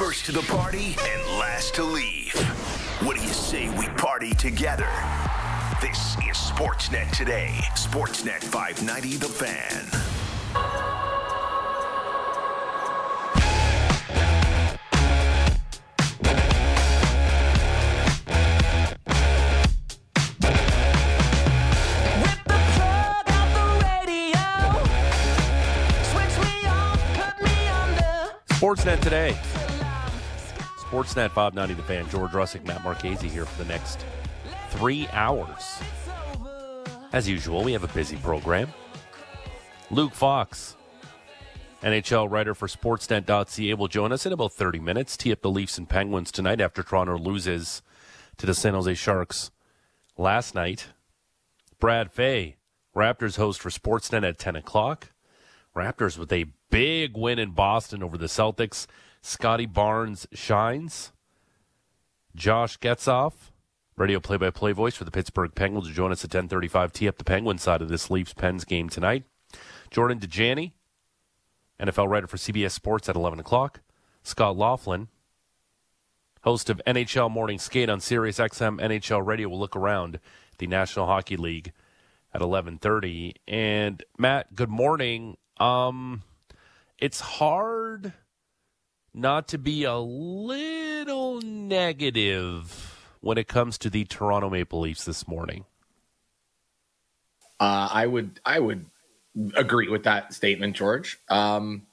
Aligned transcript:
First 0.00 0.24
to 0.24 0.32
the 0.32 0.40
party 0.40 0.96
and 0.98 1.38
last 1.38 1.74
to 1.74 1.84
leave. 1.84 2.32
What 3.02 3.18
do 3.18 3.22
you 3.22 3.28
say 3.28 3.68
we 3.76 3.86
party 3.98 4.32
together? 4.32 4.88
This 5.82 6.16
is 6.16 6.38
Sportsnet 6.38 7.10
today. 7.14 7.58
Sportsnet 7.74 8.42
590 8.42 9.18
The 9.18 9.28
Fan. 9.28 9.84
Rip 22.22 22.44
the 22.46 22.60
plug 22.72 23.26
out 23.28 23.50
the 23.52 23.66
radio. 23.84 24.48
Switch 26.04 26.36
me 26.42 26.66
off, 26.66 27.00
put 27.14 27.36
me 27.44 27.68
under. 27.68 28.32
Sportsnet 28.48 29.02
today. 29.02 29.36
Sportsnet 30.90 31.30
590 31.30 31.74
The 31.74 31.82
Fan. 31.84 32.08
George 32.08 32.32
Rusic, 32.32 32.66
Matt 32.66 32.82
Marchese 32.82 33.28
here 33.28 33.44
for 33.44 33.62
the 33.62 33.68
next 33.68 34.04
three 34.70 35.06
hours. 35.12 35.78
As 37.12 37.28
usual, 37.28 37.62
we 37.62 37.72
have 37.74 37.84
a 37.84 37.88
busy 37.94 38.16
program. 38.16 38.68
Luke 39.92 40.12
Fox, 40.12 40.76
NHL 41.84 42.28
writer 42.28 42.56
for 42.56 42.66
Sportsnet.ca, 42.66 43.74
will 43.74 43.86
join 43.86 44.10
us 44.10 44.26
in 44.26 44.32
about 44.32 44.52
30 44.52 44.80
minutes. 44.80 45.16
Tee 45.16 45.30
up 45.30 45.42
the 45.42 45.50
Leafs 45.50 45.78
and 45.78 45.88
Penguins 45.88 46.32
tonight 46.32 46.60
after 46.60 46.82
Toronto 46.82 47.16
loses 47.16 47.82
to 48.38 48.44
the 48.44 48.54
San 48.54 48.74
Jose 48.74 48.94
Sharks 48.94 49.52
last 50.18 50.56
night. 50.56 50.88
Brad 51.78 52.10
Fay, 52.10 52.56
Raptors 52.96 53.36
host 53.36 53.60
for 53.60 53.70
Sportsnet 53.70 54.28
at 54.28 54.40
10 54.40 54.56
o'clock. 54.56 55.12
Raptors 55.76 56.18
with 56.18 56.32
a 56.32 56.46
big 56.68 57.16
win 57.16 57.38
in 57.38 57.52
Boston 57.52 58.02
over 58.02 58.18
the 58.18 58.26
Celtics. 58.26 58.88
Scottie 59.22 59.66
Barnes 59.66 60.26
shines. 60.32 61.12
Josh 62.34 62.78
Getzoff, 62.78 63.32
radio 63.96 64.20
play-by-play 64.20 64.72
voice 64.72 64.96
for 64.96 65.04
the 65.04 65.10
Pittsburgh 65.10 65.54
Penguins, 65.54 65.86
will 65.86 65.94
join 65.94 66.12
us 66.12 66.24
at 66.24 66.30
10:35. 66.30 66.92
Tee 66.92 67.08
up 67.08 67.18
the 67.18 67.24
Penguin 67.24 67.58
side 67.58 67.82
of 67.82 67.88
this 67.88 68.10
Leafs 68.10 68.32
Pens 68.32 68.64
game 68.64 68.88
tonight. 68.88 69.24
Jordan 69.90 70.20
Dajani, 70.20 70.72
NFL 71.80 72.08
writer 72.08 72.26
for 72.26 72.36
CBS 72.36 72.72
Sports 72.72 73.08
at 73.08 73.16
11 73.16 73.40
o'clock. 73.40 73.80
Scott 74.22 74.56
Laughlin, 74.56 75.08
host 76.42 76.70
of 76.70 76.80
NHL 76.86 77.30
Morning 77.30 77.58
Skate 77.58 77.88
on 77.88 78.00
Sirius 78.00 78.38
XM 78.38 78.80
NHL 78.80 79.26
Radio, 79.26 79.48
will 79.48 79.58
look 79.58 79.74
around 79.74 80.20
the 80.58 80.66
National 80.66 81.06
Hockey 81.06 81.36
League 81.36 81.72
at 82.32 82.40
11:30. 82.40 83.34
And 83.48 84.02
Matt, 84.18 84.54
good 84.54 84.70
morning. 84.70 85.36
Um, 85.58 86.22
it's 86.98 87.20
hard 87.20 88.12
not 89.14 89.48
to 89.48 89.58
be 89.58 89.84
a 89.84 89.96
little 89.96 91.40
negative 91.40 92.98
when 93.20 93.38
it 93.38 93.48
comes 93.48 93.78
to 93.78 93.90
the 93.90 94.04
Toronto 94.04 94.50
Maple 94.50 94.80
Leafs 94.80 95.04
this 95.04 95.26
morning. 95.26 95.64
Uh, 97.58 97.88
I 97.90 98.06
would 98.06 98.40
I 98.44 98.58
would 98.58 98.86
agree 99.54 99.88
with 99.88 100.04
that 100.04 100.32
statement, 100.32 100.76
George. 100.76 101.18
Um, 101.28 101.86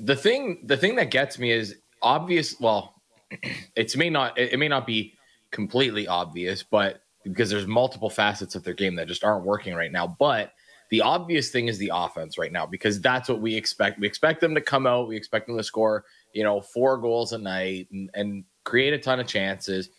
the 0.00 0.16
thing 0.16 0.60
the 0.64 0.76
thing 0.76 0.96
that 0.96 1.10
gets 1.10 1.38
me 1.38 1.50
is 1.50 1.76
obvious. 2.00 2.58
Well, 2.58 2.94
it 3.76 3.96
may 3.96 4.10
not 4.10 4.38
it 4.38 4.58
may 4.58 4.68
not 4.68 4.86
be 4.86 5.14
completely 5.50 6.06
obvious, 6.06 6.62
but 6.62 7.02
because 7.24 7.50
there's 7.50 7.66
multiple 7.66 8.10
facets 8.10 8.54
of 8.54 8.64
their 8.64 8.74
game 8.74 8.96
that 8.96 9.08
just 9.08 9.24
aren't 9.24 9.44
working 9.44 9.74
right 9.74 9.92
now. 9.92 10.06
But 10.06 10.52
the 10.94 11.00
obvious 11.00 11.50
thing 11.50 11.66
is 11.66 11.76
the 11.78 11.90
offense 11.92 12.38
right 12.38 12.52
now 12.52 12.64
because 12.64 13.00
that's 13.00 13.28
what 13.28 13.40
we 13.40 13.56
expect. 13.56 13.98
We 13.98 14.06
expect 14.06 14.40
them 14.40 14.54
to 14.54 14.60
come 14.60 14.86
out. 14.86 15.08
We 15.08 15.16
expect 15.16 15.48
them 15.48 15.56
to 15.56 15.64
score, 15.64 16.04
you 16.32 16.44
know, 16.44 16.60
four 16.60 16.98
goals 16.98 17.32
a 17.32 17.38
night 17.38 17.88
and, 17.90 18.08
and 18.14 18.44
create 18.62 18.94
a 18.94 18.98
ton 18.98 19.18
of 19.18 19.26
chances. 19.26 19.90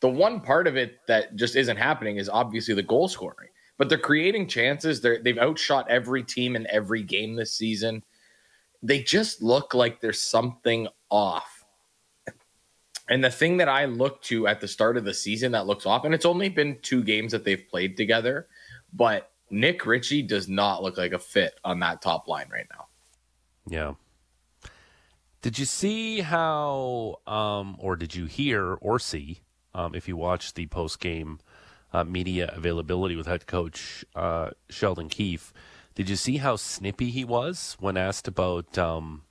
The 0.00 0.08
one 0.08 0.40
part 0.40 0.66
of 0.66 0.76
it 0.76 0.98
that 1.06 1.36
just 1.36 1.54
isn't 1.54 1.76
happening 1.76 2.16
is 2.16 2.28
obviously 2.28 2.74
the 2.74 2.82
goal 2.82 3.06
scoring. 3.06 3.50
But 3.78 3.88
they're 3.88 3.96
creating 3.96 4.48
chances. 4.48 5.00
They're, 5.00 5.22
they've 5.22 5.38
outshot 5.38 5.88
every 5.88 6.24
team 6.24 6.56
in 6.56 6.66
every 6.68 7.04
game 7.04 7.36
this 7.36 7.52
season. 7.52 8.02
They 8.82 9.04
just 9.04 9.44
look 9.44 9.72
like 9.72 10.00
there's 10.00 10.20
something 10.20 10.88
off. 11.10 11.64
And 13.08 13.22
the 13.22 13.30
thing 13.30 13.58
that 13.58 13.68
I 13.68 13.84
look 13.84 14.20
to 14.22 14.48
at 14.48 14.60
the 14.60 14.66
start 14.66 14.96
of 14.96 15.04
the 15.04 15.14
season 15.14 15.52
that 15.52 15.68
looks 15.68 15.86
off, 15.86 16.04
and 16.04 16.12
it's 16.12 16.26
only 16.26 16.48
been 16.48 16.80
two 16.82 17.04
games 17.04 17.30
that 17.30 17.44
they've 17.44 17.68
played 17.70 17.96
together, 17.96 18.48
but 18.92 19.30
Nick 19.50 19.84
Ritchie 19.84 20.22
does 20.22 20.48
not 20.48 20.82
look 20.82 20.96
like 20.96 21.12
a 21.12 21.18
fit 21.18 21.58
on 21.64 21.80
that 21.80 22.02
top 22.02 22.28
line 22.28 22.48
right 22.50 22.66
now. 22.72 22.86
Yeah. 23.66 23.94
Did 25.42 25.58
you 25.58 25.64
see 25.64 26.20
how, 26.20 27.16
um, 27.26 27.76
or 27.78 27.96
did 27.96 28.14
you 28.14 28.26
hear 28.26 28.74
or 28.74 28.98
see, 28.98 29.40
um, 29.74 29.94
if 29.94 30.06
you 30.06 30.16
watched 30.16 30.54
the 30.54 30.66
post 30.66 31.00
game 31.00 31.40
uh, 31.92 32.04
media 32.04 32.52
availability 32.54 33.16
with 33.16 33.26
head 33.26 33.46
coach 33.46 34.04
uh, 34.14 34.50
Sheldon 34.68 35.08
Keefe, 35.08 35.52
did 35.94 36.08
you 36.08 36.16
see 36.16 36.36
how 36.36 36.56
snippy 36.56 37.10
he 37.10 37.24
was 37.24 37.76
when 37.80 37.96
asked 37.96 38.28
about 38.28 38.76
um, 38.78 39.22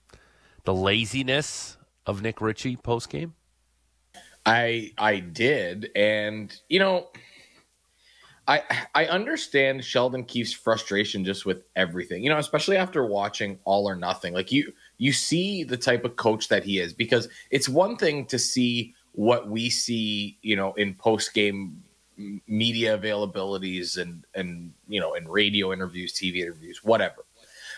the 0.66 0.74
laziness 0.74 1.78
of 2.06 2.22
Nick 2.22 2.42
Ritchie 2.42 2.78
post 2.78 3.10
game? 3.10 3.36
I 4.46 4.92
I 4.98 5.20
did, 5.20 5.92
and 5.96 6.56
you 6.70 6.80
know, 6.80 7.08
I 8.50 8.64
I 8.96 9.06
understand 9.06 9.86
Sheldon 9.86 10.26
Keefe's 10.26 10.54
frustration 10.54 11.24
just 11.24 11.46
with 11.46 11.62
everything. 11.76 12.24
You 12.24 12.30
know, 12.30 12.40
especially 12.40 12.78
after 12.78 13.06
watching 13.06 13.60
All 13.64 13.88
or 13.88 13.96
Nothing. 13.96 14.34
Like 14.34 14.52
you 14.52 14.74
you 14.98 15.14
see 15.14 15.64
the 15.64 15.78
type 15.78 16.04
of 16.04 16.16
coach 16.16 16.48
that 16.48 16.64
he 16.64 16.80
is 16.80 16.92
because 16.92 17.30
it's 17.52 17.70
one 17.70 17.96
thing 17.96 18.26
to 18.26 18.40
see 18.40 18.96
what 19.14 19.50
we 19.50 19.70
see, 19.70 20.38
you 20.42 20.56
know, 20.56 20.74
in 20.74 20.96
post 20.96 21.34
game 21.34 21.84
media 22.48 22.98
availabilities 22.98 23.98
and 23.98 24.26
and 24.34 24.74
you 24.88 25.00
know 25.00 25.14
in 25.14 25.28
radio 25.28 25.72
interviews, 25.72 26.12
TV 26.14 26.38
interviews, 26.38 26.84
whatever. 26.84 27.26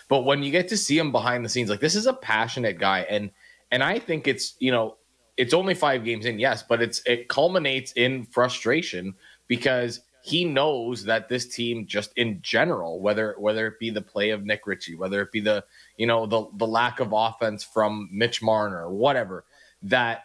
But 0.08 0.24
when 0.24 0.42
you 0.42 0.50
get 0.50 0.68
to 0.68 0.76
see 0.76 0.98
him 0.98 1.12
behind 1.12 1.44
the 1.44 1.50
scenes, 1.50 1.68
like 1.68 1.80
this 1.80 1.94
is 1.94 2.06
a 2.06 2.14
passionate 2.14 2.78
guy, 2.78 3.00
and 3.10 3.30
and 3.70 3.82
I 3.82 3.98
think 3.98 4.26
it's 4.26 4.54
you 4.58 4.72
know 4.72 4.96
it's 5.36 5.52
only 5.52 5.74
five 5.74 6.02
games 6.02 6.24
in, 6.24 6.38
yes, 6.38 6.62
but 6.62 6.80
it's 6.80 7.02
it 7.04 7.28
culminates 7.28 7.92
in 7.92 8.24
frustration 8.24 9.14
because 9.48 10.00
he 10.22 10.44
knows 10.44 11.04
that 11.04 11.28
this 11.28 11.48
team 11.48 11.84
just 11.84 12.12
in 12.16 12.40
general, 12.42 13.00
whether 13.00 13.34
whether 13.38 13.66
it 13.66 13.80
be 13.80 13.90
the 13.90 14.00
play 14.00 14.30
of 14.30 14.44
Nick 14.44 14.66
Ritchie, 14.66 14.94
whether 14.94 15.20
it 15.20 15.32
be 15.32 15.40
the 15.40 15.64
you 15.96 16.06
know 16.06 16.26
the 16.26 16.46
the 16.56 16.66
lack 16.66 17.00
of 17.00 17.12
offense 17.12 17.64
from 17.64 18.08
Mitch 18.12 18.40
Marner, 18.40 18.88
whatever, 18.88 19.44
that 19.82 20.24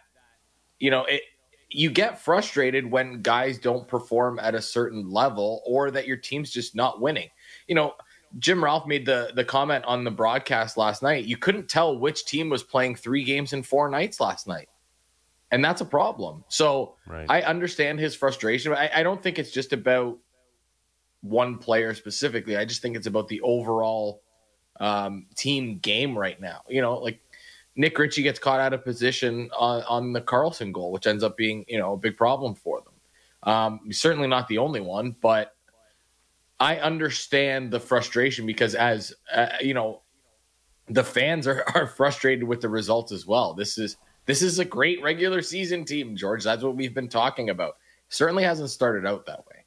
you 0.78 0.90
know 0.92 1.04
it 1.04 1.22
you 1.70 1.90
get 1.90 2.20
frustrated 2.20 2.90
when 2.90 3.22
guys 3.22 3.58
don't 3.58 3.88
perform 3.88 4.38
at 4.38 4.54
a 4.54 4.62
certain 4.62 5.10
level 5.10 5.62
or 5.66 5.90
that 5.90 6.06
your 6.06 6.16
team's 6.16 6.50
just 6.50 6.74
not 6.74 7.00
winning. 7.00 7.28
You 7.66 7.74
know, 7.74 7.94
Jim 8.38 8.62
Ralph 8.62 8.86
made 8.86 9.04
the 9.04 9.32
the 9.34 9.44
comment 9.44 9.84
on 9.84 10.04
the 10.04 10.12
broadcast 10.12 10.76
last 10.76 11.02
night. 11.02 11.24
You 11.24 11.36
couldn't 11.36 11.68
tell 11.68 11.98
which 11.98 12.24
team 12.24 12.50
was 12.50 12.62
playing 12.62 12.94
three 12.94 13.24
games 13.24 13.52
in 13.52 13.64
four 13.64 13.88
nights 13.88 14.20
last 14.20 14.46
night. 14.46 14.68
And 15.50 15.64
that's 15.64 15.80
a 15.80 15.84
problem. 15.86 16.44
So 16.48 16.96
Right. 17.06 17.26
I 17.28 17.42
understand 17.42 17.98
his 18.00 18.14
frustration. 18.14 18.72
I, 18.72 18.90
I 18.96 19.02
don't 19.02 19.22
think 19.22 19.38
it's 19.38 19.50
just 19.50 19.72
about 19.72 20.18
one 21.22 21.58
player 21.58 21.94
specifically. 21.94 22.56
I 22.56 22.64
just 22.64 22.82
think 22.82 22.96
it's 22.96 23.06
about 23.06 23.28
the 23.28 23.40
overall 23.40 24.22
um, 24.78 25.26
team 25.36 25.78
game 25.78 26.16
right 26.16 26.40
now. 26.40 26.62
You 26.68 26.82
know, 26.82 26.98
like 26.98 27.20
Nick 27.76 27.98
Ritchie 27.98 28.22
gets 28.22 28.38
caught 28.38 28.60
out 28.60 28.72
of 28.72 28.84
position 28.84 29.50
on, 29.56 29.82
on 29.84 30.12
the 30.12 30.20
Karlsson 30.20 30.72
goal, 30.72 30.92
which 30.92 31.06
ends 31.06 31.24
up 31.24 31.36
being 31.36 31.64
you 31.68 31.78
know 31.78 31.94
a 31.94 31.96
big 31.96 32.16
problem 32.16 32.54
for 32.54 32.82
them. 32.82 33.52
Um, 33.52 33.80
certainly 33.90 34.28
not 34.28 34.48
the 34.48 34.58
only 34.58 34.80
one, 34.80 35.16
but 35.20 35.54
I 36.60 36.78
understand 36.78 37.70
the 37.70 37.80
frustration 37.80 38.46
because 38.46 38.74
as 38.74 39.14
uh, 39.32 39.46
you 39.60 39.74
know, 39.74 40.02
the 40.88 41.04
fans 41.04 41.46
are, 41.46 41.64
are 41.74 41.86
frustrated 41.86 42.44
with 42.44 42.60
the 42.60 42.68
results 42.68 43.12
as 43.12 43.26
well. 43.26 43.54
This 43.54 43.78
is 43.78 43.96
this 44.28 44.42
is 44.42 44.58
a 44.58 44.64
great 44.64 45.02
regular 45.02 45.40
season 45.40 45.86
team, 45.86 46.14
George. 46.14 46.44
That's 46.44 46.62
what 46.62 46.76
we've 46.76 46.92
been 46.92 47.08
talking 47.08 47.48
about. 47.48 47.78
Certainly 48.10 48.44
hasn't 48.44 48.68
started 48.68 49.06
out 49.06 49.24
that 49.24 49.46
way. 49.46 49.64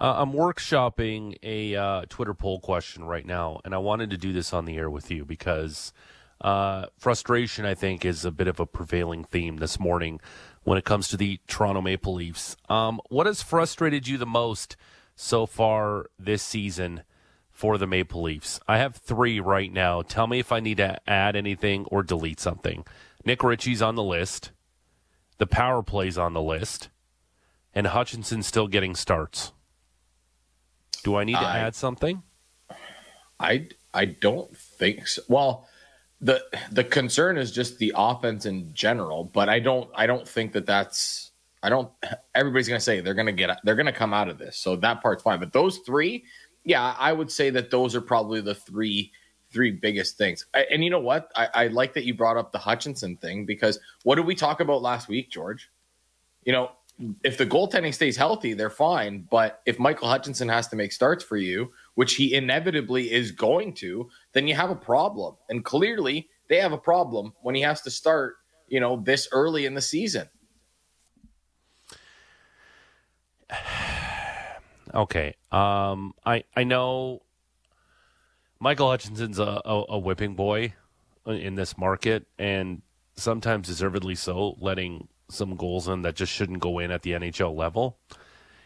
Uh, 0.00 0.14
I'm 0.18 0.32
workshopping 0.32 1.36
a 1.42 1.74
uh, 1.74 2.04
Twitter 2.08 2.32
poll 2.32 2.60
question 2.60 3.02
right 3.02 3.26
now, 3.26 3.60
and 3.64 3.74
I 3.74 3.78
wanted 3.78 4.10
to 4.10 4.16
do 4.16 4.32
this 4.32 4.52
on 4.52 4.66
the 4.66 4.76
air 4.76 4.88
with 4.88 5.10
you 5.10 5.24
because 5.24 5.92
uh, 6.40 6.86
frustration, 6.96 7.64
I 7.64 7.74
think, 7.74 8.04
is 8.04 8.24
a 8.24 8.30
bit 8.30 8.46
of 8.46 8.60
a 8.60 8.66
prevailing 8.66 9.24
theme 9.24 9.56
this 9.56 9.80
morning 9.80 10.20
when 10.62 10.78
it 10.78 10.84
comes 10.84 11.08
to 11.08 11.16
the 11.16 11.40
Toronto 11.48 11.80
Maple 11.80 12.14
Leafs. 12.14 12.56
Um, 12.68 13.00
what 13.08 13.26
has 13.26 13.42
frustrated 13.42 14.06
you 14.06 14.16
the 14.16 14.26
most 14.26 14.76
so 15.16 15.44
far 15.44 16.06
this 16.20 16.44
season 16.44 17.02
for 17.50 17.78
the 17.78 17.88
Maple 17.88 18.22
Leafs? 18.22 18.60
I 18.68 18.78
have 18.78 18.94
three 18.94 19.40
right 19.40 19.72
now. 19.72 20.02
Tell 20.02 20.28
me 20.28 20.38
if 20.38 20.52
I 20.52 20.60
need 20.60 20.76
to 20.76 21.00
add 21.10 21.34
anything 21.34 21.84
or 21.86 22.04
delete 22.04 22.38
something. 22.38 22.84
Nick 23.28 23.42
Ritchie's 23.42 23.82
on 23.82 23.94
the 23.94 24.02
list, 24.02 24.52
the 25.36 25.46
power 25.46 25.82
play's 25.82 26.16
on 26.16 26.32
the 26.32 26.40
list, 26.40 26.88
and 27.74 27.86
Hutchinson 27.86 28.42
still 28.42 28.66
getting 28.66 28.94
starts. 28.94 29.52
Do 31.04 31.14
I 31.16 31.24
need 31.24 31.34
to 31.34 31.40
I- 31.40 31.58
add 31.58 31.74
something? 31.74 32.22
I 33.38 33.68
I 33.92 34.06
don't 34.06 34.56
think 34.56 35.06
so. 35.06 35.20
Well, 35.28 35.68
the 36.22 36.42
the 36.72 36.82
concern 36.82 37.36
is 37.36 37.52
just 37.52 37.76
the 37.76 37.92
offense 37.94 38.46
in 38.46 38.72
general. 38.72 39.24
But 39.24 39.50
I 39.50 39.60
don't 39.60 39.90
I 39.94 40.06
don't 40.06 40.26
think 40.26 40.52
that 40.52 40.64
that's 40.64 41.30
I 41.62 41.68
don't. 41.68 41.92
Everybody's 42.34 42.66
gonna 42.66 42.80
say 42.80 43.00
they're 43.02 43.12
gonna 43.12 43.30
get 43.32 43.60
they're 43.62 43.76
gonna 43.76 43.92
come 43.92 44.14
out 44.14 44.30
of 44.30 44.38
this, 44.38 44.56
so 44.56 44.74
that 44.76 45.02
part's 45.02 45.22
fine. 45.22 45.38
But 45.38 45.52
those 45.52 45.80
three, 45.84 46.24
yeah, 46.64 46.94
I 46.98 47.12
would 47.12 47.30
say 47.30 47.50
that 47.50 47.70
those 47.70 47.94
are 47.94 48.00
probably 48.00 48.40
the 48.40 48.54
three 48.54 49.12
three 49.50 49.70
biggest 49.70 50.18
things. 50.18 50.46
I, 50.54 50.66
and 50.70 50.84
you 50.84 50.90
know 50.90 51.00
what? 51.00 51.30
I, 51.34 51.48
I 51.54 51.66
like 51.68 51.94
that 51.94 52.04
you 52.04 52.14
brought 52.14 52.36
up 52.36 52.52
the 52.52 52.58
Hutchinson 52.58 53.16
thing 53.16 53.46
because 53.46 53.78
what 54.02 54.16
did 54.16 54.26
we 54.26 54.34
talk 54.34 54.60
about 54.60 54.82
last 54.82 55.08
week, 55.08 55.30
George? 55.30 55.70
You 56.44 56.52
know, 56.52 56.70
if 57.22 57.38
the 57.38 57.46
goaltending 57.46 57.94
stays 57.94 58.16
healthy, 58.16 58.54
they're 58.54 58.70
fine. 58.70 59.26
But 59.30 59.62
if 59.66 59.78
Michael 59.78 60.08
Hutchinson 60.08 60.48
has 60.48 60.68
to 60.68 60.76
make 60.76 60.92
starts 60.92 61.22
for 61.22 61.36
you, 61.36 61.72
which 61.94 62.14
he 62.14 62.34
inevitably 62.34 63.12
is 63.12 63.30
going 63.30 63.74
to, 63.74 64.10
then 64.32 64.46
you 64.48 64.54
have 64.54 64.70
a 64.70 64.76
problem. 64.76 65.36
And 65.48 65.64
clearly, 65.64 66.28
they 66.48 66.56
have 66.56 66.72
a 66.72 66.78
problem 66.78 67.32
when 67.42 67.54
he 67.54 67.62
has 67.62 67.82
to 67.82 67.90
start. 67.90 68.36
You 68.66 68.80
know, 68.80 69.00
this 69.02 69.28
early 69.32 69.64
in 69.66 69.74
the 69.74 69.80
season. 69.80 70.28
Okay. 74.94 75.34
Um, 75.52 76.14
I 76.24 76.44
I 76.56 76.64
know 76.64 77.20
Michael 78.60 78.90
Hutchinson's 78.90 79.38
a, 79.38 79.60
a, 79.64 79.84
a 79.90 79.98
whipping 79.98 80.34
boy 80.34 80.74
in 81.26 81.54
this 81.54 81.78
market, 81.78 82.26
and 82.38 82.82
sometimes 83.16 83.68
deservedly 83.68 84.14
so, 84.14 84.56
letting 84.60 85.08
some 85.30 85.56
goals 85.56 85.88
in 85.88 86.02
that 86.02 86.16
just 86.16 86.32
shouldn't 86.32 86.60
go 86.60 86.78
in 86.78 86.90
at 86.90 87.02
the 87.02 87.12
NHL 87.12 87.54
level. 87.54 87.98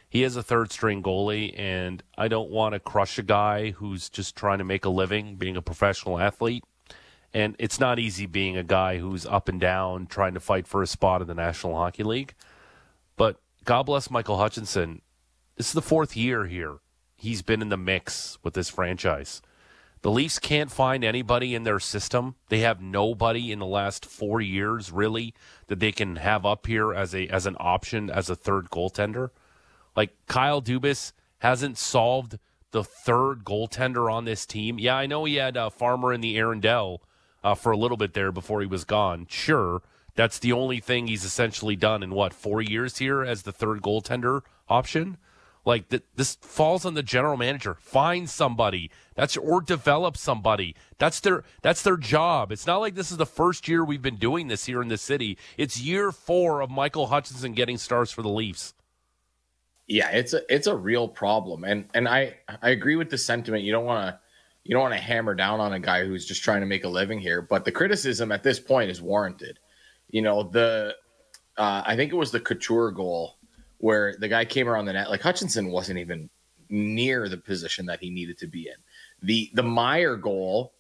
He 0.09 0.23
is 0.23 0.37
a 0.37 0.43
third 0.43 0.71
string 0.71 1.03
goalie, 1.03 1.59
and 1.59 2.03
I 2.17 2.29
don't 2.29 2.51
want 2.51 2.75
to 2.75 2.81
crush 2.81 3.19
a 3.19 3.23
guy 3.23 3.71
who's 3.71 4.09
just 4.09 4.37
trying 4.37 4.59
to 4.59 4.65
make 4.65 4.85
a 4.85 4.91
living 4.91 5.37
being 5.37 5.57
a 5.57 5.63
professional 5.63 6.19
athlete. 6.19 6.65
And 7.35 7.57
it's 7.59 7.81
not 7.81 7.99
easy 7.99 8.27
being 8.27 8.59
a 8.59 8.63
guy 8.63 8.99
who's 8.99 9.25
up 9.25 9.49
and 9.49 9.59
down 9.59 10.07
trying 10.07 10.35
to 10.35 10.41
fight 10.41 10.67
for 10.67 10.83
a 10.83 10.87
spot 10.87 11.23
in 11.23 11.29
the 11.29 11.35
National 11.35 11.77
Hockey 11.77 12.03
League. 12.03 12.35
But 13.17 13.41
God 13.65 13.85
bless 13.85 14.11
Michael 14.11 14.37
Hutchinson. 14.37 15.01
This 15.57 15.69
is 15.69 15.73
the 15.73 15.81
fourth 15.81 16.15
year 16.15 16.45
here. 16.47 16.79
He's 17.17 17.41
been 17.41 17.63
in 17.63 17.71
the 17.71 17.79
mix 17.79 18.39
with 18.43 18.53
this 18.53 18.69
franchise. 18.69 19.41
The 20.03 20.11
Leafs 20.11 20.41
can't 20.41 20.71
find 20.71 21.05
anybody 21.05 21.55
in 21.55 21.63
their 21.63 21.79
system. 21.79 22.35
They 22.49 22.59
have 22.61 22.83
nobody 22.83 23.53
in 23.53 23.61
the 23.61 23.67
last 23.67 24.05
four 24.05 24.41
years, 24.41 24.91
really, 24.91 25.33
that 25.69 25.79
they 25.79 25.93
can 25.93 26.17
have 26.17 26.45
up 26.45 26.67
here 26.67 26.93
as 26.93 27.15
a 27.15 27.29
as 27.29 27.47
an 27.47 27.57
option 27.61 28.11
as 28.11 28.29
a 28.29 28.35
third 28.35 28.69
goaltender. 28.69 29.31
Like 29.97 30.17
Kyle 30.27 30.61
Dubas 30.61 31.13
hasn't 31.39 31.79
solved 31.79 32.39
the 32.73 32.83
third 32.83 33.45
goaltender 33.45 34.13
on 34.13 34.25
this 34.25 34.45
team. 34.45 34.79
Yeah, 34.79 34.97
I 34.97 35.07
know 35.07 35.25
he 35.25 35.37
had 35.37 35.57
uh, 35.57 35.71
Farmer 35.71 36.13
in 36.13 36.21
the 36.21 36.37
Arundel 36.37 37.03
uh, 37.45 37.55
for 37.55 37.71
a 37.71 37.77
little 37.77 37.97
bit 37.97 38.15
there 38.15 38.33
before 38.33 38.61
he 38.61 38.67
was 38.67 38.85
gone. 38.85 39.27
Sure, 39.31 39.83
that's 40.17 40.41
the 40.41 40.53
only 40.53 40.81
thing 40.81 41.07
he's 41.07 41.25
essentially 41.25 41.77
done 41.77 42.03
in 42.03 42.11
what 42.11 42.35
four 42.35 42.61
years 42.61 42.99
here 42.99 43.23
as 43.23 43.43
the 43.43 43.53
third 43.53 43.83
goaltender 43.83 44.41
option. 44.69 45.17
Like 45.65 45.89
th- 45.91 46.03
this 46.17 46.37
falls 46.41 46.85
on 46.85 46.95
the 46.95 47.03
general 47.03 47.37
manager. 47.37 47.75
Find 47.75 48.29
somebody 48.29 48.91
that's 49.15 49.37
or 49.37 49.61
develop 49.61 50.17
somebody. 50.17 50.75
That's 50.99 51.21
their 51.21 51.45
that's 51.63 51.83
their 51.83 51.97
job. 51.97 52.51
It's 52.51 52.67
not 52.67 52.79
like 52.79 52.95
this 52.95 53.13
is 53.13 53.17
the 53.17 53.27
first 53.27 53.69
year 53.69 53.85
we've 53.85 54.03
been 54.03 54.17
doing 54.17 54.49
this 54.49 54.67
here 54.67 54.83
in 54.83 54.89
the 54.89 54.99
city. 54.99 55.39
It's 55.57 55.81
year 55.81 56.11
four 56.11 56.63
of 56.63 56.71
Michael 56.71 57.07
Hutchinson 57.09 57.53
getting 57.53 57.79
stars 57.79 58.11
for 58.11 58.23
the 58.23 58.29
Leafs. 58.29 58.75
Yeah, 59.87 60.11
it's 60.11 60.33
a 60.33 60.41
it's 60.53 60.67
a 60.67 60.75
real 60.75 61.07
problem, 61.07 61.65
and 61.65 61.89
and 61.95 62.09
I 62.09 62.39
I 62.61 62.71
agree 62.71 62.97
with 62.97 63.11
the 63.11 63.19
sentiment. 63.19 63.63
You 63.63 63.73
don't 63.73 63.85
want 63.85 64.09
to 64.09 64.21
you 64.65 64.75
don't 64.75 64.83
want 64.83 64.95
to 64.95 65.01
hammer 65.01 65.35
down 65.35 65.61
on 65.61 65.73
a 65.75 65.81
guy 65.81 66.05
who's 66.05 66.27
just 66.27 66.43
trying 66.43 66.61
to 66.61 66.67
make 66.67 66.85
a 66.85 66.89
living 66.89 67.21
here, 67.21 67.43
but 67.43 67.65
the 67.65 67.73
criticism 67.73 68.33
at 68.33 68.43
this 68.43 68.59
point 68.59 68.91
is 68.91 69.03
warranted. 69.03 69.59
You 70.09 70.23
know 70.23 70.43
the 70.43 70.97
uh, 71.57 71.83
I 71.85 71.95
think 71.95 72.13
it 72.13 72.17
was 72.17 72.33
the 72.33 72.41
Couture 72.41 72.91
goal 72.91 73.37
where 73.83 74.15
the 74.21 74.29
guy 74.29 74.45
came 74.45 74.69
around 74.69 74.85
the 74.85 74.93
net. 74.93 75.11
Like 75.11 75.23
Hutchinson 75.23 75.69
wasn't 75.73 75.99
even 75.99 76.31
near 76.71 77.29
the 77.29 77.37
position 77.37 77.85
that 77.87 77.99
he 78.01 78.11
needed 78.11 78.39
to 78.39 78.47
be 78.47 78.69
in. 78.69 78.77
The 79.23 79.51
the 79.55 79.65
Meier 79.65 80.17
goal 80.17 80.73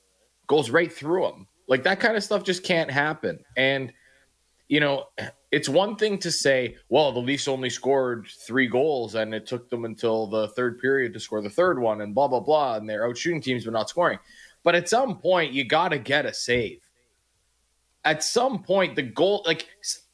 goes 0.47 0.71
right 0.71 0.91
through 0.91 1.27
him. 1.27 1.49
Like 1.67 1.83
that 1.83 1.99
kind 1.99 2.17
of 2.17 2.23
stuff 2.23 2.45
just 2.45 2.63
can't 2.63 2.91
happen. 2.91 3.41
And 3.57 3.93
you 4.69 4.79
know, 4.79 5.07
it's 5.51 5.69
one 5.69 5.97
thing 5.97 6.17
to 6.19 6.31
say, 6.31 6.77
well, 6.89 7.11
the 7.11 7.19
Leafs 7.19 7.49
only 7.49 7.71
scored 7.71 8.29
three 8.47 8.69
goals 8.69 9.17
and 9.17 9.35
it 9.35 9.47
took 9.47 9.69
them 9.69 9.85
until 9.85 10.29
the 10.29 10.49
third 10.51 10.79
period 10.79 11.13
to 11.15 11.21
score 11.21 11.43
the 11.43 11.51
third 11.51 11.81
one 11.81 12.03
and 12.03 12.15
blah 12.15 12.29
blah 12.29 12.39
blah 12.39 12.77
and 12.77 12.89
they're 12.89 13.09
out 13.09 13.19
shooting 13.19 13.41
teams 13.41 13.65
but 13.65 13.73
not 13.73 13.91
scoring. 13.91 14.21
But 14.63 14.77
at 14.77 14.89
some 14.89 15.19
point 15.19 15.53
you 15.53 15.65
got 15.65 15.89
to 15.89 15.99
get 15.99 16.25
a 16.25 16.33
save. 16.33 16.79
At 18.05 18.23
some 18.23 18.63
point 18.63 18.95
the 18.95 19.03
goal 19.03 19.43
like 19.45 19.67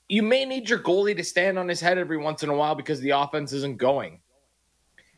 you 0.09 0.23
may 0.23 0.45
need 0.45 0.69
your 0.69 0.79
goalie 0.79 1.17
to 1.17 1.25
stand 1.25 1.59
on 1.59 1.69
his 1.69 1.81
head 1.81 1.99
every 1.99 2.17
once 2.17 2.43
in 2.43 2.49
a 2.49 2.55
while 2.55 2.75
because 2.75 3.01
the 3.01 3.11
offense 3.11 3.53
isn't 3.53 3.79
going. 3.79 4.21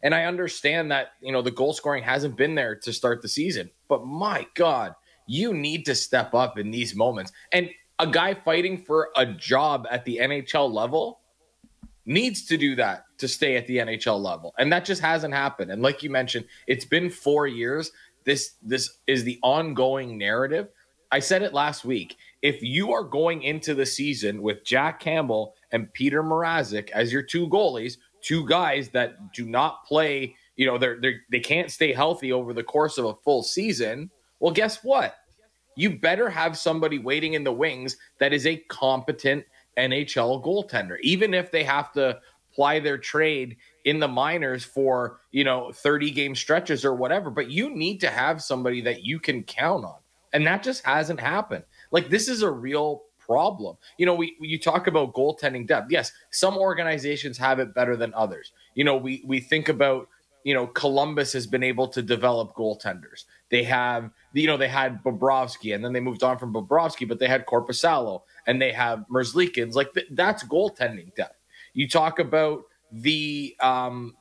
And 0.03 0.15
I 0.15 0.25
understand 0.25 0.91
that, 0.91 1.13
you 1.21 1.31
know, 1.31 1.43
the 1.43 1.51
goal 1.51 1.73
scoring 1.73 2.03
hasn't 2.03 2.37
been 2.37 2.55
there 2.55 2.75
to 2.77 2.93
start 2.93 3.23
the 3.23 3.29
season, 3.29 3.71
but 3.89 4.07
my 4.07 4.47
God, 4.55 4.95
you 5.27 5.53
need 5.53 5.85
to 5.87 5.95
step 5.95 6.35
up 6.35 6.59
in 6.59 6.71
these 6.71 6.95
moments. 6.95 7.33
And 7.53 7.71
a 7.99 8.07
guy 8.07 8.35
fighting 8.35 8.79
for 8.79 9.11
a 9.17 9.27
job 9.27 9.87
at 9.91 10.05
the 10.05 10.19
NHL 10.23 10.73
level 10.73 11.21
needs 12.07 12.47
to 12.47 12.57
do 12.57 12.75
that 12.77 13.05
to 13.19 13.29
stay 13.29 13.57
at 13.57 13.67
the 13.67 13.77
NHL 13.77 14.19
level. 14.21 14.55
And 14.59 14.73
that 14.73 14.87
just 14.87 15.03
hasn't 15.03 15.35
happened. 15.35 15.71
And 15.71 15.83
like 15.83 16.03
you 16.03 16.11
mentioned, 16.11 16.47
it's 16.67 16.87
been 16.87 17.11
4 17.11 17.47
years. 17.47 17.93
This 18.25 18.55
this 18.63 18.99
is 19.07 19.23
the 19.25 19.39
ongoing 19.43 20.19
narrative. 20.19 20.69
I 21.13 21.19
said 21.21 21.43
it 21.43 21.53
last 21.53 21.85
week. 21.85 22.17
If 22.43 22.63
you 22.63 22.93
are 22.93 23.05
going 23.05 23.43
into 23.43 23.75
the 23.75 23.87
season 23.87 24.43
with 24.43 24.65
Jack 24.65 25.01
Campbell 25.01 25.55
and 25.73 25.93
Peter 25.93 26.23
Mrazek 26.23 26.91
as 26.91 27.13
your 27.13 27.23
two 27.23 27.49
goalies, 27.49 27.99
two 28.23 28.47
guys 28.47 28.89
that 28.91 29.33
do 29.33 29.47
not 29.47 29.85
play, 29.85 30.37
you 30.57 30.67
know, 30.67 30.79
they're, 30.79 30.99
they're 31.01 31.21
they 31.31 31.41
can't 31.41 31.71
stay 31.71 31.93
healthy 31.93 32.33
over 32.33 32.53
the 32.53 32.63
course 32.63 32.99
of 32.99 33.05
a 33.05 33.15
full 33.15 33.43
season. 33.43 34.11
Well, 34.39 34.53
guess 34.53 34.83
what? 34.83 35.17
You 35.77 35.99
better 35.99 36.29
have 36.29 36.59
somebody 36.59 36.99
waiting 36.99 37.35
in 37.35 37.45
the 37.45 37.53
wings 37.53 37.97
that 38.19 38.33
is 38.33 38.47
a 38.47 38.57
competent 38.69 39.45
NHL 39.79 40.45
goaltender, 40.45 40.97
even 41.03 41.35
if 41.35 41.51
they 41.51 41.65
have 41.65 41.93
to 41.93 42.21
ply 42.53 42.81
their 42.81 42.99
trade 42.99 43.57
in 43.85 44.01
the 44.01 44.09
minors 44.09 44.65
for, 44.65 45.21
you 45.31 45.45
know, 45.45 45.73
30 45.73 46.11
game 46.11 46.35
stretches 46.35 46.85
or 46.85 46.95
whatever. 46.95 47.31
But 47.31 47.51
you 47.51 47.71
need 47.75 48.01
to 48.01 48.11
have 48.11 48.43
somebody 48.43 48.81
that 48.83 49.05
you 49.05 49.21
can 49.21 49.43
count 49.43 49.85
on. 49.85 49.99
And 50.33 50.47
that 50.47 50.63
just 50.63 50.85
hasn't 50.85 51.21
happened. 51.21 51.65
Like, 51.91 52.09
this 52.09 52.29
is 52.29 52.43
a 52.43 52.51
real 52.51 53.03
problem. 53.31 53.77
You 53.97 54.07
know, 54.07 54.15
we 54.15 54.37
you 54.41 54.59
talk 54.59 54.89
about 54.89 55.15
goaltending 55.15 55.67
depth. 55.67 55.87
Yes, 55.91 56.13
some 56.31 56.57
organizations 56.57 57.39
have 57.39 57.61
it 57.61 57.75
better 57.75 57.97
than 57.97 58.13
others. 58.15 58.53
You 58.75 58.83
know, 58.83 58.97
we 58.97 59.23
we 59.25 59.39
think 59.39 59.69
about 59.69 60.09
you 60.43 60.53
know 60.53 60.67
Columbus 60.67 61.33
has 61.35 61.47
been 61.47 61.63
able 61.63 61.87
to 61.89 62.03
develop 62.03 62.55
goaltenders. 62.55 63.25
They 63.51 63.63
have 63.65 64.11
you 64.33 64.49
know 64.49 64.57
they 64.57 64.69
had 64.69 65.05
Bobrovsky 65.05 65.75
and 65.75 65.85
then 65.85 65.93
they 65.93 66.01
moved 66.01 66.25
on 66.25 66.39
from 66.39 66.53
Bobrovsky, 66.53 67.07
but 67.07 67.21
they 67.21 67.29
had 67.29 67.47
Korpisalo 67.47 68.23
and 68.49 68.61
they 68.61 68.73
have 68.73 69.05
Merzlikins. 69.09 69.75
Like 69.75 69.95
th- 69.95 70.09
that's 70.11 70.43
goaltending 70.43 71.15
depth. 71.15 71.39
You 71.73 71.89
talk 71.89 72.19
about 72.19 72.65
the 72.91 73.55
um 73.61 74.17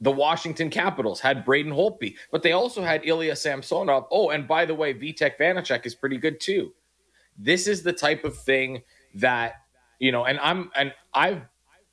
the 0.00 0.12
Washington 0.12 0.70
Capitals 0.70 1.20
had 1.20 1.44
Braden 1.44 1.72
Holtby, 1.72 2.14
but 2.30 2.42
they 2.42 2.52
also 2.52 2.82
had 2.82 3.04
Ilya 3.04 3.36
Samsonov. 3.36 4.06
Oh, 4.10 4.30
and 4.30 4.46
by 4.46 4.64
the 4.64 4.74
way, 4.74 4.94
Vitek 4.94 5.38
Vanacek 5.38 5.86
is 5.86 5.94
pretty 5.94 6.18
good 6.18 6.40
too. 6.40 6.72
This 7.36 7.66
is 7.66 7.82
the 7.82 7.92
type 7.92 8.24
of 8.24 8.36
thing 8.36 8.82
that 9.14 9.54
you 9.98 10.12
know, 10.12 10.24
and 10.24 10.38
I'm 10.40 10.70
and 10.76 10.92
I 11.14 11.42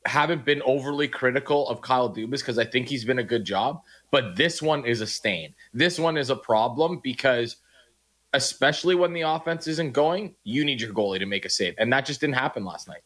haven't 0.05 0.45
been 0.45 0.62
overly 0.63 1.07
critical 1.07 1.67
of 1.67 1.81
Kyle 1.81 2.13
Dubas 2.13 2.39
because 2.39 2.59
I 2.59 2.65
think 2.65 2.88
he's 2.88 3.03
been 3.03 3.19
a 3.19 3.24
good 3.24 3.43
job, 3.43 3.81
but 4.12 4.35
this 4.35 4.62
one 4.62 4.85
is 4.85 5.01
a 5.01 5.07
stain. 5.07 5.55
This 5.74 5.97
one 6.00 6.15
is 6.17 6.29
a 6.29 6.35
problem 6.35 7.00
because 7.03 7.57
especially 8.33 8.93
when 8.95 9.13
the 9.13 9.21
offense 9.21 9.65
isn't 9.65 9.93
going, 9.93 10.35
you 10.43 10.63
need 10.65 10.81
your 10.81 10.93
goalie 10.93 11.19
to 11.19 11.25
make 11.25 11.45
a 11.45 11.50
save, 11.50 11.74
and 11.77 11.91
that 11.91 12.05
just 12.05 12.21
didn't 12.21 12.35
happen 12.35 12.63
last 12.63 12.88
night. 12.88 13.01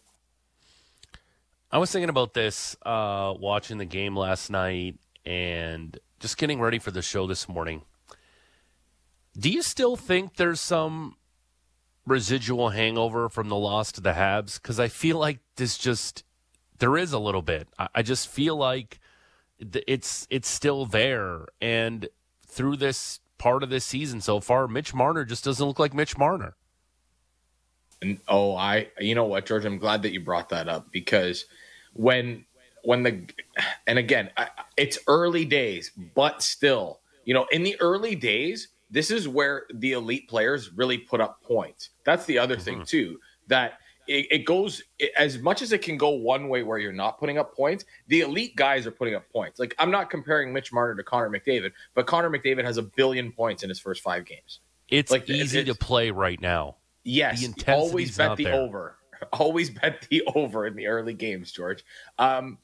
I 1.72 1.78
was 1.78 1.92
thinking 1.92 2.10
about 2.10 2.34
this 2.34 2.76
uh, 2.84 3.34
watching 3.40 3.78
the 3.78 3.86
game 3.86 4.18
last 4.18 4.50
night 4.50 4.98
and 5.24 5.98
just 6.20 6.38
getting 6.38 6.60
ready 6.60 6.80
for 6.80 6.90
the 6.90 7.04
show 7.04 7.28
this 7.28 7.48
morning. 7.48 7.84
Do 9.38 9.52
you 9.52 9.62
still 9.62 9.96
think 9.96 10.36
there's 10.36 10.60
some 10.60 11.16
residual 12.08 12.70
hangover 12.70 13.30
from 13.30 13.50
the 13.50 13.56
loss 13.56 13.92
to 13.94 14.02
the 14.02 14.14
Habs? 14.14 14.60
Because 14.60 14.80
I 14.80 14.88
feel 14.88 15.20
like 15.20 15.40
this 15.58 15.78
just 15.78 16.24
there 16.80 16.98
is 16.98 17.14
a 17.14 17.20
little 17.20 17.44
bit. 17.44 17.68
I, 17.78 17.88
I 17.96 18.02
just 18.02 18.28
feel 18.28 18.56
like 18.56 19.00
it's 19.60 20.26
it's 20.32 20.50
still 20.50 20.88
there, 20.88 21.46
and 21.62 22.08
through 22.48 22.78
this 22.78 23.20
part 23.38 23.62
of 23.62 23.70
this 23.70 23.86
season 23.86 24.22
so 24.22 24.40
far, 24.40 24.68
Mitch 24.68 24.94
Marner 24.96 25.24
just 25.24 25.44
doesn't 25.44 25.66
look 25.66 25.78
like 25.78 25.94
Mitch 25.94 26.18
Marner. 26.18 26.56
And 28.02 28.20
oh, 28.28 28.56
I 28.56 28.88
you 29.00 29.16
know 29.16 29.26
what, 29.26 29.46
George, 29.46 29.66
I'm 29.66 29.78
glad 29.78 30.04
that 30.04 30.14
you 30.14 30.22
brought 30.22 30.50
that 30.50 30.70
up 30.70 30.92
because 30.92 31.46
when 31.94 32.46
when 32.84 33.04
the 33.04 33.26
and 33.88 34.00
again, 34.00 34.30
I, 34.38 34.48
it's 34.78 35.00
early 35.08 35.46
days, 35.46 35.92
but 36.16 36.42
still, 36.42 37.02
you 37.26 37.34
know, 37.34 37.46
in 37.52 37.64
the 37.64 37.80
early 37.82 38.16
days, 38.16 38.70
this 38.90 39.12
is 39.12 39.28
where 39.28 39.66
the 39.74 39.94
elite 39.94 40.30
players 40.30 40.72
really 40.74 40.98
put 40.98 41.22
up 41.22 41.42
points. 41.44 41.90
That's 42.04 42.26
the 42.26 42.40
other 42.40 42.58
thing 42.58 42.76
mm-hmm. 42.76 42.84
too. 42.84 43.20
That 43.48 43.74
it, 44.08 44.28
it 44.32 44.46
goes 44.46 44.82
it- 44.98 45.12
as 45.18 45.40
much 45.40 45.62
as 45.62 45.72
it 45.72 45.82
can 45.82 45.98
go 45.98 46.10
one 46.10 46.48
way 46.48 46.64
where 46.64 46.78
you're 46.78 46.94
not 46.94 47.20
putting 47.20 47.38
up 47.38 47.56
points. 47.56 47.86
The 48.08 48.22
elite 48.22 48.56
guys 48.56 48.88
are 48.88 48.92
putting 48.92 49.16
up 49.16 49.30
points. 49.30 49.60
Like 49.60 49.76
I'm 49.78 49.92
not 49.92 50.10
comparing 50.10 50.54
Mitch 50.54 50.72
Marner 50.72 50.96
to 50.96 51.04
Connor 51.04 51.30
McDavid, 51.30 51.72
but 51.94 52.08
Connor 52.08 52.30
McDavid 52.30 52.64
has 52.64 52.78
a 52.78 52.84
billion 52.84 53.32
points 53.32 53.64
in 53.64 53.70
his 53.70 53.80
first 53.80 54.02
five 54.02 54.26
games. 54.26 54.62
It's 54.90 55.12
Like, 55.12 55.30
easy 55.30 55.60
it's- 55.60 55.78
to 55.78 55.86
play 55.86 56.10
right 56.12 56.42
now. 56.42 56.78
Yes, 57.04 57.48
always 57.68 58.18
bet 58.18 58.38
the 58.38 58.46
there. 58.46 58.54
over. 58.54 58.96
Always 59.34 59.70
bet 59.70 60.08
the 60.10 60.24
over 60.34 60.66
in 60.66 60.78
the 60.78 60.88
early 60.88 61.14
games, 61.14 61.52
George. 61.52 61.84
Um, 62.20 62.58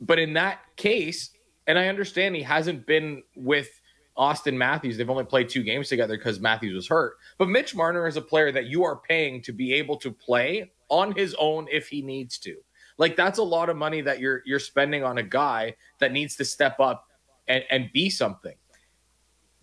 but 0.00 0.18
in 0.18 0.32
that 0.32 0.60
case, 0.76 1.30
and 1.66 1.78
I 1.78 1.88
understand 1.88 2.34
he 2.34 2.42
hasn't 2.42 2.86
been 2.86 3.22
with 3.36 3.68
Auston 4.16 4.54
Matthews. 4.54 4.96
They've 4.96 5.08
only 5.08 5.24
played 5.24 5.48
two 5.48 5.62
games 5.62 5.88
together 5.88 6.16
because 6.16 6.40
Matthews 6.40 6.74
was 6.74 6.88
hurt. 6.88 7.16
But 7.38 7.48
Mitch 7.48 7.74
Marner 7.74 8.06
is 8.06 8.16
a 8.16 8.22
player 8.22 8.52
that 8.52 8.66
you 8.66 8.84
are 8.84 8.96
paying 8.96 9.42
to 9.42 9.52
be 9.52 9.72
able 9.74 9.96
to 9.98 10.10
play 10.10 10.70
on 10.88 11.12
his 11.12 11.34
own 11.38 11.66
if 11.70 11.88
he 11.88 12.02
needs 12.02 12.38
to. 12.38 12.56
Like 12.98 13.16
that's 13.16 13.38
a 13.38 13.42
lot 13.42 13.70
of 13.70 13.76
money 13.76 14.00
that 14.02 14.20
you're 14.20 14.42
you're 14.44 14.58
spending 14.58 15.02
on 15.02 15.18
a 15.18 15.22
guy 15.22 15.76
that 15.98 16.12
needs 16.12 16.36
to 16.36 16.44
step 16.44 16.78
up 16.78 17.08
and, 17.48 17.64
and 17.70 17.90
be 17.92 18.10
something. 18.10 18.54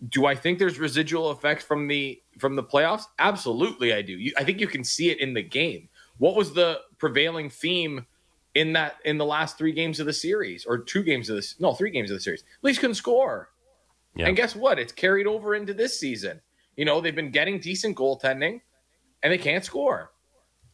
Do 0.08 0.26
I 0.26 0.34
think 0.34 0.58
there's 0.58 0.78
residual 0.78 1.30
effects 1.30 1.64
from 1.64 1.86
the 1.86 2.20
from 2.40 2.56
the 2.56 2.62
playoffs? 2.62 3.04
Absolutely, 3.18 3.92
I 3.92 4.02
do. 4.02 4.12
You, 4.12 4.32
I 4.36 4.44
think 4.44 4.60
you 4.60 4.66
can 4.66 4.84
see 4.84 5.10
it 5.10 5.20
in 5.20 5.34
the 5.34 5.42
game. 5.42 5.88
What 6.18 6.36
was 6.36 6.52
the 6.52 6.80
prevailing 6.98 7.48
theme 7.50 8.06
in 8.54 8.72
that 8.72 8.96
in 9.04 9.18
the 9.18 9.24
last 9.24 9.56
three 9.56 9.72
games 9.72 10.00
of 10.00 10.06
the 10.06 10.12
series 10.12 10.64
or 10.64 10.78
two 10.78 11.02
games 11.02 11.30
of 11.30 11.36
this? 11.36 11.58
No, 11.60 11.74
three 11.74 11.90
games 11.90 12.10
of 12.10 12.16
the 12.16 12.20
series. 12.20 12.44
Leafs 12.62 12.78
couldn't 12.78 12.94
score. 12.94 13.50
Yeah. 14.16 14.26
And 14.26 14.36
guess 14.36 14.56
what? 14.56 14.78
It's 14.78 14.92
carried 14.92 15.26
over 15.26 15.54
into 15.54 15.72
this 15.72 15.98
season. 15.98 16.40
You 16.76 16.84
know, 16.84 17.00
they've 17.00 17.14
been 17.14 17.30
getting 17.30 17.60
decent 17.60 17.96
goaltending 17.96 18.60
and 19.22 19.32
they 19.32 19.38
can't 19.38 19.64
score. 19.64 20.12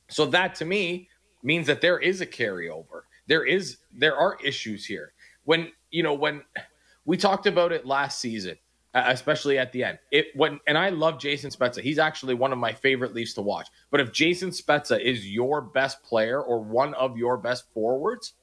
So 0.09 0.27
that 0.27 0.55
to 0.57 0.65
me 0.65 1.09
means 1.43 1.67
that 1.67 1.81
there 1.81 1.99
is 1.99 2.21
a 2.21 2.27
carryover. 2.27 3.03
There 3.27 3.45
is 3.45 3.79
there 3.93 4.17
are 4.17 4.39
issues 4.43 4.87
here. 4.87 5.13
When 5.45 5.71
you 5.91 6.03
know 6.03 6.15
when 6.15 6.43
we 7.05 7.17
talked 7.17 7.47
about 7.47 7.73
it 7.73 7.87
last 7.87 8.21
season, 8.21 8.57
especially 9.07 9.59
at 9.59 9.73
the 9.73 9.85
end. 9.85 9.99
It 10.11 10.26
when 10.35 10.59
and 10.67 10.79
I 10.79 10.88
love 10.91 11.19
Jason 11.19 11.50
Spezza. 11.50 11.81
He's 11.81 11.99
actually 11.99 12.35
one 12.35 12.53
of 12.53 12.59
my 12.59 12.73
favorite 12.73 13.15
Leafs 13.15 13.35
to 13.35 13.43
watch. 13.43 13.69
But 13.91 14.00
if 14.00 14.12
Jason 14.12 14.50
Spezza 14.50 15.00
is 15.00 15.29
your 15.29 15.61
best 15.61 16.03
player 16.03 16.41
or 16.43 16.61
one 16.61 16.95
of 16.95 17.17
your 17.17 17.37
best 17.37 17.65
forwards, 17.73 18.35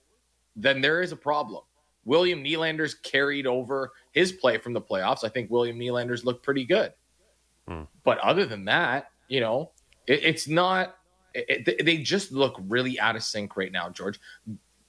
then 0.55 0.81
there 0.81 1.01
is 1.01 1.11
a 1.11 1.15
problem. 1.17 1.63
William 2.05 2.43
Nylander's 2.43 2.95
carried 2.95 3.47
over 3.47 3.91
his 4.11 4.31
play 4.31 4.57
from 4.57 4.73
the 4.73 4.81
playoffs. 4.81 5.23
I 5.23 5.29
think 5.29 5.49
William 5.49 5.79
Nylander's 5.79 6.25
looked 6.25 6.43
pretty 6.43 6.65
good. 6.65 6.93
Hmm. 7.67 7.83
But 8.03 8.19
other 8.19 8.45
than 8.45 8.65
that, 8.65 9.09
you 9.29 9.39
know, 9.39 9.71
it, 10.07 10.23
it's 10.23 10.47
not. 10.47 10.95
It- 11.33 11.83
they 11.85 11.97
just 11.97 12.31
look 12.31 12.59
really 12.67 12.99
out 12.99 13.15
of 13.15 13.23
sync 13.23 13.57
right 13.57 13.71
now, 13.71 13.89
George. 13.89 14.19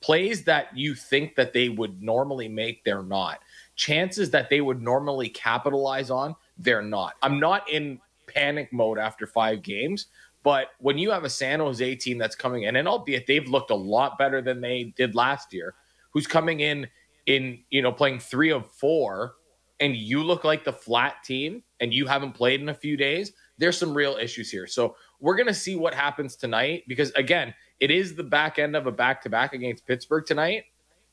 Plays 0.00 0.44
that 0.44 0.76
you 0.76 0.94
think 0.94 1.34
that 1.36 1.54
they 1.54 1.70
would 1.70 2.02
normally 2.02 2.48
make, 2.48 2.84
they're 2.84 3.02
not. 3.02 3.38
Chances 3.76 4.30
that 4.30 4.50
they 4.50 4.60
would 4.60 4.80
normally 4.80 5.28
capitalize 5.28 6.10
on, 6.10 6.36
they're 6.58 6.82
not. 6.82 7.14
I'm 7.22 7.40
not 7.40 7.68
in 7.70 8.00
panic 8.26 8.72
mode 8.72 8.98
after 8.98 9.26
five 9.26 9.62
games, 9.62 10.06
but 10.42 10.68
when 10.78 10.98
you 10.98 11.10
have 11.10 11.24
a 11.24 11.30
San 11.30 11.58
Jose 11.60 11.96
team 11.96 12.18
that's 12.18 12.36
coming 12.36 12.64
in, 12.64 12.76
and 12.76 12.86
albeit 12.86 13.26
they've 13.26 13.48
looked 13.48 13.70
a 13.70 13.74
lot 13.74 14.18
better 14.18 14.42
than 14.42 14.60
they 14.60 14.92
did 14.96 15.14
last 15.14 15.52
year, 15.52 15.74
who's 16.10 16.26
coming 16.26 16.60
in 16.60 16.86
in 17.26 17.58
you 17.70 17.82
know 17.82 17.90
playing 17.90 18.20
three 18.20 18.50
of 18.50 18.70
four, 18.70 19.34
and 19.80 19.96
you 19.96 20.22
look 20.22 20.44
like 20.44 20.62
the 20.62 20.72
flat 20.72 21.24
team, 21.24 21.62
and 21.80 21.92
you 21.92 22.06
haven't 22.06 22.32
played 22.32 22.60
in 22.60 22.68
a 22.68 22.74
few 22.74 22.96
days, 22.96 23.32
there's 23.58 23.78
some 23.78 23.94
real 23.94 24.16
issues 24.16 24.50
here. 24.50 24.66
So 24.66 24.96
we're 25.18 25.36
gonna 25.36 25.54
see 25.54 25.76
what 25.76 25.94
happens 25.94 26.36
tonight 26.36 26.84
because 26.86 27.10
again, 27.12 27.54
it 27.80 27.90
is 27.90 28.14
the 28.14 28.22
back 28.22 28.58
end 28.58 28.76
of 28.76 28.86
a 28.86 28.92
back 28.92 29.22
to 29.22 29.30
back 29.30 29.54
against 29.54 29.86
Pittsburgh 29.86 30.26
tonight, 30.26 30.64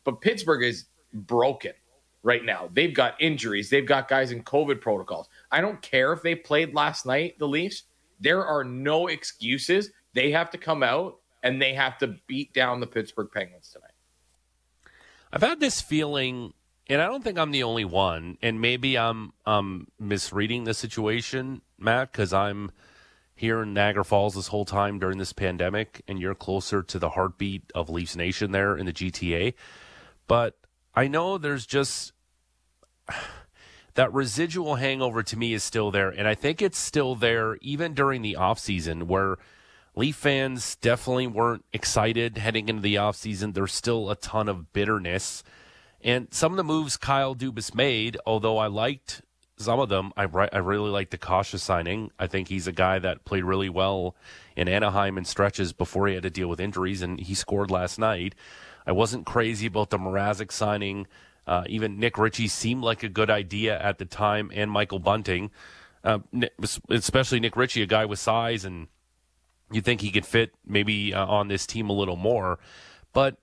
but 0.03 0.21
Pittsburgh 0.21 0.63
is 0.63 0.85
broken 1.13 1.73
right 2.23 2.43
now. 2.43 2.69
They've 2.73 2.93
got 2.93 3.19
injuries, 3.19 3.69
they've 3.69 3.85
got 3.85 4.07
guys 4.07 4.31
in 4.31 4.43
COVID 4.43 4.81
protocols. 4.81 5.29
I 5.51 5.61
don't 5.61 5.81
care 5.81 6.13
if 6.13 6.21
they 6.21 6.35
played 6.35 6.73
last 6.73 7.05
night, 7.05 7.39
the 7.39 7.47
Leafs. 7.47 7.83
There 8.19 8.45
are 8.45 8.63
no 8.63 9.07
excuses. 9.07 9.89
They 10.13 10.31
have 10.31 10.51
to 10.51 10.57
come 10.57 10.83
out 10.83 11.17
and 11.43 11.61
they 11.61 11.73
have 11.73 11.97
to 11.99 12.15
beat 12.27 12.53
down 12.53 12.79
the 12.79 12.87
Pittsburgh 12.87 13.29
Penguins 13.33 13.69
tonight. 13.71 13.91
I've 15.33 15.41
had 15.41 15.59
this 15.59 15.81
feeling, 15.81 16.53
and 16.87 17.01
I 17.01 17.07
don't 17.07 17.23
think 17.23 17.39
I'm 17.39 17.51
the 17.51 17.63
only 17.63 17.85
one. 17.85 18.37
And 18.41 18.61
maybe 18.61 18.97
I'm 18.97 19.33
um, 19.45 19.87
misreading 19.99 20.65
the 20.65 20.73
situation, 20.73 21.61
Matt, 21.79 22.11
because 22.11 22.33
I'm 22.33 22.71
here 23.33 23.63
in 23.63 23.73
Niagara 23.73 24.05
Falls 24.05 24.35
this 24.35 24.47
whole 24.47 24.65
time 24.65 24.99
during 24.99 25.17
this 25.17 25.33
pandemic, 25.33 26.03
and 26.07 26.19
you're 26.19 26.35
closer 26.35 26.83
to 26.83 26.99
the 26.99 27.09
heartbeat 27.09 27.71
of 27.73 27.89
Leafs 27.89 28.15
Nation 28.15 28.51
there 28.51 28.77
in 28.77 28.85
the 28.85 28.93
GTA. 28.93 29.53
But 30.27 30.57
I 30.93 31.07
know 31.07 31.37
there's 31.37 31.65
just 31.65 32.13
that 33.93 34.13
residual 34.13 34.75
hangover 34.75 35.23
to 35.23 35.37
me 35.37 35.53
is 35.53 35.63
still 35.63 35.91
there, 35.91 36.09
and 36.09 36.27
I 36.27 36.35
think 36.35 36.61
it's 36.61 36.77
still 36.77 37.15
there 37.15 37.57
even 37.61 37.93
during 37.93 38.21
the 38.21 38.37
offseason 38.39 39.03
where 39.03 39.37
Leaf 39.95 40.15
fans 40.15 40.77
definitely 40.77 41.27
weren't 41.27 41.65
excited 41.73 42.37
heading 42.37 42.69
into 42.69 42.81
the 42.81 42.95
offseason. 42.95 43.53
There's 43.53 43.73
still 43.73 44.09
a 44.09 44.15
ton 44.15 44.47
of 44.47 44.71
bitterness. 44.71 45.43
And 46.01 46.27
some 46.31 46.53
of 46.53 46.57
the 46.57 46.63
moves 46.63 46.95
Kyle 46.95 47.35
Dubas 47.35 47.75
made, 47.75 48.17
although 48.25 48.57
I 48.57 48.67
liked 48.67 49.21
some 49.57 49.79
of 49.79 49.89
them, 49.89 50.11
I, 50.17 50.23
I 50.23 50.57
really 50.57 50.89
liked 50.89 51.11
the 51.11 51.17
Kase 51.17 51.61
signing. 51.61 52.09
I 52.17 52.27
think 52.27 52.47
he's 52.47 52.67
a 52.67 52.71
guy 52.71 52.99
that 52.99 53.25
played 53.25 53.43
really 53.43 53.69
well 53.69 54.15
in 54.55 54.67
Anaheim 54.67 55.17
in 55.17 55.25
stretches 55.25 55.73
before 55.73 56.07
he 56.07 56.15
had 56.15 56.23
to 56.23 56.29
deal 56.29 56.47
with 56.47 56.59
injuries, 56.59 57.01
and 57.01 57.19
he 57.19 57.35
scored 57.35 57.69
last 57.69 57.99
night. 57.99 58.33
I 58.91 58.93
wasn't 58.93 59.25
crazy 59.25 59.67
about 59.67 59.89
the 59.89 59.97
Mrazek 59.97 60.51
signing. 60.51 61.07
Uh, 61.47 61.63
even 61.67 61.97
Nick 61.97 62.17
Ritchie 62.17 62.49
seemed 62.49 62.83
like 62.83 63.03
a 63.03 63.09
good 63.09 63.29
idea 63.29 63.81
at 63.81 63.99
the 63.99 64.05
time, 64.05 64.51
and 64.53 64.69
Michael 64.69 64.99
Bunting, 64.99 65.49
uh, 66.03 66.19
especially 66.89 67.39
Nick 67.39 67.55
Ritchie, 67.55 67.83
a 67.83 67.85
guy 67.85 68.03
with 68.03 68.19
size 68.19 68.65
and 68.65 68.89
you 69.71 69.79
think 69.79 70.01
he 70.01 70.11
could 70.11 70.25
fit 70.25 70.51
maybe 70.65 71.13
uh, 71.13 71.25
on 71.25 71.47
this 71.47 71.65
team 71.65 71.89
a 71.89 71.93
little 71.93 72.17
more 72.17 72.59
but 73.13 73.37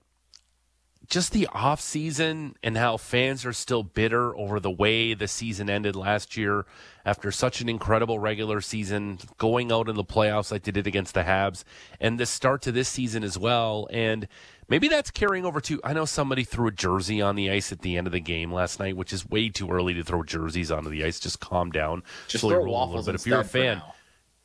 just 1.09 1.31
the 1.31 1.47
off 1.47 1.81
season 1.81 2.55
and 2.61 2.77
how 2.77 2.95
fans 2.95 3.45
are 3.45 3.53
still 3.53 3.81
bitter 3.81 4.35
over 4.37 4.59
the 4.59 4.69
way 4.69 5.13
the 5.15 5.27
season 5.27 5.69
ended 5.69 5.95
last 5.95 6.37
year 6.37 6.65
after 7.03 7.31
such 7.31 7.61
an 7.61 7.67
incredible 7.67 8.19
regular 8.19 8.61
season 8.61 9.17
going 9.37 9.71
out 9.71 9.89
in 9.89 9.95
the 9.95 10.03
playoffs 10.03 10.51
like 10.51 10.63
they 10.63 10.71
did 10.71 10.85
against 10.85 11.15
the 11.15 11.23
Habs 11.23 11.63
and 11.99 12.19
the 12.19 12.25
start 12.25 12.61
to 12.61 12.71
this 12.71 12.87
season 12.87 13.23
as 13.23 13.37
well 13.39 13.87
and 13.91 14.27
maybe 14.67 14.87
that's 14.87 15.09
carrying 15.09 15.45
over 15.45 15.59
to 15.61 15.81
I 15.83 15.93
know 15.93 16.05
somebody 16.05 16.43
threw 16.43 16.67
a 16.67 16.71
jersey 16.71 17.21
on 17.21 17.35
the 17.35 17.49
ice 17.49 17.71
at 17.71 17.81
the 17.81 17.97
end 17.97 18.05
of 18.05 18.13
the 18.13 18.19
game 18.19 18.53
last 18.53 18.79
night 18.79 18.95
which 18.95 19.11
is 19.11 19.27
way 19.27 19.49
too 19.49 19.69
early 19.71 19.95
to 19.95 20.03
throw 20.03 20.21
jerseys 20.21 20.71
onto 20.71 20.89
the 20.91 21.03
ice 21.03 21.19
just 21.19 21.39
calm 21.39 21.71
down 21.71 22.03
Just 22.27 22.41
Slowly 22.41 22.55
throw 22.55 22.65
roll 22.65 22.83
a 22.83 22.85
little 22.85 23.03
bit. 23.03 23.15
if 23.15 23.25
you're 23.25 23.41
a 23.41 23.45
fan 23.45 23.81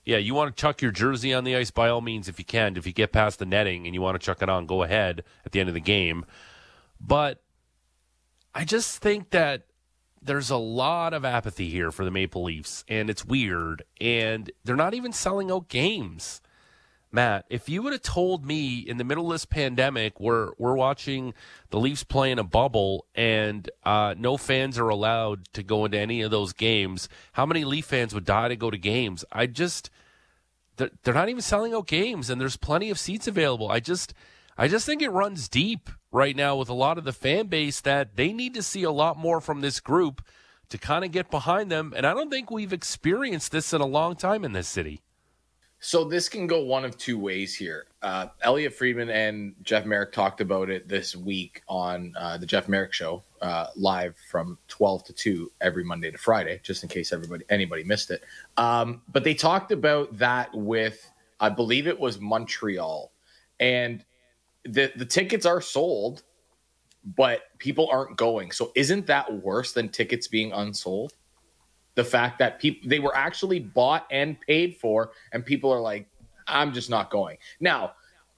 yeah, 0.06 0.18
you 0.18 0.35
want 0.35 0.54
to 0.54 0.61
chuck 0.61 0.83
your 0.83 0.90
jersey 0.90 1.33
on 1.33 1.44
the 1.44 1.56
ice 1.56 1.71
by 1.71 1.88
all 1.88 2.02
means 2.02 2.28
if 2.28 2.38
you 2.38 2.44
can. 2.44 2.76
If 2.76 2.87
you 2.87 2.92
get 2.92 3.11
past 3.11 3.38
the 3.38 3.47
netting 3.47 3.87
and 3.87 3.94
you 3.94 4.02
want 4.02 4.21
to 4.21 4.25
chuck 4.25 4.42
it 4.42 4.50
on, 4.50 4.66
go 4.66 4.83
ahead 4.83 5.25
at 5.47 5.52
the 5.52 5.61
end 5.61 5.71
of 5.71 5.75
the 5.75 5.80
game. 5.80 6.26
But 7.06 7.42
I 8.54 8.64
just 8.64 8.99
think 8.99 9.30
that 9.30 9.66
there's 10.23 10.50
a 10.50 10.56
lot 10.56 11.12
of 11.12 11.25
apathy 11.25 11.68
here 11.68 11.90
for 11.90 12.04
the 12.04 12.11
Maple 12.11 12.44
Leafs, 12.44 12.84
and 12.88 13.11
it's 13.11 13.25
weird. 13.25 13.84
And 14.00 14.50
they're 14.64 14.76
not 14.76 14.94
even 14.94 15.12
selling 15.12 15.50
out 15.50 15.68
games. 15.68 16.40
Matt, 17.12 17.44
if 17.49 17.68
you 17.68 17.80
would 17.82 17.92
have 17.92 18.02
told 18.02 18.44
me 18.44 18.78
in 18.78 18.96
the 18.96 19.04
middle 19.04 19.26
of 19.26 19.32
this 19.32 19.44
pandemic 19.44 20.18
where 20.18 20.49
we're 20.58 20.75
watching 20.75 21.32
the 21.70 21.78
Leafs 21.78 22.02
play 22.02 22.32
in 22.32 22.40
a 22.40 22.44
bubble 22.44 23.06
and 23.14 23.70
uh, 23.84 24.16
no 24.18 24.37
fans 24.37 24.78
are 24.78 24.88
allowed 24.88 25.46
to 25.52 25.62
go 25.62 25.84
into 25.84 25.96
any 25.96 26.23
of 26.23 26.32
those 26.32 26.52
games, 26.52 27.08
how 27.34 27.46
many 27.46 27.64
Leaf 27.64 27.84
fans 27.84 28.14
would 28.14 28.25
die 28.25 28.49
to 28.49 28.56
go 28.56 28.68
to 28.68 28.76
games? 28.76 29.25
I 29.30 29.46
just 29.46 29.90
they're, 30.76 30.90
they're 31.04 31.14
not 31.14 31.28
even 31.28 31.42
selling 31.42 31.73
out 31.73 31.87
games 31.87 32.30
and 32.30 32.40
there's 32.40 32.56
plenty 32.56 32.90
of 32.90 32.99
seats 32.99 33.28
available. 33.28 33.70
I 33.70 33.78
just 33.78 34.12
I 34.56 34.68
just 34.68 34.87
think 34.87 35.02
it 35.02 35.11
runs 35.11 35.49
deep 35.49 35.90
right 36.12 36.37
now 36.37 36.56
with 36.56 36.68
a 36.68 36.75
lot 36.75 36.99
of 36.99 37.04
the 37.04 37.12
fan 37.12 37.46
base 37.46 37.80
that 37.80 38.16
they 38.16 38.32
need 38.32 38.54
to 38.54 38.62
see 38.62 38.84
a 38.84 38.90
lot 38.90 39.18
more 39.18 39.40
from 39.40 39.61
this 39.61 39.80
group 39.80 40.25
to 40.68 40.78
kind 40.78 41.04
of 41.04 41.11
get 41.11 41.30
behind 41.30 41.70
them 41.70 41.92
and 41.96 42.06
I 42.06 42.14
don't 42.14 42.30
think 42.30 42.50
we've 42.50 42.73
experienced 42.73 43.52
this 43.52 43.73
in 43.73 43.80
a 43.80 43.87
long 43.87 44.16
time 44.16 44.44
in 44.44 44.52
this 44.52 44.68
city. 44.68 45.00
So 45.80 46.04
this 46.04 46.30
can 46.30 46.46
go 46.46 46.64
one 46.64 46.87
of 46.87 46.96
two 46.96 47.18
ways 47.18 47.54
here. 47.54 47.88
Uh, 48.00 48.28
Elliotte 48.40 48.73
Friedman 48.73 49.11
and 49.11 49.54
Jeff 49.62 49.84
Marek 49.84 50.12
talked 50.12 50.40
about 50.40 50.70
it 50.70 50.88
this 50.88 51.14
week 51.14 51.61
on 51.68 52.14
uh, 52.16 52.38
the 52.38 52.46
Jeff 52.46 52.70
Marek 52.70 52.94
Show, 52.94 53.23
uh, 53.42 53.66
live 53.76 54.16
from 54.30 54.56
twelve 54.66 55.04
to 55.04 55.12
two 55.12 55.52
every 55.61 55.84
Monday 55.84 56.11
to 56.11 56.16
Friday, 56.16 56.58
just 56.62 56.84
in 56.84 56.88
case 56.88 57.12
everybody 57.12 57.44
anybody 57.50 57.84
missed 57.84 58.11
it. 58.11 58.25
Um, 58.56 59.02
but 59.12 59.25
they 59.25 59.34
talked 59.34 59.73
about 59.73 60.16
that 60.16 60.49
with, 60.54 61.06
I 61.38 61.50
believe 61.50 61.87
it 61.87 62.00
was 62.00 62.18
Montreal, 62.18 63.12
and 63.61 64.02
the 64.64 64.92
the 64.97 65.04
tickets 65.04 65.47
are 65.47 65.61
sold, 65.61 66.23
but 67.16 67.42
people 67.59 67.88
aren't 67.90 68.16
going. 68.16 68.50
So 68.50 68.73
isn't 68.75 69.06
that 69.06 69.42
worse 69.42 69.73
than 69.73 69.88
tickets 69.88 70.26
being 70.26 70.52
unsold? 70.52 71.14
The 71.94 72.04
fact 72.04 72.38
that 72.38 72.59
people 72.59 72.88
they 72.88 72.99
were 72.99 73.16
actually 73.16 73.61
bought 73.61 74.06
and 74.11 74.40
paid 74.40 74.76
for, 74.76 75.12
and 75.33 75.44
people 75.44 75.71
are 75.71 75.80
like, 75.80 76.09
I'm 76.47 76.73
just 76.73 76.90
not 76.90 77.11
going. 77.11 77.38
Now, 77.61 77.92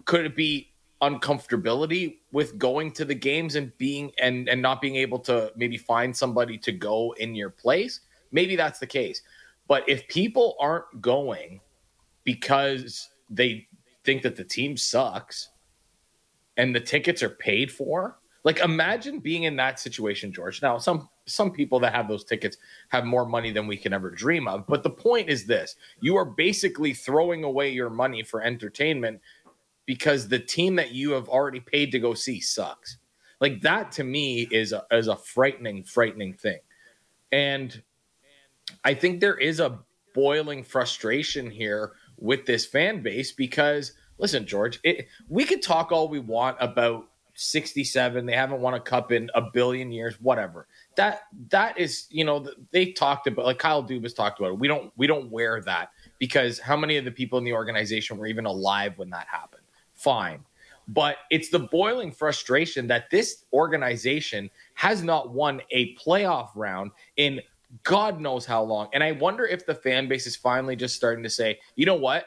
could 0.04 0.26
it 0.26 0.36
be 0.36 0.72
uncomfortability 1.02 2.16
with 2.32 2.58
going 2.58 2.90
to 2.90 3.04
the 3.04 3.14
games 3.14 3.54
and 3.54 3.76
being 3.78 4.12
and 4.18 4.48
and 4.48 4.60
not 4.60 4.80
being 4.80 4.96
able 4.96 5.18
to 5.20 5.52
maybe 5.56 5.76
find 5.76 6.14
somebody 6.14 6.58
to 6.58 6.72
go 6.72 7.14
in 7.18 7.34
your 7.34 7.50
place? 7.50 8.00
Maybe 8.32 8.56
that's 8.56 8.78
the 8.78 8.86
case. 8.86 9.22
But 9.68 9.88
if 9.88 10.06
people 10.08 10.56
aren't 10.60 11.00
going 11.00 11.60
because 12.24 13.08
they 13.30 13.66
think 14.04 14.22
that 14.22 14.36
the 14.36 14.44
team 14.44 14.76
sucks 14.76 15.50
and 16.56 16.74
the 16.74 16.80
tickets 16.80 17.22
are 17.22 17.30
paid 17.30 17.70
for, 17.70 18.18
like 18.44 18.60
imagine 18.60 19.18
being 19.18 19.42
in 19.42 19.56
that 19.56 19.80
situation, 19.80 20.32
George. 20.32 20.62
Now, 20.62 20.78
some 20.78 21.08
some 21.26 21.50
people 21.50 21.80
that 21.80 21.92
have 21.92 22.08
those 22.08 22.24
tickets 22.24 22.56
have 22.90 23.04
more 23.04 23.26
money 23.26 23.50
than 23.50 23.66
we 23.66 23.76
can 23.76 23.92
ever 23.92 24.10
dream 24.10 24.46
of. 24.46 24.66
But 24.66 24.82
the 24.82 24.90
point 24.90 25.28
is 25.28 25.46
this 25.46 25.76
you 26.00 26.16
are 26.16 26.24
basically 26.24 26.94
throwing 26.94 27.44
away 27.44 27.70
your 27.70 27.90
money 27.90 28.22
for 28.22 28.42
entertainment 28.42 29.20
because 29.84 30.28
the 30.28 30.38
team 30.38 30.76
that 30.76 30.92
you 30.92 31.12
have 31.12 31.28
already 31.28 31.60
paid 31.60 31.92
to 31.92 31.98
go 31.98 32.14
see 32.14 32.40
sucks. 32.40 32.98
Like 33.40 33.60
that 33.62 33.92
to 33.92 34.04
me 34.04 34.48
is 34.50 34.72
a, 34.72 34.84
is 34.90 35.08
a 35.08 35.16
frightening, 35.16 35.84
frightening 35.84 36.34
thing. 36.34 36.58
And 37.32 37.82
I 38.84 38.94
think 38.94 39.20
there 39.20 39.36
is 39.36 39.60
a 39.60 39.80
boiling 40.14 40.64
frustration 40.64 41.50
here 41.50 41.92
with 42.16 42.46
this 42.46 42.66
fan 42.66 43.02
base 43.02 43.32
because 43.32 43.92
listen, 44.18 44.46
George, 44.46 44.80
it, 44.82 45.08
we 45.28 45.44
could 45.44 45.62
talk 45.62 45.92
all 45.92 46.08
we 46.08 46.20
want 46.20 46.56
about 46.60 47.08
67 47.36 48.24
they 48.24 48.32
haven't 48.32 48.60
won 48.60 48.74
a 48.74 48.80
cup 48.80 49.12
in 49.12 49.30
a 49.34 49.42
billion 49.42 49.92
years 49.92 50.20
whatever. 50.20 50.66
That 50.96 51.22
that 51.50 51.78
is 51.78 52.06
you 52.10 52.24
know 52.24 52.48
they 52.72 52.92
talked 52.92 53.26
about 53.26 53.44
like 53.44 53.58
kyle 53.58 53.84
dubas 53.84 54.16
talked 54.16 54.40
about 54.40 54.52
it. 54.52 54.58
We 54.58 54.68
don't 54.68 54.90
we 54.96 55.06
don't 55.06 55.30
wear 55.30 55.60
that 55.62 55.90
because 56.18 56.58
how 56.58 56.76
many 56.76 56.96
of 56.96 57.04
the 57.04 57.10
people 57.10 57.38
in 57.38 57.44
the 57.44 57.52
organization 57.52 58.16
were 58.16 58.26
even 58.26 58.46
alive 58.46 58.94
when 58.96 59.10
that 59.10 59.26
happened? 59.30 59.62
Fine. 59.94 60.44
But 60.88 61.16
it's 61.30 61.50
the 61.50 61.58
boiling 61.58 62.12
frustration 62.12 62.86
that 62.86 63.10
this 63.10 63.44
organization 63.52 64.48
has 64.74 65.02
not 65.02 65.30
won 65.30 65.60
a 65.72 65.94
playoff 65.96 66.50
round 66.54 66.92
in 67.16 67.40
god 67.82 68.20
knows 68.20 68.46
how 68.46 68.62
long. 68.62 68.88
And 68.94 69.02
i 69.02 69.12
wonder 69.12 69.44
if 69.44 69.66
the 69.66 69.74
fan 69.74 70.08
base 70.08 70.26
is 70.26 70.36
finally 70.36 70.76
just 70.76 70.96
starting 70.96 71.22
to 71.22 71.30
say 71.30 71.58
you 71.74 71.84
know 71.84 71.96
what 71.96 72.26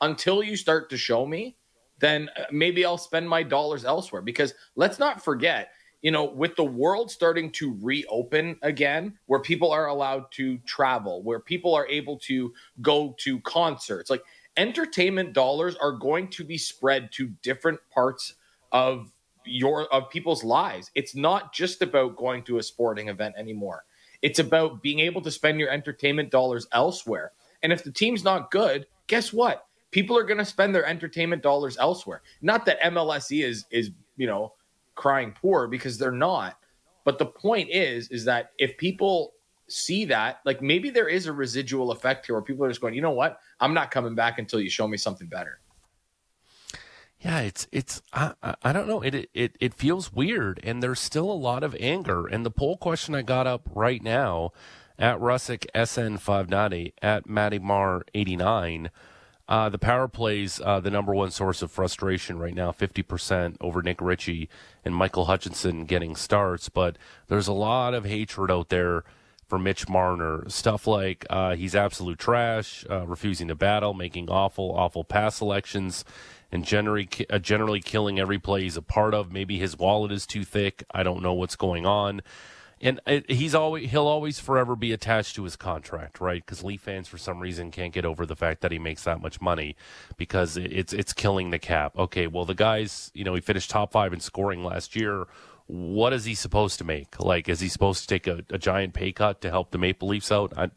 until 0.00 0.42
you 0.42 0.56
start 0.56 0.90
to 0.90 0.96
show 0.96 1.26
me 1.26 1.56
then 2.00 2.30
uh, 2.36 2.44
maybe 2.50 2.84
I'll 2.84 2.98
spend 2.98 3.28
my 3.28 3.42
dollars 3.42 3.84
elsewhere. 3.84 4.22
Because 4.22 4.54
let's 4.74 4.98
not 4.98 5.22
forget, 5.22 5.70
you 6.02 6.10
know, 6.10 6.24
with 6.24 6.56
the 6.56 6.64
world 6.64 7.10
starting 7.10 7.52
to 7.52 7.78
reopen 7.80 8.58
again, 8.62 9.18
where 9.26 9.40
people 9.40 9.70
are 9.70 9.86
allowed 9.86 10.24
to 10.32 10.58
travel, 10.58 11.22
where 11.22 11.40
people 11.40 11.74
are 11.74 11.86
able 11.86 12.18
to 12.20 12.52
go 12.80 13.14
to 13.18 13.40
concerts, 13.40 14.10
like 14.10 14.24
entertainment 14.56 15.32
dollars 15.32 15.76
are 15.76 15.92
going 15.92 16.28
to 16.28 16.42
be 16.42 16.58
spread 16.58 17.12
to 17.12 17.28
different 17.42 17.78
parts 17.92 18.34
of 18.72 19.12
your 19.44 19.84
of 19.92 20.10
people's 20.10 20.42
lives. 20.42 20.90
It's 20.94 21.14
not 21.14 21.52
just 21.52 21.82
about 21.82 22.16
going 22.16 22.42
to 22.44 22.58
a 22.58 22.62
sporting 22.62 23.08
event 23.08 23.34
anymore. 23.38 23.84
It's 24.22 24.38
about 24.38 24.82
being 24.82 25.00
able 25.00 25.22
to 25.22 25.30
spend 25.30 25.58
your 25.58 25.70
entertainment 25.70 26.30
dollars 26.30 26.66
elsewhere. 26.72 27.32
And 27.62 27.72
if 27.72 27.84
the 27.84 27.92
team's 27.92 28.22
not 28.22 28.50
good, 28.50 28.86
guess 29.06 29.32
what? 29.32 29.66
People 29.90 30.16
are 30.16 30.24
going 30.24 30.38
to 30.38 30.44
spend 30.44 30.74
their 30.74 30.86
entertainment 30.86 31.42
dollars 31.42 31.76
elsewhere. 31.78 32.22
Not 32.42 32.64
that 32.66 32.80
MLSE 32.80 33.44
is 33.44 33.66
is 33.70 33.90
you 34.16 34.26
know 34.26 34.54
crying 34.94 35.34
poor 35.40 35.66
because 35.66 35.98
they're 35.98 36.12
not. 36.12 36.58
But 37.04 37.18
the 37.18 37.26
point 37.26 37.70
is 37.70 38.08
is 38.08 38.24
that 38.26 38.52
if 38.58 38.76
people 38.76 39.32
see 39.68 40.04
that, 40.06 40.40
like 40.44 40.60
maybe 40.62 40.90
there 40.90 41.08
is 41.08 41.26
a 41.26 41.32
residual 41.32 41.92
effect 41.92 42.26
here 42.26 42.34
where 42.34 42.42
people 42.42 42.64
are 42.64 42.68
just 42.68 42.80
going, 42.80 42.94
you 42.94 43.00
know 43.02 43.10
what, 43.10 43.38
I'm 43.60 43.72
not 43.74 43.90
coming 43.90 44.14
back 44.14 44.38
until 44.38 44.60
you 44.60 44.68
show 44.70 44.86
me 44.86 44.96
something 44.96 45.28
better. 45.28 45.60
Yeah, 47.20 47.40
it's 47.40 47.66
it's 47.70 48.00
I 48.14 48.34
I- 48.62 48.72
don't 48.72 48.88
know. 48.88 49.02
It 49.02 49.28
it 49.34 49.56
it 49.60 49.74
feels 49.74 50.12
weird, 50.12 50.58
and 50.62 50.82
there's 50.82 51.00
still 51.00 51.30
a 51.30 51.34
lot 51.34 51.62
of 51.62 51.76
anger. 51.78 52.26
And 52.26 52.46
the 52.46 52.50
poll 52.50 52.78
question 52.78 53.14
I 53.14 53.20
got 53.22 53.46
up 53.46 53.68
right 53.74 54.02
now 54.02 54.52
at 54.98 55.18
Rusic 55.18 55.66
SN 55.74 56.16
five 56.16 56.48
ninety 56.48 56.94
at 57.02 57.28
Matty 57.28 57.58
Mar 57.58 58.04
eighty 58.14 58.36
nine. 58.36 58.90
Uh, 59.50 59.68
the 59.68 59.78
power 59.78 60.06
plays 60.06 60.60
uh, 60.64 60.78
the 60.78 60.92
number 60.92 61.12
one 61.12 61.32
source 61.32 61.60
of 61.60 61.72
frustration 61.72 62.38
right 62.38 62.54
now, 62.54 62.70
50% 62.70 63.56
over 63.60 63.82
Nick 63.82 64.00
Ritchie 64.00 64.48
and 64.84 64.94
Michael 64.94 65.24
Hutchinson 65.24 65.86
getting 65.86 66.14
starts. 66.14 66.68
But 66.68 66.96
there's 67.26 67.48
a 67.48 67.52
lot 67.52 67.92
of 67.92 68.04
hatred 68.04 68.48
out 68.48 68.68
there 68.68 69.02
for 69.48 69.58
Mitch 69.58 69.88
Marner. 69.88 70.44
Stuff 70.48 70.86
like 70.86 71.26
uh, 71.28 71.56
he's 71.56 71.74
absolute 71.74 72.20
trash, 72.20 72.86
uh, 72.88 73.04
refusing 73.08 73.48
to 73.48 73.56
battle, 73.56 73.92
making 73.92 74.30
awful, 74.30 74.70
awful 74.70 75.02
pass 75.02 75.34
selections, 75.34 76.04
and 76.52 76.64
generally, 76.64 77.08
uh, 77.28 77.40
generally 77.40 77.80
killing 77.80 78.20
every 78.20 78.38
play 78.38 78.62
he's 78.62 78.76
a 78.76 78.82
part 78.82 79.14
of. 79.14 79.32
Maybe 79.32 79.58
his 79.58 79.76
wallet 79.76 80.12
is 80.12 80.28
too 80.28 80.44
thick. 80.44 80.84
I 80.92 81.02
don't 81.02 81.22
know 81.22 81.34
what's 81.34 81.56
going 81.56 81.86
on. 81.86 82.22
And 82.82 82.98
he's 83.28 83.54
always 83.54 83.90
he'll 83.90 84.06
always 84.06 84.40
forever 84.40 84.74
be 84.74 84.92
attached 84.92 85.36
to 85.36 85.44
his 85.44 85.54
contract, 85.54 86.18
right? 86.18 86.44
Because 86.44 86.64
Leaf 86.64 86.80
fans, 86.80 87.08
for 87.08 87.18
some 87.18 87.38
reason, 87.38 87.70
can't 87.70 87.92
get 87.92 88.06
over 88.06 88.24
the 88.24 88.36
fact 88.36 88.62
that 88.62 88.72
he 88.72 88.78
makes 88.78 89.04
that 89.04 89.20
much 89.20 89.38
money 89.40 89.76
because 90.16 90.56
it's 90.56 90.94
it's 90.94 91.12
killing 91.12 91.50
the 91.50 91.58
cap. 91.58 91.96
Okay, 91.98 92.26
well 92.26 92.46
the 92.46 92.54
guys, 92.54 93.10
you 93.14 93.22
know, 93.22 93.34
he 93.34 93.42
finished 93.42 93.68
top 93.68 93.92
five 93.92 94.14
in 94.14 94.20
scoring 94.20 94.64
last 94.64 94.96
year. 94.96 95.26
What 95.66 96.12
is 96.12 96.24
he 96.24 96.34
supposed 96.34 96.78
to 96.78 96.84
make? 96.84 97.20
Like, 97.20 97.48
is 97.48 97.60
he 97.60 97.68
supposed 97.68 98.00
to 98.02 98.06
take 98.08 98.26
a, 98.26 98.42
a 98.50 98.58
giant 98.58 98.92
pay 98.92 99.12
cut 99.12 99.40
to 99.42 99.50
help 99.50 99.70
the 99.70 99.78
Maple 99.78 100.08
Leafs 100.08 100.32
out? 100.32 100.52
I, 100.56 100.70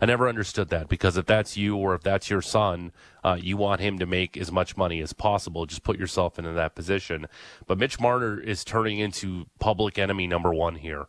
I 0.00 0.06
never 0.06 0.28
understood 0.28 0.68
that 0.68 0.88
because 0.88 1.16
if 1.16 1.26
that's 1.26 1.56
you 1.56 1.76
or 1.76 1.96
if 1.96 2.02
that's 2.02 2.30
your 2.30 2.42
son, 2.42 2.92
uh, 3.24 3.38
you 3.40 3.56
want 3.56 3.80
him 3.80 3.98
to 3.98 4.06
make 4.06 4.36
as 4.36 4.52
much 4.52 4.76
money 4.76 5.00
as 5.00 5.12
possible. 5.12 5.66
Just 5.66 5.82
put 5.82 5.98
yourself 5.98 6.38
into 6.38 6.52
that 6.52 6.76
position. 6.76 7.26
But 7.66 7.78
Mitch 7.78 7.98
Marner 7.98 8.38
is 8.38 8.62
turning 8.62 9.00
into 9.00 9.46
public 9.58 9.98
enemy 9.98 10.28
number 10.28 10.54
one 10.54 10.76
here 10.76 11.08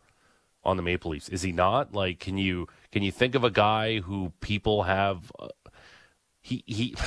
on 0.68 0.76
the 0.76 0.82
Maple 0.82 1.12
Leafs. 1.12 1.28
Is 1.28 1.42
he 1.42 1.50
not? 1.50 1.94
Like, 1.94 2.20
can 2.20 2.36
you 2.36 2.68
can 2.92 3.02
you 3.02 3.10
think 3.10 3.34
of 3.34 3.42
a 3.42 3.50
guy 3.50 4.00
who 4.00 4.32
people 4.40 4.84
have? 4.84 5.32
Uh, 5.38 5.48
he 6.40 6.62
he. 6.66 6.94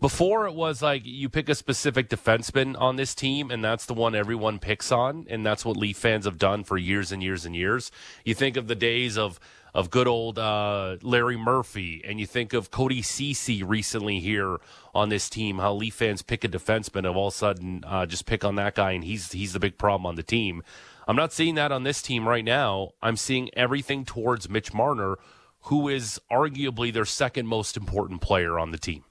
Before 0.00 0.48
it 0.48 0.54
was 0.54 0.82
like 0.82 1.02
you 1.04 1.28
pick 1.28 1.48
a 1.48 1.54
specific 1.54 2.08
defenseman 2.08 2.74
on 2.76 2.96
this 2.96 3.14
team, 3.14 3.52
and 3.52 3.62
that's 3.62 3.86
the 3.86 3.94
one 3.94 4.16
everyone 4.16 4.58
picks 4.58 4.90
on, 4.90 5.28
and 5.30 5.46
that's 5.46 5.64
what 5.64 5.76
Leaf 5.76 5.96
fans 5.96 6.24
have 6.24 6.38
done 6.38 6.64
for 6.64 6.76
years 6.76 7.12
and 7.12 7.22
years 7.22 7.46
and 7.46 7.54
years. 7.54 7.92
You 8.24 8.34
think 8.34 8.56
of 8.56 8.66
the 8.66 8.74
days 8.74 9.16
of 9.16 9.38
of 9.74 9.90
good 9.90 10.08
old 10.08 10.40
uh, 10.40 10.96
Larry 11.02 11.36
Murphy, 11.36 12.02
and 12.04 12.18
you 12.18 12.26
think 12.26 12.52
of 12.52 12.72
Cody 12.72 13.00
Cece 13.00 13.62
recently 13.64 14.18
here 14.18 14.58
on 14.92 15.08
this 15.08 15.30
team. 15.30 15.58
How 15.58 15.72
Leaf 15.72 15.94
fans 15.94 16.20
pick 16.22 16.42
a 16.42 16.48
defenseman, 16.48 16.98
and 16.98 17.06
all 17.08 17.28
of 17.28 17.34
a 17.34 17.36
sudden 17.36 17.84
uh, 17.86 18.04
just 18.04 18.26
pick 18.26 18.44
on 18.44 18.56
that 18.56 18.74
guy, 18.74 18.90
and 18.90 19.04
he's 19.04 19.30
he's 19.30 19.52
the 19.52 19.60
big 19.60 19.78
problem 19.78 20.04
on 20.04 20.16
the 20.16 20.24
team. 20.24 20.64
I'm 21.06 21.16
not 21.16 21.32
seeing 21.32 21.54
that 21.56 21.72
on 21.72 21.82
this 21.82 22.02
team 22.02 22.28
right 22.28 22.44
now. 22.44 22.90
I'm 23.02 23.16
seeing 23.16 23.50
everything 23.54 24.04
towards 24.04 24.48
Mitch 24.48 24.72
Marner, 24.72 25.16
who 25.62 25.88
is 25.88 26.20
arguably 26.30 26.92
their 26.92 27.04
second 27.04 27.46
most 27.46 27.76
important 27.76 28.20
player 28.20 28.58
on 28.58 28.70
the 28.70 28.78
team. 28.78 29.04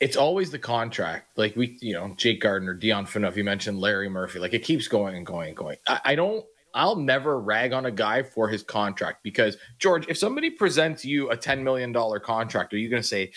It's 0.00 0.16
always 0.16 0.50
the 0.50 0.58
contract. 0.58 1.38
Like 1.38 1.56
we, 1.56 1.78
you 1.80 1.94
know, 1.94 2.14
Jake 2.16 2.40
Gardiner, 2.40 2.74
Dion 2.74 3.06
Phaneuf, 3.06 3.36
you 3.36 3.44
mentioned 3.44 3.78
Larry 3.78 4.08
Murphy. 4.08 4.38
Like 4.38 4.52
it 4.52 4.64
keeps 4.64 4.88
going 4.88 5.16
and 5.16 5.24
going 5.24 5.48
and 5.48 5.56
going. 5.56 5.76
I, 5.86 6.00
I 6.04 6.14
don't 6.14 6.44
I'll 6.74 6.96
never 6.96 7.40
rag 7.40 7.72
on 7.72 7.86
a 7.86 7.90
guy 7.90 8.24
for 8.24 8.48
his 8.48 8.62
contract 8.62 9.22
because 9.22 9.56
George, 9.78 10.08
if 10.08 10.18
somebody 10.18 10.50
presents 10.50 11.04
you 11.04 11.30
a 11.30 11.36
$10 11.36 11.62
million 11.62 11.94
contract, 12.20 12.74
are 12.74 12.78
you 12.78 12.90
gonna 12.90 13.02
say, 13.02 13.32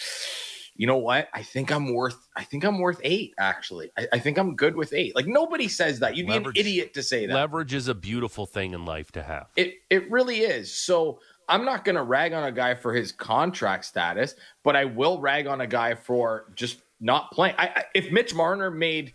you 0.78 0.86
know 0.88 0.98
what? 0.98 1.28
I 1.34 1.44
think 1.44 1.72
I'm 1.72 1.94
worth 1.94 2.28
I 2.36 2.44
think 2.44 2.63
I'm 2.63 2.80
worth 2.80 3.02
eight, 3.04 3.34
actually. 3.40 3.92
I, 3.98 4.08
I 4.13 4.20
think 4.20 4.38
I'm 4.38 4.56
good 4.56 4.76
with 4.76 4.94
eight. 4.94 5.16
Like 5.16 5.28
nobody 5.28 5.68
says 5.68 6.00
that. 6.00 6.16
You'd 6.16 6.30
Leverage- 6.30 6.54
be 6.54 6.62
an 6.62 6.68
idiot 6.68 6.94
to 6.94 7.04
say 7.04 7.26
that. 7.26 7.34
Leverage 7.34 7.74
is 7.74 7.88
a 7.88 7.96
beautiful 7.96 8.46
thing 8.46 8.74
in 8.74 8.86
life 8.86 9.12
to 9.13 9.24
have. 9.24 9.48
It 9.56 9.76
it 9.90 10.10
really 10.10 10.42
is. 10.42 10.74
So 10.74 11.20
I'm 11.50 11.66
not 11.66 11.84
going 11.84 11.96
to 11.96 12.04
rag 12.04 12.34
on 12.34 12.44
a 12.44 12.52
guy 12.52 12.76
for 12.76 12.94
his 12.94 13.12
contract 13.12 13.86
status, 13.86 14.36
but 14.63 14.76
I 14.76 14.86
will 14.86 15.20
rag 15.20 15.48
on 15.48 15.62
a 15.62 15.68
guy 15.68 15.96
for 15.96 16.52
just 16.56 16.82
not 17.00 17.32
playing. 17.32 17.56
I, 17.58 17.68
I, 17.68 17.84
if 17.96 18.12
Mitch 18.12 18.34
Marner 18.36 18.70
made 18.70 19.13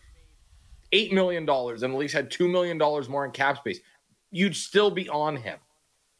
eight 0.93 1.13
million 1.13 1.47
dollars 1.47 1.83
and 1.83 1.93
at 1.95 1.99
least 1.99 2.15
had 2.15 2.31
two 2.31 2.49
million 2.49 2.77
dollars 2.79 3.09
more 3.09 3.25
in 3.25 3.31
cap 3.31 3.59
space, 3.59 3.81
you'd 4.31 4.57
still 4.57 4.91
be 4.91 5.09
on 5.09 5.37
him 5.37 5.59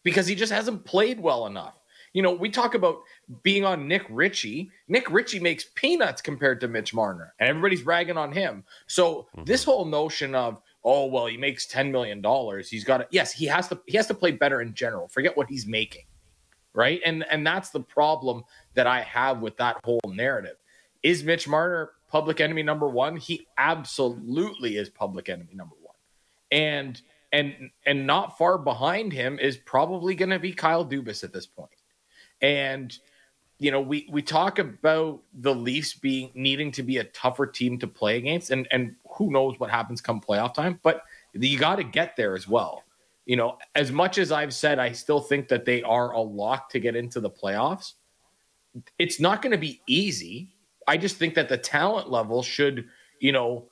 because 0.05 0.27
he 0.27 0.35
just 0.35 0.53
hasn't 0.53 0.85
played 0.85 1.19
well 1.19 1.47
enough. 1.47 1.75
You 2.13 2.23
know, 2.23 2.33
we 2.33 2.51
talk 2.51 2.75
about 2.75 3.01
being 3.43 3.65
on 3.65 3.89
Nick 3.89 4.05
Ritchie. 4.11 4.71
Nick 4.89 5.11
Ritchie 5.11 5.41
makes 5.41 5.67
peanuts 5.75 6.21
compared 6.21 6.61
to 6.61 6.69
Mitch 6.69 6.93
Marner, 6.93 7.35
and 7.39 7.49
everybody's 7.49 7.85
ragging 7.85 8.19
on 8.19 8.33
him. 8.33 8.65
So 8.87 9.29
mm-hmm. 9.37 9.45
this 9.45 9.65
whole 9.65 9.87
notion 9.87 10.35
of 10.35 10.61
oh 10.85 11.07
well, 11.07 11.27
he 11.27 11.37
makes 11.37 11.67
ten 11.67 11.91
million 11.93 12.21
dollars, 12.21 12.69
he's 12.69 12.85
got 12.85 12.99
to 12.99 13.07
yes, 13.11 13.33
he 13.33 13.47
has 13.47 13.69
to 13.69 13.81
he 13.87 13.97
has 13.97 14.07
to 14.09 14.15
play 14.15 14.33
better 14.33 14.61
in 14.61 14.75
general. 14.75 15.09
Forget 15.09 15.37
what 15.37 15.49
he's 15.49 15.67
making, 15.67 16.05
right? 16.75 17.01
And 17.05 17.25
and 17.31 17.47
that's 17.47 17.71
the 17.71 17.81
problem 17.81 18.45
that 18.75 18.87
I 18.87 19.01
have 19.03 19.41
with 19.41 19.57
that 19.59 19.77
whole 19.85 20.01
narrative. 20.07 20.57
Is 21.03 21.25
Mitch 21.25 21.49
Marner 21.49 21.91
public 22.09 22.41
enemy 22.41 22.63
number 22.63 22.89
one? 22.89 23.17
He 23.17 23.47
absolutely 23.59 24.77
is 24.77 24.89
public 24.89 25.29
enemy 25.29 25.55
number 25.55 25.77
one, 25.81 25.97
and 26.51 27.01
and 27.33 27.71
and 27.87 28.07
not 28.07 28.39
far 28.39 28.59
behind 28.59 29.13
him 29.13 29.39
is 29.39 29.57
probably 29.57 30.15
going 30.15 30.31
to 30.31 30.39
be 30.39 30.53
Kyle 30.53 30.85
Dubas 30.85 31.25
at 31.25 31.33
this 31.33 31.47
point. 31.47 31.71
And 32.43 32.97
you 33.59 33.71
know, 33.71 33.81
we 33.81 34.09
we 34.11 34.23
talk 34.23 34.59
about 34.59 35.23
the 35.33 35.55
Leafs 35.55 35.95
being 35.95 36.33
needing 36.35 36.73
to 36.73 36.83
be 36.83 36.99
a 36.99 37.05
tougher 37.05 37.47
team 37.47 37.79
to 37.79 37.87
play 37.87 38.17
against, 38.17 38.51
and 38.51 38.67
and 38.73 38.97
who 39.17 39.31
knows 39.31 39.55
what 39.59 39.71
happens 39.71 40.01
come 40.01 40.21
playoff 40.21 40.53
time, 40.53 40.81
but 40.83 41.05
you 41.33 41.59
got 41.59 41.77
to 41.77 41.85
get 41.85 42.17
there 42.17 42.35
as 42.35 42.49
well. 42.49 42.83
You 43.25 43.37
know, 43.37 43.59
as 43.77 43.93
much 43.93 44.19
as 44.19 44.33
I've 44.33 44.53
said, 44.53 44.81
I 44.81 44.91
still 44.91 45.21
think 45.21 45.47
that 45.47 45.65
they 45.65 45.81
are 45.83 46.11
a 46.13 46.21
lock 46.21 46.71
to 46.71 46.81
get 46.81 46.97
into 46.97 47.21
the 47.21 47.31
playoffs. 47.31 47.93
It's 48.99 49.21
not 49.21 49.43
going 49.43 49.53
to 49.53 49.59
be 49.59 49.81
easy. 49.87 50.57
I 50.89 50.97
just 50.97 51.17
think 51.17 51.35
that 51.35 51.49
the 51.49 51.57
talent 51.57 52.11
level 52.11 52.43
should, 52.43 52.87
you 53.21 53.31
know, 53.31 53.69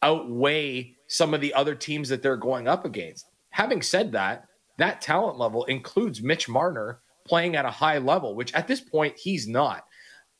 outweigh 0.00 0.96
some 1.06 1.34
of 1.34 1.42
the 1.42 1.52
other 1.52 1.74
teams 1.74 2.08
that 2.08 2.22
they're 2.22 2.38
going 2.38 2.66
up 2.66 2.86
against. 2.86 3.26
Having 3.50 3.82
said 3.82 4.12
that, 4.12 4.46
that 4.78 5.02
talent 5.02 5.38
level 5.38 5.64
includes 5.64 6.22
Mitch 6.22 6.48
Marner 6.48 7.00
playing 7.24 7.56
at 7.56 7.64
a 7.64 7.70
high 7.70 7.98
level, 7.98 8.34
which 8.34 8.52
at 8.54 8.68
this 8.68 8.80
point 8.80 9.16
he's 9.18 9.48
not. 9.48 9.84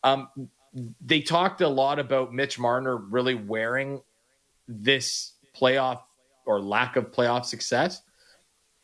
Um, 0.03 0.29
they 1.01 1.21
talked 1.21 1.61
a 1.61 1.69
lot 1.69 1.99
about 1.99 2.35
Mitch 2.35 2.59
Marner 2.59 2.97
really 2.97 3.35
wearing 3.35 4.03
this 4.67 5.33
playoff 5.57 6.01
or 6.47 6.61
lack 6.61 6.97
of 6.97 7.11
playoff 7.11 7.45
success, 7.45 8.03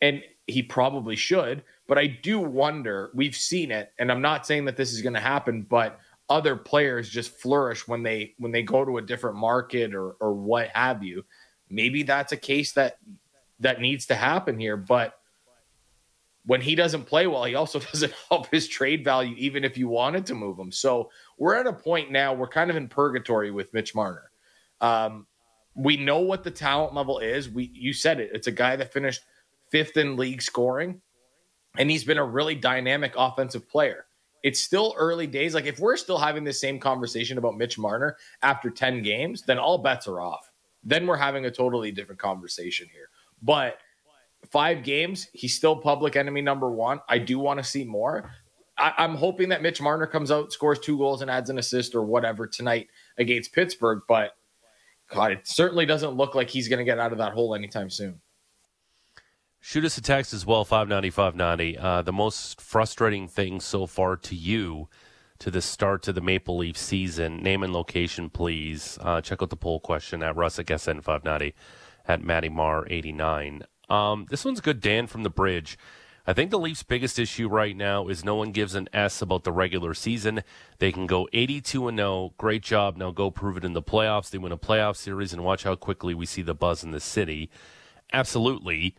and 0.01 0.23
he 0.47 0.63
probably 0.63 1.15
should. 1.15 1.63
But 1.87 1.97
I 1.97 2.07
do 2.07 2.39
wonder. 2.39 3.11
We've 3.13 3.35
seen 3.35 3.71
it, 3.71 3.91
and 3.99 4.11
I'm 4.11 4.21
not 4.21 4.47
saying 4.47 4.65
that 4.65 4.77
this 4.77 4.93
is 4.93 5.01
going 5.01 5.13
to 5.13 5.19
happen, 5.19 5.63
but 5.63 5.99
other 6.29 6.55
players 6.55 7.09
just 7.09 7.37
flourish 7.37 7.87
when 7.87 8.03
they 8.03 8.33
when 8.37 8.53
they 8.53 8.63
go 8.63 8.85
to 8.85 8.97
a 8.97 9.01
different 9.01 9.35
market 9.35 9.93
or 9.93 10.11
or 10.21 10.33
what 10.33 10.69
have 10.69 11.03
you. 11.03 11.25
Maybe 11.69 12.03
that's 12.03 12.31
a 12.31 12.37
case 12.37 12.71
that 12.73 12.97
that 13.59 13.81
needs 13.81 14.05
to 14.07 14.15
happen 14.15 14.57
here, 14.57 14.77
but 14.77 15.13
when 16.45 16.61
he 16.61 16.75
doesn't 16.75 17.05
play 17.05 17.27
well, 17.27 17.43
he 17.43 17.55
also 17.55 17.79
doesn't 17.91 18.13
help 18.29 18.47
his 18.47 18.67
trade 18.67 19.03
value, 19.03 19.35
even 19.37 19.63
if 19.63 19.77
you 19.77 19.87
wanted 19.87 20.25
to 20.27 20.35
move 20.35 20.57
him. 20.57 20.71
So 20.71 21.09
we're 21.37 21.55
at 21.55 21.67
a 21.67 21.73
point 21.73 22.11
now, 22.11 22.33
we're 22.33 22.47
kind 22.47 22.69
of 22.69 22.75
in 22.75 22.87
purgatory 22.87 23.51
with 23.51 23.73
Mitch 23.73 23.93
Marner. 23.95 24.31
Um, 24.79 25.27
we 25.75 25.95
know 25.95 26.19
what 26.19 26.43
the 26.43 26.51
talent 26.51 26.93
level 26.93 27.19
is. 27.19 27.49
We 27.49 27.71
you 27.73 27.93
said 27.93 28.19
it. 28.19 28.31
It's 28.33 28.47
a 28.47 28.51
guy 28.51 28.75
that 28.75 28.91
finished 28.91 29.21
fifth 29.69 29.95
in 29.95 30.17
league 30.17 30.41
scoring, 30.41 31.01
and 31.77 31.89
he's 31.89 32.03
been 32.03 32.17
a 32.17 32.25
really 32.25 32.55
dynamic 32.55 33.13
offensive 33.15 33.69
player. 33.69 34.05
It's 34.43 34.59
still 34.59 34.95
early 34.97 35.27
days. 35.27 35.53
Like 35.53 35.67
if 35.67 35.79
we're 35.79 35.97
still 35.97 36.17
having 36.17 36.43
the 36.43 36.51
same 36.51 36.79
conversation 36.79 37.37
about 37.37 37.57
Mitch 37.57 37.77
Marner 37.77 38.17
after 38.41 38.69
10 38.69 39.03
games, 39.03 39.43
then 39.43 39.59
all 39.59 39.77
bets 39.77 40.07
are 40.07 40.19
off. 40.19 40.49
Then 40.83 41.05
we're 41.05 41.15
having 41.15 41.45
a 41.45 41.51
totally 41.51 41.91
different 41.91 42.19
conversation 42.19 42.87
here. 42.91 43.09
But 43.43 43.77
five 44.49 44.83
games, 44.83 45.27
he's 45.33 45.55
still 45.55 45.75
public 45.75 46.15
enemy 46.15 46.41
number 46.41 46.69
one. 46.69 46.99
I 47.07 47.17
do 47.17 47.39
want 47.39 47.59
to 47.59 47.63
see 47.63 47.83
more. 47.83 48.31
I, 48.77 48.93
I'm 48.97 49.15
hoping 49.15 49.49
that 49.49 49.61
Mitch 49.61 49.81
Marner 49.81 50.07
comes 50.07 50.31
out, 50.31 50.51
scores 50.51 50.79
two 50.79 50.97
goals, 50.97 51.21
and 51.21 51.29
adds 51.29 51.49
an 51.49 51.59
assist 51.59 51.95
or 51.95 52.03
whatever 52.03 52.47
tonight 52.47 52.87
against 53.17 53.53
Pittsburgh. 53.53 54.01
But 54.07 54.31
God, 55.09 55.31
it 55.31 55.47
certainly 55.47 55.85
doesn't 55.85 56.11
look 56.11 56.35
like 56.35 56.49
he's 56.49 56.67
going 56.67 56.79
to 56.79 56.85
get 56.85 56.99
out 56.99 57.11
of 57.11 57.17
that 57.19 57.33
hole 57.33 57.53
anytime 57.53 57.89
soon. 57.89 58.21
Shoot 59.59 59.85
us 59.85 59.97
a 59.97 60.01
text 60.01 60.33
as 60.33 60.45
well, 60.45 60.65
590 60.65 61.77
Uh, 61.77 62.01
the 62.01 62.11
most 62.11 62.59
frustrating 62.59 63.27
thing 63.27 63.59
so 63.59 63.85
far 63.85 64.15
to 64.17 64.35
you 64.35 64.89
to 65.37 65.51
the 65.51 65.61
start 65.61 66.01
to 66.03 66.13
the 66.13 66.21
Maple 66.21 66.57
Leaf 66.57 66.77
season, 66.77 67.37
name 67.37 67.61
and 67.61 67.71
location, 67.71 68.29
please. 68.29 68.97
Uh, 69.01 69.21
check 69.21 69.41
out 69.41 69.49
the 69.51 69.55
poll 69.55 69.79
question 69.79 70.23
at 70.23 70.35
Rusic 70.35 70.65
SN590 70.65 71.53
at 72.07 72.23
Matty 72.23 72.49
Mar 72.49 72.87
89. 72.89 73.63
Um, 73.91 74.25
this 74.29 74.45
one's 74.45 74.61
good, 74.61 74.79
Dan 74.79 75.05
from 75.05 75.23
the 75.23 75.29
bridge. 75.29 75.77
I 76.25 76.33
think 76.33 76.49
the 76.49 76.59
Leafs' 76.59 76.83
biggest 76.83 77.19
issue 77.19 77.49
right 77.49 77.75
now 77.75 78.07
is 78.07 78.23
no 78.23 78.35
one 78.35 78.51
gives 78.51 78.73
an 78.73 78.87
S 78.93 79.21
about 79.21 79.43
the 79.43 79.51
regular 79.51 79.93
season. 79.93 80.43
They 80.79 80.91
can 80.91 81.07
go 81.07 81.27
82 81.33 81.89
and 81.89 81.97
0. 81.97 82.33
Great 82.37 82.63
job. 82.63 82.95
Now 82.95 83.11
go 83.11 83.29
prove 83.31 83.57
it 83.57 83.65
in 83.65 83.73
the 83.73 83.81
playoffs. 83.81 84.29
They 84.29 84.37
win 84.37 84.51
a 84.53 84.57
playoff 84.57 84.95
series 84.95 85.33
and 85.33 85.43
watch 85.43 85.63
how 85.63 85.75
quickly 85.75 86.13
we 86.13 86.25
see 86.25 86.41
the 86.41 86.53
buzz 86.53 86.83
in 86.83 86.91
the 86.91 86.99
city. 86.99 87.49
Absolutely. 88.13 88.95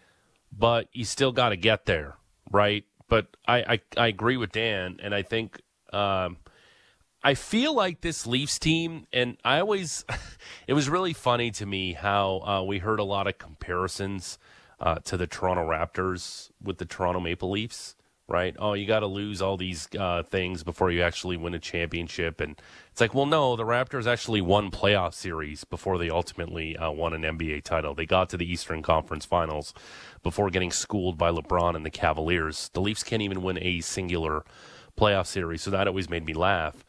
But 0.52 0.88
you 0.92 1.04
still 1.04 1.32
got 1.32 1.50
to 1.50 1.56
get 1.56 1.86
there, 1.86 2.16
right? 2.50 2.84
But 3.08 3.28
I, 3.46 3.58
I, 3.58 3.80
I 3.96 4.06
agree 4.08 4.36
with 4.36 4.52
Dan, 4.52 4.98
and 5.02 5.14
I 5.14 5.22
think 5.22 5.60
um, 5.92 6.38
I 7.22 7.34
feel 7.34 7.74
like 7.74 8.00
this 8.00 8.26
Leafs 8.26 8.58
team, 8.58 9.06
and 9.12 9.38
I 9.44 9.60
always, 9.60 10.04
it 10.66 10.74
was 10.74 10.90
really 10.90 11.12
funny 11.12 11.50
to 11.52 11.64
me 11.64 11.92
how 11.92 12.40
uh, 12.40 12.62
we 12.62 12.78
heard 12.78 12.98
a 12.98 13.04
lot 13.04 13.26
of 13.26 13.38
comparisons 13.38 14.38
uh, 14.82 14.96
to 15.04 15.16
the 15.16 15.28
Toronto 15.28 15.66
Raptors 15.66 16.50
with 16.60 16.78
the 16.78 16.84
Toronto 16.84 17.20
Maple 17.20 17.50
Leafs, 17.50 17.94
right? 18.26 18.56
Oh, 18.58 18.72
you 18.72 18.84
got 18.84 19.00
to 19.00 19.06
lose 19.06 19.40
all 19.40 19.56
these 19.56 19.88
uh, 19.96 20.24
things 20.24 20.64
before 20.64 20.90
you 20.90 21.02
actually 21.02 21.36
win 21.36 21.54
a 21.54 21.60
championship. 21.60 22.40
And 22.40 22.60
it's 22.90 23.00
like, 23.00 23.14
well, 23.14 23.26
no, 23.26 23.54
the 23.54 23.64
Raptors 23.64 24.06
actually 24.08 24.40
won 24.40 24.72
playoff 24.72 25.14
series 25.14 25.62
before 25.62 25.98
they 25.98 26.10
ultimately 26.10 26.76
uh, 26.76 26.90
won 26.90 27.14
an 27.14 27.22
NBA 27.22 27.62
title. 27.62 27.94
They 27.94 28.06
got 28.06 28.28
to 28.30 28.36
the 28.36 28.50
Eastern 28.50 28.82
Conference 28.82 29.24
Finals 29.24 29.72
before 30.24 30.50
getting 30.50 30.72
schooled 30.72 31.16
by 31.16 31.30
LeBron 31.30 31.76
and 31.76 31.86
the 31.86 31.90
Cavaliers. 31.90 32.68
The 32.72 32.80
Leafs 32.80 33.04
can't 33.04 33.22
even 33.22 33.42
win 33.42 33.58
a 33.62 33.80
singular 33.82 34.44
playoff 34.98 35.26
series, 35.26 35.62
so 35.62 35.70
that 35.70 35.86
always 35.86 36.10
made 36.10 36.26
me 36.26 36.34
laugh. 36.34 36.84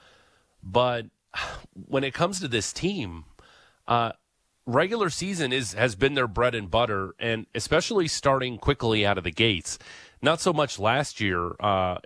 But 0.63 1.05
when 1.73 2.03
it 2.03 2.15
comes 2.15 2.39
to 2.39 2.47
this 2.47 2.73
team, 2.73 3.25
uh, 3.87 4.13
regular 4.65 5.09
season 5.09 5.51
is 5.51 5.73
has 5.73 5.95
been 5.95 6.13
their 6.13 6.27
bread 6.27 6.55
and 6.55 6.69
butter, 6.69 7.13
and 7.19 7.45
especially 7.53 8.07
starting 8.07 8.57
quickly 8.57 9.05
out 9.05 9.17
of 9.17 9.23
the 9.23 9.31
gates. 9.31 9.77
Not 10.21 10.39
so 10.39 10.53
much 10.53 10.79
last 10.79 11.19
year, 11.19 11.51
uh, 11.59 11.97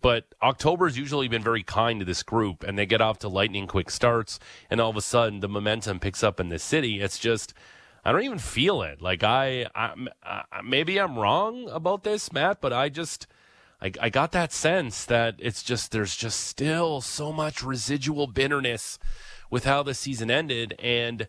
but 0.00 0.26
October's 0.42 0.96
usually 0.96 1.28
been 1.28 1.42
very 1.42 1.62
kind 1.62 2.00
to 2.00 2.06
this 2.06 2.22
group, 2.22 2.64
and 2.64 2.78
they 2.78 2.86
get 2.86 3.00
off 3.00 3.18
to 3.20 3.28
lightning 3.28 3.66
quick 3.66 3.90
starts, 3.90 4.38
and 4.70 4.80
all 4.80 4.90
of 4.90 4.96
a 4.96 5.02
sudden 5.02 5.40
the 5.40 5.48
momentum 5.48 6.00
picks 6.00 6.22
up 6.22 6.40
in 6.40 6.48
the 6.48 6.58
city. 6.58 7.00
It's 7.00 7.18
just. 7.18 7.54
I 8.04 8.10
don't 8.10 8.24
even 8.24 8.40
feel 8.40 8.82
it. 8.82 9.00
Like 9.00 9.22
I, 9.22 9.68
I, 9.76 9.94
I 10.24 10.60
maybe 10.64 10.98
I'm 10.98 11.16
wrong 11.16 11.68
about 11.70 12.02
this, 12.02 12.32
Matt, 12.32 12.60
but 12.60 12.72
I 12.72 12.88
just, 12.88 13.28
I, 13.80 13.92
I 14.00 14.10
got 14.10 14.32
that 14.32 14.52
sense 14.52 15.04
that 15.04 15.36
it's 15.38 15.62
just 15.62 15.92
there's 15.92 16.16
just 16.16 16.40
still 16.40 17.00
so 17.00 17.32
much 17.32 17.62
residual 17.62 18.26
bitterness 18.26 18.98
with 19.50 19.66
how 19.66 19.84
the 19.84 19.94
season 19.94 20.32
ended, 20.32 20.74
and 20.80 21.28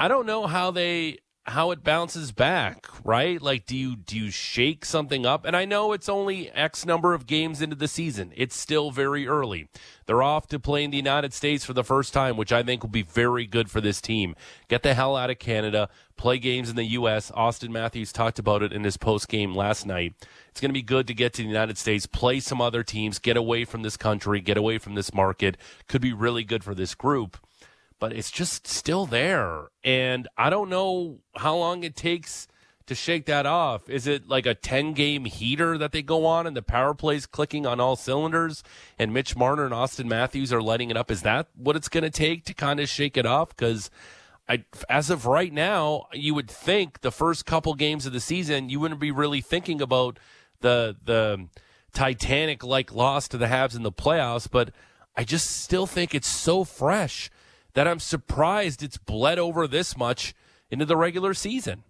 I 0.00 0.06
don't 0.06 0.26
know 0.26 0.46
how 0.46 0.70
they 0.70 1.18
how 1.48 1.70
it 1.70 1.82
bounces 1.82 2.30
back, 2.30 2.86
right? 3.04 3.40
Like 3.40 3.66
do 3.66 3.76
you 3.76 3.96
do 3.96 4.16
you 4.16 4.30
shake 4.30 4.84
something 4.84 5.26
up? 5.26 5.44
And 5.44 5.56
I 5.56 5.64
know 5.64 5.92
it's 5.92 6.08
only 6.08 6.50
X 6.50 6.86
number 6.86 7.14
of 7.14 7.26
games 7.26 7.60
into 7.60 7.74
the 7.74 7.88
season. 7.88 8.32
It's 8.36 8.56
still 8.56 8.90
very 8.90 9.26
early. 9.26 9.68
They're 10.06 10.22
off 10.22 10.46
to 10.48 10.60
play 10.60 10.84
in 10.84 10.90
the 10.90 10.96
United 10.96 11.32
States 11.32 11.64
for 11.64 11.72
the 11.72 11.82
first 11.82 12.12
time, 12.12 12.36
which 12.36 12.52
I 12.52 12.62
think 12.62 12.82
will 12.82 12.90
be 12.90 13.02
very 13.02 13.46
good 13.46 13.70
for 13.70 13.80
this 13.80 14.00
team. 14.00 14.36
Get 14.68 14.82
the 14.82 14.94
hell 14.94 15.16
out 15.16 15.30
of 15.30 15.38
Canada, 15.38 15.88
play 16.16 16.38
games 16.38 16.70
in 16.70 16.76
the 16.76 16.84
US. 16.84 17.30
Auston 17.32 17.70
Matthews 17.70 18.12
talked 18.12 18.38
about 18.38 18.62
it 18.62 18.72
in 18.72 18.84
his 18.84 18.96
post 18.96 19.28
game 19.28 19.54
last 19.54 19.84
night. 19.84 20.14
It's 20.50 20.60
going 20.60 20.70
to 20.70 20.74
be 20.74 20.82
good 20.82 21.08
to 21.08 21.14
get 21.14 21.32
to 21.34 21.42
the 21.42 21.48
United 21.48 21.78
States, 21.78 22.06
play 22.06 22.40
some 22.40 22.60
other 22.60 22.84
teams, 22.84 23.18
get 23.18 23.36
away 23.36 23.64
from 23.64 23.82
this 23.82 23.96
country, 23.96 24.40
get 24.40 24.56
away 24.56 24.78
from 24.78 24.94
this 24.94 25.12
market. 25.12 25.56
Could 25.88 26.02
be 26.02 26.12
really 26.12 26.44
good 26.44 26.62
for 26.62 26.74
this 26.74 26.94
group 26.94 27.36
but 27.98 28.12
it's 28.12 28.30
just 28.30 28.66
still 28.66 29.06
there. 29.06 29.68
And 29.82 30.28
I 30.36 30.50
don't 30.50 30.70
know 30.70 31.18
how 31.36 31.56
long 31.56 31.84
it 31.84 31.96
takes 31.96 32.48
to 32.86 32.94
shake 32.94 33.26
that 33.26 33.46
off. 33.46 33.88
Is 33.88 34.06
it 34.06 34.28
like 34.28 34.46
a 34.46 34.54
10 34.54 34.94
game 34.94 35.26
heater 35.26 35.78
that 35.78 35.92
they 35.92 36.02
go 36.02 36.24
on 36.26 36.46
and 36.46 36.56
the 36.56 36.62
power 36.62 36.94
play's 36.94 37.26
clicking 37.26 37.66
on 37.66 37.80
all 37.80 37.96
cylinders 37.96 38.62
and 38.98 39.12
Mitch 39.12 39.36
Marner 39.36 39.64
and 39.64 39.74
Auston 39.74 40.06
Matthews 40.06 40.52
are 40.52 40.62
lighting 40.62 40.90
it 40.90 40.96
up? 40.96 41.10
Is 41.10 41.22
that 41.22 41.48
what 41.54 41.76
it's 41.76 41.88
going 41.88 42.04
to 42.04 42.10
take 42.10 42.44
to 42.46 42.54
kind 42.54 42.80
of 42.80 42.88
shake 42.88 43.16
it 43.16 43.26
off? 43.26 43.50
Because 43.50 43.90
I, 44.48 44.64
as 44.88 45.10
of 45.10 45.26
right 45.26 45.52
now, 45.52 46.06
you 46.12 46.34
would 46.34 46.50
think 46.50 47.02
the 47.02 47.12
first 47.12 47.44
couple 47.44 47.74
games 47.74 48.06
of 48.06 48.14
the 48.14 48.20
season, 48.20 48.70
you 48.70 48.80
wouldn't 48.80 49.00
be 49.00 49.10
really 49.10 49.42
thinking 49.42 49.82
about 49.82 50.18
the, 50.60 50.96
the 51.04 51.46
Titanic 51.92 52.64
like 52.64 52.92
loss 52.92 53.28
to 53.28 53.38
the 53.38 53.46
Habs 53.46 53.76
in 53.76 53.82
the 53.82 53.92
playoffs, 53.92 54.48
but 54.50 54.70
I 55.14 55.24
just 55.24 55.62
still 55.62 55.86
think 55.86 56.14
it's 56.14 56.28
so 56.28 56.64
fresh 56.64 57.30
that 57.78 57.86
I'm 57.86 58.00
surprised 58.00 58.82
it's 58.82 58.98
bled 58.98 59.38
over 59.38 59.68
this 59.68 59.96
much 59.96 60.34
into 60.68 60.84
the 60.84 60.96
regular 60.96 61.32
season. 61.32 61.84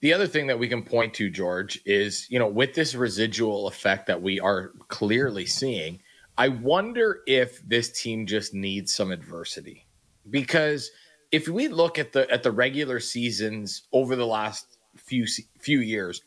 The 0.00 0.12
other 0.12 0.28
thing 0.28 0.46
that 0.46 0.60
we 0.60 0.68
can 0.68 0.84
point 0.84 1.12
to, 1.14 1.28
George, 1.28 1.80
is 1.84 2.28
you 2.30 2.38
know, 2.38 2.46
with 2.46 2.74
this 2.74 2.94
residual 2.94 3.66
effect 3.66 4.06
that 4.06 4.22
we 4.22 4.38
are 4.38 4.70
clearly 4.86 5.44
seeing, 5.44 5.98
I 6.38 6.46
wonder 6.46 7.22
if 7.26 7.60
this 7.66 7.90
team 8.00 8.26
just 8.26 8.54
needs 8.54 8.94
some 8.94 9.10
adversity. 9.10 9.88
Because 10.30 10.92
if 11.32 11.48
we 11.48 11.66
look 11.66 11.98
at 11.98 12.12
the 12.12 12.30
at 12.30 12.44
the 12.44 12.52
regular 12.52 13.00
seasons 13.00 13.88
over 13.92 14.14
the 14.14 14.24
last 14.24 14.78
few 14.96 15.26
few 15.58 15.80
years, 15.80 16.22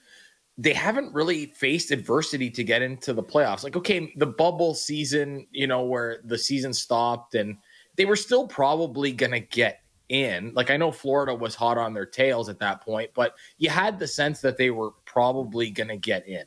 they 0.58 0.74
haven't 0.74 1.14
really 1.14 1.46
faced 1.46 1.92
adversity 1.92 2.50
to 2.50 2.64
get 2.66 2.82
into 2.82 3.14
the 3.14 3.24
playoffs. 3.24 3.64
Like, 3.64 3.78
okay, 3.78 4.12
the 4.18 4.26
bubble 4.26 4.74
season, 4.74 5.48
you 5.52 5.66
know, 5.66 5.86
where 5.86 6.20
the 6.26 6.38
season 6.38 6.74
stopped 6.74 7.36
and 7.36 7.56
they 7.96 8.06
were 8.06 8.16
still 8.16 8.48
probably 8.48 9.12
going 9.12 9.32
to 9.32 9.40
get 9.40 9.84
in. 10.10 10.52
Like 10.54 10.70
I 10.70 10.78
know 10.78 10.92
Florida 10.92 11.34
was 11.34 11.56
hot 11.56 11.78
on 11.78 11.94
their 11.94 12.06
tails 12.06 12.50
at 12.50 12.60
that 12.60 12.82
point, 12.82 13.12
but 13.14 13.36
you 13.58 13.70
had 13.70 14.00
the 14.00 14.08
sense 14.08 14.42
that 14.42 14.58
they 14.58 14.70
were 14.70 14.92
probably 15.06 15.70
going 15.70 15.90
to 15.90 15.98
get 15.98 16.28
in. 16.28 16.44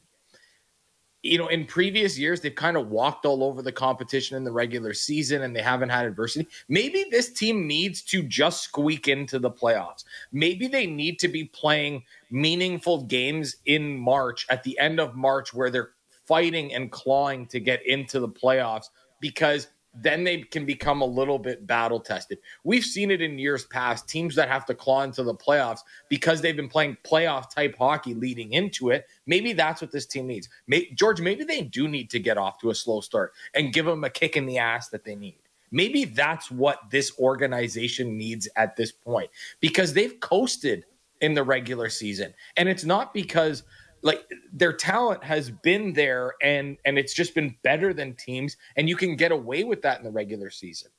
You 1.23 1.39
know, 1.39 1.49
in 1.49 1.65
previous 1.65 2.17
years, 2.17 2.41
they've 2.41 2.55
kind 2.55 2.77
of 2.77 2.89
walked 2.89 3.27
all 3.27 3.43
over 3.43 3.61
the 3.61 3.73
competition 3.73 4.37
in 4.37 4.45
the 4.45 4.53
regular 4.53 4.95
season 4.95 5.43
and 5.43 5.57
they 5.57 5.63
haven't 5.63 5.89
had 5.89 6.07
adversity. 6.07 6.47
Maybe 6.69 7.07
this 7.11 7.33
team 7.33 7.67
needs 7.67 8.03
to 8.03 8.23
just 8.23 8.63
squeak 8.63 9.09
into 9.09 9.41
the 9.41 9.51
playoffs. 9.51 10.05
Maybe 10.31 10.69
they 10.69 10.87
need 10.87 11.19
to 11.19 11.29
be 11.29 11.47
playing 11.47 12.05
meaningful 12.31 13.03
games 13.03 13.57
in 13.67 13.99
March 13.99 14.47
at 14.51 14.63
the 14.63 14.79
end 14.79 15.01
of 15.01 15.17
March 15.17 15.53
where 15.53 15.71
they're 15.71 15.91
fighting 16.27 16.75
and 16.75 16.93
clawing 16.93 17.47
to 17.47 17.59
get 17.59 17.85
into 17.87 18.21
the 18.21 18.29
playoffs 18.29 18.87
because 19.21 19.69
then 20.01 20.25
they 20.25 20.43
can 20.43 20.65
become 20.65 21.01
a 21.01 21.07
little 21.07 21.39
bit 21.39 21.67
battle 21.67 22.01
tested. 22.01 22.39
We've 22.65 22.85
seen 22.85 23.11
it 23.11 23.23
in 23.23 23.39
years 23.39 23.65
past, 23.65 24.09
teams 24.09 24.35
that 24.35 24.49
have 24.49 24.67
to 24.67 24.75
claw 24.75 25.03
into 25.03 25.23
the 25.23 25.35
playoffs 25.35 25.81
because 26.09 26.41
they've 26.41 26.57
been 26.57 26.69
playing 26.69 26.99
playoff 27.05 27.51
type 27.51 27.77
hockey 27.77 28.15
leading 28.15 28.53
into 28.53 28.91
it. 28.91 29.07
Maybe 29.27 29.53
that's 29.53 29.81
what 29.81 29.93
this 29.93 30.07
team 30.07 30.27
needs. 30.27 30.49
May, 30.67 30.91
George, 30.93 31.21
maybe 31.21 31.45
they 31.45 31.63
do 31.63 31.89
need 31.89 32.11
to 32.11 32.19
get 32.19 32.39
off 32.39 32.59
to 32.61 32.71
a 32.71 32.75
slow 32.75 33.01
start 33.01 33.33
and 33.55 33.73
give 33.73 33.87
them 33.87 34.05
a 34.05 34.11
kick 34.11 34.37
in 34.37 34.47
the 34.47 34.59
ass 34.59 34.89
that 34.91 35.05
they 35.05 35.15
need. 35.15 35.39
Maybe 35.71 36.05
that's 36.05 36.51
what 36.51 36.79
this 36.91 37.13
organization 37.19 38.17
needs 38.17 38.49
at 38.57 38.77
this 38.77 38.93
point 38.93 39.31
because 39.61 39.93
they've 39.93 40.19
coasted 40.21 40.85
in 41.21 41.35
the 41.35 41.43
regular 41.43 41.89
season. 41.89 42.35
And 42.57 42.69
it's 42.69 42.85
not 42.85 43.15
because 43.15 43.63
like 44.03 44.25
their 44.53 44.73
talent 44.73 45.25
has 45.25 45.51
been 45.51 45.93
there 45.93 46.35
and 46.43 46.77
and 46.85 46.99
it's 46.99 47.15
just 47.15 47.35
been 47.35 47.57
better 47.63 47.93
than 47.93 48.15
teams 48.15 48.57
and 48.77 48.89
you 48.89 48.97
can 48.97 49.17
get 49.17 49.33
away 49.33 49.65
with 49.65 49.83
that 49.83 49.99
in 49.99 50.05
the 50.05 50.11
regular 50.11 50.51
season. 50.51 50.91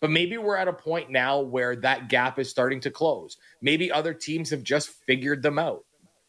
But 0.00 0.10
maybe 0.10 0.38
we're 0.38 0.56
at 0.56 0.68
a 0.68 0.72
point 0.72 1.10
now 1.10 1.40
where 1.40 1.76
that 1.76 2.08
gap 2.08 2.38
is 2.38 2.48
starting 2.48 2.80
to 2.80 2.90
close. 2.90 3.36
Maybe 3.60 3.92
other 3.92 4.14
teams 4.14 4.50
have 4.50 4.62
just 4.62 4.88
figured 5.06 5.42
them 5.42 5.58
out 5.58 5.84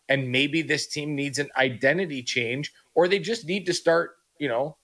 and 0.10 0.30
maybe 0.30 0.62
this 0.62 0.88
team 0.88 1.16
needs 1.16 1.40
an 1.40 1.50
identity 1.58 2.22
change 2.22 2.74
or 2.96 3.08
they 3.08 3.20
just 3.20 3.46
need 3.46 3.66
to 3.66 3.74
start 3.74 4.18
you 4.40 4.48
know 4.48 4.78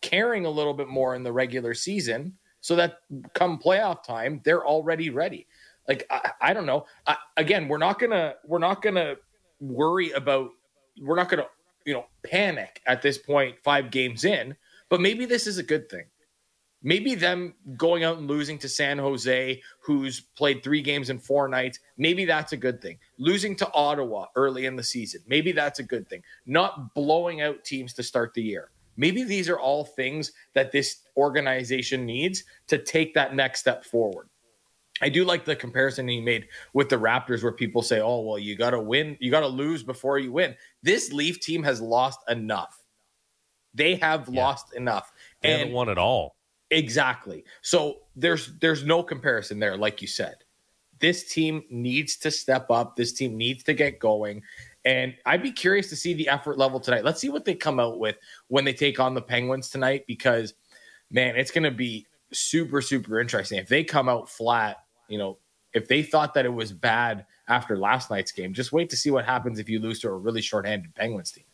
caring 0.00 0.44
a 0.44 0.50
little 0.50 0.74
bit 0.74 0.88
more 0.88 1.14
in 1.14 1.22
the 1.22 1.32
regular 1.32 1.74
season 1.74 2.36
so 2.60 2.76
that 2.76 2.98
come 3.34 3.58
playoff 3.58 4.02
time 4.02 4.40
they're 4.44 4.66
already 4.66 5.10
ready. 5.10 5.46
Like 5.88 6.06
i, 6.10 6.30
I 6.40 6.52
don't 6.52 6.66
know. 6.66 6.86
I, 7.06 7.16
again 7.36 7.68
we're 7.68 7.78
not 7.78 7.98
gonna 7.98 8.34
we're 8.44 8.58
not 8.58 8.82
gonna 8.82 9.16
worry 9.60 10.10
about 10.10 10.50
we're 11.00 11.16
not 11.16 11.28
going 11.28 11.42
to, 11.42 11.48
you 11.84 11.94
know, 11.94 12.06
panic 12.24 12.80
at 12.86 13.02
this 13.02 13.18
point, 13.18 13.56
five 13.62 13.90
games 13.90 14.24
in, 14.24 14.56
but 14.88 15.00
maybe 15.00 15.24
this 15.24 15.46
is 15.46 15.58
a 15.58 15.62
good 15.62 15.88
thing. 15.88 16.04
Maybe 16.84 17.14
them 17.14 17.54
going 17.76 18.02
out 18.02 18.18
and 18.18 18.26
losing 18.26 18.58
to 18.58 18.68
San 18.68 18.98
Jose, 18.98 19.62
who's 19.80 20.20
played 20.20 20.64
three 20.64 20.82
games 20.82 21.10
in 21.10 21.18
four 21.18 21.48
nights, 21.48 21.78
maybe 21.96 22.24
that's 22.24 22.52
a 22.52 22.56
good 22.56 22.82
thing. 22.82 22.98
Losing 23.18 23.54
to 23.56 23.72
Ottawa 23.72 24.26
early 24.34 24.66
in 24.66 24.74
the 24.74 24.82
season, 24.82 25.20
maybe 25.28 25.52
that's 25.52 25.78
a 25.78 25.84
good 25.84 26.08
thing. 26.08 26.22
Not 26.44 26.92
blowing 26.94 27.40
out 27.40 27.64
teams 27.64 27.94
to 27.94 28.02
start 28.02 28.34
the 28.34 28.42
year. 28.42 28.70
Maybe 28.96 29.22
these 29.22 29.48
are 29.48 29.58
all 29.58 29.84
things 29.84 30.32
that 30.54 30.72
this 30.72 31.02
organization 31.16 32.04
needs 32.04 32.44
to 32.66 32.78
take 32.78 33.14
that 33.14 33.34
next 33.34 33.60
step 33.60 33.84
forward. 33.84 34.28
I 35.02 35.08
do 35.08 35.24
like 35.24 35.44
the 35.44 35.56
comparison 35.56 36.06
he 36.08 36.20
made 36.20 36.48
with 36.72 36.88
the 36.88 36.96
Raptors, 36.96 37.42
where 37.42 37.52
people 37.52 37.82
say, 37.82 38.00
"Oh, 38.00 38.20
well, 38.20 38.38
you 38.38 38.56
got 38.56 38.70
to 38.70 38.80
win, 38.80 39.16
you 39.20 39.30
got 39.30 39.40
to 39.40 39.48
lose 39.48 39.82
before 39.82 40.18
you 40.18 40.32
win." 40.32 40.54
This 40.82 41.12
Leaf 41.12 41.40
team 41.40 41.62
has 41.64 41.80
lost 41.80 42.20
enough. 42.28 42.78
They 43.74 43.96
have 43.96 44.28
Yeah. 44.28 44.42
lost 44.44 44.74
enough, 44.74 45.12
They 45.40 45.50
and 45.50 45.58
haven't 45.60 45.74
won 45.74 45.88
at 45.88 45.98
all. 45.98 46.36
exactly. 46.70 47.44
So 47.62 48.02
there's 48.16 48.56
there's 48.60 48.84
no 48.84 49.02
comparison 49.02 49.58
there, 49.58 49.76
like 49.76 50.00
you 50.00 50.08
said. 50.08 50.36
This 51.00 51.32
team 51.32 51.64
needs 51.68 52.16
to 52.18 52.30
step 52.30 52.70
up. 52.70 52.94
This 52.94 53.12
team 53.12 53.36
needs 53.36 53.64
to 53.64 53.74
get 53.74 53.98
going. 53.98 54.42
And 54.84 55.16
I'd 55.26 55.42
be 55.42 55.52
curious 55.52 55.88
to 55.90 55.96
see 55.96 56.14
the 56.14 56.28
effort 56.28 56.58
level 56.58 56.78
tonight. 56.80 57.04
Let's 57.04 57.20
see 57.20 57.28
what 57.28 57.44
they 57.44 57.54
come 57.54 57.80
out 57.80 57.98
with 57.98 58.16
when 58.48 58.64
they 58.64 58.72
take 58.72 59.00
on 59.00 59.14
the 59.14 59.22
Penguins 59.22 59.68
tonight, 59.68 60.04
because 60.06 60.54
man, 61.10 61.36
it's 61.36 61.50
going 61.50 61.64
to 61.64 61.70
be 61.70 62.06
super, 62.32 62.80
super 62.80 63.20
interesting. 63.20 63.58
If 63.58 63.68
they 63.68 63.84
come 63.84 64.08
out 64.08 64.28
flat, 64.28 64.81
you 65.12 65.18
know, 65.18 65.36
if 65.74 65.88
they 65.88 66.02
thought 66.02 66.32
that 66.34 66.46
it 66.46 66.52
was 66.52 66.72
bad 66.72 67.26
after 67.46 67.76
last 67.76 68.10
night's 68.10 68.32
game, 68.32 68.54
just 68.54 68.72
wait 68.72 68.88
to 68.90 68.96
see 68.96 69.10
what 69.10 69.26
happens 69.26 69.58
if 69.58 69.68
you 69.68 69.78
lose 69.78 70.00
to 70.00 70.08
a 70.08 70.16
really 70.16 70.40
shorthanded 70.40 70.94
Penguins 70.94 71.30
team. 71.30 71.44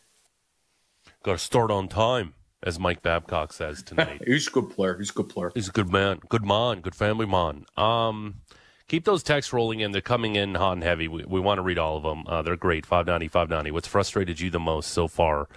Got 1.23 1.33
to 1.33 1.37
start 1.39 1.69
on 1.69 1.89
time, 1.89 2.35
as 2.63 2.79
Mike 2.79 3.01
Babcock 3.01 3.51
says 3.51 3.83
tonight. 3.83 4.21
He's 4.25 4.47
a 4.47 4.51
good 4.51 4.69
player. 4.69 4.97
He's 4.97 5.09
a 5.09 5.13
good 5.13 5.27
player. 5.27 5.51
He's 5.53 5.67
a 5.67 5.73
good 5.73 5.91
man, 5.91 6.21
good 6.29 6.45
man, 6.45 6.79
good 6.79 6.95
family 6.95 7.25
man. 7.25 7.65
Um, 7.75 8.35
keep 8.87 9.03
those 9.03 9.23
texts 9.23 9.51
rolling 9.51 9.81
in. 9.81 9.91
They're 9.91 9.99
coming 9.99 10.37
in 10.37 10.55
hot 10.55 10.73
and 10.73 10.83
heavy. 10.83 11.09
We, 11.09 11.25
we 11.25 11.41
want 11.41 11.57
to 11.57 11.61
read 11.61 11.77
all 11.77 11.97
of 11.97 12.03
them. 12.03 12.23
Uh, 12.27 12.41
they're 12.41 12.55
great. 12.55 12.85
590, 12.85 13.27
590. 13.27 13.71
What's 13.71 13.89
frustrated 13.89 14.39
you 14.39 14.49
the 14.49 14.59
most 14.59 14.91
so 14.91 15.09
far 15.09 15.49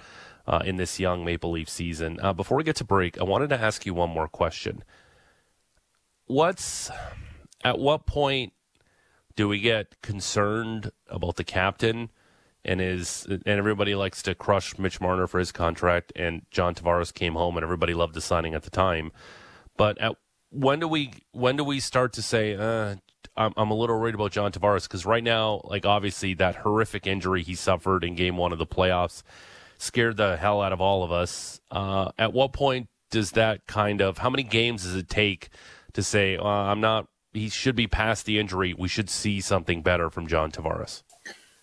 uh, 0.45 0.63
in 0.65 0.77
this 0.77 0.99
young 0.99 1.25
Maple 1.25 1.53
Leaf 1.53 1.69
season? 1.69 2.19
Uh, 2.21 2.33
before 2.33 2.57
we 2.57 2.65
get 2.65 2.77
to 2.77 2.85
break, 2.85 3.21
I 3.21 3.23
wanted 3.23 3.51
to 3.51 3.61
ask 3.61 3.87
you 3.87 3.95
one 3.95 4.11
more 4.11 4.27
question. 4.27 4.83
What's 6.27 6.91
at 7.63 7.79
what 7.79 8.07
point 8.07 8.53
do 9.37 9.49
we 9.49 9.61
get 9.61 10.01
concerned 10.03 10.91
about 11.09 11.37
the 11.37 11.45
captain 11.45 12.11
and 12.65 12.81
his 12.81 13.27
and 13.27 13.47
everybody 13.47 13.95
likes 13.95 14.23
to 14.23 14.35
crush 14.35 14.79
Mitch 14.79 15.01
Marner 15.01 15.27
for 15.27 15.39
his 15.39 15.53
contract 15.53 16.13
and 16.15 16.43
John 16.51 16.75
Tavares 16.75 17.13
came 17.13 17.35
home 17.35 17.57
and 17.57 17.65
everybody 17.65 17.95
loved 17.95 18.15
the 18.15 18.21
signing 18.21 18.55
at 18.55 18.63
the 18.63 18.71
time. 18.71 19.13
But 19.77 19.99
at 20.01 20.17
when 20.51 20.81
do 20.81 20.89
we 20.89 21.13
when 21.33 21.57
do 21.57 21.65
we 21.65 21.81
start 21.81 22.13
to 22.15 22.23
say 22.23 22.55
uh, 22.55 22.97
I'm, 23.37 23.53
I'm 23.57 23.71
a 23.71 23.75
little 23.75 23.99
worried 23.99 24.15
about 24.15 24.33
John 24.33 24.53
Tavares 24.53 24.85
because 24.85 25.07
right 25.07 25.25
now, 25.25 25.63
like 25.65 25.87
obviously 25.87 26.35
that 26.35 26.57
horrific 26.57 27.07
injury 27.07 27.43
he 27.43 27.55
suffered 27.55 28.05
in 28.05 28.15
Game 28.15 28.37
One 28.37 28.53
of 28.53 28.59
the 28.59 28.67
playoffs 28.67 29.23
scared 29.79 30.17
the 30.17 30.37
hell 30.37 30.63
out 30.63 30.73
of 30.73 30.81
all 30.81 31.03
of 31.03 31.11
us. 31.11 31.61
Uh, 31.71 32.13
at 32.19 32.33
what 32.33 32.53
point 32.53 32.89
does 33.11 33.33
that 33.33 33.67
kind 33.67 34.01
of 34.01 34.19
how 34.19 34.31
many 34.31 34.43
games 34.43 34.85
does 34.85 34.95
it 34.95 35.09
take 35.09 35.49
to 35.95 36.03
say 36.03 36.37
uh, 36.37 36.45
I'm 36.45 36.81
not? 36.81 37.09
He 37.33 37.49
should 37.49 37.77
be 37.77 37.87
past 37.87 38.27
the 38.27 38.39
injury. 38.39 38.75
We 38.75 38.89
should 38.89 39.09
see 39.09 39.41
something 39.41 39.83
better 39.83 40.11
from 40.11 40.27
John 40.27 40.51
Tavares. 40.53 41.03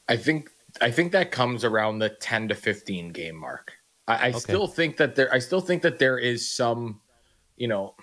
I 0.08 0.18
think 0.18 0.50
I 0.82 0.92
think 0.92 1.12
that 1.12 1.32
comes 1.32 1.64
around 1.64 2.00
the 2.00 2.10
10 2.10 2.48
to 2.50 2.56
15 2.56 3.10
game 3.10 3.36
mark. 3.36 3.74
I, 4.08 4.28
I 4.28 4.32
still 4.32 4.68
think 4.68 4.98
that 4.98 5.16
there 5.16 5.32
I 5.32 5.40
still 5.40 5.62
think 5.62 5.84
that 5.84 6.00
there 6.00 6.18
is 6.18 6.50
some, 6.50 7.02
you 7.58 7.68
know, 7.68 7.96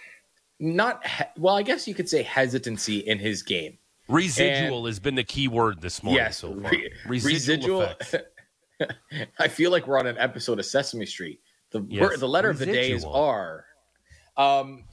not 0.60 1.04
he- 1.06 1.24
well, 1.36 1.56
I 1.56 1.62
guess 1.62 1.88
you 1.88 1.94
could 1.94 2.08
say 2.08 2.22
hesitancy 2.22 2.98
in 2.98 3.18
his 3.18 3.42
game. 3.42 3.78
Residual 4.08 4.86
has 4.86 5.00
been 5.00 5.16
the 5.16 5.24
key 5.24 5.48
word 5.48 5.80
this 5.80 6.02
morning 6.02 6.22
yes, 6.22 6.38
so 6.38 6.60
far. 6.60 6.70
re- 6.70 7.20
Residual. 7.20 7.88
I 9.38 9.48
feel 9.48 9.72
like 9.72 9.88
we're 9.88 9.98
on 9.98 10.06
an 10.06 10.18
episode 10.18 10.60
of 10.60 10.66
Sesame 10.66 11.06
Street. 11.06 11.40
The 11.70 11.84
Yes, 11.88 12.20
the 12.20 12.28
letter 12.28 12.50
of 12.50 12.58
the 12.58 12.66
day 12.66 12.92
is. 12.92 13.04
R. 13.04 13.64
Um, 14.36 14.84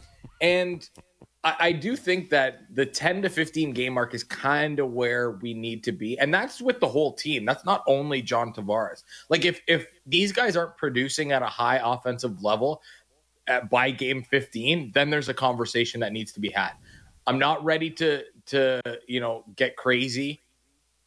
and 0.42 0.90
I, 1.44 1.56
I 1.60 1.72
do 1.72 1.96
think 1.96 2.30
that 2.30 2.74
the 2.74 2.86
10 2.86 3.24
to 3.24 3.30
15 3.30 3.72
game 3.74 3.94
mark 3.94 4.14
is 4.14 4.24
kind 4.24 4.80
of 4.80 4.92
where 4.92 5.32
we 5.32 5.54
need 5.54 5.84
to 5.84 5.92
be. 5.92 6.18
And 6.20 6.34
that's 6.34 6.62
with 6.62 6.80
the 6.80 6.88
whole 6.88 7.14
team. 7.14 7.46
That's 7.46 7.66
not 7.66 7.84
only 7.88 8.22
John 8.22 8.54
Tavares. 8.54 9.04
Like 9.30 9.46
if 9.46 9.62
if 9.68 9.88
these 10.06 10.32
guys 10.32 10.56
aren't 10.56 10.78
producing 10.78 11.32
at 11.32 11.42
a 11.42 11.48
high 11.48 11.80
offensive 11.84 12.44
level 12.44 12.82
at, 13.48 13.70
by 13.70 13.92
game 13.92 14.24
15, 14.24 14.92
then 14.94 15.10
there's 15.10 15.30
a 15.30 15.34
conversation 15.34 16.00
that 16.02 16.14
needs 16.14 16.32
to 16.34 16.40
be 16.40 16.50
had. 16.50 16.72
I'm 17.28 17.40
not 17.40 17.64
ready 17.64 17.90
to 17.92 18.24
to, 18.48 18.82
you 19.08 19.20
know, 19.20 19.44
get 19.56 19.76
crazy 19.78 20.42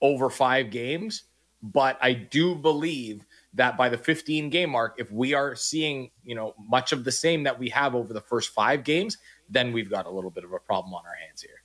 over 0.01 0.31
5 0.31 0.70
games, 0.70 1.25
but 1.62 1.99
I 2.01 2.12
do 2.12 2.55
believe 2.55 3.25
that 3.55 3.77
by 3.77 3.88
the 3.88 3.96
15 3.96 4.51
game 4.51 4.70
mark, 4.70 4.94
if 4.99 5.11
we 5.11 5.35
are 5.35 5.55
seeing, 5.55 6.11
you 6.22 6.35
know, 6.35 6.55
much 6.59 6.92
of 6.92 7.05
the 7.05 7.12
same 7.12 7.42
that 7.44 7.59
we 7.59 7.68
have 7.70 7.94
over 7.94 8.12
the 8.12 8.20
first 8.20 8.51
five 8.51 8.85
games, 8.85 9.16
then 9.49 9.73
we've 9.73 9.91
got 9.91 10.07
a 10.07 10.11
little 10.11 10.31
bit 10.31 10.45
of 10.45 10.53
a 10.53 10.59
problem 10.59 10.95
on 10.95 11.03
our 11.07 11.15
hands 11.27 11.43
here. 11.43 11.63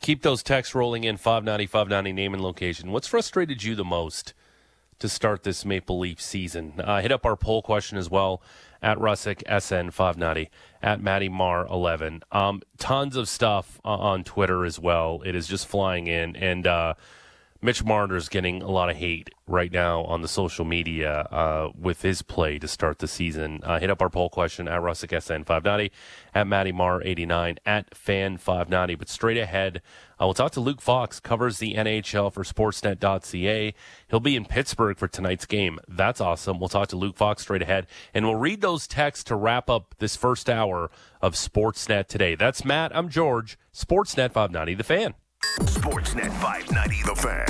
Keep 0.00 0.22
those 0.22 0.42
texts 0.42 0.74
rolling 0.74 1.04
in 1.04 1.16
590 1.16 1.66
590 1.66 2.12
name 2.12 2.34
and 2.34 2.42
location. 2.42 2.92
What's 2.92 3.06
frustrated 3.06 3.62
you 3.62 3.74
the 3.74 3.84
most 3.84 4.32
to 4.98 5.08
start 5.08 5.42
this 5.42 5.64
Maple 5.64 5.98
Leaf 5.98 6.20
season? 6.20 6.74
Uh, 6.78 7.00
hit 7.00 7.12
up 7.12 7.26
our 7.26 7.36
poll 7.36 7.62
question 7.62 7.98
as 7.98 8.08
well 8.08 8.42
at 8.80 8.98
Rusic 8.98 9.42
SN 9.46 9.90
590 9.90 10.50
at 10.82 11.00
Matty 11.00 11.28
Mar 11.28 11.66
11. 11.66 12.22
Um, 12.32 12.62
tons 12.78 13.16
of 13.16 13.28
stuff 13.28 13.80
uh, 13.84 13.88
on 13.88 14.24
Twitter 14.24 14.64
as 14.64 14.80
well. 14.80 15.22
It 15.24 15.34
is 15.34 15.46
just 15.46 15.66
flying 15.66 16.06
in. 16.06 16.34
And 16.36 16.66
uh, 16.66 16.94
Mitch 17.64 17.84
Marner 17.84 18.16
is 18.16 18.28
getting 18.28 18.60
a 18.60 18.68
lot 18.68 18.90
of 18.90 18.96
hate 18.96 19.30
right 19.46 19.70
now 19.70 20.02
on 20.02 20.20
the 20.20 20.26
social 20.26 20.64
media 20.64 21.28
uh, 21.30 21.70
with 21.78 22.02
his 22.02 22.20
play 22.20 22.58
to 22.58 22.66
start 22.66 22.98
the 22.98 23.06
season. 23.06 23.60
Uh, 23.62 23.78
hit 23.78 23.88
up 23.88 24.02
our 24.02 24.10
poll 24.10 24.28
question 24.28 24.66
at 24.66 24.80
Rusic 24.80 25.10
SN590, 25.10 25.92
at 26.34 26.48
Matty 26.48 26.72
Mar89, 26.72 27.58
at 27.64 27.88
Fan590. 27.92 28.98
But 28.98 29.08
straight 29.08 29.36
ahead, 29.36 29.80
uh, 30.20 30.26
we'll 30.26 30.34
talk 30.34 30.50
to 30.52 30.60
Luke 30.60 30.80
Fox, 30.80 31.20
covers 31.20 31.58
the 31.58 31.74
NHL 31.74 32.32
for 32.32 32.42
Sportsnet.ca. 32.42 33.74
He'll 34.08 34.18
be 34.18 34.34
in 34.34 34.44
Pittsburgh 34.44 34.98
for 34.98 35.06
tonight's 35.06 35.46
game. 35.46 35.78
That's 35.86 36.20
awesome. 36.20 36.58
We'll 36.58 36.68
talk 36.68 36.88
to 36.88 36.96
Luke 36.96 37.16
Fox 37.16 37.42
straight 37.42 37.62
ahead, 37.62 37.86
and 38.12 38.24
we'll 38.24 38.34
read 38.34 38.60
those 38.60 38.88
texts 38.88 39.22
to 39.24 39.36
wrap 39.36 39.70
up 39.70 39.94
this 40.00 40.16
first 40.16 40.50
hour 40.50 40.90
of 41.20 41.34
Sportsnet 41.34 42.08
today. 42.08 42.34
That's 42.34 42.64
Matt. 42.64 42.90
I'm 42.92 43.08
George. 43.08 43.56
Sportsnet 43.72 44.32
590, 44.32 44.74
the 44.74 44.82
fan. 44.82 45.14
Sportsnet 45.66 46.32
590 46.40 47.02
The 47.02 47.14
Fan. 47.16 47.46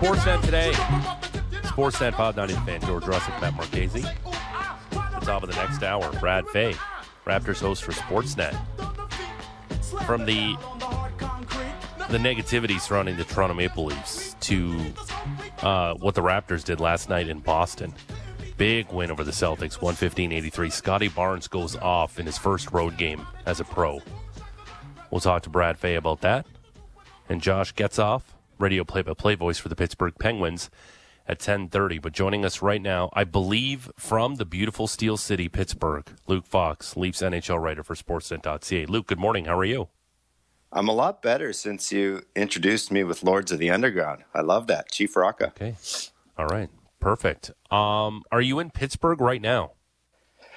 Sportsnet 0.00 0.42
today. 0.42 1.23
Sportsnet 1.74 2.14
590 2.14 2.54
The 2.54 2.60
fan. 2.60 2.80
George 2.82 3.02
Rusic, 3.02 3.40
Matt 3.40 3.54
Marchese. 3.54 4.02
The 4.92 5.26
top 5.26 5.42
of 5.42 5.50
the 5.50 5.56
next 5.56 5.82
hour, 5.82 6.08
Brad 6.20 6.46
Fay, 6.50 6.76
Raptors 7.26 7.60
host 7.60 7.82
for 7.82 7.90
Sportsnet. 7.90 8.54
From 10.06 10.24
the 10.24 10.56
the 12.10 12.18
negativity 12.18 12.78
surrounding 12.78 13.16
the 13.16 13.24
Toronto 13.24 13.54
Maple 13.54 13.86
Leafs 13.86 14.36
to 14.42 14.78
uh, 15.62 15.94
what 15.94 16.14
the 16.14 16.20
Raptors 16.22 16.62
did 16.62 16.78
last 16.78 17.08
night 17.08 17.28
in 17.28 17.40
Boston. 17.40 17.92
Big 18.56 18.92
win 18.92 19.10
over 19.10 19.24
the 19.24 19.32
Celtics, 19.32 19.76
115-83. 19.78 20.70
Scottie 20.70 21.08
Barnes 21.08 21.48
goes 21.48 21.74
off 21.74 22.20
in 22.20 22.26
his 22.26 22.38
first 22.38 22.70
road 22.70 22.96
game 22.96 23.26
as 23.46 23.58
a 23.58 23.64
pro. 23.64 24.00
We'll 25.10 25.20
talk 25.20 25.42
to 25.42 25.50
Brad 25.50 25.76
Fay 25.76 25.96
about 25.96 26.20
that. 26.20 26.46
And 27.28 27.40
Josh 27.40 27.74
Getzoff, 27.74 28.22
radio 28.60 28.84
play-by-play 28.84 29.34
voice 29.34 29.58
for 29.58 29.68
the 29.68 29.74
Pittsburgh 29.74 30.14
Penguins 30.20 30.70
at 31.26 31.38
10:30. 31.38 31.98
But 31.98 32.12
joining 32.12 32.44
us 32.44 32.62
right 32.62 32.82
now, 32.82 33.10
I 33.12 33.24
believe 33.24 33.90
from 33.96 34.36
the 34.36 34.44
beautiful 34.44 34.86
Steel 34.86 35.16
City, 35.16 35.48
Pittsburgh, 35.48 36.10
Luke 36.26 36.46
Fox, 36.46 36.96
Leafs 36.96 37.22
NHL 37.22 37.58
writer 37.60 37.82
for 37.82 37.94
Sportsnet.ca. 37.94 38.86
Luke, 38.86 39.06
good 39.06 39.18
morning. 39.18 39.46
How 39.46 39.58
are 39.58 39.64
you? 39.64 39.88
I'm 40.72 40.88
a 40.88 40.92
lot 40.92 41.22
better 41.22 41.52
since 41.52 41.92
you 41.92 42.22
introduced 42.34 42.90
me 42.90 43.04
with 43.04 43.22
Lords 43.22 43.52
of 43.52 43.60
the 43.60 43.70
Underground. 43.70 44.24
I 44.34 44.40
love 44.40 44.66
that. 44.66 44.90
Chief 44.90 45.14
Rocka. 45.14 45.48
Okay. 45.48 45.76
All 46.36 46.46
right. 46.46 46.68
Perfect. 46.98 47.52
Um, 47.70 48.24
are 48.32 48.40
you 48.40 48.58
in 48.58 48.70
Pittsburgh 48.70 49.20
right 49.20 49.40
now? 49.40 49.72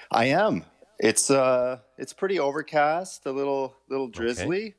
I 0.09 0.25
am. 0.25 0.65
It's 0.99 1.29
uh 1.29 1.79
it's 1.97 2.13
pretty 2.13 2.39
overcast, 2.39 3.25
a 3.25 3.31
little 3.31 3.75
little 3.89 4.07
drizzly. 4.07 4.75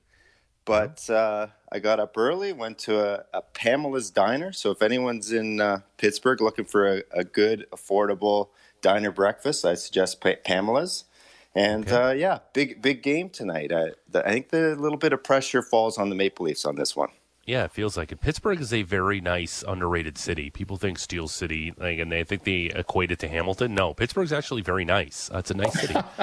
But 0.69 1.09
uh, 1.09 1.47
I 1.73 1.79
got 1.79 1.99
up 1.99 2.19
early, 2.19 2.53
went 2.53 2.79
to 2.81 3.01
a, 3.01 3.25
a 3.33 3.41
Pamela's 3.41 4.11
Diner. 4.11 4.53
So 4.53 4.71
if 4.71 4.83
anyone's 4.83 5.33
in 5.33 5.63
uh, 5.63 5.81
Pittsburgh 5.97 6.43
looking 6.43 6.67
for 6.67 6.99
a, 6.99 7.03
a 7.11 7.25
good, 7.25 7.67
affordable 7.73 8.51
diner 8.83 9.11
breakfast, 9.11 9.65
I 9.65 9.75
suggest 9.75 10.21
pa- 10.21 10.35
Pamela's. 10.45 11.05
And 11.55 11.91
uh, 11.91 12.13
yeah, 12.15 12.41
big 12.53 12.83
big 12.83 13.03
game 13.03 13.31
tonight. 13.31 13.73
I, 13.73 13.93
the, 14.11 14.29
I 14.29 14.31
think 14.31 14.51
the 14.51 14.77
little 14.77 14.99
bit 14.99 15.15
of 15.15 15.25
pressure 15.25 15.63
falls 15.63 15.97
on 15.97 16.11
the 16.11 16.15
Maple 16.15 16.45
Leafs 16.45 16.67
on 16.67 16.77
this 16.77 16.95
one. 16.95 17.09
Yeah, 17.47 17.65
it 17.65 17.73
feels 17.73 17.97
like 17.97 18.13
it. 18.13 18.21
Pittsburgh 18.21 18.61
is 18.61 18.75
a 18.75 18.83
very 18.83 19.23
nice, 19.23 19.65
underrated 19.67 20.19
city. 20.19 20.51
People 20.51 20.77
think 20.77 20.99
Steel 20.99 21.29
City, 21.29 21.73
like, 21.79 21.99
and 21.99 22.13
they 22.13 22.23
think 22.23 22.45
they 22.45 22.65
equate 22.65 23.11
it 23.11 23.21
to 23.21 23.29
Hamilton. 23.29 23.75
No, 23.75 23.95
Pittsburgh's 23.95 24.35
actually 24.35 24.61
very 24.61 24.85
nice. 24.85 25.31
Uh, 25.33 25.39
it's 25.39 25.51
a 25.51 25.55
nice 25.55 25.81
city. 25.81 25.95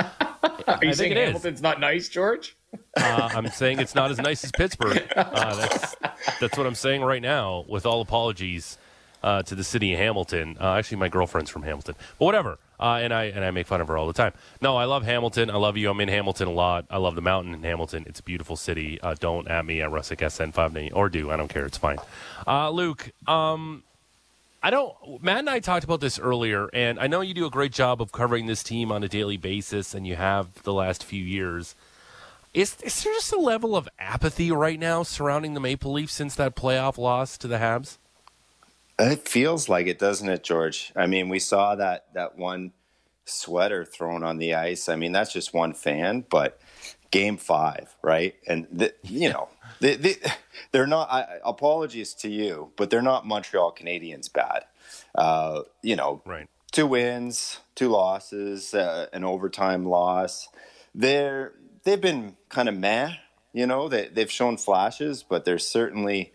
Are 0.68 0.80
you 0.84 0.90
I 0.90 0.92
saying 0.92 0.96
think 0.96 1.12
it 1.14 1.18
is. 1.18 1.26
Hamilton's 1.26 1.62
not 1.64 1.80
nice, 1.80 2.10
George? 2.10 2.56
Uh, 2.96 3.30
I'm 3.34 3.48
saying 3.50 3.80
it's 3.80 3.96
not 3.96 4.12
as 4.12 4.18
nice 4.18 4.44
as 4.44 4.52
Pittsburgh. 4.52 5.02
Uh, 5.16 5.56
that's 5.56 5.96
that's 6.40 6.58
what 6.58 6.66
I'm 6.68 6.76
saying 6.76 7.02
right 7.02 7.22
now. 7.22 7.66
With 7.68 7.86
all 7.86 8.02
apologies 8.02 8.78
uh, 9.26 9.42
to 9.44 9.56
the 9.56 9.64
city 9.64 9.92
of 9.94 10.00
Hamilton. 10.00 10.56
Uh, 10.62 10.74
actually, 10.76 10.98
my 10.98 11.10
girlfriend's 11.10 11.50
from 11.50 11.64
Hamilton, 11.64 11.96
but 12.20 12.26
whatever. 12.26 12.60
Uh, 12.80 13.00
and 13.02 13.14
I 13.14 13.26
and 13.26 13.44
I 13.44 13.52
make 13.52 13.68
fun 13.68 13.82
of 13.82 13.88
her 13.88 13.98
all 13.98 14.08
the 14.08 14.14
time. 14.14 14.34
No, 14.62 14.76
I 14.78 14.86
love 14.86 15.04
Hamilton. 15.04 15.50
I 15.50 15.56
love 15.56 15.78
you. 15.78 15.90
I'm 15.90 16.00
in 16.00 16.10
Hamilton 16.10 16.48
a 16.48 16.52
lot. 16.52 16.86
I 16.90 16.98
love 16.98 17.16
the 17.16 17.22
mountain 17.22 17.54
in 17.54 17.64
Hamilton. 17.64 18.06
It's 18.08 18.20
a 18.20 18.24
beautiful 18.24 18.56
city. 18.56 19.00
Uh, 19.02 19.16
don't 19.20 19.48
at 19.48 19.66
me 19.66 19.82
at 19.82 19.90
Rusic 19.90 20.30
SN 20.30 20.52
five 20.52 20.78
or 20.94 21.10
do. 21.10 21.32
I 21.32 21.38
don't 21.38 21.48
care. 21.48 21.66
It's 21.66 21.78
fine. 21.78 21.98
Uh, 22.46 22.70
Luke, 22.70 23.12
um, 23.28 23.84
I 24.62 24.70
don't. 24.70 24.94
Matt 25.24 25.40
and 25.40 25.50
I 25.50 25.60
talked 25.60 25.86
about 25.86 26.02
this 26.02 26.20
earlier, 26.20 26.70
and 26.74 27.00
I 27.00 27.08
know 27.08 27.22
you 27.22 27.34
do 27.34 27.46
a 27.46 27.50
great 27.52 27.72
job 27.72 28.02
of 28.02 28.12
covering 28.12 28.46
this 28.46 28.62
team 28.62 28.92
on 28.92 29.04
a 29.04 29.08
daily 29.08 29.38
basis, 29.38 29.96
and 29.96 30.06
you 30.06 30.18
have 30.18 30.62
the 30.64 30.74
last 30.74 31.04
few 31.04 31.24
years. 31.24 31.76
Is, 32.56 32.78
is 32.84 33.04
there 33.04 33.12
just 33.14 33.34
a 33.34 33.40
level 33.40 33.76
of 33.76 33.90
apathy 34.00 34.50
right 34.50 34.80
now 34.80 35.04
surrounding 35.04 35.56
the 35.56 35.60
Maple 35.60 35.92
Leafs 35.92 36.14
since 36.14 36.36
that 36.36 36.56
playoff 36.56 36.98
loss 36.98 37.38
to 37.40 37.50
the 37.50 37.58
Habs? 37.58 37.98
It 38.98 39.28
feels 39.28 39.68
like 39.68 39.88
it, 39.88 40.00
doesn't 40.00 40.30
it, 40.30 40.42
George? 40.42 40.94
I 40.96 41.06
mean, 41.06 41.28
we 41.28 41.40
saw 41.40 41.76
that 41.76 42.06
that 42.14 42.38
one 42.38 42.72
sweater 43.26 43.84
thrown 43.84 44.24
on 44.24 44.38
the 44.38 44.54
ice. 44.54 44.88
I 44.88 44.96
mean, 44.96 45.12
that's 45.12 45.34
just 45.34 45.54
one 45.54 45.74
fan, 45.74 46.24
but 46.30 46.58
game 47.12 47.36
five, 47.36 47.94
right? 48.02 48.36
And 48.48 48.68
the, 48.72 48.94
you 49.04 49.34
know, 49.34 49.50
they, 49.82 49.98
they, 49.98 50.16
they're 50.72 50.88
not. 50.88 51.12
I, 51.12 51.40
apologies 51.44 52.14
to 52.16 52.30
you, 52.30 52.72
but 52.78 52.90
they're 52.90 53.02
not 53.02 53.28
Montreal 53.28 53.76
Canadiens 53.78 54.32
bad. 54.32 54.64
Uh, 55.14 55.64
you 55.82 55.98
know, 55.98 56.22
Right. 56.26 56.48
two 56.72 56.88
wins, 56.88 57.60
two 57.76 57.90
losses, 57.90 58.74
uh, 58.74 59.08
an 59.12 59.26
overtime 59.26 59.86
loss. 59.86 60.48
They're 60.94 61.52
they've 61.86 62.02
been 62.02 62.36
kind 62.50 62.68
of 62.68 62.78
meh. 62.78 63.14
You 63.54 63.66
know, 63.66 63.88
they 63.88 64.10
they've 64.10 64.32
shown 64.32 64.58
flashes, 64.58 65.24
but 65.24 65.46
they're 65.46 65.58
certainly 65.58 66.34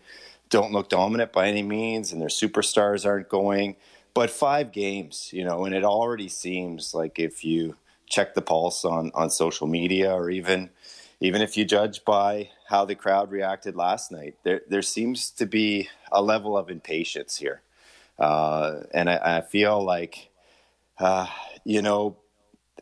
don't 0.49 0.71
look 0.71 0.89
dominant 0.89 1.31
by 1.31 1.47
any 1.47 1.61
means, 1.61 2.11
and 2.11 2.19
their 2.19 2.29
superstars 2.29 3.05
aren't 3.05 3.29
going. 3.29 3.75
But 4.13 4.31
five 4.31 4.71
games, 4.71 5.29
you 5.31 5.45
know, 5.45 5.65
and 5.65 5.75
it 5.75 5.85
already 5.85 6.27
seems 6.27 6.93
like 6.93 7.19
if 7.19 7.45
you 7.45 7.77
check 8.07 8.33
the 8.33 8.41
pulse 8.41 8.83
on 8.83 9.11
on 9.13 9.29
social 9.29 9.67
media, 9.67 10.11
or 10.11 10.31
even 10.31 10.71
even 11.19 11.41
if 11.43 11.55
you 11.55 11.63
judge 11.63 12.03
by 12.03 12.49
how 12.67 12.83
the 12.83 12.95
crowd 12.95 13.31
reacted 13.31 13.75
last 13.75 14.11
night, 14.11 14.35
there 14.43 14.61
there 14.67 14.81
seems 14.81 15.29
to 15.31 15.45
be 15.45 15.89
a 16.11 16.21
level 16.21 16.57
of 16.57 16.71
impatience 16.71 17.37
here, 17.37 17.61
uh, 18.17 18.81
and 18.93 19.09
I, 19.09 19.37
I 19.37 19.41
feel 19.41 19.83
like 19.83 20.31
uh, 20.97 21.27
you 21.63 21.83
know 21.83 22.17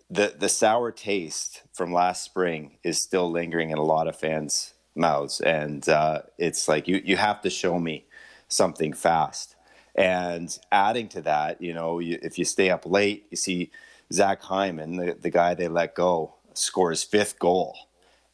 the 0.09 0.33
the 0.37 0.49
sour 0.49 0.91
taste 0.91 1.63
from 1.73 1.93
last 1.93 2.23
spring 2.23 2.77
is 2.83 3.01
still 3.01 3.29
lingering 3.29 3.69
in 3.69 3.77
a 3.77 3.83
lot 3.83 4.07
of 4.07 4.15
fans' 4.15 4.73
mouths, 4.95 5.39
and 5.41 5.87
uh, 5.87 6.21
it's 6.37 6.67
like 6.67 6.87
you 6.87 7.01
you 7.03 7.17
have 7.17 7.41
to 7.41 7.49
show 7.49 7.79
me 7.79 8.05
something 8.47 8.93
fast. 8.93 9.55
And 9.95 10.57
adding 10.71 11.09
to 11.09 11.21
that, 11.23 11.61
you 11.61 11.73
know, 11.73 11.99
you, 11.99 12.19
if 12.21 12.39
you 12.39 12.45
stay 12.45 12.69
up 12.69 12.85
late, 12.85 13.25
you 13.31 13.37
see 13.37 13.71
Zach 14.13 14.41
Hyman, 14.41 14.95
the, 14.95 15.17
the 15.19 15.29
guy 15.29 15.53
they 15.53 15.67
let 15.67 15.93
go, 15.93 16.35
score 16.53 16.91
his 16.91 17.03
fifth 17.03 17.37
goal, 17.37 17.75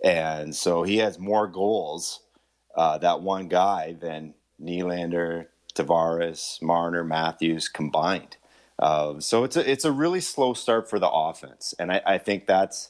and 0.03 0.55
so 0.55 0.83
he 0.83 0.97
has 0.97 1.19
more 1.19 1.47
goals 1.47 2.21
uh, 2.75 2.97
that 2.99 3.21
one 3.21 3.47
guy 3.47 3.93
than 3.99 4.33
Nylander, 4.61 5.47
Tavares, 5.73 6.61
Marner, 6.61 7.03
Matthews 7.03 7.67
combined. 7.67 8.37
Uh, 8.79 9.19
so 9.19 9.43
it's 9.43 9.55
a 9.55 9.69
it's 9.71 9.85
a 9.85 9.91
really 9.91 10.21
slow 10.21 10.53
start 10.53 10.89
for 10.89 10.99
the 10.99 11.09
offense, 11.09 11.73
and 11.79 11.91
I, 11.91 12.01
I 12.05 12.17
think 12.17 12.45
that's 12.45 12.89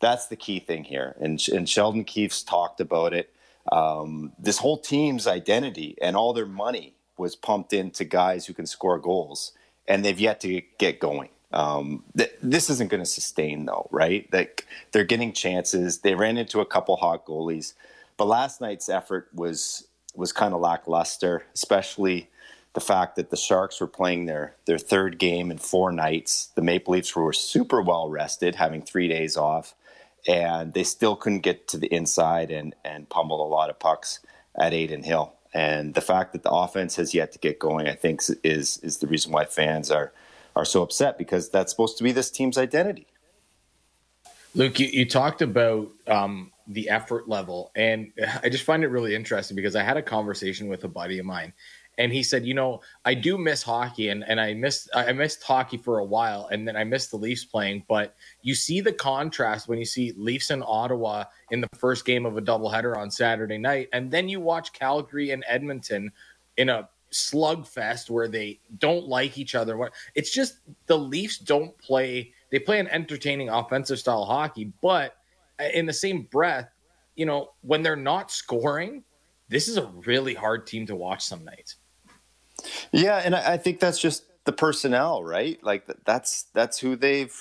that's 0.00 0.26
the 0.26 0.36
key 0.36 0.58
thing 0.60 0.84
here. 0.84 1.14
And, 1.20 1.40
and 1.52 1.68
Sheldon 1.68 2.04
Keefe's 2.04 2.42
talked 2.42 2.80
about 2.80 3.12
it. 3.14 3.32
Um, 3.70 4.32
this 4.38 4.58
whole 4.58 4.78
team's 4.78 5.26
identity 5.26 5.96
and 6.00 6.16
all 6.16 6.32
their 6.32 6.46
money 6.46 6.94
was 7.18 7.36
pumped 7.36 7.72
into 7.74 8.04
guys 8.04 8.46
who 8.46 8.54
can 8.54 8.66
score 8.66 8.98
goals, 8.98 9.52
and 9.86 10.04
they've 10.04 10.18
yet 10.18 10.40
to 10.40 10.62
get 10.78 11.00
going. 11.00 11.28
Um, 11.52 12.04
th- 12.16 12.32
this 12.42 12.70
isn't 12.70 12.90
going 12.90 13.02
to 13.02 13.06
sustain, 13.10 13.66
though, 13.66 13.88
right? 13.90 14.28
Like 14.32 14.66
they're 14.92 15.04
getting 15.04 15.32
chances. 15.32 15.98
They 15.98 16.14
ran 16.14 16.38
into 16.38 16.60
a 16.60 16.66
couple 16.66 16.96
hot 16.96 17.26
goalies, 17.26 17.74
but 18.16 18.26
last 18.26 18.60
night's 18.60 18.88
effort 18.88 19.28
was 19.34 19.86
was 20.16 20.32
kind 20.32 20.54
of 20.54 20.60
lackluster, 20.60 21.44
especially 21.54 22.29
the 22.72 22.80
fact 22.80 23.16
that 23.16 23.30
the 23.30 23.36
Sharks 23.36 23.80
were 23.80 23.86
playing 23.86 24.26
their 24.26 24.56
their 24.66 24.78
third 24.78 25.18
game 25.18 25.50
in 25.50 25.58
four 25.58 25.90
nights. 25.92 26.50
The 26.54 26.62
Maple 26.62 26.94
Leafs 26.94 27.14
were 27.16 27.32
super 27.32 27.82
well 27.82 28.08
rested, 28.08 28.54
having 28.54 28.82
three 28.82 29.08
days 29.08 29.36
off, 29.36 29.74
and 30.26 30.72
they 30.72 30.84
still 30.84 31.16
couldn't 31.16 31.40
get 31.40 31.68
to 31.68 31.78
the 31.78 31.92
inside 31.92 32.50
and 32.50 32.74
and 32.84 33.08
pummel 33.08 33.44
a 33.44 33.48
lot 33.48 33.70
of 33.70 33.78
pucks 33.78 34.20
at 34.56 34.72
Adin 34.72 35.02
Hill. 35.02 35.34
And 35.52 35.94
the 35.94 36.00
fact 36.00 36.32
that 36.32 36.44
the 36.44 36.50
offense 36.50 36.94
has 36.96 37.12
yet 37.12 37.32
to 37.32 37.38
get 37.38 37.58
going, 37.58 37.88
I 37.88 37.94
think, 37.94 38.22
is 38.44 38.78
is 38.78 38.98
the 38.98 39.08
reason 39.08 39.32
why 39.32 39.46
fans 39.46 39.90
are 39.90 40.12
are 40.54 40.64
so 40.64 40.82
upset 40.82 41.18
because 41.18 41.48
that's 41.48 41.72
supposed 41.72 41.98
to 41.98 42.04
be 42.04 42.12
this 42.12 42.30
team's 42.30 42.58
identity. 42.58 43.06
Luke, 44.54 44.80
you, 44.80 44.88
you 44.88 45.06
talked 45.06 45.42
about 45.42 45.90
um, 46.08 46.50
the 46.66 46.88
effort 46.88 47.28
level, 47.28 47.70
and 47.74 48.12
I 48.42 48.48
just 48.48 48.64
find 48.64 48.82
it 48.82 48.88
really 48.88 49.14
interesting 49.14 49.56
because 49.56 49.76
I 49.76 49.82
had 49.82 49.96
a 49.96 50.02
conversation 50.02 50.68
with 50.68 50.84
a 50.84 50.88
buddy 50.88 51.18
of 51.18 51.26
mine, 51.26 51.52
and 52.00 52.10
he 52.10 52.22
said, 52.22 52.46
you 52.46 52.54
know, 52.54 52.80
I 53.04 53.12
do 53.12 53.36
miss 53.36 53.62
hockey, 53.62 54.08
and, 54.08 54.24
and 54.26 54.40
I 54.40 54.54
missed 54.54 54.88
I 54.94 55.12
missed 55.12 55.42
hockey 55.42 55.76
for 55.76 55.98
a 55.98 56.04
while, 56.04 56.48
and 56.50 56.66
then 56.66 56.74
I 56.74 56.82
missed 56.82 57.10
the 57.10 57.18
Leafs 57.18 57.44
playing. 57.44 57.84
But 57.88 58.16
you 58.40 58.54
see 58.54 58.80
the 58.80 58.92
contrast 58.92 59.68
when 59.68 59.78
you 59.78 59.84
see 59.84 60.14
Leafs 60.16 60.50
in 60.50 60.64
Ottawa 60.66 61.24
in 61.50 61.60
the 61.60 61.68
first 61.76 62.06
game 62.06 62.24
of 62.24 62.38
a 62.38 62.42
doubleheader 62.42 62.96
on 62.96 63.10
Saturday 63.10 63.58
night, 63.58 63.90
and 63.92 64.10
then 64.10 64.30
you 64.30 64.40
watch 64.40 64.72
Calgary 64.72 65.30
and 65.30 65.44
Edmonton 65.46 66.10
in 66.56 66.70
a 66.70 66.88
slugfest 67.12 68.08
where 68.08 68.28
they 68.28 68.58
don't 68.78 69.06
like 69.06 69.36
each 69.36 69.54
other. 69.54 69.90
It's 70.14 70.32
just 70.32 70.60
the 70.86 70.96
Leafs 70.96 71.36
don't 71.36 71.76
play. 71.76 72.32
They 72.50 72.60
play 72.60 72.80
an 72.80 72.88
entertaining 72.88 73.50
offensive 73.50 73.98
style 73.98 74.24
hockey, 74.24 74.72
but 74.80 75.16
in 75.74 75.84
the 75.84 75.92
same 75.92 76.22
breath, 76.22 76.70
you 77.14 77.26
know, 77.26 77.50
when 77.60 77.82
they're 77.82 77.94
not 77.94 78.30
scoring, 78.30 79.04
this 79.50 79.68
is 79.68 79.76
a 79.76 79.86
really 80.06 80.32
hard 80.32 80.66
team 80.66 80.86
to 80.86 80.96
watch 80.96 81.22
some 81.22 81.44
nights. 81.44 81.76
Yeah, 82.92 83.16
and 83.18 83.34
I 83.34 83.56
think 83.56 83.80
that's 83.80 84.00
just 84.00 84.24
the 84.44 84.52
personnel, 84.52 85.22
right? 85.22 85.62
Like 85.62 85.86
that's 86.04 86.44
that's 86.54 86.78
who 86.78 86.96
they've 86.96 87.34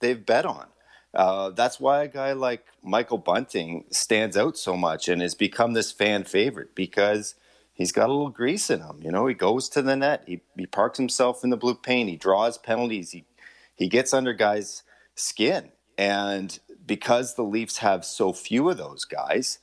they've 0.00 0.24
bet 0.24 0.46
on. 0.46 0.66
Uh, 1.14 1.50
that's 1.50 1.78
why 1.78 2.04
a 2.04 2.08
guy 2.08 2.32
like 2.32 2.64
Michael 2.82 3.18
Bunting 3.18 3.84
stands 3.90 4.36
out 4.36 4.56
so 4.56 4.76
much 4.76 5.08
and 5.08 5.20
has 5.20 5.34
become 5.34 5.74
this 5.74 5.92
fan 5.92 6.24
favorite 6.24 6.74
because 6.74 7.34
he's 7.72 7.92
got 7.92 8.08
a 8.08 8.12
little 8.12 8.30
grease 8.30 8.70
in 8.70 8.80
him. 8.80 8.98
You 9.02 9.10
know, 9.10 9.26
he 9.26 9.34
goes 9.34 9.68
to 9.70 9.82
the 9.82 9.94
net, 9.94 10.24
he, 10.26 10.40
he 10.56 10.66
parks 10.66 10.98
himself 10.98 11.44
in 11.44 11.50
the 11.50 11.56
blue 11.56 11.74
paint, 11.74 12.08
he 12.08 12.16
draws 12.16 12.58
penalties, 12.58 13.10
he 13.10 13.26
he 13.74 13.88
gets 13.88 14.14
under 14.14 14.32
guys' 14.32 14.82
skin, 15.14 15.70
and 15.98 16.58
because 16.86 17.34
the 17.34 17.42
Leafs 17.44 17.78
have 17.78 18.04
so 18.04 18.32
few 18.32 18.68
of 18.68 18.76
those 18.76 19.04
guys, 19.04 19.58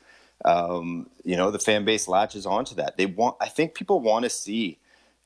um, 0.46 1.10
you 1.24 1.36
know, 1.36 1.52
the 1.52 1.60
fan 1.60 1.86
base 1.86 2.08
latches 2.08 2.46
onto 2.46 2.76
that. 2.76 2.98
They 2.98 3.06
want. 3.06 3.38
I 3.42 3.48
think 3.48 3.74
people 3.74 4.00
want 4.00 4.24
to 4.24 4.30
see, 4.30 4.80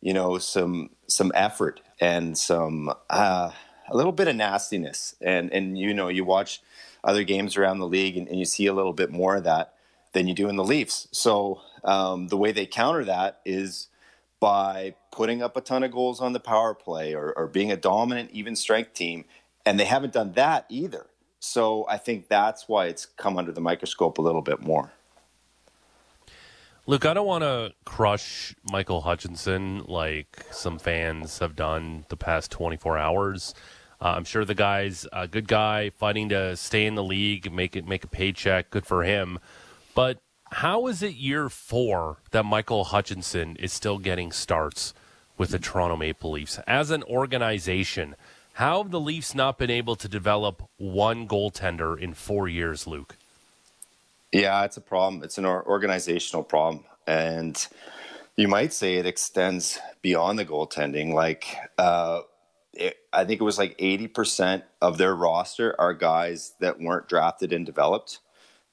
you 0.03 0.13
know, 0.13 0.37
some 0.37 0.89
some 1.07 1.31
effort 1.33 1.79
and 1.99 2.37
some 2.37 2.93
uh, 3.09 3.51
a 3.87 3.95
little 3.95 4.11
bit 4.11 4.27
of 4.27 4.35
nastiness. 4.35 5.15
And 5.21 5.51
and 5.53 5.77
you 5.77 5.93
know, 5.93 6.09
you 6.09 6.25
watch 6.25 6.61
other 7.03 7.23
games 7.23 7.55
around 7.55 7.79
the 7.79 7.87
league 7.87 8.17
and, 8.17 8.27
and 8.27 8.37
you 8.37 8.45
see 8.45 8.65
a 8.65 8.73
little 8.73 8.93
bit 8.93 9.11
more 9.11 9.37
of 9.37 9.45
that 9.45 9.73
than 10.11 10.27
you 10.27 10.33
do 10.33 10.49
in 10.49 10.57
the 10.57 10.63
Leafs. 10.63 11.07
So 11.11 11.61
um, 11.83 12.27
the 12.27 12.37
way 12.37 12.51
they 12.51 12.65
counter 12.65 13.05
that 13.05 13.39
is 13.45 13.87
by 14.39 14.93
putting 15.11 15.41
up 15.41 15.55
a 15.55 15.61
ton 15.61 15.83
of 15.83 15.91
goals 15.91 16.19
on 16.19 16.33
the 16.33 16.39
power 16.39 16.73
play 16.73 17.13
or, 17.13 17.33
or 17.37 17.47
being 17.47 17.71
a 17.71 17.77
dominant, 17.77 18.29
even 18.31 18.55
strength 18.57 18.93
team. 18.93 19.23
And 19.65 19.79
they 19.79 19.85
haven't 19.85 20.13
done 20.13 20.33
that 20.33 20.65
either. 20.67 21.07
So 21.39 21.85
I 21.89 21.97
think 21.97 22.27
that's 22.27 22.67
why 22.67 22.87
it's 22.87 23.05
come 23.05 23.37
under 23.37 23.53
the 23.53 23.61
microscope 23.61 24.17
a 24.17 24.21
little 24.21 24.41
bit 24.41 24.61
more. 24.61 24.91
Luke, 26.85 27.05
I 27.05 27.13
don't 27.13 27.25
want 27.25 27.43
to 27.43 27.71
crush 27.85 28.53
Michael 28.69 28.99
Hutchinson 28.99 29.85
like 29.85 30.45
some 30.51 30.77
fans 30.77 31.39
have 31.39 31.55
done 31.55 32.03
the 32.09 32.17
past 32.17 32.51
24 32.51 32.97
hours. 32.97 33.55
Uh, 34.01 34.15
I'm 34.17 34.25
sure 34.25 34.43
the 34.43 34.53
guy's 34.53 35.07
a 35.13 35.25
good 35.25 35.47
guy, 35.47 35.91
fighting 35.91 36.27
to 36.27 36.57
stay 36.57 36.85
in 36.85 36.95
the 36.95 37.03
league, 37.03 37.49
make 37.53 37.77
it 37.77 37.87
make 37.87 38.03
a 38.03 38.07
paycheck. 38.07 38.69
Good 38.69 38.85
for 38.85 39.03
him. 39.05 39.39
But 39.95 40.19
how 40.51 40.87
is 40.87 41.01
it 41.01 41.15
year 41.15 41.47
four 41.47 42.17
that 42.31 42.43
Michael 42.43 42.83
Hutchinson 42.83 43.55
is 43.55 43.71
still 43.71 43.97
getting 43.97 44.33
starts 44.33 44.93
with 45.37 45.51
the 45.51 45.59
Toronto 45.59 45.95
Maple 45.95 46.31
Leafs 46.31 46.59
as 46.67 46.91
an 46.91 47.03
organization? 47.03 48.17
How 48.55 48.83
have 48.83 48.91
the 48.91 48.99
Leafs 48.99 49.33
not 49.33 49.57
been 49.57 49.71
able 49.71 49.95
to 49.95 50.09
develop 50.09 50.63
one 50.75 51.29
goaltender 51.29 51.97
in 51.97 52.13
four 52.13 52.49
years, 52.49 52.85
Luke? 52.85 53.15
Yeah, 54.33 54.63
it's 54.65 54.77
a 54.77 54.81
problem. 54.81 55.23
It's 55.23 55.37
an 55.37 55.45
organizational 55.45 56.43
problem, 56.43 56.85
and 57.05 57.55
you 58.35 58.47
might 58.47 58.73
say 58.73 58.95
it 58.95 59.05
extends 59.05 59.79
beyond 60.01 60.39
the 60.39 60.45
goaltending. 60.45 61.13
Like, 61.13 61.55
uh, 61.77 62.21
it, 62.73 62.97
I 63.13 63.25
think 63.25 63.41
it 63.41 63.43
was 63.43 63.59
like 63.59 63.75
eighty 63.77 64.07
percent 64.07 64.63
of 64.81 64.97
their 64.97 65.15
roster 65.15 65.79
are 65.79 65.93
guys 65.93 66.55
that 66.61 66.79
weren't 66.79 67.07
drafted 67.07 67.53
and 67.53 67.63
developed 67.63 68.19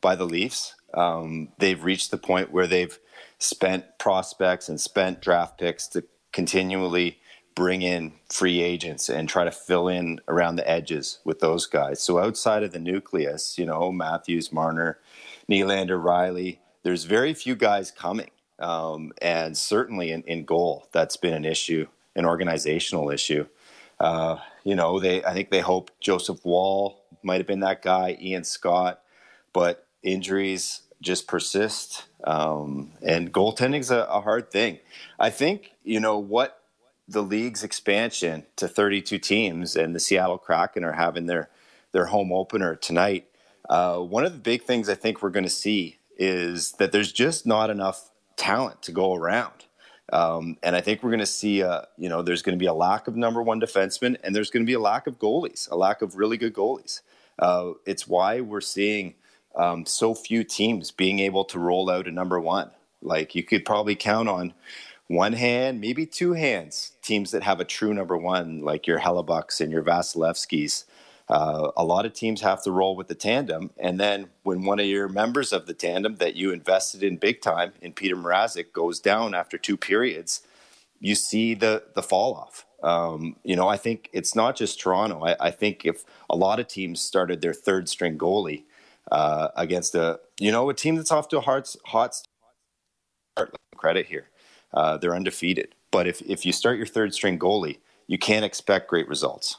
by 0.00 0.16
the 0.16 0.24
Leafs. 0.24 0.74
Um, 0.94 1.50
they've 1.58 1.84
reached 1.84 2.10
the 2.10 2.16
point 2.16 2.50
where 2.50 2.66
they've 2.66 2.98
spent 3.38 3.98
prospects 3.98 4.70
and 4.70 4.80
spent 4.80 5.20
draft 5.20 5.58
picks 5.58 5.86
to 5.88 6.04
continually 6.32 7.18
bring 7.54 7.82
in 7.82 8.14
free 8.30 8.62
agents 8.62 9.10
and 9.10 9.28
try 9.28 9.44
to 9.44 9.50
fill 9.50 9.88
in 9.88 10.20
around 10.26 10.56
the 10.56 10.68
edges 10.70 11.18
with 11.24 11.40
those 11.40 11.66
guys. 11.66 12.00
So 12.00 12.18
outside 12.18 12.62
of 12.62 12.72
the 12.72 12.78
nucleus, 12.78 13.58
you 13.58 13.66
know, 13.66 13.92
Matthews, 13.92 14.50
Marner, 14.52 14.98
Nylander, 15.50 16.00
Rielly, 16.02 16.58
there's 16.82 17.04
very 17.04 17.34
few 17.34 17.56
guys 17.56 17.90
coming. 17.90 18.30
Um, 18.58 19.12
and 19.20 19.56
certainly 19.56 20.12
in, 20.12 20.22
in 20.22 20.44
goal, 20.44 20.86
that's 20.92 21.16
been 21.16 21.34
an 21.34 21.44
issue, 21.44 21.86
an 22.14 22.26
organizational 22.26 23.10
issue. 23.10 23.46
Uh, 23.98 24.36
you 24.64 24.74
know, 24.74 25.00
they 25.00 25.24
I 25.24 25.32
think 25.32 25.50
they 25.50 25.60
hope 25.60 25.90
Joseph 26.00 26.44
Woll 26.44 27.02
might 27.22 27.38
have 27.38 27.46
been 27.46 27.60
that 27.60 27.82
guy, 27.82 28.16
Ian 28.20 28.44
Scott, 28.44 29.00
but 29.52 29.86
injuries 30.02 30.82
just 31.00 31.26
persist. 31.26 32.04
Um, 32.24 32.92
and 33.02 33.32
goaltending's 33.32 33.90
a, 33.90 34.04
a 34.04 34.20
hard 34.20 34.50
thing. 34.50 34.78
I 35.18 35.30
think, 35.30 35.72
you 35.82 36.00
know, 36.00 36.18
what 36.18 36.62
the 37.08 37.22
league's 37.22 37.64
expansion 37.64 38.44
to 38.56 38.68
32 38.68 39.18
teams 39.18 39.74
and 39.74 39.94
the 39.94 40.00
Seattle 40.00 40.38
Kraken 40.38 40.84
are 40.84 40.92
having 40.92 41.26
their 41.26 41.48
their 41.92 42.06
home 42.06 42.32
opener 42.32 42.76
tonight. 42.76 43.26
Uh, 43.68 43.98
one 43.98 44.24
of 44.24 44.32
the 44.32 44.38
big 44.38 44.62
things 44.62 44.88
I 44.88 44.94
think 44.94 45.22
we're 45.22 45.30
going 45.30 45.44
to 45.44 45.50
see 45.50 45.98
is 46.16 46.72
that 46.72 46.92
there's 46.92 47.12
just 47.12 47.46
not 47.46 47.70
enough 47.70 48.10
talent 48.36 48.82
to 48.82 48.92
go 48.92 49.14
around. 49.14 49.66
Um, 50.12 50.56
and 50.62 50.74
I 50.74 50.80
think 50.80 51.02
we're 51.02 51.10
going 51.10 51.20
to 51.20 51.26
see, 51.26 51.62
uh, 51.62 51.82
you 51.96 52.08
know, 52.08 52.22
there's 52.22 52.42
going 52.42 52.58
to 52.58 52.62
be 52.62 52.66
a 52.66 52.74
lack 52.74 53.06
of 53.06 53.16
number 53.16 53.42
one 53.42 53.60
defensemen, 53.60 54.16
and 54.24 54.34
there's 54.34 54.50
going 54.50 54.64
to 54.64 54.66
be 54.66 54.74
a 54.74 54.80
lack 54.80 55.06
of 55.06 55.18
goalies, 55.18 55.70
a 55.70 55.76
lack 55.76 56.02
of 56.02 56.16
really 56.16 56.36
good 56.36 56.52
goalies. 56.52 57.00
Uh, 57.38 57.72
it's 57.86 58.08
why 58.08 58.40
we're 58.40 58.60
seeing 58.60 59.14
um, 59.56 59.86
so 59.86 60.14
few 60.14 60.44
teams 60.44 60.90
being 60.90 61.20
able 61.20 61.44
to 61.44 61.58
roll 61.58 61.88
out 61.90 62.08
a 62.08 62.10
number 62.10 62.40
one. 62.40 62.70
Like 63.02 63.34
you 63.34 63.42
could 63.42 63.64
probably 63.64 63.94
count 63.94 64.28
on 64.28 64.52
one 65.06 65.32
hand, 65.32 65.80
maybe 65.80 66.06
two 66.06 66.34
hands, 66.34 66.92
teams 67.02 67.30
that 67.30 67.42
have 67.42 67.60
a 67.60 67.64
true 67.64 67.94
number 67.94 68.16
one, 68.16 68.60
like 68.60 68.86
your 68.86 69.00
Hellebuycks 69.00 69.60
and 69.60 69.72
your 69.72 69.82
Vasilevskiys. 69.82 70.84
Uh, 71.30 71.70
a 71.76 71.84
lot 71.84 72.04
of 72.04 72.12
teams 72.12 72.40
have 72.40 72.60
to 72.60 72.72
roll 72.72 72.96
with 72.96 73.06
the 73.06 73.14
tandem, 73.14 73.70
and 73.78 74.00
then 74.00 74.28
when 74.42 74.64
one 74.64 74.80
of 74.80 74.86
your 74.86 75.08
members 75.08 75.52
of 75.52 75.66
the 75.66 75.72
tandem 75.72 76.16
that 76.16 76.34
you 76.34 76.50
invested 76.50 77.04
in 77.04 77.16
big 77.16 77.40
time, 77.40 77.72
in 77.80 77.92
Peter 77.92 78.16
Mrazek, 78.16 78.72
goes 78.72 78.98
down 78.98 79.32
after 79.32 79.56
two 79.56 79.76
periods, 79.76 80.42
you 80.98 81.14
see 81.14 81.54
the 81.54 81.84
the 81.94 82.02
fall 82.02 82.34
off. 82.34 82.66
Um, 82.82 83.36
you 83.44 83.54
know, 83.54 83.68
I 83.68 83.76
think 83.76 84.10
it's 84.12 84.34
not 84.34 84.56
just 84.56 84.80
Toronto. 84.80 85.24
I, 85.24 85.36
I, 85.38 85.50
think 85.52 85.84
if 85.84 86.02
a 86.30 86.34
lot 86.34 86.58
of 86.58 86.66
teams 86.66 87.00
started 87.00 87.42
their 87.42 87.52
third 87.52 87.88
string 87.88 88.18
goalie 88.18 88.64
uh, 89.12 89.48
against 89.54 89.94
a 89.94 90.18
you 90.40 90.50
know 90.50 90.68
a 90.68 90.74
team 90.74 90.96
that's 90.96 91.12
off 91.12 91.28
to 91.28 91.38
a 91.38 91.42
hot 91.42 91.72
hot 91.84 92.16
start, 93.36 93.54
credit 93.76 94.06
here, 94.06 94.30
uh, 94.74 94.96
they're 94.96 95.14
undefeated. 95.14 95.76
But 95.92 96.08
if 96.08 96.22
if 96.22 96.44
you 96.44 96.52
start 96.52 96.76
your 96.76 96.86
third 96.86 97.14
string 97.14 97.38
goalie, 97.38 97.78
you 98.08 98.18
can't 98.18 98.44
expect 98.44 98.88
great 98.88 99.06
results. 99.06 99.58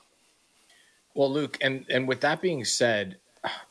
Well, 1.14 1.32
Luke, 1.32 1.58
and 1.62 1.86
and 1.90 2.08
with 2.08 2.22
that 2.22 2.42
being 2.42 2.64
said, 2.66 3.18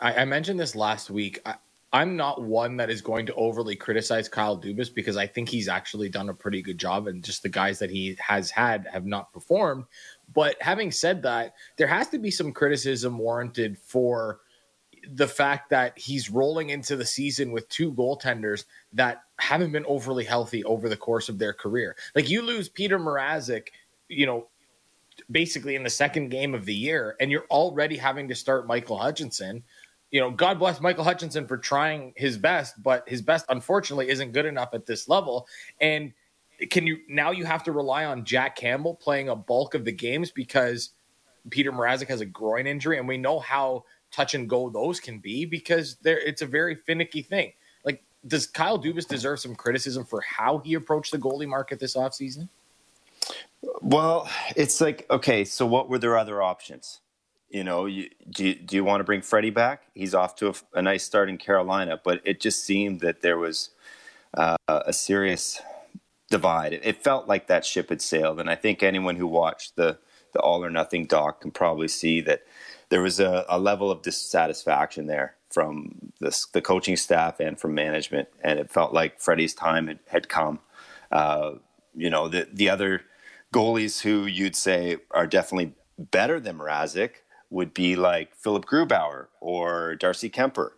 I, 0.01 0.15
I 0.15 0.25
mentioned 0.25 0.61
this 0.61 0.77
last 0.77 1.11
week. 1.11 1.41
I, 1.47 1.55
I'm 1.93 2.17
not 2.17 2.43
one 2.43 2.77
that 2.77 2.89
is 2.89 3.01
going 3.01 3.27
to 3.27 3.35
overly 3.35 3.75
criticize 3.75 4.29
Kyle 4.29 4.57
Dubas 4.57 4.95
because 4.95 5.17
I 5.17 5.27
think 5.27 5.49
he's 5.49 5.67
actually 5.67 6.09
done 6.09 6.29
a 6.29 6.35
pretty 6.35 6.63
good 6.63 6.79
job, 6.79 7.09
and 7.09 7.25
just 7.25 7.43
the 7.43 7.49
guys 7.49 7.79
that 7.81 7.91
he 7.91 8.17
has 8.21 8.51
had 8.51 8.87
have 8.93 9.07
not 9.07 9.33
performed. 9.33 9.85
But 10.33 10.57
having 10.61 10.93
said 10.93 11.23
that, 11.23 11.55
there 11.77 11.89
has 11.89 12.09
to 12.09 12.19
be 12.19 12.31
some 12.31 12.53
criticism 12.53 13.19
warranted 13.19 13.77
for 13.79 14.41
the 15.09 15.27
fact 15.27 15.71
that 15.71 15.99
he's 15.99 16.31
rolling 16.31 16.71
into 16.71 16.95
the 16.95 17.07
season 17.07 17.53
with 17.53 17.69
two 17.69 17.93
goaltenders 17.93 18.67
that 18.93 19.23
haven't 19.39 19.73
been 19.73 19.87
overly 19.87 20.25
healthy 20.25 20.63
over 20.65 20.89
the 20.89 20.97
course 20.97 21.29
of 21.29 21.39
their 21.39 21.55
career. 21.55 21.97
Like 22.15 22.29
you 22.29 22.43
lose 22.43 22.69
Peter 22.69 22.99
Mrazek, 22.99 23.69
you 24.09 24.27
know, 24.27 24.49
basically 25.31 25.77
in 25.77 25.83
the 25.83 25.91
second 25.91 26.29
game 26.31 26.55
of 26.55 26.65
the 26.65 26.75
year, 26.75 27.17
and 27.21 27.31
you're 27.31 27.47
already 27.51 27.97
having 27.97 28.29
to 28.29 28.35
start 28.35 28.67
Michael 28.67 28.99
Hutchinson. 28.99 29.63
You 30.11 30.21
know, 30.21 30.31
God 30.31 30.59
bless 30.59 30.81
Michael 30.81 31.05
Hutchinson 31.05 31.47
for 31.47 31.57
trying 31.57 32.13
his 32.17 32.37
best, 32.37 32.83
but 32.83 33.09
his 33.09 33.23
best 33.23 33.47
unfortunately 33.49 34.09
isn't 34.09 34.33
good 34.33 34.47
enough 34.47 34.71
at 34.75 34.87
this 34.87 35.09
level. 35.09 35.47
And 35.81 36.13
can 36.71 36.87
you 36.87 36.99
now 37.09 37.31
you 37.31 37.45
have 37.45 37.63
to 37.65 37.73
rely 37.73 38.05
on 38.05 38.25
Jack 38.25 38.57
Campbell 38.57 38.95
playing 38.95 39.29
a 39.29 39.37
bulk 39.37 39.75
of 39.75 39.85
the 39.85 39.93
games 39.93 40.31
because 40.31 40.91
Peter 41.49 41.73
Mrazek 41.73 42.09
has 42.09 42.21
a 42.21 42.27
groin 42.27 42.67
injury, 42.67 42.99
and 42.99 43.09
we 43.09 43.17
know 43.17 43.39
how 43.39 43.85
touch 44.11 44.35
and 44.35 44.49
go 44.49 44.69
those 44.69 44.99
can 45.01 45.21
be 45.21 45.45
because 45.45 45.97
there 46.03 46.19
it's 46.19 46.43
a 46.43 46.47
very 46.47 46.75
finicky 46.75 47.23
thing. 47.23 47.53
Like, 47.85 48.03
does 48.27 48.47
Kyle 48.47 48.79
Dubas 48.79 49.07
deserve 49.07 49.41
some 49.41 49.55
criticism 49.55 50.05
for 50.05 50.21
how 50.21 50.59
he 50.59 50.75
approached 50.75 51.13
the 51.13 51.19
goalie 51.19 51.47
market 51.47 51.79
this 51.79 51.97
offseason? 51.97 52.49
Well, 53.83 54.29
it's 54.57 54.81
like 54.81 55.07
okay, 55.11 55.45
so 55.45 55.67
what 55.67 55.89
were 55.89 55.99
their 55.99 56.17
other 56.17 56.43
options? 56.43 57.01
You 57.49 57.65
know, 57.65 57.87
you, 57.87 58.09
do 58.31 58.47
you, 58.47 58.55
do 58.55 58.77
you 58.77 58.85
want 58.85 59.01
to 59.01 59.05
bring 59.05 59.23
Freddie 59.23 59.51
back? 59.51 59.83
He's 59.93 60.15
off 60.15 60.37
to 60.37 60.51
a, 60.51 60.55
a 60.75 60.83
nice 60.83 61.03
start 61.03 61.29
in 61.29 61.37
Carolina, 61.37 62.01
but 62.03 62.21
it 62.25 62.41
just 62.41 62.65
seemed 62.65 63.01
that 63.01 63.23
there 63.23 63.39
was 63.39 63.71
uh, 64.35 64.57
a 64.69 64.93
serious 64.93 65.61
divide. 66.31 66.73
It, 66.73 66.83
it 66.85 67.03
felt 67.03 67.27
like 67.27 67.49
that 67.49 67.65
ship 67.65 67.89
had 67.89 68.01
sailed, 68.01 68.39
and 68.39 68.49
I 68.49 68.55
think 68.55 68.83
anyone 68.83 69.17
who 69.17 69.27
watched 69.27 69.77
the 69.77 69.99
the 70.33 70.41
All 70.41 70.65
or 70.65 70.71
Nothing 70.71 71.07
doc 71.07 71.41
can 71.41 71.51
probably 71.51 71.89
see 71.89 72.21
that 72.21 72.45
there 72.89 73.03
was 73.03 73.19
a, 73.19 73.45
a 73.49 73.59
level 73.59 73.91
of 73.91 74.03
dissatisfaction 74.03 75.07
there 75.07 75.35
from 75.51 76.13
the 76.21 76.63
coaching 76.63 76.97
staff 76.97 77.41
and 77.41 77.59
from 77.59 77.75
management, 77.75 78.29
and 78.43 78.59
it 78.59 78.71
felt 78.71 78.93
like 78.93 79.21
Freddie's 79.21 79.55
time 79.55 79.89
had, 79.89 79.99
had 80.07 80.29
come. 80.29 80.61
Uh, 81.11 81.55
you 81.95 82.11
know, 82.11 82.29
the 82.29 82.47
the 82.53 82.69
other 82.69 83.03
goalies 83.53 84.03
who 84.03 84.27
you'd 84.27 84.57
say 84.57 84.99
are 85.11 85.27
definitely 85.27 85.75
better 85.99 86.41
than 86.41 86.59
Mrazek 86.59 87.11
would 87.51 87.75
be 87.75 87.97
like 87.97 88.35
Philip 88.35 88.65
Grubauer 88.65 89.27
or 89.41 89.97
Darcy 89.97 90.31
Kuemper. 90.31 90.71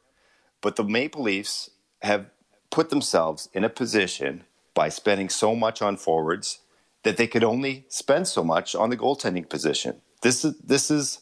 But 0.61 0.77
the 0.77 0.85
Maple 0.85 1.23
Leafs 1.23 1.71
have 2.03 2.27
put 2.71 2.91
themselves 2.91 3.49
in 3.53 3.65
a 3.65 3.69
position 3.69 4.45
by 4.75 4.89
spending 4.89 5.29
so 5.29 5.55
much 5.55 5.83
on 5.83 5.97
forwards 5.97 6.61
that 7.03 7.17
they 7.17 7.27
could 7.27 7.45
only 7.45 7.85
spend 7.89 8.27
so 8.27 8.43
much 8.43 8.75
on 8.75 8.91
the 8.91 8.97
goaltending 8.97 9.49
position. 9.49 10.01
This 10.23 10.45
is 10.45 10.57
this 10.59 10.91
is 10.91 11.21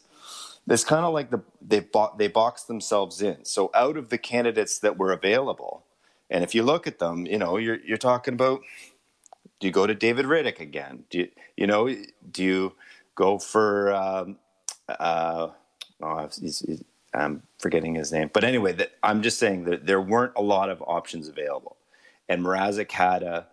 it's 0.69 0.85
kind 0.85 1.05
of 1.05 1.13
like 1.13 1.31
the 1.31 1.41
they 1.61 1.81
bo- 1.81 2.15
they 2.17 2.29
boxed 2.29 2.69
themselves 2.69 3.23
in. 3.23 3.45
So 3.45 3.71
out 3.75 3.97
of 3.97 4.11
the 4.11 4.19
candidates 4.19 4.79
that 4.81 4.99
were 4.99 5.13
available, 5.13 5.85
and 6.31 6.45
if 6.45 6.55
you 6.55 6.63
look 6.63 6.87
at 6.87 6.99
them, 6.99 7.27
you 7.27 7.39
know 7.39 7.57
you're 7.57 7.81
you're 7.81 7.99
talking 7.99 8.35
about. 8.35 8.61
Do 9.59 9.67
you 9.67 9.73
go 9.73 9.87
to 9.87 9.95
David 9.95 10.27
Rittich 10.27 10.61
again? 10.61 11.05
Do 11.11 11.19
you 11.19 11.29
you 11.57 11.67
know 11.67 11.95
do 12.31 12.43
you 12.43 12.75
go 13.15 13.39
for 13.39 13.93
um, 13.93 14.39
uh, 14.89 15.49
oh, 16.03 16.29
he's, 16.41 16.61
he's, 16.61 16.85
I'm 17.15 17.43
forgetting 17.59 17.95
his 17.95 18.13
name, 18.13 18.31
but 18.33 18.45
anyway, 18.45 18.73
that, 18.75 18.93
I'm 19.03 19.23
just 19.23 19.39
saying 19.39 19.65
that 19.65 19.87
there 19.87 20.01
weren't 20.01 20.33
a 20.37 20.43
lot 20.43 20.71
of 20.71 20.83
options 20.87 21.29
available, 21.29 21.77
and 22.29 22.43
Mrazek 22.45 22.93
had 22.93 23.23
a 23.23 23.47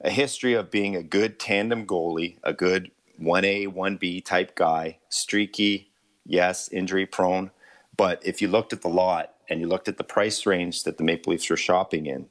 a 0.00 0.10
history 0.10 0.54
of 0.54 0.70
being 0.70 0.96
a 0.96 1.02
good 1.02 1.38
tandem 1.38 1.86
goalie, 1.86 2.38
a 2.42 2.52
good 2.52 2.90
1A, 3.20 3.68
1B 3.68 4.24
type 4.24 4.54
guy, 4.54 4.98
streaky, 5.08 5.90
yes, 6.24 6.68
injury 6.72 7.06
prone. 7.06 7.50
But 7.96 8.24
if 8.24 8.40
you 8.40 8.48
looked 8.48 8.72
at 8.72 8.80
the 8.80 8.88
lot 8.88 9.34
and 9.48 9.60
you 9.60 9.66
looked 9.66 9.88
at 9.88 9.98
the 9.98 10.04
price 10.04 10.46
range 10.46 10.84
that 10.84 10.96
the 10.96 11.04
Maple 11.04 11.32
Leafs 11.32 11.50
were 11.50 11.56
shopping 11.56 12.06
in, 12.06 12.28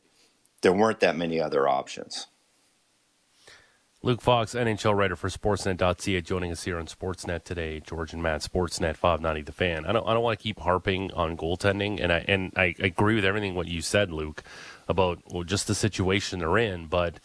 there 0.62 0.74
weren't 0.74 0.99
that 1.01 1.16
many 1.16 1.39
other 1.39 1.68
options. 1.68 2.28
Luke 4.02 4.22
Fox, 4.22 4.54
NHL 4.56 4.95
writer 4.95 5.18
for 5.18 5.28
Sportsnet.ca, 5.28 6.22
joining 6.22 6.54
us 6.54 6.64
here 6.64 6.80
on 6.80 6.86
Sportsnet 6.88 7.43
today. 7.43 7.82
George 7.82 8.14
and 8.14 8.24
Matt, 8.24 8.41
Sportsnet 8.41 8.95
590 8.95 9.41
The 9.41 9.52
Fan. 9.52 9.86
I 9.86 9.91
don't, 9.91 10.08
I 10.08 10.14
don't 10.14 10.24
want 10.24 10.39
to 10.39 10.43
keep 10.43 10.60
harping 10.60 11.12
on 11.12 11.36
goaltending, 11.36 12.02
and 12.02 12.12
I 12.14 12.24
and 12.28 12.54
I 12.56 12.76
agree 12.80 13.16
with 13.16 13.26
everything 13.26 13.56
what 13.56 13.68
you 13.68 13.82
said, 13.82 14.10
Luke, 14.10 14.41
about 14.88 15.20
well, 15.30 15.43
just 15.43 15.68
the 15.68 15.76
situation 15.76 16.39
they're 16.39 16.58
in. 16.58 16.86
But 16.86 17.16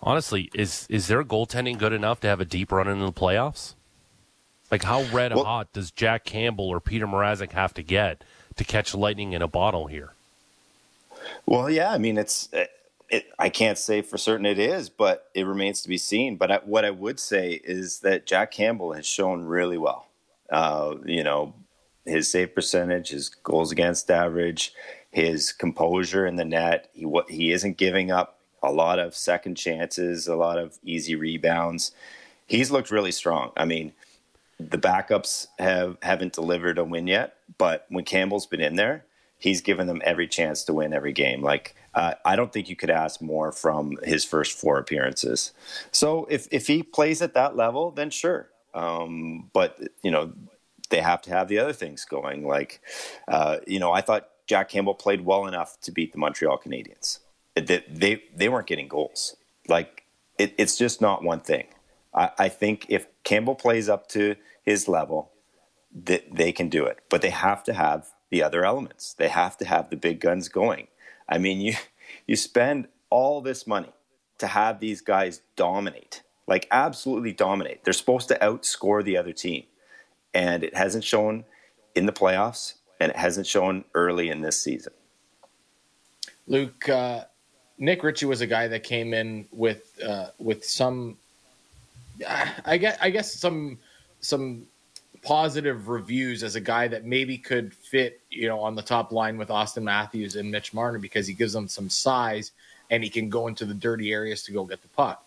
honestly, 0.00 0.50
is 0.54 0.86
is 0.88 1.08
their 1.08 1.24
goaltending 1.24 1.78
good 1.78 1.92
enough 1.92 2.20
to 2.20 2.28
have 2.28 2.40
a 2.40 2.44
deep 2.44 2.70
run 2.70 2.86
into 2.86 3.04
the 3.06 3.12
playoffs? 3.12 3.74
Like, 4.70 4.84
how 4.84 5.02
red 5.12 5.34
Well- 5.34 5.44
hot 5.44 5.72
does 5.72 5.90
Jack 5.90 6.24
Campbell 6.24 6.68
or 6.68 6.78
Peter 6.78 7.08
Mrazek 7.08 7.50
have 7.52 7.74
to 7.74 7.82
get 7.82 8.22
to 8.54 8.62
catch 8.62 8.94
lightning 8.94 9.32
in 9.32 9.42
a 9.42 9.48
bottle 9.48 9.88
here? 9.88 10.12
Well, 11.44 11.68
yeah, 11.68 11.90
I 11.90 11.98
mean, 11.98 12.18
it's. 12.18 12.48
It, 13.14 13.26
I 13.38 13.48
can't 13.48 13.78
say 13.78 14.02
for 14.02 14.18
certain 14.18 14.44
it 14.44 14.58
is, 14.58 14.88
but 14.88 15.30
it 15.34 15.46
remains 15.46 15.82
to 15.82 15.88
be 15.88 15.98
seen. 15.98 16.36
But 16.36 16.50
I, 16.50 16.56
what 16.64 16.84
I 16.84 16.90
would 16.90 17.20
say 17.20 17.60
is 17.62 18.00
that 18.00 18.26
Jack 18.26 18.50
Campbell 18.50 18.92
has 18.92 19.06
shown 19.06 19.44
really 19.44 19.78
well. 19.78 20.08
Uh, 20.50 20.96
you 21.04 21.22
know, 21.22 21.54
his 22.04 22.28
save 22.28 22.54
percentage, 22.54 23.10
his 23.10 23.28
goals 23.28 23.70
against 23.70 24.10
average, 24.10 24.74
his 25.10 25.52
composure 25.52 26.26
in 26.26 26.36
the 26.36 26.44
net. 26.44 26.90
He 26.92 27.06
what 27.06 27.30
he 27.30 27.52
isn't 27.52 27.76
giving 27.76 28.10
up 28.10 28.40
a 28.64 28.72
lot 28.72 28.98
of 28.98 29.14
second 29.14 29.56
chances, 29.56 30.26
a 30.26 30.34
lot 30.34 30.58
of 30.58 30.78
easy 30.82 31.14
rebounds. 31.14 31.92
He's 32.46 32.70
looked 32.70 32.90
really 32.90 33.12
strong. 33.12 33.52
I 33.56 33.64
mean, 33.64 33.92
the 34.58 34.78
backups 34.78 35.46
have 35.58 35.98
haven't 36.02 36.32
delivered 36.32 36.78
a 36.78 36.84
win 36.84 37.06
yet, 37.06 37.36
but 37.58 37.86
when 37.90 38.04
Campbell's 38.04 38.46
been 38.46 38.60
in 38.60 38.74
there, 38.74 39.04
he's 39.38 39.60
given 39.60 39.86
them 39.86 40.02
every 40.04 40.26
chance 40.26 40.64
to 40.64 40.74
win 40.74 40.92
every 40.92 41.12
game. 41.12 41.42
Like 41.42 41.76
uh, 41.94 42.14
I 42.24 42.36
don't 42.36 42.52
think 42.52 42.68
you 42.68 42.76
could 42.76 42.90
ask 42.90 43.20
more 43.20 43.52
from 43.52 43.98
his 44.02 44.24
first 44.24 44.58
four 44.58 44.78
appearances. 44.78 45.52
So 45.92 46.26
if 46.30 46.48
if 46.50 46.66
he 46.66 46.82
plays 46.82 47.22
at 47.22 47.34
that 47.34 47.56
level, 47.56 47.90
then 47.90 48.10
sure. 48.10 48.50
Um, 48.74 49.50
but 49.52 49.78
you 50.02 50.10
know 50.10 50.32
they 50.90 51.00
have 51.00 51.22
to 51.22 51.30
have 51.30 51.48
the 51.48 51.58
other 51.58 51.72
things 51.72 52.04
going. 52.04 52.46
Like 52.46 52.80
uh, 53.28 53.58
you 53.66 53.78
know, 53.78 53.92
I 53.92 54.00
thought 54.00 54.28
Jack 54.46 54.68
Campbell 54.68 54.94
played 54.94 55.22
well 55.22 55.46
enough 55.46 55.80
to 55.82 55.92
beat 55.92 56.12
the 56.12 56.18
Montreal 56.18 56.58
Canadiens. 56.58 57.20
They 57.54 57.84
they, 57.88 58.22
they 58.34 58.48
weren't 58.48 58.66
getting 58.66 58.88
goals. 58.88 59.36
Like 59.68 60.04
it, 60.38 60.54
it's 60.58 60.76
just 60.76 61.00
not 61.00 61.22
one 61.22 61.40
thing. 61.40 61.66
I, 62.12 62.30
I 62.38 62.48
think 62.48 62.86
if 62.88 63.06
Campbell 63.22 63.54
plays 63.54 63.88
up 63.88 64.08
to 64.08 64.36
his 64.64 64.88
level, 64.88 65.32
that 65.94 66.24
they 66.34 66.52
can 66.52 66.68
do 66.68 66.84
it. 66.84 66.98
But 67.08 67.22
they 67.22 67.30
have 67.30 67.62
to 67.64 67.72
have 67.72 68.08
the 68.30 68.42
other 68.42 68.64
elements. 68.64 69.14
They 69.14 69.28
have 69.28 69.56
to 69.58 69.64
have 69.64 69.90
the 69.90 69.96
big 69.96 70.20
guns 70.20 70.48
going. 70.48 70.88
I 71.28 71.38
mean, 71.38 71.60
you 71.60 71.74
you 72.26 72.36
spend 72.36 72.88
all 73.10 73.40
this 73.40 73.66
money 73.66 73.92
to 74.38 74.46
have 74.46 74.80
these 74.80 75.00
guys 75.00 75.40
dominate, 75.56 76.22
like 76.46 76.66
absolutely 76.70 77.32
dominate. 77.32 77.84
They're 77.84 77.92
supposed 77.92 78.28
to 78.28 78.38
outscore 78.38 79.04
the 79.04 79.16
other 79.16 79.32
team, 79.32 79.64
and 80.32 80.64
it 80.64 80.74
hasn't 80.74 81.04
shown 81.04 81.44
in 81.94 82.06
the 82.06 82.12
playoffs, 82.12 82.74
and 83.00 83.10
it 83.10 83.16
hasn't 83.16 83.46
shown 83.46 83.84
early 83.94 84.30
in 84.30 84.40
this 84.40 84.60
season. 84.60 84.92
Luke, 86.46 86.88
uh, 86.88 87.24
Nick 87.78 88.02
Ritchie 88.02 88.26
was 88.26 88.40
a 88.40 88.46
guy 88.46 88.68
that 88.68 88.82
came 88.82 89.14
in 89.14 89.46
with 89.50 89.98
uh, 90.04 90.28
with 90.38 90.64
some, 90.64 91.16
I 92.66 92.76
guess, 92.76 92.98
I 93.00 93.10
guess 93.10 93.34
some 93.34 93.78
some 94.20 94.66
positive 95.24 95.88
reviews 95.88 96.42
as 96.42 96.54
a 96.54 96.60
guy 96.60 96.86
that 96.86 97.04
maybe 97.04 97.38
could 97.38 97.74
fit, 97.74 98.20
you 98.30 98.46
know, 98.46 98.60
on 98.60 98.74
the 98.74 98.82
top 98.82 99.10
line 99.10 99.38
with 99.38 99.48
Auston 99.48 99.82
Matthews 99.82 100.36
and 100.36 100.50
Mitch 100.50 100.74
Marner 100.74 100.98
because 100.98 101.26
he 101.26 101.32
gives 101.32 101.52
them 101.52 101.66
some 101.66 101.88
size 101.88 102.52
and 102.90 103.02
he 103.02 103.08
can 103.08 103.30
go 103.30 103.48
into 103.48 103.64
the 103.64 103.74
dirty 103.74 104.12
areas 104.12 104.42
to 104.44 104.52
go 104.52 104.64
get 104.64 104.82
the 104.82 104.88
puck. 104.88 105.26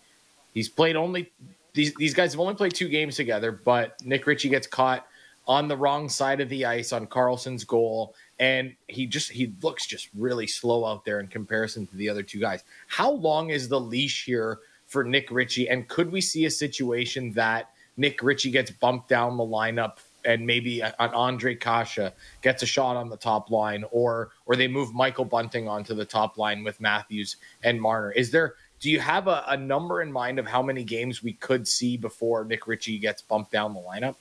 He's 0.54 0.68
played 0.68 0.96
only 0.96 1.30
these 1.74 1.94
these 1.94 2.14
guys 2.14 2.32
have 2.32 2.40
only 2.40 2.54
played 2.54 2.74
two 2.74 2.88
games 2.88 3.16
together, 3.16 3.52
but 3.52 4.00
Nick 4.04 4.26
Ritchie 4.26 4.48
gets 4.48 4.66
caught 4.66 5.06
on 5.46 5.66
the 5.66 5.76
wrong 5.76 6.08
side 6.08 6.40
of 6.40 6.48
the 6.48 6.64
ice 6.64 6.92
on 6.92 7.06
Karlsson's 7.06 7.64
goal 7.64 8.14
and 8.38 8.74
he 8.86 9.06
just 9.06 9.30
he 9.30 9.52
looks 9.62 9.86
just 9.86 10.08
really 10.16 10.46
slow 10.46 10.84
out 10.84 11.04
there 11.04 11.20
in 11.20 11.26
comparison 11.26 11.86
to 11.86 11.96
the 11.96 12.08
other 12.08 12.22
two 12.22 12.38
guys. 12.38 12.62
How 12.86 13.10
long 13.10 13.50
is 13.50 13.68
the 13.68 13.80
leash 13.80 14.24
here 14.24 14.58
for 14.86 15.02
Nick 15.02 15.30
Ritchie 15.30 15.68
and 15.68 15.88
could 15.88 16.12
we 16.12 16.20
see 16.20 16.44
a 16.44 16.50
situation 16.50 17.32
that 17.32 17.70
Nick 17.98 18.22
Ritchie 18.22 18.50
gets 18.50 18.70
bumped 18.70 19.08
down 19.08 19.36
the 19.36 19.44
lineup 19.44 19.98
and 20.24 20.46
maybe 20.46 20.80
an 20.80 20.92
Ondrej 20.98 21.60
Kase 21.60 22.10
gets 22.42 22.62
a 22.62 22.66
shot 22.66 22.96
on 22.96 23.08
the 23.08 23.16
top 23.16 23.50
line 23.50 23.84
or 23.90 24.30
or 24.46 24.56
they 24.56 24.68
move 24.68 24.94
Michael 24.94 25.24
Bunting 25.24 25.68
onto 25.68 25.94
the 25.94 26.04
top 26.04 26.38
line 26.38 26.64
with 26.64 26.80
Matthews 26.80 27.36
and 27.62 27.80
Marner. 27.80 28.12
Is 28.12 28.30
there 28.30 28.54
do 28.80 28.90
you 28.90 29.00
have 29.00 29.26
a, 29.26 29.44
a 29.48 29.56
number 29.56 30.02
in 30.02 30.12
mind 30.12 30.38
of 30.38 30.46
how 30.46 30.62
many 30.62 30.84
games 30.84 31.22
we 31.22 31.32
could 31.32 31.66
see 31.66 31.96
before 31.96 32.44
Nick 32.44 32.66
Ritchie 32.66 32.98
gets 32.98 33.20
bumped 33.20 33.52
down 33.52 33.74
the 33.74 33.80
lineup? 33.80 34.14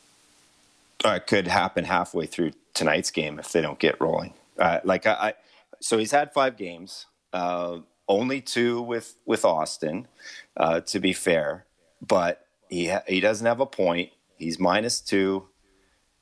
uh, 1.05 1.09
it 1.09 1.27
could 1.27 1.47
happen 1.47 1.85
halfway 1.85 2.25
through 2.25 2.51
tonight's 2.73 3.11
game 3.11 3.39
if 3.39 3.51
they 3.51 3.61
don't 3.61 3.79
get 3.79 3.99
rolling. 4.01 4.33
Uh, 4.57 4.79
like 4.83 5.05
I, 5.05 5.11
I, 5.11 5.33
so 5.79 5.97
he's 5.97 6.11
had 6.11 6.33
five 6.33 6.57
games, 6.57 7.05
uh, 7.33 7.79
only 8.07 8.41
two 8.41 8.81
with 8.81 9.15
with 9.25 9.45
Austin, 9.45 10.07
uh, 10.55 10.81
to 10.81 10.99
be 10.99 11.13
fair, 11.13 11.65
but 12.05 12.46
he 12.69 12.87
ha- 12.87 13.03
he 13.07 13.19
doesn't 13.19 13.45
have 13.45 13.59
a 13.59 13.65
point. 13.65 14.11
He's 14.37 14.59
minus 14.59 15.01
two. 15.01 15.47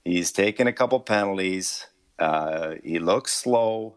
He's 0.04 0.32
taken 0.32 0.68
a 0.68 0.74
couple 0.74 1.00
penalties. 1.00 1.88
Uh, 2.20 2.76
he 2.84 3.00
looks 3.00 3.34
slow. 3.34 3.96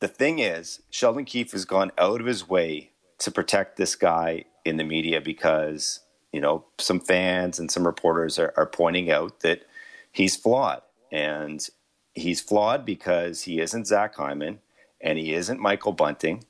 The 0.00 0.08
thing 0.08 0.38
is, 0.38 0.82
Sheldon 0.90 1.24
Keefe 1.24 1.52
has 1.52 1.64
gone 1.64 1.92
out 1.98 2.20
of 2.20 2.26
his 2.26 2.48
way 2.48 2.90
to 3.18 3.30
protect 3.30 3.76
this 3.76 3.94
guy 3.94 4.44
in 4.64 4.76
the 4.76 4.84
media 4.84 5.20
because 5.20 6.00
you 6.32 6.40
know 6.40 6.64
some 6.78 7.00
fans 7.00 7.58
and 7.58 7.70
some 7.70 7.86
reporters 7.86 8.38
are, 8.38 8.52
are 8.56 8.66
pointing 8.66 9.10
out 9.10 9.40
that 9.40 9.62
he's 10.12 10.36
flawed. 10.36 10.82
And 11.10 11.66
he's 12.14 12.40
flawed 12.40 12.84
because 12.84 13.42
he 13.42 13.60
isn't 13.60 13.86
Zach 13.86 14.14
Hyman 14.14 14.60
and 15.00 15.18
he 15.18 15.34
isn't 15.34 15.60
Michael 15.60 15.92
Bunting. 15.92 16.44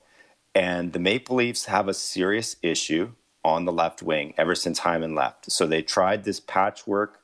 And 0.54 0.92
the 0.92 0.98
Maple 0.98 1.36
Leafs 1.36 1.64
have 1.64 1.88
a 1.88 1.94
serious 1.94 2.56
issue 2.62 3.12
on 3.44 3.64
the 3.64 3.72
left 3.72 4.02
wing 4.02 4.34
ever 4.38 4.54
since 4.54 4.80
Hyman 4.80 5.14
left. 5.14 5.50
So 5.50 5.66
they 5.66 5.82
tried 5.82 6.24
this 6.24 6.40
patchwork 6.40 7.20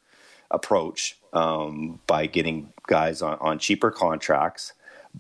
approach 0.51 1.16
um, 1.33 2.01
by 2.07 2.27
getting 2.27 2.73
guys 2.87 3.23
on, 3.23 3.39
on 3.41 3.59
cheaper 3.59 3.91
contracts. 3.91 4.73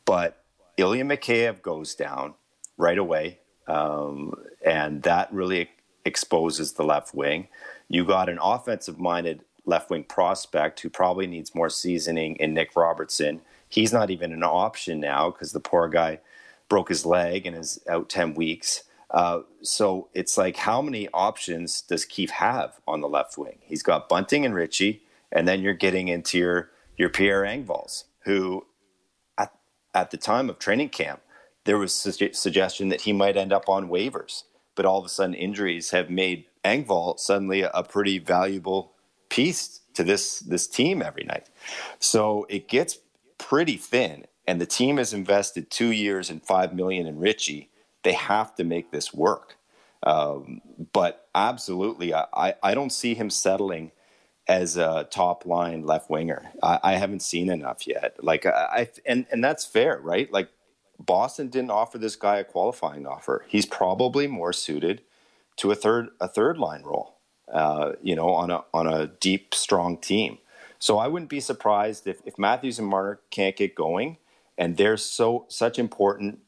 But 0.04 0.42
Ilya 0.76 1.04
Mikheyev 1.04 1.62
goes 1.62 1.94
down 1.94 2.34
right 2.76 2.98
away. 2.98 3.38
Um, 3.66 4.34
and 4.64 5.02
that 5.02 5.32
really 5.32 5.68
exposes 6.04 6.72
the 6.72 6.84
left 6.84 7.14
wing. 7.14 7.48
You 7.88 8.04
got 8.04 8.28
an 8.28 8.38
offensive 8.40 8.98
minded 8.98 9.42
left 9.66 9.90
wing 9.90 10.04
prospect 10.04 10.80
who 10.80 10.88
probably 10.88 11.26
needs 11.26 11.54
more 11.54 11.68
seasoning 11.68 12.36
in 12.36 12.54
Nick 12.54 12.74
Robertson. 12.74 13.42
He's 13.68 13.92
not 13.92 14.10
even 14.10 14.32
an 14.32 14.42
option 14.42 15.00
now 15.00 15.30
because 15.30 15.52
the 15.52 15.60
poor 15.60 15.88
guy 15.88 16.20
broke 16.68 16.88
his 16.88 17.04
leg 17.04 17.46
and 17.46 17.56
is 17.56 17.78
out 17.88 18.08
10 18.08 18.34
weeks. 18.34 18.84
Uh, 19.10 19.40
so 19.62 20.08
it's 20.12 20.36
like, 20.36 20.56
how 20.56 20.82
many 20.82 21.08
options 21.14 21.80
does 21.82 22.04
Keefe 22.04 22.30
have 22.30 22.78
on 22.86 23.00
the 23.00 23.08
left 23.08 23.38
wing? 23.38 23.58
He's 23.62 23.82
got 23.82 24.08
Bunting 24.08 24.44
and 24.44 24.54
Ritchie, 24.54 25.02
and 25.32 25.48
then 25.48 25.62
you're 25.62 25.74
getting 25.74 26.08
into 26.08 26.38
your, 26.38 26.70
your 26.96 27.08
Pierre 27.08 27.42
Engvalls, 27.42 28.04
who 28.24 28.66
at, 29.38 29.52
at 29.94 30.10
the 30.10 30.16
time 30.16 30.50
of 30.50 30.58
training 30.58 30.90
camp, 30.90 31.20
there 31.64 31.78
was 31.78 31.94
su- 31.94 32.32
suggestion 32.32 32.88
that 32.90 33.02
he 33.02 33.12
might 33.12 33.36
end 33.36 33.52
up 33.52 33.68
on 33.68 33.88
waivers. 33.88 34.44
But 34.74 34.84
all 34.86 34.98
of 34.98 35.04
a 35.04 35.08
sudden, 35.08 35.34
injuries 35.34 35.90
have 35.90 36.10
made 36.10 36.44
Engvall 36.64 37.18
suddenly 37.18 37.62
a, 37.62 37.70
a 37.70 37.82
pretty 37.82 38.18
valuable 38.18 38.92
piece 39.28 39.80
to 39.94 40.04
this 40.04 40.38
this 40.38 40.66
team 40.66 41.02
every 41.02 41.24
night. 41.24 41.48
So 41.98 42.46
it 42.48 42.68
gets 42.68 42.98
pretty 43.38 43.76
thin, 43.76 44.26
and 44.46 44.60
the 44.60 44.66
team 44.66 44.98
has 44.98 45.12
invested 45.12 45.70
two 45.70 45.90
years 45.92 46.30
and 46.30 46.42
five 46.42 46.74
million 46.74 47.06
in 47.06 47.18
Ritchie. 47.18 47.70
They 48.08 48.14
have 48.14 48.54
to 48.54 48.64
make 48.64 48.90
this 48.90 49.12
work. 49.12 49.58
Um, 50.02 50.62
but 50.94 51.28
absolutely, 51.34 52.14
I, 52.14 52.54
I 52.62 52.72
don't 52.72 52.88
see 52.88 53.12
him 53.12 53.28
settling 53.28 53.92
as 54.46 54.78
a 54.78 55.06
top 55.10 55.44
line 55.44 55.82
left 55.82 56.08
winger. 56.08 56.50
I, 56.62 56.80
I 56.82 56.92
haven't 56.94 57.20
seen 57.20 57.50
enough 57.50 57.86
yet. 57.86 58.16
Like 58.24 58.46
I, 58.46 58.50
I 58.50 58.88
and 59.04 59.26
and 59.30 59.44
that's 59.44 59.66
fair, 59.66 59.98
right? 59.98 60.32
Like 60.32 60.48
Boston 60.98 61.48
didn't 61.48 61.70
offer 61.70 61.98
this 61.98 62.16
guy 62.16 62.38
a 62.38 62.44
qualifying 62.44 63.06
offer. 63.06 63.44
He's 63.46 63.66
probably 63.66 64.26
more 64.26 64.54
suited 64.54 65.02
to 65.56 65.70
a 65.70 65.74
third 65.74 66.08
a 66.18 66.28
third 66.28 66.56
line 66.56 66.84
role. 66.84 67.18
Uh, 67.52 67.92
you 68.02 68.16
know, 68.16 68.30
on 68.30 68.50
a 68.50 68.64
on 68.72 68.86
a 68.86 69.08
deep, 69.20 69.54
strong 69.54 69.98
team. 69.98 70.38
So 70.78 70.96
I 70.96 71.08
wouldn't 71.08 71.28
be 71.28 71.40
surprised 71.40 72.06
if, 72.06 72.22
if 72.24 72.38
Matthews 72.38 72.78
and 72.78 72.88
Marner 72.88 73.20
can't 73.28 73.54
get 73.54 73.74
going, 73.74 74.16
and 74.56 74.78
they're 74.78 74.96
so 74.96 75.44
such 75.48 75.78
important 75.78 76.38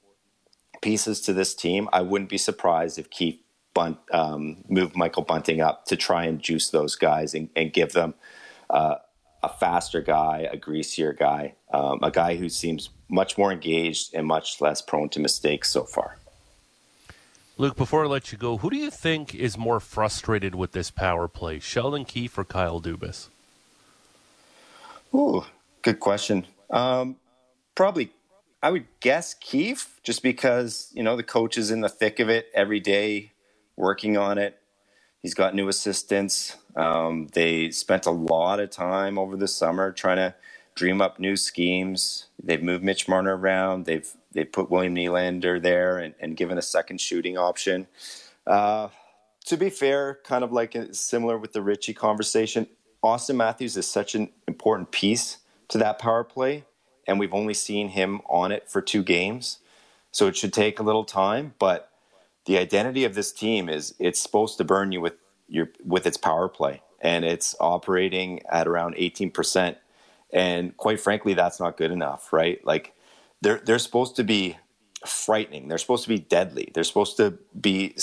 pieces 0.81 1.21
to 1.23 1.33
this 1.33 1.55
team. 1.55 1.89
I 1.93 2.01
wouldn't 2.01 2.31
be 2.31 2.39
surprised 2.39 2.99
if 2.99 3.11
Keefe 3.11 3.41
Bunt 3.75 3.99
um, 4.13 4.65
moved 4.69 4.97
Michael 4.97 5.23
Bunting 5.23 5.61
up 5.61 5.87
to 5.87 5.97
try 5.97 6.25
and 6.25 6.41
juice 6.41 6.71
those 6.71 6.97
guys 6.97 7.35
and, 7.35 7.49
and 7.55 7.73
give 7.73 7.93
them 7.93 8.15
uh, 8.69 8.97
a 9.43 9.49
faster 9.49 10.01
guy, 10.01 10.49
a 10.51 10.57
greasier 10.57 11.13
guy, 11.13 11.55
um, 11.73 12.01
a 12.03 12.11
guy 12.11 12.37
who 12.37 12.49
seems 12.49 12.91
much 13.09 13.39
more 13.39 13.53
engaged 13.53 14.15
and 14.15 14.27
much 14.27 14.61
less 14.61 14.83
prone 14.83 15.09
to 15.11 15.21
mistakes 15.21 15.71
so 15.71 15.85
far. 15.85 16.17
Luke, 17.59 17.77
before 17.77 18.05
I 18.05 18.07
let 18.07 18.33
you 18.33 18.39
go, 18.39 18.57
who 18.57 18.71
do 18.71 18.77
you 18.77 18.91
think 18.91 19.35
is 19.35 19.59
more 19.59 19.81
frustrated 19.81 20.55
with 20.55 20.73
this 20.73 20.91
power 20.91 21.29
play, 21.29 21.59
Sheldon 21.59 22.07
Keefe 22.07 22.39
or 22.39 22.45
Kyle 22.45 22.81
Dubas? 22.81 23.29
Ooh, 25.15 25.45
good 25.83 26.01
question. 26.01 26.47
Um, 26.71 27.17
probably, 27.75 28.13
I 28.63 28.71
would 28.71 28.87
guess 29.01 29.35
Keefe, 29.35 30.01
just 30.03 30.23
because 30.23 30.91
you 30.95 31.03
know 31.03 31.17
the 31.17 31.23
coach 31.23 31.57
is 31.57 31.71
in 31.71 31.81
the 31.81 31.89
thick 31.89 32.21
of 32.21 32.29
it 32.29 32.51
every 32.55 32.81
day, 32.81 33.33
working 33.77 34.17
on 34.17 34.39
it. 34.39 34.59
He's 35.21 35.35
got 35.35 35.55
new 35.55 35.69
assistants. 35.69 36.57
Um, 36.77 37.29
they 37.33 37.71
spent 37.71 38.07
a 38.07 38.11
lot 38.11 38.61
of 38.61 38.71
time 38.71 39.19
over 39.19 39.37
the 39.37 39.49
summer 39.49 39.93
trying 39.93 40.17
to 40.17 40.35
dream 40.75 41.01
up 41.01 41.19
new 41.19 41.37
schemes. 41.37 42.27
They've 42.43 42.63
moved 42.63 42.85
Mitch 42.85 43.09
Marner 43.09 43.37
around. 43.37 43.87
They've 43.87 44.09
they 44.33 44.45
put 44.45 44.71
William 44.71 44.95
Nylander 44.95 45.61
there 45.61 45.99
and, 45.99 46.15
and 46.21 46.37
given 46.37 46.59
a 46.59 46.63
second 46.63 47.01
shooting 47.01 47.37
option. 47.37 47.87
Uh, 48.47 48.89
to 49.47 49.57
be 49.57 49.71
fair, 49.71 50.21
kind 50.25 50.45
of 50.45 50.53
like 50.53 50.75
a, 50.75 50.95
similar 50.95 51.39
with 51.39 51.53
the 51.53 51.63
Ritchie 51.63 51.95
conversation, 51.95 52.67
Auston 53.03 53.37
Matthews 53.37 53.77
is 53.77 53.87
such 53.87 54.15
an 54.15 54.31
important 54.47 54.91
piece 54.91 55.39
to 55.69 55.79
that 55.79 55.99
power 55.99 56.25
play, 56.25 56.65
and 57.11 57.19
we've 57.19 57.35
only 57.35 57.55
seen 57.55 57.89
him 57.89 58.21
on 58.29 58.53
it 58.53 58.71
for 58.71 58.81
two 58.81 59.03
games, 59.03 59.59
so 60.13 60.29
it 60.29 60.37
should 60.37 60.53
take 60.53 60.79
a 60.79 60.85
little 60.85 61.05
time. 61.05 61.55
But 61.59 61.91
the 62.47 62.57
identity 62.57 63.05
of 63.05 63.17
this 63.17 63.33
team 63.33 63.69
is 63.69 63.95
it's 63.99 64.23
supposed 64.23 64.59
to 64.59 64.65
burn 64.65 64.93
you 64.93 65.01
with 65.01 65.15
your 65.49 65.71
with 65.85 66.07
its 66.07 66.17
power 66.17 66.49
play, 66.49 66.83
and 67.01 67.25
it's 67.25 67.57
operating 67.59 68.43
at 68.49 68.69
around 68.69 68.95
eighteen 68.97 69.33
percent. 69.33 69.79
And 70.33 70.77
quite 70.77 71.01
frankly, 71.01 71.35
that's 71.35 71.59
not 71.59 71.77
good 71.77 71.91
enough, 71.91 72.33
right? 72.33 72.65
Like 72.65 72.95
they're 73.41 73.59
they're 73.59 73.81
supposed 73.81 74.15
to 74.17 74.25
be 74.25 74.57
frightening. 75.05 75.67
They're 75.67 75.79
supposed 75.79 76.05
to 76.05 76.11
be 76.11 76.21
deadly. 76.21 76.71
They're 76.73 76.85
supposed 76.85 77.17
to 77.17 77.39
be 77.61 77.97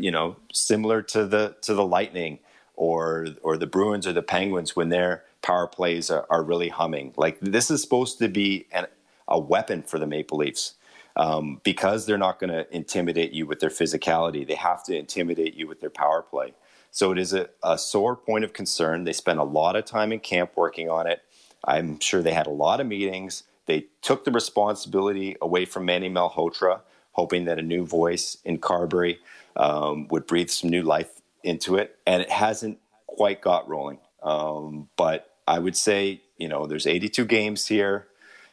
you 0.00 0.10
know 0.10 0.36
similar 0.54 1.02
to 1.02 1.26
the 1.26 1.56
to 1.60 1.74
the 1.74 1.84
Lightning 1.84 2.38
or 2.76 3.26
or 3.42 3.58
the 3.58 3.66
Bruins 3.66 4.06
or 4.06 4.14
the 4.14 4.22
Penguins 4.22 4.74
when 4.74 4.88
their 4.88 5.22
power 5.44 5.68
plays 5.68 6.10
are, 6.10 6.26
are 6.30 6.42
really 6.42 6.70
humming. 6.70 7.12
Like 7.16 7.38
this 7.40 7.70
is 7.70 7.82
supposed 7.82 8.18
to 8.18 8.28
be 8.28 8.66
an, 8.72 8.86
a 9.28 9.38
weapon 9.38 9.82
for 9.82 9.98
the 10.00 10.06
Maple 10.06 10.38
Leafs. 10.38 10.74
Um, 11.16 11.60
because 11.62 12.06
they're 12.06 12.18
not 12.18 12.40
going 12.40 12.50
to 12.50 12.66
intimidate 12.74 13.30
you 13.30 13.46
with 13.46 13.60
their 13.60 13.70
physicality, 13.70 14.44
they 14.44 14.56
have 14.56 14.82
to 14.86 14.98
intimidate 14.98 15.54
you 15.54 15.68
with 15.68 15.80
their 15.80 15.90
power 15.90 16.22
play. 16.22 16.54
So 16.90 17.12
it 17.12 17.18
is 17.18 17.32
a, 17.32 17.50
a 17.62 17.78
sore 17.78 18.16
point 18.16 18.42
of 18.42 18.52
concern. 18.52 19.04
They 19.04 19.12
spent 19.12 19.38
a 19.38 19.44
lot 19.44 19.76
of 19.76 19.84
time 19.84 20.12
in 20.12 20.18
camp 20.18 20.52
working 20.56 20.90
on 20.90 21.06
it. 21.06 21.22
I'm 21.64 22.00
sure 22.00 22.20
they 22.20 22.32
had 22.32 22.48
a 22.48 22.50
lot 22.50 22.80
of 22.80 22.88
meetings. 22.88 23.44
They 23.66 23.86
took 24.02 24.24
the 24.24 24.32
responsibility 24.32 25.36
away 25.40 25.66
from 25.66 25.84
Manny 25.84 26.10
Malhotra, 26.10 26.80
hoping 27.12 27.44
that 27.44 27.60
a 27.60 27.62
new 27.62 27.86
voice 27.86 28.38
in 28.44 28.58
Carberry 28.58 29.18
um, 29.56 30.08
would 30.08 30.26
breathe 30.26 30.50
some 30.50 30.70
new 30.70 30.82
life 30.82 31.20
into 31.44 31.76
it, 31.76 31.96
and 32.06 32.22
it 32.22 32.30
hasn't 32.30 32.78
quite 33.06 33.40
got 33.40 33.68
rolling. 33.68 33.98
Um, 34.22 34.88
but 34.96 35.33
I 35.46 35.58
would 35.58 35.76
say, 35.76 36.22
you 36.38 36.48
know, 36.48 36.66
there's 36.66 36.86
82 36.86 37.24
games 37.26 37.66
here. 37.66 38.06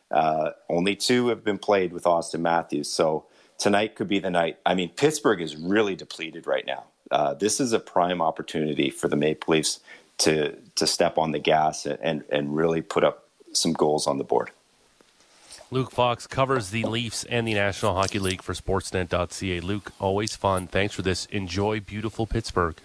Uh, 0.10 0.52
only 0.70 0.96
two 0.96 1.28
have 1.30 1.44
been 1.44 1.58
played 1.58 1.94
with 1.94 2.04
Auston 2.04 2.42
Matthews, 2.42 2.90
so 2.90 3.26
tonight 3.58 3.96
could 3.96 4.10
be 4.10 4.20
the 4.20 4.30
night. 4.30 4.58
I 4.66 4.76
mean, 4.76 4.90
Pittsburgh 4.90 5.42
is 5.42 5.56
really 5.56 5.96
depleted 5.96 6.48
right 6.48 6.66
now. 6.66 6.86
Uh, 7.10 7.34
this 7.34 7.60
is 7.60 7.74
a 7.74 7.80
prime 7.80 8.22
opportunity 8.22 8.90
for 8.90 9.08
the 9.08 9.16
Maple 9.16 9.54
Leafs 9.54 9.80
to 10.20 10.56
to 10.76 10.86
step 10.88 11.18
on 11.18 11.32
the 11.32 11.40
gas 11.40 11.86
and 11.86 12.24
and 12.30 12.56
really 12.56 12.82
put 12.82 13.04
up 13.04 13.28
some 13.54 13.74
goals 13.74 14.08
on 14.08 14.18
the 14.18 14.24
board. 14.24 14.52
Luke 15.74 15.92
Fox 15.92 16.28
covers 16.28 16.70
the 16.70 16.84
Leafs 16.84 17.24
and 17.24 17.48
the 17.48 17.54
National 17.54 17.96
Hockey 17.96 18.20
League 18.20 18.42
for 18.42 18.54
Sportsnet.ca. 18.54 19.62
Luke, 19.62 19.94
always 20.00 20.36
fun. 20.36 20.68
Thanks 20.68 20.94
for 20.94 21.02
this. 21.02 21.26
Enjoy 21.28 21.80
beautiful 21.80 22.28
Pittsburgh. 22.28 22.76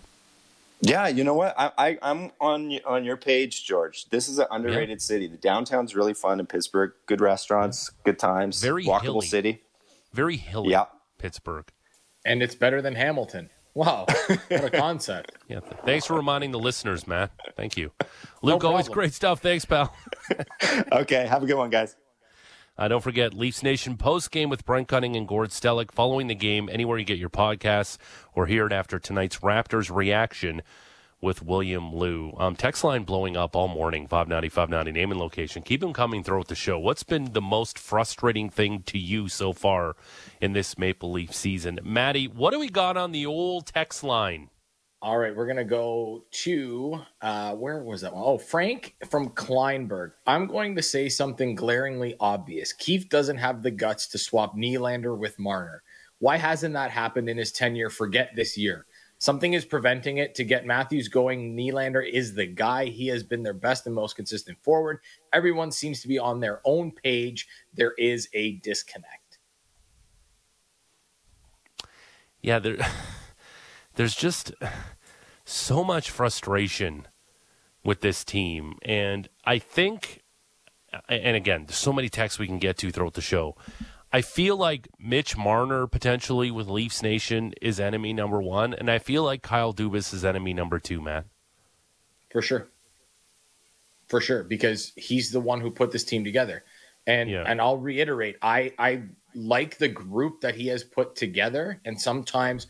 Yeah, 0.81 1.09
you 1.09 1.25
know 1.25 1.35
what? 1.35 1.55
I, 1.59 1.73
I 1.79 1.99
I'm 2.03 2.31
on 2.41 2.79
on 2.85 3.05
your 3.05 3.17
page, 3.17 3.65
George. 3.65 4.09
This 4.11 4.29
is 4.29 4.39
an 4.39 4.47
underrated 4.51 5.01
city. 5.01 5.27
The 5.27 5.39
downtown's 5.39 5.95
really 5.97 6.13
fun 6.15 6.39
in 6.41 6.47
Pittsburgh. 6.47 6.93
Good 7.07 7.21
restaurants, 7.21 7.91
good 8.05 8.19
times, 8.19 8.61
Very 8.61 8.85
walkable 8.85 9.03
hilly. 9.03 9.27
city. 9.27 9.63
Very 10.13 10.37
hilly, 10.37 10.71
Yeah. 10.71 10.85
Pittsburgh. 11.19 11.67
And 12.25 12.43
it's 12.43 12.55
better 12.55 12.83
than 12.83 12.95
Hamilton. 12.95 13.51
Wow, 13.75 14.07
what 14.49 14.65
a 14.65 14.71
concept. 14.71 15.33
Yeah. 15.49 15.61
thanks 15.85 16.07
for 16.07 16.15
reminding 16.15 16.51
the 16.51 16.59
listeners, 16.59 17.07
Matt. 17.07 17.31
Thank 17.57 17.77
you. 17.77 17.93
Luke, 18.43 18.65
always 18.65 18.89
great 18.89 19.13
stuff. 19.13 19.41
Thanks, 19.41 19.65
pal. 19.65 19.95
Okay, 20.93 21.27
have 21.27 21.43
a 21.43 21.47
good 21.47 21.57
one, 21.57 21.71
guys. 21.71 21.95
Uh, 22.79 22.89
don't 22.89 23.03
forget 23.03 23.33
Leafs 23.33 23.63
Nation 23.63 23.97
post 23.97 24.31
game 24.31 24.51
with 24.51 24.67
Brent 24.67 24.89
Cunning 24.89 25.17
and 25.17 25.27
Gord 25.27 25.51
Stellick 25.51 25.91
following 25.93 26.27
the 26.27 26.35
game 26.35 26.69
anywhere 26.71 26.99
you 26.99 27.05
get 27.05 27.19
your 27.19 27.31
podcasts 27.31 27.97
or 28.35 28.47
hear 28.47 28.67
it 28.67 28.73
after 28.73 28.99
tonight's 28.99 29.39
Raptors 29.39 29.95
reaction 29.95 30.63
with 31.21 31.43
William 31.43 31.95
Lou. 31.95 32.35
Um, 32.37 32.55
text 32.55 32.85
line 32.85 33.05
blowing 33.05 33.37
up 33.37 33.57
all 33.57 33.69
morning, 33.69 34.07
590, 34.07 34.49
590, 34.51 34.93
name 34.93 35.11
and 35.11 35.19
location. 35.19 35.63
Keep 35.63 35.81
them 35.81 35.93
coming 35.93 36.23
throughout 36.23 36.49
the 36.49 36.55
show. 36.55 36.79
What's 36.79 37.03
been 37.03 37.33
the 37.33 37.41
most 37.41 37.79
frustrating 37.79 38.51
thing 38.51 38.83
to 38.85 38.99
you 38.99 39.29
so 39.29 39.53
far 39.53 39.97
in 40.41 40.53
this 40.53 40.77
Maple 40.77 41.11
Leaf 41.11 41.35
season? 41.35 41.81
Maddie, 41.83 42.29
what 42.29 42.53
do 42.53 42.61
we 42.61 42.69
got 42.69 42.97
on 42.97 43.13
the 43.13 43.25
old 43.25 43.67
text 43.67 44.05
line? 44.05 44.51
All 45.07 45.19
right, 45.19 45.37
we're 45.37 45.47
gonna 45.47 45.63
go 45.63 46.25
to 46.33 47.01
uh, 47.23 47.55
where 47.55 47.81
was 47.81 48.01
that 48.01 48.13
one? 48.13 48.25
Oh, 48.27 48.39
Frank 48.39 48.97
from 49.09 49.29
Kleinburg. 49.29 50.11
I'm 50.27 50.49
going 50.49 50.75
to 50.75 50.83
say 50.83 51.09
something 51.09 51.55
glaringly 51.55 52.17
obvious. 52.19 52.73
Keefe 52.73 53.09
doesn't 53.09 53.37
have 53.37 53.63
the 53.63 53.71
guts 53.71 54.09
to 54.09 54.19
swap 54.19 54.57
Nylander 54.57 55.17
with 55.17 55.39
Marner. 55.39 55.85
Why 56.19 56.39
hasn't 56.39 56.75
that 56.75 56.91
happened 56.91 57.31
in 57.31 57.39
his 57.39 57.53
tenure? 57.53 57.89
Forget 57.89 58.33
this 58.35 58.59
year. 58.59 58.85
Something 59.19 59.53
is 59.53 59.65
preventing 59.65 60.19
it 60.19 60.35
to 60.35 60.43
get 60.43 60.67
Matthews 60.67 61.07
going. 61.07 61.57
Nylander 61.57 62.05
is 62.05 62.35
the 62.35 62.47
guy. 62.47 62.87
He 62.87 63.07
has 63.07 63.23
been 63.23 63.45
their 63.45 63.55
best 63.55 63.87
and 63.87 63.95
most 63.95 64.17
consistent 64.17 64.59
forward. 64.65 64.99
Everyone 65.33 65.71
seems 65.71 66.03
to 66.03 66.09
be 66.09 66.19
on 66.19 66.41
their 66.41 66.61
own 66.65 66.91
page. 66.91 67.47
There 67.75 67.95
is 67.97 68.29
a 68.35 68.55
disconnect. 68.57 69.39
Yeah, 72.43 72.59
there, 72.59 72.79
there's 73.95 74.17
just 74.17 74.53
so 75.47 75.83
much 75.85 76.11
frustration 76.11 77.07
with 77.85 78.01
this 78.01 78.25
team. 78.25 78.75
And 78.83 79.29
I 79.45 79.59
think, 79.59 80.23
and 81.09 81.37
again, 81.37 81.65
there's 81.67 81.77
so 81.79 81.93
many 81.93 82.09
texts 82.09 82.39
we 82.39 82.47
can 82.47 82.59
get 82.59 82.77
to 82.79 82.91
throughout 82.91 83.15
the 83.15 83.21
show. 83.23 83.57
I 84.13 84.23
feel 84.23 84.57
like 84.57 84.89
Mitch 84.99 85.37
Marner 85.37 85.87
potentially 85.87 86.51
with 86.51 86.69
Leafs 86.69 87.03
Nation 87.03 87.53
is 87.63 87.79
enemy 87.79 88.13
number 88.13 88.41
one, 88.43 88.75
and 88.75 88.91
I 88.91 88.99
feel 88.99 89.23
like 89.25 89.43
Kyle 89.43 89.73
Dubas 89.73 90.13
is 90.13 90.25
enemy 90.25 90.53
number 90.53 90.79
two, 90.79 91.01
Matt. 91.01 91.27
For 92.31 92.43
sure. 92.43 92.69
for 94.09 94.21
sure 94.21 94.45
because 94.45 94.93
he's 94.97 95.31
the 95.33 95.41
one 95.41 95.61
who 95.61 95.71
put 95.71 95.91
this 95.91 96.05
team 96.05 96.23
together. 96.25 96.65
And 97.07 97.31
Yeah. 97.31 97.45
and 97.47 97.61
I'll 97.61 97.79
reiterate, 97.79 98.37
I 98.43 98.73
I 98.79 99.03
like 99.35 99.79
the 99.79 99.89
group 99.89 100.41
that 100.43 100.55
he 100.55 100.67
has 100.69 100.83
put 100.85 101.17
together. 101.17 101.81
And 101.85 102.01
sometimes 102.01 102.67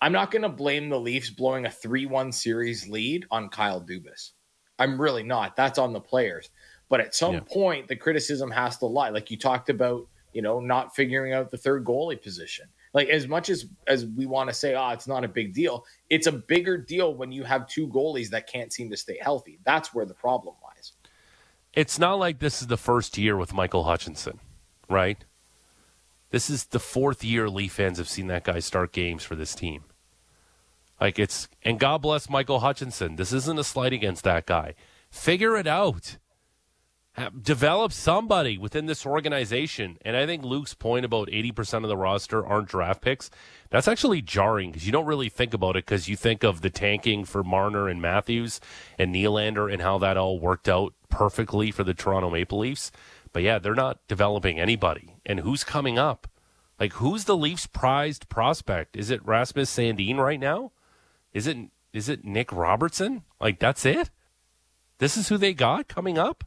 I'm 0.00 0.12
not 0.12 0.30
going 0.30 0.42
to 0.42 0.48
blame 0.48 0.88
the 0.88 1.00
Leafs 1.00 1.30
blowing 1.30 1.66
a 1.66 1.70
three-one 1.70 2.32
series 2.32 2.88
lead 2.88 3.26
on 3.30 3.48
Kyle 3.48 3.80
Dubas. 3.80 4.32
I'm 4.78 5.00
really 5.00 5.22
not. 5.22 5.56
That's 5.56 5.78
on 5.78 5.92
the 5.92 6.00
players. 6.00 6.50
But 6.88 7.00
at 7.00 7.14
some 7.14 7.34
Yeah. 7.34 7.40
point, 7.40 7.88
the 7.88 7.96
criticism 7.96 8.50
has 8.50 8.76
to 8.78 8.86
lie. 8.86 9.08
Like 9.08 9.30
you 9.30 9.38
talked 9.38 9.70
about, 9.70 10.06
you 10.32 10.42
know, 10.42 10.60
not 10.60 10.94
figuring 10.94 11.32
out 11.32 11.50
the 11.50 11.56
third 11.56 11.84
goalie 11.84 12.20
position. 12.22 12.68
Like 12.92 13.08
as 13.08 13.26
much 13.26 13.48
as 13.50 13.66
as 13.86 14.06
we 14.06 14.26
want 14.26 14.48
to 14.50 14.54
say, 14.54 14.74
oh, 14.74 14.90
it's 14.90 15.08
not 15.08 15.24
a 15.24 15.28
big 15.28 15.52
deal. 15.52 15.84
It's 16.10 16.26
a 16.26 16.32
bigger 16.32 16.78
deal 16.78 17.14
when 17.14 17.32
you 17.32 17.42
have 17.44 17.66
two 17.66 17.88
goalies 17.88 18.28
that 18.30 18.46
can't 18.46 18.72
seem 18.72 18.90
to 18.90 18.96
stay 18.96 19.18
healthy. 19.20 19.58
That's 19.64 19.92
where 19.94 20.06
the 20.06 20.14
problem 20.14 20.54
lies. 20.62 20.92
It's 21.74 21.98
not 21.98 22.14
like 22.14 22.38
this 22.38 22.62
is 22.62 22.68
the 22.68 22.76
first 22.78 23.18
year 23.18 23.36
with 23.36 23.52
Michael 23.52 23.84
Hutchinson, 23.84 24.40
right? 24.88 25.24
This 26.30 26.48
is 26.48 26.66
the 26.66 26.78
fourth 26.80 27.22
year 27.24 27.48
Leaf 27.50 27.72
fans 27.72 27.98
have 27.98 28.08
seen 28.08 28.28
that 28.28 28.44
guy 28.44 28.60
start 28.60 28.92
games 28.92 29.24
for 29.24 29.34
this 29.34 29.54
team. 29.54 29.84
Like 31.00 31.18
it's 31.18 31.48
and 31.62 31.78
God 31.78 32.02
bless 32.02 32.30
Michael 32.30 32.60
Hutchinson. 32.60 33.16
This 33.16 33.32
isn't 33.32 33.58
a 33.58 33.64
slight 33.64 33.92
against 33.92 34.24
that 34.24 34.46
guy. 34.46 34.74
Figure 35.10 35.56
it 35.56 35.66
out. 35.66 36.16
Have- 37.12 37.42
Develop 37.42 37.92
somebody 37.92 38.58
within 38.58 38.86
this 38.86 39.06
organization. 39.06 39.96
And 40.02 40.16
I 40.16 40.26
think 40.26 40.44
Luke's 40.44 40.74
point 40.74 41.04
about 41.04 41.28
80% 41.28 41.82
of 41.82 41.88
the 41.88 41.96
roster 41.96 42.46
aren't 42.46 42.68
draft 42.68 43.00
picks, 43.00 43.30
that's 43.70 43.88
actually 43.88 44.20
jarring 44.20 44.70
because 44.70 44.84
you 44.86 44.92
don't 44.92 45.06
really 45.06 45.30
think 45.30 45.54
about 45.54 45.76
it 45.76 45.86
because 45.86 46.08
you 46.08 46.16
think 46.16 46.44
of 46.44 46.60
the 46.60 46.70
tanking 46.70 47.24
for 47.24 47.42
Marner 47.42 47.88
and 47.88 48.02
Matthews 48.02 48.60
and 48.98 49.14
Nylander 49.14 49.72
and 49.72 49.80
how 49.80 49.96
that 49.98 50.18
all 50.18 50.38
worked 50.38 50.68
out 50.68 50.92
perfectly 51.08 51.70
for 51.70 51.84
the 51.84 51.94
Toronto 51.94 52.28
Maple 52.30 52.58
Leafs. 52.58 52.92
But 53.32 53.42
yeah, 53.42 53.58
they're 53.58 53.74
not 53.74 54.06
developing 54.08 54.58
anybody. 54.60 55.16
And 55.24 55.40
who's 55.40 55.64
coming 55.64 55.98
up? 55.98 56.28
Like, 56.78 56.94
who's 56.94 57.24
the 57.24 57.36
Leafs' 57.36 57.66
prized 57.66 58.28
prospect? 58.28 58.96
Is 58.96 59.10
it 59.10 59.24
Rasmus 59.24 59.74
Sandin 59.74 60.18
right 60.18 60.40
now? 60.40 60.72
Is 61.36 61.46
it 61.46 61.58
is 61.92 62.08
it 62.08 62.24
Nick 62.24 62.50
Robertson? 62.50 63.22
Like, 63.38 63.58
that's 63.58 63.84
it? 63.84 64.08
This 64.96 65.18
is 65.18 65.28
who 65.28 65.36
they 65.36 65.52
got 65.52 65.86
coming 65.86 66.16
up? 66.16 66.44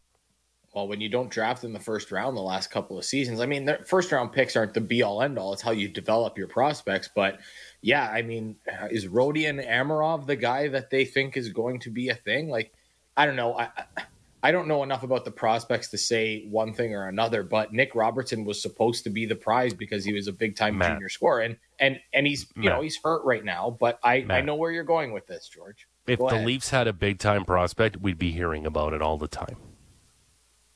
Well, 0.74 0.88
when 0.88 1.00
you 1.00 1.10
don't 1.10 1.30
draft 1.30 1.64
in 1.64 1.74
the 1.74 1.80
first 1.80 2.12
round 2.12 2.36
the 2.36 2.42
last 2.42 2.72
couple 2.72 2.98
of 2.98 3.06
seasons, 3.06 3.40
I 3.40 3.46
mean, 3.46 3.66
the 3.66 3.78
first 3.86 4.12
round 4.12 4.34
picks 4.34 4.56
aren't 4.56 4.74
the 4.74 4.82
be 4.82 5.04
all 5.04 5.22
end 5.22 5.38
all. 5.38 5.54
It's 5.54 5.62
how 5.62 5.70
you 5.70 5.90
develop 5.90 6.40
your 6.40 6.48
prospects. 6.48 7.08
But 7.14 7.40
yeah, 7.82 8.10
I 8.10 8.24
mean, 8.24 8.56
is 8.90 9.06
Rodion 9.06 9.64
Amirov 9.64 10.26
the 10.26 10.36
guy 10.36 10.70
that 10.70 10.90
they 10.90 11.06
think 11.06 11.38
is 11.38 11.50
going 11.50 11.82
to 11.82 11.92
be 11.92 12.10
a 12.10 12.16
thing? 12.16 12.50
Like, 12.50 12.74
I 13.16 13.28
don't 13.28 13.36
know. 13.36 13.54
I 13.56 13.70
I- 13.96 14.04
I 14.42 14.52
don't 14.52 14.68
know 14.70 14.84
enough 14.84 15.04
about 15.04 15.26
the 15.26 15.32
prospects 15.32 15.90
to 15.90 15.98
say 15.98 16.46
one 16.50 16.74
thing 16.74 16.96
or 16.96 17.08
another. 17.08 17.44
But 17.44 17.74
Nick 17.74 17.94
Robertson 17.94 18.46
was 18.46 18.62
supposed 18.62 19.04
to 19.04 19.10
be 19.10 19.26
the 19.26 19.36
prize 19.36 19.74
because 19.74 20.06
he 20.06 20.14
was 20.14 20.28
a 20.28 20.32
big 20.34 20.56
time 20.56 20.82
junior 20.82 21.10
scorer, 21.10 21.42
and 21.42 21.58
and 21.80 22.00
and 22.14 22.26
he's 22.26 22.48
you 22.56 22.64
Matt. 22.64 22.74
know 22.78 22.82
he's 22.82 22.98
hurt 23.04 23.26
right 23.26 23.44
now. 23.44 23.76
But 23.80 24.00
I 24.04 24.26
I 24.30 24.42
know 24.42 24.56
where 24.56 24.72
you're 24.72 24.84
going 24.86 25.12
with 25.12 25.28
this, 25.28 25.50
George. 25.50 25.88
If 26.08 26.20
Go 26.20 26.30
the 26.30 26.36
ahead. 26.36 26.48
Leafs 26.48 26.70
had 26.70 26.88
a 26.88 26.94
big 26.94 27.20
time 27.20 27.44
prospect, 27.46 27.98
we'd 27.98 28.18
be 28.18 28.32
hearing 28.32 28.66
about 28.66 28.94
it 28.94 29.02
all 29.02 29.18
the 29.18 29.28
time. 29.28 29.58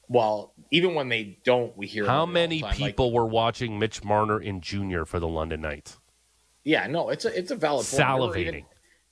well, 0.10 0.54
even 0.70 0.94
when 0.96 1.10
they 1.10 1.40
don't, 1.44 1.76
we 1.78 1.88
hear 1.88 2.06
How 2.06 2.10
about 2.10 2.16
it 2.16 2.20
all 2.20 2.28
the 2.28 2.34
many 2.34 2.62
time. 2.62 2.70
Like, 2.70 2.78
people 2.78 3.14
were 3.14 3.26
watching 3.26 3.80
Mitch 3.80 4.04
Marner 4.04 4.40
in 4.42 4.62
junior 4.62 5.06
for 5.06 5.20
the 5.20 5.28
London 5.28 5.62
Knights? 5.62 5.98
Yeah, 6.64 6.88
no, 6.88 7.10
it's 7.10 7.26
a 7.26 7.38
it's 7.38 7.52
a 7.52 7.56
valid 7.56 7.86
point. 7.88 7.98
There 7.98 8.18
were 8.18 8.38
even- 8.38 8.54
Salivating. 8.54 8.66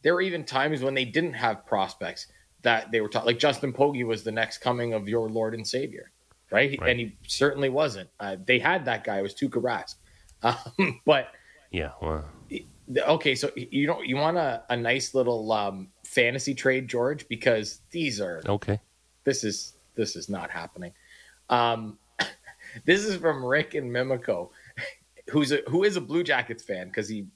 There 0.04 0.14
were 0.16 0.22
even 0.22 0.44
times 0.46 0.82
when 0.82 0.94
they 0.96 1.06
didn't 1.06 1.34
have 1.34 1.66
prospects 1.66 2.28
that 2.64 2.92
they 2.92 3.02
were 3.02 3.10
taught. 3.10 3.26
Like 3.26 3.40
Justin 3.40 3.74
Pogge 3.74 4.06
was 4.06 4.24
the 4.24 4.32
next 4.32 4.60
coming 4.60 4.94
of 4.94 5.08
your 5.08 5.30
Lord 5.30 5.54
and 5.54 5.68
Savior, 5.68 6.12
right? 6.52 6.78
Right. 6.80 6.90
And 6.90 7.00
he 7.00 7.18
certainly 7.28 7.70
wasn't. 7.70 8.10
Uh, 8.20 8.38
they 8.46 8.60
had 8.60 8.86
that 8.86 9.04
guy. 9.04 9.20
It 9.20 9.24
was 9.24 9.36
Tuukka 9.36 9.62
Rask. 9.62 9.96
Um, 10.44 11.00
but 11.06 11.28
Yeah. 11.70 11.92
Well, 12.02 12.26
okay, 12.98 13.36
so 13.36 13.52
you 13.56 13.88
know 13.88 14.02
you 14.02 14.16
want 14.16 14.38
a, 14.38 14.64
a 14.70 14.78
nice 14.78 15.14
little 15.14 15.52
um, 15.52 15.90
fantasy 16.04 16.54
trade, 16.54 16.88
George, 16.88 17.28
because 17.28 17.82
these 17.92 18.20
are 18.20 18.42
okay. 18.48 18.80
this 19.24 19.44
is 19.44 19.74
this 19.96 20.16
is 20.16 20.30
not 20.30 20.50
happening. 20.50 20.94
Um, 21.50 21.98
this 22.86 23.06
is 23.06 23.18
from 23.18 23.44
Rick 23.44 23.76
and 23.76 23.92
Mimico, 23.92 24.50
who's 25.30 25.52
a, 25.52 25.60
who 25.68 25.84
is 25.84 25.96
a 25.96 26.02
Blue 26.02 26.24
Jackets 26.24 26.64
fan 26.64 26.88
because 26.88 27.08
he 27.08 27.28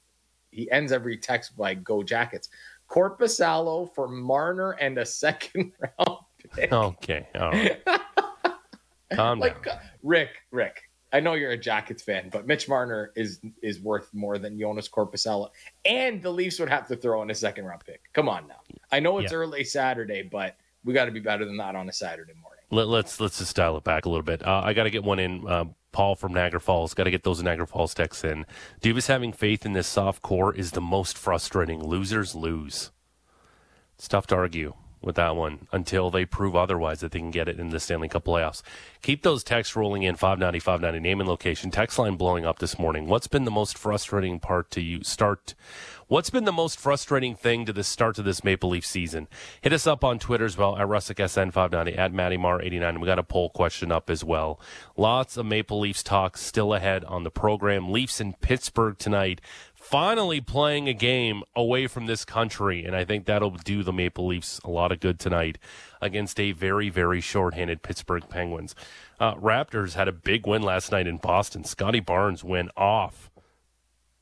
he 0.52 0.70
ends 0.72 0.92
every 0.92 1.18
text 1.18 1.58
by 1.58 1.74
"Go 1.74 2.04
Jackets." 2.04 2.50
Korpisalo 2.90 3.94
for 3.94 4.08
Marner 4.08 4.72
and 4.72 4.98
a 4.98 5.06
second 5.06 5.72
round 6.00 6.20
pick. 6.54 6.72
Okay. 6.72 7.28
All 7.36 7.52
right. 7.52 7.82
Calm 9.14 9.40
like 9.40 9.64
down. 9.64 9.78
Rick, 10.04 10.30
Rick. 10.52 10.82
I 11.14 11.20
know 11.22 11.34
you're 11.36 11.52
a 11.52 11.58
Jackets 11.58 12.04
fan, 12.04 12.30
but 12.30 12.46
Mitch 12.46 12.68
Marner 12.68 13.12
is 13.16 13.40
is 13.62 13.80
worth 13.80 14.10
more 14.14 14.38
than 14.38 14.58
Joonas 14.58 14.90
Korpisalo, 14.90 15.50
and 15.86 16.22
the 16.22 16.30
Leafs 16.32 16.60
would 16.60 16.70
have 16.70 16.88
to 16.90 16.96
throw 16.98 17.22
in 17.22 17.30
a 17.30 17.36
second 17.36 17.66
round 17.66 17.84
pick. 17.86 18.02
Come 18.14 18.28
on 18.28 18.48
now. 18.48 18.60
I 18.92 19.00
know 19.00 19.20
it's 19.20 19.32
Yeah. 19.32 19.38
early 19.38 19.64
Saturday, 19.64 20.24
but 20.24 20.58
we 20.84 20.94
got 20.94 21.06
to 21.06 21.12
be 21.12 21.20
better 21.22 21.46
than 21.46 21.56
that 21.58 21.76
on 21.76 21.88
a 21.88 21.94
Saturday 21.94 22.34
morning. 22.42 22.60
Let, 22.72 22.88
let's 22.88 23.20
let's 23.22 23.38
just 23.38 23.56
dial 23.56 23.78
it 23.78 23.84
back 23.86 24.06
a 24.06 24.10
little 24.10 24.24
bit. 24.24 24.46
Uh, 24.46 24.62
I 24.66 24.74
got 24.74 24.84
to 24.84 24.90
get 24.90 25.04
one 25.04 25.20
in. 25.20 25.48
Uh, 25.48 25.66
Paul 25.96 26.18
from 26.18 26.34
Niagara 26.34 26.60
Falls. 26.60 26.94
Got 26.94 27.06
to 27.06 27.12
get 27.12 27.24
those 27.24 27.42
Niagara 27.42 27.66
Falls 27.66 27.94
texts 27.94 28.26
in. 28.26 28.46
Dubas 28.82 29.08
having 29.08 29.32
faith 29.32 29.66
in 29.66 29.72
this 29.72 29.88
soft 29.88 30.22
core 30.22 30.54
is 30.54 30.72
the 30.72 30.82
most 30.82 31.18
frustrating. 31.18 31.82
Losers 31.82 32.36
lose. 32.36 32.92
It's 33.96 34.10
tough 34.10 34.28
to 34.28 34.36
argue 34.36 34.74
with 35.02 35.16
that 35.16 35.38
one 35.38 35.70
until 35.72 36.10
they 36.10 36.26
prove 36.26 36.54
otherwise 36.54 37.00
that 37.00 37.14
they 37.14 37.20
can 37.20 37.32
get 37.32 37.48
it 37.48 37.62
in 37.62 37.70
the 37.70 37.80
Stanley 37.80 38.10
Cup 38.10 38.26
playoffs. 38.26 38.62
Keep 39.04 39.24
those 39.24 39.42
texts 39.42 39.78
rolling 39.78 40.04
in 40.04 40.16
590 40.16 40.60
590 40.60 41.00
name 41.00 41.22
and 41.22 41.30
location. 41.30 41.72
Text 41.72 41.98
line 41.98 42.18
blowing 42.18 42.46
up 42.46 42.60
this 42.60 42.78
morning. 42.78 43.08
What's 43.08 43.28
been 43.28 43.46
the 43.46 43.52
most 43.52 43.78
frustrating 43.78 44.40
part 44.42 44.72
to 44.72 44.82
you 44.82 45.02
start 45.02 45.56
What's 46.08 46.30
been 46.30 46.46
the 46.46 46.52
most 46.52 46.80
frustrating 46.80 47.34
thing 47.34 47.66
to 47.66 47.74
the 47.74 47.84
start 47.84 48.16
to 48.18 48.22
this 48.22 48.44
Maple 48.44 48.70
Leaf 48.70 48.86
season? 48.86 49.28
Hit 49.62 49.74
us 49.74 49.88
up 49.88 50.04
on 50.04 50.20
Twitter 50.20 50.46
as 50.46 50.56
well 50.56 50.78
at 50.78 50.88
RusicSN590 50.88 51.98
at 51.98 52.14
MattyMar89. 52.14 53.00
We 53.00 53.08
got 53.08 53.18
a 53.18 53.24
poll 53.24 53.50
question 53.50 53.92
up 53.92 54.12
as 54.12 54.24
well. 54.24 54.60
Lots 54.96 55.36
of 55.36 55.48
Maple 55.48 55.80
Leafs 55.80 56.04
talk 56.04 56.38
still 56.38 56.76
ahead 56.76 57.04
on 57.06 57.24
the 57.24 57.32
program. 57.32 57.92
Leafs 57.92 58.22
in 58.22 58.34
Pittsburgh 58.34 59.00
tonight. 59.00 59.42
Finally 59.74 60.42
playing 60.42 60.88
a 60.88 60.94
game 60.94 61.42
away 61.56 61.88
from 61.88 62.06
this 62.06 62.24
country, 62.24 62.86
and 62.86 62.96
I 62.96 63.04
think 63.04 63.26
that'll 63.26 63.50
do 63.50 63.82
the 63.82 63.92
Maple 63.92 64.28
Leafs 64.28 64.60
a 64.64 64.70
lot 64.70 64.92
of 64.92 65.00
good 65.00 65.20
tonight 65.20 65.58
against 66.04 66.40
a 66.40 66.52
very, 66.52 66.90
very 66.90 67.20
shorthanded 67.20 67.82
Pittsburgh 67.82 68.30
Penguins. 68.30 68.76
Uh, 69.20 69.34
Raptors 69.34 69.96
had 69.96 70.08
a 70.08 70.12
big 70.12 70.46
win 70.46 70.62
last 70.62 70.92
night 70.92 71.08
in 71.08 71.18
Boston. 71.18 71.64
Scottie 71.64 72.00
Barnes 72.00 72.44
went 72.44 72.70
off. 72.78 73.32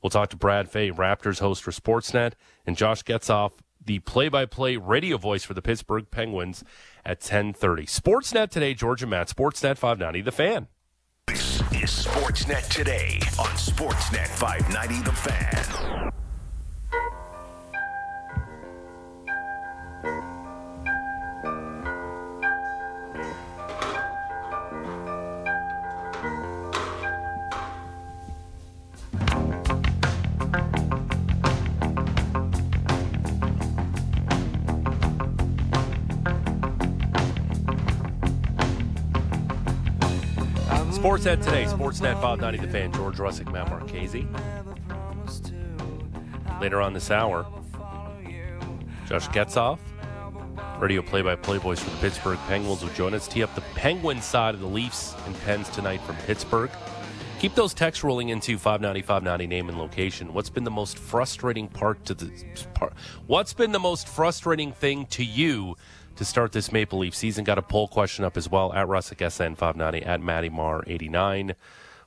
We'll 0.04 0.10
talk 0.10 0.28
to 0.28 0.36
Brad 0.36 0.70
Fay, 0.70 0.90
Raptors 0.90 1.38
host 1.38 1.62
for 1.62 1.70
Sportsnet, 1.70 2.34
and 2.66 2.76
Josh 2.76 3.02
Getzoff, 3.04 3.52
the 3.82 4.00
play-by-play 4.00 4.76
radio 4.76 5.16
voice 5.16 5.44
for 5.44 5.54
the 5.54 5.62
Pittsburgh 5.62 6.10
Penguins 6.10 6.62
at 7.06 7.20
10:30. 7.20 7.86
Sportsnet 7.86 8.50
today, 8.50 8.74
Georgia 8.74 9.06
Matt, 9.06 9.28
Sportsnet 9.28 9.78
590, 9.78 10.20
The 10.20 10.30
Fan. 10.30 10.68
This 11.26 11.60
is 11.72 12.04
Sportsnet 12.04 12.68
today 12.68 13.18
on 13.38 13.48
Sportsnet 13.56 14.28
590 14.28 15.02
The 15.04 15.12
Fan. 15.16 16.12
Sportsnet 41.04 41.44
today, 41.44 41.64
Sportsnet 41.66 42.14
590, 42.14 42.66
The 42.66 42.72
Fan. 42.72 42.90
George 42.90 43.18
Rusic, 43.18 43.52
Matt 43.52 43.68
Marchese. 43.68 44.26
Later 46.62 46.80
on 46.80 46.94
this 46.94 47.10
hour, 47.10 47.46
Josh 49.06 49.28
Getzoff, 49.28 49.80
radio 50.80 51.02
play-by-play 51.02 51.58
voice 51.58 51.80
for 51.80 51.90
the 51.90 51.96
Pittsburgh 51.98 52.38
Penguins, 52.48 52.80
will 52.80 52.88
join 52.92 53.12
us. 53.12 53.28
Tee 53.28 53.42
up 53.42 53.54
the 53.54 53.60
Penguin 53.74 54.22
side 54.22 54.54
of 54.54 54.62
the 54.62 54.66
Leafs 54.66 55.14
and 55.26 55.38
Pens 55.40 55.68
tonight 55.68 56.00
from 56.00 56.16
Pittsburgh. 56.24 56.70
Keep 57.38 57.54
those 57.54 57.74
texts 57.74 58.02
rolling 58.02 58.30
into 58.30 58.56
590 58.56 59.02
590 59.02 59.46
name 59.46 59.68
and 59.68 59.76
location. 59.76 60.32
What's 60.32 60.48
been 60.48 60.64
the 60.64 60.70
most 60.70 60.96
frustrating 60.96 61.68
part 61.68 62.02
to 62.06 62.14
the 62.14 62.30
part? 62.72 62.94
What's 63.26 63.52
been 63.52 63.72
the 63.72 63.78
most 63.78 64.08
frustrating 64.08 64.72
thing 64.72 65.04
to 65.08 65.22
you 65.22 65.76
to 66.16 66.24
start 66.24 66.52
this 66.52 66.72
Maple 66.72 67.00
Leaf 67.00 67.14
season? 67.14 67.44
Got 67.44 67.58
a 67.58 67.62
poll 67.62 67.88
question 67.88 68.24
up 68.24 68.36
as 68.36 68.48
well 68.48 68.72
at 68.72 68.86
Rusic 68.86 69.18
SN 69.18 69.54
590 69.54 70.02
at 70.06 70.20
Matty 70.20 70.48
Mar 70.48 70.84
89. 70.86 71.54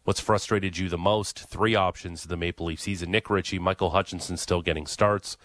What's 0.03 0.19
frustrated 0.19 0.77
you 0.77 0.89
the 0.89 0.97
most? 0.97 1.39
Three 1.39 1.75
options 1.75 2.23
the 2.23 2.37
Maple 2.37 2.67
Leaf 2.67 2.79
season: 2.79 3.11
Nick 3.11 3.29
Ritchie, 3.29 3.59
Michael 3.59 3.89
Hutchinson 3.89 4.37
still 4.37 4.61
getting 4.61 4.85
starts, 4.87 5.37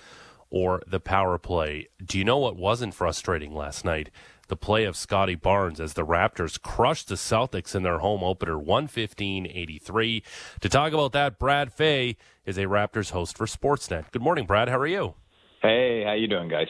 or 0.51 0.83
the 0.87 1.01
power 1.01 1.39
play. 1.39 1.89
Do 2.05 2.19
you 2.19 2.25
know 2.25 2.39
what 2.39 2.57
wasn't 2.57 2.95
frustrating 2.95 3.55
last 3.55 3.85
night? 3.85 4.11
The 4.49 4.57
play 4.57 4.85
of 4.85 4.97
Scottie 4.97 5.35
Barnes 5.35 5.81
as 5.81 5.95
the 5.95 6.07
Raptors 6.07 6.61
crushed 6.61 7.09
the 7.09 7.15
Celtics 7.15 7.75
in 7.75 7.83
their 7.83 7.99
home 7.99 8.23
opener 8.23 8.59
115 8.59 9.47
83. 9.47 10.23
To 10.61 10.69
talk 10.69 10.93
about 10.93 11.13
that, 11.13 11.39
Brad 11.39 11.73
Fay 11.73 12.17
is 12.45 12.59
a 12.59 12.65
Raptors 12.65 13.11
host 13.11 13.37
for 13.37 13.47
Sportsnet. 13.47 14.11
Good 14.13 14.23
morning, 14.23 14.47
Brad. 14.47 14.69
How 14.69 14.79
are 14.79 14.87
you? 14.87 15.15
Hey, 15.63 16.05
how 16.05 16.13
you 16.13 16.29
doing, 16.29 16.49
guys? 16.49 16.67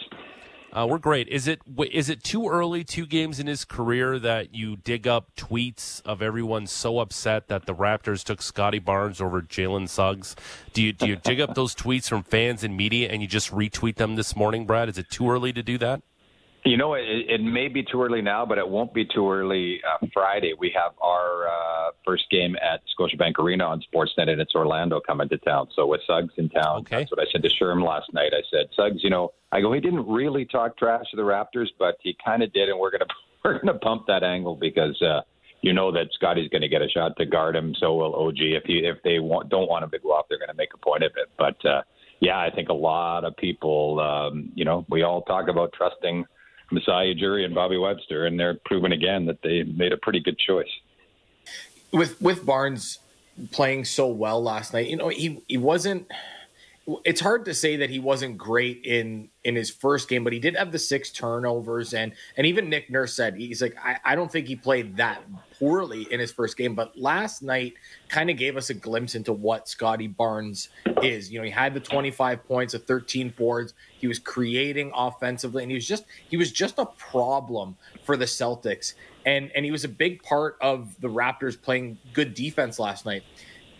Uh, 0.72 0.86
we're 0.88 0.98
great. 0.98 1.28
Is 1.28 1.46
it 1.46 1.60
is 1.90 2.08
it 2.08 2.24
too 2.24 2.48
early, 2.48 2.82
two 2.82 3.04
games 3.04 3.38
in 3.38 3.46
his 3.46 3.64
career, 3.64 4.18
that 4.18 4.54
you 4.54 4.76
dig 4.76 5.06
up 5.06 5.34
tweets 5.36 6.00
of 6.06 6.22
everyone 6.22 6.66
so 6.66 6.98
upset 6.98 7.48
that 7.48 7.66
the 7.66 7.74
Raptors 7.74 8.24
took 8.24 8.40
Scottie 8.40 8.78
Barnes 8.78 9.20
over 9.20 9.42
Jalen 9.42 9.86
Suggs? 9.86 10.34
Do 10.72 10.82
you 10.82 10.94
do 10.94 11.06
you 11.06 11.16
dig 11.16 11.40
up 11.42 11.54
those 11.54 11.74
tweets 11.74 12.08
from 12.08 12.22
fans 12.22 12.64
and 12.64 12.74
media 12.74 13.10
and 13.10 13.20
you 13.20 13.28
just 13.28 13.50
retweet 13.50 13.96
them 13.96 14.16
this 14.16 14.34
morning, 14.34 14.64
Brad? 14.64 14.88
Is 14.88 14.96
it 14.96 15.10
too 15.10 15.30
early 15.30 15.52
to 15.52 15.62
do 15.62 15.76
that? 15.76 16.00
You 16.64 16.76
know, 16.76 16.94
it, 16.94 17.02
it 17.28 17.42
may 17.42 17.66
be 17.66 17.82
too 17.82 18.00
early 18.00 18.22
now, 18.22 18.46
but 18.46 18.56
it 18.56 18.68
won't 18.68 18.94
be 18.94 19.04
too 19.04 19.28
early 19.28 19.80
uh, 19.82 20.06
Friday. 20.14 20.54
We 20.56 20.72
have 20.76 20.92
our 21.02 21.48
uh, 21.48 21.90
first 22.04 22.30
game 22.30 22.54
at 22.56 22.82
Scotiabank 22.96 23.38
Arena 23.40 23.64
on 23.64 23.82
Sportsnet, 23.92 24.30
and 24.30 24.40
it's 24.40 24.54
Orlando 24.54 25.00
coming 25.00 25.28
to 25.30 25.38
town. 25.38 25.68
So 25.74 25.86
with 25.86 26.02
Suggs 26.06 26.32
in 26.36 26.48
town, 26.50 26.82
Okay. 26.82 26.98
that's 26.98 27.10
what 27.10 27.18
I 27.20 27.24
said 27.32 27.42
to 27.42 27.48
Sherm 27.48 27.84
last 27.84 28.14
night. 28.14 28.32
I 28.32 28.42
said, 28.48 28.66
Suggs, 28.76 29.02
you 29.02 29.10
know, 29.10 29.32
I 29.50 29.60
go, 29.60 29.72
he 29.72 29.80
didn't 29.80 30.06
really 30.06 30.44
talk 30.44 30.76
trash 30.78 31.04
to 31.10 31.16
the 31.16 31.22
Raptors, 31.22 31.66
but 31.80 31.96
he 32.00 32.16
kind 32.24 32.44
of 32.44 32.52
did, 32.52 32.68
and 32.68 32.78
we're 32.78 32.92
gonna 32.92 33.06
we're 33.44 33.58
gonna 33.58 33.78
pump 33.80 34.06
that 34.06 34.22
angle 34.22 34.54
because 34.54 35.02
uh, 35.02 35.22
you 35.62 35.72
know 35.72 35.90
that 35.90 36.12
Scottie's 36.12 36.48
going 36.48 36.62
to 36.62 36.68
get 36.68 36.80
a 36.80 36.88
shot 36.88 37.16
to 37.16 37.26
guard 37.26 37.56
him. 37.56 37.74
So 37.80 37.94
will 37.96 38.14
OG. 38.14 38.38
If 38.38 38.64
he 38.66 38.78
if 38.86 39.02
they 39.02 39.18
want, 39.18 39.48
don't 39.48 39.68
want 39.68 39.82
him 39.82 39.90
to 39.90 39.98
go 39.98 40.10
off, 40.10 40.26
they're 40.28 40.38
going 40.38 40.48
to 40.48 40.54
make 40.54 40.74
a 40.74 40.78
point 40.78 41.02
of 41.02 41.10
it. 41.16 41.28
But 41.36 41.64
uh, 41.68 41.82
yeah, 42.20 42.38
I 42.38 42.50
think 42.54 42.68
a 42.68 42.72
lot 42.74 43.24
of 43.24 43.36
people, 43.36 43.98
um, 43.98 44.52
you 44.54 44.64
know, 44.64 44.86
we 44.88 45.02
all 45.02 45.22
talk 45.22 45.48
about 45.48 45.72
trusting 45.72 46.24
Masai 46.72 47.14
Ujiri 47.14 47.44
and 47.44 47.54
Bobby 47.54 47.76
Webster, 47.76 48.26
and 48.26 48.38
they're 48.38 48.58
proving 48.64 48.92
again 48.92 49.26
that 49.26 49.42
they 49.42 49.62
made 49.62 49.92
a 49.92 49.96
pretty 49.96 50.20
good 50.20 50.38
choice. 50.38 50.70
with 51.92 52.20
with 52.20 52.44
Barnes 52.44 52.98
playing 53.50 53.84
so 53.84 54.08
well 54.08 54.42
last 54.42 54.72
night, 54.72 54.88
you 54.88 54.96
know, 54.96 55.08
he 55.08 55.42
he 55.48 55.58
wasn't. 55.58 56.06
It's 57.04 57.20
hard 57.20 57.44
to 57.44 57.54
say 57.54 57.76
that 57.76 57.90
he 57.90 58.00
wasn't 58.00 58.36
great 58.36 58.84
in 58.84 59.28
in 59.44 59.54
his 59.54 59.70
first 59.70 60.08
game, 60.08 60.24
but 60.24 60.32
he 60.32 60.40
did 60.40 60.56
have 60.56 60.72
the 60.72 60.78
six 60.78 61.10
turnovers, 61.10 61.94
and 61.94 62.12
and 62.36 62.46
even 62.46 62.68
Nick 62.68 62.90
Nurse 62.90 63.14
said 63.14 63.36
he's 63.36 63.62
like, 63.62 63.76
I, 63.82 63.98
I 64.04 64.14
don't 64.16 64.32
think 64.32 64.48
he 64.48 64.56
played 64.56 64.96
that 64.96 65.22
poorly 65.62 66.08
in 66.10 66.18
his 66.18 66.32
first 66.32 66.56
game, 66.56 66.74
but 66.74 66.98
last 66.98 67.40
night 67.40 67.74
kind 68.08 68.30
of 68.30 68.36
gave 68.36 68.56
us 68.56 68.68
a 68.68 68.74
glimpse 68.74 69.14
into 69.14 69.32
what 69.32 69.68
Scottie 69.68 70.08
Barnes 70.08 70.70
is. 71.02 71.30
You 71.30 71.38
know, 71.38 71.44
he 71.44 71.52
had 71.52 71.72
the 71.72 71.78
25 71.78 72.44
points, 72.48 72.72
the 72.72 72.80
13 72.80 73.32
boards. 73.38 73.72
He 73.96 74.08
was 74.08 74.18
creating 74.18 74.90
offensively, 74.92 75.62
and 75.62 75.70
he 75.70 75.76
was 75.76 75.86
just 75.86 76.04
he 76.28 76.36
was 76.36 76.50
just 76.50 76.80
a 76.80 76.86
problem 76.86 77.76
for 78.02 78.16
the 78.16 78.24
Celtics, 78.24 78.94
and 79.24 79.52
and 79.54 79.64
he 79.64 79.70
was 79.70 79.84
a 79.84 79.88
big 79.88 80.20
part 80.24 80.56
of 80.60 81.00
the 81.00 81.08
Raptors 81.08 81.60
playing 81.60 81.96
good 82.12 82.34
defense 82.34 82.80
last 82.80 83.06
night 83.06 83.22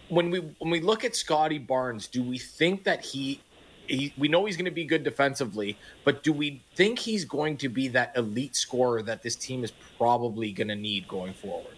when 0.08 0.30
we 0.30 0.38
when 0.58 0.70
we 0.70 0.80
look 0.80 1.04
at 1.04 1.16
Scottie 1.16 1.58
Barnes, 1.58 2.06
do 2.06 2.22
we 2.22 2.38
think 2.38 2.84
that 2.84 3.02
he, 3.02 3.40
he 3.92 4.12
we 4.16 4.28
know 4.28 4.44
he's 4.46 4.56
going 4.56 4.64
to 4.64 4.70
be 4.70 4.84
good 4.84 5.04
defensively, 5.04 5.76
but 6.04 6.22
do 6.22 6.32
we 6.32 6.62
think 6.74 6.98
he's 6.98 7.24
going 7.24 7.56
to 7.58 7.68
be 7.68 7.88
that 7.88 8.12
elite 8.16 8.56
scorer 8.56 9.02
that 9.02 9.22
this 9.22 9.36
team 9.36 9.62
is 9.64 9.72
probably 9.98 10.50
going 10.52 10.68
to 10.68 10.76
need 10.76 11.06
going 11.06 11.34
forward? 11.34 11.74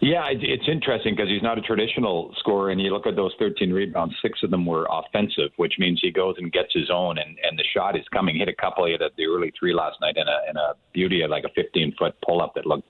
Yeah, 0.00 0.28
it- 0.28 0.42
it's 0.44 0.68
interesting 0.68 1.14
because 1.14 1.28
he's 1.28 1.42
not 1.42 1.58
a 1.58 1.60
traditional 1.60 2.32
scorer, 2.38 2.70
and 2.70 2.80
you 2.80 2.90
look 2.92 3.06
at 3.06 3.16
those 3.16 3.32
13 3.38 3.72
rebounds, 3.72 4.14
six 4.22 4.42
of 4.42 4.50
them 4.50 4.64
were 4.64 4.86
offensive, 4.90 5.50
which 5.56 5.74
means 5.78 5.98
he 6.00 6.10
goes 6.10 6.36
and 6.38 6.52
gets 6.52 6.72
his 6.72 6.88
own, 6.90 7.18
and, 7.18 7.36
and 7.42 7.58
the 7.58 7.64
shot 7.74 7.96
is 7.98 8.06
coming. 8.12 8.36
Hit 8.36 8.48
a 8.48 8.54
couple 8.54 8.86
at 8.86 9.00
the 9.16 9.26
early 9.26 9.52
three 9.58 9.74
last 9.74 10.00
night, 10.00 10.16
and 10.16 10.28
a, 10.28 10.38
and 10.48 10.56
a 10.56 10.74
beauty 10.92 11.22
of 11.22 11.30
like 11.30 11.44
a 11.44 11.48
15 11.50 11.94
foot 11.98 12.14
pull 12.24 12.40
up 12.40 12.54
that 12.54 12.64
looked 12.66 12.88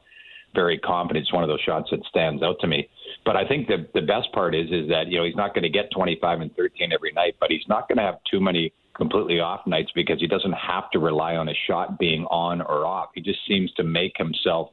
very 0.54 0.78
confident. 0.78 1.24
It's 1.24 1.32
one 1.32 1.42
of 1.42 1.48
those 1.48 1.60
shots 1.60 1.88
that 1.90 2.00
stands 2.08 2.42
out 2.42 2.56
to 2.60 2.66
me. 2.66 2.88
But 3.24 3.36
I 3.36 3.46
think 3.46 3.66
the 3.66 3.86
the 3.94 4.00
best 4.00 4.32
part 4.32 4.54
is 4.54 4.66
is 4.70 4.88
that 4.88 5.08
you 5.08 5.18
know 5.18 5.24
he's 5.24 5.36
not 5.36 5.54
going 5.54 5.64
to 5.64 5.70
get 5.70 5.90
25 5.94 6.40
and 6.40 6.56
13 6.56 6.92
every 6.92 7.12
night, 7.12 7.36
but 7.40 7.50
he's 7.50 7.66
not 7.68 7.88
going 7.88 7.98
to 7.98 8.04
have 8.04 8.18
too 8.30 8.40
many 8.40 8.72
completely 8.96 9.38
off 9.40 9.66
nights 9.66 9.90
because 9.94 10.20
he 10.20 10.26
doesn't 10.26 10.52
have 10.52 10.90
to 10.90 10.98
rely 10.98 11.36
on 11.36 11.48
a 11.48 11.54
shot 11.66 11.98
being 11.98 12.24
on 12.24 12.60
or 12.60 12.84
off. 12.84 13.10
He 13.14 13.20
just 13.20 13.38
seems 13.46 13.72
to 13.74 13.84
make 13.84 14.12
himself 14.16 14.70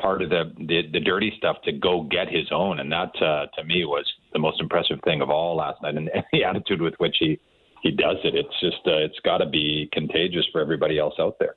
part 0.00 0.22
of 0.22 0.30
the 0.30 0.52
the, 0.58 0.82
the 0.92 1.00
dirty 1.00 1.32
stuff 1.36 1.56
to 1.64 1.72
go 1.72 2.02
get 2.02 2.28
his 2.28 2.46
own, 2.52 2.80
and 2.80 2.90
that 2.92 3.10
uh, 3.22 3.46
to 3.56 3.64
me 3.64 3.84
was 3.84 4.04
the 4.32 4.38
most 4.38 4.60
impressive 4.60 4.98
thing 5.04 5.20
of 5.20 5.30
all 5.30 5.56
last 5.56 5.82
night, 5.82 5.96
and, 5.96 6.08
and 6.14 6.24
the 6.32 6.44
attitude 6.44 6.80
with 6.80 6.94
which 6.98 7.16
he 7.18 7.38
he 7.82 7.90
does 7.90 8.16
it. 8.24 8.34
It's 8.34 8.60
just 8.60 8.86
uh, 8.86 8.98
it's 8.98 9.18
got 9.24 9.38
to 9.38 9.46
be 9.46 9.88
contagious 9.92 10.44
for 10.52 10.60
everybody 10.60 10.98
else 10.98 11.14
out 11.18 11.36
there. 11.38 11.54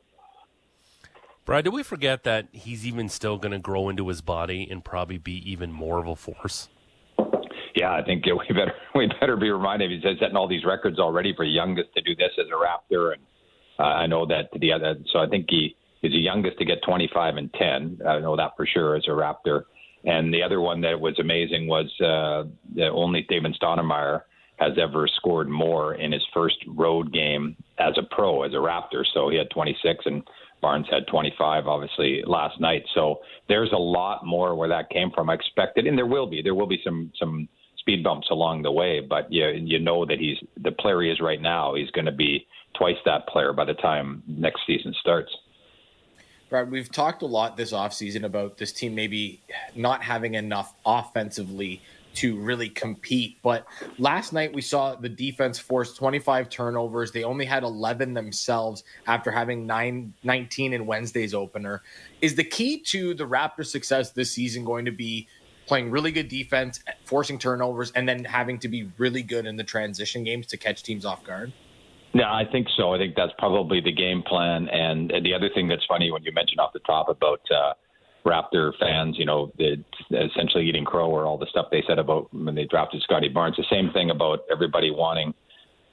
Brad, 1.49 1.65
do 1.65 1.71
we 1.71 1.81
forget 1.81 2.25
that 2.25 2.47
he's 2.51 2.85
even 2.85 3.09
still 3.09 3.39
going 3.39 3.53
to 3.53 3.57
grow 3.57 3.89
into 3.89 4.07
his 4.09 4.21
body 4.21 4.67
and 4.69 4.85
probably 4.85 5.17
be 5.17 5.51
even 5.51 5.71
more 5.71 5.97
of 5.97 6.07
a 6.07 6.15
force? 6.15 6.69
Yeah, 7.75 7.91
I 7.91 8.03
think 8.03 8.23
we 8.23 8.53
better 8.53 8.75
we 8.93 9.09
better 9.19 9.35
be 9.35 9.49
reminded 9.49 9.89
he's 9.89 10.03
setting 10.19 10.35
all 10.35 10.47
these 10.47 10.63
records 10.63 10.99
already 10.99 11.33
for 11.35 11.43
youngest 11.43 11.91
to 11.95 12.03
do 12.03 12.15
this 12.15 12.29
as 12.37 12.45
a 12.49 12.93
Raptor, 12.93 13.13
and 13.13 13.23
uh, 13.79 13.81
I 13.81 14.05
know 14.05 14.27
that 14.27 14.49
the 14.59 14.71
other. 14.71 14.97
So 15.11 15.17
I 15.17 15.27
think 15.27 15.47
he 15.49 15.75
is 16.03 16.11
the 16.11 16.19
youngest 16.19 16.59
to 16.59 16.65
get 16.65 16.83
25 16.85 17.37
and 17.37 17.51
10. 17.55 18.01
I 18.07 18.19
know 18.19 18.35
that 18.35 18.51
for 18.55 18.67
sure 18.67 18.95
as 18.95 19.05
a 19.07 19.09
Raptor. 19.09 19.63
And 20.03 20.31
the 20.31 20.43
other 20.43 20.61
one 20.61 20.81
that 20.81 21.01
was 21.01 21.17
amazing 21.17 21.65
was 21.65 21.87
uh, 21.99 22.47
that 22.75 22.89
only 22.89 23.25
Damon 23.27 23.55
Stoudamire 23.59 24.21
has 24.59 24.73
ever 24.79 25.07
scored 25.15 25.49
more 25.49 25.95
in 25.95 26.11
his 26.11 26.25
first 26.31 26.57
road 26.67 27.11
game 27.11 27.55
as 27.79 27.97
a 27.97 28.03
pro, 28.13 28.43
as 28.43 28.53
a 28.53 28.57
Raptor. 28.57 29.03
So 29.15 29.29
he 29.29 29.37
had 29.37 29.49
26 29.49 30.05
and 30.05 30.23
Barnes 30.61 30.87
had 30.91 31.07
25, 31.07 31.67
obviously, 31.67 32.23
last 32.25 32.59
night. 32.59 32.83
So 32.93 33.21
there's 33.47 33.71
a 33.71 33.77
lot 33.77 34.25
more 34.25 34.55
where 34.55 34.69
that 34.69 34.89
came 34.89 35.11
from. 35.11 35.29
I 35.29 35.33
expected, 35.35 35.87
and 35.87 35.97
there 35.97 36.05
will 36.05 36.27
be. 36.27 36.41
There 36.41 36.55
will 36.55 36.67
be 36.67 36.81
some 36.83 37.11
some 37.17 37.47
speed 37.77 38.03
bumps 38.03 38.29
along 38.29 38.63
the 38.63 38.71
way, 38.71 38.99
but 38.99 39.31
you 39.31 39.47
you 39.47 39.79
know 39.79 40.05
that 40.05 40.19
he's 40.19 40.37
the 40.57 40.71
player 40.71 41.01
he 41.01 41.09
is 41.09 41.19
right 41.21 41.41
now. 41.41 41.75
He's 41.75 41.91
going 41.91 42.05
to 42.05 42.11
be 42.11 42.45
twice 42.77 42.97
that 43.05 43.27
player 43.27 43.53
by 43.53 43.65
the 43.65 43.73
time 43.73 44.23
next 44.27 44.61
season 44.67 44.93
starts. 44.99 45.31
Brad, 46.49 46.71
we've 46.71 46.91
talked 46.91 47.21
a 47.21 47.27
lot 47.27 47.57
this 47.57 47.71
offseason 47.71 48.23
about 48.23 48.57
this 48.57 48.71
team 48.71 48.95
maybe 48.95 49.41
not 49.75 50.01
having 50.01 50.33
enough 50.33 50.73
offensively 50.83 51.81
to 52.19 52.37
really 52.37 52.67
compete. 52.67 53.37
But 53.41 53.65
last 53.97 54.33
night 54.33 54.53
we 54.53 54.61
saw 54.61 54.95
the 54.95 55.09
defense 55.09 55.57
force 55.57 55.93
25 55.93 56.49
turnovers. 56.49 57.11
They 57.11 57.23
only 57.23 57.45
had 57.45 57.63
11 57.63 58.13
themselves 58.13 58.83
after 59.07 59.31
having 59.31 59.65
nine, 59.65 60.13
19 60.23 60.73
in 60.73 60.85
Wednesday's 60.85 61.33
opener. 61.33 61.81
Is 62.21 62.35
the 62.35 62.43
key 62.43 62.79
to 62.87 63.13
the 63.13 63.25
Raptors' 63.25 63.67
success 63.67 64.11
this 64.11 64.31
season 64.31 64.65
going 64.65 64.85
to 64.85 64.91
be 64.91 65.27
playing 65.65 65.91
really 65.91 66.11
good 66.11 66.27
defense, 66.27 66.83
forcing 67.05 67.39
turnovers, 67.39 67.91
and 67.91 68.09
then 68.09 68.25
having 68.25 68.59
to 68.59 68.67
be 68.67 68.91
really 68.97 69.21
good 69.21 69.45
in 69.45 69.55
the 69.55 69.63
transition 69.63 70.23
games 70.23 70.47
to 70.47 70.57
catch 70.57 70.83
teams 70.83 71.05
off 71.05 71.23
guard? 71.23 71.53
No, 72.13 72.23
I 72.23 72.43
think 72.51 72.67
so. 72.75 72.93
I 72.93 72.97
think 72.97 73.15
that's 73.15 73.31
probably 73.37 73.79
the 73.79 73.91
game 73.91 74.23
plan. 74.23 74.67
And, 74.67 75.11
and 75.11 75.25
the 75.25 75.33
other 75.33 75.49
thing 75.53 75.67
that's 75.67 75.85
funny 75.85 76.11
when 76.11 76.23
you 76.23 76.33
mentioned 76.33 76.59
off 76.59 76.73
the 76.73 76.79
top 76.79 77.07
about 77.07 77.41
uh, 77.51 77.73
Raptor 78.25 78.71
fans, 78.79 79.15
you 79.17 79.25
know, 79.25 79.51
essentially 80.11 80.67
eating 80.67 80.85
crow 80.85 81.09
or 81.09 81.25
all 81.25 81.37
the 81.37 81.47
stuff 81.49 81.67
they 81.71 81.83
said 81.87 81.99
about 81.99 82.33
when 82.33 82.55
they 82.55 82.65
drafted 82.65 83.01
Scottie 83.01 83.29
Barnes. 83.29 83.55
The 83.57 83.65
same 83.71 83.91
thing 83.91 84.09
about 84.09 84.39
everybody 84.51 84.91
wanting 84.91 85.33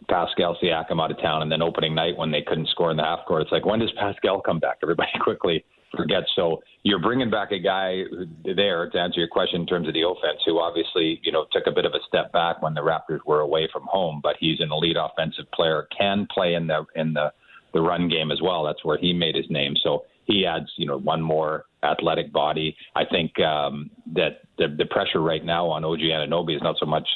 Pascal 0.08 0.56
Siakam 0.62 1.02
out 1.02 1.10
of 1.10 1.20
town, 1.20 1.42
and 1.42 1.50
then 1.50 1.62
opening 1.62 1.94
night 1.94 2.16
when 2.16 2.30
they 2.30 2.42
couldn't 2.42 2.68
score 2.68 2.90
in 2.90 2.96
the 2.96 3.02
half 3.02 3.24
court. 3.26 3.42
It's 3.42 3.52
like 3.52 3.64
when 3.64 3.80
does 3.80 3.92
Pascal 3.98 4.40
come 4.40 4.58
back? 4.58 4.78
Everybody 4.82 5.10
quickly 5.20 5.64
forgets. 5.96 6.26
So 6.34 6.62
you're 6.82 7.00
bringing 7.00 7.30
back 7.30 7.52
a 7.52 7.58
guy 7.58 8.02
there 8.44 8.90
to 8.90 8.98
answer 8.98 9.20
your 9.20 9.28
question 9.28 9.62
in 9.62 9.66
terms 9.66 9.88
of 9.88 9.94
the 9.94 10.02
offense, 10.02 10.42
who 10.44 10.58
obviously 10.58 11.20
you 11.22 11.32
know 11.32 11.46
took 11.52 11.66
a 11.66 11.72
bit 11.72 11.84
of 11.84 11.92
a 11.92 12.00
step 12.08 12.32
back 12.32 12.62
when 12.62 12.74
the 12.74 12.82
Raptors 12.82 13.20
were 13.26 13.40
away 13.40 13.68
from 13.72 13.84
home, 13.84 14.20
but 14.22 14.36
he's 14.38 14.60
an 14.60 14.70
elite 14.70 14.96
offensive 14.98 15.50
player, 15.52 15.88
can 15.96 16.26
play 16.32 16.54
in 16.54 16.66
the 16.66 16.84
in 16.94 17.12
the 17.14 17.32
the 17.72 17.80
run 17.80 18.08
game 18.08 18.30
as 18.30 18.40
well. 18.42 18.64
That's 18.64 18.84
where 18.84 18.98
he 18.98 19.12
made 19.12 19.34
his 19.34 19.46
name. 19.50 19.74
So 19.82 20.04
he 20.26 20.44
adds, 20.44 20.66
you 20.76 20.86
know, 20.86 20.98
one 20.98 21.22
more 21.22 21.66
athletic 21.82 22.32
body. 22.32 22.76
I 22.94 23.04
think 23.04 23.38
um, 23.40 23.90
that 24.14 24.42
the, 24.58 24.74
the 24.76 24.86
pressure 24.86 25.20
right 25.20 25.44
now 25.44 25.66
on 25.66 25.84
OG 25.84 26.00
Anunoby 26.00 26.56
is 26.56 26.62
not 26.62 26.76
so 26.78 26.86
much 26.86 27.08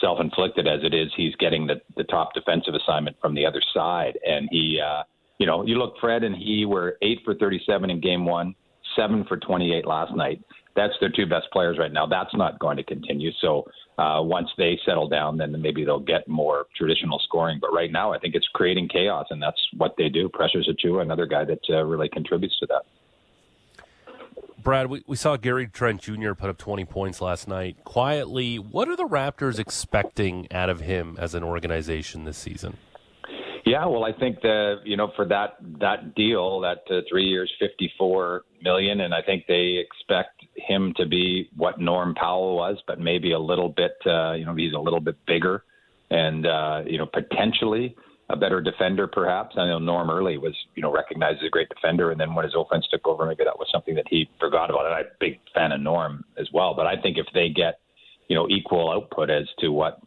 self-inflicted 0.00 0.66
as 0.66 0.80
it 0.82 0.94
is 0.94 1.08
he's 1.16 1.34
getting 1.36 1.66
the, 1.66 1.80
the 1.96 2.04
top 2.04 2.34
defensive 2.34 2.74
assignment 2.74 3.16
from 3.20 3.34
the 3.34 3.44
other 3.44 3.62
side. 3.74 4.18
And 4.24 4.48
he, 4.50 4.80
uh, 4.84 5.02
you 5.38 5.46
know, 5.46 5.64
you 5.66 5.76
look, 5.76 5.94
Fred 6.00 6.24
and 6.24 6.36
he 6.36 6.64
were 6.64 6.96
eight 7.02 7.20
for 7.24 7.34
37 7.34 7.90
in 7.90 8.00
game 8.00 8.24
one, 8.24 8.54
seven 8.96 9.24
for 9.24 9.36
28 9.36 9.86
last 9.86 10.14
night. 10.16 10.40
That's 10.74 10.94
their 11.00 11.10
two 11.10 11.26
best 11.26 11.46
players 11.52 11.78
right 11.78 11.92
now. 11.92 12.06
That's 12.06 12.34
not 12.34 12.58
going 12.58 12.78
to 12.78 12.82
continue. 12.82 13.30
So 13.40 13.64
uh, 13.98 14.20
once 14.22 14.48
they 14.56 14.78
settle 14.86 15.08
down, 15.08 15.36
then 15.36 15.60
maybe 15.60 15.84
they'll 15.84 16.00
get 16.00 16.26
more 16.26 16.66
traditional 16.76 17.18
scoring. 17.18 17.58
But 17.60 17.72
right 17.74 17.92
now, 17.92 18.12
I 18.12 18.18
think 18.18 18.34
it's 18.34 18.48
creating 18.54 18.88
chaos, 18.88 19.26
and 19.30 19.42
that's 19.42 19.60
what 19.76 19.94
they 19.98 20.08
do. 20.08 20.28
Precious 20.28 20.66
Achiuwa, 20.68 21.02
another 21.02 21.26
guy 21.26 21.44
that 21.44 21.60
uh, 21.68 21.84
really 21.84 22.08
contributes 22.08 22.58
to 22.60 22.66
that. 22.66 22.82
Brad, 24.62 24.86
we, 24.86 25.02
we 25.06 25.16
saw 25.16 25.36
Gary 25.36 25.66
Trent 25.66 26.00
Jr. 26.00 26.34
put 26.34 26.48
up 26.48 26.56
20 26.56 26.84
points 26.84 27.20
last 27.20 27.48
night. 27.48 27.76
Quietly, 27.84 28.56
what 28.56 28.88
are 28.88 28.96
the 28.96 29.08
Raptors 29.08 29.58
expecting 29.58 30.50
out 30.52 30.70
of 30.70 30.80
him 30.80 31.16
as 31.18 31.34
an 31.34 31.42
organization 31.42 32.24
this 32.24 32.38
season? 32.38 32.76
Yeah, 33.64 33.86
well, 33.86 34.04
I 34.04 34.12
think 34.12 34.40
the 34.40 34.76
you 34.84 34.96
know 34.96 35.12
for 35.14 35.24
that 35.26 35.56
that 35.80 36.16
deal, 36.16 36.60
that 36.60 36.82
uh, 36.90 37.02
three 37.08 37.26
years, 37.26 37.50
fifty 37.60 37.92
four 37.96 38.42
million, 38.60 39.00
and 39.00 39.14
I 39.14 39.22
think 39.22 39.44
they 39.46 39.80
expect 39.80 40.41
him 40.56 40.92
to 40.96 41.06
be 41.06 41.48
what 41.56 41.80
Norm 41.80 42.14
Powell 42.14 42.56
was, 42.56 42.76
but 42.86 43.00
maybe 43.00 43.32
a 43.32 43.38
little 43.38 43.68
bit, 43.68 43.96
uh, 44.06 44.32
you 44.32 44.44
know, 44.44 44.54
he's 44.54 44.74
a 44.74 44.78
little 44.78 45.00
bit 45.00 45.16
bigger, 45.26 45.64
and 46.10 46.46
uh, 46.46 46.82
you 46.86 46.98
know 46.98 47.06
potentially 47.06 47.96
a 48.30 48.36
better 48.36 48.60
defender, 48.60 49.06
perhaps. 49.06 49.56
I 49.58 49.66
know 49.66 49.78
Norm 49.78 50.10
Early 50.10 50.38
was 50.38 50.54
you 50.74 50.82
know 50.82 50.92
recognized 50.92 51.38
as 51.38 51.46
a 51.46 51.50
great 51.50 51.68
defender, 51.68 52.10
and 52.10 52.20
then 52.20 52.34
when 52.34 52.44
his 52.44 52.54
offense 52.56 52.86
took 52.90 53.06
over, 53.06 53.26
maybe 53.26 53.44
that 53.44 53.58
was 53.58 53.68
something 53.72 53.94
that 53.94 54.06
he 54.08 54.28
forgot 54.40 54.70
about. 54.70 54.86
And 54.86 54.94
I'm 54.94 55.06
a 55.06 55.08
big 55.20 55.40
fan 55.54 55.72
of 55.72 55.80
Norm 55.80 56.24
as 56.38 56.48
well, 56.52 56.74
but 56.74 56.86
I 56.86 57.00
think 57.00 57.18
if 57.18 57.26
they 57.34 57.48
get 57.48 57.80
you 58.28 58.36
know 58.36 58.48
equal 58.48 58.92
output 58.92 59.30
as 59.30 59.46
to 59.60 59.68
what 59.70 60.00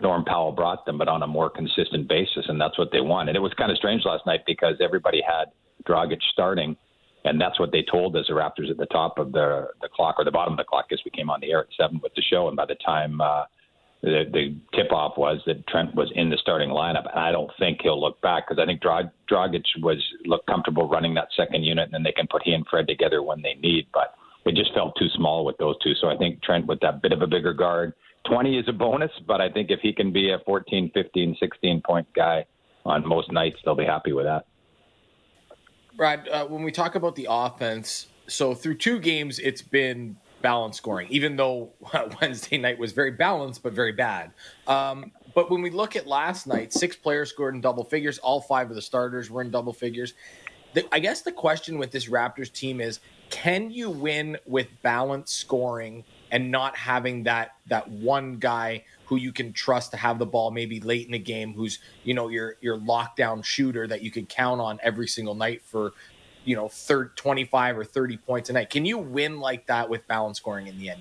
Norm 0.00 0.24
Powell 0.24 0.52
brought 0.52 0.84
them, 0.86 0.98
but 0.98 1.08
on 1.08 1.22
a 1.22 1.26
more 1.26 1.50
consistent 1.50 2.08
basis, 2.08 2.46
and 2.48 2.60
that's 2.60 2.78
what 2.78 2.90
they 2.92 3.00
want. 3.00 3.28
And 3.28 3.36
it 3.36 3.40
was 3.40 3.52
kind 3.54 3.70
of 3.70 3.76
strange 3.76 4.02
last 4.04 4.26
night 4.26 4.40
because 4.46 4.74
everybody 4.82 5.22
had 5.26 5.46
Dragic 5.88 6.18
starting, 6.32 6.76
and 7.24 7.40
that's 7.40 7.58
what 7.58 7.72
they 7.72 7.82
told 7.90 8.16
us 8.16 8.26
the 8.28 8.34
Raptors 8.34 8.70
at 8.70 8.76
the 8.76 8.86
top 8.86 9.18
of 9.18 9.32
the 9.32 9.68
the 9.80 9.88
clock 9.88 10.16
or 10.18 10.24
the 10.24 10.30
bottom 10.30 10.54
of 10.54 10.58
the 10.58 10.64
clock 10.64 10.86
as 10.92 11.00
we 11.04 11.10
came 11.10 11.30
on 11.30 11.40
the 11.40 11.50
air 11.50 11.60
at 11.60 11.66
seven 11.78 12.00
with 12.02 12.14
the 12.14 12.22
show. 12.22 12.48
And 12.48 12.56
by 12.56 12.66
the 12.66 12.76
time 12.76 13.20
uh, 13.20 13.44
the, 14.02 14.24
the 14.32 14.56
tip 14.76 14.92
off 14.92 15.16
was 15.16 15.40
that 15.46 15.66
Trent 15.66 15.94
was 15.94 16.12
in 16.14 16.28
the 16.28 16.38
starting 16.40 16.68
lineup, 16.68 17.08
and 17.10 17.18
I 17.18 17.32
don't 17.32 17.50
think 17.58 17.80
he'll 17.82 18.00
look 18.00 18.20
back 18.20 18.46
because 18.46 18.62
I 18.62 18.66
think 18.66 18.82
Drag- 18.82 19.10
Dragic 19.30 19.64
was 19.80 20.02
looked 20.26 20.46
comfortable 20.46 20.88
running 20.88 21.14
that 21.14 21.28
second 21.36 21.64
unit, 21.64 21.84
and 21.84 21.94
then 21.94 22.02
they 22.02 22.12
can 22.12 22.26
put 22.30 22.42
he 22.44 22.52
and 22.52 22.66
Fred 22.66 22.86
together 22.86 23.22
when 23.22 23.42
they 23.42 23.54
need, 23.54 23.86
but. 23.92 24.14
It 24.46 24.56
just 24.56 24.74
felt 24.74 24.94
too 24.98 25.08
small 25.14 25.46
with 25.46 25.56
those 25.56 25.74
two. 25.82 25.94
So 25.98 26.08
I 26.08 26.18
think 26.18 26.42
Trent 26.42 26.66
with 26.66 26.78
that 26.80 27.00
bit 27.00 27.12
of 27.12 27.22
a 27.22 27.26
bigger 27.26 27.54
guard, 27.54 27.94
20 28.28 28.58
is 28.58 28.68
a 28.68 28.72
bonus, 28.72 29.10
but 29.26 29.40
I 29.40 29.50
think 29.50 29.70
if 29.70 29.80
he 29.80 29.92
can 29.92 30.12
be 30.12 30.32
a 30.32 30.38
14, 30.44 30.90
15, 30.94 31.36
16 31.38 31.82
point 31.82 32.06
guy 32.14 32.44
on 32.84 33.06
most 33.06 33.32
nights, 33.32 33.56
they'll 33.64 33.74
be 33.74 33.84
happy 33.84 34.12
with 34.12 34.26
that. 34.26 34.46
Brad, 35.96 36.28
uh, 36.28 36.46
when 36.46 36.62
we 36.62 36.72
talk 36.72 36.94
about 36.94 37.14
the 37.14 37.28
offense, 37.30 38.08
so 38.26 38.54
through 38.54 38.76
two 38.76 38.98
games, 38.98 39.38
it's 39.38 39.62
been 39.62 40.16
balanced 40.42 40.78
scoring, 40.78 41.08
even 41.10 41.36
though 41.36 41.70
Wednesday 42.20 42.58
night 42.58 42.78
was 42.78 42.92
very 42.92 43.12
balanced 43.12 43.62
but 43.62 43.72
very 43.72 43.92
bad. 43.92 44.32
Um, 44.66 45.12
but 45.34 45.50
when 45.50 45.62
we 45.62 45.70
look 45.70 45.96
at 45.96 46.06
last 46.06 46.46
night, 46.46 46.72
six 46.72 46.96
players 46.96 47.30
scored 47.30 47.54
in 47.54 47.60
double 47.60 47.84
figures. 47.84 48.18
All 48.18 48.40
five 48.40 48.68
of 48.70 48.76
the 48.76 48.82
starters 48.82 49.30
were 49.30 49.40
in 49.40 49.50
double 49.50 49.72
figures. 49.72 50.14
The, 50.74 50.84
I 50.92 50.98
guess 50.98 51.22
the 51.22 51.32
question 51.32 51.78
with 51.78 51.92
this 51.92 52.08
Raptors 52.08 52.52
team 52.52 52.80
is 52.80 53.00
can 53.30 53.70
you 53.70 53.90
win 53.90 54.36
with 54.46 54.66
balanced 54.82 55.36
scoring 55.36 56.04
and 56.30 56.50
not 56.50 56.76
having 56.76 57.22
that 57.24 57.52
that 57.68 57.88
one 57.88 58.36
guy 58.36 58.84
who 59.06 59.16
you 59.16 59.32
can 59.32 59.52
trust 59.52 59.90
to 59.92 59.96
have 59.96 60.18
the 60.18 60.26
ball 60.26 60.50
maybe 60.50 60.80
late 60.80 61.06
in 61.06 61.12
the 61.12 61.18
game 61.18 61.52
who's 61.54 61.78
you 62.02 62.14
know 62.14 62.28
your 62.28 62.56
your 62.60 62.78
lockdown 62.78 63.44
shooter 63.44 63.86
that 63.86 64.02
you 64.02 64.10
can 64.10 64.26
count 64.26 64.60
on 64.60 64.78
every 64.82 65.08
single 65.08 65.34
night 65.34 65.62
for 65.64 65.92
you 66.44 66.56
know 66.56 66.68
third 66.68 67.16
25 67.16 67.78
or 67.78 67.84
30 67.84 68.16
points 68.18 68.50
a 68.50 68.52
night. 68.52 68.70
Can 68.70 68.84
you 68.84 68.98
win 68.98 69.40
like 69.40 69.66
that 69.66 69.88
with 69.88 70.06
balance 70.06 70.38
scoring 70.38 70.66
in 70.66 70.78
the 70.78 70.88
nba 70.88 70.98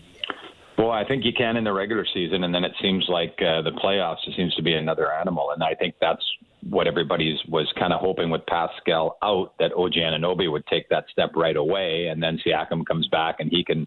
Well, 0.78 0.92
I 0.92 1.06
think 1.06 1.26
you 1.26 1.34
can 1.34 1.58
in 1.58 1.64
the 1.64 1.74
regular 1.74 2.06
season, 2.14 2.44
and 2.44 2.54
then 2.54 2.64
it 2.64 2.74
seems 2.82 3.06
like 3.08 3.36
uh, 3.42 3.62
the 3.62 3.72
playoffs 3.72 4.28
it 4.28 4.36
seems 4.36 4.54
to 4.56 4.64
be 4.64 4.74
another 4.74 5.12
animal, 5.12 5.52
and 5.52 5.64
I 5.64 5.76
think 5.76 5.96
that's 6.02 6.24
what 6.70 6.88
everybody's 6.88 7.38
was 7.50 7.72
kind 7.78 7.92
of 7.92 8.00
hoping 8.00 8.30
with 8.30 8.46
Pascal 8.46 9.18
out 9.22 9.54
that 9.60 9.74
OG 9.74 9.94
Anunoby 9.94 10.50
would 10.50 10.66
take 10.68 10.88
that 10.90 11.06
step 11.12 11.32
right 11.36 11.58
away, 11.58 12.08
and 12.08 12.24
then 12.24 12.40
Siakam 12.46 12.86
comes 12.86 13.08
back 13.08 13.36
and 13.40 13.50
he 13.50 13.64
can 13.64 13.86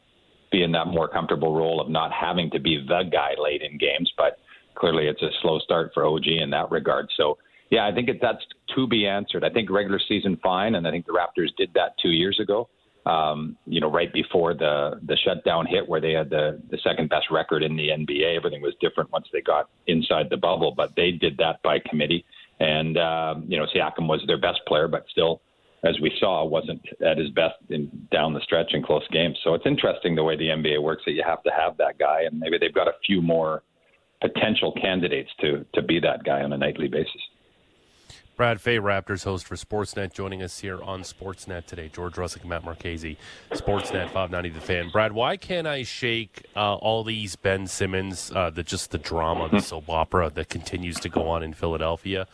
be 0.51 0.63
in 0.63 0.73
that 0.73 0.87
more 0.87 1.09
comfortable 1.09 1.55
role 1.55 1.81
of 1.81 1.89
not 1.89 2.13
having 2.13 2.51
to 2.51 2.59
be 2.59 2.85
the 2.87 3.03
guy 3.11 3.35
late 3.39 3.63
in 3.63 3.79
games. 3.79 4.13
But 4.17 4.39
clearly, 4.75 5.07
it's 5.07 5.23
a 5.23 5.31
slow 5.43 5.59
start 5.59 5.93
for 5.95 6.05
OG 6.05 6.27
in 6.27 6.51
that 6.51 6.71
regard. 6.71 7.09
So. 7.17 7.39
Yeah, 7.69 7.85
I 7.85 7.93
think 7.93 8.09
it, 8.09 8.21
that's 8.23 8.47
to 8.77 8.87
be 8.87 9.09
answered. 9.09 9.43
I 9.43 9.51
think 9.51 9.69
regular 9.71 9.99
season 9.99 10.39
fine, 10.41 10.77
and 10.77 10.87
I 10.87 10.93
think 10.93 11.05
the 11.05 11.11
Raptors 11.11 11.49
did 11.57 11.75
that 11.75 11.99
two 12.01 12.11
years 12.11 12.39
ago 12.39 12.69
um, 13.07 13.57
you 13.67 13.81
know, 13.81 13.91
right 13.91 14.13
before 14.13 14.53
the 14.53 15.01
the 15.07 15.17
shutdown 15.17 15.65
hit, 15.67 15.89
where 15.89 16.01
they 16.01 16.13
had 16.13 16.29
the 16.29 16.61
the 16.71 16.79
second 16.83 17.09
best 17.09 17.31
record 17.31 17.63
in 17.63 17.77
the 17.77 17.89
NBA. 17.89 18.37
Everything 18.37 18.61
was 18.61 18.75
different 18.81 19.13
once 19.13 19.29
they 19.33 19.41
got 19.41 19.71
inside 19.87 20.29
the 20.29 20.37
bubble, 20.37 20.75
but 20.77 20.97
they 20.97 21.13
did 21.13 21.37
that 21.39 21.63
by 21.63 21.79
committee. 21.89 22.25
And 22.59 22.99
um, 22.99 23.45
you 23.47 23.57
know, 23.57 23.67
Siakam 23.75 24.09
was 24.09 24.23
their 24.27 24.39
best 24.39 24.61
player, 24.67 24.89
but 24.89 25.07
still, 25.09 25.41
as 25.87 26.01
we 26.01 26.13
saw, 26.19 26.45
wasn't 26.45 26.83
at 27.05 27.19
his 27.19 27.31
best 27.31 27.55
in 27.71 27.91
down 28.11 28.35
the 28.35 28.41
stretch 28.41 28.73
in 28.75 28.83
close 28.83 29.07
games. 29.13 29.39
So 29.45 29.55
it's 29.55 29.67
interesting 29.67 30.15
the 30.15 30.25
way 30.25 30.37
the 30.37 30.49
NBA 30.49 30.83
works 30.83 31.03
that 31.07 31.13
you 31.13 31.23
have 31.27 31.43
to 31.45 31.51
have 31.51 31.77
that 31.79 31.99
guy, 31.99 32.23
and 32.23 32.39
maybe 32.39 32.59
they've 32.59 32.75
got 32.75 32.89
a 32.89 32.95
few 33.05 33.23
more 33.23 33.63
potential 34.21 34.73
candidates 34.73 35.31
to 35.41 35.65
to 35.75 35.83
be 35.83 36.01
that 36.01 36.25
guy 36.25 36.43
on 36.43 36.53
a 36.53 36.59
nightly 36.59 36.89
basis. 36.89 37.21
Brad 38.37 38.61
Fay, 38.61 38.77
Raptors 38.79 39.25
host 39.25 39.47
for 39.47 39.55
Sportsnet, 39.55 40.13
joining 40.13 40.43
us 40.43 40.59
here 40.59 40.83
on 40.83 41.01
Sportsnet 41.01 41.65
today. 41.65 41.89
George 41.91 42.17
Rusic, 42.17 42.45
Matt 42.45 42.65
Marchese, 42.65 43.17
Sportsnet 43.53 44.11
590 44.11 44.51
The 44.51 44.61
Fan. 44.61 44.91
Brad, 44.91 45.13
why 45.13 45.39
can't 45.39 45.67
I 45.67 45.85
shake 45.85 46.45
uh, 46.55 46.75
all 46.75 47.03
these 47.03 47.35
Ben 47.35 47.67
Simmons, 47.67 48.31
uh, 48.35 48.51
the 48.51 48.63
just 48.63 48.91
the 48.91 48.99
drama, 48.99 49.49
the 49.49 49.61
soap 49.61 49.89
opera 49.89 50.31
that 50.35 50.51
continues 50.51 51.01
to 51.01 51.09
go 51.09 51.29
on 51.29 51.43
in 51.43 51.55
Philadelphia? 51.55 52.27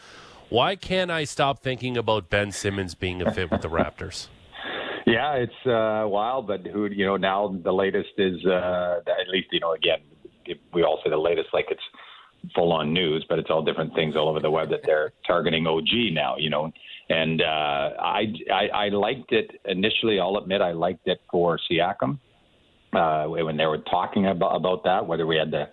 Why 0.52 0.76
can't 0.76 1.10
I 1.10 1.24
stop 1.24 1.60
thinking 1.60 1.96
about 1.96 2.28
Ben 2.28 2.52
Simmons 2.52 2.94
being 2.94 3.22
a 3.22 3.32
fit 3.32 3.50
with 3.50 3.62
the 3.62 3.70
Raptors? 3.70 4.28
Yeah, 5.06 5.32
it's 5.36 5.66
uh, 5.66 6.06
wild, 6.06 6.46
but 6.46 6.66
who 6.66 6.84
you 6.90 7.06
know 7.06 7.16
now 7.16 7.58
the 7.64 7.72
latest 7.72 8.10
is 8.18 8.44
uh, 8.44 9.00
at 9.06 9.28
least 9.28 9.48
you 9.50 9.60
know 9.60 9.72
again 9.72 10.00
we 10.74 10.82
all 10.82 11.00
say 11.02 11.08
the 11.08 11.16
latest 11.16 11.48
like 11.54 11.68
it's 11.70 11.82
full 12.54 12.70
on 12.70 12.92
news, 12.92 13.24
but 13.30 13.38
it's 13.38 13.48
all 13.48 13.62
different 13.62 13.94
things 13.94 14.14
all 14.14 14.28
over 14.28 14.40
the 14.40 14.50
web 14.50 14.68
that 14.68 14.80
they're 14.84 15.12
targeting 15.26 15.66
OG 15.66 16.12
now, 16.12 16.36
you 16.36 16.50
know. 16.50 16.70
And 17.08 17.40
uh, 17.40 17.90
I, 17.98 18.26
I 18.52 18.68
I 18.74 18.88
liked 18.90 19.32
it 19.32 19.50
initially. 19.64 20.20
I'll 20.20 20.36
admit 20.36 20.60
I 20.60 20.72
liked 20.72 21.08
it 21.08 21.22
for 21.30 21.58
Siakam 21.70 22.18
uh, 22.92 23.24
when 23.24 23.56
they 23.56 23.64
were 23.64 23.78
talking 23.90 24.26
about 24.26 24.54
about 24.54 24.84
that. 24.84 25.06
Whether 25.06 25.26
we 25.26 25.36
had 25.36 25.50
to, 25.52 25.66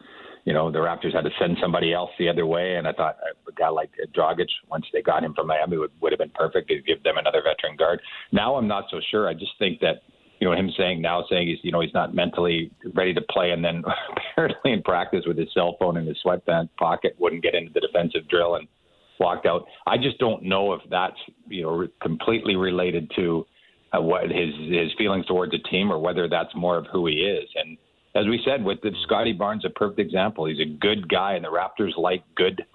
you 0.50 0.56
know, 0.56 0.72
the 0.72 0.80
Raptors 0.80 1.14
had 1.14 1.26
to 1.26 1.30
send 1.40 1.58
somebody 1.62 1.94
else 1.94 2.10
the 2.18 2.28
other 2.28 2.48
way, 2.48 2.78
and 2.78 2.88
I 2.88 2.92
thought 2.92 3.18
a 3.48 3.52
guy 3.52 3.70
like 3.70 3.92
Dragic, 4.18 4.48
once 4.68 4.84
they 4.92 5.04
got 5.04 5.24
him 5.24 5.36
from 5.36 5.46
Miami, 5.46 5.78
would 5.78 5.92
would 6.02 6.12
have 6.12 6.18
been 6.18 6.32
perfect 6.32 6.70
to 6.70 6.82
give 6.82 7.04
them 7.04 7.18
another 7.18 7.44
veteran 7.44 7.78
guard. 7.78 8.02
Now 8.32 8.56
I'm 8.56 8.68
not 8.68 8.86
so 8.90 9.00
sure. 9.12 9.30
I 9.30 9.36
just 9.36 9.52
think 9.60 9.80
that 9.82 10.02
you 10.40 10.50
know, 10.50 10.56
him 10.56 10.72
saying 10.76 11.04
now 11.04 11.24
saying 11.30 11.50
he's, 11.50 11.60
you 11.62 11.72
know, 11.72 11.82
he's 11.82 11.94
not 11.94 12.16
mentally 12.16 12.72
ready 12.96 13.14
to 13.14 13.22
play, 13.30 13.52
and 13.52 13.64
then 13.64 13.84
apparently 14.34 14.74
in 14.74 14.82
practice 14.82 15.24
with 15.28 15.38
his 15.38 15.50
cell 15.54 15.78
phone 15.80 15.98
in 15.98 16.08
his 16.08 16.18
sweatband 16.24 16.70
pocket 16.78 17.16
wouldn't 17.20 17.44
get 17.44 17.54
into 17.54 17.72
the 17.72 17.82
defensive 17.82 18.28
drill 18.28 18.56
and 18.56 18.68
walked 19.20 19.46
out. 19.46 19.66
I 19.86 19.98
just 19.98 20.18
don't 20.18 20.42
know 20.42 20.74
if 20.74 20.82
that's 20.90 21.20
you 21.48 21.62
know 21.62 21.88
completely 22.02 22.56
related 22.56 23.12
to 23.18 23.46
uh, 23.96 24.02
what 24.02 24.24
his 24.24 24.50
his 24.68 24.92
feelings 24.98 25.28
towards 25.28 25.52
the 25.52 25.60
team 25.70 25.92
or 25.92 26.00
whether 26.00 26.28
that's 26.28 26.56
more 26.56 26.76
of 26.76 26.88
who 26.92 27.06
he 27.06 27.18
is. 27.18 27.48
And 27.54 27.78
as 28.16 28.26
we 28.26 28.42
said, 28.44 28.64
with 28.64 28.82
the 28.82 28.92
Scottie 29.04 29.34
Barnes, 29.34 29.66
a 29.66 29.70
perfect 29.70 30.00
example. 30.00 30.46
He's 30.46 30.60
a 30.60 30.78
good 30.80 31.08
guy, 31.08 31.34
and 31.34 31.46
the 31.46 31.50
Raptors 31.50 31.98
like 31.98 32.24
good 32.36 32.66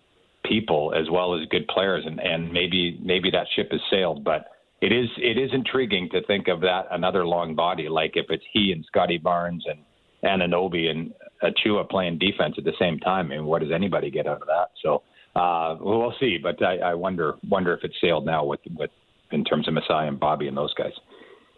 people 0.44 0.92
as 0.94 1.10
well 1.10 1.34
as 1.34 1.48
good 1.48 1.66
players, 1.68 2.04
and 2.06 2.20
and 2.20 2.52
maybe 2.52 2.98
maybe 3.02 3.30
that 3.30 3.46
ship 3.54 3.68
has 3.72 3.80
sailed, 3.90 4.24
but 4.24 4.46
it 4.80 4.92
is 4.92 5.08
it 5.16 5.38
is 5.38 5.50
intriguing 5.52 6.08
to 6.12 6.22
think 6.26 6.48
of 6.48 6.60
that 6.60 6.86
another 6.90 7.26
long 7.26 7.54
body 7.54 7.88
like 7.88 8.12
if 8.14 8.26
it's 8.28 8.44
he 8.52 8.72
and 8.72 8.84
Scottie 8.84 9.18
Barnes 9.18 9.64
and 9.66 9.80
Anunoby 10.24 10.90
and 10.90 11.12
Achiuwa 11.42 11.88
playing 11.88 12.18
defense 12.18 12.54
at 12.58 12.64
the 12.64 12.72
same 12.78 12.98
time. 12.98 13.26
I 13.26 13.36
mean, 13.36 13.46
what 13.46 13.62
does 13.62 13.72
anybody 13.72 14.10
get 14.10 14.26
out 14.26 14.42
of 14.42 14.48
that? 14.48 14.70
So 14.82 15.02
uh, 15.36 15.76
we'll 15.80 16.14
see. 16.20 16.38
But 16.42 16.62
I, 16.62 16.78
I 16.78 16.94
wonder 16.94 17.34
wonder 17.48 17.72
if 17.74 17.80
it's 17.82 17.96
sailed 18.00 18.26
now 18.26 18.44
with 18.44 18.60
with 18.76 18.90
in 19.32 19.44
terms 19.44 19.68
of 19.68 19.74
Masai 19.74 20.06
and 20.06 20.20
Bobby 20.20 20.48
and 20.48 20.56
those 20.56 20.74
guys. 20.74 20.92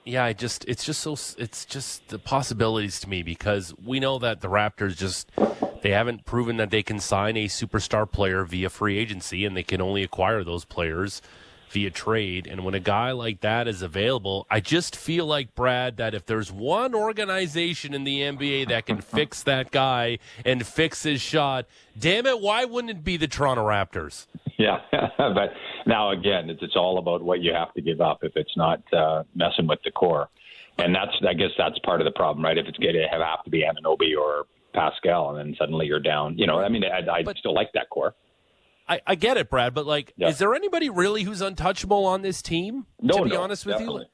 Yeah, 0.08 0.24
I 0.24 0.34
just 0.34 0.64
it's 0.68 0.84
just 0.84 1.00
so 1.00 1.14
it's 1.36 1.64
just 1.64 2.08
the 2.10 2.20
possibilities 2.20 3.00
to 3.00 3.08
me 3.08 3.24
because 3.24 3.74
we 3.84 3.98
know 3.98 4.20
that 4.20 4.40
the 4.40 4.46
Raptors 4.46 4.96
just 4.96 5.28
they 5.82 5.90
haven't 5.90 6.24
proven 6.24 6.58
that 6.58 6.70
they 6.70 6.84
can 6.84 7.00
sign 7.00 7.36
a 7.36 7.46
superstar 7.46 8.10
player 8.10 8.44
via 8.44 8.70
free 8.70 8.98
agency 8.98 9.44
and 9.44 9.56
they 9.56 9.64
can 9.64 9.80
only 9.80 10.04
acquire 10.04 10.44
those 10.44 10.64
players 10.64 11.20
via 11.76 11.90
trade. 11.90 12.46
And 12.46 12.64
when 12.64 12.72
a 12.72 12.80
guy 12.80 13.10
like 13.12 13.40
that 13.42 13.68
is 13.68 13.82
available, 13.82 14.46
I 14.50 14.60
just 14.60 14.96
feel 14.96 15.26
like, 15.26 15.54
Brad, 15.54 15.98
that 15.98 16.14
if 16.14 16.24
there's 16.24 16.50
one 16.50 16.94
organization 16.94 17.92
in 17.92 18.04
the 18.04 18.20
NBA 18.22 18.68
that 18.68 18.86
can 18.86 19.02
fix 19.02 19.42
that 19.42 19.70
guy 19.70 20.18
and 20.46 20.66
fix 20.66 21.02
his 21.02 21.20
shot, 21.20 21.66
damn 21.98 22.24
it, 22.24 22.40
why 22.40 22.64
wouldn't 22.64 22.90
it 22.90 23.04
be 23.04 23.18
the 23.18 23.28
Toronto 23.28 23.62
Raptors? 23.68 24.24
Yeah, 24.56 24.78
but 25.18 25.52
now 25.86 26.12
again, 26.12 26.48
it's, 26.48 26.62
it's 26.62 26.76
all 26.76 26.96
about 26.96 27.22
what 27.22 27.40
you 27.42 27.52
have 27.52 27.74
to 27.74 27.82
give 27.82 28.00
up 28.00 28.20
if 28.24 28.32
it's 28.36 28.56
not 28.56 28.80
uh, 28.94 29.24
messing 29.34 29.66
with 29.66 29.80
the 29.84 29.90
core. 29.90 30.30
And 30.78 30.94
that's, 30.94 31.12
I 31.28 31.34
guess, 31.34 31.50
that's 31.58 31.78
part 31.80 32.00
of 32.00 32.06
the 32.06 32.10
problem, 32.12 32.42
right? 32.42 32.56
If 32.56 32.64
it's 32.68 32.78
going 32.78 32.94
to 32.94 33.06
have, 33.10 33.20
have 33.20 33.44
to 33.44 33.50
be 33.50 33.64
Anunoby 33.64 34.18
or 34.18 34.46
Pascal, 34.72 35.36
and 35.36 35.38
then 35.38 35.54
suddenly 35.58 35.84
you're 35.84 36.00
down. 36.00 36.38
You 36.38 36.46
know, 36.46 36.58
I 36.58 36.70
mean, 36.70 36.84
I, 36.86 37.06
I 37.18 37.22
But- 37.22 37.36
still 37.36 37.52
like 37.54 37.70
that 37.74 37.90
core. 37.90 38.14
I, 38.88 39.00
I 39.06 39.14
get 39.16 39.36
it, 39.36 39.50
Brad, 39.50 39.74
but 39.74 39.86
like, 39.86 40.12
Yeah. 40.16 40.28
is 40.28 40.38
there 40.38 40.54
anybody 40.54 40.88
really 40.88 41.22
who's 41.24 41.40
untouchable 41.40 42.04
on 42.06 42.22
this 42.22 42.40
team? 42.42 42.86
No, 43.00 43.18
to 43.18 43.24
be 43.24 43.30
no, 43.30 43.42
honest 43.42 43.66
with 43.66 43.74
definitely. 43.74 44.02
you, 44.04 44.08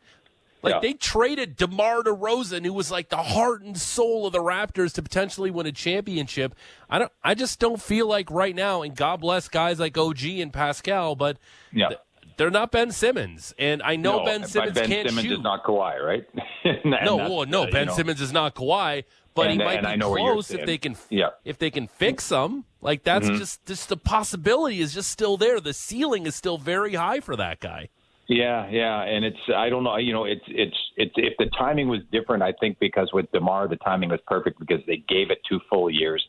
Like 0.63 0.75
Yeah. 0.75 0.81
they 0.81 0.93
traded 0.95 1.57
DeMar 1.57 2.05
DeRozan, 2.05 2.65
who 2.65 2.73
was 2.73 2.91
like 2.91 3.09
the 3.09 3.17
heart 3.17 3.63
and 3.63 3.77
soul 3.77 4.27
of 4.27 4.33
the 4.33 4.39
Raptors, 4.39 4.93
to 4.95 5.03
potentially 5.03 5.51
win 5.51 5.67
a 5.67 5.73
championship. 5.73 6.55
I 6.89 6.99
don't. 7.01 7.13
I 7.25 7.35
just 7.35 7.59
don't 7.59 7.83
feel 7.83 8.07
like 8.07 8.31
right 8.31 8.55
now. 8.55 8.83
And 8.83 8.95
God 8.97 9.21
bless 9.21 9.49
guys 9.49 9.79
like 9.81 9.99
OG 9.99 10.41
and 10.41 10.53
Pascal, 10.53 11.17
but 11.17 11.37
Yeah. 11.73 11.89
th- 11.89 12.01
they're 12.39 12.51
not 12.51 12.71
Ben 12.71 12.93
Simmons. 12.93 13.53
And 13.59 13.83
I 13.83 13.97
know 13.97 14.21
No, 14.21 14.25
Ben 14.25 14.45
Simmons 14.45 14.73
Ben 14.75 14.89
can't 14.89 15.09
Simmons 15.09 15.27
shoot. 15.27 15.33
is 15.39 15.41
not 15.43 15.65
Kawhi, 15.65 16.01
right? 16.01 16.25
And 16.65 16.95
no, 17.05 17.17
well, 17.17 17.45
no, 17.45 17.63
uh, 17.63 17.67
you 17.67 17.73
Ben 17.73 17.87
know, 17.89 17.95
Simmons 17.95 18.21
is 18.21 18.33
not 18.33 18.55
Kawhi, 18.55 19.03
but 19.35 19.51
he 19.51 19.59
might 19.59 19.79
and 19.79 19.87
I 19.87 19.93
be 19.93 19.99
know 19.99 20.15
close 20.15 20.51
if 20.51 20.67
they 20.67 20.79
can. 20.79 20.97
Yeah. 21.11 21.31
If 21.45 21.59
they 21.59 21.71
can 21.71 21.87
fix 21.87 22.29
them, 22.29 22.65
like 22.81 23.03
that's 23.05 23.27
Mm-hmm. 23.27 23.39
just 23.39 23.65
just 23.67 23.89
the 23.89 23.97
possibility 23.97 24.81
is 24.81 24.93
just 24.95 25.11
still 25.11 25.37
there. 25.37 25.61
The 25.61 25.73
ceiling 25.75 26.27
is 26.27 26.35
still 26.35 26.59
very 26.59 26.95
high 26.95 27.21
for 27.21 27.37
that 27.37 27.61
guy. 27.61 27.89
Yeah, 28.29 28.69
yeah, 28.71 29.03
and 29.03 29.25
it's 29.25 29.39
I 29.55 29.69
don't 29.69 29.85
know, 29.85 29.97
you 29.97 30.13
know, 30.13 30.25
it's 30.25 30.45
it's 30.49 30.77
it's 30.97 31.13
if 31.17 31.35
the 31.39 31.51
timing 31.59 31.89
was 31.89 32.01
different, 32.13 32.43
I 32.43 32.53
think 32.61 32.79
because 32.79 33.11
with 33.13 33.31
Demar 33.33 33.69
the 33.69 33.77
timing 33.77 34.11
was 34.11 34.21
perfect 34.27 34.59
because 34.59 34.81
they 34.87 35.03
gave 35.09 35.31
it 35.31 35.39
two 35.49 35.61
full 35.69 35.91
years. 35.91 36.25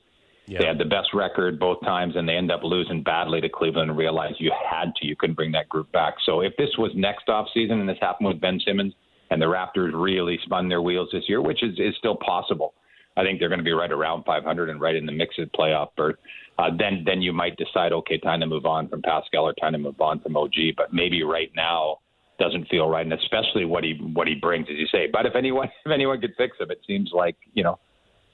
Yeah. 0.45 0.59
They 0.59 0.65
had 0.65 0.77
the 0.77 0.85
best 0.85 1.13
record 1.13 1.57
both 1.57 1.79
times, 1.81 2.17
and 2.17 2.27
they 2.27 2.33
end 2.35 2.51
up 2.51 2.61
losing 2.63 3.01
badly 3.01 3.39
to 3.39 3.47
Cleveland 3.47 3.89
and 3.91 3.97
realized 3.97 4.35
you 4.39 4.51
had 4.69 4.93
to, 4.95 5.07
you 5.07 5.15
couldn't 5.15 5.35
bring 5.35 5.53
that 5.53 5.69
group 5.69 5.89
back. 5.93 6.15
So 6.25 6.41
if 6.41 6.51
this 6.57 6.69
was 6.77 6.91
next 6.95 7.29
off 7.29 7.47
season 7.53 7.79
and 7.79 7.87
this 7.87 7.97
happened 8.01 8.27
with 8.27 8.41
Ben 8.41 8.59
Simmons 8.65 8.93
and 9.31 9.41
the 9.41 9.45
Raptors 9.45 9.91
really 9.93 10.37
spun 10.43 10.67
their 10.67 10.81
wheels 10.81 11.07
this 11.13 11.23
year, 11.29 11.41
which 11.41 11.63
is 11.63 11.79
is 11.79 11.95
still 11.97 12.17
possible, 12.17 12.73
I 13.15 13.23
think 13.23 13.39
they're 13.39 13.49
going 13.49 13.59
to 13.59 13.65
be 13.65 13.71
right 13.71 13.91
around 13.91 14.23
500 14.23 14.69
and 14.69 14.81
right 14.81 14.95
in 14.95 15.05
the 15.05 15.11
mix 15.11 15.35
of 15.37 15.49
playoff 15.51 15.89
berth. 15.95 16.15
Uh, 16.59 16.69
then 16.77 17.03
then 17.05 17.21
you 17.21 17.33
might 17.33 17.57
decide, 17.57 17.91
okay, 17.91 18.17
time 18.19 18.39
to 18.39 18.45
move 18.45 18.65
on 18.65 18.87
from 18.87 19.01
Pascal 19.01 19.45
or 19.45 19.53
time 19.53 19.73
to 19.73 19.79
move 19.79 19.99
on 19.99 20.19
from 20.19 20.37
OG. 20.37 20.75
But 20.77 20.93
maybe 20.93 21.23
right 21.23 21.51
now 21.55 21.99
doesn't 22.39 22.67
feel 22.67 22.87
right, 22.89 23.05
and 23.05 23.13
especially 23.13 23.65
what 23.65 23.83
he 23.83 23.93
what 24.13 24.27
he 24.27 24.35
brings, 24.35 24.67
as 24.69 24.75
you 24.77 24.87
say. 24.91 25.07
But 25.11 25.25
if 25.25 25.35
anyone 25.35 25.69
if 25.85 25.91
anyone 25.91 26.21
could 26.21 26.33
fix 26.37 26.57
him, 26.59 26.69
it 26.71 26.79
seems 26.85 27.11
like 27.13 27.35
you 27.53 27.63
know 27.63 27.79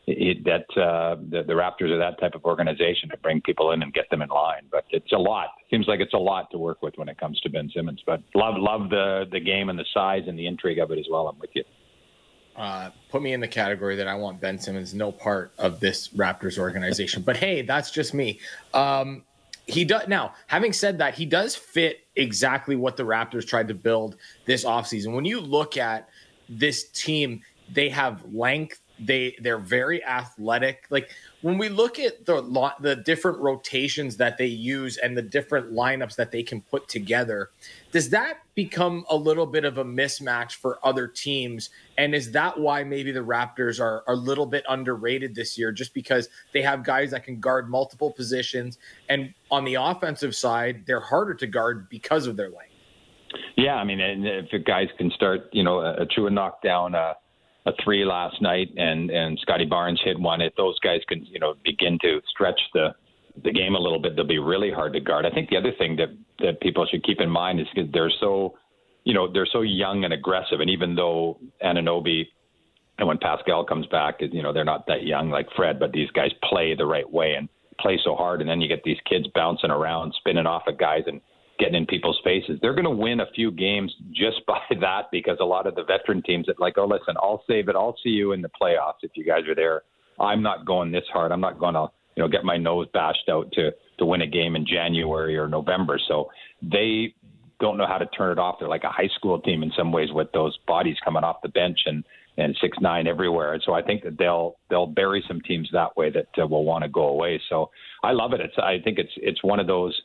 it, 0.07 0.43
that 0.45 0.81
uh, 0.81 1.15
the, 1.29 1.43
the 1.43 1.53
Raptors 1.53 1.91
are 1.91 1.97
that 1.97 2.19
type 2.19 2.35
of 2.35 2.43
organization 2.45 3.09
to 3.09 3.17
bring 3.17 3.41
people 3.41 3.71
in 3.71 3.81
and 3.83 3.93
get 3.93 4.09
them 4.09 4.21
in 4.21 4.29
line. 4.29 4.63
But 4.71 4.85
it's 4.89 5.11
a 5.11 5.17
lot. 5.17 5.49
Seems 5.69 5.87
like 5.87 5.99
it's 5.99 6.13
a 6.13 6.17
lot 6.17 6.49
to 6.51 6.57
work 6.57 6.81
with 6.81 6.95
when 6.97 7.09
it 7.09 7.17
comes 7.17 7.39
to 7.41 7.49
Ben 7.49 7.69
Simmons. 7.73 8.01
But 8.05 8.21
love 8.35 8.55
love 8.57 8.89
the 8.89 9.25
the 9.31 9.39
game 9.39 9.69
and 9.69 9.77
the 9.77 9.85
size 9.93 10.23
and 10.27 10.37
the 10.37 10.47
intrigue 10.47 10.79
of 10.79 10.91
it 10.91 10.99
as 10.99 11.05
well. 11.09 11.27
I'm 11.27 11.39
with 11.39 11.51
you. 11.53 11.63
Uh, 12.59 12.91
put 13.09 13.21
me 13.21 13.31
in 13.31 13.39
the 13.39 13.47
category 13.47 13.95
that 13.95 14.07
I 14.07 14.15
want 14.15 14.41
Ben 14.41 14.59
Simmons 14.59 14.93
no 14.93 15.13
part 15.13 15.53
of 15.57 15.79
this 15.79 16.09
Raptors 16.09 16.59
organization. 16.59 17.23
But 17.23 17.37
hey, 17.37 17.61
that's 17.61 17.89
just 17.89 18.13
me. 18.13 18.39
Um, 18.73 19.23
he 19.65 19.85
does 19.85 20.07
now. 20.09 20.33
Having 20.47 20.73
said 20.73 20.97
that, 20.97 21.13
he 21.13 21.25
does 21.25 21.55
fit 21.55 22.01
exactly 22.17 22.75
what 22.75 22.97
the 22.97 23.03
Raptors 23.03 23.47
tried 23.47 23.69
to 23.69 23.73
build 23.73 24.17
this 24.45 24.65
offseason. 24.65 25.13
When 25.13 25.23
you 25.23 25.39
look 25.39 25.77
at 25.77 26.09
this 26.49 26.89
team, 26.89 27.41
they 27.71 27.87
have 27.87 28.25
length. 28.33 28.81
They 28.99 29.35
they're 29.41 29.57
very 29.57 30.03
athletic. 30.03 30.85
Like 30.89 31.09
when 31.41 31.57
we 31.57 31.69
look 31.69 31.99
at 31.99 32.25
the 32.25 32.41
lo- 32.41 32.71
the 32.79 32.95
different 32.95 33.39
rotations 33.39 34.17
that 34.17 34.37
they 34.37 34.45
use 34.47 34.97
and 34.97 35.17
the 35.17 35.21
different 35.21 35.71
lineups 35.71 36.15
that 36.15 36.31
they 36.31 36.43
can 36.43 36.61
put 36.61 36.87
together, 36.87 37.49
does 37.91 38.09
that 38.09 38.39
become 38.55 39.05
a 39.09 39.15
little 39.15 39.45
bit 39.45 39.65
of 39.65 39.77
a 39.77 39.85
mismatch 39.85 40.53
for 40.53 40.79
other 40.83 41.07
teams? 41.07 41.69
And 41.97 42.13
is 42.13 42.31
that 42.33 42.59
why 42.59 42.83
maybe 42.83 43.11
the 43.11 43.21
Raptors 43.21 43.79
are, 43.79 44.03
are 44.07 44.13
a 44.13 44.17
little 44.17 44.45
bit 44.45 44.65
underrated 44.67 45.35
this 45.35 45.57
year, 45.57 45.71
just 45.71 45.93
because 45.93 46.29
they 46.53 46.61
have 46.61 46.83
guys 46.83 47.11
that 47.11 47.23
can 47.23 47.39
guard 47.39 47.69
multiple 47.69 48.11
positions, 48.11 48.77
and 49.07 49.33
on 49.49 49.63
the 49.63 49.75
offensive 49.75 50.35
side, 50.35 50.83
they're 50.85 50.99
harder 50.99 51.33
to 51.35 51.47
guard 51.47 51.89
because 51.89 52.27
of 52.27 52.35
their 52.35 52.49
length. 52.49 52.73
Yeah, 53.55 53.75
I 53.75 53.83
mean, 53.83 53.99
and 53.99 54.25
if 54.25 54.49
the 54.51 54.59
guys 54.59 54.87
can 54.97 55.11
start, 55.11 55.49
you 55.51 55.63
know, 55.63 55.77
Achiuwa 55.77 56.31
knocked 56.31 56.63
down 56.63 56.95
a, 56.95 57.15
a 57.65 57.71
three 57.83 58.05
last 58.05 58.41
night, 58.41 58.69
and 58.77 59.09
and 59.09 59.37
Scottie 59.41 59.65
Barnes 59.65 60.01
hit 60.03 60.19
one. 60.19 60.41
If 60.41 60.55
those 60.55 60.79
guys 60.79 61.01
can, 61.07 61.25
you 61.25 61.39
know, 61.39 61.55
begin 61.63 61.97
to 62.01 62.21
stretch 62.29 62.59
the 62.73 62.89
the 63.43 63.51
game 63.51 63.75
a 63.75 63.79
little 63.79 64.01
bit, 64.01 64.15
they'll 64.15 64.25
be 64.27 64.39
really 64.39 64.71
hard 64.71 64.93
to 64.93 64.99
guard. 64.99 65.25
I 65.25 65.29
think 65.29 65.49
the 65.49 65.57
other 65.57 65.71
thing 65.77 65.95
that 65.97 66.09
that 66.39 66.61
people 66.61 66.85
should 66.89 67.03
keep 67.03 67.21
in 67.21 67.29
mind 67.29 67.59
is 67.59 67.67
they're 67.93 68.11
so, 68.19 68.57
you 69.03 69.13
know, 69.13 69.31
they're 69.31 69.47
so 69.51 69.61
young 69.61 70.03
and 70.03 70.13
aggressive, 70.13 70.59
and 70.59 70.69
even 70.69 70.95
though 70.95 71.39
Anunoby 71.63 72.23
and 72.97 73.07
when 73.07 73.17
Pascal 73.17 73.63
comes 73.63 73.87
back, 73.87 74.15
you 74.19 74.43
know, 74.43 74.51
they're 74.51 74.65
not 74.65 74.85
that 74.87 75.03
young 75.03 75.29
like 75.29 75.47
Fred, 75.55 75.79
but 75.79 75.93
these 75.93 76.11
guys 76.11 76.31
play 76.43 76.75
the 76.75 76.85
right 76.85 77.09
way 77.09 77.35
and 77.37 77.47
play 77.79 77.97
so 78.03 78.13
hard. 78.13 78.41
And 78.41 78.49
then 78.49 78.59
you 78.59 78.67
get 78.67 78.83
these 78.83 78.97
kids 79.09 79.25
bouncing 79.33 79.71
around, 79.71 80.13
spinning 80.17 80.45
off 80.45 80.63
of 80.67 80.77
guys 80.77 81.03
and 81.07 81.21
getting 81.59 81.75
in 81.75 81.85
people's 81.85 82.19
faces. 82.23 82.57
They're 82.61 82.73
going 82.73 82.85
to 82.85 82.89
win 82.89 83.19
a 83.19 83.27
few 83.35 83.51
games 83.51 83.93
just 84.11 84.43
by 84.47 84.61
that 84.81 85.05
because 85.11 85.37
a 85.39 85.45
lot 85.45 85.67
of 85.67 85.75
the 85.75 85.83
veteran 85.83 86.21
teams 86.23 86.47
that 86.47 86.59
like, 86.59 86.77
oh, 86.77 86.85
listen, 86.85 87.15
I'll 87.17 87.43
save 87.47 87.69
it. 87.69 87.75
I'll 87.75 87.97
see 88.03 88.09
you 88.09 88.31
in 88.31 88.41
the 88.41 88.49
playoffs 88.61 89.03
if 89.03 89.11
you 89.15 89.25
guys 89.25 89.47
are 89.47 89.55
there. 89.55 89.83
I'm 90.19 90.41
not 90.41 90.65
going 90.65 90.91
this 90.91 91.05
hard. 91.13 91.31
I'm 91.31 91.41
not 91.41 91.59
going 91.59 91.75
to, 91.75 91.87
you 92.15 92.23
know, 92.23 92.29
get 92.29 92.43
my 92.43 92.57
nose 92.57 92.87
bashed 92.93 93.29
out 93.29 93.51
to 93.53 93.71
to 93.99 94.05
win 94.05 94.21
a 94.21 94.27
game 94.27 94.55
in 94.55 94.65
January 94.65 95.37
or 95.37 95.47
November. 95.47 95.99
So 96.07 96.29
they 96.61 97.13
don't 97.59 97.77
know 97.77 97.87
how 97.87 97.97
to 97.97 98.05
turn 98.07 98.31
it 98.31 98.39
off. 98.39 98.55
They're 98.59 98.69
like 98.69 98.85
a 98.85 98.89
high 98.89 99.09
school 99.15 99.39
team 99.41 99.61
in 99.61 99.71
some 99.77 99.91
ways 99.91 100.09
with 100.11 100.31
those 100.33 100.57
bodies 100.65 100.95
coming 101.03 101.23
off 101.23 101.41
the 101.43 101.49
bench 101.49 101.79
and 101.85 102.03
and 102.37 102.57
six 102.61 102.77
nine 102.79 103.05
everywhere. 103.05 103.53
And 103.53 103.61
so 103.65 103.73
I 103.73 103.81
think 103.81 104.03
that 104.03 104.17
they'll 104.17 104.55
they'll 104.69 104.87
bury 104.87 105.23
some 105.27 105.41
teams 105.41 105.69
that 105.73 105.95
way 105.97 106.09
that 106.11 106.27
uh, 106.41 106.47
will 106.47 106.63
want 106.63 106.83
to 106.83 106.89
go 106.89 107.07
away. 107.09 107.39
So 107.49 107.69
I 108.03 108.13
love 108.13 108.33
it. 108.33 108.39
It's 108.39 108.57
I 108.57 108.77
think 108.83 108.97
it's 108.97 109.11
it's 109.17 109.43
one 109.43 109.59
of 109.59 109.67
those. 109.67 109.99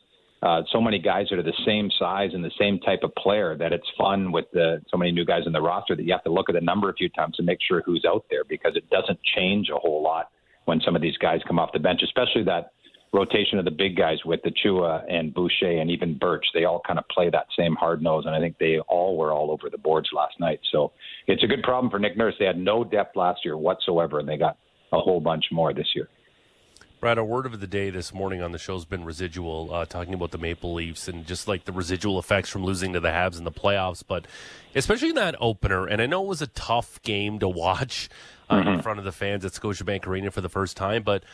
Uh, 0.45 0.63
so 0.71 0.79
many 0.79 0.99
guys 0.99 1.27
that 1.31 1.39
are 1.39 1.43
the 1.43 1.57
same 1.65 1.91
size 1.99 2.31
and 2.35 2.45
the 2.45 2.51
same 2.59 2.79
type 2.81 3.01
of 3.03 3.15
player 3.15 3.57
that 3.57 3.73
it's 3.73 3.87
fun 3.97 4.31
with 4.31 4.45
the 4.53 4.79
so 4.91 4.97
many 4.99 5.11
new 5.11 5.25
guys 5.25 5.41
in 5.47 5.53
the 5.53 5.61
roster 5.61 5.97
that 5.97 6.05
you 6.05 6.13
have 6.13 6.23
to 6.23 6.31
look 6.31 6.51
at 6.51 6.55
the 6.55 6.61
number 6.61 6.91
a 6.91 6.95
few 6.95 7.09
times 7.09 7.35
to 7.35 7.43
make 7.43 7.59
sure 7.67 7.83
who's 7.87 8.05
out 8.07 8.27
there 8.29 8.45
because 8.47 8.77
it 8.77 8.89
doesn't 8.91 9.19
change 9.35 9.71
a 9.71 9.79
whole 9.79 10.03
lot 10.03 10.29
when 10.67 10.83
some 10.85 10.95
of 10.95 11.01
these 11.01 11.17
guys 11.17 11.41
come 11.47 11.59
off 11.59 11.71
the 11.73 11.79
bench, 11.79 12.03
especially 12.05 12.43
that 12.45 12.73
rotation 13.15 13.59
of 13.59 13.65
the 13.65 13.71
big 13.71 13.97
guys 13.97 14.19
with 14.27 14.41
the 14.43 14.51
Chua 14.51 15.03
and 15.09 15.33
Boucher 15.33 15.81
and 15.81 15.91
even 15.91 16.19
Birch. 16.19 16.45
They 16.53 16.65
all 16.65 16.83
kind 16.87 16.99
of 16.99 17.09
play 17.09 17.31
that 17.31 17.47
same 17.59 17.75
hard 17.75 18.03
nose, 18.03 18.25
and 18.27 18.35
I 18.35 18.41
think 18.41 18.59
they 18.59 18.81
all 18.81 19.17
were 19.17 19.33
all 19.33 19.51
over 19.51 19.71
the 19.71 19.79
boards 19.79 20.11
last 20.13 20.39
night. 20.41 20.61
So 20.73 20.93
it's 21.27 21.43
a 21.43 21.47
good 21.47 21.63
problem 21.63 21.91
for 21.91 21.99
Nick 21.99 22.19
Nurse. 22.19 22.35
They 22.39 22.45
had 22.45 22.59
no 22.59 22.85
depth 22.85 23.17
last 23.17 23.47
year 23.47 23.57
whatsoever, 23.57 24.19
and 24.19 24.29
they 24.29 24.37
got 24.37 24.59
a 24.93 24.99
whole 24.99 25.21
bunch 25.21 25.45
more 25.51 25.73
this 25.73 25.89
year. 25.95 26.09
Brad, 27.05 27.19
our 27.19 27.25
word 27.25 27.45
of 27.45 27.61
the 27.61 27.67
day 27.67 27.91
this 27.91 28.15
morning 28.15 28.41
on 28.41 28.53
the 28.53 28.59
show 28.59 28.73
has 28.73 28.87
been 28.87 29.05
residual, 29.05 29.75
uh, 29.75 29.85
talking 29.85 30.15
about 30.15 30.31
the 30.31 30.39
Maple 30.39 30.73
Leafs 30.73 31.07
and 31.07 31.27
just 31.27 31.47
like 31.47 31.67
the 31.67 31.73
residual 31.73 32.19
effects 32.19 32.49
from 32.49 32.65
losing 32.65 32.95
to 32.95 33.01
the 33.01 33.11
Habs 33.11 33.37
in 33.37 33.45
the 33.45 33.53
playoffs, 33.53 34.03
but 34.09 34.27
especially 34.75 35.11
in 35.11 35.15
that 35.17 35.35
opener. 35.39 35.87
And 35.87 36.01
I 36.01 36.07
know 36.07 36.25
it 36.25 36.29
was 36.29 36.41
a 36.41 36.47
tough 36.47 37.03
game 37.03 37.39
to 37.41 37.47
watch 37.47 38.09
uh, 38.51 38.63
in 38.67 38.81
front 38.81 38.99
of 39.01 39.05
the 39.05 39.13
fans 39.13 39.45
at 39.45 39.53
Scotiabank 39.53 40.07
Arena 40.07 40.31
for 40.31 40.41
the 40.41 40.49
first 40.49 40.79
time, 40.79 41.03
but 41.03 41.25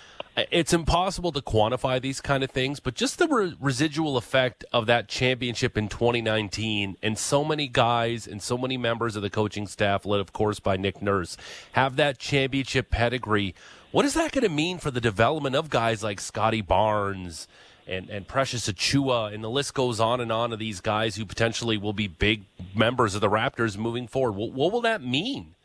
it's 0.51 0.73
impossible 0.73 1.31
to 1.31 1.41
quantify 1.41 2.01
these 2.01 2.21
kind 2.21 2.43
of 2.43 2.51
things. 2.51 2.81
But 2.81 2.95
just 2.95 3.19
the 3.19 3.29
re- 3.29 3.57
residual 3.61 4.17
effect 4.17 4.65
of 4.73 4.87
that 4.87 5.07
championship 5.07 5.79
in 5.79 5.89
2019, 5.89 6.97
and 7.01 7.17
so 7.17 7.45
many 7.45 7.69
guys 7.69 8.27
and 8.27 8.43
so 8.43 8.59
many 8.59 8.77
members 8.77 9.15
of 9.15 9.23
the 9.23 9.31
coaching 9.31 9.69
staff, 9.69 10.05
led 10.05 10.21
of 10.21 10.33
course 10.33 10.59
by 10.59 10.77
Nick 10.77 11.01
Nurse, 11.01 11.37
have 11.73 11.95
that 11.95 12.19
championship 12.19 12.91
pedigree. 12.91 13.55
What 13.93 14.05
is 14.05 14.15
that 14.15 14.31
going 14.31 14.45
to 14.45 14.49
mean 14.49 14.79
for 14.79 14.93
the 14.93 15.01
development 15.01 15.57
of 15.57 15.69
guys 15.69 16.01
like 16.05 16.21
Scottie 16.21 16.61
Barnes 16.61 17.49
and, 17.89 18.09
and 18.09 18.27
Precious 18.27 18.71
Achiuwa? 18.71 19.35
And 19.35 19.43
the 19.43 19.51
list 19.51 19.75
goes 19.75 19.99
on 19.99 20.21
and 20.21 20.31
on 20.31 20.53
of 20.53 20.61
these 20.61 20.81
guys 20.81 21.17
who 21.17 21.27
potentially 21.27 21.77
will 21.77 21.93
be 21.93 22.07
big 22.07 22.45
members 22.73 23.17
of 23.17 23.21
the 23.21 23.29
Raptors 23.29 23.77
moving 23.77 24.07
forward. 24.07 24.37
What, 24.37 24.53
what 24.53 24.71
will 24.71 24.83
that 24.83 25.03
mean? 25.03 25.57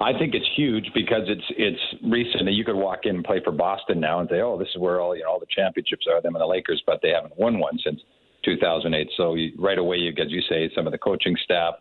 I 0.00 0.12
think 0.16 0.34
it's 0.34 0.46
huge 0.54 0.88
because 0.94 1.22
it's 1.26 1.42
it's 1.56 1.80
recent. 2.04 2.48
You 2.52 2.64
could 2.64 2.76
walk 2.76 3.00
in 3.02 3.16
and 3.16 3.24
play 3.24 3.40
for 3.42 3.50
Boston 3.50 3.98
now 3.98 4.20
and 4.20 4.28
say, 4.28 4.40
"Oh, 4.40 4.56
this 4.56 4.68
is 4.68 4.80
where 4.80 5.00
all 5.00 5.16
you 5.16 5.24
know 5.24 5.30
all 5.30 5.40
the 5.40 5.46
championships 5.50 6.06
are." 6.08 6.22
Them 6.22 6.36
and 6.36 6.42
the 6.42 6.46
Lakers, 6.46 6.80
but 6.86 7.00
they 7.02 7.08
haven't 7.08 7.36
won 7.36 7.58
one 7.58 7.76
since 7.84 8.00
2008. 8.44 9.08
So 9.16 9.34
you, 9.34 9.52
right 9.58 9.78
away, 9.78 9.96
you 9.96 10.10
as 10.10 10.30
you 10.30 10.42
say, 10.48 10.70
some 10.76 10.86
of 10.86 10.92
the 10.92 10.98
coaching 10.98 11.36
staff, 11.42 11.74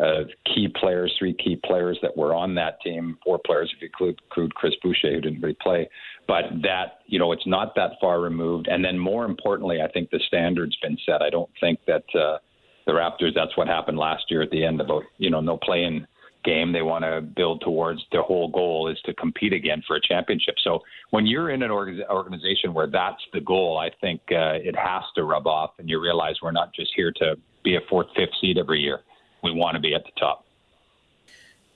uh, 0.00 0.24
key 0.52 0.68
players, 0.80 1.14
three 1.18 1.34
key 1.34 1.60
players 1.64 1.98
that 2.02 2.16
were 2.16 2.34
on 2.34 2.54
that 2.56 2.80
team, 2.82 3.16
four 3.24 3.38
players 3.44 3.72
if 3.74 3.80
you 3.80 3.88
include, 3.88 4.20
include 4.28 4.54
Chris 4.54 4.74
Boucher 4.82 5.14
who 5.14 5.20
didn't 5.20 5.40
really 5.40 5.56
play. 5.60 5.88
But 6.26 6.44
that 6.62 7.00
you 7.06 7.18
know, 7.18 7.32
it's 7.32 7.46
not 7.46 7.74
that 7.76 7.92
far 8.00 8.20
removed. 8.20 8.66
And 8.68 8.84
then 8.84 8.98
more 8.98 9.24
importantly, 9.24 9.80
I 9.82 9.88
think 9.88 10.10
the 10.10 10.20
standard's 10.26 10.76
been 10.82 10.98
set. 11.06 11.22
I 11.22 11.30
don't 11.30 11.50
think 11.60 11.78
that 11.86 12.04
uh, 12.14 12.38
the 12.86 12.92
Raptors. 12.92 13.34
That's 13.34 13.56
what 13.56 13.68
happened 13.68 13.98
last 13.98 14.24
year 14.30 14.42
at 14.42 14.50
the 14.50 14.64
end 14.64 14.80
about 14.80 15.04
you 15.18 15.30
know 15.30 15.40
no 15.40 15.56
playing 15.56 16.06
game. 16.44 16.72
They 16.72 16.82
want 16.82 17.04
to 17.04 17.20
build 17.20 17.62
towards 17.62 18.02
their 18.12 18.22
whole 18.22 18.48
goal 18.48 18.88
is 18.88 18.98
to 19.04 19.14
compete 19.14 19.52
again 19.52 19.82
for 19.86 19.96
a 19.96 20.00
championship. 20.00 20.56
So 20.62 20.80
when 21.10 21.26
you're 21.26 21.50
in 21.50 21.62
an 21.62 21.70
org- 21.70 22.02
organization 22.10 22.74
where 22.74 22.86
that's 22.86 23.22
the 23.32 23.40
goal, 23.40 23.78
I 23.78 23.90
think 24.00 24.20
uh, 24.30 24.60
it 24.60 24.76
has 24.76 25.02
to 25.16 25.24
rub 25.24 25.46
off, 25.46 25.70
and 25.78 25.88
you 25.88 26.00
realize 26.00 26.36
we're 26.42 26.52
not 26.52 26.74
just 26.74 26.92
here 26.94 27.12
to 27.16 27.36
be 27.62 27.76
a 27.76 27.80
fourth, 27.88 28.08
fifth 28.14 28.34
seed 28.40 28.58
every 28.58 28.80
year. 28.80 29.00
We 29.44 29.52
want 29.52 29.74
to 29.74 29.80
be 29.80 29.94
at 29.94 30.04
the 30.04 30.10
top. 30.18 30.46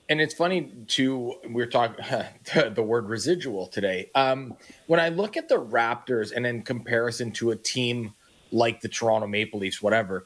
And 0.08 0.22
it's 0.22 0.32
funny 0.32 0.72
too. 0.86 1.34
We're 1.50 1.66
talking 1.66 2.02
the 2.74 2.82
word 2.82 3.08
residual 3.08 3.66
today. 3.66 4.10
Um, 4.14 4.56
when 4.86 5.00
I 5.00 5.10
look 5.10 5.36
at 5.36 5.48
the 5.48 5.60
Raptors 5.60 6.32
and 6.34 6.46
in 6.46 6.62
comparison 6.62 7.30
to 7.32 7.50
a 7.50 7.56
team 7.56 8.14
like 8.50 8.80
the 8.80 8.88
Toronto 8.88 9.26
Maple 9.26 9.60
Leafs, 9.60 9.82
whatever, 9.82 10.24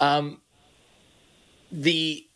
um, 0.00 0.40
the 1.70 2.26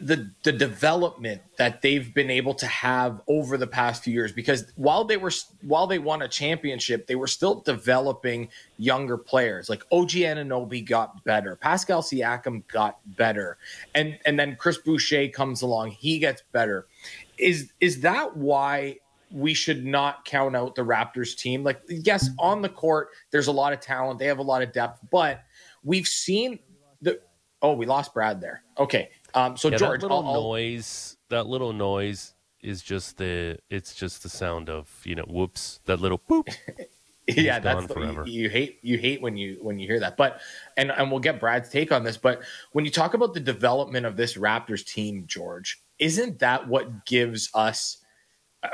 the 0.00 0.30
the 0.42 0.52
development 0.52 1.40
that 1.56 1.80
they've 1.80 2.12
been 2.14 2.30
able 2.30 2.54
to 2.54 2.66
have 2.66 3.20
over 3.28 3.56
the 3.56 3.66
past 3.66 4.02
few 4.02 4.12
years 4.12 4.32
because 4.32 4.72
while 4.76 5.04
they 5.04 5.16
were 5.16 5.30
while 5.62 5.86
they 5.86 5.98
won 5.98 6.22
a 6.22 6.28
championship 6.28 7.06
they 7.06 7.14
were 7.14 7.26
still 7.26 7.60
developing 7.60 8.48
younger 8.76 9.16
players. 9.16 9.68
Like 9.68 9.84
OG 9.92 10.10
Anunoby 10.10 10.86
got 10.86 11.22
better. 11.24 11.56
Pascal 11.56 12.02
Siakam 12.02 12.66
got 12.66 12.98
better. 13.16 13.58
And 13.94 14.18
and 14.26 14.38
then 14.38 14.56
Chris 14.56 14.78
Boucher 14.78 15.28
comes 15.28 15.62
along. 15.62 15.90
He 15.92 16.18
gets 16.18 16.42
better. 16.52 16.86
Is 17.38 17.72
is 17.80 18.00
that 18.00 18.36
why 18.36 18.98
we 19.30 19.54
should 19.54 19.84
not 19.84 20.24
count 20.24 20.56
out 20.56 20.74
the 20.74 20.82
Raptors 20.82 21.36
team? 21.36 21.62
Like 21.62 21.80
yes 21.88 22.30
on 22.38 22.62
the 22.62 22.68
court 22.68 23.10
there's 23.30 23.46
a 23.46 23.52
lot 23.52 23.72
of 23.72 23.80
talent. 23.80 24.18
They 24.18 24.26
have 24.26 24.38
a 24.38 24.42
lot 24.42 24.62
of 24.62 24.72
depth 24.72 25.00
but 25.10 25.42
we've 25.84 26.08
seen 26.08 26.58
the 27.00 27.20
oh 27.62 27.74
we 27.74 27.86
lost 27.86 28.12
Brad 28.12 28.40
there. 28.40 28.62
Okay 28.78 29.10
um, 29.34 29.56
so 29.56 29.68
Yeah, 29.68 29.76
George, 29.76 30.00
that 30.00 30.06
little 30.08 30.26
I'll- 30.26 30.42
noise, 30.42 31.16
that 31.30 31.46
little 31.46 31.72
noise 31.72 32.34
is 32.62 32.82
just 32.82 33.18
the 33.18 33.58
it's 33.68 33.94
just 33.94 34.22
the 34.22 34.28
sound 34.28 34.70
of 34.70 34.88
you 35.04 35.14
know 35.14 35.24
whoops 35.28 35.80
that 35.84 36.00
little 36.00 36.18
boop. 36.18 36.48
yeah, 37.28 37.58
that's 37.58 37.86
the, 37.86 37.94
forever. 37.94 38.24
you, 38.26 38.42
you 38.42 38.48
hate 38.48 38.78
you 38.82 38.98
hate 38.98 39.20
when 39.20 39.36
you 39.36 39.58
when 39.60 39.78
you 39.78 39.86
hear 39.86 40.00
that. 40.00 40.16
But 40.16 40.40
and 40.76 40.90
and 40.90 41.10
we'll 41.10 41.20
get 41.20 41.40
Brad's 41.40 41.68
take 41.68 41.92
on 41.92 42.04
this. 42.04 42.16
But 42.16 42.42
when 42.72 42.84
you 42.84 42.90
talk 42.90 43.14
about 43.14 43.34
the 43.34 43.40
development 43.40 44.06
of 44.06 44.16
this 44.16 44.36
Raptors 44.36 44.84
team, 44.84 45.24
George, 45.26 45.82
isn't 45.98 46.38
that 46.38 46.66
what 46.66 47.04
gives 47.06 47.50
us 47.54 47.98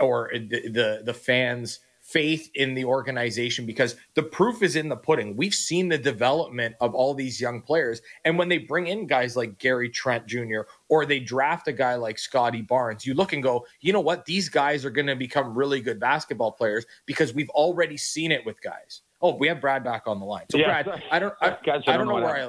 or 0.00 0.30
the 0.32 0.68
the, 0.68 1.02
the 1.04 1.14
fans 1.14 1.80
faith 2.10 2.50
in 2.54 2.74
the 2.74 2.84
organization 2.84 3.66
because 3.66 3.94
the 4.14 4.22
proof 4.22 4.62
is 4.62 4.74
in 4.74 4.88
the 4.88 4.96
pudding. 4.96 5.36
We've 5.36 5.54
seen 5.54 5.88
the 5.88 5.98
development 5.98 6.74
of 6.80 6.94
all 6.94 7.14
these 7.14 7.40
young 7.40 7.62
players. 7.62 8.02
And 8.24 8.36
when 8.36 8.48
they 8.48 8.58
bring 8.58 8.88
in 8.88 9.06
guys 9.06 9.36
like 9.36 9.58
Gary 9.58 9.88
Trent 9.88 10.26
Jr. 10.26 10.62
or 10.88 11.06
they 11.06 11.20
draft 11.20 11.68
a 11.68 11.72
guy 11.72 11.94
like 11.94 12.18
Scottie 12.18 12.62
Barnes, 12.62 13.06
you 13.06 13.14
look 13.14 13.32
and 13.32 13.42
go, 13.42 13.64
you 13.80 13.92
know 13.92 14.00
what? 14.00 14.24
These 14.24 14.48
guys 14.48 14.84
are 14.84 14.90
going 14.90 15.06
to 15.06 15.14
become 15.16 15.56
really 15.56 15.80
good 15.80 16.00
basketball 16.00 16.50
players 16.52 16.84
because 17.06 17.32
we've 17.32 17.50
already 17.50 17.96
seen 17.96 18.32
it 18.32 18.44
with 18.44 18.60
guys. 18.60 19.02
Oh, 19.22 19.36
we 19.36 19.46
have 19.48 19.60
Brad 19.60 19.84
back 19.84 20.04
on 20.06 20.18
the 20.18 20.26
line. 20.26 20.46
So 20.50 20.58
Yeah. 20.58 20.82
Brad, 20.82 21.02
I 21.12 21.18
don't, 21.18 21.34
I, 21.40 21.56
Guys, 21.64 21.82
I 21.86 21.96
don't 21.96 22.08
know 22.08 22.14
where 22.14 22.36
I, 22.36 22.42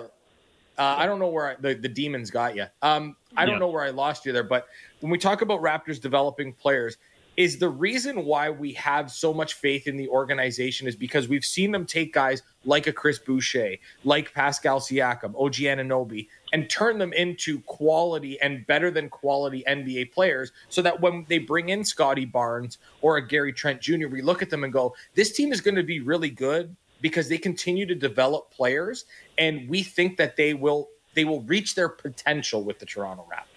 uh, 0.82 0.96
I 0.98 1.06
don't 1.06 1.20
know 1.20 1.28
where 1.28 1.50
I, 1.50 1.56
the, 1.60 1.76
the 1.76 1.90
demons 1.90 2.32
got 2.32 2.56
you. 2.56 2.66
Um, 2.82 3.16
I 3.38 3.46
don't 3.46 3.56
Yeah. 3.56 3.60
know 3.60 3.68
where 3.68 3.84
I 3.84 3.92
lost 3.92 4.26
you 4.26 4.32
there, 4.32 4.44
but 4.44 4.66
when 5.02 5.12
we 5.12 5.18
talk 5.18 5.42
about 5.42 5.62
Raptors 5.62 6.02
developing 6.02 6.54
players, 6.54 6.98
is 7.38 7.58
the 7.58 7.70
reason 7.70 8.26
why 8.26 8.50
we 8.50 8.74
have 8.74 9.10
so 9.10 9.34
much 9.34 9.54
faith 9.54 9.88
in 9.88 9.96
the 9.96 10.08
organization 10.10 10.88
is 10.88 10.96
because 10.96 11.28
we've 11.28 11.46
seen 11.46 11.72
them 11.72 11.86
take 11.86 12.14
guys 12.14 12.42
like 12.66 12.88
a 12.88 12.94
Chris 12.94 13.20
Boucher, 13.20 13.76
like 14.04 14.34
Pascal 14.34 14.80
Siakam, 14.80 15.34
OG 15.40 15.56
Anunoby, 15.56 16.28
and 16.54 16.70
turn 16.70 16.98
them 16.98 17.14
into 17.14 17.62
quality 17.62 18.40
and 18.42 18.68
better 18.68 18.92
than 18.92 19.10
quality 19.10 19.64
NBA 19.68 20.12
players 20.12 20.52
so 20.70 20.82
that 20.82 21.00
when 21.00 21.26
they 21.30 21.38
bring 21.38 21.70
in 21.70 21.86
Scottie 21.86 22.26
Barnes 22.26 22.78
or 23.02 23.18
a 23.18 23.26
Gary 23.26 23.54
Trent 23.54 23.82
Jr., 23.82 24.08
we 24.08 24.22
look 24.22 24.42
at 24.42 24.50
them 24.50 24.64
and 24.64 24.74
go, 24.74 24.94
this 25.16 25.32
team 25.32 25.52
is 25.52 25.62
going 25.62 25.76
to 25.76 25.84
be 25.84 26.02
really 26.02 26.30
good 26.30 26.76
because 27.00 27.30
they 27.30 27.38
continue 27.38 27.86
to 27.86 27.96
develop 27.96 28.52
players 28.52 29.06
and 29.38 29.68
we 29.70 29.82
think 29.84 30.18
that 30.18 30.36
they 30.36 30.54
will 30.54 30.90
they 31.14 31.26
will 31.26 31.42
reach 31.42 31.76
their 31.76 31.90
potential 31.90 32.64
with 32.64 32.80
the 32.80 32.86
Toronto 32.86 33.28
Raptors. 33.30 33.51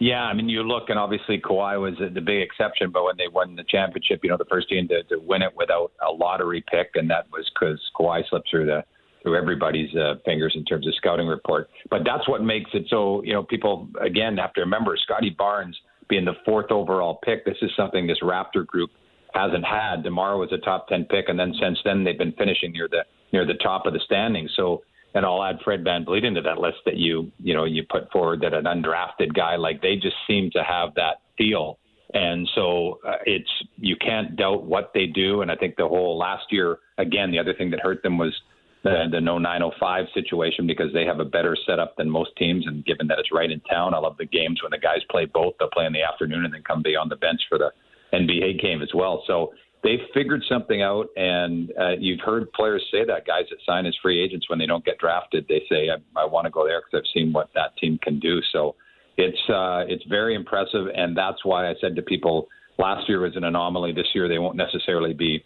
Yeah, 0.00 0.22
I 0.22 0.34
mean, 0.34 0.48
you 0.48 0.62
look, 0.62 0.90
and 0.90 0.98
obviously 0.98 1.40
Kawhi 1.40 1.80
was 1.80 1.94
the 1.98 2.20
big 2.20 2.42
exception, 2.42 2.90
but 2.90 3.04
when 3.04 3.16
they 3.16 3.28
won 3.28 3.54
the 3.54 3.64
championship, 3.68 4.20
you 4.22 4.30
know, 4.30 4.36
the 4.36 4.44
first 4.46 4.68
team 4.68 4.88
to, 4.88 5.02
to 5.04 5.18
win 5.18 5.40
it 5.42 5.52
without 5.56 5.92
a 6.06 6.12
lottery 6.12 6.64
pick, 6.68 6.90
and 6.94 7.08
that 7.10 7.26
was 7.32 7.48
because 7.54 7.80
Kawhi 7.98 8.22
slipped 8.28 8.50
through 8.50 8.66
the 8.66 8.84
through 9.22 9.38
everybody's 9.38 9.94
uh, 9.96 10.16
fingers 10.26 10.52
in 10.54 10.64
terms 10.66 10.86
of 10.86 10.94
scouting 10.96 11.26
report. 11.26 11.70
But 11.88 12.02
that's 12.04 12.28
what 12.28 12.42
makes 12.42 12.70
it 12.74 12.86
so. 12.90 13.22
You 13.24 13.32
know, 13.32 13.42
people 13.42 13.88
again 14.00 14.36
have 14.36 14.52
to 14.54 14.60
remember 14.60 14.96
Scottie 15.02 15.34
Barnes 15.36 15.76
being 16.08 16.24
the 16.24 16.34
fourth 16.44 16.70
overall 16.70 17.20
pick. 17.24 17.44
This 17.44 17.56
is 17.62 17.70
something 17.76 18.06
this 18.06 18.18
Raptor 18.22 18.66
group 18.66 18.90
hasn't 19.32 19.64
had. 19.64 20.02
Demar 20.02 20.36
was 20.36 20.52
a 20.52 20.58
top 20.58 20.88
ten 20.88 21.04
pick, 21.04 21.28
and 21.28 21.38
then 21.38 21.54
since 21.60 21.78
then 21.84 22.04
they've 22.04 22.18
been 22.18 22.32
finishing 22.32 22.72
near 22.72 22.88
the 22.88 23.04
near 23.32 23.46
the 23.46 23.54
top 23.54 23.86
of 23.86 23.92
the 23.92 24.00
standings. 24.04 24.50
So 24.56 24.82
and 25.14 25.24
I'll 25.24 25.42
add 25.42 25.60
Fred 25.64 25.84
VanVleet 25.84 26.24
into 26.24 26.42
that 26.42 26.58
list 26.58 26.78
that 26.84 26.96
you 26.96 27.30
you 27.38 27.54
know 27.54 27.64
you 27.64 27.84
put 27.88 28.10
forward 28.10 28.40
that 28.42 28.52
an 28.52 28.64
undrafted 28.64 29.34
guy 29.34 29.56
like 29.56 29.80
they 29.80 29.94
just 29.96 30.16
seem 30.26 30.50
to 30.52 30.62
have 30.62 30.94
that 30.96 31.22
feel, 31.38 31.78
and 32.12 32.48
so 32.54 32.98
uh, 33.06 33.16
it's 33.24 33.50
you 33.76 33.96
can't 33.96 34.36
doubt 34.36 34.64
what 34.64 34.90
they 34.94 35.06
do. 35.06 35.42
And 35.42 35.50
I 35.50 35.56
think 35.56 35.76
the 35.76 35.88
whole 35.88 36.18
last 36.18 36.44
year 36.50 36.78
again, 36.98 37.30
the 37.30 37.38
other 37.38 37.54
thing 37.54 37.70
that 37.70 37.80
hurt 37.80 38.02
them 38.02 38.18
was 38.18 38.34
the 38.82 39.04
the 39.10 39.20
no 39.20 39.38
905 39.38 40.06
situation 40.14 40.66
because 40.66 40.92
they 40.92 41.04
have 41.04 41.20
a 41.20 41.24
better 41.24 41.56
setup 41.66 41.96
than 41.96 42.10
most 42.10 42.30
teams, 42.36 42.66
and 42.66 42.84
given 42.84 43.06
that 43.06 43.18
it's 43.18 43.32
right 43.32 43.50
in 43.50 43.60
town, 43.60 43.94
I 43.94 43.98
love 43.98 44.16
the 44.18 44.26
games 44.26 44.62
when 44.62 44.70
the 44.70 44.78
guys 44.78 45.00
play 45.10 45.26
both. 45.26 45.54
They'll 45.58 45.70
play 45.70 45.86
in 45.86 45.92
the 45.92 46.02
afternoon 46.02 46.44
and 46.44 46.52
then 46.52 46.62
come 46.66 46.82
be 46.82 46.96
on 46.96 47.08
the 47.08 47.16
bench 47.16 47.40
for 47.48 47.58
the 47.58 47.70
NBA 48.12 48.60
game 48.60 48.82
as 48.82 48.90
well. 48.94 49.22
So 49.26 49.52
they've 49.84 50.00
figured 50.12 50.42
something 50.48 50.82
out, 50.82 51.08
and 51.16 51.70
uh, 51.78 51.90
you've 51.98 52.20
heard 52.20 52.50
players 52.52 52.82
say 52.90 53.04
that 53.04 53.26
guys 53.26 53.44
that 53.50 53.58
sign 53.64 53.86
as 53.86 53.94
free 54.02 54.20
agents 54.20 54.48
when 54.48 54.58
they 54.58 54.66
don't 54.66 54.84
get 54.84 54.98
drafted, 54.98 55.46
they 55.48 55.62
say, 55.68 55.90
"I, 55.90 56.20
I 56.20 56.24
want 56.24 56.46
to 56.46 56.50
go 56.50 56.66
there 56.66 56.80
because 56.80 57.04
I've 57.04 57.12
seen 57.14 57.32
what 57.32 57.50
that 57.54 57.76
team 57.76 57.98
can 58.02 58.18
do." 58.18 58.40
So 58.52 58.74
it's 59.16 59.38
uh, 59.48 59.84
it's 59.86 60.04
very 60.08 60.34
impressive, 60.34 60.86
and 60.96 61.16
that's 61.16 61.44
why 61.44 61.70
I 61.70 61.74
said 61.80 61.94
to 61.96 62.02
people 62.02 62.48
last 62.78 63.08
year 63.08 63.20
was 63.20 63.36
an 63.36 63.44
anomaly. 63.44 63.92
This 63.92 64.08
year 64.14 64.28
they 64.28 64.38
won't 64.38 64.56
necessarily 64.56 65.12
be 65.12 65.44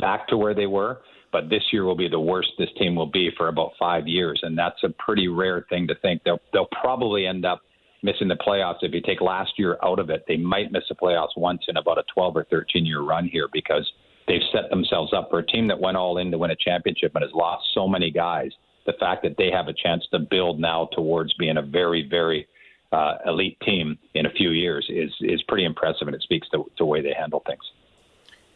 back 0.00 0.28
to 0.28 0.36
where 0.36 0.54
they 0.54 0.66
were, 0.66 1.00
but 1.32 1.50
this 1.50 1.62
year 1.72 1.84
will 1.84 1.96
be 1.96 2.08
the 2.08 2.20
worst 2.20 2.52
this 2.58 2.70
team 2.78 2.94
will 2.94 3.10
be 3.10 3.30
for 3.36 3.48
about 3.48 3.72
five 3.78 4.06
years, 4.06 4.40
and 4.42 4.56
that's 4.56 4.82
a 4.84 4.88
pretty 4.90 5.28
rare 5.28 5.66
thing 5.68 5.86
to 5.88 5.94
think. 5.96 6.22
They'll 6.24 6.40
they'll 6.52 6.68
probably 6.80 7.26
end 7.26 7.44
up 7.44 7.62
missing 8.06 8.28
the 8.28 8.36
playoffs. 8.36 8.78
If 8.80 8.94
you 8.94 9.02
take 9.02 9.20
last 9.20 9.58
year 9.58 9.76
out 9.82 9.98
of 9.98 10.08
it, 10.08 10.24
they 10.26 10.38
might 10.38 10.72
miss 10.72 10.84
the 10.88 10.94
playoffs 10.94 11.36
once 11.36 11.62
in 11.68 11.76
about 11.76 11.98
a 11.98 12.04
12 12.14 12.36
or 12.36 12.44
13 12.44 12.86
year 12.86 13.02
run 13.02 13.28
here 13.28 13.48
because 13.52 13.90
they've 14.26 14.40
set 14.52 14.70
themselves 14.70 15.12
up 15.12 15.28
for 15.28 15.40
a 15.40 15.46
team 15.46 15.66
that 15.68 15.78
went 15.78 15.96
all 15.96 16.16
in 16.18 16.30
to 16.30 16.38
win 16.38 16.52
a 16.52 16.56
championship 16.56 17.12
and 17.14 17.22
has 17.22 17.32
lost 17.34 17.66
so 17.74 17.86
many 17.86 18.10
guys. 18.10 18.52
The 18.86 18.94
fact 18.94 19.24
that 19.24 19.36
they 19.36 19.50
have 19.50 19.66
a 19.66 19.74
chance 19.74 20.06
to 20.12 20.20
build 20.20 20.60
now 20.60 20.88
towards 20.92 21.34
being 21.34 21.56
a 21.56 21.62
very, 21.62 22.08
very 22.08 22.46
uh, 22.92 23.16
elite 23.26 23.58
team 23.60 23.98
in 24.14 24.26
a 24.26 24.30
few 24.30 24.50
years 24.50 24.86
is 24.88 25.10
is 25.20 25.42
pretty 25.42 25.64
impressive, 25.64 26.06
and 26.06 26.14
it 26.14 26.22
speaks 26.22 26.48
to, 26.50 26.58
to 26.58 26.70
the 26.78 26.84
way 26.84 27.02
they 27.02 27.12
handle 27.12 27.42
things. 27.44 27.62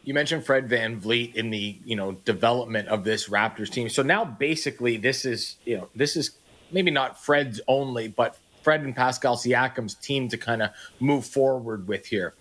You 0.03 0.13
mentioned 0.13 0.45
Fred 0.45 0.69
VanVleet 0.69 1.35
in 1.35 1.49
the 1.49 1.77
you 1.83 1.97
know 1.97 2.13
development 2.13 2.87
of 2.87 3.03
this 3.03 3.27
Raptors 3.27 3.69
team. 3.69 3.89
So 3.89 4.01
now 4.03 4.23
basically 4.23 4.95
this 4.95 5.25
is 5.25 5.57
you 5.65 5.77
know 5.77 5.89
this 5.93 6.15
is 6.15 6.31
maybe 6.71 6.91
not 6.91 7.21
Fred's 7.21 7.59
only, 7.67 8.07
but 8.07 8.37
Fred 8.61 8.81
and 8.81 8.95
Pascal 8.95 9.35
Siakam's 9.35 9.95
team 9.95 10.29
to 10.29 10.37
kind 10.37 10.61
of 10.61 10.71
move 10.99 11.25
forward 11.25 11.87
with 11.87 12.05
here. 12.05 12.33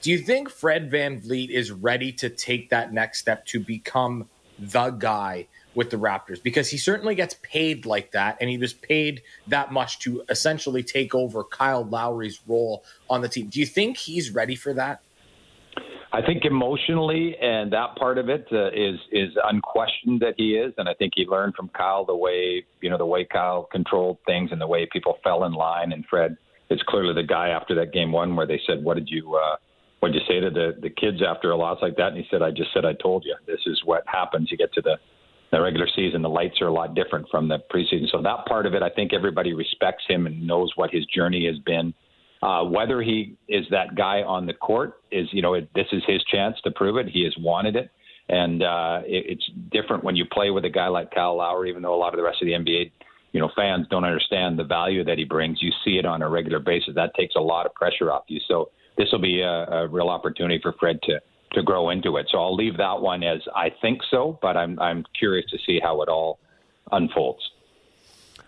Do 0.00 0.10
you 0.10 0.18
think 0.18 0.48
Fred 0.48 0.90
VanVleet 0.90 1.50
is 1.50 1.72
ready 1.72 2.12
to 2.12 2.28
take 2.28 2.70
that 2.70 2.92
next 2.92 3.18
step 3.18 3.44
to 3.46 3.60
become 3.60 4.28
the 4.58 4.90
guy 4.90 5.48
with 5.74 5.90
the 5.90 5.96
Raptors? 5.96 6.42
Because 6.42 6.70
he 6.70 6.78
certainly 6.78 7.14
gets 7.14 7.36
paid 7.42 7.86
like 7.86 8.12
that, 8.12 8.36
and 8.40 8.48
he 8.48 8.58
was 8.58 8.72
paid 8.72 9.22
that 9.48 9.72
much 9.72 9.98
to 10.00 10.22
essentially 10.28 10.82
take 10.82 11.14
over 11.14 11.44
Kyle 11.44 11.84
Lowry's 11.84 12.40
role 12.46 12.84
on 13.10 13.20
the 13.20 13.28
team. 13.28 13.48
Do 13.48 13.60
you 13.60 13.66
think 13.66 13.96
he's 13.96 14.30
ready 14.30 14.54
for 14.54 14.72
that? 14.74 15.00
I 16.16 16.24
think 16.24 16.46
emotionally, 16.46 17.36
and 17.42 17.70
that 17.74 17.94
part 17.96 18.16
of 18.16 18.30
it 18.30 18.46
uh, 18.50 18.68
is 18.68 18.98
is 19.12 19.28
unquestioned 19.44 20.20
that 20.20 20.32
he 20.38 20.52
is, 20.52 20.72
and 20.78 20.88
I 20.88 20.94
think 20.94 21.12
he 21.14 21.26
learned 21.26 21.54
from 21.54 21.68
Kyle 21.76 22.06
the 22.06 22.16
way 22.16 22.64
you 22.80 22.88
know 22.88 22.96
the 22.96 23.04
way 23.04 23.26
Kyle 23.30 23.68
controlled 23.70 24.16
things 24.24 24.50
and 24.50 24.58
the 24.58 24.66
way 24.66 24.88
people 24.90 25.18
fell 25.22 25.44
in 25.44 25.52
line. 25.52 25.92
And 25.92 26.06
Fred 26.08 26.38
is 26.70 26.80
clearly 26.88 27.12
the 27.12 27.22
guy 27.22 27.48
after 27.50 27.74
that 27.74 27.92
game 27.92 28.12
one 28.12 28.34
where 28.34 28.46
they 28.46 28.58
said, 28.66 28.82
"What 28.82 28.94
did 28.94 29.10
you 29.10 29.34
uh, 29.34 29.56
what 30.00 30.12
did 30.12 30.22
you 30.22 30.26
say 30.26 30.40
to 30.40 30.48
the 30.48 30.72
the 30.80 30.88
kids 30.88 31.18
after 31.20 31.50
a 31.50 31.56
loss 31.56 31.80
like 31.82 31.98
that?" 31.98 32.08
And 32.08 32.16
he 32.16 32.24
said, 32.30 32.40
"I 32.40 32.50
just 32.50 32.72
said 32.72 32.86
I 32.86 32.94
told 32.94 33.26
you. 33.26 33.36
This 33.46 33.60
is 33.66 33.82
what 33.84 34.02
happens. 34.06 34.50
You 34.50 34.56
get 34.56 34.72
to 34.72 34.80
the 34.80 34.96
the 35.52 35.60
regular 35.60 35.86
season, 35.94 36.22
the 36.22 36.30
lights 36.30 36.62
are 36.62 36.68
a 36.68 36.72
lot 36.72 36.94
different 36.94 37.28
from 37.30 37.46
the 37.46 37.58
preseason. 37.70 38.10
So 38.10 38.22
that 38.22 38.46
part 38.46 38.64
of 38.64 38.72
it, 38.72 38.82
I 38.82 38.88
think 38.88 39.12
everybody 39.12 39.52
respects 39.52 40.04
him 40.08 40.26
and 40.26 40.46
knows 40.46 40.72
what 40.76 40.90
his 40.90 41.04
journey 41.14 41.44
has 41.44 41.58
been." 41.58 41.92
Uh, 42.42 42.64
whether 42.64 43.00
he 43.00 43.36
is 43.48 43.64
that 43.70 43.94
guy 43.96 44.22
on 44.22 44.46
the 44.46 44.52
court 44.52 45.00
is, 45.10 45.26
you 45.32 45.40
know, 45.40 45.54
it, 45.54 45.68
this 45.74 45.86
is 45.92 46.02
his 46.06 46.22
chance 46.24 46.56
to 46.64 46.70
prove 46.70 46.96
it. 46.96 47.08
He 47.08 47.24
has 47.24 47.34
wanted 47.38 47.76
it, 47.76 47.90
and 48.28 48.62
uh, 48.62 49.00
it, 49.04 49.24
it's 49.28 49.50
different 49.72 50.04
when 50.04 50.16
you 50.16 50.26
play 50.30 50.50
with 50.50 50.64
a 50.64 50.70
guy 50.70 50.88
like 50.88 51.12
Kyle 51.14 51.36
Lowry. 51.36 51.70
Even 51.70 51.82
though 51.82 51.94
a 51.94 51.96
lot 51.96 52.12
of 52.12 52.18
the 52.18 52.22
rest 52.22 52.42
of 52.42 52.46
the 52.46 52.52
NBA, 52.52 52.92
you 53.32 53.40
know, 53.40 53.50
fans 53.56 53.86
don't 53.90 54.04
understand 54.04 54.58
the 54.58 54.64
value 54.64 55.02
that 55.04 55.18
he 55.18 55.24
brings, 55.24 55.62
you 55.62 55.72
see 55.84 55.98
it 55.98 56.04
on 56.04 56.22
a 56.22 56.28
regular 56.28 56.58
basis. 56.58 56.94
That 56.94 57.14
takes 57.14 57.34
a 57.36 57.40
lot 57.40 57.66
of 57.66 57.74
pressure 57.74 58.12
off 58.12 58.24
you. 58.28 58.40
So 58.46 58.70
this 58.98 59.08
will 59.12 59.20
be 59.20 59.40
a, 59.40 59.64
a 59.70 59.88
real 59.88 60.08
opportunity 60.08 60.60
for 60.62 60.74
Fred 60.78 61.00
to 61.04 61.20
to 61.52 61.62
grow 61.62 61.90
into 61.90 62.16
it. 62.16 62.26
So 62.30 62.38
I'll 62.38 62.54
leave 62.54 62.76
that 62.76 63.00
one 63.00 63.22
as 63.22 63.40
I 63.54 63.70
think 63.80 64.00
so, 64.10 64.38
but 64.42 64.56
I'm 64.56 64.78
I'm 64.78 65.04
curious 65.18 65.48
to 65.50 65.58
see 65.66 65.80
how 65.82 66.02
it 66.02 66.08
all 66.08 66.38
unfolds. 66.92 67.42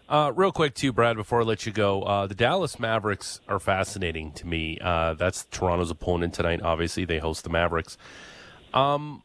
Uh, 0.09 0.32
real 0.35 0.52
quick, 0.52 0.74
too, 0.74 0.90
Brad, 0.90 1.16
before 1.16 1.43
I 1.43 1.44
let 1.44 1.66
you 1.66 1.72
go, 1.72 2.02
uh, 2.02 2.26
the 2.26 2.35
Dallas 2.35 2.78
Mavericks 2.78 3.40
are 3.47 3.59
fascinating 3.59 4.32
to 4.32 4.47
me. 4.47 4.78
Uh, 4.80 5.12
that's 5.12 5.44
Toronto's 5.51 5.90
opponent 5.90 6.32
tonight. 6.32 6.62
Obviously, 6.62 7.05
they 7.05 7.18
host 7.18 7.44
the 7.44 7.51
Mavericks. 7.51 7.98
Um, 8.72 9.22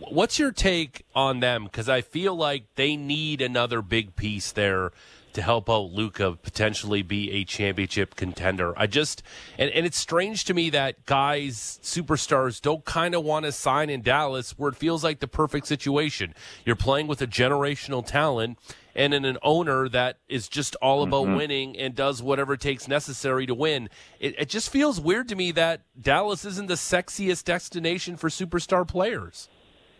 what's 0.00 0.38
your 0.38 0.50
take 0.50 1.04
on 1.14 1.38
them? 1.38 1.64
Because 1.64 1.88
I 1.88 2.00
feel 2.00 2.34
like 2.34 2.64
they 2.74 2.96
need 2.96 3.40
another 3.40 3.82
big 3.82 4.16
piece 4.16 4.50
there 4.50 4.90
to 5.34 5.42
help 5.42 5.68
out 5.68 5.90
Luka 5.92 6.38
potentially 6.42 7.02
be 7.02 7.30
a 7.32 7.44
championship 7.44 8.14
contender. 8.14 8.72
I 8.76 8.86
just 8.86 9.22
and, 9.58 9.68
and 9.70 9.84
it's 9.84 9.98
strange 9.98 10.44
to 10.44 10.54
me 10.54 10.70
that 10.70 11.06
guys, 11.06 11.80
superstars, 11.82 12.60
don't 12.60 12.84
kind 12.84 13.14
of 13.16 13.24
want 13.24 13.44
to 13.44 13.52
sign 13.52 13.90
in 13.90 14.02
Dallas 14.02 14.56
where 14.56 14.70
it 14.70 14.76
feels 14.76 15.02
like 15.02 15.18
the 15.18 15.26
perfect 15.26 15.66
situation. 15.66 16.34
You're 16.64 16.76
playing 16.76 17.08
with 17.08 17.20
a 17.20 17.26
generational 17.26 18.06
talent 18.06 18.58
and 18.94 19.12
in 19.14 19.24
an 19.24 19.38
owner 19.42 19.88
that 19.88 20.18
is 20.28 20.48
just 20.48 20.76
all 20.76 21.02
about 21.02 21.26
winning 21.26 21.76
and 21.76 21.94
does 21.94 22.22
whatever 22.22 22.54
it 22.54 22.60
takes 22.60 22.86
necessary 22.86 23.46
to 23.46 23.54
win. 23.54 23.88
It, 24.20 24.34
it 24.38 24.48
just 24.48 24.70
feels 24.70 25.00
weird 25.00 25.28
to 25.28 25.36
me 25.36 25.52
that 25.52 25.82
Dallas 26.00 26.44
isn't 26.44 26.66
the 26.66 26.74
sexiest 26.74 27.44
destination 27.44 28.16
for 28.16 28.28
superstar 28.28 28.86
players. 28.86 29.48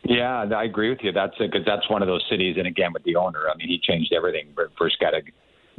Yeah, 0.05 0.45
I 0.55 0.65
agree 0.65 0.91
with 0.91 0.99
you. 1.03 1.13
That's 1.13 1.37
because 1.39 1.65
that's 1.67 1.89
one 1.89 2.03
of 2.03 2.09
those 2.09 2.25
cities. 2.31 2.57
And 2.59 2.67
again, 2.67 2.93
with 2.93 3.05
the 3.05 3.17
owner, 3.17 3.49
I 3.53 3.57
mean, 3.57 3.69
he 3.69 3.81
changed 3.83 4.13
everything. 4.13 4.55
First, 4.79 5.01
got 5.01 5.11
to 5.11 5.23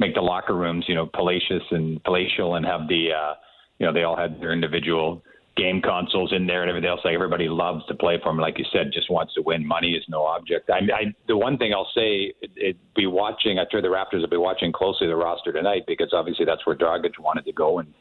make 0.00 0.14
the 0.14 0.20
locker 0.20 0.54
rooms, 0.54 0.84
you 0.88 0.94
know, 0.94 1.06
palatial 1.06 1.60
and 1.70 2.02
palatial, 2.02 2.56
and 2.56 2.66
have 2.66 2.88
the, 2.88 3.10
uh, 3.12 3.34
you 3.78 3.86
know, 3.86 3.92
they 3.92 4.02
all 4.02 4.16
had 4.16 4.40
their 4.40 4.52
individual 4.52 5.22
game 5.56 5.80
consoles 5.80 6.32
in 6.32 6.46
there 6.46 6.62
and 6.62 6.68
everything 6.68 6.88
else. 6.88 7.00
Like 7.04 7.14
everybody 7.14 7.48
loves 7.48 7.84
to 7.86 7.94
play 7.94 8.18
for 8.22 8.30
him. 8.30 8.38
Like 8.38 8.58
you 8.58 8.64
said, 8.72 8.92
just 8.92 9.10
wants 9.10 9.34
to 9.34 9.42
win. 9.42 9.66
Money 9.66 9.92
is 9.92 10.04
no 10.08 10.22
object. 10.22 10.70
I, 10.70 10.78
I 10.94 11.14
the 11.26 11.36
one 11.36 11.56
thing 11.58 11.72
I'll 11.72 11.90
say, 11.94 12.32
it, 12.40 12.50
it 12.56 12.76
be 12.94 13.06
watching. 13.06 13.58
I'm 13.58 13.66
sure 13.70 13.82
the 13.82 13.88
Raptors 13.88 14.20
will 14.20 14.28
be 14.28 14.36
watching 14.36 14.72
closely 14.72 15.06
the 15.06 15.16
roster 15.16 15.52
tonight 15.52 15.84
because 15.86 16.12
obviously 16.12 16.44
that's 16.44 16.64
where 16.66 16.76
Dragic 16.76 17.18
wanted 17.18 17.44
to 17.46 17.52
go 17.52 17.78
and 17.78 17.92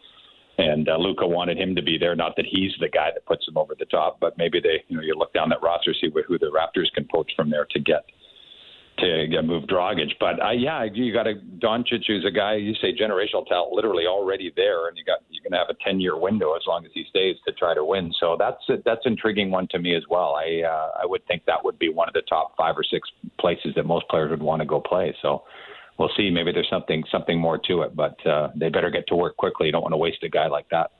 and 0.57 0.87
uh, 0.87 0.95
Luka 0.97 1.27
wanted 1.27 1.57
him 1.57 1.75
to 1.75 1.81
be 1.81 1.97
there. 1.97 2.15
Not 2.15 2.35
that 2.37 2.45
he's 2.49 2.71
the 2.79 2.87
guy 2.87 3.09
that 3.13 3.25
puts 3.25 3.47
him 3.47 3.57
over 3.57 3.75
the 3.77 3.85
top, 3.85 4.19
but 4.21 4.37
maybe 4.37 4.61
they, 4.61 4.83
you 4.87 4.95
know, 4.95 5.03
you 5.03 5.13
look 5.15 5.33
down 5.33 5.49
that 5.49 5.61
roster, 5.61 5.93
see 5.93 6.09
who 6.09 6.37
the 6.39 6.45
Raptors 6.45 6.91
can 6.93 7.05
poach 7.11 7.31
from 7.35 7.49
there 7.49 7.65
to 7.71 7.79
get 7.79 8.05
to 8.99 9.27
get 9.27 9.45
move 9.45 9.63
Dragic. 9.63 10.13
But 10.19 10.41
uh, 10.43 10.51
yeah, 10.51 10.83
you 10.83 11.13
got 11.13 11.27
a 11.27 11.35
Doncic 11.59 12.03
who's 12.07 12.25
a 12.25 12.31
guy 12.31 12.55
you 12.55 12.73
say 12.75 12.93
generational 12.93 13.45
talent, 13.47 13.73
literally 13.73 14.05
already 14.05 14.51
there, 14.55 14.87
and 14.87 14.97
you 14.97 15.03
got 15.03 15.19
you're 15.29 15.43
going 15.43 15.51
to 15.51 15.57
have 15.57 15.69
a 15.69 15.83
10 15.83 15.99
year 15.99 16.17
window 16.17 16.53
as 16.55 16.61
long 16.67 16.85
as 16.85 16.91
he 16.93 17.05
stays 17.09 17.35
to 17.45 17.53
try 17.53 17.73
to 17.73 17.83
win. 17.83 18.13
So 18.19 18.35
that's 18.37 18.61
a, 18.69 18.81
that's 18.83 19.01
intriguing 19.05 19.51
one 19.51 19.67
to 19.71 19.79
me 19.79 19.95
as 19.95 20.03
well. 20.09 20.35
I 20.35 20.61
uh, 20.65 21.01
I 21.03 21.05
would 21.05 21.25
think 21.27 21.45
that 21.45 21.63
would 21.63 21.79
be 21.79 21.89
one 21.89 22.07
of 22.07 22.13
the 22.13 22.23
top 22.29 22.55
five 22.57 22.75
or 22.77 22.83
six 22.83 23.09
places 23.39 23.73
that 23.75 23.85
most 23.85 24.07
players 24.09 24.31
would 24.31 24.43
want 24.43 24.61
to 24.61 24.65
go 24.65 24.79
play. 24.79 25.15
So. 25.21 25.43
We'll 25.97 26.11
see. 26.17 26.29
Maybe 26.29 26.51
there's 26.51 26.67
something 26.69 27.05
something 27.09 27.39
more 27.39 27.57
to 27.57 27.83
it, 27.83 27.95
but 27.95 28.17
uh, 28.27 28.49
they 28.53 28.67
better 28.67 28.89
get 28.89 29.07
to 29.07 29.15
work 29.15 29.37
quickly. 29.37 29.67
You 29.67 29.71
don't 29.71 29.81
want 29.81 29.93
to 29.93 29.97
waste 29.97 30.23
a 30.23 30.27
guy 30.27 30.47
like 30.47 30.67
that. 30.67 30.91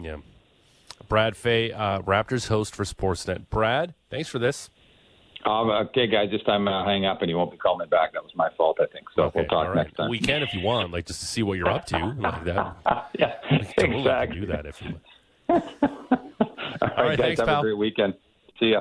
Yeah. 0.00 0.18
Brad 1.08 1.36
Fay, 1.36 1.72
uh, 1.72 2.00
Raptors 2.02 2.48
host 2.48 2.74
for 2.74 2.84
Sportsnet. 2.84 3.50
Brad, 3.50 3.94
thanks 4.10 4.28
for 4.28 4.38
this. 4.38 4.70
Um, 5.44 5.68
okay, 5.70 6.06
guys, 6.06 6.30
this 6.30 6.42
time 6.42 6.66
I'll 6.68 6.86
hang 6.86 7.04
up 7.04 7.20
and 7.20 7.30
you 7.30 7.36
won't 7.36 7.50
be 7.50 7.58
calling 7.58 7.80
me 7.80 7.86
back. 7.90 8.12
That 8.14 8.22
was 8.22 8.32
my 8.34 8.48
fault, 8.56 8.78
I 8.80 8.86
think. 8.86 9.06
So 9.14 9.30
we'll 9.34 9.44
talk 9.44 9.52
all 9.52 9.66
right. 9.68 9.76
next 9.76 9.94
time. 9.94 10.08
We 10.08 10.18
can 10.18 10.42
if 10.42 10.54
you 10.54 10.62
want, 10.62 10.90
like 10.90 11.06
just 11.06 11.20
to 11.20 11.26
see 11.26 11.42
what 11.42 11.58
you're 11.58 11.68
up 11.68 11.84
to, 11.86 11.98
like 12.18 12.44
that. 12.44 12.76
yeah, 13.18 13.34
We 13.50 13.58
can 13.58 13.66
totally 13.76 13.98
exactly. 14.00 14.40
do 14.40 14.46
that 14.46 14.66
if 14.66 14.80
you. 14.82 14.94
Want. 15.48 15.64
All 16.82 16.88
right, 16.88 16.96
right, 16.96 17.18
guys, 17.18 17.18
thanks, 17.18 17.40
have 17.40 17.48
pal. 17.48 17.60
a 17.60 17.62
great 17.62 17.78
weekend. 17.78 18.14
See 18.58 18.70
ya. 18.70 18.80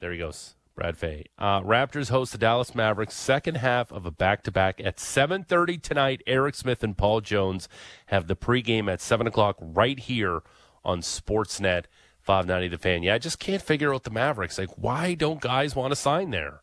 There 0.00 0.12
he 0.12 0.18
goes, 0.18 0.54
Brad 0.76 0.96
Fay. 0.96 1.24
Uh, 1.38 1.60
Raptors 1.62 2.10
host 2.10 2.32
the 2.32 2.38
Dallas 2.38 2.74
Mavericks 2.74 3.14
second 3.14 3.56
half 3.56 3.90
of 3.92 4.06
a 4.06 4.10
back-to-back 4.12 4.80
at 4.82 4.96
7:30 4.98 5.82
tonight. 5.82 6.22
Eric 6.26 6.54
Smith 6.54 6.84
and 6.84 6.96
Paul 6.96 7.20
Jones 7.20 7.68
have 8.06 8.28
the 8.28 8.36
pregame 8.36 8.90
at 8.90 9.00
seven 9.00 9.26
o'clock 9.26 9.56
right 9.60 9.98
here 9.98 10.42
on 10.84 11.00
Sportsnet 11.00 11.84
590 12.28 12.68
The 12.68 12.78
Fan. 12.78 13.02
Yeah, 13.02 13.14
I 13.14 13.18
just 13.18 13.38
can't 13.38 13.62
figure 13.62 13.94
out 13.94 14.04
the 14.04 14.10
Mavericks. 14.10 14.58
Like, 14.58 14.68
why 14.76 15.14
don't 15.14 15.40
guys 15.40 15.74
want 15.74 15.92
to 15.92 15.96
sign 15.96 16.28
there? 16.30 16.60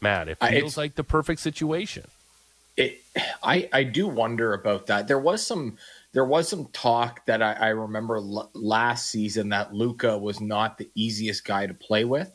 Matt, 0.00 0.28
it 0.28 0.38
feels 0.38 0.52
it's- 0.52 0.76
like 0.76 0.94
the 0.94 1.02
perfect 1.02 1.40
situation. 1.40 2.04
it 2.76 3.02
I 3.42 3.68
I 3.72 3.82
do 3.82 4.06
wonder 4.06 4.54
about 4.54 4.86
that. 4.86 5.08
There 5.08 5.18
was 5.18 5.44
some 5.44 5.78
there 6.12 6.24
was 6.24 6.48
some 6.48 6.66
talk 6.66 7.26
that 7.26 7.42
I, 7.42 7.52
I 7.54 7.68
remember 7.70 8.18
l- 8.18 8.50
last 8.54 9.10
season 9.10 9.48
that 9.48 9.74
Luka 9.74 10.16
was 10.16 10.40
not 10.40 10.78
the 10.78 10.88
easiest 10.94 11.44
guy 11.44 11.66
to 11.66 11.74
play 11.74 12.04
with, 12.04 12.30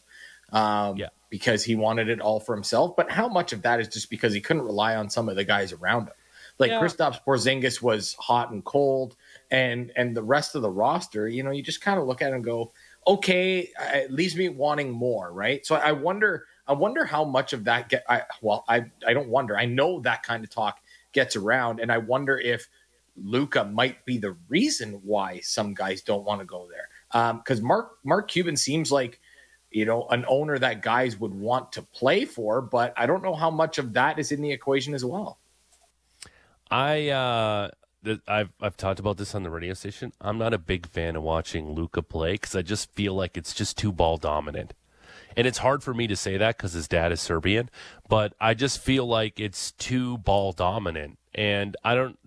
um, 0.52 0.98
Yeah. 0.98 1.10
because 1.30 1.64
he 1.64 1.76
wanted 1.76 2.10
it 2.10 2.20
all 2.20 2.40
for 2.42 2.54
himself. 2.54 2.96
But 2.98 3.10
how 3.10 3.30
much 3.30 3.54
of 3.54 3.62
that 3.62 3.80
is 3.80 3.88
just 3.88 4.10
because 4.10 4.34
he 4.34 4.42
couldn't 4.42 4.64
rely 4.64 4.96
on 4.98 5.10
some 5.10 5.30
of 5.30 5.38
the 5.38 5.44
guys 5.46 5.72
around 5.72 6.08
him? 6.08 6.14
Like 6.60 6.72
Yeah. 6.72 6.82
Kristaps 6.82 7.20
Porzingis 7.26 7.82
was 7.82 8.14
hot 8.20 8.52
and 8.52 8.64
cold, 8.66 9.16
and 9.52 9.92
and 9.96 10.16
the 10.16 10.24
rest 10.24 10.56
of 10.56 10.62
the 10.62 10.70
roster, 10.70 11.28
you 11.28 11.44
know, 11.44 11.52
you 11.52 11.62
just 11.62 11.82
kind 11.82 12.00
of 12.00 12.06
look 12.06 12.22
at 12.22 12.32
it 12.32 12.36
and 12.36 12.44
go, 12.44 12.72
okay, 13.08 13.70
it 13.94 14.12
leaves 14.12 14.36
me 14.36 14.50
wanting 14.50 14.92
more, 14.92 15.32
right? 15.32 15.66
So 15.66 15.76
I 15.76 15.92
wonder, 15.92 16.46
I 16.68 16.74
wonder 16.74 17.06
how 17.06 17.24
much 17.24 17.54
of 17.54 17.64
that 17.66 17.90
get. 17.90 18.04
I, 18.10 18.24
well, 18.42 18.66
I 18.68 18.86
I 19.06 19.14
don't 19.14 19.30
wonder. 19.30 19.58
I 19.58 19.66
know 19.66 20.00
that 20.02 20.24
kind 20.24 20.44
of 20.44 20.50
talk 20.50 20.80
gets 21.14 21.36
around, 21.36 21.80
and 21.80 21.92
I 21.92 21.98
wonder 21.98 22.38
if 22.38 22.68
Luka 23.16 23.64
might 23.64 24.04
be 24.06 24.18
the 24.18 24.36
reason 24.50 25.02
why 25.04 25.40
some 25.42 25.74
guys 25.74 26.02
don't 26.02 26.26
want 26.26 26.42
to 26.42 26.46
go 26.46 26.68
there. 26.70 27.34
Because 27.38 27.62
Mark 27.62 27.98
Mark 28.04 28.30
Cuban 28.30 28.58
seems 28.58 28.92
like 28.92 29.20
you 29.72 29.86
know 29.86 30.08
an 30.10 30.26
owner 30.28 30.58
that 30.58 30.82
guys 30.82 31.20
would 31.20 31.34
want 31.34 31.72
to 31.74 31.82
play 31.82 32.26
for, 32.26 32.62
but 32.62 32.94
I 32.98 33.06
don't 33.06 33.24
know 33.24 33.36
how 33.36 33.52
much 33.52 33.78
of 33.78 33.94
that 33.94 34.20
is 34.20 34.32
in 34.32 34.42
the 34.42 34.52
equation 34.52 34.94
as 34.94 35.06
well. 35.06 35.40
I 36.72 37.10
uh 37.10 37.70
I've 38.28 38.52
I've 38.62 38.78
talked 38.78 39.00
about 39.00 39.18
this 39.18 39.36
on 39.36 39.44
the 39.44 39.50
radio 39.50 39.74
station. 39.74 40.14
I'm 40.22 40.38
not 40.38 40.54
a 40.54 40.58
big 40.58 40.88
fan 40.88 41.16
of 41.16 41.24
watching 41.24 41.74
Luka 41.74 42.02
play 42.02 42.34
because 42.34 42.56
I 42.56 42.62
just 42.62 42.92
feel 42.92 43.14
like 43.14 43.38
it's 43.38 43.54
just 43.54 43.78
too 43.78 43.92
ball 43.92 44.18
dominant, 44.18 44.74
and 45.36 45.48
it's 45.48 45.60
hard 45.60 45.84
for 45.84 45.94
me 45.94 46.08
to 46.08 46.16
say 46.16 46.38
that 46.38 46.58
because 46.58 46.74
his 46.74 46.88
dad 46.88 47.12
is 47.12 47.22
Serbian. 47.22 47.70
But 48.08 48.34
I 48.40 48.54
just 48.54 48.80
feel 48.80 49.06
like 49.06 49.40
it's 49.40 49.72
too 49.72 50.18
ball 50.20 50.52
dominant, 50.52 51.18
and 51.34 51.76
I 51.84 51.96
don't. 51.96 52.18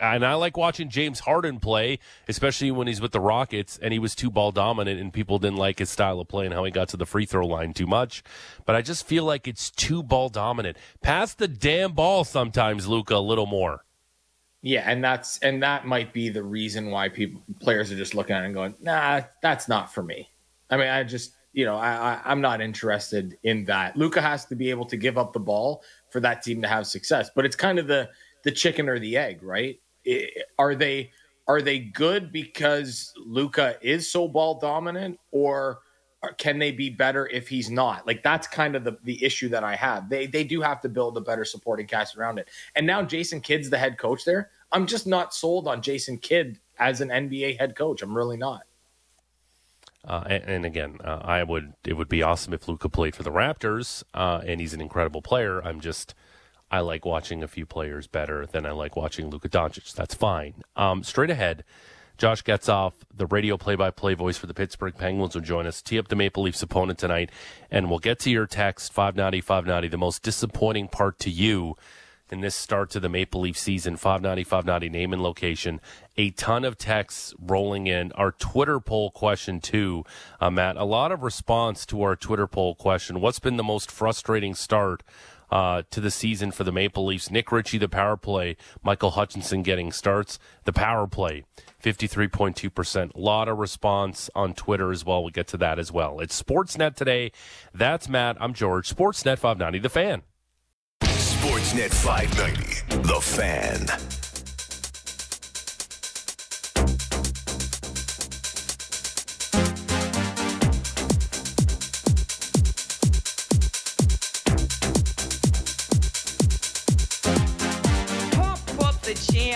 And 0.00 0.24
I 0.24 0.34
like 0.34 0.56
watching 0.56 0.90
James 0.90 1.20
Harden 1.20 1.60
play, 1.60 1.98
especially 2.28 2.70
when 2.70 2.86
he's 2.86 3.00
with 3.00 3.12
the 3.12 3.20
Rockets, 3.20 3.78
and 3.80 3.92
he 3.92 3.98
was 3.98 4.14
too 4.14 4.30
ball 4.30 4.52
dominant, 4.52 5.00
and 5.00 5.12
people 5.12 5.38
didn't 5.38 5.58
like 5.58 5.78
his 5.78 5.90
style 5.90 6.20
of 6.20 6.28
play 6.28 6.44
and 6.44 6.54
how 6.54 6.64
he 6.64 6.70
got 6.70 6.88
to 6.90 6.96
the 6.96 7.06
free 7.06 7.26
throw 7.26 7.46
line 7.46 7.72
too 7.72 7.86
much. 7.86 8.22
But 8.66 8.76
I 8.76 8.82
just 8.82 9.06
feel 9.06 9.24
like 9.24 9.48
it's 9.48 9.70
too 9.70 10.02
ball 10.02 10.28
dominant. 10.28 10.76
Pass 11.00 11.34
the 11.34 11.48
damn 11.48 11.92
ball 11.92 12.24
sometimes, 12.24 12.86
Luka, 12.86 13.16
a 13.16 13.18
little 13.18 13.46
more. 13.46 13.84
Yeah, 14.62 14.90
and 14.90 15.02
that's 15.02 15.38
and 15.38 15.62
that 15.62 15.86
might 15.86 16.12
be 16.12 16.28
the 16.30 16.42
reason 16.42 16.90
why 16.90 17.08
people 17.08 17.42
players 17.60 17.92
are 17.92 17.96
just 17.96 18.14
looking 18.14 18.34
at 18.34 18.42
it 18.42 18.46
and 18.46 18.54
going, 18.54 18.74
"Nah, 18.80 19.22
that's 19.40 19.68
not 19.68 19.92
for 19.94 20.02
me." 20.02 20.28
I 20.70 20.76
mean, 20.76 20.88
I 20.88 21.04
just 21.04 21.34
you 21.52 21.64
know, 21.64 21.76
I, 21.76 22.14
I 22.14 22.20
I'm 22.24 22.40
not 22.40 22.60
interested 22.60 23.38
in 23.44 23.64
that. 23.66 23.96
Luka 23.96 24.20
has 24.20 24.44
to 24.46 24.56
be 24.56 24.70
able 24.70 24.84
to 24.86 24.96
give 24.96 25.16
up 25.16 25.32
the 25.32 25.40
ball 25.40 25.82
for 26.10 26.20
that 26.20 26.42
team 26.42 26.60
to 26.62 26.68
have 26.68 26.86
success, 26.86 27.30
but 27.34 27.44
it's 27.44 27.56
kind 27.56 27.78
of 27.78 27.86
the 27.86 28.08
the 28.44 28.50
chicken 28.50 28.88
or 28.88 28.98
the 28.98 29.16
egg, 29.16 29.42
right? 29.42 29.78
I- 30.06 30.28
are 30.58 30.74
they 30.74 31.12
are 31.46 31.62
they 31.62 31.78
good 31.78 32.32
because 32.32 33.12
Luka 33.16 33.76
is 33.80 34.10
so 34.10 34.26
ball 34.26 34.58
dominant, 34.58 35.18
or 35.30 35.80
can 36.36 36.58
they 36.58 36.72
be 36.72 36.90
better 36.90 37.26
if 37.28 37.48
he's 37.48 37.70
not? 37.70 38.06
Like 38.06 38.22
that's 38.22 38.46
kind 38.46 38.74
of 38.74 38.84
the, 38.84 38.98
the 39.04 39.22
issue 39.24 39.48
that 39.50 39.62
I 39.64 39.76
have. 39.76 40.08
They 40.08 40.26
they 40.26 40.44
do 40.44 40.60
have 40.60 40.80
to 40.82 40.88
build 40.88 41.16
a 41.16 41.20
better 41.20 41.44
supporting 41.44 41.86
cast 41.86 42.16
around 42.16 42.38
it. 42.38 42.48
And 42.74 42.86
now 42.86 43.02
Jason 43.02 43.40
Kidd's 43.40 43.70
the 43.70 43.78
head 43.78 43.98
coach 43.98 44.24
there. 44.24 44.50
I'm 44.72 44.86
just 44.86 45.06
not 45.06 45.32
sold 45.32 45.68
on 45.68 45.80
Jason 45.80 46.18
Kidd 46.18 46.58
as 46.78 47.00
an 47.00 47.08
NBA 47.08 47.58
head 47.58 47.76
coach. 47.76 48.02
I'm 48.02 48.16
really 48.16 48.36
not. 48.36 48.62
Uh, 50.04 50.24
and, 50.26 50.44
and 50.44 50.64
again, 50.64 50.98
uh, 51.04 51.20
I 51.22 51.42
would 51.42 51.74
it 51.84 51.94
would 51.94 52.08
be 52.08 52.22
awesome 52.22 52.52
if 52.52 52.66
Luka 52.66 52.88
played 52.88 53.14
for 53.14 53.22
the 53.22 53.32
Raptors, 53.32 54.02
uh, 54.14 54.40
and 54.44 54.60
he's 54.60 54.74
an 54.74 54.80
incredible 54.80 55.22
player. 55.22 55.60
I'm 55.64 55.80
just 55.80 56.14
I 56.70 56.80
like 56.80 57.04
watching 57.04 57.42
a 57.42 57.48
few 57.48 57.66
players 57.66 58.06
better 58.06 58.46
than 58.46 58.66
I 58.66 58.72
like 58.72 58.96
watching 58.96 59.30
Luka 59.30 59.48
Doncic. 59.48 59.94
That's 59.94 60.14
fine. 60.14 60.62
Um, 60.76 61.02
straight 61.02 61.30
ahead, 61.30 61.64
Josh 62.18 62.42
Getzoff, 62.42 62.94
the 63.14 63.26
radio 63.26 63.56
play-by-play 63.56 64.14
voice 64.14 64.36
for 64.36 64.48
the 64.48 64.54
Pittsburgh 64.54 64.96
Penguins, 64.98 65.36
will 65.36 65.40
join 65.40 65.68
us. 65.68 65.80
Tee 65.80 66.00
up 66.00 66.08
the 66.08 66.16
Maple 66.16 66.42
Leafs 66.42 66.60
opponent 66.64 66.98
tonight, 66.98 67.30
and 67.70 67.88
we'll 67.88 68.00
get 68.00 68.18
to 68.20 68.30
your 68.30 68.44
text 68.44 68.92
five 68.92 69.14
ninety 69.14 69.40
five 69.40 69.66
ninety. 69.66 69.86
The 69.86 69.98
most 69.98 70.24
disappointing 70.24 70.88
part 70.88 71.20
to 71.20 71.30
you 71.30 71.76
in 72.28 72.40
this 72.40 72.56
start 72.56 72.90
to 72.90 73.00
the 73.00 73.08
Maple 73.08 73.42
Leaf 73.42 73.56
season. 73.56 73.96
590, 73.96 74.42
590, 74.42 74.88
name 74.88 75.12
and 75.12 75.22
location. 75.22 75.80
A 76.16 76.30
ton 76.30 76.64
of 76.64 76.76
texts 76.76 77.34
rolling 77.40 77.86
in. 77.86 78.10
Our 78.12 78.32
Twitter 78.32 78.80
poll 78.80 79.12
question, 79.12 79.60
too, 79.60 80.04
uh, 80.40 80.50
Matt. 80.50 80.76
A 80.76 80.84
lot 80.84 81.12
of 81.12 81.22
response 81.22 81.86
to 81.86 82.02
our 82.02 82.16
Twitter 82.16 82.48
poll 82.48 82.74
question. 82.74 83.20
What's 83.20 83.38
been 83.38 83.56
the 83.56 83.62
most 83.62 83.92
frustrating 83.92 84.56
start 84.56 85.04
uh, 85.50 85.82
to 85.90 86.00
the 86.00 86.10
season 86.10 86.50
for 86.50 86.64
the 86.64 86.72
Maple 86.72 87.04
Leafs? 87.06 87.30
Nick 87.30 87.50
Ritchie, 87.52 87.78
the 87.78 87.88
power 87.88 88.16
play. 88.16 88.56
Michael 88.82 89.12
Hutchinson 89.12 89.62
getting 89.62 89.92
starts. 89.92 90.38
The 90.64 90.72
power 90.72 91.06
play, 91.06 91.44
53.2%. 91.82 93.14
A 93.14 93.18
lot 93.18 93.48
of 93.48 93.58
response 93.58 94.30
on 94.34 94.54
Twitter 94.54 94.90
as 94.90 95.04
well. 95.04 95.22
We'll 95.22 95.30
get 95.30 95.48
to 95.48 95.56
that 95.58 95.78
as 95.78 95.92
well. 95.92 96.20
It's 96.20 96.40
Sportsnet 96.40 96.94
today. 96.94 97.32
That's 97.74 98.08
Matt. 98.08 98.36
I'm 98.40 98.54
George. 98.54 98.94
Sportsnet 98.94 99.38
590, 99.38 99.78
The 99.78 99.88
Fan. 99.88 100.22
Sportsnet 101.02 101.92
590, 101.92 103.02
The 103.08 103.20
Fan. 103.20 104.17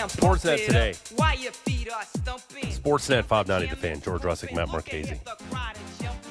And 0.03 0.11
Sportsnet 0.11 0.65
today. 0.65 0.93
up 1.17 1.39
your 1.39 1.53
feet 1.53 1.89
are 1.89 2.03
stumping. 2.03 2.65
Sportsnet 2.65 3.23
590 3.23 3.67
The 3.67 3.75
Fan, 3.77 4.01
George 4.01 4.23
Rusic, 4.23 4.53
Matt 4.53 4.67
Marchese. 4.67 5.17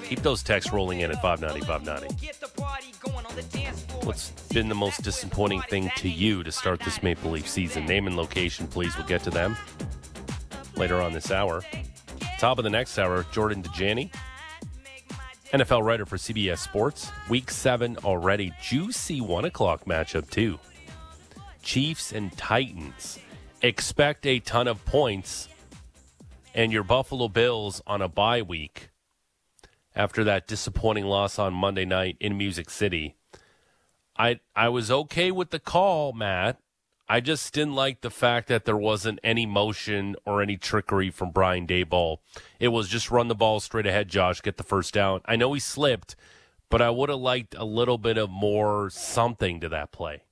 Keep 0.05 0.21
those 0.21 0.43
texts 0.43 0.75
rolling 0.75 1.01
in 1.01 1.11
at 1.11 1.23
590 1.23 1.67
590. 1.67 4.05
What's 4.05 4.29
been 4.53 4.69
the 4.69 4.75
most 4.75 5.03
disappointing 5.03 5.63
thing 5.63 5.91
to 5.97 6.11
you 6.11 6.43
to 6.43 6.53
start 6.53 6.81
this 6.81 7.03
Maple 7.03 7.31
Leaf 7.31 7.49
season? 7.49 7.87
Name 7.87 8.07
and 8.07 8.15
location, 8.15 8.67
please. 8.67 8.95
We'll 8.99 9.07
get 9.07 9.23
to 9.23 9.31
them 9.31 9.57
later 10.77 11.01
on 11.01 11.15
this 11.15 11.31
hour. 11.31 11.63
Top 12.39 12.59
of 12.59 12.65
the 12.65 12.71
next 12.71 12.99
hour, 12.99 13.25
Jordan 13.33 13.63
Dajani, 13.63 14.13
NFL 15.55 15.83
writer 15.83 16.05
for 16.05 16.19
CBS 16.19 16.59
Sports. 16.59 17.11
Week 17.31 17.51
seven 17.51 17.97
already. 18.05 18.53
Juicy 18.61 19.23
one 19.23 19.47
o'clock 19.47 19.87
matchup, 19.87 20.29
too. 20.29 20.59
Chiefs 21.63 22.13
and 22.13 22.37
Titans. 22.37 23.19
Expect 23.63 24.27
a 24.27 24.41
ton 24.41 24.67
of 24.67 24.85
points. 24.85 25.49
And 26.53 26.73
your 26.73 26.83
Buffalo 26.83 27.29
Bills 27.29 27.81
on 27.87 28.03
a 28.03 28.09
bye 28.09 28.43
week 28.43 28.91
after 29.95 30.25
that 30.25 30.49
disappointing 30.49 31.05
loss 31.05 31.39
on 31.39 31.55
Monday 31.55 31.85
night 31.85 32.17
in 32.19 32.37
Music 32.37 32.69
City. 32.69 33.15
I 34.19 34.41
I 34.55 34.69
was 34.69 34.91
okay 34.91 35.31
with 35.31 35.51
the 35.51 35.61
call, 35.61 36.13
Matt. 36.13 36.59
I 37.09 37.21
just 37.21 37.53
didn't 37.55 37.75
like 37.75 38.01
the 38.01 38.11
fact 38.11 38.49
that 38.49 38.65
there 38.65 38.77
wasn't 38.77 39.21
any 39.23 39.47
motion 39.47 40.17
or 40.25 40.43
any 40.43 40.57
trickery 40.57 41.11
from 41.11 41.31
Brian 41.31 41.67
Daboll. 41.67 42.19
It 42.59 42.69
was 42.69 42.89
just 42.89 43.11
run 43.11 43.29
the 43.29 43.35
ball 43.35 43.61
straight 43.61 43.87
ahead, 43.87 44.09
Josh, 44.09 44.41
get 44.41 44.57
the 44.57 44.63
first 44.63 44.95
down. 44.95 45.21
I 45.25 45.37
know 45.37 45.53
he 45.53 45.61
slipped, 45.61 46.17
but 46.69 46.83
I 46.83 46.91
would 46.91 47.11
have 47.11 47.19
liked 47.19 47.55
a 47.57 47.65
little 47.65 47.99
bit 47.99 48.19
of 48.19 48.31
more 48.31 48.91
something 48.91 49.61
to 49.61 49.69
that 49.69 49.93
play. 49.93 50.23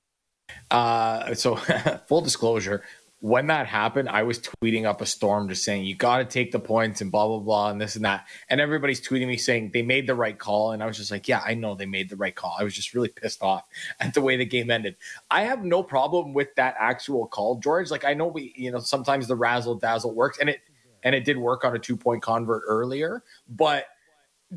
Uh, 0.70 1.34
so 1.34 1.56
full 2.06 2.22
disclosure, 2.22 2.82
when 3.20 3.48
that 3.48 3.66
happened, 3.66 4.08
I 4.08 4.22
was 4.22 4.38
tweeting 4.38 4.86
up 4.86 5.02
a 5.02 5.06
storm 5.06 5.48
just 5.50 5.62
saying 5.62 5.84
you 5.84 5.94
got 5.94 6.18
to 6.18 6.24
take 6.24 6.52
the 6.52 6.58
points 6.58 7.02
and 7.02 7.12
blah 7.12 7.26
blah 7.26 7.38
blah 7.38 7.70
and 7.70 7.78
this 7.78 7.94
and 7.94 8.04
that, 8.06 8.26
and 8.48 8.60
everybody's 8.62 9.06
tweeting 9.06 9.26
me 9.26 9.36
saying 9.36 9.70
they 9.72 9.82
made 9.82 10.06
the 10.06 10.14
right 10.14 10.38
call, 10.38 10.72
and 10.72 10.82
I 10.82 10.86
was 10.86 10.96
just 10.96 11.10
like, 11.10 11.28
yeah, 11.28 11.42
I 11.44 11.52
know 11.52 11.74
they 11.74 11.86
made 11.86 12.08
the 12.08 12.16
right 12.16 12.34
call. 12.34 12.56
I 12.58 12.64
was 12.64 12.74
just 12.74 12.94
really 12.94 13.08
pissed 13.08 13.42
off 13.42 13.64
at 14.00 14.14
the 14.14 14.22
way 14.22 14.36
the 14.36 14.46
game 14.46 14.70
ended. 14.70 14.96
I 15.30 15.42
have 15.42 15.62
no 15.62 15.82
problem 15.82 16.32
with 16.32 16.54
that 16.56 16.76
actual 16.78 17.26
call, 17.26 17.58
George. 17.58 17.90
Like 17.90 18.06
I 18.06 18.14
know 18.14 18.26
we, 18.26 18.54
you 18.56 18.72
know, 18.72 18.78
sometimes 18.78 19.28
the 19.28 19.36
razzle 19.36 19.74
dazzle 19.74 20.14
works, 20.14 20.38
and 20.38 20.48
it 20.48 20.60
and 21.02 21.14
it 21.14 21.24
did 21.24 21.36
work 21.36 21.64
on 21.64 21.76
a 21.76 21.78
two 21.78 21.98
point 21.98 22.22
convert 22.22 22.62
earlier, 22.66 23.22
but 23.48 23.84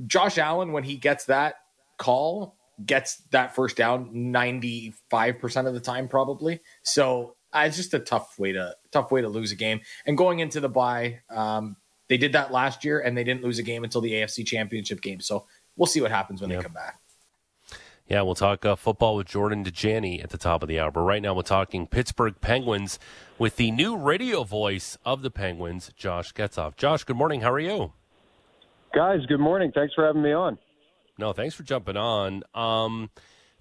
Josh 0.08 0.38
Allen 0.38 0.72
when 0.72 0.84
he 0.84 0.96
gets 0.96 1.26
that 1.26 1.56
call 1.98 2.56
gets 2.84 3.18
that 3.32 3.56
first 3.56 3.78
down 3.78 4.10
95% 4.14 5.68
of 5.68 5.74
the 5.76 5.80
time 5.80 6.08
probably 6.08 6.60
so 6.82 7.36
uh, 7.54 7.64
it's 7.66 7.78
just 7.78 7.94
a 7.94 8.00
tough 8.00 8.38
way 8.40 8.52
to 8.52 8.76
tough 8.92 9.12
way 9.12 9.22
to 9.22 9.30
lose 9.30 9.52
a 9.52 9.56
game 9.56 9.80
and 10.06 10.18
going 10.18 10.40
into 10.40 10.60
the 10.60 10.70
bye 10.70 11.20
um, 11.30 11.76
they 12.10 12.18
did 12.18 12.34
that 12.34 12.52
last 12.52 12.84
year 12.84 13.00
and 13.00 13.18
they 13.18 13.24
didn't 13.24 13.44
lose 13.44 13.60
a 13.60 13.64
game 13.64 13.84
until 13.84 14.02
the 14.02 14.12
afc 14.14 14.46
championship 14.46 15.02
game 15.02 15.20
so 15.22 15.46
we'll 15.78 15.86
see 15.88 16.02
what 16.02 16.12
happens 16.12 16.42
when 16.42 16.50
Yeah. 16.50 16.58
they 16.58 16.64
come 16.64 16.74
back 16.74 17.00
Yeah, 18.06 18.22
we'll 18.24 18.36
talk 18.36 18.66
uh, 18.66 18.76
football 18.76 19.16
with 19.16 19.28
Jordan 19.28 19.64
Dajani 19.64 20.22
at 20.24 20.30
the 20.30 20.38
top 20.38 20.62
of 20.62 20.68
the 20.68 20.78
hour. 20.78 20.92
But 20.92 21.02
right 21.02 21.22
now, 21.22 21.34
we're 21.34 21.42
talking 21.42 21.88
Pittsburgh 21.88 22.36
Penguins 22.42 23.00
with 23.40 23.56
the 23.56 23.72
new 23.72 23.96
radio 23.96 24.44
voice 24.44 24.98
of 25.06 25.22
the 25.22 25.32
Penguins, 25.32 25.90
Josh 25.96 26.34
Getzoff. 26.34 26.76
Josh, 26.76 27.06
good 27.06 27.16
morning. 27.16 27.42
How 27.42 27.52
are 27.54 27.62
you? 27.62 27.94
Guys, 28.94 29.26
good 29.28 29.40
morning. 29.40 29.72
Thanks 29.74 29.94
for 29.94 30.06
having 30.06 30.22
me 30.22 30.34
on. 30.34 30.58
No, 31.18 31.32
thanks 31.32 31.56
for 31.56 31.64
jumping 31.64 31.96
on. 31.96 32.44
Um, 32.54 33.10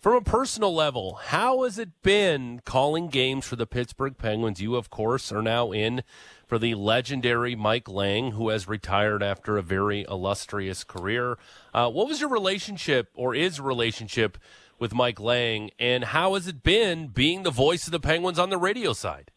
from 0.03 0.15
a 0.15 0.21
personal 0.21 0.75
level, 0.75 1.15
how 1.27 1.63
has 1.63 1.79
it 1.79 2.03
been 2.03 2.61
calling 2.65 3.07
games 3.07 3.47
for 3.47 3.55
the 3.55 3.69
Pittsburgh 3.69 4.19
Penguins? 4.19 4.61
You, 4.61 4.75
of 4.75 4.91
course, 4.91 5.31
are 5.31 5.43
now 5.43 5.71
in 5.71 6.03
for 6.45 6.59
the 6.59 6.75
legendary 6.75 7.55
Mike 7.55 7.89
Lang, 7.89 8.33
who 8.33 8.49
has 8.49 8.67
retired 8.67 9.23
after 9.23 9.57
a 9.57 9.63
very 9.63 10.05
illustrious 10.09 10.83
career. 10.83 11.39
Uh, 11.73 11.89
what 11.89 12.09
was 12.09 12.21
your 12.21 12.31
relationship, 12.31 13.11
or 13.15 13.33
is 13.33 13.61
relationship, 13.61 14.39
with 14.77 14.93
Mike 14.93 15.21
Lang, 15.21 15.71
and 15.79 16.03
how 16.03 16.35
has 16.35 16.49
it 16.49 16.65
been 16.65 17.07
being 17.07 17.45
the 17.45 17.53
voice 17.53 17.87
of 17.87 17.93
the 17.93 18.01
Penguins 18.01 18.41
on 18.41 18.51
the 18.51 18.59
radio 18.59 18.93
side? 18.93 19.31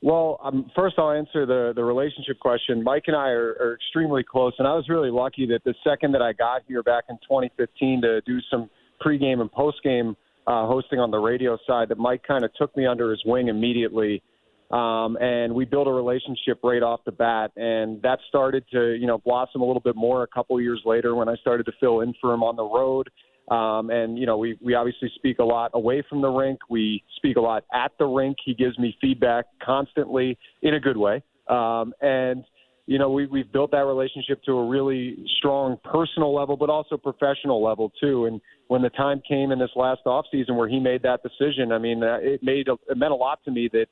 Well, 0.00 0.40
um, 0.42 0.70
first 0.74 0.94
I'll 0.96 1.10
answer 1.10 1.44
the 1.44 1.74
the 1.76 1.84
relationship 1.84 2.38
question. 2.38 2.82
Mike 2.82 3.04
and 3.08 3.16
I 3.16 3.28
are, 3.30 3.50
are 3.60 3.74
extremely 3.74 4.22
close, 4.22 4.54
and 4.58 4.66
I 4.66 4.74
was 4.74 4.88
really 4.88 5.10
lucky 5.10 5.44
that 5.48 5.62
the 5.64 5.74
second 5.84 6.12
that 6.12 6.22
I 6.22 6.32
got 6.32 6.62
here 6.66 6.82
back 6.82 7.04
in 7.10 7.16
2015 7.16 8.00
to 8.02 8.22
do 8.22 8.38
some 8.50 8.70
pregame 9.04 9.40
and 9.40 9.50
postgame 9.50 10.16
uh, 10.46 10.66
hosting 10.66 10.98
on 10.98 11.10
the 11.10 11.18
radio 11.18 11.58
side, 11.66 11.88
that 11.90 11.98
Mike 11.98 12.22
kind 12.26 12.44
of 12.44 12.50
took 12.54 12.74
me 12.76 12.86
under 12.86 13.10
his 13.10 13.20
wing 13.26 13.48
immediately, 13.48 14.22
um, 14.70 15.16
and 15.20 15.54
we 15.54 15.64
built 15.64 15.86
a 15.86 15.92
relationship 15.92 16.60
right 16.62 16.82
off 16.82 17.00
the 17.04 17.12
bat. 17.12 17.50
And 17.56 18.00
that 18.02 18.18
started 18.28 18.64
to 18.72 18.94
you 18.94 19.06
know 19.06 19.18
blossom 19.18 19.60
a 19.60 19.64
little 19.64 19.82
bit 19.82 19.96
more 19.96 20.22
a 20.22 20.26
couple 20.26 20.60
years 20.60 20.80
later 20.84 21.14
when 21.14 21.28
I 21.28 21.36
started 21.36 21.66
to 21.66 21.72
fill 21.80 22.00
in 22.00 22.14
for 22.20 22.32
him 22.32 22.42
on 22.42 22.56
the 22.56 22.64
road. 22.64 23.08
Um, 23.50 23.90
and 23.90 24.18
you 24.18 24.26
know, 24.26 24.36
we 24.36 24.58
we 24.62 24.74
obviously 24.74 25.10
speak 25.14 25.38
a 25.38 25.44
lot 25.44 25.70
away 25.74 26.02
from 26.08 26.20
the 26.20 26.28
rink. 26.28 26.60
We 26.68 27.02
speak 27.16 27.36
a 27.36 27.40
lot 27.40 27.64
at 27.72 27.92
the 27.98 28.06
rink. 28.06 28.36
He 28.44 28.54
gives 28.54 28.78
me 28.78 28.96
feedback 29.00 29.46
constantly 29.62 30.38
in 30.62 30.74
a 30.74 30.80
good 30.80 30.96
way. 30.96 31.22
Um, 31.48 31.94
and 32.02 32.44
you 32.88 32.98
know, 32.98 33.10
we 33.10 33.26
we've 33.26 33.52
built 33.52 33.70
that 33.72 33.84
relationship 33.84 34.42
to 34.44 34.52
a 34.52 34.66
really 34.66 35.24
strong 35.38 35.76
personal 35.84 36.34
level, 36.34 36.56
but 36.56 36.70
also 36.70 36.96
professional 36.96 37.62
level 37.62 37.92
too. 38.00 38.24
And 38.24 38.40
when 38.68 38.82
the 38.82 38.90
time 38.90 39.20
came 39.28 39.52
in 39.52 39.58
this 39.58 39.70
last 39.76 40.00
off 40.06 40.24
season 40.32 40.56
where 40.56 40.68
he 40.68 40.80
made 40.80 41.02
that 41.02 41.20
decision, 41.22 41.70
I 41.70 41.78
mean, 41.78 42.02
uh, 42.02 42.16
it 42.20 42.42
made 42.42 42.68
it 42.68 42.96
meant 42.96 43.12
a 43.12 43.16
lot 43.16 43.40
to 43.44 43.50
me 43.50 43.68
that 43.72 43.86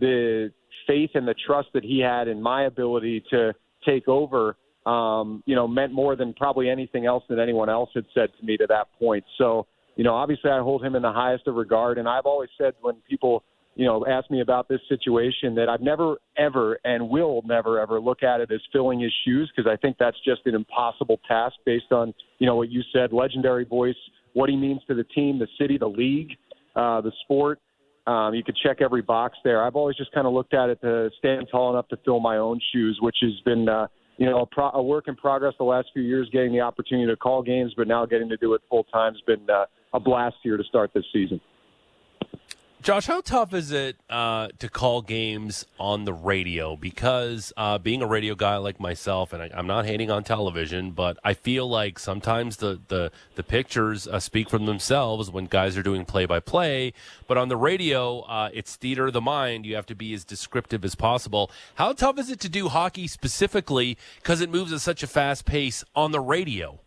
the 0.00 0.52
faith 0.86 1.10
and 1.14 1.28
the 1.28 1.34
trust 1.46 1.68
that 1.74 1.84
he 1.84 2.00
had 2.00 2.26
in 2.26 2.42
my 2.42 2.64
ability 2.64 3.22
to 3.30 3.52
take 3.86 4.08
over 4.08 4.56
um, 4.86 5.42
you 5.46 5.54
know, 5.54 5.68
meant 5.68 5.92
more 5.92 6.16
than 6.16 6.32
probably 6.32 6.68
anything 6.68 7.06
else 7.06 7.22
that 7.28 7.38
anyone 7.38 7.68
else 7.68 7.90
had 7.94 8.06
said 8.14 8.30
to 8.38 8.44
me 8.44 8.56
to 8.56 8.66
that 8.68 8.88
point. 8.98 9.24
So, 9.38 9.66
you 9.96 10.04
know, 10.04 10.14
obviously 10.14 10.50
I 10.50 10.60
hold 10.60 10.84
him 10.84 10.94
in 10.94 11.02
the 11.02 11.12
highest 11.12 11.46
of 11.46 11.54
regard. 11.54 11.98
And 11.98 12.08
I've 12.08 12.24
always 12.24 12.48
said 12.58 12.74
when 12.80 12.96
people, 13.08 13.44
you 13.76 13.86
know, 13.86 14.04
ask 14.06 14.30
me 14.30 14.40
about 14.40 14.68
this 14.68 14.80
situation 14.88 15.54
that 15.54 15.68
I've 15.68 15.80
never, 15.80 16.16
ever, 16.36 16.78
and 16.84 17.08
will 17.08 17.42
never, 17.44 17.80
ever 17.80 18.00
look 18.00 18.22
at 18.22 18.40
it 18.40 18.50
as 18.50 18.60
filling 18.72 19.00
his 19.00 19.12
shoes 19.24 19.50
because 19.54 19.70
I 19.70 19.76
think 19.76 19.96
that's 19.98 20.16
just 20.24 20.42
an 20.46 20.54
impossible 20.54 21.20
task 21.26 21.54
based 21.64 21.92
on, 21.92 22.12
you 22.38 22.46
know, 22.46 22.56
what 22.56 22.70
you 22.70 22.82
said, 22.92 23.12
legendary 23.12 23.64
voice, 23.64 23.96
what 24.32 24.50
he 24.50 24.56
means 24.56 24.80
to 24.88 24.94
the 24.94 25.04
team, 25.04 25.38
the 25.38 25.48
city, 25.58 25.78
the 25.78 25.88
league, 25.88 26.32
uh, 26.74 27.00
the 27.00 27.12
sport. 27.24 27.60
Um, 28.06 28.34
you 28.34 28.42
could 28.42 28.56
check 28.56 28.78
every 28.80 29.02
box 29.02 29.38
there. 29.44 29.62
I've 29.62 29.76
always 29.76 29.96
just 29.96 30.12
kind 30.12 30.26
of 30.26 30.32
looked 30.32 30.54
at 30.54 30.68
it 30.68 30.80
to 30.80 31.10
stand 31.18 31.46
tall 31.50 31.70
enough 31.70 31.86
to 31.88 31.98
fill 32.04 32.18
my 32.18 32.38
own 32.38 32.60
shoes, 32.72 32.98
which 33.00 33.16
has 33.22 33.38
been, 33.44 33.68
uh, 33.68 33.86
you 34.16 34.26
know, 34.26 34.40
a, 34.40 34.46
pro- 34.46 34.70
a 34.72 34.82
work 34.82 35.06
in 35.06 35.14
progress 35.14 35.54
the 35.58 35.64
last 35.64 35.88
few 35.92 36.02
years, 36.02 36.28
getting 36.32 36.52
the 36.52 36.60
opportunity 36.60 37.06
to 37.06 37.16
call 37.16 37.42
games, 37.42 37.72
but 37.76 37.86
now 37.86 38.04
getting 38.04 38.28
to 38.30 38.36
do 38.36 38.54
it 38.54 38.62
full 38.68 38.84
time 38.84 39.14
has 39.14 39.22
been 39.22 39.48
uh, 39.48 39.66
a 39.92 40.00
blast 40.00 40.36
here 40.42 40.56
to 40.56 40.64
start 40.64 40.90
this 40.92 41.04
season. 41.12 41.40
Josh, 42.82 43.08
how 43.08 43.20
tough 43.20 43.52
is 43.52 43.72
it 43.72 43.96
uh, 44.08 44.48
to 44.58 44.70
call 44.70 45.02
games 45.02 45.66
on 45.78 46.06
the 46.06 46.14
radio? 46.14 46.76
Because 46.76 47.52
uh, 47.54 47.76
being 47.76 48.00
a 48.00 48.06
radio 48.06 48.34
guy 48.34 48.56
like 48.56 48.80
myself, 48.80 49.34
and 49.34 49.42
I, 49.42 49.50
I'm 49.54 49.66
not 49.66 49.84
hating 49.84 50.10
on 50.10 50.24
television, 50.24 50.92
but 50.92 51.18
I 51.22 51.34
feel 51.34 51.68
like 51.68 51.98
sometimes 51.98 52.56
the 52.56 52.80
the, 52.88 53.12
the 53.34 53.42
pictures 53.42 54.08
uh, 54.08 54.18
speak 54.18 54.48
for 54.48 54.58
themselves 54.58 55.30
when 55.30 55.44
guys 55.44 55.76
are 55.76 55.82
doing 55.82 56.06
play 56.06 56.24
by 56.24 56.40
play. 56.40 56.94
But 57.26 57.36
on 57.36 57.48
the 57.48 57.56
radio, 57.56 58.20
uh, 58.20 58.48
it's 58.54 58.76
theater 58.76 59.08
of 59.08 59.12
the 59.12 59.20
mind. 59.20 59.66
You 59.66 59.74
have 59.74 59.86
to 59.86 59.94
be 59.94 60.14
as 60.14 60.24
descriptive 60.24 60.82
as 60.82 60.94
possible. 60.94 61.50
How 61.74 61.92
tough 61.92 62.18
is 62.18 62.30
it 62.30 62.40
to 62.40 62.48
do 62.48 62.68
hockey 62.68 63.08
specifically 63.08 63.98
because 64.22 64.40
it 64.40 64.48
moves 64.48 64.72
at 64.72 64.80
such 64.80 65.02
a 65.02 65.06
fast 65.06 65.44
pace 65.44 65.84
on 65.94 66.12
the 66.12 66.20
radio? 66.20 66.80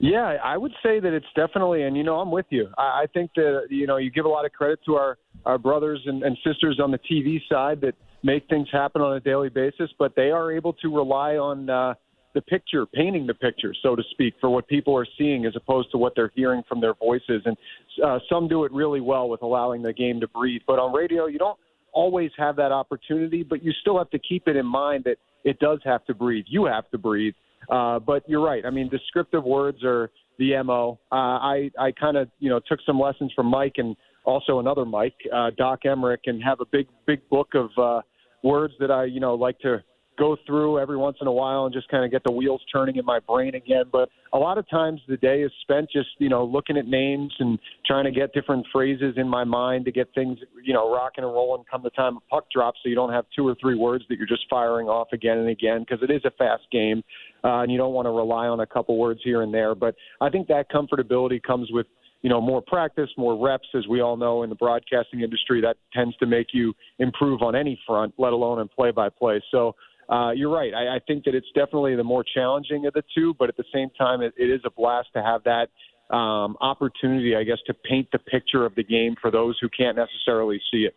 Yeah, 0.00 0.36
I 0.44 0.56
would 0.56 0.72
say 0.82 1.00
that 1.00 1.12
it's 1.12 1.26
definitely, 1.34 1.82
and 1.82 1.96
you 1.96 2.04
know, 2.04 2.20
I'm 2.20 2.30
with 2.30 2.46
you. 2.50 2.68
I, 2.78 3.02
I 3.02 3.06
think 3.12 3.32
that 3.34 3.66
you 3.70 3.86
know, 3.86 3.96
you 3.96 4.10
give 4.10 4.26
a 4.26 4.28
lot 4.28 4.44
of 4.44 4.52
credit 4.52 4.78
to 4.86 4.94
our 4.94 5.18
our 5.44 5.58
brothers 5.58 6.00
and, 6.06 6.22
and 6.22 6.36
sisters 6.44 6.80
on 6.82 6.90
the 6.90 6.98
TV 6.98 7.40
side 7.48 7.80
that 7.80 7.94
make 8.22 8.48
things 8.48 8.68
happen 8.72 9.02
on 9.02 9.16
a 9.16 9.20
daily 9.20 9.48
basis, 9.48 9.90
but 9.98 10.14
they 10.16 10.30
are 10.30 10.52
able 10.52 10.72
to 10.74 10.94
rely 10.94 11.36
on 11.36 11.70
uh, 11.70 11.94
the 12.34 12.42
picture, 12.42 12.86
painting 12.86 13.26
the 13.26 13.34
picture, 13.34 13.74
so 13.82 13.96
to 13.96 14.02
speak, 14.10 14.34
for 14.40 14.50
what 14.50 14.66
people 14.68 14.96
are 14.96 15.06
seeing 15.16 15.46
as 15.46 15.54
opposed 15.56 15.90
to 15.92 15.98
what 15.98 16.12
they're 16.14 16.32
hearing 16.34 16.62
from 16.68 16.80
their 16.80 16.94
voices. 16.94 17.42
And 17.44 17.56
uh, 18.04 18.18
some 18.28 18.48
do 18.48 18.64
it 18.64 18.72
really 18.72 19.00
well 19.00 19.28
with 19.28 19.42
allowing 19.42 19.82
the 19.82 19.92
game 19.92 20.20
to 20.20 20.28
breathe. 20.28 20.62
But 20.66 20.78
on 20.78 20.92
radio, 20.92 21.26
you 21.26 21.38
don't 21.38 21.58
always 21.92 22.30
have 22.36 22.56
that 22.56 22.72
opportunity, 22.72 23.42
but 23.42 23.62
you 23.62 23.72
still 23.80 23.98
have 23.98 24.10
to 24.10 24.18
keep 24.18 24.46
it 24.46 24.56
in 24.56 24.66
mind 24.66 25.04
that 25.04 25.16
it 25.44 25.58
does 25.58 25.80
have 25.84 26.04
to 26.06 26.14
breathe. 26.14 26.44
You 26.48 26.66
have 26.66 26.88
to 26.90 26.98
breathe. 26.98 27.34
Uh, 27.68 27.98
but 27.98 28.28
you're 28.28 28.42
right. 28.42 28.64
I 28.64 28.70
mean, 28.70 28.88
descriptive 28.88 29.44
words 29.44 29.84
are 29.84 30.10
the 30.38 30.60
mo. 30.62 30.98
Uh, 31.12 31.14
I 31.14 31.70
I 31.78 31.92
kind 31.92 32.16
of 32.16 32.28
you 32.38 32.48
know 32.48 32.60
took 32.66 32.80
some 32.86 32.98
lessons 32.98 33.32
from 33.34 33.46
Mike 33.46 33.74
and 33.76 33.96
also 34.24 34.58
another 34.58 34.84
Mike, 34.84 35.16
uh, 35.34 35.50
Doc 35.56 35.80
Emrick, 35.84 36.18
and 36.26 36.42
have 36.42 36.60
a 36.60 36.66
big 36.66 36.86
big 37.06 37.26
book 37.28 37.48
of 37.54 37.70
uh, 37.76 38.02
words 38.42 38.74
that 38.80 38.90
I 38.90 39.04
you 39.04 39.20
know 39.20 39.34
like 39.34 39.58
to 39.60 39.82
go 40.18 40.36
through 40.46 40.78
every 40.78 40.96
once 40.96 41.16
in 41.20 41.26
a 41.26 41.32
while 41.32 41.64
and 41.64 41.72
just 41.72 41.88
kind 41.88 42.04
of 42.04 42.10
get 42.10 42.22
the 42.24 42.32
wheels 42.32 42.60
turning 42.72 42.96
in 42.96 43.04
my 43.04 43.20
brain 43.20 43.54
again. 43.54 43.84
But 43.90 44.08
a 44.32 44.38
lot 44.38 44.58
of 44.58 44.68
times 44.68 45.00
the 45.08 45.16
day 45.16 45.42
is 45.42 45.52
spent 45.62 45.88
just, 45.90 46.08
you 46.18 46.28
know, 46.28 46.44
looking 46.44 46.76
at 46.76 46.86
names 46.86 47.32
and 47.38 47.58
trying 47.86 48.04
to 48.04 48.10
get 48.10 48.32
different 48.32 48.66
phrases 48.72 49.14
in 49.16 49.28
my 49.28 49.44
mind 49.44 49.84
to 49.84 49.92
get 49.92 50.12
things, 50.14 50.38
you 50.64 50.74
know, 50.74 50.92
rocking 50.92 51.24
and 51.24 51.32
rolling 51.32 51.64
come 51.70 51.82
the 51.82 51.90
time 51.90 52.16
a 52.16 52.20
puck 52.28 52.46
drops 52.52 52.78
so 52.82 52.88
you 52.88 52.94
don't 52.94 53.12
have 53.12 53.24
two 53.34 53.46
or 53.46 53.54
three 53.60 53.76
words 53.76 54.04
that 54.08 54.18
you're 54.18 54.26
just 54.26 54.44
firing 54.50 54.88
off 54.88 55.08
again 55.12 55.38
and 55.38 55.48
again 55.48 55.80
because 55.80 56.02
it 56.02 56.12
is 56.12 56.22
a 56.24 56.30
fast 56.32 56.64
game 56.72 57.02
uh, 57.44 57.60
and 57.60 57.70
you 57.70 57.78
don't 57.78 57.92
want 57.92 58.06
to 58.06 58.10
rely 58.10 58.46
on 58.46 58.60
a 58.60 58.66
couple 58.66 58.98
words 58.98 59.20
here 59.22 59.42
and 59.42 59.54
there. 59.54 59.74
But 59.74 59.94
I 60.20 60.28
think 60.28 60.48
that 60.48 60.70
comfortability 60.70 61.42
comes 61.42 61.68
with 61.70 61.86
you 62.22 62.30
know 62.30 62.40
more 62.40 62.60
practice, 62.60 63.08
more 63.16 63.42
reps, 63.42 63.68
as 63.74 63.86
we 63.86 64.00
all 64.00 64.16
know 64.16 64.42
in 64.42 64.50
the 64.50 64.56
broadcasting 64.56 65.20
industry. 65.20 65.60
That 65.60 65.76
tends 65.92 66.16
to 66.16 66.26
make 66.26 66.48
you 66.52 66.74
improve 66.98 67.42
on 67.42 67.54
any 67.54 67.78
front, 67.86 68.14
let 68.18 68.32
alone 68.32 68.60
in 68.60 68.68
play-by-play. 68.68 69.42
So. 69.50 69.74
Uh, 70.08 70.30
you're 70.30 70.50
right. 70.50 70.72
I, 70.74 70.96
I 70.96 70.98
think 71.06 71.24
that 71.24 71.34
it's 71.34 71.48
definitely 71.54 71.94
the 71.94 72.04
more 72.04 72.24
challenging 72.24 72.86
of 72.86 72.94
the 72.94 73.02
two, 73.14 73.34
but 73.38 73.48
at 73.48 73.56
the 73.56 73.64
same 73.74 73.90
time, 73.90 74.22
it, 74.22 74.32
it 74.36 74.50
is 74.50 74.60
a 74.64 74.70
blast 74.70 75.08
to 75.14 75.22
have 75.22 75.42
that 75.44 75.68
um, 76.14 76.56
opportunity, 76.60 77.36
I 77.36 77.44
guess, 77.44 77.58
to 77.66 77.74
paint 77.74 78.08
the 78.12 78.18
picture 78.18 78.64
of 78.64 78.74
the 78.74 78.84
game 78.84 79.16
for 79.20 79.30
those 79.30 79.58
who 79.60 79.68
can't 79.68 79.96
necessarily 79.96 80.60
see 80.70 80.84
it. 80.84 80.94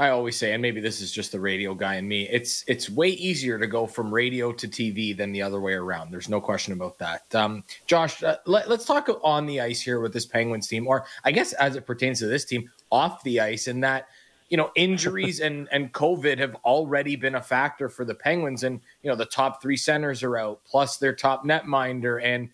I 0.00 0.10
always 0.10 0.34
say, 0.36 0.54
and 0.54 0.62
maybe 0.62 0.80
this 0.80 1.02
is 1.02 1.12
just 1.12 1.30
the 1.30 1.40
radio 1.40 1.74
guy 1.74 1.96
in 1.96 2.08
me, 2.08 2.26
it's 2.26 2.64
it's 2.66 2.88
way 2.88 3.08
easier 3.08 3.58
to 3.58 3.66
go 3.66 3.86
from 3.86 4.12
radio 4.12 4.50
to 4.50 4.66
TV 4.66 5.14
than 5.14 5.30
the 5.30 5.42
other 5.42 5.60
way 5.60 5.74
around. 5.74 6.10
There's 6.10 6.28
no 6.28 6.40
question 6.40 6.72
about 6.72 6.98
that. 7.00 7.34
Um, 7.34 7.64
Josh, 7.86 8.22
uh, 8.22 8.36
let, 8.46 8.66
us 8.68 8.86
talk 8.86 9.10
on 9.22 9.44
the 9.44 9.60
ice 9.60 9.82
here 9.82 10.00
with 10.00 10.14
this 10.14 10.24
Penguins 10.24 10.68
team, 10.68 10.86
or 10.86 11.04
I 11.22 11.32
guess 11.32 11.52
as 11.54 11.76
it 11.76 11.84
pertains 11.84 12.18
to 12.20 12.28
this 12.28 12.46
team, 12.46 12.70
off 12.90 13.22
the 13.24 13.40
ice, 13.40 13.68
in 13.68 13.80
that 13.80 14.06
you 14.50 14.56
know 14.56 14.70
injuries 14.74 15.40
and 15.40 15.68
and 15.72 15.92
COVID 15.92 16.38
have 16.38 16.56
already 16.64 17.16
been 17.16 17.36
a 17.36 17.42
factor 17.42 17.88
for 17.88 18.04
the 18.04 18.14
Penguins, 18.14 18.64
and 18.64 18.80
you 19.02 19.10
know 19.10 19.16
the 19.16 19.24
top 19.24 19.62
three 19.62 19.76
centers 19.76 20.22
are 20.22 20.36
out, 20.36 20.60
plus 20.64 20.98
their 20.98 21.14
top 21.14 21.44
netminder, 21.44 22.22
and 22.22 22.50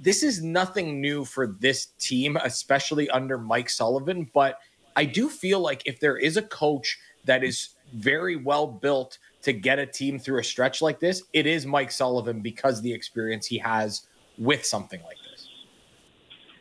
this 0.00 0.22
is 0.22 0.42
nothing 0.42 1.00
new 1.00 1.24
for 1.24 1.46
this 1.46 1.86
team, 1.98 2.36
especially 2.42 3.10
under 3.10 3.38
Mike 3.38 3.70
Sullivan, 3.70 4.30
but 4.32 4.58
I 4.96 5.04
do 5.04 5.28
feel 5.28 5.60
like 5.60 5.82
if 5.86 6.00
there 6.00 6.16
is 6.16 6.36
a 6.36 6.42
coach 6.42 6.98
that 7.24 7.44
is 7.44 7.70
very 7.94 8.36
well 8.36 8.66
built 8.66 9.18
to 9.42 9.52
get 9.52 9.78
a 9.78 9.86
team 9.86 10.18
through 10.18 10.40
a 10.40 10.44
stretch 10.44 10.82
like 10.82 11.00
this, 11.00 11.22
it 11.32 11.46
is 11.46 11.66
Mike 11.66 11.90
Sullivan 11.90 12.40
because 12.40 12.80
the 12.80 12.92
experience 12.92 13.46
he 13.46 13.58
has 13.58 14.06
with 14.38 14.64
something 14.64 15.00
like. 15.04 15.16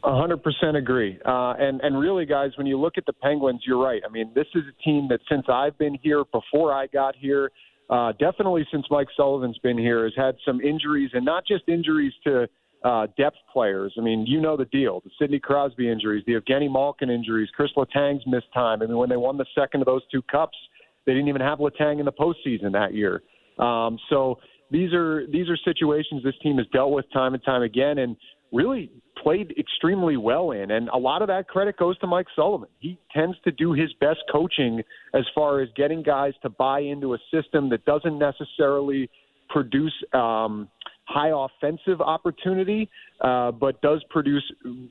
Hundred 0.06 0.44
percent 0.44 0.76
agree. 0.76 1.18
Uh, 1.26 1.54
and 1.58 1.80
and 1.80 1.98
really, 1.98 2.26
guys, 2.26 2.52
when 2.58 2.68
you 2.68 2.78
look 2.78 2.98
at 2.98 3.06
the 3.06 3.14
Penguins, 3.14 3.62
you're 3.66 3.82
right. 3.82 4.02
I 4.06 4.12
mean, 4.12 4.32
this 4.36 4.48
is 4.54 4.64
a 4.68 4.84
team 4.84 5.08
that 5.10 5.20
since 5.30 5.46
I've 5.48 5.78
been 5.78 5.98
here, 6.02 6.26
before 6.26 6.74
I 6.74 6.88
got 6.88 7.16
here, 7.16 7.52
uh, 7.90 8.12
definitely 8.20 8.68
since 8.70 8.86
Mike 8.92 9.08
Sullivan's 9.16 9.58
been 9.60 9.78
here, 9.78 10.04
has 10.04 10.12
had 10.18 10.36
some 10.46 10.60
injuries, 10.60 11.12
and 11.14 11.24
not 11.24 11.48
just 11.48 11.70
injuries 11.70 12.12
to 12.26 12.50
uh, 12.84 13.08
depth 13.18 13.38
players. 13.52 13.94
I 13.98 14.02
mean, 14.02 14.26
you 14.28 14.42
know 14.42 14.58
the 14.58 14.66
deal. 14.66 15.02
The 15.06 15.12
Sidney 15.18 15.40
Crosby 15.40 15.90
injuries, 15.90 16.24
the 16.28 16.34
Evgeni 16.34 16.70
Malkin 16.70 17.10
injuries, 17.10 17.48
Chris 17.56 17.72
Letang's 17.78 18.24
missed 18.28 18.52
time. 18.54 18.82
I 18.82 18.88
mean, 18.88 18.98
when 18.98 19.10
they 19.10 19.16
won 19.16 19.38
the 19.38 19.46
second 19.56 19.82
of 19.82 19.86
those 19.86 20.02
two 20.12 20.22
cups, 20.24 20.58
they 21.06 21.14
didn't 21.14 21.30
even 21.30 21.42
have 21.42 21.60
Letang 21.60 22.00
in 22.00 22.06
the 22.06 22.12
postseason 22.12 22.74
that 22.74 22.94
year. 22.94 23.22
Um, 23.58 23.98
so 24.10 24.40
these 24.70 24.92
are 24.94 25.26
these 25.28 25.48
are 25.50 25.58
situations 25.64 26.24
this 26.24 26.34
team 26.42 26.58
has 26.58 26.68
dealt 26.74 26.92
with 26.92 27.06
time 27.14 27.34
and 27.36 27.44
time 27.44 27.62
again, 27.62 28.00
and 28.00 28.18
really 28.54 28.92
played 29.22 29.54
extremely 29.58 30.18
well 30.18 30.52
in. 30.52 30.72
And 30.72 30.90
a 30.90 30.98
lot 30.98 31.22
of 31.22 31.28
that 31.28 31.48
credit 31.48 31.78
goes 31.78 31.98
to 32.00 32.08
Mike 32.08 32.28
Sullivan. 32.36 32.70
He 32.80 33.00
tends 33.14 33.36
to 33.46 33.52
do 33.52 33.74
his 33.74 33.92
best 34.00 34.20
coaching 34.32 34.82
as 35.14 35.24
far 35.34 35.62
as 35.62 35.70
getting 35.76 36.04
guys 36.04 36.34
to 36.44 36.50
buy 36.50 36.80
into 36.80 37.14
a 37.14 37.18
system 37.34 37.70
that 37.70 37.84
doesn't 37.86 38.20
necessarily 38.20 39.10
produce 39.50 39.94
um, 40.14 40.70
high 41.06 41.32
offensive 41.34 42.02
opportunity, 42.02 42.90
uh, 43.22 43.52
but 43.52 43.82
does 43.82 44.04
produce, 44.10 44.44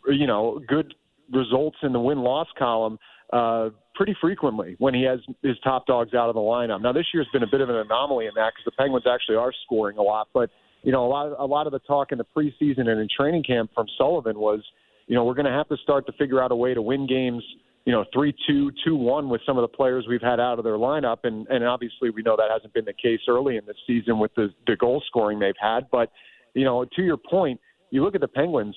you 0.09 0.27
know, 0.27 0.61
good 0.67 0.95
results 1.33 1.79
in 1.83 1.93
the 1.93 2.01
win 2.01 2.19
loss 2.19 2.49
column 2.59 2.99
uh, 3.33 3.71
pretty 3.95 4.15
frequently 4.21 4.77
when 4.79 4.95
he 4.95 5.03
has 5.03 5.19
his 5.43 5.57
top 5.65 5.87
dogs 5.87 6.15
out 6.15 6.29
of 6.29 6.35
the 6.35 6.41
lineup. 6.41 6.83
Now 6.83 6.93
this 6.93 7.07
year's 7.13 7.29
been 7.33 7.43
a 7.43 7.51
bit 7.51 7.61
of 7.61 7.69
an 7.69 7.77
anomaly 7.77 8.27
in 8.27 8.33
that 8.37 8.53
because 8.55 8.65
the 8.65 8.73
Penguins 8.73 9.07
actually 9.07 9.37
are 9.37 9.53
scoring 9.65 9.99
a 9.99 10.03
lot, 10.03 10.29
but 10.35 10.51
you 10.83 10.93
know 10.93 11.07
a 11.07 11.09
lot 11.09 11.27
of, 11.29 11.39
a 11.39 11.47
lot 11.47 11.67
of 11.67 11.73
the 11.73 11.81
talk 11.81 12.13
in 12.13 12.19
the 12.19 12.27
preseason 12.37 12.89
and 12.89 13.01
in 13.01 13.09
training 13.15 13.43
camp 13.43 13.71
from 13.75 13.87
Sullivan 13.99 14.39
was, 14.39 14.61
you 15.07 15.15
know, 15.15 15.25
we're 15.25 15.35
going 15.35 15.47
to 15.47 15.53
have 15.53 15.69
to 15.69 15.77
start 15.79 16.07
to 16.07 16.13
figure 16.13 16.43
out 16.43 16.53
a 16.53 16.57
way 16.57 16.75
to 16.75 16.83
win 16.83 17.07
games 17.07 17.43
you 17.85 17.93
know, 17.93 18.05
three 18.13 18.35
two, 18.47 18.71
two 18.85 18.95
one 18.95 19.29
with 19.29 19.41
some 19.45 19.59
of 19.59 19.63
the 19.63 19.77
players 19.77 20.07
we've 20.09 20.23
had 20.23 20.39
out 20.39 20.59
of 20.59 20.65
their 20.65 20.77
lineup, 20.77 21.19
and 21.25 21.47
and 21.49 21.65
obviously 21.65 22.11
we 22.11 22.23
know 22.23 22.37
that 22.37 22.49
hasn't 22.53 22.73
been 22.73 22.85
the 22.85 22.93
case 22.93 23.21
early 23.29 23.57
in 23.57 23.65
the 23.67 23.75
season 23.87 24.19
with 24.19 24.33
the 24.35 24.53
the 24.67 24.77
goal 24.77 25.03
scoring 25.07 25.39
they've 25.39 25.55
had. 25.61 25.91
But 25.91 26.13
you 26.55 26.65
know, 26.65 26.85
to 26.85 27.03
your 27.03 27.17
point, 27.17 27.61
you 27.91 28.05
look 28.05 28.15
at 28.15 28.21
the 28.21 28.29
Penguins, 28.29 28.77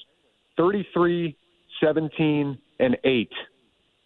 33, 0.58 1.38
17, 1.84 2.58
and 2.80 2.98
eight 3.04 3.32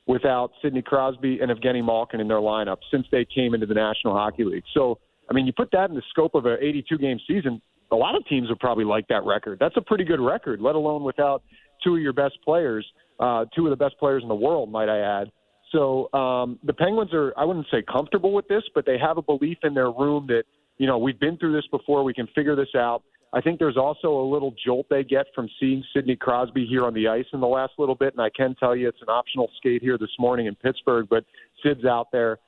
without 0.05 0.51
Sidney 0.61 0.81
Crosby 0.81 1.39
and 1.39 1.51
Evgeni 1.51 1.85
Malkin 1.85 2.19
in 2.19 2.27
their 2.27 2.37
lineup 2.37 2.77
since 2.91 3.05
they 3.11 3.25
came 3.25 3.53
into 3.53 3.67
the 3.67 3.75
National 3.75 4.13
Hockey 4.13 4.43
League. 4.43 4.63
So, 4.73 4.99
I 5.29 5.33
mean, 5.33 5.45
you 5.45 5.53
put 5.53 5.69
that 5.71 5.89
in 5.89 5.95
the 5.95 6.01
scope 6.09 6.33
of 6.33 6.45
an 6.45 6.57
82 6.59 6.97
game 6.97 7.19
season, 7.27 7.61
a 7.91 7.95
lot 7.95 8.15
of 8.15 8.25
teams 8.27 8.49
would 8.49 8.59
probably 8.59 8.85
like 8.85 9.07
that 9.07 9.23
record. 9.25 9.57
That's 9.59 9.77
a 9.77 9.81
pretty 9.81 10.03
good 10.03 10.19
record, 10.19 10.61
let 10.61 10.75
alone 10.75 11.03
without 11.03 11.43
two 11.83 11.95
of 11.95 12.01
your 12.01 12.13
best 12.13 12.37
players 12.43 12.85
uh, 13.19 13.45
two 13.53 13.65
of 13.65 13.69
the 13.69 13.75
best 13.75 13.97
players 13.99 14.23
in 14.23 14.29
the 14.29 14.35
world, 14.35 14.71
might 14.71 14.89
I 14.89 14.99
add. 15.21 15.31
So 15.71 16.11
um, 16.13 16.57
the 16.63 16.73
Penguins 16.73 17.13
are, 17.13 17.33
I 17.37 17.45
wouldn't 17.45 17.67
say 17.71 17.83
comfortable 17.83 18.33
with 18.33 18.47
this, 18.47 18.63
but 18.73 18.85
they 18.85 18.97
have 18.97 19.17
a 19.17 19.21
belief 19.21 19.57
in 19.63 19.73
their 19.73 19.91
room 19.91 20.25
that, 20.27 20.43
you 20.77 20.87
know, 20.87 20.97
we've 20.97 21.19
been 21.19 21.37
through 21.37 21.53
this 21.53 21.67
before, 21.69 22.03
we 22.03 22.13
can 22.13 22.27
figure 22.33 22.55
this 22.55 22.73
out. 22.75 23.03
I 23.31 23.41
think 23.41 23.59
there's 23.59 23.77
also 23.77 24.19
a 24.19 24.25
little 24.27 24.55
jolt 24.65 24.87
they 24.89 25.03
get 25.03 25.27
from 25.35 25.47
seeing 25.59 25.83
Sidney 25.93 26.15
Crosby 26.15 26.65
here 26.65 26.85
on 26.85 26.95
the 26.95 27.07
ice 27.07 27.25
in 27.31 27.39
the 27.39 27.47
last 27.47 27.73
little 27.77 27.93
bit. 27.93 28.13
And 28.13 28.21
I 28.21 28.29
can 28.35 28.55
tell 28.55 28.75
you 28.75 28.87
it's 28.87 29.01
an 29.01 29.09
optional 29.09 29.51
skate 29.57 29.83
here 29.83 29.99
this 29.99 30.09
morning 30.17 30.47
in 30.47 30.55
Pittsburgh, 30.55 31.05
but 31.07 31.25
Sid's 31.61 31.85
out 31.85 32.07
there. 32.11 32.39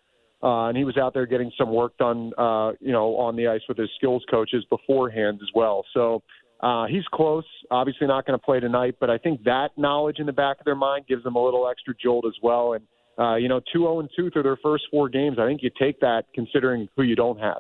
Uh, 0.43 0.67
and 0.69 0.77
he 0.77 0.83
was 0.83 0.97
out 0.97 1.13
there 1.13 1.25
getting 1.25 1.51
some 1.57 1.71
work 1.71 1.95
done, 1.97 2.31
uh, 2.37 2.71
you 2.79 2.91
know, 2.91 3.15
on 3.17 3.35
the 3.35 3.47
ice 3.47 3.61
with 3.69 3.77
his 3.77 3.89
skills 3.95 4.23
coaches 4.29 4.65
beforehand 4.69 5.39
as 5.41 5.49
well. 5.53 5.85
So 5.93 6.23
uh, 6.61 6.85
he's 6.87 7.03
close. 7.13 7.45
Obviously, 7.69 8.07
not 8.07 8.25
going 8.25 8.37
to 8.37 8.43
play 8.43 8.59
tonight, 8.59 8.95
but 8.99 9.09
I 9.09 9.17
think 9.17 9.43
that 9.43 9.69
knowledge 9.77 10.17
in 10.19 10.25
the 10.25 10.33
back 10.33 10.59
of 10.59 10.65
their 10.65 10.75
mind 10.75 11.05
gives 11.07 11.23
them 11.23 11.35
a 11.35 11.43
little 11.43 11.69
extra 11.69 11.93
jolt 12.01 12.25
as 12.25 12.35
well. 12.41 12.73
And 12.73 12.85
uh, 13.19 13.35
you 13.35 13.49
know, 13.49 13.59
two 13.71 13.79
zero 13.79 13.97
oh 13.97 13.99
and 13.99 14.09
two 14.15 14.29
through 14.31 14.43
their 14.43 14.57
first 14.63 14.85
four 14.89 15.09
games. 15.09 15.37
I 15.39 15.45
think 15.45 15.61
you 15.61 15.69
take 15.79 15.99
that 15.99 16.23
considering 16.33 16.87
who 16.95 17.03
you 17.03 17.15
don't 17.15 17.39
have. 17.39 17.59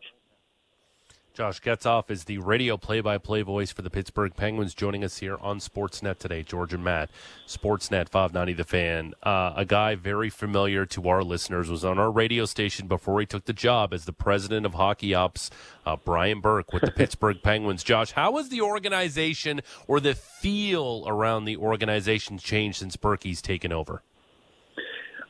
Josh 1.33 1.61
Getzoff 1.61 2.11
is 2.11 2.25
the 2.25 2.39
radio 2.39 2.75
play-by-play 2.75 3.43
voice 3.43 3.71
for 3.71 3.83
the 3.83 3.89
Pittsburgh 3.89 4.35
Penguins, 4.35 4.73
joining 4.73 5.01
us 5.01 5.19
here 5.19 5.37
on 5.39 5.59
Sportsnet 5.59 6.17
today. 6.17 6.43
George 6.43 6.73
and 6.73 6.83
Matt, 6.83 7.09
Sportsnet 7.47 8.09
590 8.09 8.51
The 8.51 8.63
Fan. 8.65 9.13
Uh, 9.23 9.53
a 9.55 9.63
guy 9.63 9.95
very 9.95 10.29
familiar 10.29 10.85
to 10.87 11.07
our 11.07 11.23
listeners 11.23 11.69
was 11.69 11.85
on 11.85 11.97
our 11.97 12.11
radio 12.11 12.43
station 12.43 12.89
before 12.89 13.21
he 13.21 13.25
took 13.25 13.45
the 13.45 13.53
job 13.53 13.93
as 13.93 14.03
the 14.03 14.11
president 14.11 14.65
of 14.65 14.73
hockey 14.73 15.13
ops, 15.15 15.49
uh, 15.85 15.95
Brian 15.95 16.41
Burke 16.41 16.73
with 16.73 16.81
the 16.81 16.91
Pittsburgh 16.95 17.41
Penguins. 17.41 17.81
Josh, 17.81 18.11
how 18.11 18.35
has 18.35 18.49
the 18.49 18.59
organization 18.59 19.61
or 19.87 20.01
the 20.01 20.15
feel 20.15 21.05
around 21.07 21.45
the 21.45 21.55
organization 21.55 22.39
changed 22.39 22.79
since 22.79 22.97
Burkie's 22.97 23.41
taken 23.41 23.71
over? 23.71 24.03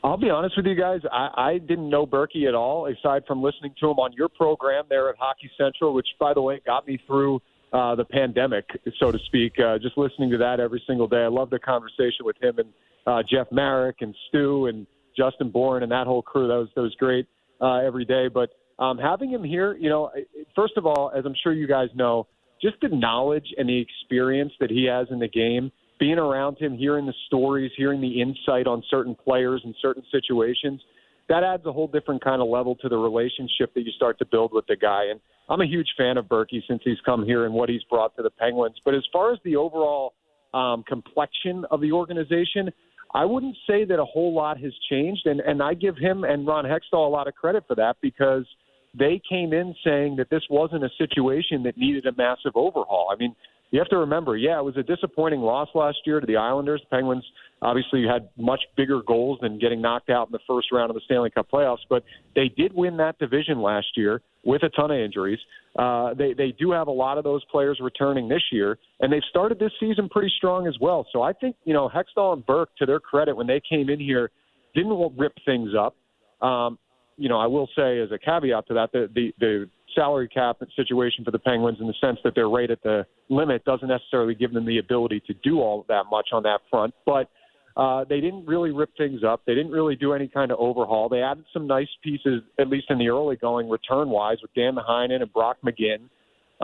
I'll 0.04 0.16
be 0.16 0.30
honest 0.30 0.56
with 0.56 0.66
you 0.66 0.74
guys. 0.74 1.00
I, 1.12 1.28
I 1.36 1.58
didn't 1.58 1.88
know 1.88 2.06
Burkie 2.06 2.46
at 2.46 2.54
all, 2.54 2.86
aside 2.86 3.22
from 3.26 3.40
listening 3.40 3.74
to 3.80 3.90
him 3.90 3.98
on 3.98 4.12
your 4.14 4.28
program 4.28 4.84
there 4.88 5.08
at 5.08 5.16
Hockey 5.16 5.50
Central, 5.56 5.94
which, 5.94 6.08
by 6.18 6.34
the 6.34 6.42
way, 6.42 6.60
got 6.66 6.86
me 6.88 6.98
through 7.06 7.40
uh, 7.72 7.94
the 7.94 8.04
pandemic, 8.04 8.66
so 8.98 9.12
to 9.12 9.18
speak. 9.26 9.52
Uh, 9.60 9.78
just 9.78 9.96
listening 9.96 10.30
to 10.30 10.38
that 10.38 10.58
every 10.58 10.82
single 10.86 11.06
day. 11.06 11.22
I 11.22 11.28
love 11.28 11.50
the 11.50 11.58
conversation 11.58 12.24
with 12.24 12.36
him 12.42 12.58
and 12.58 12.68
uh, 13.06 13.22
Jeff 13.28 13.46
Marek 13.52 13.96
and 14.00 14.14
Stu 14.28 14.66
and 14.66 14.86
Justin 15.16 15.50
Bourne 15.50 15.82
and 15.82 15.92
that 15.92 16.06
whole 16.06 16.22
crew. 16.22 16.48
That 16.48 16.54
was 16.54 16.68
that 16.74 16.82
was 16.82 16.94
great 16.98 17.26
uh, 17.60 17.76
every 17.76 18.04
day. 18.04 18.28
But 18.28 18.50
um, 18.78 18.98
having 18.98 19.30
him 19.30 19.44
here, 19.44 19.74
you 19.74 19.88
know, 19.88 20.10
first 20.54 20.76
of 20.76 20.84
all, 20.84 21.12
as 21.16 21.24
I'm 21.24 21.34
sure 21.42 21.52
you 21.52 21.66
guys 21.66 21.88
know, 21.94 22.26
just 22.60 22.76
the 22.82 22.88
knowledge 22.88 23.46
and 23.56 23.68
the 23.68 23.80
experience 23.80 24.52
that 24.60 24.70
he 24.70 24.84
has 24.84 25.06
in 25.10 25.18
the 25.18 25.28
game 25.28 25.72
being 26.02 26.18
around 26.18 26.58
him, 26.58 26.76
hearing 26.76 27.06
the 27.06 27.14
stories, 27.28 27.70
hearing 27.76 28.00
the 28.00 28.20
insight 28.20 28.66
on 28.66 28.82
certain 28.90 29.14
players 29.14 29.60
and 29.64 29.72
certain 29.80 30.02
situations, 30.10 30.80
that 31.28 31.44
adds 31.44 31.64
a 31.64 31.70
whole 31.70 31.86
different 31.86 32.24
kind 32.24 32.42
of 32.42 32.48
level 32.48 32.74
to 32.74 32.88
the 32.88 32.96
relationship 32.96 33.72
that 33.72 33.82
you 33.82 33.92
start 33.94 34.18
to 34.18 34.26
build 34.26 34.50
with 34.52 34.66
the 34.66 34.74
guy. 34.74 35.04
And 35.12 35.20
I'm 35.48 35.60
a 35.60 35.64
huge 35.64 35.86
fan 35.96 36.16
of 36.16 36.28
Burkie 36.28 36.64
since 36.66 36.82
he's 36.84 36.98
come 37.04 37.24
here 37.24 37.44
and 37.46 37.54
what 37.54 37.68
he's 37.68 37.84
brought 37.84 38.16
to 38.16 38.22
the 38.24 38.30
Penguins. 38.30 38.74
But 38.84 38.96
as 38.96 39.04
far 39.12 39.32
as 39.32 39.38
the 39.44 39.54
overall 39.54 40.14
um, 40.52 40.82
complexion 40.88 41.64
of 41.70 41.80
the 41.80 41.92
organization, 41.92 42.72
I 43.14 43.24
wouldn't 43.24 43.56
say 43.68 43.84
that 43.84 44.00
a 44.00 44.04
whole 44.04 44.34
lot 44.34 44.58
has 44.58 44.72
changed. 44.90 45.26
And, 45.26 45.38
and 45.38 45.62
I 45.62 45.74
give 45.74 45.96
him 45.96 46.24
and 46.24 46.44
Ron 46.44 46.64
Hextall 46.64 47.06
a 47.06 47.10
lot 47.10 47.28
of 47.28 47.34
credit 47.36 47.62
for 47.68 47.76
that 47.76 47.94
because 48.02 48.44
they 48.98 49.22
came 49.30 49.52
in 49.52 49.72
saying 49.84 50.16
that 50.16 50.30
this 50.30 50.42
wasn't 50.50 50.82
a 50.82 50.90
situation 50.98 51.62
that 51.62 51.76
needed 51.76 52.06
a 52.06 52.12
massive 52.16 52.56
overhaul. 52.56 53.08
I 53.12 53.16
mean, 53.16 53.36
you 53.72 53.78
have 53.78 53.88
to 53.88 53.96
remember, 53.96 54.36
yeah, 54.36 54.58
it 54.58 54.64
was 54.64 54.76
a 54.76 54.82
disappointing 54.82 55.40
loss 55.40 55.68
last 55.74 55.98
year 56.04 56.20
to 56.20 56.26
the 56.26 56.36
Islanders. 56.36 56.82
Penguins 56.90 57.24
obviously 57.62 58.04
had 58.04 58.28
much 58.36 58.60
bigger 58.76 59.02
goals 59.02 59.38
than 59.40 59.58
getting 59.58 59.80
knocked 59.80 60.10
out 60.10 60.28
in 60.28 60.32
the 60.32 60.40
first 60.46 60.70
round 60.70 60.90
of 60.90 60.94
the 60.94 61.00
Stanley 61.06 61.30
Cup 61.30 61.48
playoffs, 61.50 61.78
but 61.88 62.04
they 62.34 62.48
did 62.54 62.74
win 62.74 62.98
that 62.98 63.18
division 63.18 63.62
last 63.62 63.86
year 63.96 64.20
with 64.44 64.62
a 64.62 64.68
ton 64.68 64.90
of 64.90 64.98
injuries. 64.98 65.38
Uh, 65.78 66.12
they 66.12 66.34
they 66.34 66.52
do 66.58 66.70
have 66.70 66.86
a 66.86 66.92
lot 66.92 67.16
of 67.16 67.24
those 67.24 67.42
players 67.46 67.78
returning 67.80 68.28
this 68.28 68.42
year, 68.52 68.78
and 69.00 69.10
they've 69.10 69.22
started 69.30 69.58
this 69.58 69.72
season 69.80 70.08
pretty 70.10 70.30
strong 70.36 70.66
as 70.66 70.74
well. 70.78 71.06
So 71.10 71.22
I 71.22 71.32
think 71.32 71.56
you 71.64 71.72
know 71.72 71.88
Hextall 71.88 72.34
and 72.34 72.44
Burke, 72.44 72.70
to 72.76 72.84
their 72.84 73.00
credit, 73.00 73.34
when 73.34 73.46
they 73.46 73.60
came 73.66 73.88
in 73.88 73.98
here, 73.98 74.30
didn't 74.74 75.16
rip 75.16 75.32
things 75.46 75.70
up. 75.78 75.96
Um, 76.46 76.78
you 77.16 77.28
know, 77.28 77.38
I 77.38 77.46
will 77.46 77.68
say 77.76 78.00
as 78.00 78.10
a 78.12 78.18
caveat 78.18 78.66
to 78.68 78.74
that, 78.74 78.92
the 78.92 79.08
the, 79.14 79.32
the 79.38 79.70
salary 79.94 80.28
cap 80.28 80.58
situation 80.74 81.24
for 81.24 81.30
the 81.30 81.38
Penguins 81.38 81.78
in 81.80 81.86
the 81.86 81.94
sense 82.00 82.18
that 82.24 82.34
they're 82.34 82.48
right 82.48 82.70
at 82.70 82.82
the 82.82 83.06
limit 83.28 83.64
doesn't 83.64 83.88
necessarily 83.88 84.34
give 84.34 84.52
them 84.52 84.64
the 84.64 84.78
ability 84.78 85.22
to 85.26 85.34
do 85.42 85.60
all 85.60 85.84
that 85.88 86.04
much 86.10 86.28
on 86.32 86.42
that 86.44 86.60
front. 86.70 86.94
But 87.04 87.28
uh, 87.76 88.04
they 88.08 88.20
didn't 88.20 88.46
really 88.46 88.70
rip 88.70 88.90
things 88.96 89.22
up. 89.24 89.42
They 89.46 89.54
didn't 89.54 89.72
really 89.72 89.96
do 89.96 90.12
any 90.12 90.28
kind 90.28 90.50
of 90.50 90.58
overhaul. 90.58 91.08
They 91.08 91.22
added 91.22 91.44
some 91.52 91.66
nice 91.66 91.88
pieces, 92.02 92.42
at 92.58 92.68
least 92.68 92.86
in 92.90 92.98
the 92.98 93.08
early 93.08 93.36
going 93.36 93.68
return 93.68 94.10
wise, 94.10 94.38
with 94.42 94.52
Dan 94.54 94.76
Heinen 94.76 95.22
and 95.22 95.32
Brock 95.32 95.58
McGinn. 95.64 96.08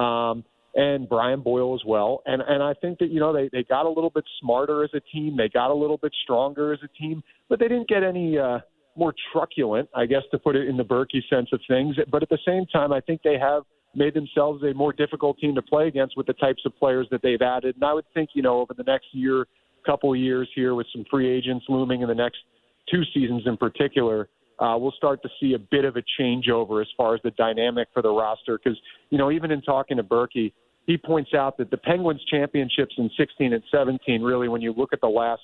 Um, 0.00 0.44
and 0.74 1.08
Brian 1.08 1.40
Boyle 1.40 1.74
as 1.74 1.80
well. 1.84 2.22
And 2.26 2.42
and 2.42 2.62
I 2.62 2.74
think 2.74 2.98
that 2.98 3.10
you 3.10 3.20
know 3.20 3.32
they 3.32 3.48
they 3.52 3.64
got 3.64 3.86
a 3.86 3.88
little 3.88 4.10
bit 4.10 4.24
smarter 4.40 4.84
as 4.84 4.90
a 4.94 5.00
team. 5.00 5.36
They 5.36 5.48
got 5.48 5.70
a 5.70 5.74
little 5.74 5.96
bit 5.96 6.12
stronger 6.22 6.72
as 6.72 6.80
a 6.84 6.88
team, 6.88 7.22
but 7.48 7.58
they 7.58 7.68
didn't 7.68 7.88
get 7.88 8.02
any 8.02 8.38
uh, 8.38 8.58
more 8.98 9.14
truculent, 9.32 9.88
I 9.94 10.06
guess, 10.06 10.22
to 10.32 10.38
put 10.38 10.56
it 10.56 10.68
in 10.68 10.76
the 10.76 10.84
Burkie 10.84 11.24
sense 11.30 11.48
of 11.52 11.60
things. 11.68 11.96
But 12.10 12.22
at 12.22 12.28
the 12.28 12.38
same 12.46 12.66
time, 12.66 12.92
I 12.92 13.00
think 13.00 13.22
they 13.22 13.38
have 13.38 13.62
made 13.94 14.14
themselves 14.14 14.62
a 14.62 14.74
more 14.74 14.92
difficult 14.92 15.38
team 15.38 15.54
to 15.54 15.62
play 15.62 15.88
against 15.88 16.16
with 16.16 16.26
the 16.26 16.34
types 16.34 16.62
of 16.66 16.76
players 16.78 17.06
that 17.10 17.22
they've 17.22 17.40
added. 17.40 17.76
And 17.76 17.84
I 17.84 17.94
would 17.94 18.04
think 18.12 18.30
you 18.34 18.42
know 18.42 18.60
over 18.60 18.74
the 18.74 18.84
next 18.84 19.06
year, 19.12 19.46
couple 19.86 20.14
years 20.14 20.48
here 20.54 20.74
with 20.74 20.86
some 20.92 21.04
free 21.10 21.30
agents 21.30 21.64
looming 21.68 22.02
in 22.02 22.08
the 22.08 22.14
next 22.14 22.38
two 22.90 23.02
seasons 23.14 23.42
in 23.46 23.56
particular 23.56 24.28
uh, 24.58 24.76
we'll 24.78 24.92
start 24.92 25.22
to 25.22 25.28
see 25.40 25.54
a 25.54 25.58
bit 25.58 25.84
of 25.84 25.96
a 25.96 26.02
changeover 26.20 26.80
as 26.80 26.88
far 26.96 27.14
as 27.14 27.20
the 27.22 27.30
dynamic 27.32 27.88
for 27.92 28.02
the 28.02 28.10
roster. 28.10 28.58
Because, 28.62 28.78
you 29.10 29.18
know, 29.18 29.30
even 29.30 29.50
in 29.50 29.62
talking 29.62 29.96
to 29.98 30.02
Burkie, 30.02 30.52
he 30.86 30.96
points 30.96 31.32
out 31.34 31.56
that 31.58 31.70
the 31.70 31.76
Penguins 31.76 32.20
championships 32.30 32.94
in 32.98 33.10
16 33.16 33.52
and 33.52 33.62
17, 33.70 34.22
really, 34.22 34.48
when 34.48 34.60
you 34.60 34.72
look 34.72 34.92
at 34.92 35.00
the 35.00 35.08
last 35.08 35.42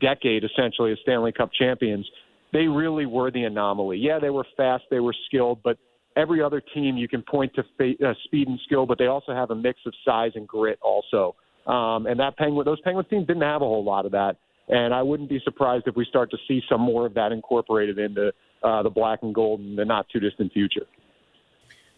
decade, 0.00 0.42
essentially, 0.44 0.90
as 0.90 0.98
Stanley 1.02 1.32
Cup 1.32 1.50
champions, 1.52 2.08
they 2.52 2.66
really 2.66 3.06
were 3.06 3.30
the 3.30 3.44
anomaly. 3.44 3.98
Yeah, 3.98 4.18
they 4.18 4.30
were 4.30 4.46
fast, 4.56 4.84
they 4.90 5.00
were 5.00 5.14
skilled, 5.26 5.62
but 5.62 5.78
every 6.16 6.42
other 6.42 6.60
team 6.60 6.96
you 6.96 7.08
can 7.08 7.22
point 7.22 7.54
to 7.54 7.64
fa- 7.76 8.06
uh, 8.06 8.14
speed 8.24 8.48
and 8.48 8.58
skill, 8.64 8.86
but 8.86 8.98
they 8.98 9.06
also 9.06 9.32
have 9.34 9.50
a 9.50 9.54
mix 9.54 9.80
of 9.86 9.94
size 10.04 10.32
and 10.34 10.46
grit 10.46 10.78
also. 10.82 11.36
Um, 11.66 12.06
and 12.06 12.18
that 12.20 12.36
Penguin, 12.36 12.64
those 12.64 12.80
Penguins 12.80 13.08
teams 13.08 13.26
didn't 13.26 13.42
have 13.42 13.62
a 13.62 13.66
whole 13.66 13.84
lot 13.84 14.06
of 14.06 14.12
that. 14.12 14.36
And 14.68 14.94
I 14.94 15.02
wouldn't 15.02 15.28
be 15.28 15.40
surprised 15.44 15.88
if 15.88 15.96
we 15.96 16.04
start 16.04 16.30
to 16.30 16.38
see 16.46 16.62
some 16.68 16.80
more 16.80 17.06
of 17.06 17.14
that 17.14 17.32
incorporated 17.32 17.98
into 17.98 18.32
uh, 18.62 18.82
the 18.82 18.90
black 18.90 19.20
and 19.22 19.34
gold 19.34 19.60
in 19.60 19.76
the 19.76 19.84
not 19.84 20.08
too 20.08 20.20
distant 20.20 20.52
future. 20.52 20.86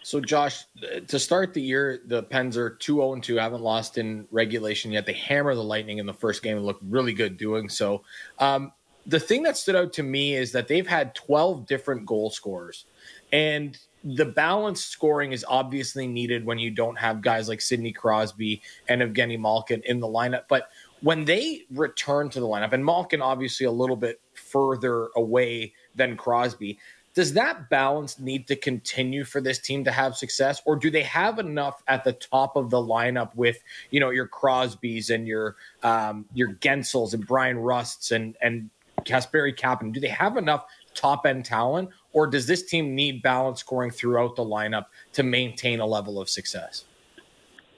So, 0.05 0.21
Josh, 0.21 0.65
to 1.07 1.19
start 1.19 1.55
the 1.55 1.63
year, 1.63 2.01
the 2.05 2.25
Pens 2.25 2.57
are 2.57 2.71
2 2.71 2.97
0 2.97 3.21
2, 3.21 3.37
haven't 3.37 3.63
lost 3.63 3.99
in 3.99 4.27
regulation 4.33 4.91
yet. 4.91 5.07
They 5.07 5.13
hammer 5.13 5.55
the 5.55 5.63
Lightning 5.63 5.99
in 5.99 6.07
the 6.07 6.15
first 6.15 6.43
game 6.43 6.57
and 6.57 6.67
look 6.67 6.81
really 6.83 7.13
good 7.13 7.37
doing 7.37 7.69
so. 7.69 8.03
Um, 8.39 8.73
the 9.07 9.21
thing 9.21 9.43
that 9.43 9.57
stood 9.57 9.77
out 9.77 9.93
to 9.95 10.03
me 10.03 10.35
is 10.35 10.53
that 10.53 10.69
they've 10.69 10.87
had 10.87 11.15
12 11.15 11.67
different 11.67 12.07
goal 12.07 12.31
scorers. 12.31 12.87
And 13.33 13.77
the 14.05 14.25
balanced 14.25 14.89
scoring 14.89 15.33
is 15.33 15.45
obviously 15.49 16.07
needed 16.07 16.45
when 16.45 16.59
you 16.59 16.71
don't 16.71 16.99
have 16.99 17.23
guys 17.23 17.49
like 17.49 17.61
Sidney 17.61 17.93
Crosby 17.93 18.63
and 18.89 19.01
Evgeni 19.01 19.39
Malkin 19.39 19.83
in 19.85 20.01
the 20.01 20.07
lineup. 20.07 20.45
But 20.49 20.69
when 21.01 21.25
they 21.25 21.63
return 21.71 22.29
to 22.31 22.41
the 22.41 22.47
lineup, 22.47 22.73
and 22.73 22.85
Malkin 22.85 23.23
obviously 23.23 23.67
a 23.67 23.71
little 23.73 23.97
bit 23.97 24.21
further 24.35 25.09
away 25.17 25.75
than 25.95 26.17
Crosby, 26.17 26.79
does 27.15 27.35
that 27.35 27.69
balance 27.69 28.19
need 28.19 28.47
to 28.49 28.57
continue 28.57 29.25
for 29.25 29.41
this 29.41 29.59
team 29.59 29.85
to 29.85 29.93
have 29.93 30.17
success, 30.17 30.63
or 30.65 30.77
do 30.77 30.91
they 30.91 31.03
have 31.03 31.39
enough 31.39 31.83
at 31.87 32.05
the 32.05 32.13
top 32.15 32.57
of 32.57 32.71
the 32.71 32.79
lineup 32.79 33.35
with 33.35 33.59
you 33.91 34.01
know 34.01 34.09
your 34.11 34.27
Crosbys 34.27 35.11
and 35.11 35.27
your 35.27 35.57
um, 35.83 36.25
your 36.33 36.55
Guentzels 36.55 37.13
and 37.13 37.27
Brian 37.27 37.59
Rusts 37.59 38.13
and 38.13 38.37
and 38.41 38.71
Kasperi 39.05 39.57
Kapanen? 39.57 39.93
Do 39.93 40.01
they 40.01 40.09
have 40.09 40.37
enough 40.37 40.65
top 40.95 41.27
end 41.27 41.45
talent, 41.45 41.91
or 42.13 42.27
does 42.27 42.47
this 42.47 42.63
team 42.63 42.95
need 42.95 43.23
balance 43.23 43.61
scoring 43.61 43.91
throughout 43.91 44.37
the 44.37 44.45
lineup 44.45 44.87
to 45.13 45.23
maintain 45.23 45.81
a 45.81 45.87
level 45.87 46.21
of 46.21 46.29
success? 46.29 46.85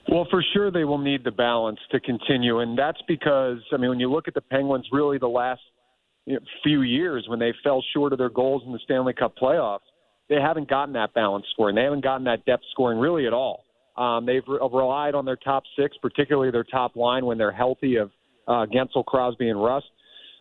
Well, 0.07 0.27
for 0.29 0.43
sure 0.53 0.69
they 0.69 0.83
will 0.83 0.99
need 0.99 1.23
the 1.23 1.31
balance 1.31 1.79
to 1.91 1.99
continue, 1.99 2.59
and 2.59 2.77
that's 2.77 3.01
because 3.07 3.59
I 3.73 3.77
mean 3.77 3.89
when 3.89 3.99
you 3.99 4.11
look 4.11 4.27
at 4.27 4.33
the 4.33 4.41
Penguins, 4.41 4.87
really 4.91 5.17
the 5.17 5.27
last 5.27 5.61
few 6.63 6.81
years 6.81 7.25
when 7.27 7.39
they 7.39 7.53
fell 7.63 7.83
short 7.93 8.11
of 8.11 8.19
their 8.19 8.29
goals 8.29 8.63
in 8.65 8.71
the 8.71 8.79
Stanley 8.83 9.13
Cup 9.13 9.35
playoffs, 9.37 9.79
they 10.29 10.35
haven't 10.35 10.69
gotten 10.69 10.93
that 10.93 11.13
balance 11.13 11.45
scoring. 11.51 11.75
They 11.75 11.83
haven't 11.83 12.03
gotten 12.03 12.23
that 12.25 12.45
depth 12.45 12.63
scoring 12.71 12.99
really 12.99 13.27
at 13.27 13.33
all. 13.33 13.63
Um, 13.97 14.25
they've 14.25 14.43
re- 14.47 14.59
relied 14.61 15.15
on 15.15 15.25
their 15.25 15.37
top 15.37 15.63
six, 15.77 15.95
particularly 16.01 16.51
their 16.51 16.63
top 16.63 16.95
line 16.95 17.25
when 17.25 17.37
they're 17.37 17.51
healthy 17.51 17.95
of 17.95 18.11
uh, 18.47 18.65
Guentzel, 18.65 19.05
Crosby, 19.05 19.49
and 19.49 19.63
Rust. 19.63 19.87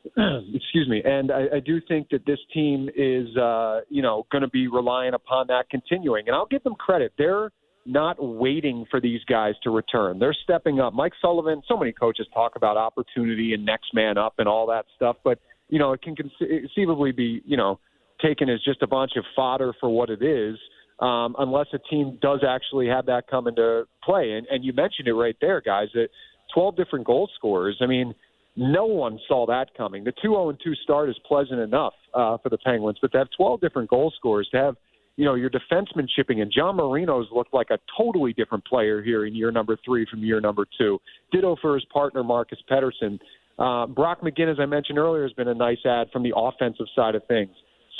Excuse 0.55 0.89
me. 0.89 1.03
And 1.05 1.33
I, 1.33 1.57
I 1.57 1.61
do 1.61 1.81
think 1.89 2.09
that 2.11 2.27
this 2.27 2.39
team 2.53 2.89
is, 2.95 3.35
uh, 3.37 3.81
you 3.89 4.03
know, 4.03 4.27
going 4.31 4.43
to 4.43 4.49
be 4.49 4.69
relying 4.69 5.15
upon 5.15 5.47
that 5.49 5.71
continuing. 5.71 6.25
And 6.27 6.37
I'll 6.37 6.47
give 6.47 6.63
them 6.63 6.75
credit. 6.75 7.13
They're 7.17 7.51
not 7.87 8.17
waiting 8.19 8.87
for 8.91 9.01
these 9.01 9.21
guys 9.25 9.55
to 9.63 9.71
return. 9.71 10.19
They're 10.19 10.37
stepping 10.45 10.81
up. 10.81 10.95
Mike 10.95 11.13
Sullivan, 11.21 11.63
so 11.69 11.77
many 11.77 11.93
coaches 11.93 12.27
talk 12.33 12.57
about 12.57 12.77
opportunity 12.77 13.55
and 13.55 13.65
next 13.65 13.93
man 13.95 14.17
up 14.19 14.35
and 14.39 14.49
all 14.49 14.67
that 14.69 14.87
stuff, 14.97 15.17
but 15.25 15.39
you 15.69 15.79
know, 15.79 15.93
it 15.93 16.03
can 16.03 16.15
conceivably 16.15 17.13
be, 17.13 17.43
you 17.45 17.57
know, 17.57 17.81
taken 18.23 18.49
as 18.49 18.63
just 18.63 18.83
a 18.83 18.87
bunch 18.87 19.13
of 19.17 19.25
fodder 19.35 19.73
for 19.81 19.89
what 19.89 20.11
it 20.11 20.23
is, 20.23 20.57
um, 21.01 21.35
unless 21.39 21.67
a 21.73 21.79
team 21.91 22.19
does 22.23 22.41
actually 22.47 22.87
have 22.87 23.07
that 23.07 23.25
come 23.29 23.49
into 23.49 23.85
play. 24.03 24.33
And, 24.33 24.47
and 24.49 24.65
you 24.65 24.73
mentioned 24.73 25.09
it 25.09 25.15
right 25.15 25.37
there, 25.41 25.61
guys, 25.61 25.89
that 25.95 26.09
12 26.55 26.77
different 26.77 27.07
goal 27.07 27.29
scorers. 27.35 27.79
I 27.81 27.87
mean, 27.87 28.15
no 28.57 28.87
one 28.87 29.19
saw 29.27 29.47
that 29.47 29.75
coming. 29.77 30.05
The 30.05 30.13
2 30.13 30.29
0 30.29 30.57
2 30.63 30.75
start 30.77 31.11
is 31.11 31.17
pleasant 31.27 31.61
enough 31.61 31.95
uh, 32.15 32.39
for 32.39 32.49
the 32.49 32.59
Penguins, 32.59 32.99
but 33.01 33.13
to 33.13 33.19
have 33.19 33.29
12 33.37 33.61
different 33.61 33.91
goal 33.91 34.13
scorers, 34.17 34.49
to 34.53 34.59
have 34.59 34.77
you 35.17 35.25
know, 35.25 35.35
your 35.35 35.51
defenseman 35.51 36.09
chipping 36.17 36.39
in. 36.39 36.51
John 36.51 36.77
Marino's 36.77 37.29
looked 37.33 37.55
like 37.55 37.69
a 37.71 37.79
totally 37.97 38.33
different 38.33 38.65
player 38.65 39.03
here 39.03 39.27
in 39.27 39.35
year 39.35 39.53
number 39.53 39.79
three 39.85 40.07
from 40.11 40.25
year 40.25 40.41
number 40.41 40.67
two. 40.77 41.01
Ditto 41.31 41.57
for 41.61 41.75
his 41.75 41.85
partner, 41.93 42.25
Marcus 42.25 42.59
Pettersson. 42.71 43.19
Uh, 43.59 43.87
Brock 43.87 44.23
McGinn, 44.23 44.51
as 44.51 44.59
I 44.59 44.67
mentioned 44.67 44.99
earlier, 44.99 45.23
has 45.23 45.33
been 45.33 45.49
a 45.49 45.55
nice 45.55 45.79
ad 45.87 46.09
from 46.13 46.25
the 46.25 46.33
offensive 46.37 46.87
side 46.97 47.15
of 47.15 47.25
things. 47.27 47.51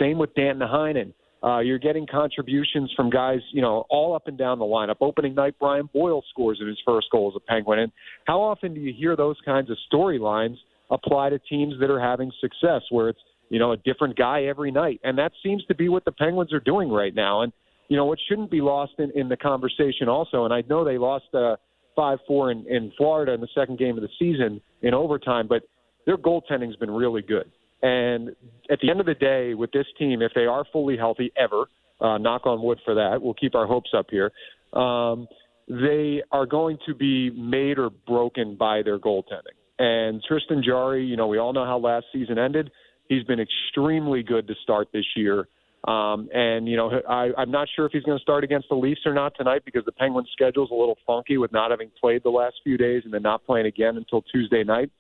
Same 0.01 0.19
with 0.19 0.35
Dan 0.35 0.59
Heinen. 0.59 1.13
Uh, 1.45 1.59
you're 1.59 1.79
getting 1.79 2.07
contributions 2.07 2.91
from 2.97 3.11
guys, 3.11 3.41
you 3.53 3.61
know, 3.61 3.85
all 3.91 4.15
up 4.15 4.29
and 4.29 4.39
down 4.39 4.59
the 4.59 4.65
lineup. 4.65 4.97
Opening 5.01 5.35
night, 5.35 5.55
Brian 5.61 5.89
Boyle 5.93 6.25
scores 6.31 6.59
in 6.61 6.67
his 6.67 6.79
first 6.87 7.09
goal 7.13 7.31
as 7.35 7.37
a 7.37 7.53
Penguin. 7.53 7.81
And 7.81 7.93
how 8.27 8.41
often 8.41 8.73
do 8.73 8.81
you 8.81 8.95
hear 8.97 9.15
those 9.15 9.37
kinds 9.45 9.71
of 9.71 9.77
storylines 9.93 10.57
apply 10.91 11.31
to 11.31 11.39
teams 11.39 11.75
that 11.81 11.91
are 11.91 12.01
having 12.01 12.33
success, 12.41 12.83
where 12.91 13.11
it's 13.11 13.21
you 13.49 13.59
know, 13.59 13.73
a 13.73 13.77
different 13.77 14.17
guy 14.17 14.45
every 14.45 14.71
night. 14.71 15.01
And 15.05 15.19
that 15.19 15.33
seems 15.43 15.65
to 15.67 15.75
be 15.75 15.89
what 15.89 16.05
the 16.05 16.13
Penguins 16.13 16.53
are 16.53 16.61
doing 16.61 16.91
right 16.91 17.15
now. 17.15 17.43
And, 17.43 17.53
you 17.89 17.97
know, 17.97 18.05
what 18.05 18.19
shouldn't 18.29 18.51
be 18.51 18.61
lost 18.61 18.93
in, 18.99 19.11
in 19.15 19.29
the 19.29 19.37
conversation 19.37 20.09
also, 20.09 20.45
and 20.45 20.55
I 20.55 20.63
know 20.69 20.85
they 20.85 20.99
lost 20.99 21.27
uh, 21.35 21.57
5 21.97 22.19
4 22.27 22.51
in, 22.51 22.67
in 22.69 22.93
Florida 22.97 23.33
in 23.33 23.41
the 23.41 23.49
second 23.55 23.79
game 23.79 23.97
of 23.97 24.03
the 24.03 24.09
season 24.19 24.61
in 24.83 24.95
overtime, 24.95 25.47
but 25.47 25.63
their 26.07 26.17
goaltending's 26.17 26.77
been 26.77 26.91
really 26.91 27.23
good. 27.23 27.51
And 27.85 28.31
at 28.71 28.79
the 28.81 28.91
end 28.91 29.01
of 29.01 29.05
the 29.05 29.15
day, 29.15 29.53
with 29.53 29.71
this 29.73 29.85
team, 29.99 30.23
if 30.23 30.33
they 30.35 30.47
are 30.47 30.65
fully 30.73 30.97
healthy 30.97 31.31
ever, 31.37 31.67
uh, 32.01 32.17
knock 32.17 32.47
on 32.47 32.63
wood 32.63 32.79
for 32.83 32.95
that, 32.95 33.21
we'll 33.21 33.35
keep 33.35 33.55
our 33.55 33.67
hopes 33.67 33.91
up 33.95 34.07
here. 34.11 34.33
Um, 34.73 35.29
they 35.69 36.23
are 36.33 36.47
going 36.47 36.79
to 36.87 36.95
be 36.95 37.29
made 37.31 37.79
or 37.79 37.91
broken 37.91 38.57
by 38.57 38.81
their 38.83 38.99
goaltending. 38.99 39.59
And 39.79 40.23
Tristan 40.27 40.63
Jarry, 40.65 41.05
you 41.05 41.19
know, 41.19 41.27
we 41.27 41.37
all 41.37 41.53
know 41.53 41.67
how 41.67 41.79
last 41.79 42.07
season 42.11 42.39
ended. 42.39 42.71
He's 43.11 43.25
been 43.25 43.39
extremely 43.39 44.23
good 44.23 44.47
to 44.49 44.55
start 44.63 44.89
this 44.95 45.05
year. 45.15 45.47
Um, 45.87 46.31
and, 46.33 46.67
you 46.67 46.79
know, 46.79 46.91
I, 47.07 47.33
I'm 47.37 47.51
not 47.51 47.69
sure 47.77 47.85
if 47.85 47.93
he's 47.93 48.05
going 48.05 48.17
to 48.17 48.23
start 48.23 48.45
against 48.45 48.71
the 48.71 48.77
Leafs 48.77 49.03
or 49.05 49.13
not 49.13 49.35
tonight 49.37 49.61
because 49.67 49.85
the 49.85 49.93
Penguins' 49.93 50.29
schedule 50.33 50.65
is 50.65 50.71
a 50.71 50.75
little 50.75 50.97
funky 51.07 51.37
with 51.37 51.53
not 51.53 51.71
having 51.71 51.91
played 52.01 52.23
the 52.23 52.31
last 52.31 52.55
few 52.65 52.79
days 52.79 53.03
and 53.05 53.13
then 53.13 53.21
not 53.21 53.45
playing 53.45 53.67
again 53.67 53.99
until 53.99 54.23
Tuesday 54.23 54.65
night. 54.65 54.91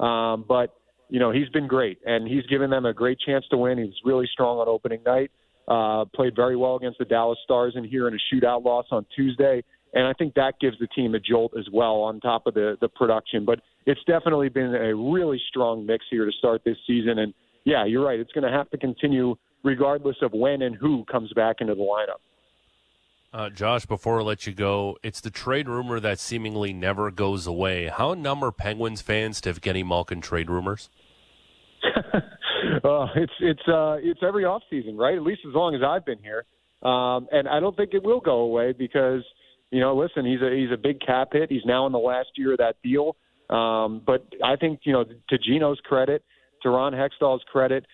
Um, 0.00 0.44
but, 0.48 0.74
you 1.08 1.20
know, 1.20 1.30
he's 1.30 1.48
been 1.50 1.66
great, 1.66 1.98
and 2.04 2.26
he's 2.26 2.46
given 2.46 2.70
them 2.70 2.86
a 2.86 2.92
great 2.92 3.18
chance 3.20 3.44
to 3.50 3.56
win. 3.56 3.78
He 3.78 3.84
was 3.84 4.00
really 4.04 4.28
strong 4.32 4.58
on 4.58 4.68
opening 4.68 5.02
night, 5.04 5.30
uh, 5.68 6.04
played 6.14 6.34
very 6.34 6.56
well 6.56 6.76
against 6.76 6.98
the 6.98 7.04
Dallas 7.04 7.38
Stars 7.44 7.74
in 7.76 7.84
here 7.84 8.08
in 8.08 8.14
a 8.14 8.34
shootout 8.34 8.64
loss 8.64 8.86
on 8.90 9.06
Tuesday. 9.14 9.62
And 9.94 10.06
I 10.06 10.12
think 10.12 10.34
that 10.34 10.54
gives 10.60 10.78
the 10.80 10.88
team 10.88 11.14
a 11.14 11.20
jolt 11.20 11.52
as 11.56 11.66
well 11.72 12.00
on 12.00 12.20
top 12.20 12.46
of 12.46 12.54
the, 12.54 12.76
the 12.80 12.88
production. 12.88 13.44
But 13.44 13.60
it's 13.86 14.00
definitely 14.06 14.48
been 14.48 14.74
a 14.74 14.94
really 14.94 15.40
strong 15.48 15.86
mix 15.86 16.04
here 16.10 16.24
to 16.24 16.32
start 16.32 16.62
this 16.64 16.76
season. 16.86 17.20
And 17.20 17.32
yeah, 17.64 17.84
you're 17.84 18.04
right. 18.04 18.18
It's 18.18 18.32
going 18.32 18.44
to 18.44 18.50
have 18.50 18.68
to 18.70 18.78
continue 18.78 19.36
regardless 19.62 20.16
of 20.20 20.32
when 20.32 20.62
and 20.62 20.74
who 20.74 21.04
comes 21.04 21.32
back 21.34 21.56
into 21.60 21.74
the 21.74 21.80
lineup. 21.80 22.20
Uh, 23.34 23.50
Josh, 23.50 23.84
before 23.84 24.20
I 24.20 24.22
let 24.22 24.46
you 24.46 24.52
go, 24.52 24.96
it's 25.02 25.20
the 25.20 25.28
trade 25.28 25.68
rumor 25.68 25.98
that 25.98 26.20
seemingly 26.20 26.72
never 26.72 27.10
goes 27.10 27.48
away. 27.48 27.88
How 27.88 28.14
numb 28.14 28.44
are 28.44 28.52
Penguins 28.52 29.02
fans 29.02 29.40
to 29.40 29.52
Evgeni 29.52 29.84
Malkin 29.84 30.20
trade 30.20 30.48
rumors? 30.48 30.88
uh, 31.84 32.20
it's 33.16 33.32
it's 33.40 33.66
uh, 33.66 33.96
it's 34.00 34.20
every 34.22 34.44
off 34.44 34.62
season, 34.70 34.96
right? 34.96 35.16
At 35.16 35.24
least 35.24 35.40
as 35.48 35.52
long 35.52 35.74
as 35.74 35.80
I've 35.82 36.06
been 36.06 36.20
here, 36.22 36.44
um, 36.88 37.26
and 37.32 37.48
I 37.48 37.58
don't 37.58 37.76
think 37.76 37.92
it 37.92 38.04
will 38.04 38.20
go 38.20 38.36
away 38.36 38.70
because 38.70 39.24
you 39.72 39.80
know, 39.80 39.96
listen, 39.96 40.24
he's 40.24 40.40
a 40.40 40.54
he's 40.54 40.70
a 40.70 40.80
big 40.80 41.00
cap 41.00 41.30
hit. 41.32 41.50
He's 41.50 41.64
now 41.64 41.86
in 41.86 41.92
the 41.92 41.98
last 41.98 42.28
year 42.36 42.52
of 42.52 42.58
that 42.58 42.76
deal, 42.84 43.16
um, 43.50 44.00
but 44.06 44.24
I 44.44 44.54
think 44.54 44.82
you 44.84 44.92
know, 44.92 45.02
to 45.02 45.38
Geno's 45.38 45.80
credit, 45.82 46.22
to 46.62 46.70
Ron 46.70 46.92
Hextall's 46.92 47.42
credit, 47.50 47.84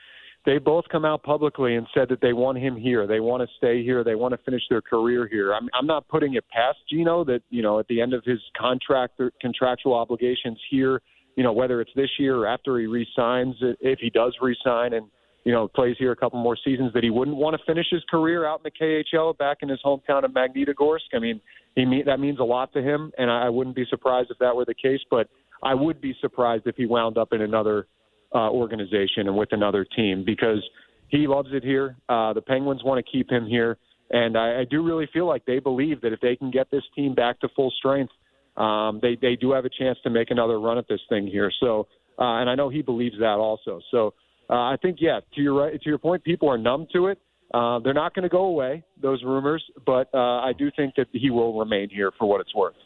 they 0.47 0.59
both 0.59 0.85
come 0.91 1.05
out 1.05 1.23
publicly 1.23 1.77
and 1.77 1.87
said 1.93 2.09
that 2.09 2.21
they 2.23 2.33
want 2.33 2.59
him 2.59 2.75
here. 2.77 3.07
They 3.07 3.21
want 3.21 3.43
to 3.43 3.49
stay 3.59 3.83
here. 3.83 4.03
They 4.03 4.15
want 4.15 4.33
to 4.33 4.39
finish 4.39 4.63
their 4.71 4.81
career 4.81 5.29
here. 5.29 5.53
I'm, 5.53 5.69
I'm 5.75 5.87
not 5.87 6.09
putting 6.09 6.35
it 6.35 6.45
past 6.49 6.79
Geno 6.91 7.25
that 7.25 7.43
you 7.51 7.63
know 7.63 7.79
at 7.79 7.87
the 7.89 8.01
end 8.01 8.15
of 8.15 8.25
his 8.25 8.39
contract 8.59 9.21
contractual 9.41 9.95
obligations 9.95 10.59
here, 10.71 11.03
you 11.37 11.43
know 11.43 11.53
whether 11.53 11.81
it's 11.81 11.91
this 11.95 12.11
year 12.19 12.37
or 12.37 12.47
after 12.47 12.79
he 12.79 12.87
resigns, 12.87 13.57
if 13.81 13.99
he 13.99 14.09
does 14.09 14.35
resign 14.41 14.95
and 14.95 15.07
you 15.45 15.53
know 15.53 15.69
plays 15.69 15.97
here 15.99 16.13
a 16.13 16.17
couple 16.17 16.43
more 16.43 16.57
seasons, 16.65 16.93
that 16.95 17.05
he 17.05 17.11
wouldn't 17.11 17.37
want 17.37 17.55
to 17.59 17.63
finish 17.67 17.87
his 17.91 18.03
career 18.11 18.47
out 18.47 18.63
in 18.65 18.73
the 18.73 19.05
KHL 19.15 19.37
back 19.37 19.59
in 19.61 19.69
his 19.69 19.81
hometown 19.85 20.25
of 20.25 20.31
Magnitogorsk. 20.31 21.13
I 21.15 21.19
mean, 21.19 21.39
he 21.77 21.85
mean, 21.85 22.05
that 22.07 22.19
means 22.19 22.39
a 22.39 22.45
lot 22.45 22.73
to 22.73 22.83
him, 22.83 23.13
and 23.19 23.31
I 23.31 23.51
wouldn't 23.51 23.77
be 23.77 23.85
surprised 23.91 24.31
if 24.31 24.39
that 24.39 24.57
were 24.57 24.65
the 24.65 24.75
case. 24.75 25.01
But 25.11 25.29
I 25.63 25.75
would 25.75 26.01
be 26.01 26.15
surprised 26.19 26.67
if 26.67 26.77
he 26.77 26.87
wound 26.87 27.19
up 27.19 27.35
in 27.35 27.43
another 27.43 27.87
uh, 28.35 28.51
organization 28.51 29.27
and 29.27 29.37
with 29.37 29.53
another 29.53 29.85
team 29.85 30.25
because 30.25 30.63
he 31.09 31.27
loves 31.27 31.49
it 31.53 31.65
here. 31.65 31.97
Uh, 32.09 32.33
the 32.33 32.43
Penguins 32.43 32.83
want 32.85 33.05
to 33.05 33.11
keep 33.11 33.31
him 33.31 33.47
here, 33.47 33.77
and 34.11 34.37
I, 34.37 34.61
I 34.61 34.65
do 34.65 34.85
really 34.85 35.09
feel 35.13 35.27
like 35.27 35.45
they 35.45 35.59
believe 35.59 36.01
that 36.03 36.13
if 36.13 36.21
they 36.21 36.37
can 36.37 36.51
get 36.51 36.71
this 36.71 36.85
team 36.95 37.15
back 37.15 37.41
to 37.41 37.49
full 37.55 37.73
strength, 37.79 38.13
um, 38.57 38.99
they 39.03 39.17
they 39.21 39.37
do 39.37 39.53
have 39.53 39.65
a 39.65 39.71
chance 39.71 39.99
to 40.05 40.11
make 40.11 40.31
another 40.31 40.61
run 40.61 40.79
at 40.79 40.89
this 40.89 41.01
thing 41.09 41.27
here. 41.27 41.51
So, 41.61 41.89
uh, 42.19 42.41
and 42.41 42.51
I 42.51 42.55
know 42.55 42.69
he 42.69 42.83
believes 42.83 43.19
that 43.19 43.37
also. 43.39 43.81
So, 43.91 44.15
uh, 44.49 44.55
I 44.55 44.77
think 44.83 44.99
yeah, 45.01 45.21
to 45.35 45.41
your 45.41 45.55
right, 45.55 45.81
to 45.81 45.89
your 45.89 45.99
point, 45.99 46.25
people 46.25 46.49
are 46.49 46.59
numb 46.59 46.87
to 46.93 47.07
it. 47.07 47.19
Uh, 47.53 47.81
they're 47.81 47.95
not 47.95 48.15
going 48.15 48.23
to 48.23 48.29
go 48.29 48.45
away, 48.45 48.85
those 49.03 49.23
rumors, 49.25 49.65
but 49.85 50.09
uh, 50.15 50.41
I 50.41 50.53
do 50.57 50.71
think 50.77 50.95
that 50.97 51.09
he 51.13 51.31
will 51.31 51.59
remain 51.59 51.89
here 51.91 52.13
for 52.17 52.29
what 52.29 52.41
it's 52.41 52.55
worth. 52.55 52.77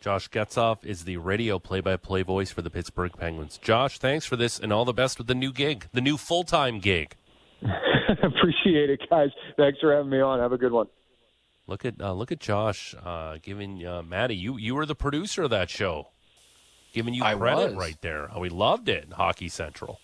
Josh 0.00 0.30
Getzoff 0.30 0.82
is 0.84 1.04
the 1.04 1.18
radio 1.18 1.58
play-by-play 1.58 2.22
voice 2.22 2.50
for 2.50 2.62
the 2.62 2.70
Pittsburgh 2.70 3.12
Penguins. 3.18 3.58
Josh, 3.58 3.98
thanks 3.98 4.24
for 4.24 4.34
this, 4.34 4.58
and 4.58 4.72
all 4.72 4.86
the 4.86 4.94
best 4.94 5.18
with 5.18 5.26
the 5.26 5.34
new 5.34 5.52
gig, 5.52 5.88
the 5.92 6.00
new 6.00 6.16
full-time 6.16 6.78
gig. 6.78 7.16
Appreciate 8.22 8.88
it, 8.88 9.00
guys. 9.10 9.28
Thanks 9.58 9.78
for 9.78 9.94
having 9.94 10.10
me 10.10 10.20
on. 10.20 10.38
Have 10.40 10.52
a 10.52 10.58
good 10.58 10.72
one. 10.72 10.86
Look 11.66 11.84
at 11.84 12.00
uh, 12.00 12.14
look 12.14 12.32
at 12.32 12.40
Josh 12.40 12.94
uh, 13.04 13.36
giving 13.42 13.86
uh, 13.86 14.02
Maddie. 14.02 14.34
You 14.36 14.56
you 14.56 14.74
were 14.74 14.86
the 14.86 14.94
producer 14.94 15.42
of 15.44 15.50
that 15.50 15.68
show, 15.70 16.08
giving 16.92 17.12
you 17.14 17.22
I 17.22 17.34
credit 17.34 17.74
was. 17.74 17.74
right 17.74 18.00
there. 18.00 18.28
Oh, 18.34 18.40
we 18.40 18.48
loved 18.48 18.88
it. 18.88 19.12
Hockey 19.12 19.48
Central. 19.48 20.00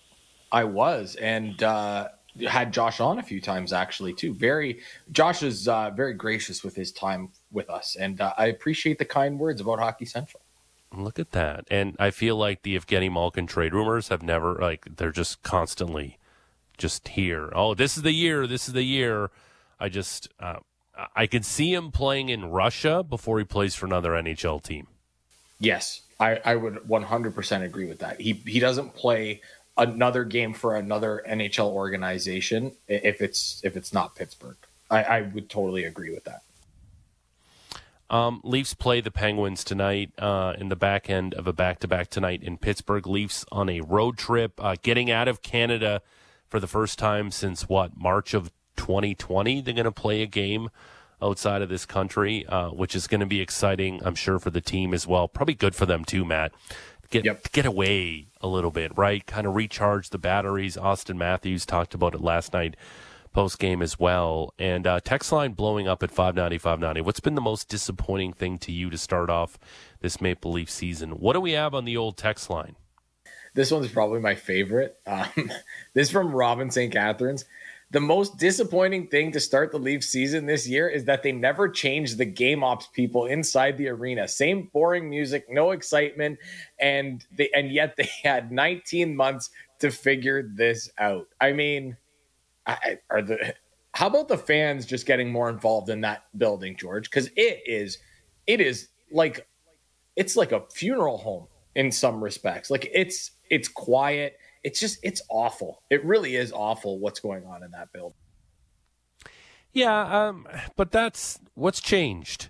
I 0.51 0.63
was, 0.63 1.15
and 1.15 1.61
uh, 1.61 2.09
had 2.41 2.71
Josh 2.73 2.99
on 2.99 3.19
a 3.19 3.23
few 3.23 3.41
times 3.41 3.73
actually 3.73 4.13
too. 4.13 4.33
Very, 4.33 4.79
Josh 5.11 5.43
is 5.43 5.67
uh, 5.67 5.91
very 5.91 6.13
gracious 6.13 6.63
with 6.63 6.75
his 6.75 6.91
time 6.91 7.29
with 7.51 7.69
us, 7.69 7.95
and 7.99 8.19
uh, 8.21 8.33
I 8.37 8.47
appreciate 8.47 8.99
the 8.99 9.05
kind 9.05 9.39
words 9.39 9.61
about 9.61 9.79
Hockey 9.79 10.05
Central. 10.05 10.41
Look 10.93 11.19
at 11.19 11.31
that. 11.31 11.65
And 11.69 11.95
I 11.99 12.11
feel 12.11 12.37
like 12.37 12.61
the 12.61 12.77
Evgeni 12.77 13.11
Malkin 13.11 13.45
trade 13.45 13.73
rumors 13.73 14.07
have 14.07 14.23
never 14.23 14.55
like 14.55 14.95
they're 14.97 15.11
just 15.11 15.43
constantly 15.43 16.17
just 16.77 17.09
here. 17.09 17.51
Oh, 17.53 17.73
this 17.73 17.97
is 17.97 18.03
the 18.03 18.13
year. 18.13 18.47
This 18.47 18.67
is 18.67 18.73
the 18.73 18.83
year. 18.83 19.29
I 19.79 19.89
just 19.89 20.29
uh, 20.39 20.59
I 21.15 21.27
could 21.27 21.45
see 21.45 21.73
him 21.73 21.91
playing 21.91 22.29
in 22.29 22.45
Russia 22.45 23.03
before 23.03 23.39
he 23.39 23.45
plays 23.45 23.75
for 23.75 23.85
another 23.85 24.11
NHL 24.11 24.63
team. 24.63 24.87
Yes, 25.59 26.01
I, 26.19 26.39
I 26.45 26.55
would 26.55 26.75
100% 26.75 27.63
agree 27.63 27.87
with 27.87 27.99
that. 27.99 28.21
He 28.21 28.33
he 28.33 28.59
doesn't 28.59 28.95
play 28.95 29.41
another 29.77 30.23
game 30.23 30.53
for 30.53 30.75
another 30.75 31.23
NHL 31.27 31.69
organization 31.71 32.73
if 32.87 33.21
it's 33.21 33.61
if 33.63 33.77
it's 33.77 33.93
not 33.93 34.15
Pittsburgh. 34.15 34.57
I, 34.89 35.03
I 35.03 35.21
would 35.21 35.49
totally 35.49 35.83
agree 35.83 36.11
with 36.11 36.23
that. 36.25 36.43
Um, 38.09 38.39
Leafs 38.43 38.73
play 38.73 39.01
the 39.01 39.11
Penguins 39.11 39.63
tonight 39.65 40.11
uh, 40.17 40.53
in 40.57 40.69
the 40.69 40.77
back 40.77 41.09
end 41.09 41.33
of 41.33 41.45
a 41.45 41.53
back 41.53 41.79
to 41.79 41.87
back 41.87 42.09
tonight 42.09 42.41
in 42.41 42.57
Pittsburgh. 42.57 43.05
Leafs 43.05 43.45
on 43.51 43.69
a 43.69 43.81
road 43.81 44.17
trip, 44.17 44.53
uh, 44.59 44.75
getting 44.81 45.11
out 45.11 45.27
of 45.27 45.41
Canada 45.41 46.01
for 46.47 46.61
the 46.61 46.67
first 46.67 46.97
time 46.97 47.31
since 47.31 47.67
what 47.67 47.97
March 47.97 48.33
of 48.33 48.51
2020. 48.77 49.59
They're 49.59 49.73
going 49.73 49.83
to 49.83 49.91
play 49.91 50.21
a 50.21 50.27
game 50.27 50.69
outside 51.21 51.61
of 51.61 51.67
this 51.67 51.85
country, 51.85 52.45
uh, 52.45 52.69
which 52.69 52.95
is 52.95 53.07
going 53.07 53.19
to 53.19 53.25
be 53.25 53.41
exciting, 53.41 53.99
I'm 54.05 54.15
sure, 54.15 54.39
for 54.39 54.51
the 54.51 54.61
team 54.61 54.93
as 54.93 55.05
well. 55.05 55.27
Probably 55.27 55.55
good 55.55 55.75
for 55.75 55.85
them 55.85 56.05
too, 56.05 56.23
Matt. 56.23 56.53
Get 57.09 57.25
Yep. 57.25 57.51
get 57.51 57.65
away 57.65 58.27
a 58.41 58.47
little 58.47 58.71
bit, 58.71 58.91
right? 58.97 59.25
Kind 59.25 59.47
of 59.47 59.55
recharge 59.55 60.09
the 60.09 60.17
batteries. 60.17 60.75
Auston 60.77 61.17
Matthews 61.17 61.65
talked 61.65 61.93
about 61.93 62.13
it 62.13 62.21
last 62.21 62.53
night 62.53 62.75
post 63.33 63.59
game 63.59 63.81
as 63.83 63.99
well. 63.99 64.53
And 64.57 64.87
uh, 64.87 64.99
text 64.99 65.31
line 65.31 65.53
blowing 65.53 65.87
up 65.87 66.01
at 66.01 66.09
590, 66.09 66.57
590. 66.57 67.01
What's 67.01 67.19
been 67.19 67.35
the 67.35 67.41
most 67.41 67.69
disappointing 67.69 68.33
thing 68.33 68.57
to 68.59 68.71
you 68.71 68.89
to 68.89 68.97
start 68.97 69.29
off 69.29 69.59
this 70.01 70.19
Maple 70.19 70.51
Leaf 70.51 70.71
season? 70.71 71.11
What 71.11 71.33
do 71.33 71.39
we 71.39 71.51
have 71.51 71.75
on 71.75 71.85
the 71.85 71.95
old 71.97 72.17
text 72.17 72.49
line? 72.49 72.75
This 73.53 73.71
one's 73.71 73.91
probably 73.91 74.19
my 74.19 74.35
favorite. 74.35 74.97
Um, 75.05 75.29
this 75.93 76.07
is 76.07 76.09
from 76.11 76.31
Robin 76.33 76.71
St. 76.71 76.91
Catharines. 76.91 77.45
The 77.91 78.01
most 78.01 78.37
disappointing 78.37 79.07
thing 79.07 79.31
to 79.31 79.39
start 79.39 79.71
the 79.71 79.79
Leafs 79.79 80.09
season 80.09 80.45
this 80.45 80.67
year 80.67 80.89
is 80.89 81.05
that 81.05 81.23
they 81.23 81.31
never 81.31 81.69
changed 81.69 82.17
the 82.17 82.25
game 82.25 82.61
ops 82.63 82.87
people 82.87 83.27
inside 83.27 83.77
the 83.77 83.87
arena. 83.87 84.27
Same 84.27 84.69
boring 84.73 85.09
music, 85.09 85.45
no 85.49 85.71
excitement, 85.71 86.37
and 86.79 87.25
they 87.37 87.49
and 87.55 87.71
yet 87.71 87.95
they 87.95 88.09
had 88.23 88.51
19 88.51 89.15
months 89.15 89.51
to 89.79 89.89
figure 89.89 90.43
this 90.53 90.89
out. 90.97 91.27
I 91.39 91.53
mean, 91.53 91.95
I, 92.65 92.97
are 93.09 93.21
the 93.21 93.55
how 93.93 94.07
about 94.07 94.27
the 94.27 94.37
fans 94.37 94.85
just 94.85 95.05
getting 95.05 95.31
more 95.31 95.49
involved 95.49 95.89
in 95.89 96.01
that 96.01 96.25
building, 96.37 96.75
George? 96.75 97.09
Because 97.09 97.31
it 97.35 97.61
is, 97.65 97.97
it 98.45 98.61
is 98.61 98.89
like 99.11 99.47
it's 100.15 100.35
like 100.35 100.51
a 100.51 100.63
funeral 100.73 101.17
home 101.17 101.47
in 101.75 101.91
some 101.91 102.23
respects. 102.23 102.69
Like 102.69 102.89
it's 102.93 103.31
it's 103.49 103.67
quiet. 103.67 104.37
It's 104.63 104.79
just 104.79 104.99
it's 105.03 105.21
awful. 105.29 105.81
It 105.89 106.03
really 106.05 106.35
is 106.35 106.51
awful 106.51 106.99
what's 106.99 107.19
going 107.19 107.45
on 107.45 107.63
in 107.63 107.71
that 107.71 107.91
building. 107.93 108.17
Yeah, 109.73 110.27
um, 110.27 110.47
but 110.75 110.91
that's 110.91 111.39
what's 111.53 111.79
changed, 111.81 112.49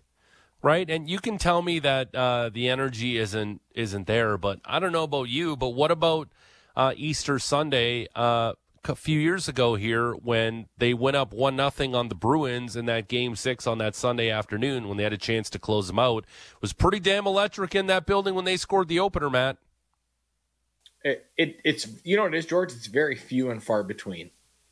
right? 0.61 0.89
And 0.89 1.09
you 1.09 1.19
can 1.19 1.37
tell 1.37 1.61
me 1.61 1.79
that 1.79 2.15
uh, 2.15 2.49
the 2.53 2.69
energy 2.69 3.17
isn't 3.17 3.61
isn't 3.75 4.07
there, 4.07 4.37
but 4.37 4.59
I 4.65 4.79
don't 4.79 4.91
know 4.91 5.03
about 5.03 5.29
you. 5.29 5.55
But 5.55 5.69
what 5.69 5.91
about 5.91 6.29
uh, 6.75 6.93
Easter 6.95 7.39
Sunday? 7.39 8.07
Uh, 8.15 8.53
a 8.89 8.95
few 8.95 9.19
years 9.19 9.49
ago 9.49 9.75
here, 9.75 10.13
when 10.13 10.67
they 10.77 10.93
went 10.93 11.17
up 11.17 11.33
one 11.33 11.55
nothing 11.55 11.93
on 11.93 12.07
the 12.07 12.15
Bruins 12.15 12.75
in 12.75 12.85
that 12.85 13.07
Game 13.07 13.35
Six 13.35 13.67
on 13.67 13.77
that 13.79 13.95
Sunday 13.95 14.29
afternoon, 14.29 14.87
when 14.87 14.97
they 14.97 15.03
had 15.03 15.13
a 15.13 15.17
chance 15.17 15.49
to 15.49 15.59
close 15.59 15.87
them 15.87 15.99
out, 15.99 16.23
it 16.23 16.61
was 16.61 16.73
pretty 16.73 16.99
damn 16.99 17.27
electric 17.27 17.75
in 17.75 17.87
that 17.87 18.05
building 18.05 18.35
when 18.35 18.45
they 18.45 18.55
scored 18.55 18.87
the 18.87 18.99
opener, 18.99 19.29
Matt. 19.29 19.57
It, 21.03 21.25
it 21.37 21.59
it's 21.63 21.87
you 22.03 22.17
know 22.17 22.25
it 22.25 22.33
is, 22.33 22.45
George. 22.45 22.73
It's 22.73 22.87
very 22.87 23.15
few 23.15 23.51
and 23.51 23.63
far 23.63 23.83
between. 23.83 24.31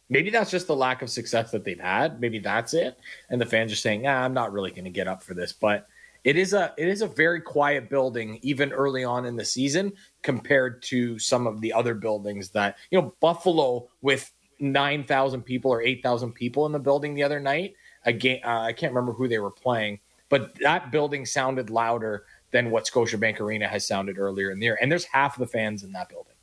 Maybe 0.09 0.29
that's 0.29 0.51
just 0.51 0.67
the 0.67 0.75
lack 0.75 1.01
of 1.01 1.09
success 1.09 1.51
that 1.51 1.63
they've 1.63 1.79
had. 1.79 2.19
Maybe 2.19 2.39
that's 2.39 2.73
it, 2.73 2.97
and 3.29 3.39
the 3.39 3.45
fans 3.45 3.71
are 3.71 3.77
saying, 3.77 4.07
"Ah, 4.07 4.23
I'm 4.23 4.33
not 4.33 4.51
really 4.51 4.71
going 4.71 4.85
to 4.85 4.91
get 4.91 5.07
up 5.07 5.23
for 5.23 5.33
this." 5.33 5.53
But 5.53 5.87
it 6.25 6.37
is 6.37 6.53
a 6.53 6.73
it 6.77 6.87
is 6.87 7.01
a 7.01 7.07
very 7.07 7.39
quiet 7.39 7.89
building, 7.89 8.39
even 8.41 8.73
early 8.73 9.03
on 9.03 9.25
in 9.25 9.35
the 9.35 9.45
season, 9.45 9.93
compared 10.23 10.81
to 10.83 11.19
some 11.19 11.45
of 11.45 11.61
the 11.61 11.71
other 11.71 11.93
buildings 11.93 12.49
that 12.49 12.77
you 12.89 12.99
know 12.99 13.15
Buffalo 13.19 13.87
with 14.01 14.31
nine 14.59 15.03
thousand 15.03 15.43
people 15.43 15.71
or 15.71 15.81
eight 15.81 16.01
thousand 16.01 16.33
people 16.33 16.65
in 16.65 16.71
the 16.71 16.79
building 16.79 17.13
the 17.13 17.23
other 17.23 17.39
night. 17.39 17.75
Again, 18.05 18.39
uh, 18.43 18.61
I 18.61 18.73
can't 18.73 18.91
remember 18.91 19.13
who 19.13 19.27
they 19.27 19.39
were 19.39 19.51
playing, 19.51 19.99
but 20.29 20.55
that 20.61 20.91
building 20.91 21.25
sounded 21.25 21.69
louder 21.69 22.25
than 22.51 22.71
what 22.71 22.85
Scotiabank 22.85 23.39
Arena 23.39 23.67
has 23.67 23.87
sounded 23.87 24.17
earlier 24.17 24.51
in 24.51 24.59
the 24.59 24.65
year, 24.65 24.77
and 24.81 24.91
there's 24.91 25.05
half 25.05 25.37
the 25.37 25.47
fans 25.47 25.83
in 25.83 25.91
that 25.93 26.09
building. 26.09 26.35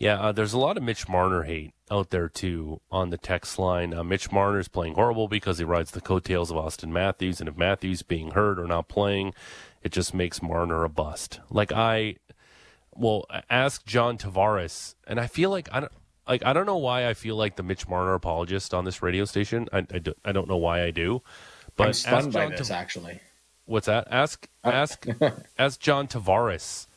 Yeah, 0.00 0.18
uh, 0.18 0.32
there's 0.32 0.54
a 0.54 0.58
lot 0.58 0.78
of 0.78 0.82
Mitch 0.82 1.10
Marner 1.10 1.42
hate 1.42 1.74
out 1.90 2.08
there 2.08 2.28
too 2.28 2.80
on 2.90 3.10
the 3.10 3.18
text 3.18 3.58
line. 3.58 3.92
Uh, 3.92 4.02
Mitch 4.02 4.28
is 4.32 4.68
playing 4.68 4.94
horrible 4.94 5.28
because 5.28 5.58
he 5.58 5.64
rides 5.64 5.90
the 5.90 6.00
coattails 6.00 6.50
of 6.50 6.56
Auston 6.56 6.88
Matthews, 6.88 7.38
and 7.38 7.48
if 7.50 7.56
Matthews 7.56 8.02
being 8.02 8.30
hurt 8.30 8.58
or 8.58 8.66
not 8.66 8.88
playing, 8.88 9.34
it 9.82 9.92
just 9.92 10.14
makes 10.14 10.40
Marner 10.40 10.84
a 10.84 10.88
bust. 10.88 11.40
Like 11.50 11.70
I, 11.70 12.16
well, 12.94 13.26
ask 13.50 13.84
John 13.84 14.16
Tavares, 14.16 14.94
and 15.06 15.20
I 15.20 15.26
feel 15.26 15.50
like 15.50 15.68
I 15.70 15.80
don't. 15.80 15.92
Like 16.26 16.46
I 16.46 16.52
don't 16.54 16.66
know 16.66 16.76
why 16.76 17.06
I 17.08 17.14
feel 17.14 17.36
like 17.36 17.56
the 17.56 17.62
Mitch 17.62 17.86
Marner 17.86 18.14
apologist 18.14 18.72
on 18.72 18.84
this 18.84 19.02
radio 19.02 19.26
station. 19.26 19.68
I, 19.70 19.78
I, 19.78 19.98
do, 19.98 20.14
I 20.24 20.32
don't 20.32 20.48
know 20.48 20.58
why 20.58 20.82
I 20.84 20.92
do, 20.92 21.22
but 21.76 21.88
I'm 21.88 21.92
stunned 21.92 22.32
by 22.32 22.46
John 22.46 22.50
this, 22.52 22.68
Tav- 22.68 22.76
actually. 22.76 23.20
What's 23.70 23.86
that? 23.86 24.08
Ask 24.10 24.48
ask 24.64 25.06
ask 25.58 25.78
John 25.78 26.08
Tavares 26.08 26.88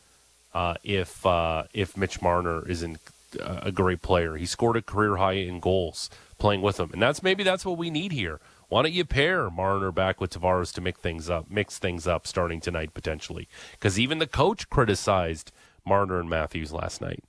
uh, 0.56 0.74
if 0.84 1.24
uh, 1.24 1.66
if 1.72 1.96
Mitch 1.96 2.20
Marner 2.20 2.68
isn't 2.68 2.98
a 3.40 3.72
great 3.72 4.02
player. 4.02 4.38
He 4.38 4.48
scored 4.48 4.78
a 4.78 4.82
career 4.82 5.18
high 5.18 5.34
in 5.34 5.60
goals 5.60 6.10
playing 6.40 6.64
with 6.64 6.80
him, 6.80 6.90
and 6.92 7.00
that's 7.00 7.22
maybe 7.22 7.44
that's 7.44 7.64
what 7.64 7.78
we 7.78 7.92
need 7.92 8.12
here. 8.12 8.40
Why 8.70 8.82
don't 8.82 8.92
you 8.92 9.06
pair 9.06 9.52
Marner 9.52 9.92
back 9.92 10.20
with 10.20 10.32
Tavares 10.32 10.74
to 10.74 10.82
mix 10.82 11.00
things 11.00 11.30
up, 11.30 11.46
mix 11.48 11.78
things 11.78 12.08
up 12.08 12.26
starting 12.26 12.60
tonight 12.60 12.96
potentially? 12.96 13.48
Because 13.74 14.00
even 14.00 14.18
the 14.18 14.26
coach 14.26 14.68
criticized 14.72 15.52
Marner 15.86 16.20
and 16.20 16.30
Matthews 16.30 16.74
last 16.74 17.02
night. 17.02 17.24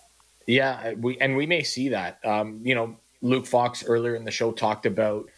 Yeah, 0.47 0.95
we 0.95 1.19
and 1.19 1.37
we 1.37 1.45
may 1.45 1.65
see 1.65 1.91
that. 1.91 2.19
Um, 2.25 2.61
you 2.65 2.75
know, 2.75 2.97
Luke 3.21 3.47
Fox 3.47 3.85
earlier 3.85 4.15
in 4.15 4.25
the 4.25 4.31
show 4.31 4.53
talked 4.53 4.87
about 4.87 5.29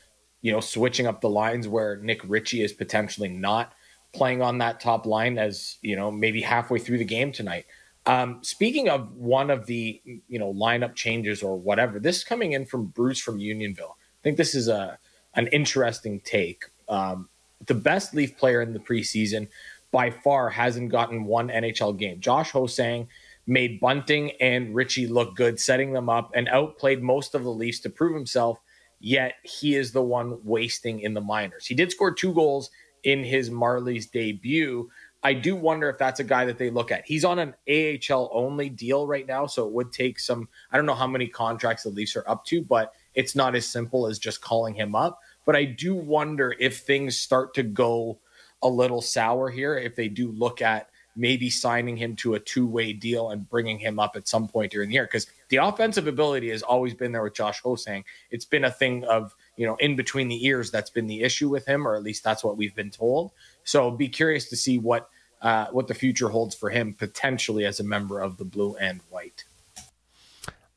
you 0.43 0.53
know 0.53 0.61
switching 0.61 1.09
up 1.09 1.23
the 1.23 1.29
lines 1.29 1.67
where 1.67 1.97
Nick 1.97 2.21
Ritchie 2.25 2.63
is 2.63 2.73
potentially 2.73 3.29
not 3.29 3.73
playing 4.17 4.41
on 4.43 4.59
that 4.59 4.81
top 4.81 5.07
line 5.07 5.39
as 5.39 5.77
you 5.83 5.95
know 5.95 6.11
maybe 6.11 6.41
halfway 6.41 6.79
through 6.79 6.99
the 6.99 7.05
game 7.05 7.31
tonight. 7.33 7.67
Um, 8.07 8.39
speaking 8.43 8.89
of 8.89 9.13
one 9.17 9.51
of 9.51 9.67
the 9.67 10.01
you 10.05 10.39
know 10.39 10.53
lineup 10.53 10.95
changes 10.95 11.43
or 11.43 11.57
whatever, 11.57 12.01
this 12.01 12.17
is 12.19 12.25
coming 12.25 12.53
in 12.53 12.65
from 12.65 12.87
Bruce 12.87 13.21
from 13.21 13.39
Unionville. 13.39 13.97
I 13.99 14.23
think 14.23 14.37
this 14.37 14.55
is 14.55 14.69
a 14.69 14.99
an 15.35 15.49
interesting 15.49 16.21
take. 16.21 16.65
Um, 16.89 17.29
the 17.67 17.75
best 17.75 18.15
Leaf 18.15 18.37
player 18.39 18.63
in 18.63 18.73
the 18.73 18.79
preseason 18.79 19.49
by 19.91 20.11
far 20.11 20.49
hasn't 20.49 20.91
gotten 20.91 21.25
one 21.25 21.49
NHL 21.49 21.99
game. 21.99 22.21
Josh 22.21 22.51
Ho-Sang 22.51 23.09
made 23.47 23.81
Bunting 23.81 24.33
and 24.41 24.75
Ritchie 24.75 25.07
look 25.07 25.37
good, 25.37 25.61
setting 25.61 25.93
them 25.93 26.09
up 26.09 26.31
and 26.35 26.49
outplayed 26.49 27.03
most 27.03 27.35
of 27.35 27.45
the 27.45 27.51
Leafs 27.51 27.81
to 27.81 27.91
prove 27.91 28.15
himself. 28.15 28.59
Yet 28.99 29.35
he 29.43 29.77
is 29.77 29.93
the 29.93 30.03
one 30.03 30.39
wasting 30.43 31.01
in 31.01 31.15
the 31.15 31.21
minors. 31.21 31.67
He 31.67 31.75
did 31.75 31.93
score 31.93 32.13
two 32.13 32.33
goals 32.33 32.71
in 33.07 33.23
his 33.23 33.51
Marlies 33.51 34.11
debut. 34.11 34.91
I 35.23 35.33
do 35.33 35.55
wonder 35.55 35.89
if 35.89 35.97
that's 35.97 36.21
a 36.21 36.25
guy 36.25 36.45
that 36.45 36.59
they 36.59 36.71
look 36.71 36.91
at. 36.91 37.07
He's 37.07 37.25
on 37.25 37.39
an 37.39 37.55
AHL 37.69 38.29
only 38.33 38.69
deal 38.69 39.07
right 39.07 39.27
now, 39.27 39.47
so 39.47 39.65
it 39.67 39.73
would 39.73 39.93
take 39.93 40.19
some. 40.19 40.49
I 40.73 40.77
don't 40.77 40.87
know 40.87 40.95
how 40.95 41.07
many 41.07 41.29
contracts 41.29 41.85
the 41.85 41.91
Leafs 41.91 42.17
are 42.17 42.29
up 42.29 42.45
to, 42.47 42.63
but 42.63 42.93
it's 43.15 43.37
not 43.37 43.55
as 43.55 43.67
simple 43.67 44.09
as 44.09 44.19
just 44.19 44.41
calling 44.41 44.75
him 44.75 44.97
up. 44.97 45.21
But 45.45 45.55
I 45.55 45.65
do 45.65 45.95
wonder 45.95 46.55
if 46.59 46.81
things 46.81 47.17
start 47.17 47.55
to 47.55 47.63
go 47.63 48.19
a 48.61 48.69
little 48.69 49.01
sour 49.01 49.51
here, 49.51 49.79
if 49.79 49.95
they 49.95 50.09
do 50.09 50.33
look 50.33 50.61
at 50.61 50.91
maybe 51.15 51.49
signing 51.49 51.97
him 51.97 52.15
to 52.17 52.35
a 52.35 52.41
two 52.41 52.67
way 52.67 52.93
deal 52.93 53.31
and 53.31 53.49
bringing 53.49 53.79
him 53.79 53.99
up 53.99 54.17
at 54.17 54.29
some 54.29 54.49
point 54.49 54.73
during 54.73 54.89
the 54.89 54.95
year. 54.95 55.05
Because 55.05 55.29
the 55.49 55.57
offensive 55.57 56.07
ability 56.07 56.51
has 56.51 56.63
always 56.63 56.93
been 56.93 57.13
there 57.13 57.23
with 57.23 57.35
Josh 57.35 57.61
Ho-Sang. 57.63 58.05
It's 58.31 58.45
been 58.45 58.65
a 58.65 58.71
thing 58.71 59.05
of, 59.05 59.35
you 59.57 59.67
know, 59.67 59.77
in 59.77 59.97
between 59.97 60.29
the 60.29 60.47
ears 60.47 60.71
that's 60.71 60.91
been 60.91 61.07
the 61.07 61.23
issue 61.23 61.49
with 61.49 61.67
him, 61.67 61.87
or 61.87 61.97
at 61.97 62.03
least 62.03 62.23
that's 62.23 62.45
what 62.45 62.57
we've 62.57 62.75
been 62.75 62.91
told. 62.91 63.33
So 63.65 63.91
be 63.91 64.09
curious 64.09 64.49
to 64.51 64.57
see 64.57 64.79
what 64.79 65.09
uh, 65.43 65.67
what 65.71 65.87
the 65.89 65.95
future 65.95 66.29
holds 66.29 66.55
for 66.55 66.71
him 66.71 66.95
potentially 66.95 67.65
as 67.65 67.81
a 67.81 67.85
member 67.85 68.21
of 68.21 68.37
the 68.37 68.45
blue 68.45 68.75
and 68.77 69.01
white. 69.11 69.45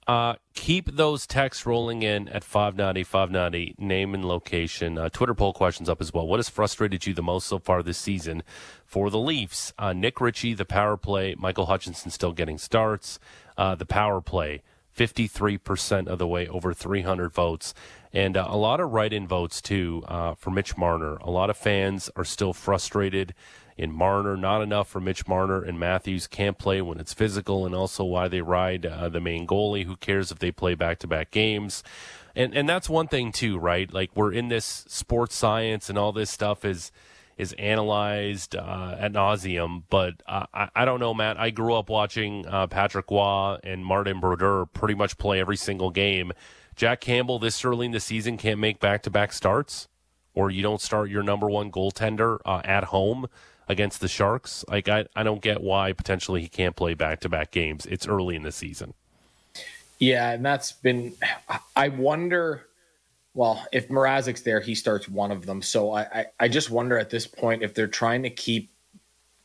Uh, 0.10 0.34
keep 0.56 0.96
those 0.96 1.28
texts 1.28 1.68
rolling 1.68 2.02
in 2.02 2.28
at 2.30 2.44
590, 2.44 3.04
590, 3.04 3.76
name 3.78 4.16
and 4.16 4.26
location. 4.26 4.98
Uh, 4.98 5.08
Twitter 5.08 5.36
poll 5.36 5.54
questions 5.54 5.88
up 5.88 6.02
as 6.02 6.12
well. 6.12 6.28
What 6.28 6.40
has 6.40 6.50
frustrated 6.50 7.06
you 7.06 7.14
the 7.14 7.22
most 7.22 7.46
so 7.46 7.60
far 7.60 7.84
this 7.84 8.00
season 8.00 8.42
for 8.86 9.12
the 9.12 9.20
Leafs? 9.20 9.72
Uh, 9.78 9.94
Nick 9.94 10.20
Ritchie, 10.20 10.56
the 10.56 10.66
power 10.66 10.98
play. 10.98 11.36
Michael 11.38 11.68
Hutchinson 11.68 12.10
still 12.10 12.32
getting 12.32 12.58
starts. 12.58 13.20
Uh, 13.56 13.76
the 13.76 13.86
power 13.86 14.20
play, 14.20 14.64
53% 14.98 16.08
of 16.08 16.18
the 16.18 16.28
way, 16.28 16.48
over 16.48 16.74
300 16.74 17.32
votes. 17.32 17.76
And 18.12 18.36
uh, 18.36 18.48
a 18.50 18.58
lot 18.58 18.80
of 18.80 18.92
write 18.92 19.14
in 19.14 19.28
votes, 19.28 19.62
too, 19.62 20.04
uh, 20.08 20.34
for 20.36 20.50
Mitch 20.52 20.76
Marner. 20.78 21.16
A 21.18 21.30
lot 21.30 21.50
of 21.50 21.58
fans 21.58 22.10
are 22.16 22.26
still 22.26 22.54
frustrated 22.54 23.36
in 23.78 23.92
Marner. 23.92 24.36
Not 24.36 24.62
enough 24.62 24.90
for 24.90 25.00
Mitch 25.00 25.28
Marner 25.28 25.64
and 25.64 25.80
Matthews 25.80 26.28
can't 26.28 26.58
play 26.58 26.82
when 26.82 27.00
it's 27.00 27.14
physical, 27.14 27.66
and 27.66 27.74
also 27.74 28.04
why 28.04 28.28
they 28.28 28.42
ride 28.42 28.86
uh, 28.86 29.10
the 29.10 29.22
main 29.22 29.48
goalie. 29.48 29.86
Who 29.86 29.96
cares 29.96 30.32
if 30.32 30.40
they 30.40 30.52
play 30.52 30.76
back 30.76 31.00
to 31.00 31.08
back 31.08 31.32
games? 31.32 31.84
And 32.36 32.56
and 32.56 32.68
that's 32.68 32.90
one 32.90 33.08
thing 33.08 33.32
too, 33.32 33.58
right? 33.58 33.92
Like 33.92 34.12
we're 34.16 34.34
in 34.34 34.50
this 34.50 34.86
sports 34.88 35.36
science, 35.36 35.90
and 35.90 35.98
all 35.98 36.12
this 36.12 36.30
stuff 36.30 36.66
is 36.66 36.92
is 37.38 37.54
analyzed 37.54 38.54
uh, 38.56 38.98
at 39.00 39.14
nauseum. 39.14 39.84
But 39.90 40.22
uh, 40.28 40.46
I, 40.54 40.70
I 40.76 40.86
don't 40.86 41.00
know, 41.00 41.14
Matt. 41.14 41.40
I 41.40 41.50
grew 41.50 41.74
up 41.74 41.90
watching 41.90 42.46
uh, 42.48 42.68
Patrick 42.68 43.10
Roy 43.10 43.58
and 43.64 43.86
Martin 43.86 44.20
Brodeur 44.20 44.66
pretty 44.66 44.94
much 44.94 45.18
play 45.18 45.40
every 45.40 45.56
single 45.56 45.90
game. 45.90 46.34
Jack 46.80 47.02
Campbell 47.02 47.40
this 47.40 47.66
early 47.66 47.88
in 47.88 47.92
the 47.92 48.00
season 48.00 48.38
can't 48.38 48.58
make 48.58 48.80
back 48.80 49.04
to 49.04 49.10
back 49.10 49.34
starts, 49.34 49.90
or 50.34 50.50
you 50.50 50.64
don't 50.64 50.80
start 50.80 51.10
your 51.10 51.24
number 51.24 51.50
one 51.50 51.70
goaltender 51.70 52.40
uh, 52.46 52.62
at 52.64 52.86
home 52.86 53.28
against 53.68 54.00
the 54.00 54.08
Sharks. 54.08 54.64
Like 54.66 54.88
I, 54.88 55.04
I 55.14 55.24
don't 55.24 55.42
get 55.42 55.62
why 55.62 55.92
potentially 55.92 56.40
he 56.40 56.48
can't 56.48 56.78
play 56.78 56.94
back 56.94 57.20
to 57.20 57.28
back 57.28 57.52
games. 57.52 57.86
It's 57.86 58.08
early 58.08 58.38
in 58.38 58.44
the 58.44 58.54
season. 58.54 58.94
Yeah, 59.98 60.32
and 60.32 60.46
that's 60.46 60.72
been. 60.72 61.16
I 61.76 61.90
wonder. 61.90 62.68
Well, 63.34 63.62
if 63.74 63.90
Mrazek's 63.90 64.44
there, 64.44 64.62
he 64.62 64.74
starts 64.74 65.10
one 65.10 65.34
of 65.34 65.46
them. 65.46 65.62
So 65.62 65.92
I, 65.92 66.02
I, 66.04 66.26
I 66.40 66.48
just 66.48 66.70
wonder 66.70 66.98
at 66.98 67.10
this 67.10 67.28
point 67.28 67.62
if 67.62 67.74
they're 67.74 67.88
trying 67.88 68.24
to 68.24 68.30
keep 68.30 68.72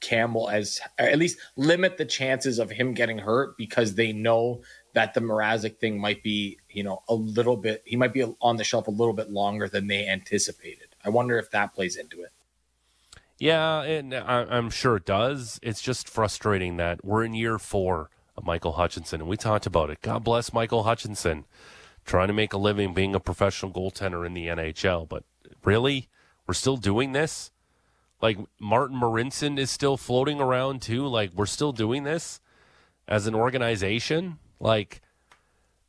Campbell 0.00 0.48
as 0.50 0.80
at 0.98 1.18
least 1.18 1.38
limit 1.56 1.98
the 1.98 2.04
chances 2.04 2.60
of 2.60 2.70
him 2.70 2.94
getting 2.94 3.18
hurt 3.18 3.56
because 3.56 3.96
they 3.96 4.12
know 4.12 4.62
that 4.94 5.14
the 5.14 5.20
Mrazek 5.20 5.78
thing 5.78 6.00
might 6.00 6.22
be, 6.22 6.58
you 6.70 6.82
know, 6.82 7.02
a 7.08 7.14
little 7.14 7.56
bit. 7.56 7.82
He 7.84 7.96
might 7.96 8.12
be 8.12 8.24
on 8.40 8.56
the 8.56 8.64
shelf 8.64 8.88
a 8.88 8.92
little 8.92 9.12
bit 9.12 9.30
longer 9.30 9.68
than 9.68 9.86
they 9.86 10.08
anticipated. 10.08 10.88
I 11.04 11.10
wonder 11.10 11.38
if 11.38 11.50
that 11.50 11.74
plays 11.74 11.96
into 11.96 12.22
it. 12.22 12.32
Yeah, 13.38 13.82
and 13.82 14.14
I, 14.14 14.44
I'm 14.44 14.70
sure 14.70 14.96
it 14.96 15.04
does. 15.04 15.58
It's 15.62 15.82
just 15.82 16.08
frustrating 16.08 16.76
that 16.76 17.04
we're 17.04 17.24
in 17.24 17.34
year 17.34 17.58
four 17.58 18.08
of 18.36 18.44
Michael 18.44 18.72
Hutchinson, 18.72 19.20
and 19.20 19.28
we 19.28 19.36
talked 19.36 19.66
about 19.66 19.90
it. 19.90 20.00
God 20.02 20.24
bless 20.24 20.52
Michael 20.52 20.84
Hutchinson, 20.84 21.44
trying 22.04 22.28
to 22.28 22.32
make 22.32 22.52
a 22.52 22.58
living 22.58 22.94
being 22.94 23.14
a 23.14 23.20
professional 23.20 23.72
goaltender 23.72 24.24
in 24.24 24.34
the 24.34 24.46
NHL. 24.46 25.08
But 25.08 25.24
really, 25.64 26.08
we're 26.46 26.54
still 26.54 26.76
doing 26.76 27.12
this? 27.12 27.50
Like 28.22 28.38
Martin 28.58 28.98
Marincin 28.98 29.58
is 29.58 29.70
still 29.70 29.96
floating 29.96 30.40
around 30.40 30.82
too. 30.82 31.06
Like 31.06 31.32
we're 31.34 31.46
still 31.46 31.72
doing 31.72 32.04
this 32.04 32.40
as 33.08 33.26
an 33.26 33.34
organization. 33.34 34.38
Like, 34.64 35.02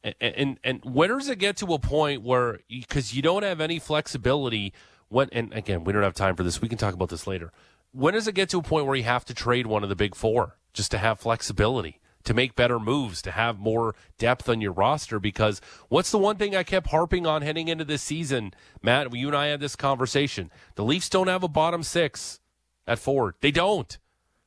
and 0.04 0.14
and, 0.22 0.60
and 0.64 0.82
when 0.84 1.10
does 1.10 1.30
it 1.30 1.40
get 1.40 1.58
to 1.58 1.74
a 1.74 1.80
point 1.80 2.22
where 2.22 2.60
because 2.70 3.16
you 3.16 3.24
don't 3.24 3.44
have 3.44 3.62
any 3.62 3.80
flexibility? 3.80 4.74
When 5.08 5.30
and 5.32 5.54
again, 5.54 5.86
we 5.86 5.94
don't 5.94 6.04
have 6.04 6.14
time 6.14 6.36
for 6.36 6.44
this. 6.44 6.62
We 6.62 6.68
can 6.68 6.78
talk 6.78 6.94
about 6.94 7.10
this 7.10 7.26
later. 7.26 7.52
When 7.94 8.14
does 8.14 8.28
it 8.28 8.36
get 8.36 8.50
to 8.50 8.60
a 8.60 8.62
point 8.62 8.86
where 8.86 8.98
you 8.98 9.04
have 9.04 9.24
to 9.26 9.34
trade 9.34 9.66
one 9.66 9.84
of 9.84 9.90
the 9.90 9.96
big 9.96 10.14
four 10.14 10.58
just 10.74 10.92
to 10.92 10.98
have 10.98 11.20
flexibility? 11.20 12.02
To 12.26 12.34
make 12.34 12.56
better 12.56 12.80
moves, 12.80 13.22
to 13.22 13.32
have 13.32 13.60
more 13.60 13.94
depth 14.18 14.50
on 14.50 14.60
your 14.60 14.72
roster. 14.72 15.20
Because 15.20 15.62
what's 15.90 16.12
the 16.12 16.18
one 16.18 16.38
thing 16.38 16.56
I 16.56 16.64
kept 16.64 16.88
harping 16.88 17.28
on 17.28 17.44
heading 17.44 17.68
into 17.68 17.86
this 17.86 18.02
season, 18.02 18.54
Matt? 18.82 19.14
You 19.16 19.28
and 19.28 19.38
I 19.38 19.48
had 19.48 19.60
this 19.60 19.76
conversation. 19.76 20.52
The 20.74 20.84
Leafs 20.84 21.08
don't 21.08 21.28
have 21.28 21.44
a 21.44 21.48
bottom 21.48 21.84
six 21.84 22.40
at 22.88 23.00
forward. 23.00 23.36
They 23.42 23.52
don't. 23.52 23.96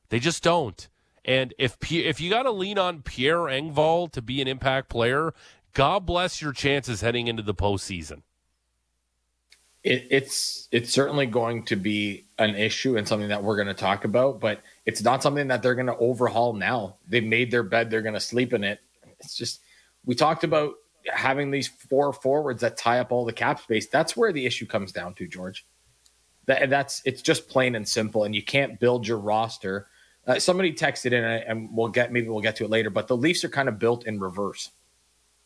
They 0.09 0.19
just 0.19 0.43
don't. 0.43 0.89
And 1.29 1.53
if 1.59 1.77
if 1.91 2.19
you 2.19 2.31
got 2.31 2.43
to 2.43 2.51
lean 2.51 2.79
on 2.79 3.03
Pierre 3.03 3.41
Engvall 3.41 4.11
to 4.13 4.21
be 4.21 4.41
an 4.41 4.47
impact 4.47 4.89
player, 4.89 5.35
God 5.75 6.03
bless 6.03 6.41
your 6.41 6.53
chances 6.53 7.01
heading 7.01 7.27
into 7.27 7.43
the 7.43 7.53
postseason. 7.53 8.23
It, 9.83 10.07
it's 10.09 10.67
it's 10.71 10.91
certainly 10.91 11.27
going 11.27 11.65
to 11.65 11.75
be 11.75 12.25
an 12.39 12.55
issue 12.55 12.97
and 12.97 13.07
something 13.07 13.29
that 13.29 13.43
we're 13.43 13.57
going 13.57 13.67
to 13.67 13.75
talk 13.75 14.05
about, 14.05 14.39
but 14.39 14.63
it's 14.87 15.03
not 15.03 15.21
something 15.21 15.49
that 15.49 15.61
they're 15.61 15.75
going 15.75 15.85
to 15.85 15.97
overhaul 15.97 16.53
now. 16.53 16.95
They've 17.07 17.23
made 17.23 17.51
their 17.51 17.61
bed; 17.61 17.91
they're 17.91 18.01
going 18.01 18.15
to 18.15 18.19
sleep 18.19 18.51
in 18.51 18.63
it. 18.63 18.79
It's 19.19 19.37
just 19.37 19.61
we 20.05 20.15
talked 20.15 20.43
about 20.43 20.73
having 21.13 21.51
these 21.51 21.67
four 21.67 22.11
forwards 22.11 22.61
that 22.61 22.75
tie 22.75 22.97
up 22.97 23.11
all 23.11 23.23
the 23.23 23.33
cap 23.33 23.61
space. 23.61 23.87
That's 23.87 24.17
where 24.17 24.33
the 24.33 24.47
issue 24.47 24.65
comes 24.65 24.91
down 24.91 25.13
to, 25.13 25.27
George. 25.27 25.67
That, 26.47 26.71
that's 26.71 27.03
it's 27.05 27.21
just 27.21 27.49
plain 27.49 27.75
and 27.75 27.87
simple, 27.87 28.23
and 28.23 28.33
you 28.33 28.41
can't 28.41 28.79
build 28.79 29.07
your 29.07 29.19
roster. 29.19 29.85
Uh, 30.29 30.39
somebody 30.39 30.71
texted 30.71 31.11
in, 31.11 31.23
and 31.23 31.75
we'll 31.75 31.87
get 31.87 32.11
maybe 32.11 32.29
we'll 32.29 32.39
get 32.39 32.55
to 32.57 32.63
it 32.63 32.69
later. 32.69 32.91
But 32.91 33.07
the 33.07 33.17
Leafs 33.17 33.43
are 33.43 33.49
kind 33.49 33.67
of 33.67 33.79
built 33.79 34.05
in 34.05 34.19
reverse. 34.19 34.69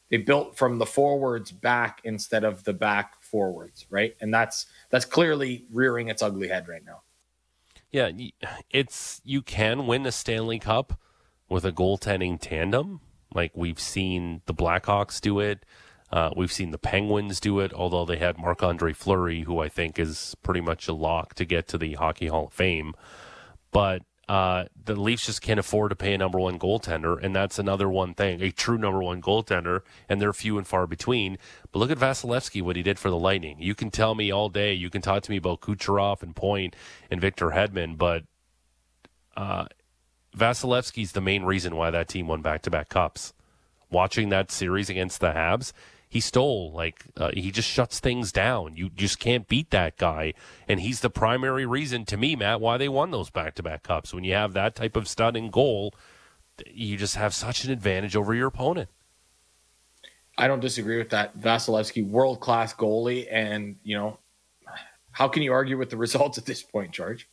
They 0.10 0.18
built 0.18 0.58
from 0.58 0.78
the 0.78 0.86
forwards 0.86 1.54
back 1.54 2.02
instead 2.04 2.44
of 2.44 2.66
the 2.66 2.74
back 2.74 3.24
forwards, 3.24 3.86
right? 3.90 4.14
And 4.20 4.34
that's 4.34 4.66
that's 4.90 5.06
clearly 5.06 5.66
rearing 5.72 6.10
its 6.10 6.22
ugly 6.22 6.50
head 6.50 6.68
right 6.68 6.84
now. 6.86 7.02
Yeah, 7.92 8.12
it's 8.70 9.22
you 9.24 9.42
can 9.42 9.88
win 9.88 10.04
the 10.04 10.12
Stanley 10.12 10.60
Cup 10.60 11.00
with 11.48 11.64
a 11.64 11.72
goaltending 11.72 12.38
tandem. 12.42 13.00
Like 13.34 13.54
we've 13.56 13.80
seen 13.80 14.42
the 14.48 14.54
Blackhawks 14.54 15.22
do 15.22 15.40
it. 15.40 15.66
Uh, 16.12 16.32
we've 16.36 16.52
seen 16.52 16.72
the 16.72 16.78
Penguins 16.78 17.40
do 17.40 17.62
it, 17.62 17.74
although 17.74 18.04
they 18.04 18.18
had 18.18 18.38
Marc 18.38 18.62
Andre 18.62 18.92
Fleury, 18.92 19.44
who 19.44 19.60
I 19.60 19.70
think 19.70 19.98
is 19.98 20.36
pretty 20.44 20.62
much 20.62 20.90
a 20.90 20.94
lock 20.94 21.36
to 21.36 21.46
get 21.46 21.70
to 21.70 21.78
the 21.78 21.94
Hockey 21.94 22.28
Hall 22.28 22.48
of 22.48 22.54
Fame. 22.54 22.94
But 23.72 24.04
uh, 24.30 24.66
the 24.86 24.96
Leafs 24.96 25.26
just 25.26 25.42
can't 25.42 25.60
afford 25.60 25.90
to 25.90 25.96
pay 25.96 26.14
a 26.14 26.18
number 26.18 26.40
one 26.40 26.58
goaltender, 26.58 27.22
and 27.22 27.36
that's 27.36 27.60
another 27.60 27.90
one 27.90 28.14
thing, 28.14 28.42
a 28.42 28.52
true 28.52 28.78
number 28.78 29.04
one 29.04 29.22
goaltender, 29.22 29.82
and 30.08 30.22
they're 30.22 30.34
few 30.34 30.58
and 30.58 30.66
far 30.66 30.88
between. 30.88 31.38
But 31.72 31.80
look 31.80 31.92
at 31.92 31.98
Vasilevskiy, 31.98 32.62
what 32.62 32.78
he 32.78 32.84
did 32.84 33.00
for 33.00 33.10
the 33.10 33.18
Lightning. 33.18 33.58
You 33.60 33.76
can 33.76 33.92
tell 33.92 34.16
me 34.16 34.32
all 34.32 34.48
day, 34.48 34.74
you 34.74 34.90
can 34.90 35.02
talk 35.02 35.24
to 35.24 35.32
me 35.32 35.38
about 35.38 35.60
Kucherov 35.60 36.24
and 36.24 36.36
Point 36.36 36.76
and 37.12 37.20
Victor 37.20 37.50
Hedman, 37.50 37.98
but 37.98 38.24
uh, 39.36 39.66
Vasilevskiy's 40.38 41.12
the 41.12 41.22
main 41.22 41.44
reason 41.44 41.76
why 41.76 41.92
that 41.92 42.08
team 42.08 42.28
won 42.28 42.42
back 42.42 42.62
to 42.64 42.72
back 42.72 42.90
cups. 42.90 43.34
Watching 43.92 44.30
that 44.30 44.52
series 44.52 44.90
against 44.90 45.20
the 45.20 45.34
Habs, 45.34 45.74
he 46.14 46.20
stole. 46.20 46.72
Like 46.72 47.06
uh, 47.18 47.32
he 47.34 47.50
just 47.50 47.68
shuts 47.68 48.00
things 48.00 48.32
down. 48.32 48.78
You 48.78 48.92
just 48.92 49.18
can't 49.18 49.48
beat 49.48 49.72
that 49.72 49.98
guy, 49.98 50.36
and 50.68 50.80
he's 50.80 51.00
the 51.00 51.10
primary 51.10 51.66
reason 51.66 52.06
to 52.06 52.18
me, 52.18 52.36
Matt, 52.36 52.62
why 52.62 52.78
they 52.78 52.88
won 52.88 53.10
those 53.10 53.32
back-to-back 53.32 53.82
cups. 53.82 54.14
When 54.14 54.24
you 54.24 54.34
have 54.34 54.54
that 54.54 54.76
type 54.76 54.96
of 54.96 55.08
stud 55.08 55.36
in 55.36 55.50
goal, 55.50 55.96
you 56.72 56.98
just 56.98 57.16
have 57.16 57.34
such 57.34 57.64
an 57.64 57.72
advantage 57.72 58.16
over 58.16 58.36
your 58.36 58.46
opponent. 58.46 58.90
I 60.38 60.48
don't 60.48 60.60
disagree 60.60 61.00
with 61.00 61.10
that. 61.10 61.36
Vasilevskiy, 61.40 62.08
world 62.08 62.40
class 62.40 62.76
goalie, 62.76 63.28
and 63.32 63.78
you 63.84 63.98
know, 63.98 64.20
how 65.14 65.28
can 65.28 65.42
you 65.42 65.52
argue 65.52 65.80
with 65.80 65.90
the 65.90 65.98
results 66.06 66.38
at 66.38 66.46
this 66.46 66.62
point, 66.62 66.92
George? 66.92 67.28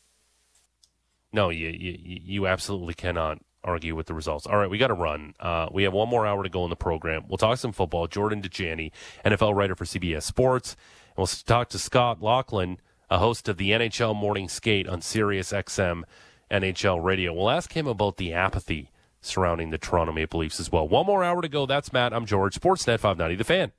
No, 1.35 1.51
you 1.51 1.69
you, 1.69 1.99
you 2.03 2.47
absolutely 2.47 2.95
cannot 2.95 3.43
argue 3.65 3.95
with 3.95 4.07
the 4.07 4.15
results. 4.15 4.47
All 4.47 4.57
right, 4.57 4.71
we 4.71 4.79
got 4.79 4.89
to 4.89 4.95
run. 4.95 5.35
Uh, 5.39 5.69
we 5.73 5.83
have 5.83 5.93
one 5.93 6.09
more 6.09 6.27
hour 6.27 6.43
to 6.43 6.49
go 6.49 6.65
in 6.65 6.71
the 6.71 6.77
program. 6.77 7.25
We'll 7.29 7.39
talk 7.39 7.59
some 7.59 7.73
football. 7.73 8.07
Jordan 8.07 8.43
Dajani, 8.43 8.91
NFL 9.25 9.55
writer 9.55 9.75
for 9.75 9.85
CBS 9.85 10.23
Sports, 10.23 10.77
and 11.09 11.19
we'll 11.19 11.27
talk 11.27 11.69
to 11.71 11.79
Scott 11.79 12.23
Laughlin, 12.23 12.79
a 13.11 13.19
host 13.19 13.49
of 13.49 13.57
the 13.57 13.71
NHL 13.71 14.15
Morning 14.17 14.49
Skate 14.49 14.89
on 14.89 15.01
Sirius 15.01 15.53
XM 15.53 16.03
NHL 16.51 17.03
Radio. 17.03 17.33
We'll 17.33 17.51
ask 17.51 17.73
him 17.73 17.87
about 17.87 18.17
the 18.17 18.33
apathy 18.33 18.91
surrounding 19.21 19.71
the 19.71 19.79
Toronto 19.79 20.13
Maple 20.13 20.41
Leafs 20.41 20.61
as 20.61 20.73
well. 20.73 20.89
One 20.89 21.07
more 21.07 21.23
hour 21.23 21.43
to 21.43 21.49
go. 21.49 21.67
That's 21.67 21.93
Matt. 21.93 22.13
I'm 22.13 22.27
George. 22.27 22.59
Sportsnet 22.59 23.01
590, 23.01 23.37
The 23.37 23.45
Fan. 23.45 23.73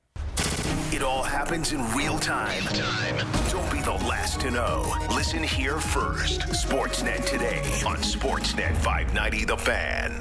It 0.94 1.04
all 1.04 1.24
happens 1.24 1.72
in 1.72 1.90
real 1.94 2.20
time. 2.20 2.64
Don't 3.50 3.72
be 3.72 3.80
the 3.82 3.94
last 3.94 4.42
to 4.42 4.52
know. 4.52 4.94
Listen 5.10 5.42
here 5.42 5.80
first. 5.80 6.42
Sportsnet 6.50 7.26
today 7.26 7.62
on 7.88 7.96
Sportsnet 7.96 8.76
590 8.76 9.46
The 9.46 9.56
Fan. 9.56 10.20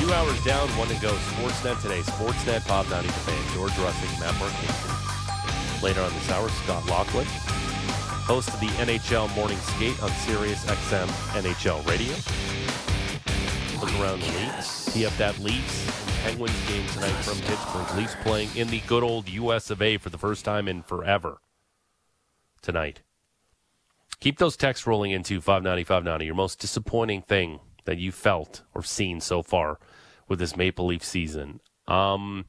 Two 0.00 0.14
hours 0.14 0.42
down, 0.44 0.66
one 0.78 0.88
to 0.88 0.94
go. 0.94 1.12
Sportsnet 1.12 1.82
today. 1.82 2.00
Sportsnet 2.00 2.62
590 2.62 3.08
The 3.08 3.12
Fan. 3.12 3.54
George 3.54 3.72
Rusic, 3.72 4.18
Matt 4.18 4.34
Marchese. 4.38 4.87
Later 5.82 6.00
on 6.02 6.12
this 6.12 6.30
hour, 6.30 6.48
Scott 6.48 6.84
Laughlin, 6.86 7.26
host 8.26 8.48
of 8.48 8.60
the 8.60 8.66
NHL 8.66 9.34
Morning 9.36 9.58
Skate 9.58 10.02
on 10.02 10.10
Sirius 10.10 10.64
XM 10.64 11.06
NHL 11.40 11.86
Radio. 11.88 12.14
Look 13.80 13.92
around 14.00 14.20
the 14.20 14.26
Leafs. 14.26 14.92
Tee 14.92 15.06
up 15.06 15.16
that 15.18 15.38
Leafs 15.38 16.08
Penguins 16.22 16.68
game 16.68 16.86
tonight 16.88 17.14
from 17.22 17.38
Pittsburgh. 17.38 17.96
Leafs 17.96 18.16
playing 18.22 18.48
in 18.56 18.68
the 18.68 18.80
good 18.80 19.04
old 19.04 19.28
US 19.28 19.70
of 19.70 19.80
A 19.80 19.98
for 19.98 20.10
the 20.10 20.18
first 20.18 20.44
time 20.44 20.66
in 20.66 20.82
forever 20.82 21.38
tonight. 22.60 23.02
Keep 24.20 24.38
those 24.38 24.56
texts 24.56 24.86
rolling 24.86 25.12
into 25.12 25.40
590 25.40 25.84
590. 25.84 26.26
Your 26.26 26.34
most 26.34 26.58
disappointing 26.58 27.22
thing 27.22 27.60
that 27.84 27.98
you 27.98 28.10
felt 28.10 28.62
or 28.74 28.82
seen 28.82 29.20
so 29.20 29.42
far 29.42 29.78
with 30.26 30.40
this 30.40 30.56
Maple 30.56 30.86
Leaf 30.86 31.04
season. 31.04 31.60
Um, 31.86 32.46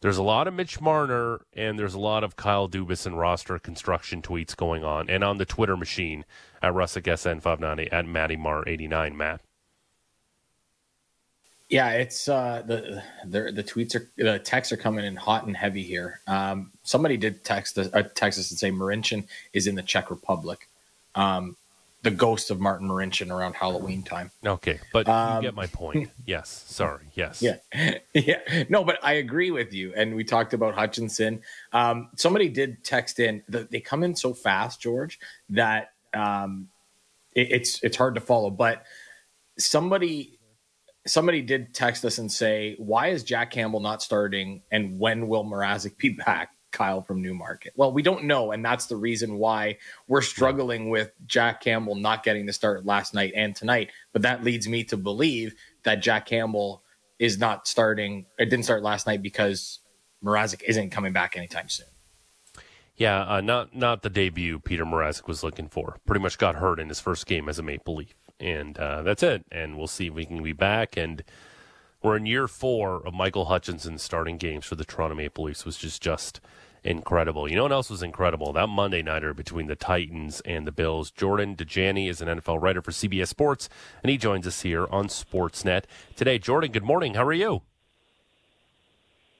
there's 0.00 0.16
a 0.16 0.22
lot 0.22 0.48
of 0.48 0.54
Mitch 0.54 0.80
Marner 0.80 1.42
and 1.54 1.78
there's 1.78 1.94
a 1.94 1.98
lot 1.98 2.24
of 2.24 2.36
Kyle 2.36 2.68
Dubas 2.68 3.06
and 3.06 3.18
roster 3.18 3.58
construction 3.58 4.22
tweets 4.22 4.56
going 4.56 4.84
on, 4.84 5.10
and 5.10 5.22
on 5.22 5.38
the 5.38 5.44
Twitter 5.44 5.76
machine 5.76 6.24
at 6.62 6.72
Rusic 6.72 7.02
SN590 7.02 7.92
at 7.92 8.06
Matty 8.06 8.36
Mar89. 8.36 9.14
Matt. 9.14 9.40
Yeah, 11.68 11.90
it's 11.92 12.28
uh, 12.28 12.64
the 12.66 13.02
the 13.24 13.52
the 13.52 13.62
tweets 13.62 13.94
are 13.94 14.10
the 14.16 14.40
texts 14.40 14.72
are 14.72 14.76
coming 14.76 15.04
in 15.04 15.14
hot 15.14 15.46
and 15.46 15.56
heavy 15.56 15.84
here. 15.84 16.20
Um, 16.26 16.72
somebody 16.82 17.16
did 17.16 17.44
text 17.44 17.78
us, 17.78 17.88
uh, 17.94 18.02
text 18.02 18.40
us 18.40 18.50
and 18.50 18.58
say 18.58 18.72
Marincin 18.72 19.28
is 19.52 19.68
in 19.68 19.76
the 19.76 19.82
Czech 19.82 20.10
Republic. 20.10 20.68
Um, 21.14 21.56
the 22.02 22.10
ghost 22.10 22.50
of 22.50 22.60
Martin 22.60 22.88
Marincin 22.88 23.30
around 23.30 23.54
Halloween 23.54 24.02
time. 24.02 24.30
Okay, 24.44 24.80
but 24.92 25.08
Um, 25.08 25.36
you 25.36 25.42
get 25.42 25.54
my 25.54 25.66
point. 25.66 26.10
yes, 26.26 26.64
sorry. 26.66 27.06
Yes. 27.14 27.42
Yeah, 27.42 27.56
yeah. 28.14 28.64
No, 28.68 28.84
but 28.84 28.98
I 29.02 29.14
agree 29.14 29.50
with 29.50 29.72
you. 29.74 29.92
And 29.94 30.14
we 30.14 30.24
talked 30.24 30.54
about 30.54 30.74
Hutchinson. 30.74 31.42
Um, 31.72 32.08
somebody 32.16 32.48
did 32.48 32.82
text 32.84 33.20
in. 33.20 33.42
The, 33.48 33.68
they 33.70 33.80
come 33.80 34.02
in 34.02 34.16
so 34.16 34.32
fast, 34.32 34.80
George, 34.80 35.18
that 35.50 35.92
um, 36.14 36.68
it, 37.34 37.52
it's 37.52 37.82
it's 37.82 37.96
hard 37.96 38.14
to 38.14 38.20
follow. 38.20 38.50
But 38.50 38.84
somebody 39.58 40.38
somebody 41.06 41.42
did 41.42 41.74
text 41.74 42.04
us 42.04 42.18
and 42.18 42.30
say, 42.32 42.76
"Why 42.78 43.08
is 43.08 43.24
Jack 43.24 43.50
Campbell 43.50 43.80
not 43.80 44.02
starting? 44.02 44.62
And 44.70 44.98
when 44.98 45.28
will 45.28 45.44
Mrazek 45.44 45.98
be 45.98 46.10
back?" 46.10 46.50
Kyle 46.72 47.02
from 47.02 47.22
Newmarket. 47.22 47.72
Well, 47.76 47.92
we 47.92 48.02
don't 48.02 48.24
know, 48.24 48.52
and 48.52 48.64
that's 48.64 48.86
the 48.86 48.96
reason 48.96 49.36
why 49.36 49.78
we're 50.08 50.22
struggling 50.22 50.90
with 50.90 51.12
Jack 51.26 51.60
Campbell 51.60 51.94
not 51.94 52.22
getting 52.22 52.46
the 52.46 52.52
start 52.52 52.84
last 52.84 53.14
night 53.14 53.32
and 53.34 53.54
tonight. 53.54 53.90
But 54.12 54.22
that 54.22 54.44
leads 54.44 54.68
me 54.68 54.84
to 54.84 54.96
believe 54.96 55.54
that 55.84 56.02
Jack 56.02 56.26
Campbell 56.26 56.82
is 57.18 57.38
not 57.38 57.68
starting. 57.68 58.26
It 58.38 58.46
didn't 58.46 58.64
start 58.64 58.82
last 58.82 59.06
night 59.06 59.22
because 59.22 59.80
Mrazek 60.24 60.62
isn't 60.62 60.90
coming 60.90 61.12
back 61.12 61.36
anytime 61.36 61.68
soon. 61.68 61.86
Yeah, 62.96 63.22
uh, 63.22 63.40
not 63.40 63.74
not 63.74 64.02
the 64.02 64.10
debut 64.10 64.58
Petr 64.58 64.80
Mrazek 64.80 65.26
was 65.26 65.42
looking 65.42 65.68
for. 65.68 65.96
Pretty 66.06 66.20
much 66.20 66.36
got 66.36 66.56
hurt 66.56 66.78
in 66.78 66.88
his 66.88 67.00
first 67.00 67.26
game 67.26 67.48
as 67.48 67.58
a 67.58 67.62
Maple 67.62 67.96
Leaf, 67.96 68.14
and 68.38 68.78
uh, 68.78 69.02
that's 69.02 69.22
it. 69.22 69.44
And 69.50 69.78
we'll 69.78 69.86
see 69.86 70.08
if 70.08 70.14
we 70.14 70.26
can 70.26 70.42
be 70.42 70.52
back. 70.52 70.98
And 70.98 71.22
we're 72.02 72.16
in 72.16 72.26
year 72.26 72.48
four 72.48 73.06
of 73.06 73.14
Michael 73.14 73.46
Hutchinson 73.46 73.98
starting 73.98 74.36
games 74.38 74.64
for 74.64 74.74
the 74.74 74.84
Toronto 74.84 75.14
Maple 75.14 75.44
Leafs, 75.44 75.64
which 75.64 75.84
is 75.84 75.98
just 75.98 76.40
incredible. 76.82 77.48
You 77.48 77.56
know 77.56 77.64
what 77.64 77.72
else 77.72 77.90
was 77.90 78.02
incredible? 78.02 78.52
That 78.52 78.68
Monday 78.68 79.02
nighter 79.02 79.34
between 79.34 79.66
the 79.66 79.76
Titans 79.76 80.40
and 80.42 80.66
the 80.66 80.72
Bills. 80.72 81.10
Jordan 81.10 81.56
Dajani 81.56 82.08
is 82.08 82.22
an 82.22 82.28
NFL 82.28 82.62
writer 82.62 82.80
for 82.80 82.90
CBS 82.90 83.28
Sports, 83.28 83.68
and 84.02 84.10
he 84.10 84.16
joins 84.16 84.46
us 84.46 84.62
here 84.62 84.86
on 84.90 85.08
Sportsnet 85.08 85.84
today. 86.16 86.38
Jordan, 86.38 86.72
good 86.72 86.84
morning. 86.84 87.14
How 87.14 87.24
are 87.24 87.32
you? 87.32 87.62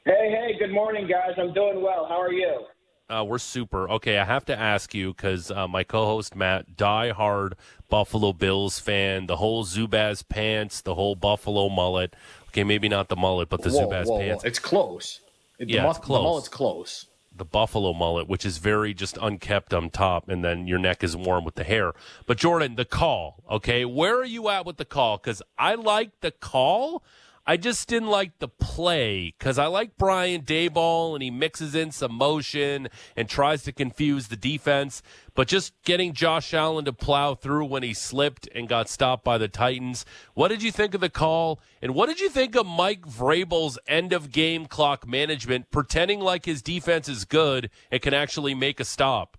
Hey, 0.04 0.30
hey, 0.30 0.58
good 0.58 0.72
morning, 0.72 1.06
guys. 1.06 1.32
I'm 1.38 1.52
doing 1.52 1.82
well. 1.82 2.06
How 2.08 2.20
are 2.20 2.32
you? 2.32 2.66
Uh, 3.10 3.24
we're 3.24 3.38
super. 3.38 3.90
Okay, 3.90 4.18
I 4.18 4.24
have 4.24 4.44
to 4.44 4.56
ask 4.56 4.94
you 4.94 5.12
because 5.12 5.50
uh, 5.50 5.66
my 5.66 5.82
co-host 5.82 6.36
Matt, 6.36 6.76
die-hard 6.76 7.56
Buffalo 7.88 8.32
Bills 8.32 8.78
fan, 8.78 9.26
the 9.26 9.36
whole 9.36 9.64
Zubaz 9.64 10.26
pants, 10.26 10.80
the 10.80 10.94
whole 10.94 11.16
Buffalo 11.16 11.68
mullet. 11.68 12.14
Okay, 12.50 12.64
maybe 12.64 12.88
not 12.88 13.08
the 13.08 13.16
mullet, 13.16 13.48
but 13.48 13.62
the 13.62 13.70
Whoa, 13.70 13.86
Zubaz 13.88 14.06
whoa, 14.06 14.14
whoa. 14.18 14.20
pants, 14.20 14.44
It's 14.44 14.58
close. 14.58 15.20
The 15.58 15.66
Yeah, 15.68 15.88
it's 15.88 15.98
The 15.98 16.04
close. 16.04 16.22
mullet's 16.22 16.48
close. 16.48 17.06
the 17.36 17.44
Buffalo 17.44 17.92
mullet, 17.94 18.28
which 18.28 18.44
is 18.44 18.58
very 18.58 18.92
just 18.92 19.16
unkept 19.22 19.72
on 19.72 19.88
top, 19.88 20.28
and 20.28 20.44
then 20.44 20.66
your 20.66 20.78
neck 20.78 21.02
is 21.04 21.16
warm 21.16 21.44
with 21.44 21.54
the 21.54 21.64
hair. 21.64 21.92
But 22.26 22.36
Jordan, 22.38 22.74
the 22.74 22.84
call. 22.84 23.42
Okay, 23.48 23.84
where 23.84 24.16
are 24.16 24.24
you 24.24 24.48
at 24.48 24.66
with 24.66 24.76
the 24.78 24.84
call? 24.84 25.16
Because 25.16 25.40
I 25.56 25.74
like 25.76 26.10
the 26.20 26.32
call. 26.32 27.02
I 27.46 27.56
just 27.56 27.88
didn't 27.88 28.10
like 28.10 28.38
the 28.38 28.48
play 28.48 29.34
because 29.36 29.58
I 29.58 29.66
like 29.66 29.96
Brian 29.96 30.42
Daboll 30.42 31.14
and 31.14 31.22
he 31.22 31.30
mixes 31.30 31.74
in 31.74 31.90
some 31.90 32.14
motion 32.14 32.88
and 33.16 33.28
tries 33.28 33.62
to 33.64 33.72
confuse 33.72 34.28
the 34.28 34.36
defense. 34.36 35.02
But 35.34 35.48
just 35.48 35.72
getting 35.84 36.12
Josh 36.12 36.52
Allen 36.52 36.84
to 36.84 36.92
plow 36.92 37.34
through 37.34 37.64
when 37.64 37.82
he 37.82 37.94
slipped 37.94 38.48
and 38.54 38.68
got 38.68 38.88
stopped 38.88 39.24
by 39.24 39.38
the 39.38 39.48
Titans. 39.48 40.04
What 40.34 40.48
did 40.48 40.62
you 40.62 40.70
think 40.70 40.94
of 40.94 41.00
the 41.00 41.08
call? 41.08 41.60
And 41.80 41.94
what 41.94 42.06
did 42.06 42.20
you 42.20 42.28
think 42.28 42.54
of 42.54 42.66
Mike 42.66 43.02
Vrabel's 43.02 43.78
end 43.88 44.12
of 44.12 44.32
game 44.32 44.66
clock 44.66 45.06
management, 45.06 45.70
pretending 45.70 46.20
like 46.20 46.44
his 46.44 46.62
defense 46.62 47.08
is 47.08 47.24
good 47.24 47.70
and 47.90 48.02
can 48.02 48.14
actually 48.14 48.54
make 48.54 48.78
a 48.80 48.84
stop? 48.84 49.38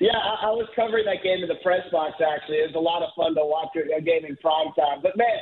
yeah, 0.00 0.18
I, 0.50 0.58
was 0.58 0.68
covering 0.74 1.06
that 1.06 1.22
game 1.22 1.42
in 1.42 1.48
the 1.48 1.62
press 1.62 1.86
box. 1.94 2.18
Actually, 2.18 2.58
it 2.58 2.74
was 2.74 2.78
a 2.78 2.82
lot 2.82 3.06
of 3.06 3.14
fun 3.14 3.38
to 3.38 3.46
watch 3.46 3.70
a 3.78 4.02
game 4.02 4.26
in 4.26 4.34
prime 4.42 4.74
time. 4.74 4.98
But 4.98 5.14
man, 5.14 5.38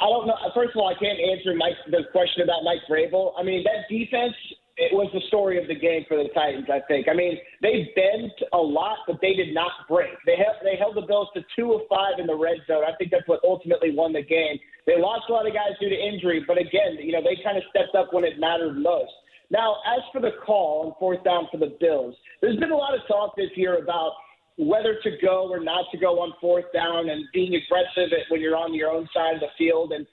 I 0.00 0.08
don't 0.08 0.26
know. 0.26 0.36
First 0.56 0.72
of 0.72 0.80
all, 0.80 0.88
I 0.88 0.96
can't 0.96 1.20
answer 1.20 1.52
Mike 1.52 1.76
the 1.92 2.08
question 2.12 2.44
about 2.44 2.64
Mike 2.64 2.84
Vrabel. 2.88 3.36
I 3.36 3.42
mean, 3.44 3.64
that 3.64 3.84
defense. 3.92 4.34
It 4.76 4.92
was 4.92 5.08
the 5.16 5.24
story 5.32 5.56
of 5.56 5.72
the 5.72 5.74
game 5.74 6.04
for 6.04 6.20
the 6.20 6.28
Titans. 6.36 6.68
I 6.68 6.84
think. 6.84 7.08
I 7.08 7.16
mean, 7.16 7.40
they 7.64 7.88
bent 7.96 8.36
a 8.52 8.60
lot, 8.60 9.08
but 9.08 9.16
they 9.24 9.32
did 9.32 9.56
not 9.56 9.72
break. 9.88 10.12
They 10.28 10.36
held 10.36 10.60
they 10.60 10.76
held 10.76 10.96
the 10.96 11.08
Bills 11.08 11.32
to 11.32 11.40
two 11.56 11.72
of 11.72 11.88
five 11.88 12.20
in 12.20 12.28
the 12.28 12.36
red 12.36 12.60
zone. 12.68 12.84
I 12.84 12.92
think 13.00 13.10
that's 13.10 13.24
what 13.24 13.40
ultimately 13.40 13.96
won 13.96 14.12
the 14.12 14.20
game. 14.20 14.60
They 14.84 15.00
lost 15.00 15.28
a 15.28 15.32
lot 15.32 15.48
of 15.48 15.56
guys 15.56 15.72
due 15.80 15.88
to 15.88 15.96
injury, 15.96 16.44
but 16.46 16.60
again, 16.60 17.00
you 17.00 17.12
know, 17.12 17.24
they 17.24 17.40
kind 17.42 17.56
of 17.56 17.64
stepped 17.72 17.96
up 17.96 18.12
when 18.12 18.24
it 18.24 18.38
mattered 18.38 18.76
most. 18.76 19.12
Now, 19.50 19.76
as 19.86 20.02
for 20.12 20.20
the 20.20 20.32
call 20.44 20.86
on 20.86 20.94
fourth 20.98 21.22
down 21.24 21.48
for 21.50 21.58
the 21.58 21.76
Bills, 21.80 22.14
there's 22.42 22.58
been 22.58 22.70
a 22.70 22.76
lot 22.76 22.94
of 22.94 23.00
talk 23.08 23.36
this 23.36 23.50
year 23.56 23.78
about 23.78 24.12
whether 24.58 24.96
to 25.02 25.10
go 25.22 25.48
or 25.50 25.60
not 25.60 25.84
to 25.92 25.98
go 25.98 26.20
on 26.20 26.32
fourth 26.40 26.66
down 26.72 27.10
and 27.10 27.24
being 27.32 27.54
aggressive 27.54 28.12
at, 28.12 28.30
when 28.30 28.40
you're 28.40 28.56
on 28.56 28.74
your 28.74 28.90
own 28.90 29.08
side 29.12 29.34
of 29.34 29.40
the 29.40 29.52
field. 29.58 29.92
And 29.92 30.06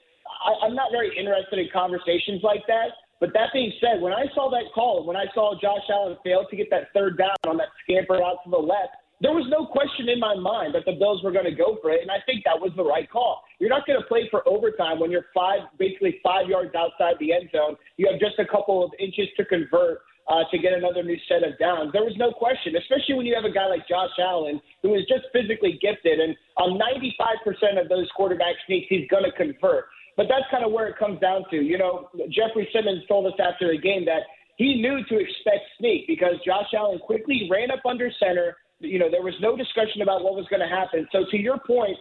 I, 0.45 0.65
I'm 0.65 0.76
not 0.76 0.91
very 0.91 1.18
interested 1.18 1.60
in 1.60 1.68
conversations 1.72 2.44
like 2.44 2.65
that. 2.68 2.91
But 3.20 3.32
that 3.34 3.53
being 3.53 3.72
said, 3.80 4.02
when 4.02 4.11
I 4.11 4.26
saw 4.36 4.49
that 4.52 4.68
call, 4.76 5.06
when 5.06 5.15
I 5.15 5.26
saw 5.34 5.56
Josh 5.61 5.88
Allen 5.90 6.18
fail 6.26 6.45
to 6.49 6.56
get 6.57 6.70
that 6.72 6.91
third 6.94 7.18
down 7.18 7.38
on 7.48 7.56
that 7.57 7.70
scamper 7.84 8.22
out 8.22 8.44
to 8.44 8.49
the 8.49 8.57
left, 8.57 8.99
there 9.22 9.32
was 9.32 9.48
no 9.48 9.65
question 9.65 10.10
in 10.10 10.20
my 10.20 10.36
mind 10.36 10.76
that 10.76 10.84
the 10.84 10.99
Bills 10.99 11.24
were 11.24 11.32
going 11.32 11.45
to 11.45 11.56
go 11.56 11.78
for 11.82 11.91
it, 11.91 12.02
and 12.02 12.11
I 12.11 12.20
think 12.26 12.44
that 12.44 12.60
was 12.60 12.74
the 12.76 12.84
right 12.84 13.10
call. 13.10 13.41
You're 13.60 13.70
not 13.70 13.88
going 13.88 13.98
to 13.98 14.06
play 14.06 14.28
for 14.30 14.45
overtime 14.45 14.99
when 14.99 15.11
you're 15.11 15.32
five, 15.34 15.61
basically 15.80 16.20
five 16.22 16.49
yards 16.49 16.76
outside 16.76 17.15
the 17.22 17.32
end 17.32 17.48
zone. 17.56 17.78
You 17.95 18.11
have 18.11 18.20
just 18.20 18.38
a 18.40 18.45
couple 18.45 18.84
of 18.84 18.91
inches 18.99 19.30
to 19.38 19.45
convert 19.45 19.99
uh, 20.28 20.44
to 20.52 20.58
get 20.58 20.74
another 20.74 21.04
new 21.04 21.18
set 21.28 21.44
of 21.44 21.58
downs. 21.60 21.91
There 21.91 22.04
was 22.04 22.16
no 22.18 22.32
question, 22.32 22.76
especially 22.76 23.16
when 23.16 23.26
you 23.26 23.36
have 23.36 23.44
a 23.44 23.52
guy 23.52 23.68
like 23.68 23.88
Josh 23.88 24.16
Allen 24.20 24.62
who 24.82 24.95
is 24.95 25.04
just 25.08 25.28
physically 25.34 25.80
gifted, 25.82 26.20
and 26.20 26.36
on 26.58 26.80
95% 26.80 27.82
of 27.82 27.90
those 27.90 28.08
quarterback 28.16 28.56
sneaks, 28.66 28.88
he's 28.90 29.08
going 29.10 29.24
to 29.24 29.32
convert. 29.32 29.86
But 30.16 30.28
that's 30.30 30.45
kind 30.52 30.64
of 30.64 30.72
where 30.72 30.88
it 30.88 30.98
comes 30.98 31.20
down 31.20 31.44
to. 31.50 31.58
You 31.58 31.78
know, 31.78 32.10
Jeffrey 32.30 32.70
Simmons 32.72 33.04
told 33.08 33.26
us 33.26 33.38
after 33.40 33.72
the 33.72 33.82
game 33.82 34.06
that 34.06 34.24
he 34.58 34.82
knew 34.82 35.04
to 35.10 35.16
expect 35.18 35.66
sneak 35.80 36.08
because 36.08 36.36
Josh 36.45 36.70
Allen 36.78 37.00
quickly 37.00 37.50
ran 37.50 37.72
up 37.72 37.82
under 37.86 38.12
center. 38.20 38.56
You 38.80 39.00
know, 39.00 39.10
there 39.10 39.24
was 39.24 39.34
no 39.41 39.58
discussion 39.58 40.02
about 40.02 40.24
what 40.24 40.36
was 40.36 40.45
going 40.50 40.62
to 40.62 40.68
happen. 40.68 41.08
So 41.12 41.26
to 41.32 41.38
your 41.38 41.58
point, 41.66 41.98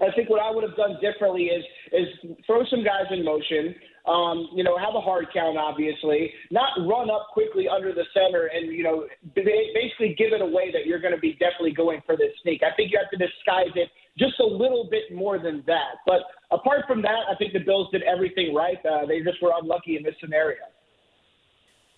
I 0.00 0.12
think 0.14 0.30
what 0.30 0.40
I 0.40 0.50
would 0.50 0.62
have 0.62 0.76
done 0.76 0.96
differently 1.00 1.50
is 1.50 1.64
is 1.92 2.36
throw 2.46 2.64
some 2.70 2.84
guys 2.84 3.10
in 3.10 3.24
motion. 3.24 3.74
Um, 4.08 4.48
you 4.54 4.64
know, 4.64 4.78
have 4.78 4.94
a 4.94 5.00
hard 5.00 5.26
count, 5.34 5.58
obviously. 5.58 6.32
Not 6.50 6.70
run 6.88 7.10
up 7.10 7.28
quickly 7.32 7.68
under 7.68 7.92
the 7.92 8.04
center 8.14 8.46
and 8.46 8.72
you 8.72 8.82
know 8.82 9.06
ba- 9.34 9.68
basically 9.74 10.14
give 10.16 10.32
it 10.32 10.40
away 10.40 10.72
that 10.72 10.86
you're 10.86 11.00
going 11.00 11.14
to 11.14 11.20
be 11.20 11.32
definitely 11.34 11.72
going 11.72 12.00
for 12.06 12.16
this 12.16 12.32
sneak. 12.42 12.62
I 12.62 12.74
think 12.74 12.90
you 12.90 12.98
have 12.98 13.10
to 13.10 13.20
disguise 13.20 13.72
it 13.74 13.88
just 14.18 14.40
a 14.40 14.46
little 14.46 14.88
bit 14.90 15.14
more 15.14 15.38
than 15.38 15.62
that. 15.66 16.02
But 16.06 16.22
apart 16.50 16.84
from 16.88 17.02
that, 17.02 17.28
I 17.30 17.36
think 17.36 17.52
the 17.52 17.60
Bills 17.60 17.88
did 17.92 18.02
everything 18.02 18.54
right. 18.54 18.78
Uh, 18.84 19.06
they 19.06 19.20
just 19.20 19.42
were 19.42 19.52
unlucky 19.60 19.96
in 19.96 20.02
this 20.02 20.14
scenario. 20.20 20.64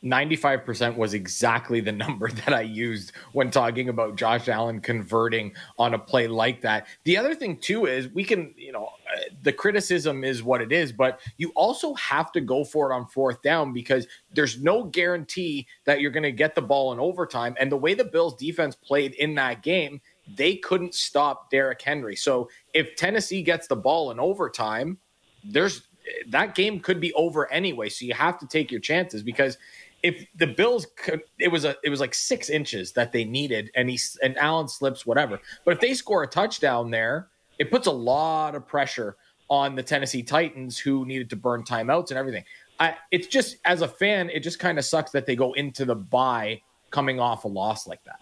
95% 0.05 0.97
was 0.97 1.15
exactly 1.15 1.81
the 1.81 1.93
number 1.93 2.29
that 2.33 2.55
I 2.55 2.63
used 2.63 3.13
when 3.33 3.51
talking 3.51 3.89
about 3.89 4.17
Josh 4.17 4.49
Allen 4.49 4.81
converting 4.81 5.53
on 5.79 5.95
a 5.95 5.99
play 5.99 6.27
like 6.27 6.61
that. 6.63 6.87
The 7.05 7.17
other 7.17 7.35
thing, 7.35 7.59
too, 7.59 7.87
is 7.87 8.09
we 8.09 8.25
can, 8.25 8.55
you 8.57 8.73
know, 8.73 8.87
uh, 8.87 9.21
the 9.43 9.53
criticism 9.53 10.25
is 10.25 10.43
what 10.43 10.61
it 10.61 10.73
is, 10.73 10.93
but 10.93 11.21
you 11.37 11.51
also 11.51 11.95
have 11.95 12.33
to 12.33 12.41
go 12.41 12.65
for 12.65 12.91
it 12.91 12.95
on 12.95 13.07
fourth 13.07 13.43
down 13.43 13.73
because 13.73 14.07
there's 14.33 14.63
no 14.63 14.85
guarantee 14.85 15.67
that 15.85 16.01
you're 16.01 16.11
going 16.11 16.23
to 16.23 16.33
get 16.33 16.55
the 16.55 16.63
ball 16.63 16.93
in 16.93 17.01
overtime. 17.01 17.55
And 17.59 17.71
the 17.71 17.77
way 17.77 17.95
the 17.95 18.05
Bills 18.05 18.37
defense 18.37 18.75
played 18.75 19.15
in 19.15 19.35
that 19.35 19.63
game, 19.63 20.01
they 20.37 20.57
couldn't 20.57 20.95
stop 20.95 21.51
Derrick 21.51 21.83
Henry. 21.83 22.17
So 22.17 22.49
if 22.73 22.95
Tennessee 22.97 23.43
gets 23.43 23.67
the 23.67 23.77
ball 23.77 24.11
in 24.11 24.21
overtime, 24.21 24.99
there's 25.45 25.83
that 26.29 26.55
game 26.55 26.81
could 26.81 27.01
be 27.01 27.13
over 27.15 27.51
anyway. 27.53 27.89
So 27.89 28.05
you 28.05 28.15
have 28.15 28.39
to 28.39 28.47
take 28.47 28.71
your 28.71 28.81
chances 28.81 29.23
because 29.23 29.59
if 30.03 30.27
the 30.37 30.47
Bills 30.47 30.87
could, 30.97 31.23
it 31.39 31.49
was 31.49 31.65
a 31.65 31.77
it 31.85 31.91
was 31.91 32.01
like 32.01 32.15
six 32.15 32.51
inches 32.51 32.93
that 32.93 33.13
they 33.13 33.25
needed, 33.25 33.71
and 33.75 33.91
he 33.91 33.99
and 34.23 34.37
Allen 34.39 34.69
slips 34.69 35.05
whatever. 35.05 35.41
But 35.65 35.75
if 35.75 35.81
they 35.81 35.95
score 35.95 36.23
a 36.23 36.27
touchdown 36.27 36.91
there, 36.91 37.29
it 37.59 37.71
puts 37.71 37.87
a 37.87 37.93
lot 37.93 38.55
of 38.55 38.67
pressure 38.67 39.17
on 39.51 39.75
the 39.75 39.83
Tennessee 39.83 40.23
Titans 40.23 40.79
who 40.79 41.05
needed 41.05 41.29
to 41.31 41.37
burn 41.37 41.65
timeouts 41.65 42.11
and 42.11 42.19
everything. 42.19 42.45
I, 42.79 42.95
it's 43.11 43.27
just 43.27 43.59
as 43.65 43.83
a 43.83 43.89
fan, 43.89 44.31
it 44.31 44.41
just 44.41 44.59
kind 44.59 44.79
of 44.79 44.85
sucks 44.85 45.11
that 45.11 45.27
they 45.27 45.37
go 45.37 45.53
into 45.53 45.85
the 45.85 45.97
bye 45.97 46.63
coming 46.91 47.21
off 47.21 47.45
a 47.45 47.49
loss 47.49 47.87
like 47.87 48.03
that. 48.05 48.21